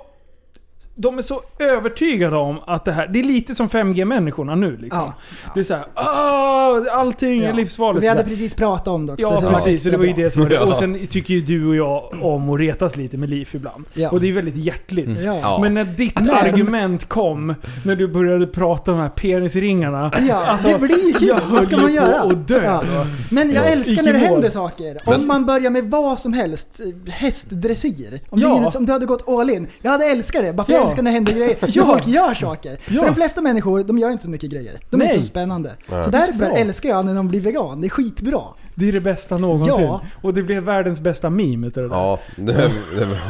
De 0.97 1.19
är 1.19 1.23
så 1.23 1.43
övertygade 1.59 2.37
om 2.37 2.59
att 2.67 2.85
det 2.85 2.93
här... 2.93 3.07
Det 3.07 3.21
är 3.21 3.25
lite 3.25 3.55
som 3.55 3.69
5G-människorna 3.69 4.55
nu 4.55 4.77
liksom. 4.77 5.01
Ja. 5.01 5.15
Det 5.55 5.61
är 5.61 5.65
såhär 5.65 5.85
"Åh, 5.97 6.99
allting 6.99 7.43
är 7.43 7.49
Ja. 7.49 7.55
livsvarligt. 7.55 8.03
Vi 8.03 8.09
hade 8.09 8.21
sådär. 8.21 8.31
precis 8.31 8.55
pratat 8.55 8.89
om 8.89 9.07
det 9.07 9.13
också. 9.13 9.23
Ja 9.25 9.41
så 9.41 9.49
precis, 9.49 9.83
så 9.83 9.91
det 9.91 9.97
var 9.97 10.05
ju 10.05 10.13
det 10.13 10.31
som 10.31 10.43
var 10.43 10.49
det. 10.49 10.55
Ja. 10.61 10.61
Och 10.67 10.77
sen 10.77 11.07
tycker 11.07 11.35
ju 11.35 11.41
du 11.41 11.67
och 11.69 11.77
jag 11.77 12.11
om 12.23 12.51
att 12.51 12.61
retas 12.61 12.97
lite 12.97 13.17
med 13.17 13.31
Liv 13.31 13.49
ibland. 13.53 13.85
Ja. 13.95 14.11
Och 14.11 14.21
det 14.21 14.29
är 14.29 14.33
väldigt 14.33 14.57
hjärtligt. 14.57 15.23
Ja. 15.23 15.39
Ja. 15.43 15.59
Men 15.63 15.75
när 15.75 15.85
ditt 15.85 16.21
Men- 16.21 16.31
argument 16.31 17.09
kom, 17.09 17.55
när 17.85 17.97
du 17.97 18.09
började 18.09 18.47
prata 18.47 18.91
om 18.93 18.97
de 18.99 19.03
här 19.03 19.09
penisringarna. 19.11 20.13
Ja, 20.29 20.47
Alltså, 20.47 20.69
det 20.69 20.79
blir 20.79 21.13
kul. 21.19 21.29
jag 21.29 21.41
Vad 21.51 21.65
ska 21.65 21.77
man 21.77 21.91
ju 21.91 21.97
göra? 21.97 22.21
att 22.21 22.49
dö. 22.49 22.63
Ja. 22.65 23.07
Men 23.31 23.51
jag 23.51 23.65
Ja. 23.65 23.69
älskar 23.69 24.03
när 24.03 24.13
det 24.13 24.19
händer 24.19 24.51
saker. 24.51 24.97
Men- 25.07 25.21
Om 25.21 25.27
man 25.27 25.47
börjar 25.47 25.71
med 25.71 25.85
vad 25.91 26.19
som 26.19 26.33
helst. 26.33 26.81
eh, 26.81 27.13
Hästdressyr. 27.13 28.21
Om, 28.31 28.41
Ja. 28.41 28.71
det, 28.73 28.79
om 28.79 28.87
du 28.87 28.93
hade 28.93 29.07
gått 29.07 29.29
all 29.29 29.51
in. 29.51 29.67
Jag 29.83 29.91
hade 29.91 30.05
älskat 30.05 30.43
det. 30.45 30.53
Bara 30.53 30.65
för 30.65 30.73
Ja. 30.73 30.84
Jag 30.85 30.91
älskar 30.91 31.03
när 31.03 31.11
det 31.11 31.15
händer 31.15 31.33
grejer. 31.33 31.57
Ja. 31.69 31.87
Folk 31.87 32.07
gör 32.07 32.35
saker. 32.35 32.79
Ja. 32.87 33.01
För 33.01 33.07
de 33.07 33.15
flesta 33.15 33.41
människor, 33.41 33.85
de 33.85 33.99
gör 33.99 34.11
inte 34.11 34.25
så 34.25 34.31
mycket 34.31 34.51
grejer. 34.51 34.81
De 34.91 35.01
är 35.01 35.05
Nej. 35.05 35.15
inte 35.15 35.27
så 35.27 35.31
spännande. 35.31 35.73
Nej. 35.87 35.99
Så 35.99 36.05
så 36.05 36.11
därför 36.11 36.33
bra. 36.33 36.57
älskar 36.57 36.89
jag 36.89 37.05
när 37.05 37.15
de 37.15 37.29
blir 37.29 37.41
vegan. 37.41 37.81
Det 37.81 37.87
är 37.87 37.91
skitbra. 37.91 38.43
Det 38.75 38.89
är 38.89 38.93
det 38.93 39.01
bästa 39.01 39.39
någonsin. 39.39 39.85
Ja. 39.85 40.01
Och 40.23 40.35
det 40.35 40.43
blev 40.43 40.63
världens 40.63 41.01
bästa 41.01 41.31
meme 41.31 41.67
utav 41.67 41.83
det 41.83 41.89
där. 41.89 41.97
Ja, 41.97 42.19
det, 42.37 42.53
det, 42.53 42.71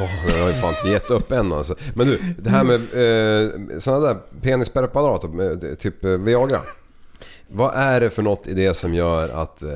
åh, 0.01 0.09
det 0.27 0.41
har 0.41 0.49
ju 0.49 0.55
fan 0.55 0.75
inte 0.79 0.89
gett 0.89 1.11
upp 1.11 1.33
än 1.33 1.53
alltså. 1.53 1.75
Men 1.95 2.07
du, 2.07 2.21
det 2.39 2.51
här 2.51 2.65
med 2.65 2.75
eh, 2.75 3.79
sådana 3.79 4.07
där 4.07 4.17
penispreparat, 4.41 5.35
med, 5.35 5.79
typ 5.79 6.05
eh, 6.05 6.11
Viagra. 6.11 6.61
Vad 7.49 7.75
är 7.75 8.01
det 8.01 8.11
för 8.11 8.23
något 8.23 8.47
i 8.47 8.55
det 8.55 8.75
som 8.75 8.95
gör 8.95 9.29
att 9.29 9.63
eh, 9.63 9.71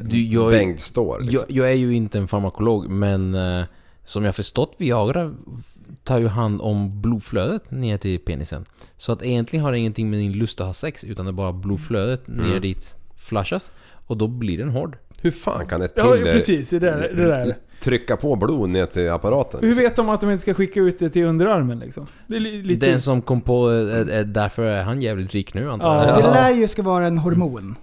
Du, 0.00 0.26
jag, 0.26 0.50
Bengt 0.50 0.80
står? 0.80 1.20
Liksom? 1.20 1.46
jag, 1.48 1.64
jag 1.64 1.70
är 1.72 1.76
ju 1.76 1.94
inte 1.94 2.18
en 2.18 2.28
farmakolog, 2.28 2.88
men 2.88 3.34
eh, 3.34 3.64
som 4.04 4.24
jag 4.24 4.36
förstått 4.36 4.74
Viagra 4.78 5.32
tar 6.04 6.18
ju 6.18 6.28
hand 6.28 6.60
om 6.60 7.00
blodflödet 7.00 7.70
ner 7.70 7.96
till 7.98 8.18
penisen. 8.18 8.64
Så 8.96 9.12
att 9.12 9.22
egentligen 9.22 9.64
har 9.64 9.72
det 9.72 9.78
ingenting 9.78 10.10
med 10.10 10.18
din 10.18 10.32
lust 10.32 10.60
att 10.60 10.66
ha 10.66 10.74
sex, 10.74 11.04
utan 11.04 11.24
det 11.24 11.30
är 11.30 11.32
bara 11.32 11.52
blodflödet 11.52 12.28
ner 12.28 12.60
dit 12.60 12.96
flushas. 13.16 13.70
Och 14.06 14.16
då 14.16 14.28
blir 14.28 14.58
den 14.58 14.68
hård. 14.68 14.96
Hur 15.22 15.30
fan 15.30 15.66
kan 15.66 15.82
ett 15.82 15.92
Ja, 15.96 16.12
piller 16.12 16.32
precis. 16.32 16.70
Det 16.70 16.78
där. 16.78 17.12
Det 17.14 17.26
där. 17.26 17.56
trycka 17.82 18.16
på 18.16 18.36
blod 18.36 18.68
ner 18.68 18.86
till 18.86 19.10
apparaten? 19.10 19.60
Hur 19.62 19.74
vet 19.74 19.96
de 19.96 20.08
att 20.08 20.20
de 20.20 20.30
inte 20.30 20.42
ska 20.42 20.54
skicka 20.54 20.80
ut 20.80 20.98
det 20.98 21.10
till 21.10 21.24
underarmen 21.24 21.78
liksom? 21.78 22.06
Det 22.26 22.36
är 22.36 22.40
li- 22.40 22.62
lite... 22.62 22.86
Den 22.86 23.00
som 23.00 23.22
kom 23.22 23.40
på, 23.40 23.68
är, 23.68 24.10
är 24.10 24.24
därför 24.24 24.62
är 24.62 24.82
han 24.82 25.00
jävligt 25.02 25.32
rik 25.34 25.54
nu 25.54 25.70
antar 25.70 25.94
Ja. 25.96 26.06
jag. 26.08 26.18
Det 26.24 26.30
lär 26.30 26.50
ju 26.50 26.68
ska 26.68 26.82
vara 26.82 27.06
en 27.06 27.18
hormon. 27.18 27.74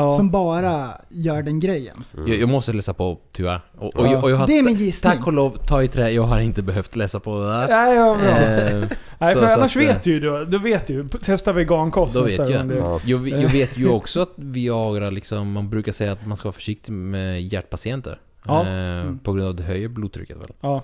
Ja. 0.00 0.16
Som 0.16 0.30
bara 0.30 0.90
gör 1.08 1.42
den 1.42 1.60
grejen. 1.60 1.96
jag. 2.16 2.28
Jag 2.28 2.48
måste 2.48 2.72
läsa 2.72 2.94
på 2.94 3.18
tyvärr. 3.32 3.60
Och, 3.78 3.96
och, 3.96 4.06
Ja. 4.06 4.12
jag, 4.12 4.24
och 4.24 4.30
jag 4.30 4.36
har, 4.36 4.46
Det 4.46 4.58
är 4.58 4.62
min 4.62 4.76
gissning. 4.76 5.12
Tack 5.12 5.26
och 5.26 5.32
lov, 5.32 5.56
ta 5.66 5.82
i 5.82 5.88
trä, 5.88 6.10
jag 6.10 6.22
har 6.22 6.40
inte 6.40 6.62
behövt 6.62 6.96
läsa 6.96 7.20
på 7.20 7.40
det 7.40 7.46
där. 7.50 7.68
Nej, 7.68 7.96
ja, 7.96 8.16
bra. 8.20 8.28
Eh, 8.30 8.84
Nej, 9.18 9.34
så- 9.34 9.40
för 9.40 9.48
så 9.48 9.54
annars 9.54 9.76
att, 9.76 9.82
vet 9.82 10.02
du 10.02 10.10
ju 10.12 10.20
då. 10.20 10.44
Då 10.44 10.58
vet 10.58 10.86
du. 10.86 11.08
Testa 11.08 11.52
vegankost 11.52 12.14
Då 12.14 12.22
vet 12.22 12.38
jag. 12.50 12.68
gång. 12.68 12.76
Ja. 12.78 13.00
Jag, 13.04 13.28
jag 13.28 13.48
vet 13.48 13.78
ju 13.78 13.88
också 13.98 14.20
att 14.20 14.32
Viagra 14.36 15.10
liksom, 15.10 15.52
man 15.52 15.70
brukar 15.70 15.92
säga 15.92 16.12
att 16.12 16.26
man 16.26 16.36
ska 16.36 16.46
vara 16.48 16.52
försiktig 16.52 16.92
med 16.92 17.42
hjärtpatienter. 17.42 18.18
Ja. 18.44 18.66
Eh, 18.68 19.04
på 19.22 19.32
grund 19.32 19.44
av 19.46 19.50
att 19.50 19.56
det 19.56 19.62
höjer 19.62 19.88
blodtrycket 19.88 20.36
väl. 20.36 20.50
Ja. 20.60 20.82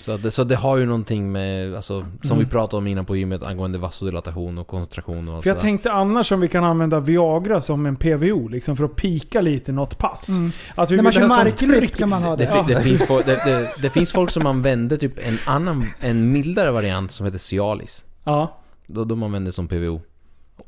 Så 0.00 0.16
det, 0.16 0.30
så 0.30 0.44
det 0.44 0.56
har 0.56 0.76
ju 0.76 0.86
någonting 0.86 1.32
med, 1.32 1.74
alltså, 1.74 2.00
som 2.00 2.30
Mm. 2.30 2.38
vi 2.38 2.46
pratade 2.50 2.76
om 2.78 2.86
innan 2.86 3.04
på 3.04 3.16
gymmet 3.16 3.42
angående 3.42 3.78
vasodilatation 3.78 4.58
och 4.58 4.66
koncentration 4.66 5.28
och 5.28 5.34
allt 5.34 5.42
För 5.42 5.50
jag 5.50 5.58
tänkte 5.60 5.92
annars 5.92 6.32
om 6.32 6.40
vi 6.40 6.48
kan 6.48 6.64
använda 6.64 7.00
Viagra 7.00 7.60
som 7.60 7.86
en 7.86 7.96
PVO, 7.96 8.48
liksom 8.48 8.76
för 8.76 8.84
att 8.84 8.96
pika 8.96 9.40
lite 9.40 9.72
något 9.72 9.98
pass. 9.98 10.28
Mm. 10.28 10.52
Att 10.74 10.90
vi 10.90 10.96
När 10.96 11.02
man 11.02 11.12
kör 11.12 11.28
marklyft 11.28 11.96
kan 11.96 12.08
man 12.08 12.22
ha 12.22 12.36
Det, 12.36 12.44
det. 12.44 12.50
fi- 12.52 12.74
det, 12.74 12.82
finns 12.82 13.06
folk, 13.06 13.26
det, 13.26 13.42
det, 13.44 13.70
det 13.82 13.90
finns 13.90 14.12
folk 14.12 14.30
som 14.30 14.46
använder 14.46 14.96
typ 14.96 15.26
en 15.28 15.38
annan, 15.46 15.84
en 16.00 16.32
mildare 16.32 16.70
variant 16.70 17.10
som 17.10 17.26
heter 17.26 17.38
Cialis. 17.38 18.04
Ja. 18.24 18.56
Då 18.86 19.04
de 19.04 19.22
använder 19.22 19.50
som 19.52 19.68
PVO. 19.68 20.00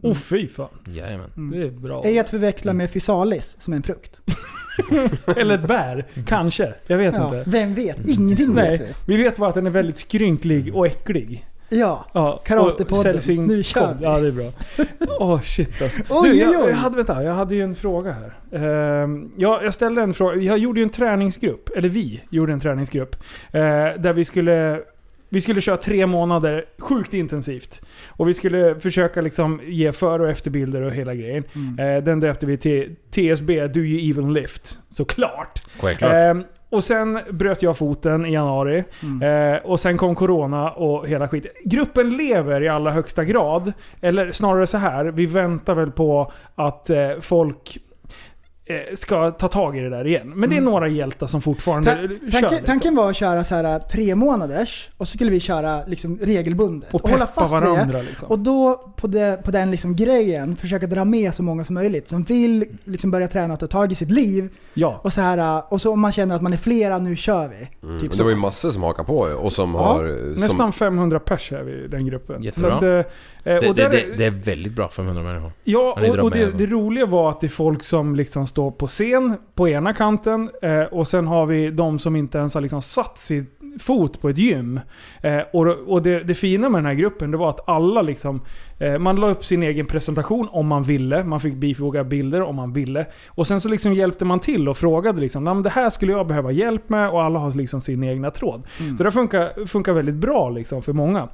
Oh 0.03 0.15
fy 0.15 0.49
fan. 0.49 0.69
Jajamän. 0.87 1.51
Det 1.53 1.63
är 1.63 1.71
bra. 1.71 2.05
Ej 2.05 2.19
att 2.19 2.29
förväxla 2.29 2.73
med 2.73 2.91
fysalis, 2.91 3.57
som 3.59 3.73
är 3.73 3.77
en 3.77 3.83
frukt. 3.83 4.21
Eller 5.37 5.55
ett 5.55 5.69
bär. 5.69 6.05
Kanske. 6.27 6.75
Jag 6.87 6.99
vet 6.99 7.15
Ja, 7.15 7.25
inte. 7.39 7.51
vem 7.51 7.75
vet? 7.75 8.09
Ingenting 8.09 8.55
vet 8.55 8.81
Nej, 8.81 8.95
vi. 9.07 9.17
vi 9.17 9.23
vet 9.23 9.37
bara 9.37 9.49
att 9.49 9.55
den 9.55 9.67
är 9.67 9.71
väldigt 9.71 9.99
skrynklig 9.99 10.77
och 10.77 10.87
äcklig. 10.87 11.45
Ja. 11.69 12.07
Ja, 12.13 12.43
Karatepodden. 12.45 13.47
Nu 13.47 13.63
kör 13.63 13.95
vi. 13.95 14.05
Ja, 14.05 14.19
det 14.21 14.29
är 14.29 14.33
bra. 14.33 14.51
Åh 15.19 15.41
shit 15.43 15.83
alltså. 15.83 16.03
Oj, 16.11 16.31
du, 16.31 16.37
jag, 16.37 16.71
jag, 16.71 16.75
hade, 16.77 16.97
vänta, 16.97 17.23
jag 17.23 17.33
hade 17.33 17.55
ju 17.55 17.63
en 17.63 17.75
fråga 17.75 18.13
här. 18.13 18.35
Ehm, 19.03 19.31
ja, 19.37 19.61
jag 19.65 19.75
ställde 19.75 20.03
en 20.03 20.15
fråga. 20.15 20.37
Jag 20.37 20.59
gjorde 20.59 20.81
ju 20.81 20.85
en 20.85 20.91
träningsgrupp, 20.91 21.71
eller 21.77 21.89
vi 21.89 22.21
gjorde 22.31 22.53
en 22.53 22.61
träningsgrupp. 22.61 23.17
eh, 23.53 23.61
där 23.99 24.13
vi 24.13 24.25
skulle, 24.25 24.81
vi 25.33 25.41
skulle 25.41 25.61
köra 25.61 25.77
tre 25.77 26.07
månader 26.07 26.65
sjukt 26.79 27.15
intensivt. 27.15 27.81
Och 28.09 28.29
vi 28.29 28.35
skulle 28.35 28.81
försöka 28.81 29.21
liksom 29.21 29.61
ge 29.65 29.93
före 29.93 30.23
och 30.23 30.29
efterbilder 30.29 30.83
och 30.83 30.93
hela 30.93 31.15
grejen. 31.15 31.45
Mm. 31.55 31.97
Eh, 31.97 32.05
den 32.05 32.21
döpte 32.21 32.47
vi 32.47 32.57
till 32.57 32.97
TSB, 33.11 33.67
Do 33.67 33.81
You 33.81 34.11
Even 34.11 34.33
Lift? 34.33 34.79
Såklart. 34.89 35.63
Självklart. 35.81 36.13
Ehm, 36.13 36.45
och 36.71 36.85
sen 36.85 37.21
bröt 37.31 37.63
jag 37.63 37.79
foten 37.79 38.27
i 38.27 38.33
januari. 38.33 38.85
Mm. 39.03 39.55
Eh, 39.55 39.61
och 39.61 39.81
sen 39.81 39.97
kom 39.97 40.15
Corona 40.15 40.71
och 40.71 41.09
hela 41.09 41.29
skit. 41.29 41.47
Gruppen 41.65 42.17
lever 42.17 42.63
i 42.63 42.69
allra 42.69 42.91
högsta 42.91 43.25
grad. 43.25 43.73
Eller 44.01 44.33
snarare 44.33 44.67
så 44.67 44.79
här, 44.79 45.05
vi 45.05 45.27
väntar 45.27 45.75
väl 45.75 45.91
på 45.91 46.33
att 46.55 46.91
eh, 46.91 47.11
folk 47.21 47.77
eh, 47.77 47.92
ska 48.95 49.31
ta 49.31 49.49
tag 49.49 49.77
i 49.77 49.81
det 49.81 49.91
där 49.91 50.07
igen. 50.07 50.33
Men 50.37 50.51
det 50.51 50.57
är 50.57 50.59
Mm. 50.59 50.73
några 50.73 50.89
hjältar 50.89 51.27
som 51.27 51.43
fortfarande 51.43 51.91
Ta- 51.91 51.97
kör. 51.97 52.09
Tanken, 52.09 52.29
liksom. 52.31 52.59
tanken 52.67 52.95
var 52.95 53.11
att 53.11 53.17
köra 53.17 53.45
så 53.45 53.55
här 53.55 53.79
tre 53.79 54.15
månaders 54.15 54.89
och 54.97 55.09
så 55.09 55.15
skulle 55.17 55.31
vi 55.31 55.41
köra 55.41 55.85
liksom 55.87 56.19
regelbundet. 56.23 56.95
och 56.95 57.05
Och, 57.05 57.11
hålla 57.11 57.27
fast 57.27 57.55
vid 57.55 57.63
det. 57.63 57.69
varandra 57.71 58.03
liksom. 58.03 58.29
Och 58.31 58.39
då 58.39 58.93
på, 58.97 59.07
det, 59.07 59.43
på 59.45 59.51
den 59.51 59.71
liksom 59.71 59.97
grejen 59.97 60.57
försöka 60.57 60.87
dra 60.87 61.05
med 61.05 61.35
så 61.35 61.43
många 61.43 61.65
som 61.65 61.75
möjligt 61.75 62.09
som 62.09 62.23
vill 62.23 62.65
liksom 62.85 63.11
börja 63.11 63.29
träna 63.29 63.55
och 63.55 63.61
ta 63.61 63.67
tag 63.67 63.93
i 63.93 63.95
sitt 63.95 64.11
liv. 64.11 64.49
ja. 64.75 65.01
Och 65.03 65.13
så 65.13 65.21
här, 65.21 65.63
och 65.69 65.81
så 65.81 65.93
om 65.93 66.01
man 66.01 66.13
känner 66.13 66.35
att 66.35 66.43
man 66.43 66.53
är 66.53 66.57
flera, 66.57 66.99
nu 66.99 67.17
kör 67.17 67.49
vi. 67.49 67.69
Mm. 67.89 68.01
Typ 68.01 68.11
Det 68.11 68.17
så. 68.17 68.23
var 68.23 68.31
ju 68.31 68.37
massor 68.37 68.71
som 68.71 68.83
hakar 68.83 69.05
på 69.05 69.19
och 69.19 69.53
som 69.53 69.75
Ja, 69.75 69.81
har... 69.83 70.07
Som, 70.33 70.41
Nästan 70.41 70.73
500 70.73 71.19
pers 71.21 71.53
är 71.53 71.63
vi 71.63 71.73
i 71.73 71.87
den 71.89 72.07
gruppen. 72.07 72.43
Jättebra. 72.43 72.71
Så 72.71 72.77
att, 72.77 72.83
eh, 72.83 72.89
eh, 72.89 73.05
Det, 73.45 73.69
och 73.69 73.75
det, 73.75 73.83
där 73.83 73.91
det, 73.91 74.03
är- 74.03 74.17
det 74.17 74.25
är 74.25 74.31
väldigt 74.31 74.73
bra 74.73 74.89
för 74.89 74.95
500 74.95 75.23
människor. 75.23 75.53
Ja, 75.65 75.99
och, 76.09 76.19
och 76.19 76.31
det, 76.31 76.59
det 76.59 76.67
roliga 76.67 77.07
var 77.07 77.31
att 77.31 77.41
det 77.41 77.47
är 77.47 77.49
folk 77.49 77.85
som 77.85 78.17
liksom 78.17 78.47
står 78.47 78.62
på 78.71 78.87
scen 78.87 79.37
på 79.55 79.69
ena 79.69 79.93
kanten 79.93 80.51
eh, 80.63 80.81
och 80.83 81.09
sen 81.09 81.27
har 81.27 81.47
vi 81.47 81.71
de 81.71 81.99
som 81.99 82.17
inte 82.17 82.39
ens 82.39 82.55
har 82.55 82.61
liksom 82.61 82.83
satt 82.83 83.19
sin 83.19 83.47
fot 83.81 84.21
på 84.21 84.29
ett 84.29 84.39
gym. 84.39 84.81
Eh, 85.23 85.41
och 85.53 85.67
och 85.69 86.03
det, 86.03 86.21
det 86.23 86.35
fina 86.35 86.69
med 86.69 86.79
den 86.79 86.87
här 86.87 86.95
gruppen 86.95 87.31
det 87.31 87.37
var 87.37 87.51
att 87.51 87.69
alla 87.69 88.03
liksom 88.03 88.41
eh, 88.79 88.99
man 88.99 89.17
la 89.17 89.31
upp 89.31 89.45
sin 89.45 89.63
egen 89.63 89.87
presentation 89.87 90.49
om 90.51 90.67
man 90.67 90.83
ville. 90.83 91.25
Man 91.25 91.41
fick 91.41 91.55
bifoga 91.55 92.05
bilder 92.05 92.43
om 92.43 92.57
man 92.57 92.73
ville. 92.73 93.07
Och 93.29 93.47
sen 93.47 93.61
så 93.61 93.69
liksom 93.69 93.95
hjälpte 93.95 94.25
man 94.25 94.41
till 94.41 94.69
och 94.69 94.77
frågade 94.77 95.21
liksom 95.21 95.45
"Nej, 95.45 95.55
men 95.55 95.63
det 95.63 95.71
här 95.71 95.91
skulle 95.91 96.13
jag 96.13 96.27
behöva 96.27 96.51
hjälp 96.53 96.89
med 96.89 97.11
och 97.11 97.23
alla 97.23 97.39
har 97.39 97.53
liksom 97.53 97.81
sin 97.81 98.05
egna 98.05 98.31
tråd. 98.31 98.63
Så 98.99 99.05
det 99.05 99.11
funkar, 99.11 99.67
funkar 99.67 99.93
väldigt 99.93 100.15
bra 100.15 100.51
liksom 100.51 100.83
för 100.83 100.93
många. 100.93 101.29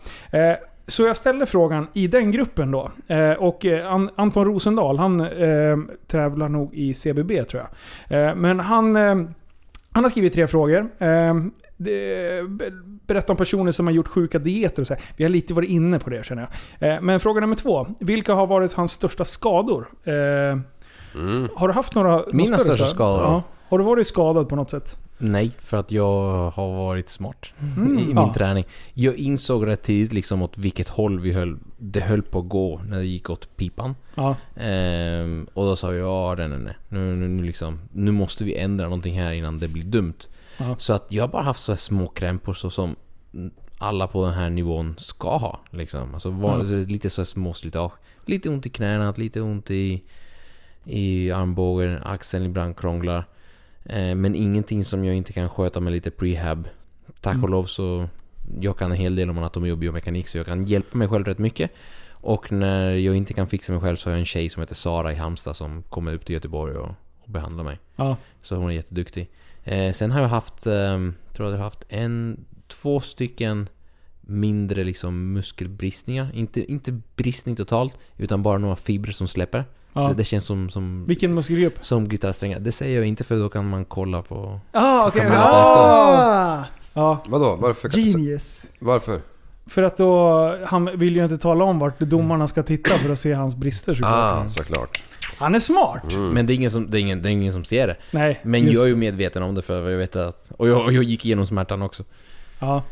Så 0.89 1.03
jag 1.03 1.17
ställde 1.17 1.47
frågan 1.47 1.87
i 1.93 2.07
den 2.07 2.31
gruppen 2.31 2.71
då. 2.71 2.91
Eh, 3.07 3.33
och 3.33 3.65
eh, 3.65 3.93
An- 3.93 4.11
Anton 4.17 4.45
Rosendahl, 4.45 4.99
han 4.99 5.21
eh, 5.21 5.77
tävlar 6.07 6.49
nog 6.49 6.75
i 6.75 6.95
CBB 6.95 7.45
tror 7.45 7.63
jag. 8.09 8.29
Eh, 8.29 8.35
men 8.35 8.61
han, 8.61 8.97
han 9.93 10.05
har 10.05 10.09
skrivit 10.11 10.33
tre 10.33 10.47
frågor. 10.47 10.89
Berätta 13.07 13.33
om 13.33 13.37
personer 13.37 13.73
som 13.73 13.87
har 13.87 13.93
gjort 13.95 14.09
sjuka 14.09 14.39
dieter 14.39 14.83
och 14.83 14.87
så 14.87 14.95
här. 14.95 15.03
Vi 15.17 15.25
har 15.25 15.29
lite 15.29 15.55
varit 15.55 15.69
inne 15.69 15.99
på 15.99 16.11
det 16.11 16.25
känner 16.27 16.49
jag. 16.81 17.03
Men 17.03 17.21
fråga 17.21 17.41
nummer 17.41 17.57
två. 17.57 17.87
Vilka 18.01 18.35
har 18.35 18.47
varit 18.47 18.73
hans 18.73 18.93
största 18.93 19.25
skador? 19.25 19.89
Mm. 21.15 21.49
har 21.55 21.69
du 21.69 21.75
haft 21.75 21.95
några, 21.95 22.11
några 22.11 22.27
Mina 22.33 22.59
större 22.59 22.75
största 22.75 22.87
skador? 22.95 23.19
skador? 23.19 23.33
Ja. 23.35 23.43
Har 23.69 23.79
du 23.79 23.85
varit 23.85 24.07
skadad 24.07 24.49
på 24.49 24.57
något 24.57 24.71
sätt? 24.71 24.97
Nej, 25.19 25.51
för 25.59 25.77
att 25.77 25.91
jag 25.93 26.51
har 26.51 26.77
varit 26.77 27.09
smart 27.09 27.47
Mm. 27.77 27.99
i 27.99 28.05
min 28.07 28.17
Ja. 28.17 28.35
träning. 28.37 28.65
Jag 28.95 29.17
insåg 29.17 29.67
rätt 29.67 29.83
tidigt 29.83 30.13
liksom 30.13 30.43
åt 30.43 30.59
vilket 30.59 30.89
håll 30.89 31.21
vi 31.21 31.33
höll, 31.33 31.59
det 31.79 32.01
höll 32.01 32.23
på 32.23 32.39
att 32.39 32.49
gå 32.49 32.81
när 32.89 32.99
det 32.99 33.05
gick 33.07 33.31
åt 33.31 33.57
pipan. 33.57 33.95
Ja. 34.15 34.37
Ehm, 34.57 35.47
och 35.55 35.65
då 35.67 35.77
sa 35.77 35.95
jag 35.95 36.09
ja, 36.09 36.35
nej, 36.39 36.49
nej, 36.49 36.59
nej. 36.59 36.77
Nu, 36.89 37.17
nu, 37.17 37.29
nu, 37.29 37.43
liksom, 37.43 37.81
nu 37.93 38.13
måste 38.13 38.45
vi 38.45 38.57
ändra 38.57 38.85
någonting 38.85 39.21
här 39.21 39.33
innan 39.33 39.59
det 39.59 39.69
blir 39.69 39.85
dumt. 39.85 40.15
Ja. 40.59 40.77
Så 40.79 40.93
att 40.93 41.07
jag 41.13 41.23
har 41.23 41.29
bara 41.29 41.43
haft 41.43 41.61
så 41.61 41.77
små 41.77 42.07
krämpor 42.07 42.55
så 42.55 42.71
som 42.71 42.97
alla 43.79 44.07
på 44.07 44.25
den 44.25 44.35
här 44.35 44.51
nivån 44.51 44.95
ska 44.99 45.37
ha. 45.37 45.61
Liksom. 45.71 46.15
Alltså, 46.15 46.37
Ja. 46.43 46.65
så 46.65 46.75
lite 46.77 47.11
så 47.11 47.25
småslitage. 47.25 47.93
Lite 48.27 48.49
ont 48.49 48.67
i 48.67 48.71
knäna, 48.71 49.15
lite 49.17 49.41
ont 49.41 49.71
i, 49.71 50.03
i 50.85 51.31
armbågen, 51.31 52.03
axeln 52.03 52.45
ibland 52.47 52.77
krånglar. 52.77 53.25
Eh, 53.89 54.15
men 54.15 54.35
ingenting 54.35 54.85
som 54.85 55.05
jag 55.05 55.15
inte 55.17 55.33
kan 55.33 55.49
sköta 55.49 55.81
med 55.81 55.93
lite 55.93 56.11
prehab. 56.11 56.69
Tack 57.21 57.35
och 57.35 57.39
Mm. 57.39 57.51
lov 57.51 57.65
så 57.65 58.09
jag 58.61 58.79
kan 58.79 58.91
en 58.91 58.97
hel 58.99 59.17
del 59.17 59.31
om 59.31 59.39
anatomi 59.39 59.71
och 59.71 59.79
biomekanik 59.79 60.29
så 60.29 60.39
jag 60.39 60.47
kan 60.47 60.65
hjälpa 60.65 60.99
mig 60.99 61.09
själv 61.09 61.25
rätt 61.25 61.39
mycket. 61.39 61.71
Och 62.21 62.53
när 62.53 62.91
jag 62.93 63.17
inte 63.17 63.35
kan 63.35 63.47
fixa 63.47 63.73
mig 63.73 63.81
själv 63.81 63.97
så 63.97 64.09
har 64.09 64.13
jag 64.13 64.19
en 64.19 64.25
tjej 64.27 64.49
som 64.49 64.61
heter 64.61 64.75
Sara 64.75 65.13
i 65.13 65.15
Halmstad 65.15 65.57
som 65.57 65.83
kommer 65.83 66.15
upp 66.15 66.25
till 66.25 66.35
Göteborg 66.35 66.77
och, 66.77 66.91
och 67.21 67.31
behandlar 67.31 67.65
mig. 67.65 67.79
Ja. 67.97 68.17
Så 68.43 68.57
hon 68.57 68.71
är 68.71 68.75
jätteduktig. 68.75 69.31
Eh, 69.65 69.93
sen 69.93 70.11
har 70.11 70.21
jag 70.21 70.29
haft, 70.29 70.67
ehm, 70.67 71.15
tror 71.33 71.47
jag 71.49 71.53
jag 71.53 71.59
har 71.59 71.65
haft 71.65 71.85
en, 71.89 72.45
två 72.69 73.01
stycken 73.01 73.69
mindre 74.21 74.85
liksom 74.85 75.33
muskelbristningar. 75.33 76.31
Inte, 76.35 76.73
inte 76.73 77.01
bristning 77.17 77.57
totalt, 77.57 77.99
utan 78.17 78.43
bara 78.43 78.59
några 78.59 78.77
fibrer 78.77 79.13
som 79.13 79.29
släpper. 79.29 79.65
Ja. 79.93 80.01
Det, 80.09 80.15
det 80.15 80.25
känns 80.25 80.45
som, 80.45 80.71
som, 80.71 81.05
Vilken 81.07 81.35
muskelgrupp? 81.35 81.85
som 81.85 82.09
gitarrsträngar. 82.09 82.59
Det 82.61 82.73
säger 82.73 82.97
jag 82.97 83.07
inte 83.07 83.25
för 83.25 83.37
då 83.39 83.49
kan 83.49 83.69
man 83.69 83.85
kolla 83.85 84.23
på... 84.23 84.61
Ah, 84.73 85.07
okej. 85.09 85.25
Man 85.29 85.33
Ah! 85.39 86.59
Ah, 86.61 86.65
Ja, 86.95 87.25
Vadå? 87.27 87.57
Varför? 87.61 87.89
genius. 87.89 88.65
Varför? 88.79 89.21
för 89.67 89.83
att 89.83 89.97
då... 89.97 90.57
Han 90.67 90.99
vill 90.99 91.17
ju 91.17 91.23
inte 91.25 91.39
tala 91.39 91.65
om 91.65 91.79
vart 91.79 91.99
domarna 91.99 92.49
ska 92.49 92.63
titta 92.63 92.91
för 92.95 93.13
att 93.13 93.19
se 93.19 93.33
hans 93.33 93.57
brister 93.57 93.95
såklart. 93.95 94.45
Ah, 94.45 94.49
såklart. 94.49 95.03
Han 95.39 95.55
är 95.55 95.61
smart. 95.61 96.13
Mm. 96.13 96.29
Men 96.29 96.47
det 96.47 96.53
är, 96.53 96.55
ingen 96.55 96.71
som, 96.71 96.91
det, 96.91 96.99
är 96.99 97.01
ingen, 97.01 97.23
det 97.23 97.29
är 97.29 97.31
ingen 97.31 97.53
som 97.53 97.65
ser 97.65 97.87
det. 97.87 97.97
Nej, 98.11 98.41
Men 98.43 98.63
just- 98.63 98.75
jag 98.75 98.85
är 98.85 98.89
ju 98.89 98.97
medveten 98.97 99.43
om 99.43 99.55
det 99.55 99.63
för 99.63 99.91
jag 99.91 99.99
vet 99.99 100.17
att... 100.17 100.53
Och 100.57 100.69
jag, 100.69 100.85
och 100.85 100.93
jag 100.93 101.03
gick 101.05 101.25
igenom 101.25 101.47
smärtan 101.47 101.83
också. 101.83 102.05
Ja. 102.59 102.83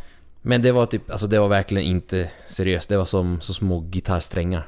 Men 0.42 0.62
det 0.62 0.72
var 0.72 0.86
typ, 0.86 1.10
alltså 1.10 1.26
det 1.26 1.38
var 1.38 1.48
verkligen 1.48 1.86
inte 1.86 2.30
seriöst. 2.48 2.88
Det 2.88 2.96
var 2.96 3.04
som 3.04 3.40
så 3.40 3.54
små 3.54 3.80
gitarrsträngar. 3.80 4.66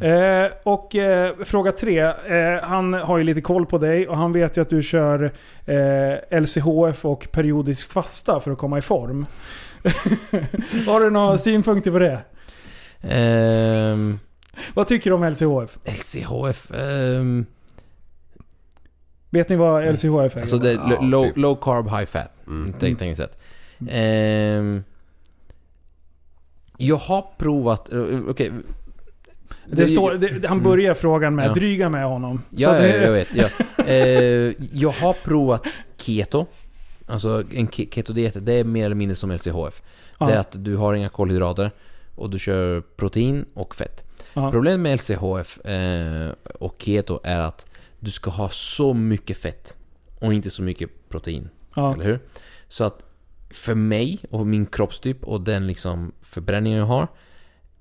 Eh, 0.00 0.50
och 0.62 0.94
eh, 0.96 1.34
fråga 1.44 1.72
tre. 1.72 1.98
Eh, 2.02 2.62
han 2.62 2.92
har 2.94 3.18
ju 3.18 3.24
lite 3.24 3.40
koll 3.40 3.66
på 3.66 3.78
dig 3.78 4.08
och 4.08 4.16
han 4.16 4.32
vet 4.32 4.56
ju 4.56 4.60
att 4.60 4.68
du 4.70 4.82
kör 4.82 5.32
eh, 5.66 6.40
LCHF 6.40 7.04
och 7.04 7.28
periodisk 7.32 7.88
fasta 7.90 8.40
för 8.40 8.50
att 8.50 8.58
komma 8.58 8.78
i 8.78 8.82
form. 8.82 9.26
har 10.86 11.00
du 11.00 11.10
några 11.10 11.38
synpunkter 11.38 11.90
på 11.90 11.98
det? 11.98 12.18
Ehm, 13.02 14.18
Vad 14.74 14.86
tycker 14.86 15.10
du 15.10 15.16
om 15.16 15.24
LCHF? 15.24 15.78
LCHF... 15.84 16.70
ehm, 16.70 17.46
Vet 19.30 19.48
ni 19.48 19.56
vad 19.56 19.84
LCHF 19.92 20.36
är? 20.36 20.40
alltså 20.40 20.58
det 20.58 20.70
är 20.70 20.74
Ja, 20.74 21.00
low, 21.00 21.20
typ. 21.24 21.36
low 21.36 21.54
carb, 21.60 21.90
high 21.90 22.04
fat. 22.04 22.32
Mm. 22.46 22.74
Tänk, 22.80 22.98
tänk 22.98 23.16
sätt. 23.16 23.38
Ehm, 23.90 24.84
jag 26.76 26.96
har 26.96 27.24
provat... 27.38 27.92
eh, 27.92 28.00
Okej. 28.28 28.52
Det 29.72 29.86
står, 29.88 30.14
det, 30.14 30.48
han 30.48 30.62
börjar 30.62 30.94
frågan 30.94 31.34
med 31.36 31.46
Ja. 31.48 31.54
dryga 31.54 31.88
med 31.88 32.04
honom. 32.04 32.42
Ja, 32.50 32.76
ja, 32.80 32.86
jag 32.86 33.12
vet. 33.12 33.28
Ja. 33.34 33.48
Eh, 33.84 34.54
jag 34.72 34.90
har 34.90 35.12
provat 35.24 35.62
keto. 35.96 36.46
Alltså 37.06 37.44
en 37.54 37.68
ke- 37.68 37.90
keto-diet, 37.94 38.36
det 38.46 38.52
är 38.52 38.64
mer 38.64 38.84
eller 38.84 38.94
mindre 38.96 39.16
som 39.16 39.30
LCHF. 39.30 39.82
Ja. 40.18 40.26
Det 40.26 40.32
är 40.32 40.38
att 40.38 40.64
du 40.64 40.76
har 40.76 40.94
inga 40.94 41.08
kolhydrater 41.08 41.70
och 42.14 42.30
du 42.30 42.38
kör 42.38 42.80
protein 42.80 43.44
och 43.54 43.74
fett. 43.74 44.04
Ja. 44.34 44.50
Problemet 44.50 44.80
med 44.80 44.92
LCHF 44.94 45.58
eh, 45.66 46.30
och 46.60 46.74
keto 46.78 47.20
är 47.24 47.38
att 47.40 47.66
du 48.00 48.10
ska 48.10 48.30
ha 48.30 48.48
så 48.48 48.94
mycket 48.94 49.36
fett 49.38 49.76
och 50.20 50.34
inte 50.34 50.50
så 50.50 50.62
mycket 50.62 51.08
protein. 51.08 51.48
Ja. 51.76 51.94
Eller 51.94 52.04
hur? 52.04 52.18
Så 52.68 52.84
att 52.84 53.02
för 53.50 53.74
mig 53.74 54.18
och 54.30 54.46
min 54.46 54.66
kroppstyp 54.66 55.24
och 55.24 55.40
den 55.40 55.66
liksom 55.66 56.12
förbränningen 56.20 56.78
jag 56.78 56.86
har 56.86 57.08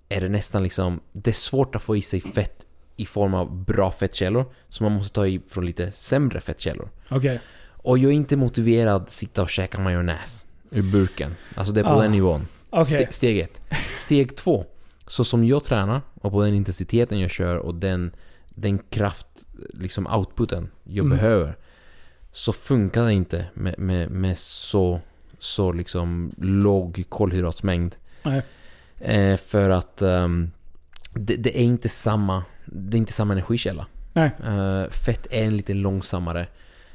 är 0.10 0.22
det 0.22 0.30
nästan 0.30 0.64
liksom... 0.64 0.99
Det 1.11 1.30
är 1.30 1.34
svårt 1.34 1.76
att 1.76 1.84
få 1.84 1.95
i 1.98 2.02
sig 2.02 2.22
fett 2.22 2.65
i 2.95 3.06
form 3.06 3.34
av 3.34 3.64
bra 3.64 3.91
fettkällor. 3.91 4.45
Så 4.69 4.84
man 4.84 4.91
måste 4.91 5.14
ta 5.14 5.27
i 5.27 5.41
från 5.48 5.65
lite 5.65 5.91
sämre 5.91 6.40
fettkällor. 6.40 6.90
Okej. 7.10 7.40
Och 7.68 7.98
jag 7.98 8.11
är 8.11 8.15
inte 8.15 8.36
motiverad 8.38 9.02
att 9.02 9.10
sitta 9.10 9.41
och 9.41 9.49
käka 9.49 9.80
majonnäs 9.80 10.48
ur 10.72 10.81
burken. 10.91 11.36
Alltså 11.56 11.73
det 11.73 11.80
är 11.80 11.84
på 11.84 11.90
Ah. 11.90 12.02
den 12.02 12.11
nivån. 12.11 12.48
Ste- 12.72 13.11
steg 13.11 13.40
ett. 13.40 13.61
Steg 13.90 14.36
två. 14.36 14.65
Så 15.07 15.23
som 15.23 15.44
jag 15.45 15.64
tränar 15.64 16.02
och 16.14 16.31
på 16.31 16.44
den 16.45 16.53
intensiteten 16.53 17.19
jag 17.19 17.31
kör 17.31 17.56
och 17.57 17.76
den, 17.76 18.11
den 18.49 18.77
kraft, 18.80 19.27
liksom 19.73 20.07
outputen 20.07 20.69
jag 20.84 21.06
Mm. 21.06 21.18
behöver. 21.18 21.57
Så 22.31 22.53
funkar 22.53 23.06
det 23.06 23.14
inte 23.14 23.45
med, 23.53 23.80
med, 23.80 24.10
med 24.11 24.38
så, 24.38 24.99
så 25.40 25.72
liksom 25.72 26.31
låg 26.38 27.03
kolhydratsmängd. 27.10 27.95
Nej. 28.23 28.41
Eh, 28.99 29.38
för 29.38 29.69
att 29.69 30.01
ehm, 30.01 30.51
det, 31.13 31.35
det 31.35 31.59
är 31.59 31.63
inte 31.63 31.89
samma, 31.89 32.43
det 32.65 32.97
är 32.97 32.99
inte 32.99 33.13
samma 33.13 33.34
energikälla. 33.34 33.85
Nej. 34.13 34.31
Eh, 34.45 34.89
fett 34.89 35.27
är 35.31 35.43
en 35.43 35.57
lite 35.57 35.73
långsammare. 35.73 36.47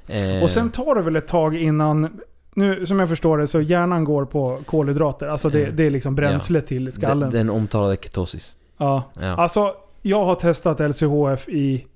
Eh, 0.08 0.42
Och 0.42 0.50
sen 0.50 0.70
tar 0.70 0.94
det 0.94 1.02
väl 1.02 1.16
ett 1.16 1.28
tag 1.28 1.56
innan... 1.56 2.20
Nu 2.56 2.86
som 2.86 3.00
jag 3.00 3.08
förstår 3.08 3.38
det 3.38 3.46
så 3.46 3.60
hjärnan 3.60 4.04
går 4.04 4.24
på 4.24 4.60
kolhydrater. 4.66 5.26
Alltså 5.26 5.48
det, 5.48 5.62
Mm. 5.62 5.76
det 5.76 5.82
är 5.86 5.90
liksom 5.90 6.14
bränsle 6.14 6.60
till 6.60 6.92
skallen. 6.92 7.20
den, 7.20 7.30
den 7.30 7.50
omtalade 7.50 7.96
ketosis. 8.02 8.56
Ja. 8.78 9.02
Ja. 9.20 9.36
Alltså, 9.36 9.74
jag 10.02 10.24
har 10.24 10.34
testat 10.34 10.80
LCHF 10.80 11.48
i 11.48 11.86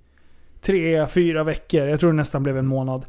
tre, 0.61 1.07
fyra 1.07 1.45
veckor. 1.45 1.87
Jag 1.89 2.01
tror 2.01 2.11
det 2.11 2.17
nästan 2.17 2.43
blev 2.43 2.59
en 2.59 2.67
månad. 2.67 3.05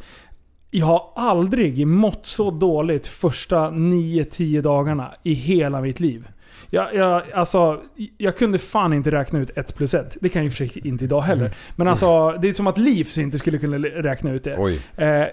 Jag 0.71 0.85
har 0.85 1.03
aldrig 1.15 1.87
mått 1.87 2.25
så 2.25 2.51
dåligt 2.51 3.07
första 3.07 3.57
9-10 3.71 4.61
dagarna 4.61 5.13
i 5.23 5.33
hela 5.33 5.81
mitt 5.81 5.99
liv. 5.99 6.27
Jag, 6.69 6.95
jag, 6.95 7.23
alltså, 7.33 7.81
jag 8.17 8.37
kunde 8.37 8.59
fan 8.59 8.93
inte 8.93 9.11
räkna 9.11 9.39
ut 9.39 9.57
1 9.57 9.75
plus 9.75 9.93
1. 9.93 10.17
Det 10.21 10.29
kan 10.29 10.41
jag 10.41 10.45
i 10.45 10.49
och 10.49 10.53
för 10.53 10.65
sig 10.65 10.87
inte 10.87 11.03
idag 11.03 11.21
heller. 11.21 11.45
Mm. 11.45 11.57
Men 11.75 11.87
alltså, 11.87 12.31
det 12.31 12.49
är 12.49 12.53
som 12.53 12.67
att 12.67 12.77
Livs 12.77 13.17
inte 13.17 13.37
skulle 13.37 13.57
kunna 13.57 13.77
räkna 13.77 14.31
ut 14.31 14.43
det. 14.43 14.79
Eh, 14.97 15.25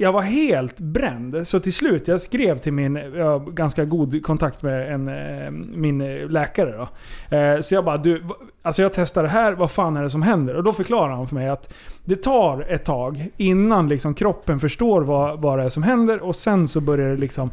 jag 0.00 0.12
var 0.12 0.22
helt 0.22 0.80
bränd. 0.80 1.46
Så 1.46 1.60
till 1.60 1.72
slut, 1.72 2.08
jag 2.08 2.20
skrev 2.20 2.58
till 2.58 2.72
min, 2.72 2.96
jag 2.96 3.24
har 3.24 3.50
ganska 3.50 3.84
god 3.84 4.22
kontakt 4.22 4.62
med 4.62 4.94
en, 4.94 5.08
eh, 5.08 5.50
min 5.50 5.98
läkare 6.28 6.76
då. 6.76 6.88
Eh, 7.36 7.60
så 7.60 7.74
jag 7.74 7.84
bara, 7.84 7.96
du, 7.96 8.22
alltså 8.62 8.82
jag 8.82 8.92
testar 8.94 9.22
det 9.22 9.28
här, 9.28 9.52
vad 9.52 9.70
fan 9.70 9.96
är 9.96 10.02
det 10.02 10.10
som 10.10 10.22
händer? 10.22 10.54
Och 10.54 10.64
då 10.64 10.72
förklarar 10.72 11.12
han 11.12 11.28
för 11.28 11.34
mig 11.34 11.48
att 11.48 11.74
det 12.04 12.16
tar 12.16 12.66
ett 12.68 12.84
tag 12.84 13.28
innan 13.36 13.88
liksom 13.88 14.14
kroppen 14.14 14.60
förstår 14.60 15.02
vad, 15.02 15.40
vad 15.40 15.58
det 15.58 15.64
är 15.64 15.68
som 15.68 15.82
händer 15.82 16.22
och 16.22 16.36
sen 16.36 16.68
så 16.68 16.80
börjar 16.80 17.10
det 17.10 17.16
liksom 17.16 17.50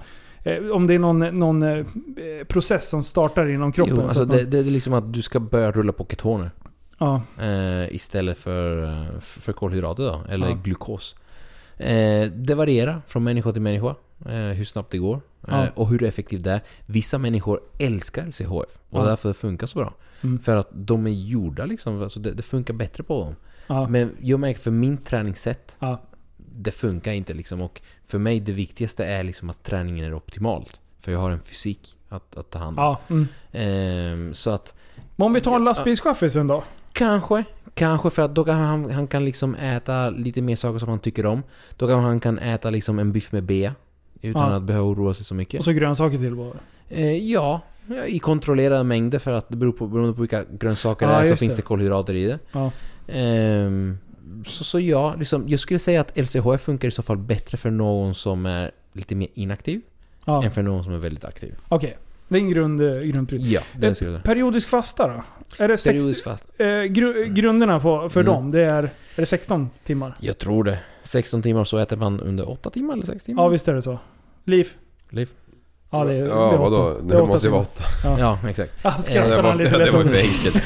om 0.74 0.88
det 0.88 0.94
är 0.94 0.99
någon, 0.99 1.19
någon 1.19 1.64
eh, 1.64 1.86
process 2.48 2.90
som 2.90 3.03
startar 3.03 3.48
inom 3.49 3.72
kroppen. 3.72 3.95
Jo, 3.95 4.02
så 4.02 4.03
alltså 4.07 4.22
att 4.24 4.28
man, 4.28 4.38
det, 4.38 4.45
det 4.45 4.57
är 4.60 4.64
liksom 4.64 4.94
att 4.94 5.14
du 5.14 5.22
ska 5.22 5.40
börja 5.40 5.72
rulla 5.72 5.91
på 5.94 6.06
ketoner. 6.10 6.52
ja, 6.98 7.22
Eh, 7.41 7.95
istället 7.95 8.38
för, 8.38 8.84
eh, 8.84 9.19
för 9.19 9.53
kolhydrater 9.53 10.03
då, 10.03 10.22
eller 10.30 10.48
Ja. 10.49 10.56
glukos. 10.64 11.15
Eh, 11.78 12.28
det 12.32 12.56
varierar 12.56 13.02
från 13.07 13.24
människa 13.24 13.52
till 13.52 13.61
människa. 13.61 13.95
Eh, 14.26 14.34
hur 14.36 14.64
snabbt 14.65 14.91
det 14.91 14.98
går. 14.98 15.15
Eh, 15.15 15.22
Ja. 15.48 15.68
och 15.76 15.90
hur 15.90 16.03
effektivt 16.03 16.44
det 16.44 16.52
är. 16.52 16.61
Vissa 16.86 17.18
människor 17.18 17.60
älskar 17.80 18.26
LCHF. 18.28 18.80
Och 18.90 19.06
därför 19.06 19.30
det 19.30 19.34
funkar 19.34 19.68
så 19.68 19.80
bra. 19.80 19.94
Mm. 20.22 20.40
För 20.40 20.56
att 20.56 20.69
de 20.72 21.07
är 21.07 21.11
gjorda 21.11 21.65
liksom. 21.65 22.02
Alltså 22.02 22.19
det, 22.19 22.32
det 22.34 22.44
funkar 22.44 22.74
bättre 22.74 23.03
på 23.03 23.24
dem. 23.24 23.36
Men 23.91 24.11
jag 24.22 24.40
märker 24.40 24.60
för 24.60 24.72
min 24.72 24.98
träningssätt. 24.98 25.78
Det 26.58 26.72
funkar 26.72 27.12
inte 27.12 27.34
liksom. 27.34 27.62
Och 27.62 27.82
för 28.06 28.18
mig 28.20 28.40
det 28.40 28.52
viktigaste 28.52 29.06
är 29.06 29.24
liksom 29.24 29.50
att 29.50 29.64
träningen 29.64 30.06
är 30.06 30.14
optimalt. 30.14 30.80
För 31.00 31.12
jag 31.12 31.20
har 31.20 31.32
en 31.32 31.40
fysik 31.42 31.96
att, 32.10 32.38
att 32.38 32.50
ta 32.50 32.60
hand 32.60 32.80
om. 32.80 32.84
ja. 32.84 33.00
Mm. 33.10 33.28
Ehm, 33.52 34.34
så 34.34 34.50
att 34.50 34.76
Men 35.16 35.26
om 35.26 35.34
vi 35.34 35.42
tar 35.42 35.52
Ja. 35.52 35.58
lastbilschaffisen 35.58 36.48
då? 36.48 36.64
Kanske. 36.94 37.44
Kanske 37.74 38.10
för 38.10 38.22
att 38.22 38.36
då 38.36 38.44
kan 38.46 38.56
han, 38.60 38.92
han 38.92 39.08
kan 39.08 39.26
liksom 39.26 39.56
äta 39.56 40.10
lite 40.10 40.42
mer 40.42 40.56
saker 40.56 40.80
som 40.80 40.90
han 40.90 41.00
tycker 41.00 41.26
om. 41.26 41.44
Då 41.78 41.88
kan 41.88 42.04
han 42.04 42.20
kan 42.20 42.40
äta 42.40 42.70
liksom 42.70 43.00
en 43.00 43.12
biff 43.12 43.32
med 43.32 43.44
bea. 43.44 43.76
Utan 44.22 44.52
Ja. 44.52 44.56
att 44.58 44.64
behöva 44.64 44.86
oroa 44.88 45.14
sig 45.14 45.26
så 45.26 45.34
mycket. 45.34 45.60
Och 45.60 45.66
så 45.66 45.72
grönsaker 45.72 46.18
till 46.18 46.36
bara. 46.36 46.54
Eh, 46.90 47.12
ja, 47.32 47.62
i 48.08 48.20
kontrollerade 48.20 48.84
mängder 48.84 49.20
för 49.20 49.32
att 49.32 49.50
det 49.50 49.56
beror 49.58 49.72
på, 49.72 49.88
beroende 49.88 50.14
på 50.14 50.22
vilka 50.22 50.44
grönsaker 50.52 51.06
Ja, 51.06 51.12
det 51.12 51.18
är 51.18 51.22
så 51.22 51.28
just 51.30 51.40
finns 51.40 51.56
det. 51.56 51.62
det 51.62 51.66
kolhydrater 51.66 52.14
i 52.14 52.26
det. 52.26 52.40
Ja. 52.52 52.72
Ehm, 53.08 53.98
så, 54.46 54.64
så 54.64 54.80
ja, 54.80 55.16
liksom, 55.16 55.44
jag 55.48 55.60
skulle 55.60 55.80
säga 55.80 56.02
att 56.02 56.18
LCHF 56.18 56.62
funkar 56.62 56.88
i 56.88 56.92
så 56.92 57.02
fall 57.04 57.18
bättre 57.18 57.58
för 57.58 57.72
någon 57.72 58.16
som 58.16 58.46
är 58.46 58.72
lite 58.94 59.16
mer 59.16 59.28
inaktiv 59.34 59.82
Ja. 60.26 60.44
än 60.44 60.52
för 60.52 60.62
någon 60.64 60.84
som 60.84 60.94
är 60.94 60.98
väldigt 60.98 61.26
aktiv. 61.26 61.56
Okej. 61.70 61.98
Det 62.28 62.36
är 62.38 62.42
en 62.42 62.50
grund, 62.50 62.82
eh, 62.82 63.00
grundpryl. 63.00 63.52
Ja, 63.52 63.62
det 63.80 63.96
skulle 63.96 64.12
jag. 64.12 64.24
Periodisk 64.24 64.70
fasta 64.70 65.08
då? 65.08 65.24
Är 65.64 65.68
det 65.68 65.78
60, 65.78 66.00
Periodiskt 66.00 66.24
fast. 66.24 66.52
eh, 66.62 66.82
gru, 66.84 67.26
grunderna 67.26 67.80
på, 67.80 68.10
för 68.10 68.22
Mm. 68.22 68.34
dem, 68.34 68.52
det 68.52 68.62
är, 68.62 68.84
är 68.84 68.90
det 69.16 69.26
16 69.26 69.70
timmar? 69.84 70.16
Jag 70.20 70.38
tror 70.38 70.64
det. 70.64 70.80
16 71.04 71.42
timmar 71.42 71.64
så 71.64 71.78
äter 71.78 71.98
man 71.98 72.20
under 72.20 72.50
8 72.50 72.70
timmar 72.70 72.94
eller 72.94 73.06
6 73.06 73.24
timmar? 73.24 73.44
Ja, 73.44 73.50
visst 73.50 73.68
är 73.68 73.74
det 73.74 73.82
så. 73.82 74.00
Liv? 74.44 74.68
Liv. 75.10 75.30
Ja, 75.90 76.04
det 76.04 76.14
det 76.14 76.28
Ja, 76.28 76.58
vadå? 76.58 76.94
Det, 77.04 77.16
är 77.18 77.24
måste 77.26 77.48
ju 77.48 77.52
vara 77.52 77.62
åtta. 77.62 77.84
Ja, 78.20 78.40
exakt. 78.50 78.74
Ja, 78.84 78.90
Eh, 78.90 79.30
Det 79.30 79.42
var, 79.42 79.56
lite 79.56 79.72
det 79.72 79.78
lätt 79.78 79.94
var 79.94 80.00
åt 80.00 80.08
för 80.08 80.14
det. 80.14 80.22
enkelt. 80.22 80.64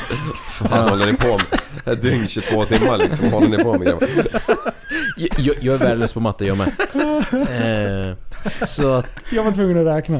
Fan 0.51 0.89
håller 0.89 1.05
ni 1.05 1.13
på 1.17 1.27
med? 1.27 1.93
Ett 1.93 2.01
dygn 2.01 2.27
22 2.27 2.65
timmar 2.65 2.97
liksom. 2.97 3.29
Vad 3.31 3.43
håller 3.43 3.57
ni 3.57 3.63
på 3.63 3.73
med 3.73 3.87
grabbar? 3.87 4.07
Jag, 5.17 5.29
jag, 5.39 5.55
jag 5.61 5.73
är 5.75 5.79
värdelös 5.79 6.13
på 6.13 6.19
matte 6.19 6.45
jag 6.45 6.57
med. 6.57 6.67
Eh, 7.31 8.15
Så 8.65 8.93
att 8.93 9.05
Jag 9.31 9.43
var 9.43 9.51
tvungen 9.51 9.77
att 9.87 9.95
räkna. 9.97 10.19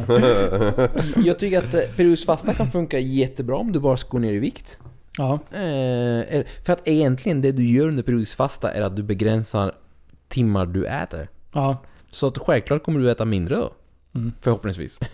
jag 1.26 1.40
tycker 1.40 1.57
att 1.60 1.73
eh, 1.73 1.82
periodisk 1.95 2.26
fasta 2.26 2.53
kan 2.53 2.72
funka 2.72 2.99
jättebra 2.99 3.56
om 3.56 3.72
du 3.72 3.80
bara 3.80 3.98
ska 3.98 4.10
gå 4.10 4.19
ner 4.19 4.34
i 4.34 4.40
vikt. 4.40 4.80
Ja. 5.18 5.34
Eh, 5.52 6.44
för 6.65 6.73
att 6.73 6.82
egentligen 6.88 7.41
det 7.41 7.52
du 7.52 7.65
gör 7.65 7.88
under 7.88 8.03
periodisk 8.03 8.38
fasta 8.38 8.72
är 8.72 8.82
att 8.82 8.95
du 8.95 9.03
begränsar 9.03 9.76
timmar 10.30 10.65
du 10.65 10.86
äter. 10.88 11.28
ja. 11.53 11.78
Så 12.14 12.28
att 12.28 12.38
självklart 12.38 12.84
kommer 12.84 12.99
du 12.99 13.11
äta 13.11 13.26
mindre 13.26 13.56
då. 13.56 13.73
Mm. 14.15 14.31
Förhoppningsvis. 14.41 14.99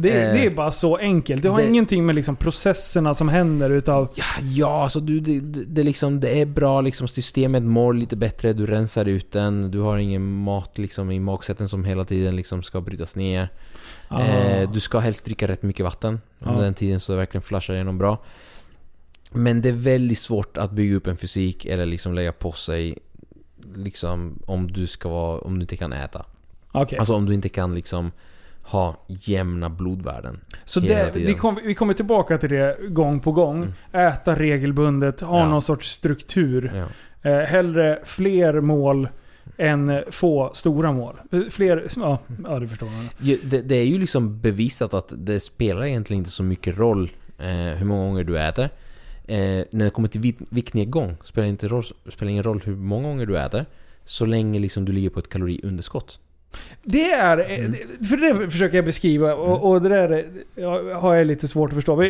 Det, 0.00 0.10
Eh, 0.10 0.32
det 0.32 0.46
är 0.46 0.50
bara 0.50 0.70
så 0.70 0.96
enkelt. 0.96 1.42
Det 1.42 1.48
har 1.48 1.56
det- 1.56 1.68
ingenting 1.68 2.06
med 2.06 2.14
liksom 2.14 2.36
processerna 2.36 3.14
som 3.14 3.28
händer 3.28 3.70
utav... 3.70 4.08
Ja, 4.14 4.24
ja 4.54 4.82
alltså 4.82 5.00
du, 5.00 5.20
det, 5.20 5.40
det, 5.64 5.82
liksom, 5.82 6.20
det 6.20 6.40
är 6.40 6.46
bra 6.46 6.80
liksom, 6.80 7.08
systemet 7.08 7.62
mår 7.62 7.92
lite 7.94 8.16
bättre, 8.16 8.52
du 8.52 8.66
rensar 8.66 9.04
ut 9.04 9.32
den, 9.32 9.70
du 9.70 9.80
har 9.80 9.98
ingen 9.98 10.32
mat 10.32 10.78
liksom 10.78 11.10
i 11.10 11.20
magsätten 11.20 11.68
som 11.68 11.84
hela 11.84 12.04
tiden 12.04 12.36
liksom 12.36 12.62
ska 12.62 12.80
brytas 12.80 13.16
ner. 13.16 13.48
Ah. 14.08 14.22
Eh, 14.24 14.70
du 14.72 14.80
ska 14.80 14.98
helst 14.98 15.24
dricka 15.24 15.48
rätt 15.48 15.62
mycket 15.62 15.84
vatten 15.84 16.20
under 16.38 16.54
Ja. 16.58 16.64
den 16.64 16.74
tiden 16.74 17.00
så 17.00 17.12
det 17.12 17.18
verkligen 17.18 17.42
flashar 17.42 17.74
igenom 17.74 17.98
bra. 17.98 18.24
Men 19.32 19.62
det 19.62 19.68
är 19.68 19.72
väldigt 19.72 20.18
svårt 20.18 20.56
att 20.56 20.70
bygga 20.72 20.96
upp 20.96 21.06
en 21.06 21.16
fysik 21.16 21.64
eller 21.64 21.86
liksom 21.86 22.14
lägga 22.14 22.32
på 22.32 22.52
sig 22.52 22.98
liksom 23.74 24.38
om 24.46 24.72
du 24.72 24.86
ska 24.86 25.08
vara, 25.08 25.38
om 25.40 25.54
du 25.54 25.60
inte 25.60 25.76
kan 25.76 25.92
äta. 25.92 26.24
Okej. 26.72 26.98
Alltså 26.98 27.14
om 27.14 27.26
du 27.26 27.34
inte 27.34 27.48
kan 27.48 27.74
liksom 27.74 28.12
ha 28.62 29.04
jämna 29.06 29.68
blodvärden. 29.70 30.40
Så 30.64 30.80
det, 30.80 31.16
vi, 31.16 31.34
kom, 31.34 31.58
vi 31.64 31.74
kommer 31.74 31.94
tillbaka 31.94 32.38
till 32.38 32.50
det 32.50 32.76
gång 32.88 33.20
på 33.20 33.32
gång. 33.32 33.56
Mm. 33.92 34.08
Äta 34.12 34.36
regelbundet, 34.38 35.20
ha 35.20 35.38
Ja. 35.38 35.48
någon 35.48 35.62
sorts 35.62 35.90
struktur. 35.90 36.72
Ja. 36.74 36.86
Eh, 37.30 37.38
hellre 37.46 37.98
fler 38.04 38.60
mål 38.60 39.08
än 39.56 40.02
få 40.10 40.50
stora 40.54 40.92
mål. 40.92 41.16
Eh, 41.32 41.40
Fler... 41.50 41.86
Ja, 41.96 42.18
ja 42.48 42.58
du 42.58 42.68
förstår. 42.68 42.86
man. 42.86 43.08
Det, 43.42 43.60
det 43.68 43.74
är 43.76 43.84
ju 43.84 43.98
liksom 43.98 44.40
bevisat 44.40 44.94
att 44.94 45.12
det 45.16 45.40
spelar 45.40 45.84
egentligen 45.84 46.18
inte 46.18 46.30
så 46.30 46.42
mycket 46.42 46.78
roll 46.78 47.10
eh, 47.38 47.46
hur 47.48 47.84
många 47.84 48.04
gånger 48.04 48.24
du 48.24 48.38
äter. 48.40 48.64
Eh, 49.24 49.64
när 49.70 49.84
det 49.84 49.90
kommer 49.90 50.08
till 50.08 50.20
vik- 50.20 50.46
viktnedgång 50.50 51.16
spelar 51.24 51.44
det 51.44 51.50
inte 51.50 51.68
roll, 51.68 51.84
spelar 52.12 52.30
ingen 52.30 52.42
roll 52.42 52.62
hur 52.64 52.76
många 52.76 53.08
gånger 53.08 53.26
du 53.26 53.38
äter. 53.38 53.66
Så 54.04 54.26
länge 54.26 54.58
liksom 54.58 54.84
du 54.84 54.92
ligger 54.92 55.10
på 55.10 55.18
ett 55.18 55.28
kaloriunderskott. 55.28 56.18
Det 56.82 57.10
är... 57.12 57.38
eh, 57.38 57.58
Mm. 57.58 57.72
För 58.08 58.16
det 58.16 58.50
försöker 58.50 58.76
jag 58.78 58.84
beskriva 58.84 59.34
och, 59.34 59.70
och 59.70 59.82
det 59.82 59.88
där 59.88 60.08
är- 60.08 60.26
ja, 60.54 60.98
har 60.98 61.14
jag 61.14 61.26
lite 61.26 61.48
svårt 61.48 61.70
att 61.70 61.74
förstå. 61.74 62.04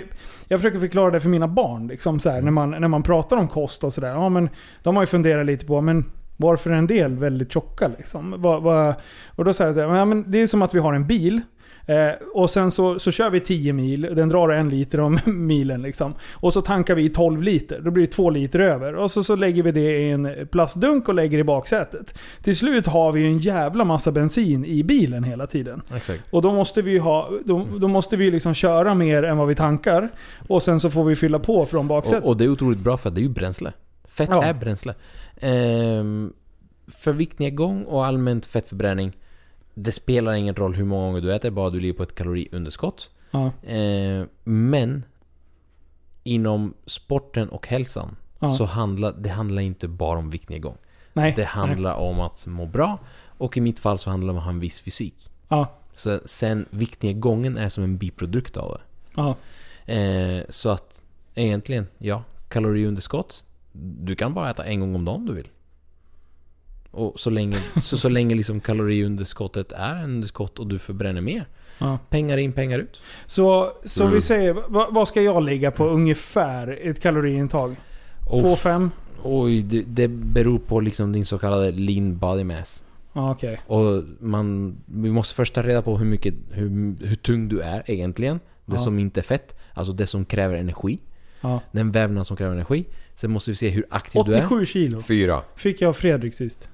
Jag 0.48 0.60
försöker 0.60 0.78
förklara 0.80 1.10
det 1.10 1.20
för 1.20 1.28
mina 1.28 1.48
barn. 1.48 1.86
Liksom, 1.88 2.20
så 2.20 2.30
här, 2.30 2.42
när, 2.42 2.50
man, 2.50 2.70
när 2.70 2.88
man 2.88 3.02
pratar 3.02 3.36
om 3.36 3.48
kost 3.48 3.84
och 3.84 3.92
sådär. 3.92 4.08
Ja, 4.08 4.28
men 4.28 4.48
de 4.82 4.96
har 4.96 5.02
ju 5.02 5.06
funderat 5.06 5.46
lite 5.46 5.66
på 5.66 5.80
men 5.80 6.04
varför 6.36 6.70
är 6.70 6.74
en 6.74 6.86
del 6.86 7.16
väldigt 7.16 7.52
tjocka? 7.52 7.88
Liksom? 7.98 8.32
Och 9.36 9.44
då 9.44 9.52
säger 9.52 9.68
jag 9.68 9.74
så 9.74 9.80
här, 9.88 9.98
ja, 9.98 10.04
men 10.04 10.30
det 10.30 10.38
är 10.42 10.46
som 10.46 10.62
att 10.62 10.74
vi 10.74 10.78
har 10.78 10.92
en 10.92 11.06
bil. 11.06 11.40
Eh, 11.88 12.10
och 12.34 12.50
sen 12.50 12.70
så, 12.70 12.98
så 12.98 13.10
kör 13.10 13.30
vi 13.30 13.40
10 13.40 13.72
mil, 13.72 14.00
den 14.00 14.28
drar 14.28 14.48
en 14.48 14.68
liter 14.68 15.00
om 15.00 15.18
milen 15.26 15.82
liksom. 15.82 16.14
Och 16.34 16.52
så 16.52 16.60
tankar 16.62 16.94
vi 16.94 17.04
i 17.04 17.08
12 17.08 17.42
liter, 17.42 17.80
då 17.80 17.90
blir 17.90 18.06
det 18.06 18.12
2 18.12 18.30
liter 18.30 18.58
över. 18.58 18.94
Och 18.94 19.10
så, 19.10 19.24
så 19.24 19.36
lägger 19.36 19.62
vi 19.62 19.72
det 19.72 19.98
i 19.98 20.10
en 20.10 20.48
plastdunk 20.50 21.08
och 21.08 21.14
lägger 21.14 21.38
i 21.38 21.44
baksätet. 21.44 22.18
Till 22.42 22.56
slut 22.56 22.86
har 22.86 23.12
vi 23.12 23.26
en 23.26 23.38
jävla 23.38 23.84
massa 23.84 24.12
bensin 24.12 24.64
i 24.64 24.84
bilen 24.84 25.24
hela 25.24 25.46
tiden. 25.46 25.82
Exakt. 25.96 26.22
Och 26.32 26.42
då 26.42 26.52
måste 26.52 26.82
vi 26.82 26.98
ha, 26.98 27.30
då, 27.44 27.66
då 27.78 27.88
måste 27.88 28.16
vi 28.16 28.30
liksom 28.30 28.54
köra 28.54 28.94
mer 28.94 29.22
än 29.22 29.36
vad 29.36 29.48
vi 29.48 29.54
tankar. 29.54 30.08
Och 30.48 30.62
sen 30.62 30.80
så 30.80 30.90
får 30.90 31.04
vi 31.04 31.16
fylla 31.16 31.38
på 31.38 31.66
från 31.66 31.88
baksätet. 31.88 32.24
Och, 32.24 32.30
och 32.30 32.36
det 32.36 32.44
är 32.44 32.48
otroligt 32.48 32.78
bra 32.80 32.96
för 32.96 33.10
det 33.10 33.20
är 33.20 33.22
ju 33.22 33.28
bränsle. 33.28 33.72
Fett 34.08 34.28
Ja. 34.32 34.44
är 34.44 34.54
bränsle. 34.54 34.94
Ehm, 35.40 36.32
för 36.88 37.12
viktnedgång 37.12 37.82
och 37.84 38.06
allmänt 38.06 38.46
fettförbränning, 38.46 39.16
det 39.82 39.92
spelar 39.92 40.32
ingen 40.32 40.54
roll 40.54 40.74
hur 40.74 40.84
många 40.84 41.06
gånger 41.06 41.20
du 41.20 41.34
äter, 41.34 41.50
bara 41.50 41.70
du 41.70 41.80
ligger 41.80 41.94
på 41.94 42.02
ett 42.02 42.14
kaloriunderskott. 42.14 43.10
ja, 43.30 43.52
Ehm, 43.66 44.28
men 44.44 45.04
inom 46.24 46.74
sporten 46.86 47.48
och 47.48 47.66
hälsan 47.68 48.16
ja. 48.38 48.54
så 48.56 48.64
handlar 48.64 49.12
det 49.18 49.28
handlar 49.28 49.62
inte 49.62 49.88
bara 49.88 50.18
om 50.18 50.30
viktnedgång. 50.30 50.76
nej, 51.12 51.32
Det 51.36 51.42
nej. 51.42 51.46
handlar 51.46 51.94
om 51.94 52.20
att 52.20 52.46
må 52.46 52.66
bra 52.66 52.98
och 53.38 53.56
i 53.56 53.60
mitt 53.60 53.78
fall 53.78 53.98
så 53.98 54.10
handlar 54.10 54.26
det 54.26 54.30
om 54.32 54.38
att 54.38 54.44
ha 54.44 54.50
en 54.50 54.60
viss 54.60 54.80
fysik. 54.80 55.28
Ja, 55.48 55.66
Så 55.94 56.20
sen 56.24 56.66
viktnedgången 56.70 57.56
är 57.56 57.68
som 57.68 57.84
en 57.84 57.98
biprodukt 57.98 58.56
av 58.56 58.70
det. 58.72 58.80
ja. 59.16 59.36
Eh, 59.94 60.42
så 60.48 60.68
att 60.68 61.02
egentligen, 61.34 61.86
ja, 61.98 62.22
kaloriunderskott. 62.48 63.44
Du 64.00 64.14
kan 64.16 64.34
bara 64.34 64.50
äta 64.50 64.64
en 64.64 64.80
gång 64.80 64.94
om 64.94 65.04
dagen 65.04 65.16
om 65.20 65.26
du 65.26 65.34
vill. 65.34 65.48
Och 66.90 67.20
så 67.20 67.30
länge, 67.30 67.56
så, 67.80 67.98
så 67.98 68.08
länge 68.08 68.34
liksom 68.34 68.60
kaloriunderskottet 68.60 69.72
är 69.72 69.94
en 69.96 70.04
underskott 70.04 70.58
och 70.58 70.66
du 70.66 70.78
förbränner 70.78 71.20
mer. 71.20 71.46
Ja. 71.78 71.98
Pengar 72.10 72.38
in, 72.38 72.52
pengar 72.52 72.78
ut. 72.78 73.00
Så, 73.26 73.72
så 73.84 74.02
Mm. 74.02 74.14
vi 74.14 74.20
säger, 74.20 74.56
vad, 74.68 74.94
vad 74.94 75.08
ska 75.08 75.22
jag 75.22 75.42
ligga 75.44 75.70
på 75.70 75.84
ungefär 75.86 76.78
ett 76.82 77.00
kaloriintag? 77.02 77.76
Och, 78.26 78.40
2-5? 78.40 78.90
oj, 79.22 79.62
det, 79.62 79.82
det 79.82 80.08
beror 80.08 80.58
på 80.58 80.80
liksom 80.80 81.12
din 81.12 81.26
så 81.26 81.38
kallade 81.38 81.70
lean 81.70 82.18
body 82.18 82.44
mass. 82.44 82.82
Okej. 83.12 83.60
Och 83.66 84.04
man, 84.20 84.76
vi 84.86 85.10
måste 85.10 85.34
först 85.34 85.54
ta 85.54 85.62
reda 85.62 85.82
på 85.82 85.98
hur 85.98 86.06
mycket, 86.06 86.34
hur, 86.50 86.68
hur 87.06 87.14
tung 87.16 87.48
du 87.48 87.60
är 87.60 87.82
egentligen. 87.90 88.40
Det 88.64 88.74
Ja. 88.76 88.78
som 88.78 88.98
inte 88.98 89.20
är 89.20 89.22
fett. 89.22 89.54
Alltså 89.74 89.92
det 89.92 90.06
som 90.06 90.24
kräver 90.24 90.54
energi. 90.54 90.98
Ja. 91.40 91.60
Den 91.72 91.92
vävnad 91.92 92.26
som 92.26 92.36
kräver 92.36 92.52
energi. 92.54 92.84
Sen 93.14 93.30
måste 93.30 93.50
vi 93.50 93.54
se 93.54 93.68
hur 93.68 93.86
aktiv 93.90 94.22
du 94.26 94.32
är. 94.34 94.38
87 94.46 94.66
kilo 94.66 95.02
Fyra. 95.02 95.42
fick 95.56 95.80
jag 95.80 95.88
av 95.88 95.92
Fredrik 95.92 96.34
sist. 96.34 96.68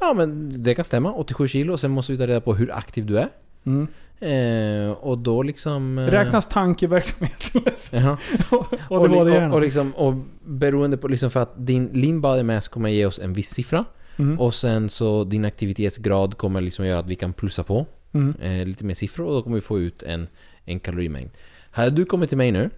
Ja 0.00 0.14
men 0.14 0.52
det 0.62 0.74
kan 0.74 0.84
stämma. 0.84 1.12
87 1.12 1.48
kilo. 1.48 1.76
Sen 1.78 1.90
måste 1.90 2.12
vi 2.12 2.18
ta 2.18 2.26
reda 2.26 2.40
på 2.40 2.54
hur 2.54 2.72
aktiv 2.74 3.06
du 3.06 3.18
är. 3.18 3.28
Mm. 3.64 3.88
Eh, 4.20 4.90
och 4.90 5.18
då 5.18 5.42
liksom... 5.42 5.98
Eh, 5.98 6.06
Räknas 6.06 6.48
tankeverksamhet? 6.48 7.52
Och 8.50 9.00
och, 9.00 9.08
det 9.08 9.16
och, 9.16 9.28
gärna. 9.30 9.54
och, 9.54 9.60
liksom, 9.60 9.92
och 9.94 10.14
beroende 10.44 10.96
på 10.96 11.08
liksom 11.08 11.30
för 11.30 11.40
att 11.42 11.66
din 11.66 11.86
lean 11.92 12.20
body 12.20 12.42
mass 12.42 12.68
kommer 12.68 12.88
ge 12.88 13.06
oss 13.06 13.18
en 13.18 13.32
viss 13.32 13.50
siffra. 13.50 13.84
Mm. 14.18 14.40
Och 14.40 14.54
sen 14.54 14.88
så 14.88 15.24
din 15.24 15.44
aktivitetsgrad 15.44 16.36
kommer 16.38 16.60
liksom 16.60 16.86
göra 16.86 16.98
att 16.98 17.06
vi 17.06 17.16
kan 17.16 17.32
plussa 17.32 17.62
på 17.64 17.86
Mm. 18.12 18.34
eh, 18.40 18.66
lite 18.66 18.84
mer 18.84 18.94
siffror 18.94 19.26
och 19.26 19.32
då 19.32 19.42
kommer 19.42 19.54
vi 19.56 19.60
få 19.60 19.78
ut 19.80 20.02
en, 20.02 20.26
en 20.64 20.80
kalorimängd. 20.80 21.30
Hade 21.70 21.90
du 21.90 22.04
kommit 22.04 22.28
till 22.28 22.38
mig 22.38 22.52
nu 22.52 22.70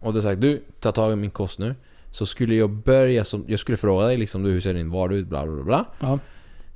och 0.00 0.14
du 0.14 0.22
sagt 0.22 0.40
du, 0.40 0.62
ta 0.80 0.92
tag 0.92 1.12
i 1.12 1.16
min 1.16 1.30
kost 1.30 1.58
nu. 1.58 1.74
Så 2.10 2.26
skulle 2.26 2.54
jag 2.54 2.70
börja 2.70 3.24
som, 3.24 3.44
jag 3.48 3.58
skulle 3.60 3.76
fråga 3.76 4.06
dig 4.06 4.16
liksom 4.16 4.42
du, 4.42 4.50
hur 4.50 4.60
ser 4.60 4.74
din 4.74 4.90
vardag 4.90 5.18
ut, 5.18 5.26
bla 5.26 5.46
bla 5.46 5.54
bla. 5.54 5.64
bla. 5.64 5.84
Ja. 6.00 6.18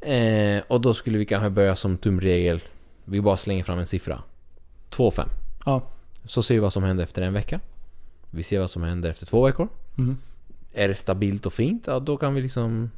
Eh, 0.06 0.62
och 0.68 0.80
då 0.80 0.94
skulle 0.94 1.18
vi 1.18 1.26
kanske 1.26 1.50
börja 1.50 1.76
som 1.76 1.98
tumregel. 1.98 2.60
Vi 3.04 3.20
bara 3.20 3.36
slänger 3.36 3.64
fram 3.64 3.78
en 3.78 3.86
siffra. 3.86 4.22
2,5. 4.90 5.28
Ja. 5.64 5.82
Så 6.24 6.42
ser 6.42 6.54
vi 6.54 6.60
vad 6.60 6.72
som 6.72 6.82
händer 6.82 7.04
efter 7.04 7.22
en 7.22 7.32
vecka. 7.32 7.60
Vi 8.30 8.42
ser 8.42 8.60
vad 8.60 8.70
som 8.70 8.82
händer 8.82 9.10
efter 9.10 9.26
två 9.26 9.46
veckor. 9.46 9.68
Mm. 9.98 10.16
Är 10.74 10.88
det 10.88 10.94
stabilt 10.94 11.46
och 11.46 11.52
fint, 11.52 11.86
ja 11.86 11.98
då 11.98 12.16
kan 12.16 12.34
vi 12.34 12.40
liksom 12.40 12.90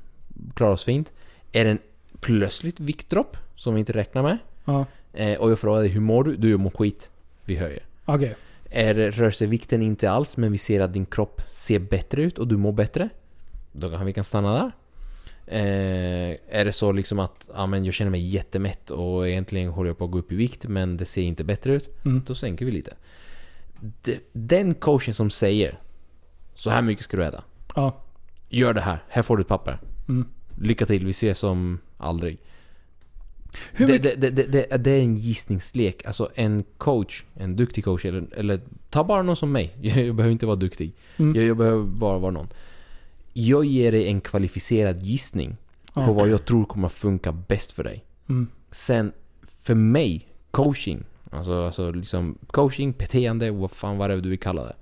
klara 0.55 0.73
oss 0.73 0.85
fint. 0.85 1.13
Är 1.53 1.65
det 1.65 1.71
en 1.71 1.79
plötsligt 2.21 2.81
viktdropp 2.81 3.37
som 3.57 3.75
vi 3.75 3.81
inte 3.81 3.93
räknar 3.93 4.23
med. 4.23 4.39
Ja. 4.65 4.87
Eh, 5.13 5.39
och 5.39 5.51
jag 5.51 5.59
frågar 5.59 5.81
dig 5.81 5.89
hur 5.89 6.01
mår 6.01 6.25
du? 6.25 6.37
Du 6.37 6.57
mår 6.57 6.71
skit. 6.71 7.11
Vi 7.45 7.57
höjer. 7.57 7.83
Okej. 8.05 8.37
Är 8.71 8.95
rör 8.95 9.31
sig 9.31 9.47
vikten 9.47 9.83
inte 9.83 10.11
alls 10.11 10.37
men 10.37 10.53
vi 10.53 10.59
ser 10.59 10.81
att 10.81 10.93
din 10.93 11.07
kropp 11.07 11.43
ser 11.51 11.79
bättre 11.79 12.23
ut 12.23 12.39
och 12.39 12.49
du 12.49 12.57
mår 12.57 12.73
bättre. 12.73 13.09
Då 13.73 13.89
kanske 13.89 14.05
vi 14.05 14.13
kan 14.13 14.25
stanna 14.25 14.53
där. 14.53 14.73
Eh, 15.51 16.37
är 16.49 16.65
det 16.65 16.73
så 16.73 16.93
liksom 16.93 17.19
att 17.19 17.51
ja, 17.55 17.67
men 17.67 17.85
jag 17.85 17.95
känner 17.95 18.11
mig 18.11 18.29
jättemätt 18.29 18.91
och 18.91 19.29
egentligen 19.29 19.71
håller 19.71 19.91
jag 19.91 19.99
på 19.99 20.05
att 20.05 20.11
gå 20.11 20.19
upp 20.19 20.33
i 20.33 20.37
vikt 20.37 20.67
men 20.69 20.97
det 20.97 21.05
ser 21.05 21.23
inte 21.23 21.45
bättre 21.45 21.75
ut. 21.75 22.05
Mm. 22.05 22.23
Då 22.27 22.35
sänker 22.35 22.65
vi 22.65 22.71
lite. 22.71 22.95
De, 24.03 24.19
den 24.33 24.75
coachen 24.75 25.15
som 25.15 25.31
säger 25.31 25.79
Så 26.55 26.71
här 26.71 26.83
mycket 26.83 27.05
ska 27.05 27.17
du 27.17 27.25
äta. 27.25 27.45
Ja. 27.75 27.97
Gör 28.49 28.75
det 28.75 28.81
här. 28.81 29.05
Här 29.09 29.23
får 29.23 29.37
du 29.37 29.41
ett 29.41 29.49
papper. 29.49 29.79
Mm. 30.09 30.29
Lycka 30.61 30.87
till. 30.87 31.05
Vi 31.05 31.11
ses 31.11 31.39
som 31.39 31.79
aldrig. 31.97 32.39
Det, 33.77 33.99
det, 33.99 34.15
det, 34.15 34.31
det, 34.31 34.77
det 34.77 34.91
är 34.91 35.01
en 35.01 35.17
gissningslek. 35.17 36.07
Alltså 36.07 36.31
en 36.35 36.65
coach, 36.79 37.25
en 37.35 37.57
duktig 37.57 37.85
coach 37.85 38.05
eller, 38.05 38.27
eller 38.37 38.61
ta 38.91 39.05
bara 39.05 39.23
någon 39.23 39.37
som 39.37 39.53
mig. 39.53 39.77
Jag, 39.81 39.97
jag 40.07 40.15
behöver 40.15 40.33
inte 40.33 40.47
vara 40.47 40.57
duktig. 40.57 40.95
Mm. 41.17 41.35
Jag, 41.35 41.45
jag 41.45 41.57
behöver 41.57 41.85
bara 41.85 42.19
vara 42.19 42.31
någon. 42.31 42.49
Jag 43.41 43.65
ger 43.65 43.93
dig 43.93 44.09
en 44.09 44.21
kvalificerad 44.21 45.03
gissning 45.03 45.57
Ja. 45.95 46.07
på 46.07 46.13
vad 46.13 46.29
jag 46.29 46.45
tror 46.45 46.65
kommer 46.65 46.89
funka 46.89 47.33
bäst 47.33 47.73
för 47.73 47.85
dig. 47.85 48.05
Mm. 48.29 48.47
Sen, 48.71 49.13
för 49.63 49.75
mig, 49.75 50.29
coaching, 50.51 51.05
alltså, 51.31 51.65
alltså 51.67 51.91
liksom 51.91 52.39
coaching, 52.47 52.93
beteende, 52.93 53.51
vad 53.51 53.71
fan 53.71 53.99
vad 53.99 54.11
det 54.11 54.15
är 54.15 54.21
du 54.21 54.29
vill 54.29 54.39
kalla 54.39 54.65
det. 54.65 54.75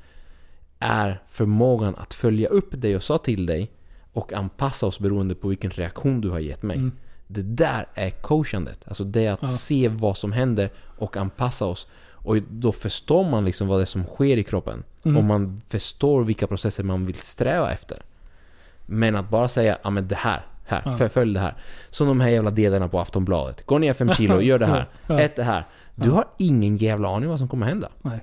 Är 0.79 1.23
förmågan 1.29 1.95
att 1.95 2.15
följa 2.15 2.49
upp 2.49 2.69
det 2.71 2.91
jag 2.91 3.03
sa 3.03 3.19
till 3.19 3.47
dig 3.47 3.71
och 4.13 4.33
anpassa 4.33 4.87
oss 4.87 4.99
beroende 4.99 5.35
på 5.35 5.49
vilken 5.49 5.71
reaktion 5.71 6.21
du 6.21 6.31
har 6.31 6.39
gett 6.39 6.63
mig. 6.63 6.77
Mm. 6.77 6.93
Det 7.27 7.43
där 7.43 7.87
är 7.95 8.11
coachandet. 8.11 8.81
Alltså 8.85 9.05
det 9.05 9.25
är 9.27 9.33
att 9.33 9.39
Ja. 9.43 9.49
se 9.49 9.89
vad 9.89 10.17
som 10.17 10.33
händer 10.33 10.71
och 10.99 11.17
anpassa 11.17 11.67
oss. 11.67 11.87
Och 12.27 12.37
då 12.51 12.73
förstår 12.73 13.25
man 13.31 13.45
liksom 13.45 13.69
vad 13.69 13.79
det 13.79 13.83
är 13.83 13.87
som 13.87 14.05
sker 14.05 14.37
i 14.37 14.45
kroppen. 14.45 14.83
Mm. 15.03 15.17
Och 15.17 15.25
man 15.25 15.63
förstår 15.69 16.25
vilka 16.25 16.47
processer 16.47 16.85
man 16.85 17.07
vill 17.07 17.15
sträva 17.17 17.73
efter. 17.73 18.03
Men 18.87 19.17
att 19.17 19.31
bara 19.31 19.49
säga 19.49 19.79
ja 19.83 19.91
men 19.91 20.09
det 20.09 20.15
här, 20.15 20.41
Här, 20.69 20.83
Ja. 20.99 21.09
följ 21.09 21.35
det 21.35 21.41
här. 21.41 21.55
Som 21.91 22.09
de 22.09 22.21
här 22.21 22.29
jävla 22.29 22.51
delarna 22.51 22.89
på 22.89 23.01
Aftonbladet. 23.01 23.67
Gå 23.67 23.79
ner 23.79 23.93
5 23.93 24.11
kilo, 24.11 24.41
gör 24.41 24.59
det 24.59 24.67
här. 24.67 24.89
Ja. 25.07 25.21
Ät 25.21 25.37
det 25.37 25.43
här. 25.43 25.65
Du 25.95 26.11
har 26.11 26.25
ingen 26.39 26.77
jävla 26.77 27.09
aning 27.09 27.29
vad 27.29 27.39
som 27.39 27.49
kommer 27.49 27.67
hända. 27.67 27.89
Nej. 28.03 28.21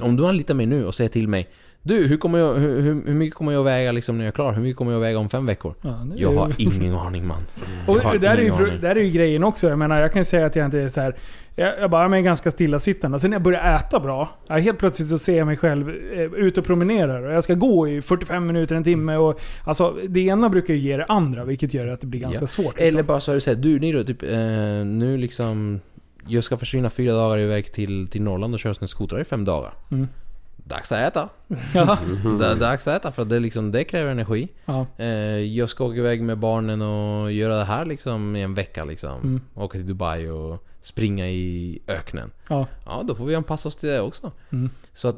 Om 0.00 0.16
du 0.16 0.26
anlitar 0.26 0.54
mig 0.54 0.66
nu 0.66 0.86
och 0.86 0.94
säger 0.94 1.10
till 1.10 1.28
mig 1.28 1.48
Du, 1.82 2.06
hur, 2.06 2.16
kommer 2.16 2.38
jag, 2.38 2.54
hur, 2.54 2.80
hur, 2.82 3.14
mycket 3.14 3.34
kommer 3.34 3.52
jag 3.52 3.64
väga 3.64 3.92
liksom 3.92 4.18
när 4.18 4.24
jag 4.24 4.32
är 4.32 4.34
klar? 4.34 4.52
Hur 4.52 4.62
mycket 4.62 4.76
kommer 4.76 4.92
jag 4.92 5.00
väga 5.00 5.18
om 5.18 5.28
fem 5.28 5.46
veckor? 5.46 5.74
Ja, 5.82 5.90
är 5.90 6.06
Jag 6.16 6.32
har 6.32 6.52
ingen 6.58 6.94
aning 6.94 7.26
man. 7.26 7.42
Och 7.86 7.96
Jag 7.96 8.02
har 8.02 8.18
där 8.18 8.38
är, 8.38 8.42
ju, 8.42 8.52
aning. 8.52 8.80
där 8.80 8.96
är 8.96 9.00
ju 9.00 9.10
grejen 9.10 9.44
också. 9.44 9.68
Jag 9.68 9.78
menar, 9.78 10.00
jag 10.00 10.12
kan 10.12 10.24
säga 10.24 10.46
att 10.46 10.56
jag 10.56 10.64
inte 10.64 10.80
är 10.80 10.88
så 10.88 11.00
här. 11.00 11.16
Jag, 11.56 11.74
jag 11.80 11.90
bara 11.90 12.02
jag 12.02 12.18
är 12.18 12.20
ganska 12.22 12.50
stillasittande. 12.50 13.20
Sen 13.20 13.30
när 13.30 13.34
jag 13.34 13.42
börjar 13.42 13.76
äta 13.76 14.00
bra, 14.00 14.28
ja, 14.46 14.54
helt 14.56 14.78
plötsligt 14.78 15.08
så 15.08 15.18
ser 15.18 15.38
jag 15.38 15.46
mig 15.46 15.56
själv 15.56 15.88
eh, 15.88 16.20
ute 16.34 16.60
och 16.60 16.66
promenerar. 16.66 17.22
Och 17.22 17.32
jag 17.32 17.44
ska 17.44 17.54
gå 17.54 17.88
i 17.88 18.02
45 18.02 18.46
minuter, 18.46 18.74
en 18.74 18.84
timme. 18.84 19.16
Och, 19.16 19.40
alltså, 19.64 19.96
det 20.08 20.20
ena 20.20 20.48
brukar 20.48 20.74
ju 20.74 20.80
ge 20.80 20.96
det 20.96 21.04
andra, 21.04 21.44
vilket 21.44 21.74
gör 21.74 21.86
att 21.86 22.00
det 22.00 22.06
blir 22.06 22.20
ganska 22.20 22.42
Ja. 22.42 22.46
svårt. 22.46 22.78
Liksom. 22.78 22.86
Eller 22.98 23.02
bara 23.02 23.20
så 23.20 23.30
har 23.30 23.34
du 23.34 23.40
sagt, 23.40 23.62
du 23.62 23.78
Niro, 23.80 24.04
typ, 24.04 24.22
eh, 24.22 24.38
nu 24.84 25.16
liksom... 25.16 25.80
Jag 26.26 26.44
ska 26.44 26.56
försvinna 26.56 26.90
fyra 26.90 27.12
dagar 27.12 27.38
iväg 27.38 27.72
till, 27.72 28.08
till 28.08 28.22
Norrland 28.22 28.54
och 28.54 28.60
köra 28.60 28.74
snöskotrar 28.74 29.20
i 29.20 29.24
fem 29.24 29.44
dagar. 29.44 29.74
Mm. 29.90 30.08
Dags 30.56 30.92
att 30.92 30.98
äta. 31.08 31.28
Ja. 31.74 31.98
Dags 32.60 32.88
att 32.88 32.96
äta 32.96 33.12
för 33.12 33.24
det, 33.24 33.38
liksom, 33.40 33.72
det 33.72 33.84
kräver 33.84 34.10
energi. 34.10 34.48
Ja. 34.64 34.86
Eh, 34.96 35.06
jag 35.38 35.68
ska 35.68 35.84
åka 35.84 35.96
iväg 35.96 36.22
med 36.22 36.38
barnen 36.38 36.82
och 36.82 37.32
göra 37.32 37.56
det 37.56 37.64
här 37.64 37.84
liksom 37.84 38.36
i 38.36 38.42
en 38.42 38.54
vecka 38.54 38.84
liksom. 38.84 39.20
Mm. 39.22 39.40
Åka 39.54 39.78
till 39.78 39.86
Dubai 39.86 40.28
och 40.30 40.66
springa 40.84 41.28
i 41.28 41.78
öknen. 41.88 42.30
Ja. 42.48 42.66
Ja, 42.86 43.02
då 43.02 43.14
får 43.14 43.24
vi 43.24 43.34
anpassa 43.34 43.68
oss 43.68 43.76
till 43.76 43.88
det 43.88 44.00
också. 44.00 44.32
Mm. 44.52 44.70
Så 44.94 45.08
att 45.08 45.16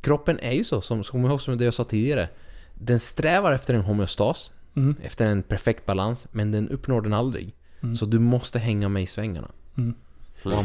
kroppen 0.00 0.38
är 0.40 0.52
ju 0.52 0.64
så, 0.64 0.80
som, 0.80 1.02
ihåg 1.24 1.40
som 1.40 1.58
det 1.58 1.64
jag 1.64 1.74
sa 1.74 1.84
tidigare. 1.84 2.28
Den 2.74 3.00
strävar 3.00 3.52
efter 3.52 3.74
en 3.74 3.80
homeostas, 3.80 4.50
Mm. 4.76 4.96
efter 5.02 5.26
en 5.26 5.42
perfekt 5.42 5.86
balans, 5.86 6.26
men 6.32 6.50
den 6.50 6.68
uppnår 6.68 7.00
den 7.00 7.12
aldrig. 7.12 7.54
Mm. 7.82 7.96
Så 7.96 8.06
du 8.06 8.18
måste 8.18 8.58
hänga 8.58 8.88
med 8.88 9.02
i 9.02 9.06
svängarna. 9.06 9.48
Mm. 9.76 9.94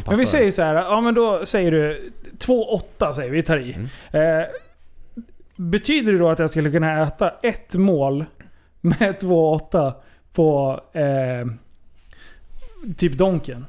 Men 0.05 0.19
vi 0.19 0.25
säger 0.25 0.51
så 0.51 0.61
här, 0.61 0.75
ja 0.75 1.01
men 1.01 1.13
då 1.13 1.45
säger 1.45 1.71
du 1.71 2.11
2,8 2.37 3.13
säger 3.13 3.31
vi, 3.31 3.43
tar 3.43 3.57
i. 3.57 3.73
Mm. 3.73 3.87
Eh, 4.11 4.47
betyder 5.55 6.13
det 6.13 6.19
då 6.19 6.29
att 6.29 6.39
jag 6.39 6.49
skulle 6.49 6.71
kunna 6.71 7.01
äta 7.03 7.29
ett 7.43 7.73
mål 7.73 8.25
med 8.81 9.15
2,8 9.19 9.93
på 10.33 10.81
eh, 10.93 11.47
typ 12.97 13.13
Donken? 13.17 13.65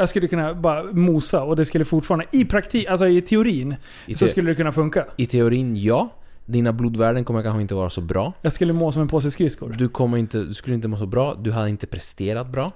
Jag 0.00 0.08
skulle 0.08 0.28
kunna 0.28 0.54
bara 0.54 0.82
mosa 0.92 1.42
och 1.42 1.56
det 1.56 1.64
skulle 1.64 1.84
fortfarande, 1.84 2.26
i 2.32 2.44
praktik, 2.44 2.88
alltså 2.88 3.06
i 3.06 3.22
teorin, 3.22 3.76
I, 4.06 4.14
så 4.14 4.24
te- 4.26 4.30
skulle 4.30 4.50
det 4.50 4.54
kunna 4.54 4.72
funka. 4.72 5.04
I 5.16 5.26
teorin, 5.26 5.76
ja. 5.76 6.08
Dina 6.46 6.72
blodvärden 6.72 7.24
kommer 7.24 7.42
kanske 7.42 7.62
inte 7.62 7.74
vara 7.74 7.90
så 7.90 8.00
bra. 8.00 8.32
Jag 8.42 8.52
skulle 8.52 8.72
må 8.72 8.92
som 8.92 9.02
en 9.02 9.08
påse 9.08 9.30
skridskor. 9.30 9.74
Du, 9.78 9.88
kommer 9.88 10.18
inte, 10.18 10.38
du 10.38 10.54
skulle 10.54 10.74
inte 10.74 10.88
må 10.88 10.96
så 10.96 11.06
bra. 11.06 11.34
Du 11.34 11.52
hade 11.52 11.68
inte 11.68 11.86
presterat 11.86 12.48
bra. 12.48 12.72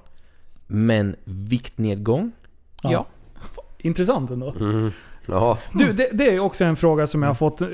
Men 0.67 1.17
viktnedgång? 1.25 2.33
Ja. 2.83 2.91
Ja. 2.93 3.07
Intressant 3.79 4.31
ändå. 4.31 4.55
Mm. 4.61 4.91
Du, 5.73 5.93
det, 5.93 6.09
det 6.13 6.35
är 6.35 6.39
också 6.41 6.65
en 6.65 6.77
fråga 6.77 7.07
som 7.07 7.23
jag 7.23 7.29
har 7.31 7.35
fått. 7.35 7.61
Eh, 7.61 7.69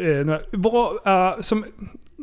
vad, 0.53 1.07
eh, 1.07 1.41
som, 1.41 1.65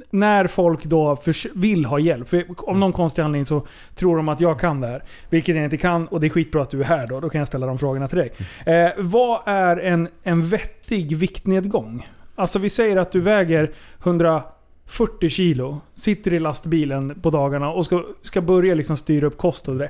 när 0.10 0.48
folk 0.48 0.84
då 0.86 1.18
vill 1.54 1.86
ha 1.86 2.00
hjälp. 2.00 2.30
För 2.30 2.46
om 2.58 2.80
någon 2.80 2.94
konstig 2.94 3.22
anledning 3.22 3.46
så 3.46 3.68
tror 3.96 4.18
de 4.18 4.30
att 4.30 4.40
jag 4.42 4.60
kan 4.60 4.82
det 4.82 4.88
här. 4.88 5.04
Vilket 5.30 5.56
jag 5.56 5.64
inte 5.64 5.78
kan 5.78 6.08
och 6.08 6.20
det 6.20 6.28
är 6.28 6.30
skitbra 6.30 6.62
att 6.62 6.70
du 6.70 6.80
är 6.80 6.86
här 6.86 7.08
då. 7.08 7.20
Då 7.20 7.30
kan 7.30 7.40
jag 7.40 7.48
ställa 7.48 7.68
de 7.68 7.78
frågorna 7.78 8.08
till 8.08 8.18
dig. 8.18 8.32
Eh, 8.66 8.90
vad 8.98 9.40
är 9.46 9.78
en, 9.78 10.08
en 10.24 10.42
vettig 10.50 11.18
viktnedgång? 11.18 12.08
Alltså 12.36 12.60
vi 12.60 12.70
säger 12.70 12.98
att 12.98 13.12
du 13.12 13.22
väger 13.22 13.72
140 14.04 15.30
kilo, 15.30 15.82
sitter 15.96 16.34
i 16.34 16.40
lastbilen 16.40 17.20
på 17.22 17.30
dagarna 17.30 17.70
och 17.72 17.86
ska, 17.86 18.04
ska 18.22 18.42
börja 18.42 18.76
liksom 18.76 18.98
styra 18.98 19.26
upp 19.28 19.38
kost 19.38 19.68
och 19.68 19.76
det. 19.78 19.90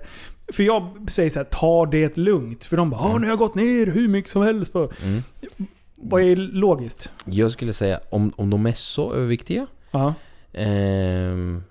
För 0.54 0.64
jag 0.64 1.08
säger 1.10 1.30
så 1.30 1.40
här, 1.40 1.44
ta 1.46 1.86
det 1.86 2.18
lugnt. 2.18 2.66
För 2.66 2.78
de 2.78 2.90
bara 2.90 3.02
"Åh, 3.02 3.14
nu 3.20 3.26
har 3.26 3.32
jag 3.32 3.40
gått 3.40 3.56
ner 3.56 3.86
hur 3.88 4.08
mycket 4.08 4.32
som 4.32 4.42
helst. 4.42 4.76
Mm. 4.76 5.24
Vad 5.96 6.22
är 6.22 6.36
logiskt? 6.36 7.10
Jag 7.26 7.52
skulle 7.52 7.74
säga 7.74 8.00
om, 8.10 8.34
om 8.36 8.50
de 8.50 8.66
är 8.66 8.72
så 8.74 9.14
överviktiga. 9.14 9.68
Ja. 9.92 10.14
ehm, 10.54 11.64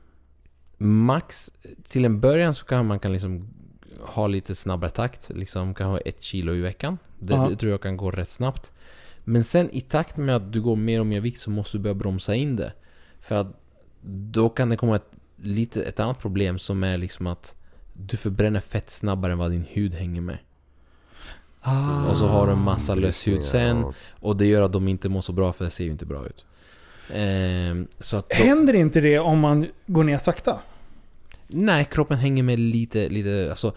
max, 0.78 1.50
till 1.82 2.04
en 2.04 2.20
början 2.20 2.54
så 2.54 2.64
kan 2.64 2.86
man 2.86 2.98
kan 2.98 3.12
liksom 3.12 3.48
ha 4.00 4.26
lite 4.26 4.54
snabbare 4.54 4.90
takt. 4.90 5.30
Liksom 5.34 5.74
kan 5.74 5.86
ha 5.86 5.98
ett 5.98 6.22
kilo 6.22 6.54
i 6.54 6.60
veckan. 6.60 6.98
Det, 7.18 7.34
Ja. 7.34 7.48
det 7.48 7.56
tror 7.56 7.70
jag 7.72 7.80
kan 7.80 7.96
gå 7.96 8.10
rätt 8.10 8.30
snabbt. 8.30 8.72
Men 9.24 9.44
sen 9.44 9.70
i 9.70 9.80
takt 9.80 10.16
med 10.16 10.36
att 10.36 10.52
du 10.52 10.62
går 10.62 10.76
mer 10.76 11.00
och 11.00 11.06
mer 11.06 11.20
vikt 11.20 11.40
så 11.40 11.50
måste 11.50 11.76
du 11.78 11.82
börja 11.82 11.94
bromsa 11.94 12.34
in 12.34 12.56
det. 12.56 12.72
För 13.20 13.34
att 13.34 13.60
då 14.08 14.48
kan 14.48 14.68
det 14.68 14.76
komma 14.76 14.96
ett, 14.96 15.10
lite, 15.36 15.82
ett 15.82 16.00
annat 16.00 16.18
problem 16.20 16.58
som 16.58 16.84
är 16.84 16.98
liksom 16.98 17.26
att 17.26 17.54
du 17.92 18.16
förbränner 18.16 18.60
fett 18.60 18.90
snabbare 18.90 19.32
än 19.32 19.38
vad 19.38 19.50
din 19.50 19.64
hud 19.68 19.94
hänger 19.94 20.20
med. 20.20 20.38
Och 22.10 22.16
så 22.16 22.26
har 22.26 22.46
du 22.46 22.52
en 22.52 22.58
massa 22.62 22.94
lös 22.94 23.26
hud 23.26 23.44
sen. 23.44 23.84
Och 24.20 24.36
det 24.36 24.46
gör 24.46 24.62
att 24.62 24.72
de 24.72 24.88
inte 24.88 25.08
mår 25.08 25.20
så 25.20 25.32
bra 25.32 25.52
för 25.52 25.64
det 25.64 25.70
ser 25.70 25.84
ju 25.84 25.90
inte 25.90 26.06
bra 26.06 26.26
ut. 26.26 26.44
Ehm, 27.14 27.86
så 27.98 28.16
att 28.16 28.30
då, 28.30 28.36
Händer 28.36 28.74
inte 28.74 29.00
det 29.00 29.18
om 29.18 29.40
man 29.40 29.66
går 29.86 30.04
ner 30.04 30.18
sakta? 30.18 30.58
Nej, 31.46 31.84
kroppen 31.84 32.18
hänger 32.18 32.42
med 32.42 32.58
lite, 32.58 33.08
lite, 33.08 33.46
alltså 33.50 33.74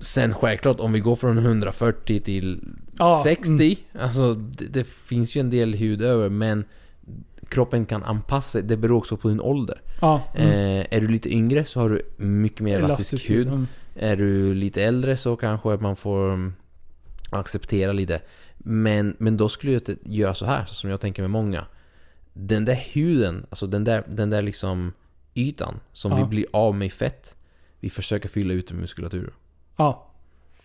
Sen 0.00 0.34
självklart 0.34 0.80
om 0.80 0.92
vi 0.92 1.00
går 1.00 1.16
från 1.16 1.38
140 1.38 2.20
till 2.20 2.64
Ja, 2.98 3.20
60 3.24 3.50
mm. 3.50 3.76
Alltså 4.04 4.34
det, 4.34 4.64
det 4.64 4.86
finns 4.86 5.36
ju 5.36 5.40
en 5.40 5.50
del 5.50 5.74
hud 5.74 6.02
över 6.02 6.28
men 6.28 6.64
Kroppen 7.48 7.86
kan 7.86 8.02
anpassa 8.02 8.50
sig, 8.50 8.62
det 8.62 8.76
beror 8.76 8.98
också 8.98 9.16
på 9.16 9.28
din 9.28 9.40
ålder. 9.40 9.80
Ja. 10.00 10.22
Mm. 10.34 10.50
Eh, 10.50 10.86
är 10.90 11.00
du 11.00 11.08
lite 11.08 11.34
yngre 11.34 11.64
så 11.64 11.80
har 11.80 11.90
du 11.90 12.02
mycket 12.16 12.60
mer 12.60 12.78
elastisk 12.78 13.30
hud. 13.30 13.48
Mm. 13.48 13.66
Är 13.94 14.16
du 14.16 14.54
lite 14.54 14.82
äldre 14.82 15.16
så 15.16 15.36
kanske 15.36 15.76
man 15.76 15.96
får 15.96 16.32
mm, 16.32 16.54
acceptera 17.30 17.92
lite. 17.92 18.20
Men, 18.58 19.16
men 19.18 19.36
då 19.36 19.48
skulle 19.48 19.72
jag 19.72 19.82
göra 20.02 20.34
så 20.34 20.46
här, 20.46 20.64
så 20.64 20.74
som 20.74 20.90
jag 20.90 21.00
tänker 21.00 21.22
med 21.22 21.30
många. 21.30 21.66
Den 22.40 22.64
där 22.64 22.74
huden, 22.92 23.46
alltså 23.50 23.66
den 23.66 23.84
där, 23.84 24.04
den 24.08 24.30
där 24.30 24.42
liksom 24.42 24.92
ytan 25.34 25.80
som 25.92 26.10
Ja. 26.12 26.16
vi 26.16 26.24
blir 26.24 26.46
av 26.52 26.74
med 26.74 26.86
i 26.86 26.90
fett. 26.90 27.36
Vi 27.80 27.90
försöker 27.90 28.28
fylla 28.28 28.54
ut 28.54 28.70
med 28.72 28.80
muskulatur. 28.80 29.32
Ja. 29.76 30.10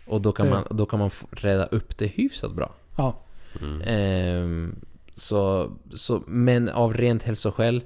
Och 0.06 0.22
då 0.22 0.32
kan, 0.32 0.50
man, 0.50 0.64
då 0.70 0.86
kan 0.86 1.00
man 1.00 1.10
rädda 1.32 1.66
upp 1.66 1.98
det 1.98 2.08
hyfsat 2.08 2.52
bra. 2.56 2.72
Ja. 2.98 3.20
Ehm, 3.86 4.76
så, 5.14 5.72
så, 5.96 6.24
men 6.28 6.70
av 6.70 6.94
rent 6.94 7.24
hälsoskäl, 7.24 7.84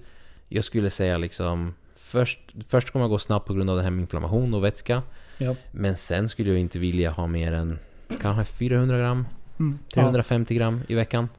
jag 0.47 0.63
skulle 0.63 0.89
säga 0.89 1.17
liksom 1.17 1.73
Först, 1.95 2.39
först 2.67 2.91
kommer 2.91 3.03
jag 3.03 3.09
gå 3.09 3.19
snabbt 3.19 3.47
på 3.47 3.53
grund 3.53 3.69
av 3.69 3.77
det 3.77 3.83
här 3.83 3.89
med 3.91 4.01
inflammation 4.01 4.53
och 4.53 4.63
vätska. 4.63 5.03
Ja. 5.37 5.55
Men 5.71 5.95
sen 5.95 6.29
skulle 6.29 6.49
jag 6.51 6.59
inte 6.59 6.79
vilja 6.79 7.11
ha 7.11 7.27
mer 7.27 7.51
än 7.53 7.79
kanske 8.21 8.45
400 8.53 8.97
gram, 8.99 9.27
Mm. 9.59 9.79
ja. 9.87 10.01
350 10.01 10.55
gram 10.55 10.81
i 10.87 10.95
veckan. 10.95 11.29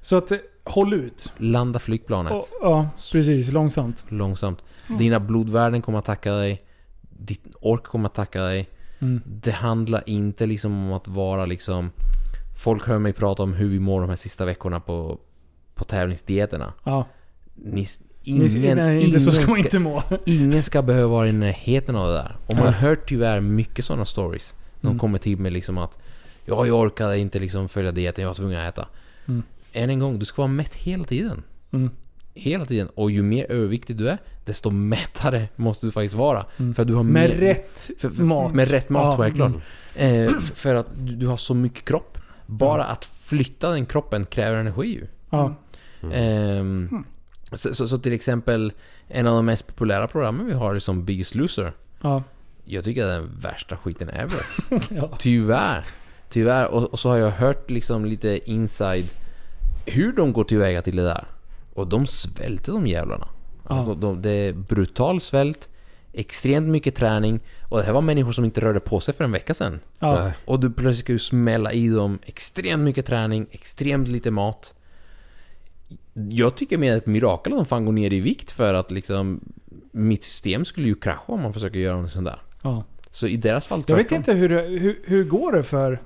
Så 0.00 0.16
att, 0.16 0.32
håll 0.64 0.92
ut. 0.94 1.32
Landa 1.36 1.78
flygplanet 1.78 2.32
Och, 2.32 2.48
ja, 2.60 2.88
precis. 3.12 3.52
Långsamt. 3.52 4.04
långsamt. 4.08 4.58
Dina 4.98 5.20
blodvärden 5.20 5.82
kommer 5.82 5.98
att 5.98 6.04
tacka 6.04 6.32
dig. 6.32 6.62
Ditt 7.10 7.42
ork 7.60 7.82
kommer 7.84 8.06
att 8.06 8.14
tacka 8.14 8.42
dig. 8.42 8.68
Mm. 8.98 9.20
Det 9.26 9.50
handlar 9.50 10.02
inte 10.06 10.46
liksom 10.46 10.72
om 10.86 10.92
att 10.92 11.08
vara 11.08 11.46
liksom... 11.46 11.90
Folk 12.56 12.86
hör 12.86 12.98
mig 12.98 13.12
prata 13.12 13.42
om 13.42 13.52
hur 13.52 13.68
vi 13.68 13.78
mår 13.80 14.00
de 14.00 14.08
här 14.10 14.16
sista 14.16 14.44
veckorna 14.44 14.80
på, 14.80 15.18
på 15.74 15.84
tävlingsdieterna. 15.84 16.72
Ja. 16.84 17.06
Ni, 17.54 17.86
ingen, 18.22 18.76
nej, 18.76 19.04
inte 19.04 19.20
så 19.20 19.32
ska 19.32 19.42
ingen 19.44 19.58
inte 19.64 19.78
må. 19.78 20.02
Ingen 20.24 20.62
ska 20.62 20.82
behöva 20.82 21.08
vara 21.08 21.28
i 21.28 21.32
närheten 21.32 21.96
av 21.96 22.06
det 22.06 22.12
där. 22.14 22.36
Och 22.46 22.54
man 22.54 22.64
Ja. 22.64 22.70
hör 22.70 22.96
tyvärr 22.96 23.40
mycket 23.40 23.84
sådana 23.84 24.04
stories. 24.04 24.54
De 24.80 24.86
Mm. 24.86 24.98
kommer 24.98 25.18
till 25.18 25.38
mig 25.38 25.50
liksom 25.50 25.78
att 25.78 25.98
Ja, 26.44 26.66
jag 26.66 26.80
orkade 26.80 27.18
inte 27.18 27.38
liksom 27.40 27.68
följa 27.68 27.92
dieten, 27.92 28.22
jag 28.22 28.28
var 28.28 28.34
tvungen 28.34 28.60
att 28.60 28.68
äta. 28.74 28.88
Mm. 29.28 29.42
Än 29.72 29.90
en 29.90 29.98
gång, 29.98 30.18
du 30.18 30.24
ska 30.24 30.42
vara 30.42 30.52
mätt 30.52 30.74
hela 30.74 31.04
tiden. 31.04 31.42
Mm. 31.72 31.90
Hela 32.34 32.64
tiden. 32.64 32.88
Och 32.94 33.10
ju 33.10 33.22
mer 33.22 33.46
överviktig 33.52 33.96
du 33.96 34.08
är, 34.08 34.18
desto 34.44 34.70
mättare 34.70 35.48
måste 35.56 35.86
du 35.86 35.92
faktiskt 35.92 36.14
vara. 36.14 36.46
Mm. 36.56 36.74
För 36.74 36.82
att 36.82 36.88
du 36.88 36.94
har 36.94 37.02
Med 37.02 37.30
mer, 37.30 37.36
rätt 37.36 37.90
för, 37.98 38.10
för, 38.10 38.22
mat. 38.24 38.54
Med 38.54 38.68
rätt 38.70 38.88
mat, 38.88 39.04
Ja, 39.04 39.16
självklart. 39.16 39.52
mm. 39.96 40.24
Eh, 40.26 40.32
för 40.40 40.74
att 40.74 40.86
du, 40.98 41.16
du 41.16 41.26
har 41.26 41.36
så 41.36 41.54
mycket 41.54 41.84
kropp. 41.84 42.18
Bara 42.46 42.84
att 42.84 43.04
flytta 43.04 43.70
den 43.70 43.86
kroppen 43.86 44.24
kräver 44.24 44.56
energi 44.58 44.86
ju. 44.86 45.06
Ja. 45.30 45.54
Ehm, 46.12 47.04
så, 47.52 47.74
så, 47.74 47.88
så 47.88 47.98
till 47.98 48.12
exempel, 48.12 48.72
en 49.08 49.26
av 49.26 49.36
de 49.36 49.46
mest 49.46 49.66
populära 49.66 50.08
programmen 50.08 50.46
vi 50.46 50.52
har 50.52 50.74
är 50.74 50.78
som 50.78 51.04
Biggest 51.04 51.34
Loser. 51.34 51.72
Ja. 52.00 52.22
Jag 52.64 52.84
tycker 52.84 53.06
det 53.06 53.12
är 53.12 53.18
den 53.20 53.38
värsta 53.40 53.76
skiten 53.76 54.08
ever. 54.08 54.40
ja. 54.90 55.10
Tyvärr. 55.18 55.84
Tyvärr. 56.30 56.66
Och, 56.66 56.92
och 56.92 57.00
så 57.00 57.08
har 57.08 57.16
jag 57.16 57.30
hört 57.30 57.70
liksom 57.70 58.04
lite 58.04 58.50
inside 58.50 59.04
hur 59.86 60.12
de 60.12 60.32
går 60.32 60.44
tillväga 60.44 60.82
till 60.82 60.96
det 60.96 61.02
där. 61.04 61.24
Och 61.74 61.86
de 61.86 62.06
svälter 62.06 62.72
de 62.72 62.86
jävlarna. 62.86 63.28
Alltså, 63.64 63.90
Ja. 63.90 63.94
de, 63.94 64.00
de, 64.00 64.22
det 64.22 64.30
är 64.30 64.52
brutal 64.52 65.20
svält, 65.20 65.68
extremt 66.12 66.68
mycket 66.68 66.94
träning. 66.94 67.40
Och 67.70 67.78
det 67.78 67.84
här 67.84 67.92
var 67.92 68.00
människor 68.02 68.32
som 68.32 68.44
inte 68.44 68.60
rörde 68.60 68.80
på 68.80 69.00
sig 69.00 69.14
för 69.14 69.24
en 69.24 69.32
vecka 69.32 69.54
sedan. 69.54 69.80
Ja. 69.98 70.32
Och 70.44 70.60
du 70.60 70.70
plötsligt 70.70 71.04
ska 71.04 71.12
ju 71.12 71.18
smälla 71.18 71.72
i 71.72 71.88
dem 71.88 72.18
extremt 72.22 72.82
mycket 72.82 73.06
träning, 73.06 73.46
extremt 73.50 74.08
lite 74.08 74.30
mat. 74.30 74.74
Jag 76.12 76.54
tycker 76.56 76.78
mer 76.78 76.96
ett 76.96 77.06
mirakel 77.06 77.52
att 77.52 77.58
de 77.58 77.66
fan 77.66 77.84
går 77.84 77.92
ner 77.92 78.12
i 78.12 78.20
vikt 78.20 78.52
för 78.52 78.74
att 78.74 78.90
liksom 78.90 79.40
mitt 79.92 80.24
system 80.24 80.64
skulle 80.64 80.86
ju 80.88 80.94
krascha 80.94 81.32
om 81.32 81.42
man 81.42 81.52
försöker 81.52 81.78
göra 81.78 82.00
något 82.00 82.10
sånt 82.10 82.24
där. 82.26 82.38
Ja. 82.62 82.84
Så 83.10 83.26
i 83.26 83.36
deras 83.36 83.68
fall 83.68 83.84
Jag 83.86 83.96
vet 83.96 84.12
inte 84.12 84.32
hur, 84.32 84.78
hur, 84.78 85.00
hur 85.04 85.24
går 85.24 85.52
det 85.52 85.62
för... 85.62 86.00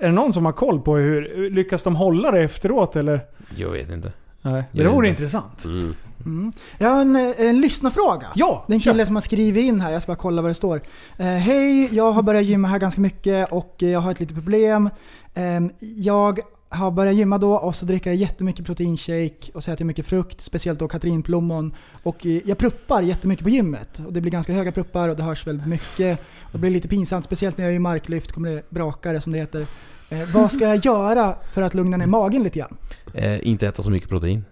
Är 0.00 0.06
det 0.06 0.12
någon 0.12 0.32
som 0.32 0.44
har 0.44 0.52
koll 0.52 0.80
på 0.80 0.96
hur... 0.96 1.50
Lyckas 1.50 1.82
de 1.82 1.96
hålla 1.96 2.30
det 2.30 2.42
efteråt 2.42 2.96
eller? 2.96 3.20
Jag 3.56 3.70
vet 3.70 3.90
inte. 3.90 4.12
Nej. 4.42 4.64
Det 4.72 4.88
vore 4.88 5.08
intressant. 5.08 5.64
Mm. 5.64 5.94
Mm. 6.24 6.52
Jag 6.78 6.90
har 6.90 7.00
en, 7.00 7.16
en 7.16 7.60
lyssnarfråga. 7.60 8.26
Ja! 8.34 8.64
Det 8.66 8.72
är 8.72 8.74
en 8.74 8.80
kille 8.80 9.06
som 9.06 9.16
har 9.16 9.20
skrivit 9.20 9.64
in 9.64 9.80
här, 9.80 9.92
jag 9.92 10.02
ska 10.02 10.12
bara 10.12 10.16
kolla 10.16 10.42
vad 10.42 10.50
det 10.50 10.54
står. 10.54 10.80
Eh, 11.16 11.26
Hej, 11.26 11.94
jag 11.94 12.12
har 12.12 12.22
börjat 12.22 12.44
gymma 12.44 12.68
här 12.68 12.78
ganska 12.78 13.00
mycket 13.00 13.52
och 13.52 13.74
jag 13.78 14.00
har 14.00 14.10
ett 14.10 14.20
litet 14.20 14.34
problem. 14.36 14.90
Eh, 15.34 15.60
jag 15.78 16.40
har 16.74 16.90
börjat 16.90 17.14
gymma 17.14 17.38
då 17.38 17.52
och 17.54 17.74
så 17.74 17.86
dricker 17.86 18.10
jag 18.10 18.16
jättemycket 18.16 18.66
proteinshake 18.66 19.50
och 19.54 19.64
så 19.64 19.70
äter 19.70 19.80
jag 19.82 19.86
mycket 19.86 20.06
frukt, 20.06 20.40
speciellt 20.40 20.78
då 20.78 20.88
katrinplommon. 20.88 21.74
Och 22.02 22.26
eh, 22.26 22.40
jag 22.44 22.58
pruppar 22.58 23.02
jättemycket 23.02 23.44
på 23.44 23.50
gymmet. 23.50 24.00
Och 24.06 24.12
det 24.12 24.20
blir 24.20 24.32
ganska 24.32 24.52
höga 24.52 24.72
pruppar 24.72 25.08
och 25.08 25.16
det 25.16 25.22
hörs 25.22 25.46
väldigt 25.46 25.66
mycket. 25.66 26.18
Och 26.42 26.52
det 26.52 26.58
blir 26.58 26.70
lite 26.70 26.88
pinsamt, 26.88 27.24
speciellt 27.24 27.58
när 27.58 27.64
jag 27.64 27.72
är 27.72 27.76
i 27.76 27.78
marklyft 27.78 28.32
kommer 28.32 28.50
det 28.50 28.70
brakare 28.70 29.20
som 29.20 29.32
det 29.32 29.38
heter. 29.38 29.66
Eh, 30.10 30.28
vad 30.34 30.52
ska 30.52 30.64
jag 30.64 30.84
göra 30.84 31.36
för 31.52 31.62
att 31.62 31.74
lugna 31.74 31.96
ner 31.96 32.06
magen 32.06 32.42
lite 32.42 32.58
grann? 32.58 32.76
Eh, 33.14 33.48
inte 33.48 33.66
äta 33.66 33.82
så 33.82 33.90
mycket 33.90 34.08
protein. 34.08 34.44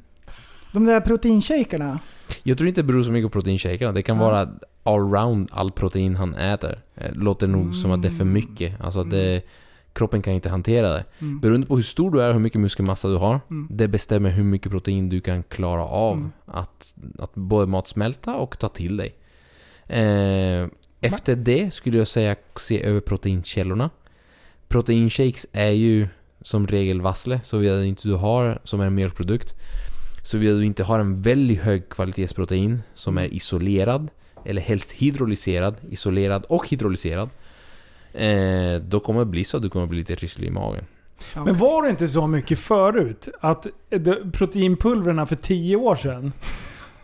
De 0.73 0.85
där 0.85 1.01
proteinshakerna, 1.01 1.99
Jag 2.43 2.59
tror 2.59 2.69
inte 2.69 2.81
det 2.81 2.86
beror 2.86 3.03
så 3.03 3.11
mycket 3.11 3.32
på 3.32 3.39
proteinshakerna. 3.39 3.93
Det 3.93 4.03
kan 4.03 4.16
Ja. 4.16 4.23
vara 4.24 4.49
allround 4.82 5.49
all 5.53 5.70
protein 5.70 6.16
han 6.16 6.35
äter. 6.35 6.78
Eh, 6.94 7.12
Låter 7.12 7.47
nog 7.47 7.74
som 7.74 7.90
att 7.90 8.03
det 8.03 8.09
är 8.09 8.12
för 8.12 8.24
mycket. 8.24 8.81
Alltså 8.81 9.01
att 9.01 9.11
det, 9.11 9.43
kroppen 9.93 10.23
kan 10.23 10.32
inte 10.32 10.48
hantera 10.48 10.89
det. 10.93 11.05
Mm. 11.19 11.40
Beroende 11.40 11.66
på 11.66 11.77
hur 11.77 11.82
stor 11.82 12.10
du 12.10 12.23
är 12.23 12.28
och 12.28 12.35
hur 12.35 12.40
mycket 12.40 12.60
muskelmassa 12.60 13.09
du 13.09 13.16
har. 13.16 13.40
Mm. 13.51 13.69
Det 13.70 13.89
bestämmer 13.89 14.31
hur 14.31 14.44
mycket 14.44 14.73
protein 14.73 15.09
du 15.09 15.20
kan 15.20 15.43
klara 15.43 15.85
av 15.85 16.16
Mm. 16.16 16.31
att, 16.47 16.94
att 17.19 17.35
både 17.35 17.66
matsmälta 17.66 18.35
och 18.35 18.59
ta 18.59 18.69
till 18.69 18.97
dig. 18.97 19.14
Eh, 19.86 20.69
efter 21.01 21.36
det 21.36 21.74
skulle 21.74 21.98
jag 21.98 22.09
säga 22.09 22.36
se 22.56 22.82
över 22.82 23.01
proteinkällorna. 23.01 23.90
Proteinshakes 24.69 25.47
är 25.52 25.70
ju 25.70 26.09
som 26.43 26.66
regel 26.66 27.01
vassle, 27.01 27.40
såvida 27.44 27.85
inte 27.85 28.09
du 28.09 28.14
har, 28.14 28.60
som 28.64 28.81
är 28.81 28.86
en 28.86 28.94
mjölkprodukt. 28.94 29.55
Såvida 30.24 30.55
du 30.55 30.64
inte 30.64 30.85
har 30.85 31.01
en 31.01 31.23
väldigt 31.23 31.60
hög 31.60 31.89
kvalitetsprotein 31.89 32.82
som 32.94 33.19
är 33.19 33.35
isolerad, 33.35 34.10
eller 34.44 34.62
helst 34.62 34.93
hydrolyserad, 34.93 35.74
isolerad 35.90 36.44
och 36.48 36.69
hydrolyserad. 36.69 37.28
Eh, 38.14 38.80
då 38.89 39.01
kommer 39.01 39.20
det 39.20 39.26
bli 39.26 39.44
så 39.44 39.56
att 39.56 39.62
du 39.62 39.70
kommer 39.70 39.86
bli 39.86 39.98
lite 39.98 40.14
rysslig 40.14 40.48
i 40.48 40.51
magen. 40.51 40.84
Men 41.34 41.59
var 41.59 41.82
det 41.82 41.90
inte 41.90 42.09
så 42.09 42.26
mycket 42.26 42.59
förut? 42.59 43.28
Att 43.40 43.66
det- 43.90 44.32
proteinpulverna 44.32 45.26
för 45.26 45.36
tio 45.36 45.76
år 45.76 45.97
sedan. 45.97 46.32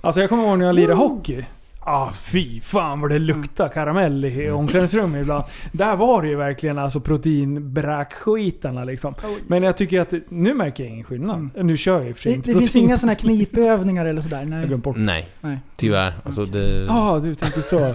Alltså 0.00 0.20
jag 0.20 0.30
kommer 0.30 0.44
ihåg 0.44 0.58
när 0.58 0.66
jag 0.66 0.74
lirade 0.74 0.94
hockey. 0.94 1.44
Ah, 1.80 2.10
fy 2.12 2.60
fan 2.60 3.00
vad 3.00 3.10
det 3.10 3.18
luktar 3.18 3.68
karamell 3.68 4.24
i 4.24 4.50
omklädningsrummet 4.50 5.20
ibland. 5.22 5.44
Där 5.72 5.96
var 5.96 6.22
det 6.22 6.28
ju 6.28 6.36
verkligen 6.36 6.78
alltså 6.78 7.00
proteinbräkskitarna 7.00 8.84
liksom. 8.84 9.14
Men 9.46 9.62
jag 9.62 9.76
tycker 9.76 10.00
att 10.00 10.12
nu 10.28 10.54
märker 10.54 10.84
jag 10.84 10.92
ingen 10.92 11.04
skillnad. 11.04 11.50
Nu 11.54 11.76
kör 11.76 11.98
jag 11.98 12.08
i 12.08 12.12
och 12.12 12.16
för 12.16 12.22
sig 12.22 12.32
Det, 12.32 12.36
inte 12.36 12.52
det 12.52 12.58
finns 12.58 12.76
inga 12.76 12.98
sådana 12.98 13.12
här 13.12 13.18
knipövningar 13.18 14.06
eller 14.06 14.22
sådär? 14.22 14.44
Nej. 14.44 14.88
Nej, 15.00 15.28
Nej. 15.40 15.58
tyvärr. 15.76 16.14
Alltså 16.24 16.44
det... 16.44 16.84
Ja, 16.84 17.10
ah, 17.10 17.18
du 17.18 17.34
tänker 17.34 17.60
så. 17.60 17.94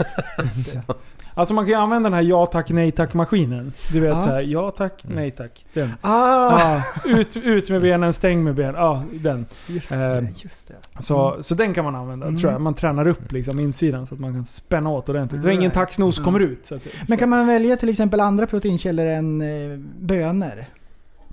Alltså 1.35 1.53
man 1.53 1.63
kan 1.65 1.69
ju 1.69 1.75
använda 1.75 2.09
den 2.09 2.13
här 2.13 2.21
ja 2.23 2.45
tack, 2.45 2.69
nej 2.69 2.91
tack 2.91 3.13
maskinen. 3.13 3.73
Du 3.91 3.99
vet 3.99 4.13
Ja. 4.13 4.21
så 4.21 4.27
här, 4.29 4.41
ja 4.41 4.71
tack, 4.71 5.03
nej 5.07 5.31
tack. 5.31 5.65
Den. 5.73 5.93
Ah! 6.01 6.75
Ah, 6.75 6.81
ut, 7.05 7.37
ut 7.37 7.69
med 7.69 7.81
benen, 7.81 8.13
stäng 8.13 8.43
med 8.43 8.55
benen. 8.55 8.75
Ja, 8.75 9.03
den. 9.13 9.45
Just 9.67 9.91
Eh, 9.91 9.97
det, 9.99 10.27
just 10.43 10.67
det. 10.67 11.01
Så, 11.03 11.37
så 11.41 11.55
den 11.55 11.73
kan 11.73 11.85
man 11.85 11.95
använda 11.95 12.27
Mm. 12.27 12.39
tror 12.39 12.51
jag. 12.51 12.61
Man 12.61 12.73
tränar 12.73 13.07
upp 13.07 13.31
liksom 13.31 13.59
insidan 13.59 14.07
så 14.07 14.13
att 14.13 14.19
man 14.19 14.33
kan 14.33 14.45
spänna 14.45 14.89
åt 14.89 15.09
ordentligt. 15.09 15.41
Så 15.41 15.47
Right. 15.47 15.59
ingen 15.59 15.71
taxnos 15.71 16.17
Mm. 16.17 16.25
kommer 16.25 16.39
ut. 16.39 16.65
Så 16.65 16.75
att, 16.75 16.81
Men 17.07 17.17
kan 17.17 17.29
man 17.29 17.47
välja 17.47 17.77
till 17.77 17.89
exempel 17.89 18.19
andra 18.19 18.47
proteinkällor 18.47 19.05
än 19.05 19.41
eh, 19.41 19.77
bönor? 19.99 20.65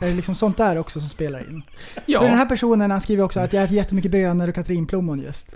Är 0.03 0.07
det 0.07 0.15
liksom 0.15 0.35
sånt 0.35 0.57
där 0.57 0.79
också 0.79 1.01
som 1.01 1.09
spelar 1.09 1.41
in? 1.41 1.63
Ja, 2.07 2.21
För 2.21 2.29
den 2.29 2.39
här 2.39 2.47
personen 2.47 2.91
han 2.91 3.01
skriver 3.01 3.25
också 3.25 3.41
att 3.41 3.53
jag 3.53 3.65
äter 3.65 3.77
jättemycket 3.77 4.11
bönor 4.11 4.49
och 4.49 4.55
katrinplommon 4.55 5.21
just. 5.21 5.55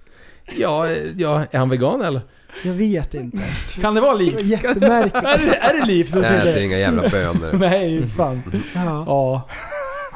ja, 0.58 0.86
eh, 0.90 0.92
ja, 1.16 1.44
är 1.50 1.58
han 1.58 1.68
vegan 1.68 2.00
eller? 2.02 2.20
Jag 2.62 2.72
vet 2.72 3.14
inte. 3.14 3.38
kan 3.80 3.94
det 3.94 4.00
vara 4.00 4.14
liv? 4.14 4.36
jättemärkligt. 4.40 5.14
är, 5.14 5.38
det, 5.50 5.56
är 5.56 5.80
det 5.80 5.86
liv 5.86 6.04
till 6.04 6.24
äter 6.24 6.44
det? 6.44 6.64
inga 6.64 6.78
jävla 6.78 7.08
bönor. 7.08 7.52
Nej, 7.58 8.08
fan. 8.16 8.42
Ja, 8.74 9.04
Ja. 9.06 9.48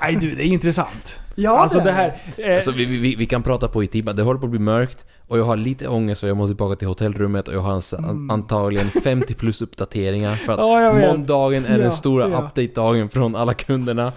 Nej 0.02 0.16
du, 0.16 0.35
det 0.35 0.43
är 0.43 0.47
intressant. 0.47 1.20
Ja 1.43 1.59
alltså 1.59 1.78
det 1.81 1.93
här... 1.93 2.12
Eh, 2.39 2.55
Alltså, 2.56 2.73
vi, 2.73 2.85
vi, 2.85 3.15
vi 3.15 3.27
kan 3.27 3.43
prata 3.43 3.69
på 3.69 3.82
i 3.82 3.86
timmar. 3.86 4.12
Det 4.12 4.23
håller 4.23 4.40
på 4.40 4.47
att 4.47 4.51
bli 4.51 4.60
mörkt. 4.60 5.05
Och 5.28 5.39
jag 5.39 5.44
har 5.44 5.56
lite 5.56 5.89
ångest 5.89 6.20
för 6.20 6.28
jag 6.28 6.36
måste 6.36 6.51
tillbaka 6.55 6.77
till 6.77 6.89
hotellrummet 6.89 7.48
och 7.48 7.55
jag 7.55 7.60
har 7.60 7.73
en, 7.98 8.05
Mm. 8.05 8.31
antagligen 8.31 8.86
50 8.90 9.35
plus 9.35 9.62
uppdateringar. 9.62 10.35
För 10.35 10.52
att 10.52 10.59
Ja, 10.59 11.09
måndagen 11.09 11.65
är 11.66 11.73
Ja, 11.73 11.78
den 11.78 11.93
stora 11.93 12.28
ja. 12.28 12.39
update-dagen 12.39 13.09
från 13.09 13.36
alla 13.36 13.55
kunderna. 13.55 14.12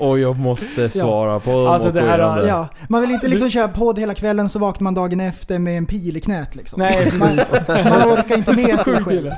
Och 0.00 0.18
jag 0.18 0.36
måste 0.38 0.90
svara 0.98 1.40
på 1.40 1.50
dem 1.50 1.66
Alltså, 1.66 1.88
och 1.88 1.94
det 1.94 2.00
här 2.00 2.36
det. 2.40 2.48
Ja, 2.48 2.68
man 2.88 3.00
vill 3.00 3.10
inte 3.10 3.28
liksom 3.28 3.50
köra 3.50 3.68
podd 3.68 3.98
hela 3.98 4.14
kvällen 4.14 4.48
så 4.48 4.58
vaknar 4.58 4.84
man 4.84 4.94
dagen 4.94 5.20
efter 5.20 5.58
med 5.58 5.78
en 5.78 5.86
pil 5.86 6.16
i 6.16 6.20
knät 6.20 6.54
liksom. 6.56 6.80
Nej, 6.80 7.12
man, 7.18 7.28
precis. 7.36 7.52
man 7.68 8.08
orkar 8.12 8.36
inte 8.36 8.52
med 8.68 8.80
sig 8.80 9.04
själv. 9.04 9.30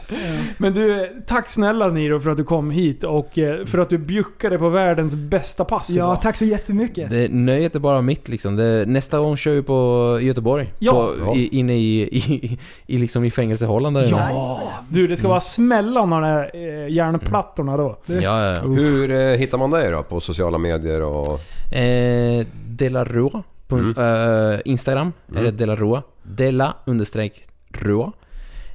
Men 0.59 0.74
du, 0.74 1.09
tack 1.26 1.48
snälla 1.48 1.88
Niro 1.88 2.20
för 2.20 2.30
att 2.30 2.36
du 2.36 2.44
kom 2.44 2.70
hit 2.70 3.05
och 3.05 3.38
eh, 3.38 3.64
för 3.66 3.78
att 3.78 3.90
du 3.90 3.98
bjuckade 3.98 4.59
på 4.59 4.68
världens 4.68 5.14
bästa 5.14 5.64
pass 5.64 5.90
Ja, 5.90 5.94
idag. 6.05 6.22
tack 6.22 6.36
så 6.36 6.44
jättemycket. 6.44 7.10
Det, 7.11 7.32
nöjet 7.32 7.74
är 7.74 7.81
bara 7.81 8.03
mitt 8.03 8.28
liksom. 8.28 8.57
Det, 8.57 8.85
nästa 8.89 9.19
gång 9.19 9.37
kör 9.37 9.55
vi 9.55 9.62
på 9.62 10.19
Göteborg. 10.23 10.73
Ja. 10.78 10.93
På, 11.24 11.37
i, 11.37 11.49
inne 11.59 11.74
i, 11.74 12.03
i, 12.03 12.59
i, 12.87 12.99
liksom 12.99 13.24
i 13.24 13.31
fängelsehållan 13.31 13.95
där 13.95 14.03
inne. 14.03 14.11
Ja! 14.11 14.61
Du, 14.89 15.07
det 15.07 15.16
ska 15.16 15.28
vara 15.28 15.41
smälla 15.41 16.01
om 16.01 16.11
de 16.11 16.23
där 16.23 16.51
eh, 16.55 16.89
järnplattorna 16.93 17.77
då. 17.77 17.99
Ja, 18.07 18.15
ja, 18.23 18.55
ja. 18.57 18.62
Hur 18.62 19.11
eh, 19.11 19.19
hittar 19.39 19.59
man 19.59 19.70
dig 19.70 19.91
då? 19.91 20.03
På 20.03 20.20
sociala 20.20 20.59
medier 20.59 21.03
och... 21.03 21.41
Eh, 21.74 22.47
Delarua 22.66 23.43
på 23.66 23.77
Mm. 23.77 24.53
eh, 24.55 24.61
Instagram 24.65 25.12
är 25.37 25.43
det 25.43 25.51
Delarua. 25.51 26.03
Dela 26.23 26.74
understreck 26.85 27.45
Rua. 27.69 28.12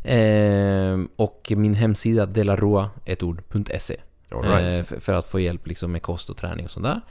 Eh, 0.04 1.00
och 1.16 1.52
min 1.56 1.74
hemsida 1.74 2.26
delarua 2.26 2.90
ett 3.06 3.24
ord.se. 3.24 3.96
All 4.32 4.42
right. 4.44 4.80
Eh, 4.80 4.84
för, 4.86 5.00
för 5.00 5.14
att 5.14 5.26
få 5.26 5.40
hjälp 5.40 5.68
liksom 5.68 5.92
med 5.92 6.02
kost 6.02 6.30
och 6.30 6.38
träning 6.38 6.66
och 6.66 6.72
sådär. 6.72 7.02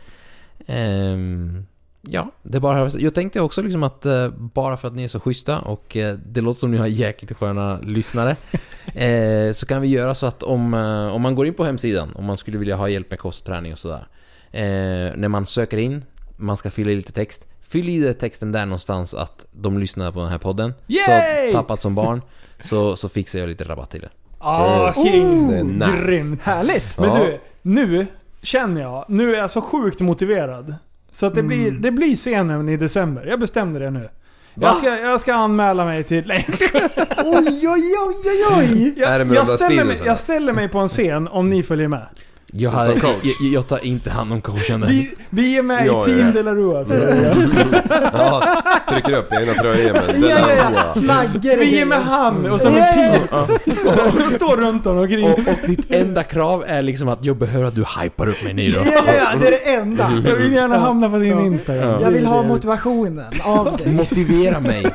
Ehm, 0.66 1.66
ja, 2.02 2.30
det 2.42 2.56
är 2.58 2.60
bara 2.60 2.90
Jag 2.90 3.14
tänkte 3.14 3.40
också 3.40 3.62
liksom 3.62 3.82
att 3.82 4.06
eh, 4.06 4.28
bara 4.28 4.76
för 4.76 4.88
att 4.88 4.94
ni 4.94 5.04
är 5.04 5.08
så 5.08 5.20
schyssta 5.20 5.58
och 5.60 5.96
eh, 5.96 6.16
det 6.26 6.40
låter 6.40 6.60
som 6.60 6.70
ni 6.70 6.76
har 6.76 6.86
jäkligt 6.86 7.36
sköna 7.38 7.80
lyssnare. 7.80 8.36
eh, 8.94 9.52
så 9.52 9.66
kan 9.66 9.82
vi 9.82 9.88
göra 9.88 10.14
så 10.14 10.26
att 10.26 10.42
om, 10.42 10.74
eh, 10.74 11.14
om 11.14 11.22
man 11.22 11.34
går 11.34 11.46
in 11.46 11.54
på 11.54 11.64
hemsidan, 11.64 12.12
om 12.14 12.24
man 12.24 12.36
skulle 12.36 12.58
vilja 12.58 12.76
ha 12.76 12.88
hjälp 12.88 13.10
med 13.10 13.18
kost 13.18 13.40
och 13.40 13.46
träning 13.46 13.72
och 13.72 13.78
sådär. 13.78 14.06
Eh, 14.52 15.16
när 15.16 15.28
man 15.28 15.46
söker 15.46 15.76
in, 15.78 16.04
man 16.36 16.56
ska 16.56 16.70
fylla 16.70 16.90
i 16.90 16.96
lite 16.96 17.12
text. 17.12 17.46
Fyll 17.60 17.88
i 17.88 18.00
det 18.00 18.14
texten 18.14 18.52
där 18.52 18.66
någonstans 18.66 19.14
att 19.14 19.46
de 19.52 19.78
lyssnar 19.78 20.12
på 20.12 20.20
den 20.20 20.28
här 20.28 20.38
podden. 20.38 20.74
Yay! 20.86 21.46
Så 21.46 21.52
tappat 21.52 21.80
som 21.80 21.94
barn. 21.94 22.22
Så, 22.62 22.96
så 22.96 23.08
fixar 23.08 23.38
jag 23.38 23.48
lite 23.48 23.64
rabatt 23.64 23.90
till 23.90 24.00
det. 24.00 24.08
Ah, 24.38 24.88
Oh, 24.88 24.92
king! 24.92 25.52
är 25.52 25.64
nice. 25.64 26.02
Grymt! 26.04 26.40
Härligt! 26.42 26.98
Men 26.98 27.08
Ja. 27.08 27.16
du, 27.24 27.40
nu 27.62 28.06
känner 28.44 28.80
jag, 28.80 29.04
nu 29.08 29.34
är 29.34 29.38
jag 29.38 29.50
så 29.50 29.60
sjukt 29.60 30.00
motiverad. 30.00 30.74
Så 31.12 31.26
att 31.26 31.34
det, 31.34 31.42
blir, 31.42 31.70
det 31.70 31.90
blir 31.90 32.16
scenen 32.16 32.68
i 32.68 32.76
december. 32.76 33.26
Jag 33.26 33.40
bestämde 33.40 33.80
det 33.80 33.90
nu. 33.90 34.08
Jag 34.54 34.76
ska, 34.76 34.98
jag 34.98 35.20
ska 35.20 35.34
anmäla 35.34 35.84
mig 35.84 36.04
till... 36.04 36.26
Nej, 36.26 36.44
jag 36.48 36.58
skojar. 36.58 36.90
Oj, 37.24 37.68
oj, 37.68 37.94
oj, 38.06 38.14
oj, 38.26 38.44
oj! 38.58 38.94
Jag, 38.96 39.26
jag, 39.26 39.48
ställer 39.48 39.84
mig, 39.84 39.96
jag 40.04 40.18
ställer 40.18 40.52
mig 40.52 40.68
på 40.68 40.78
en 40.78 40.88
scen 40.88 41.28
om 41.28 41.50
ni 41.50 41.62
följer 41.62 41.88
med. 41.88 42.06
Jag, 42.56 42.84
Som 42.84 43.00
coach. 43.00 43.14
jag, 43.40 43.48
jag 43.52 43.68
tar 43.68 43.86
inte 43.86 44.10
hand 44.10 44.32
om 44.32 44.40
coachen. 44.40 44.84
Vi, 44.88 45.10
vi 45.30 45.58
är 45.58 45.62
med 45.62 45.86
Jag 45.86 46.08
i 46.08 46.12
är 46.12 46.16
Team 46.16 46.26
det. 46.32 46.32
De 46.32 46.42
La 46.42 46.54
Rua. 46.54 46.84
Så 46.84 46.94
Ja, 48.12 48.42
trycker 48.88 49.12
upp 49.12 49.32
egna 49.32 49.52
tröjor 49.52 49.92
med 49.92 50.02
Ja, 50.22 50.28
ja, 50.56 50.70
ja. 50.74 51.00
Flaggor 51.00 51.56
och 51.56 51.62
vi 51.62 51.80
är 51.80 51.84
med 51.86 52.02
han 52.04 52.50
och 52.50 52.60
så 52.60 52.70
med 52.70 52.78
Ja, 52.96 53.18
ja, 53.30 53.46
pil. 53.64 54.24
Och 54.26 54.32
står 54.32 54.56
runt 54.56 54.86
om 54.86 54.98
omkring. 54.98 55.24
Och, 55.24 55.38
och 55.38 55.68
ditt 55.68 55.90
enda 55.90 56.22
krav 56.22 56.64
är 56.66 56.82
liksom 56.82 57.08
att 57.08 57.24
jag 57.24 57.36
behöver 57.36 57.66
att 57.66 57.74
du 57.74 57.84
hypar 58.00 58.28
upp 58.28 58.44
mig 58.44 58.52
nu 58.54 58.68
då. 58.70 58.80
Ja, 58.84 59.00
ja, 59.06 59.12
ja, 59.12 59.38
det 59.40 59.46
är 59.46 59.50
det 59.50 59.74
enda. 59.74 60.10
Jag 60.24 60.36
vill 60.36 60.52
gärna 60.52 60.78
hamna 60.78 61.10
på 61.10 61.18
din 61.18 61.30
Ja. 61.38 61.40
Instagram. 61.46 62.02
Jag 62.02 62.10
vill 62.10 62.26
ha 62.26 62.42
motivationen 62.42 63.24
av 63.44 63.76
dig. 63.76 63.92
Motivera 63.92 64.60
mig. 64.60 64.86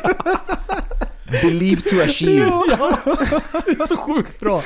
Believe 1.44 1.82
to 1.82 1.96
achieve. 2.04 2.46
Ja, 2.80 2.98
det 3.66 3.72
är 3.84 3.88
så 3.88 3.98
sjukt 3.98 4.40
bra. 4.40 4.62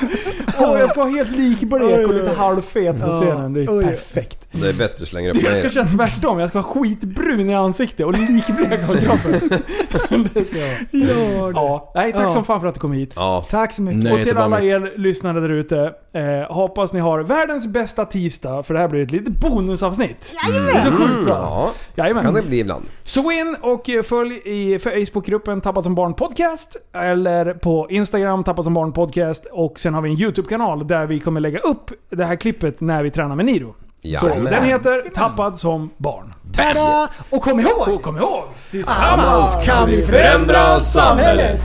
Åh, 0.59 0.79
jag 0.79 0.89
ska 0.89 0.99
vara 0.99 1.09
helt 1.11 1.31
likblek 1.31 2.07
och 2.07 2.13
lite 2.13 2.33
halvfet 2.37 3.01
på 3.01 3.09
scenen. 3.11 3.53
Det 3.53 3.61
är 3.63 3.81
perfekt. 3.81 4.39
Det 4.51 4.69
är 4.69 4.73
bättre 4.73 5.03
att 5.03 5.07
slänga 5.09 5.33
det 5.33 5.39
på 5.39 5.45
Jag 5.47 5.55
ska 5.55 5.63
mig. 5.65 5.73
köra 5.73 5.85
tvärtom. 5.85 6.39
Jag 6.39 6.49
ska 6.49 6.59
ha 6.59 6.73
skitbrun 6.73 7.49
i 7.49 7.55
ansiktet 7.55 8.05
och 8.05 8.13
likblek 8.19 8.89
av 8.89 8.95
kroppen. 8.95 9.49
Det 10.33 10.45
ska 10.45 10.57
jag 10.57 10.67
ha. 10.67 10.75
Ja, 10.91 11.51
Ja, 11.55 11.91
nej, 11.95 12.11
tack 12.11 12.21
Ja. 12.23 12.31
som 12.31 12.45
fan 12.45 12.61
för 12.61 12.67
att 12.67 12.73
du 12.73 12.79
kom 12.79 12.91
hit. 12.93 13.13
Ja, 13.15 13.45
Tack 13.49 13.73
så 13.73 13.81
mycket. 13.81 14.03
Nej. 14.03 14.13
Och 14.13 14.23
till 14.23 14.37
alla 14.37 14.61
er 14.61 14.93
lyssnare 14.97 15.39
där 15.39 15.49
ute. 15.49 15.91
Eh, 16.13 16.53
hoppas 16.55 16.93
ni 16.93 16.99
har 16.99 17.19
världens 17.19 17.67
bästa 17.67 18.05
tisdag, 18.05 18.63
för 18.63 18.73
det 18.73 18.79
här 18.79 18.87
blir 18.87 19.03
ett 19.03 19.11
litet 19.11 19.33
bonusavsnitt. 19.37 20.33
Det 20.51 20.57
är 20.77 20.81
så 20.81 20.91
sjukt 20.91 21.27
bra. 21.27 21.35
ja. 21.35 21.71
Jajamän. 21.95 22.23
kan 22.23 22.33
det 22.33 22.41
bli 22.41 22.59
ibland. 22.59 22.85
Så 23.03 23.21
gå 23.21 23.31
in 23.31 23.55
och 23.61 23.89
följ 24.05 24.41
i 24.45 24.79
Facebookgruppen 24.79 25.61
Tappat 25.61 25.83
som 25.83 25.95
barn 25.95 26.13
podcast. 26.13 26.52
Eller 26.93 27.53
på 27.53 27.87
Instagram 27.89 28.43
Tappat 28.43 28.65
som 28.65 28.73
barn 28.73 28.93
podcast. 28.93 29.45
Och 29.51 29.79
sen 29.79 29.93
har 29.93 30.01
vi 30.01 30.09
en 30.09 30.21
YouTube-kanal 30.21 30.87
där 30.87 31.05
vi 31.07 31.19
kommer 31.19 31.39
lägga 31.39 31.59
upp 31.59 31.91
det 32.09 32.25
här 32.25 32.35
klippet 32.35 32.81
när 32.81 33.03
vi 33.03 33.11
tränar 33.11 33.35
med 33.35 33.45
Niro. 33.45 33.75
Så 34.19 34.27
den 34.27 34.63
heter 34.63 35.09
Tappad 35.15 35.57
som 35.57 35.89
barn. 35.97 36.33
Tada! 36.53 37.09
Och 37.29 37.41
kom 37.41 37.59
ihåg! 37.59 37.87
Och 37.87 38.01
kom 38.01 38.17
ihåg! 38.17 38.43
Tillsammans 38.71 39.57
kan 39.65 39.89
vi 39.89 40.03
förändra 40.03 40.79
samhället! 40.79 41.59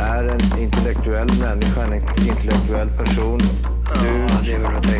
Är 0.00 0.24
en 0.24 0.62
intellektuell 0.62 1.28
människa, 1.40 1.82
en 1.82 1.94
intellektuell 1.94 2.88
person. 2.88 3.38
Du 4.02 4.46
lever 4.50 4.76
åt 4.76 4.82
dig. 4.82 4.99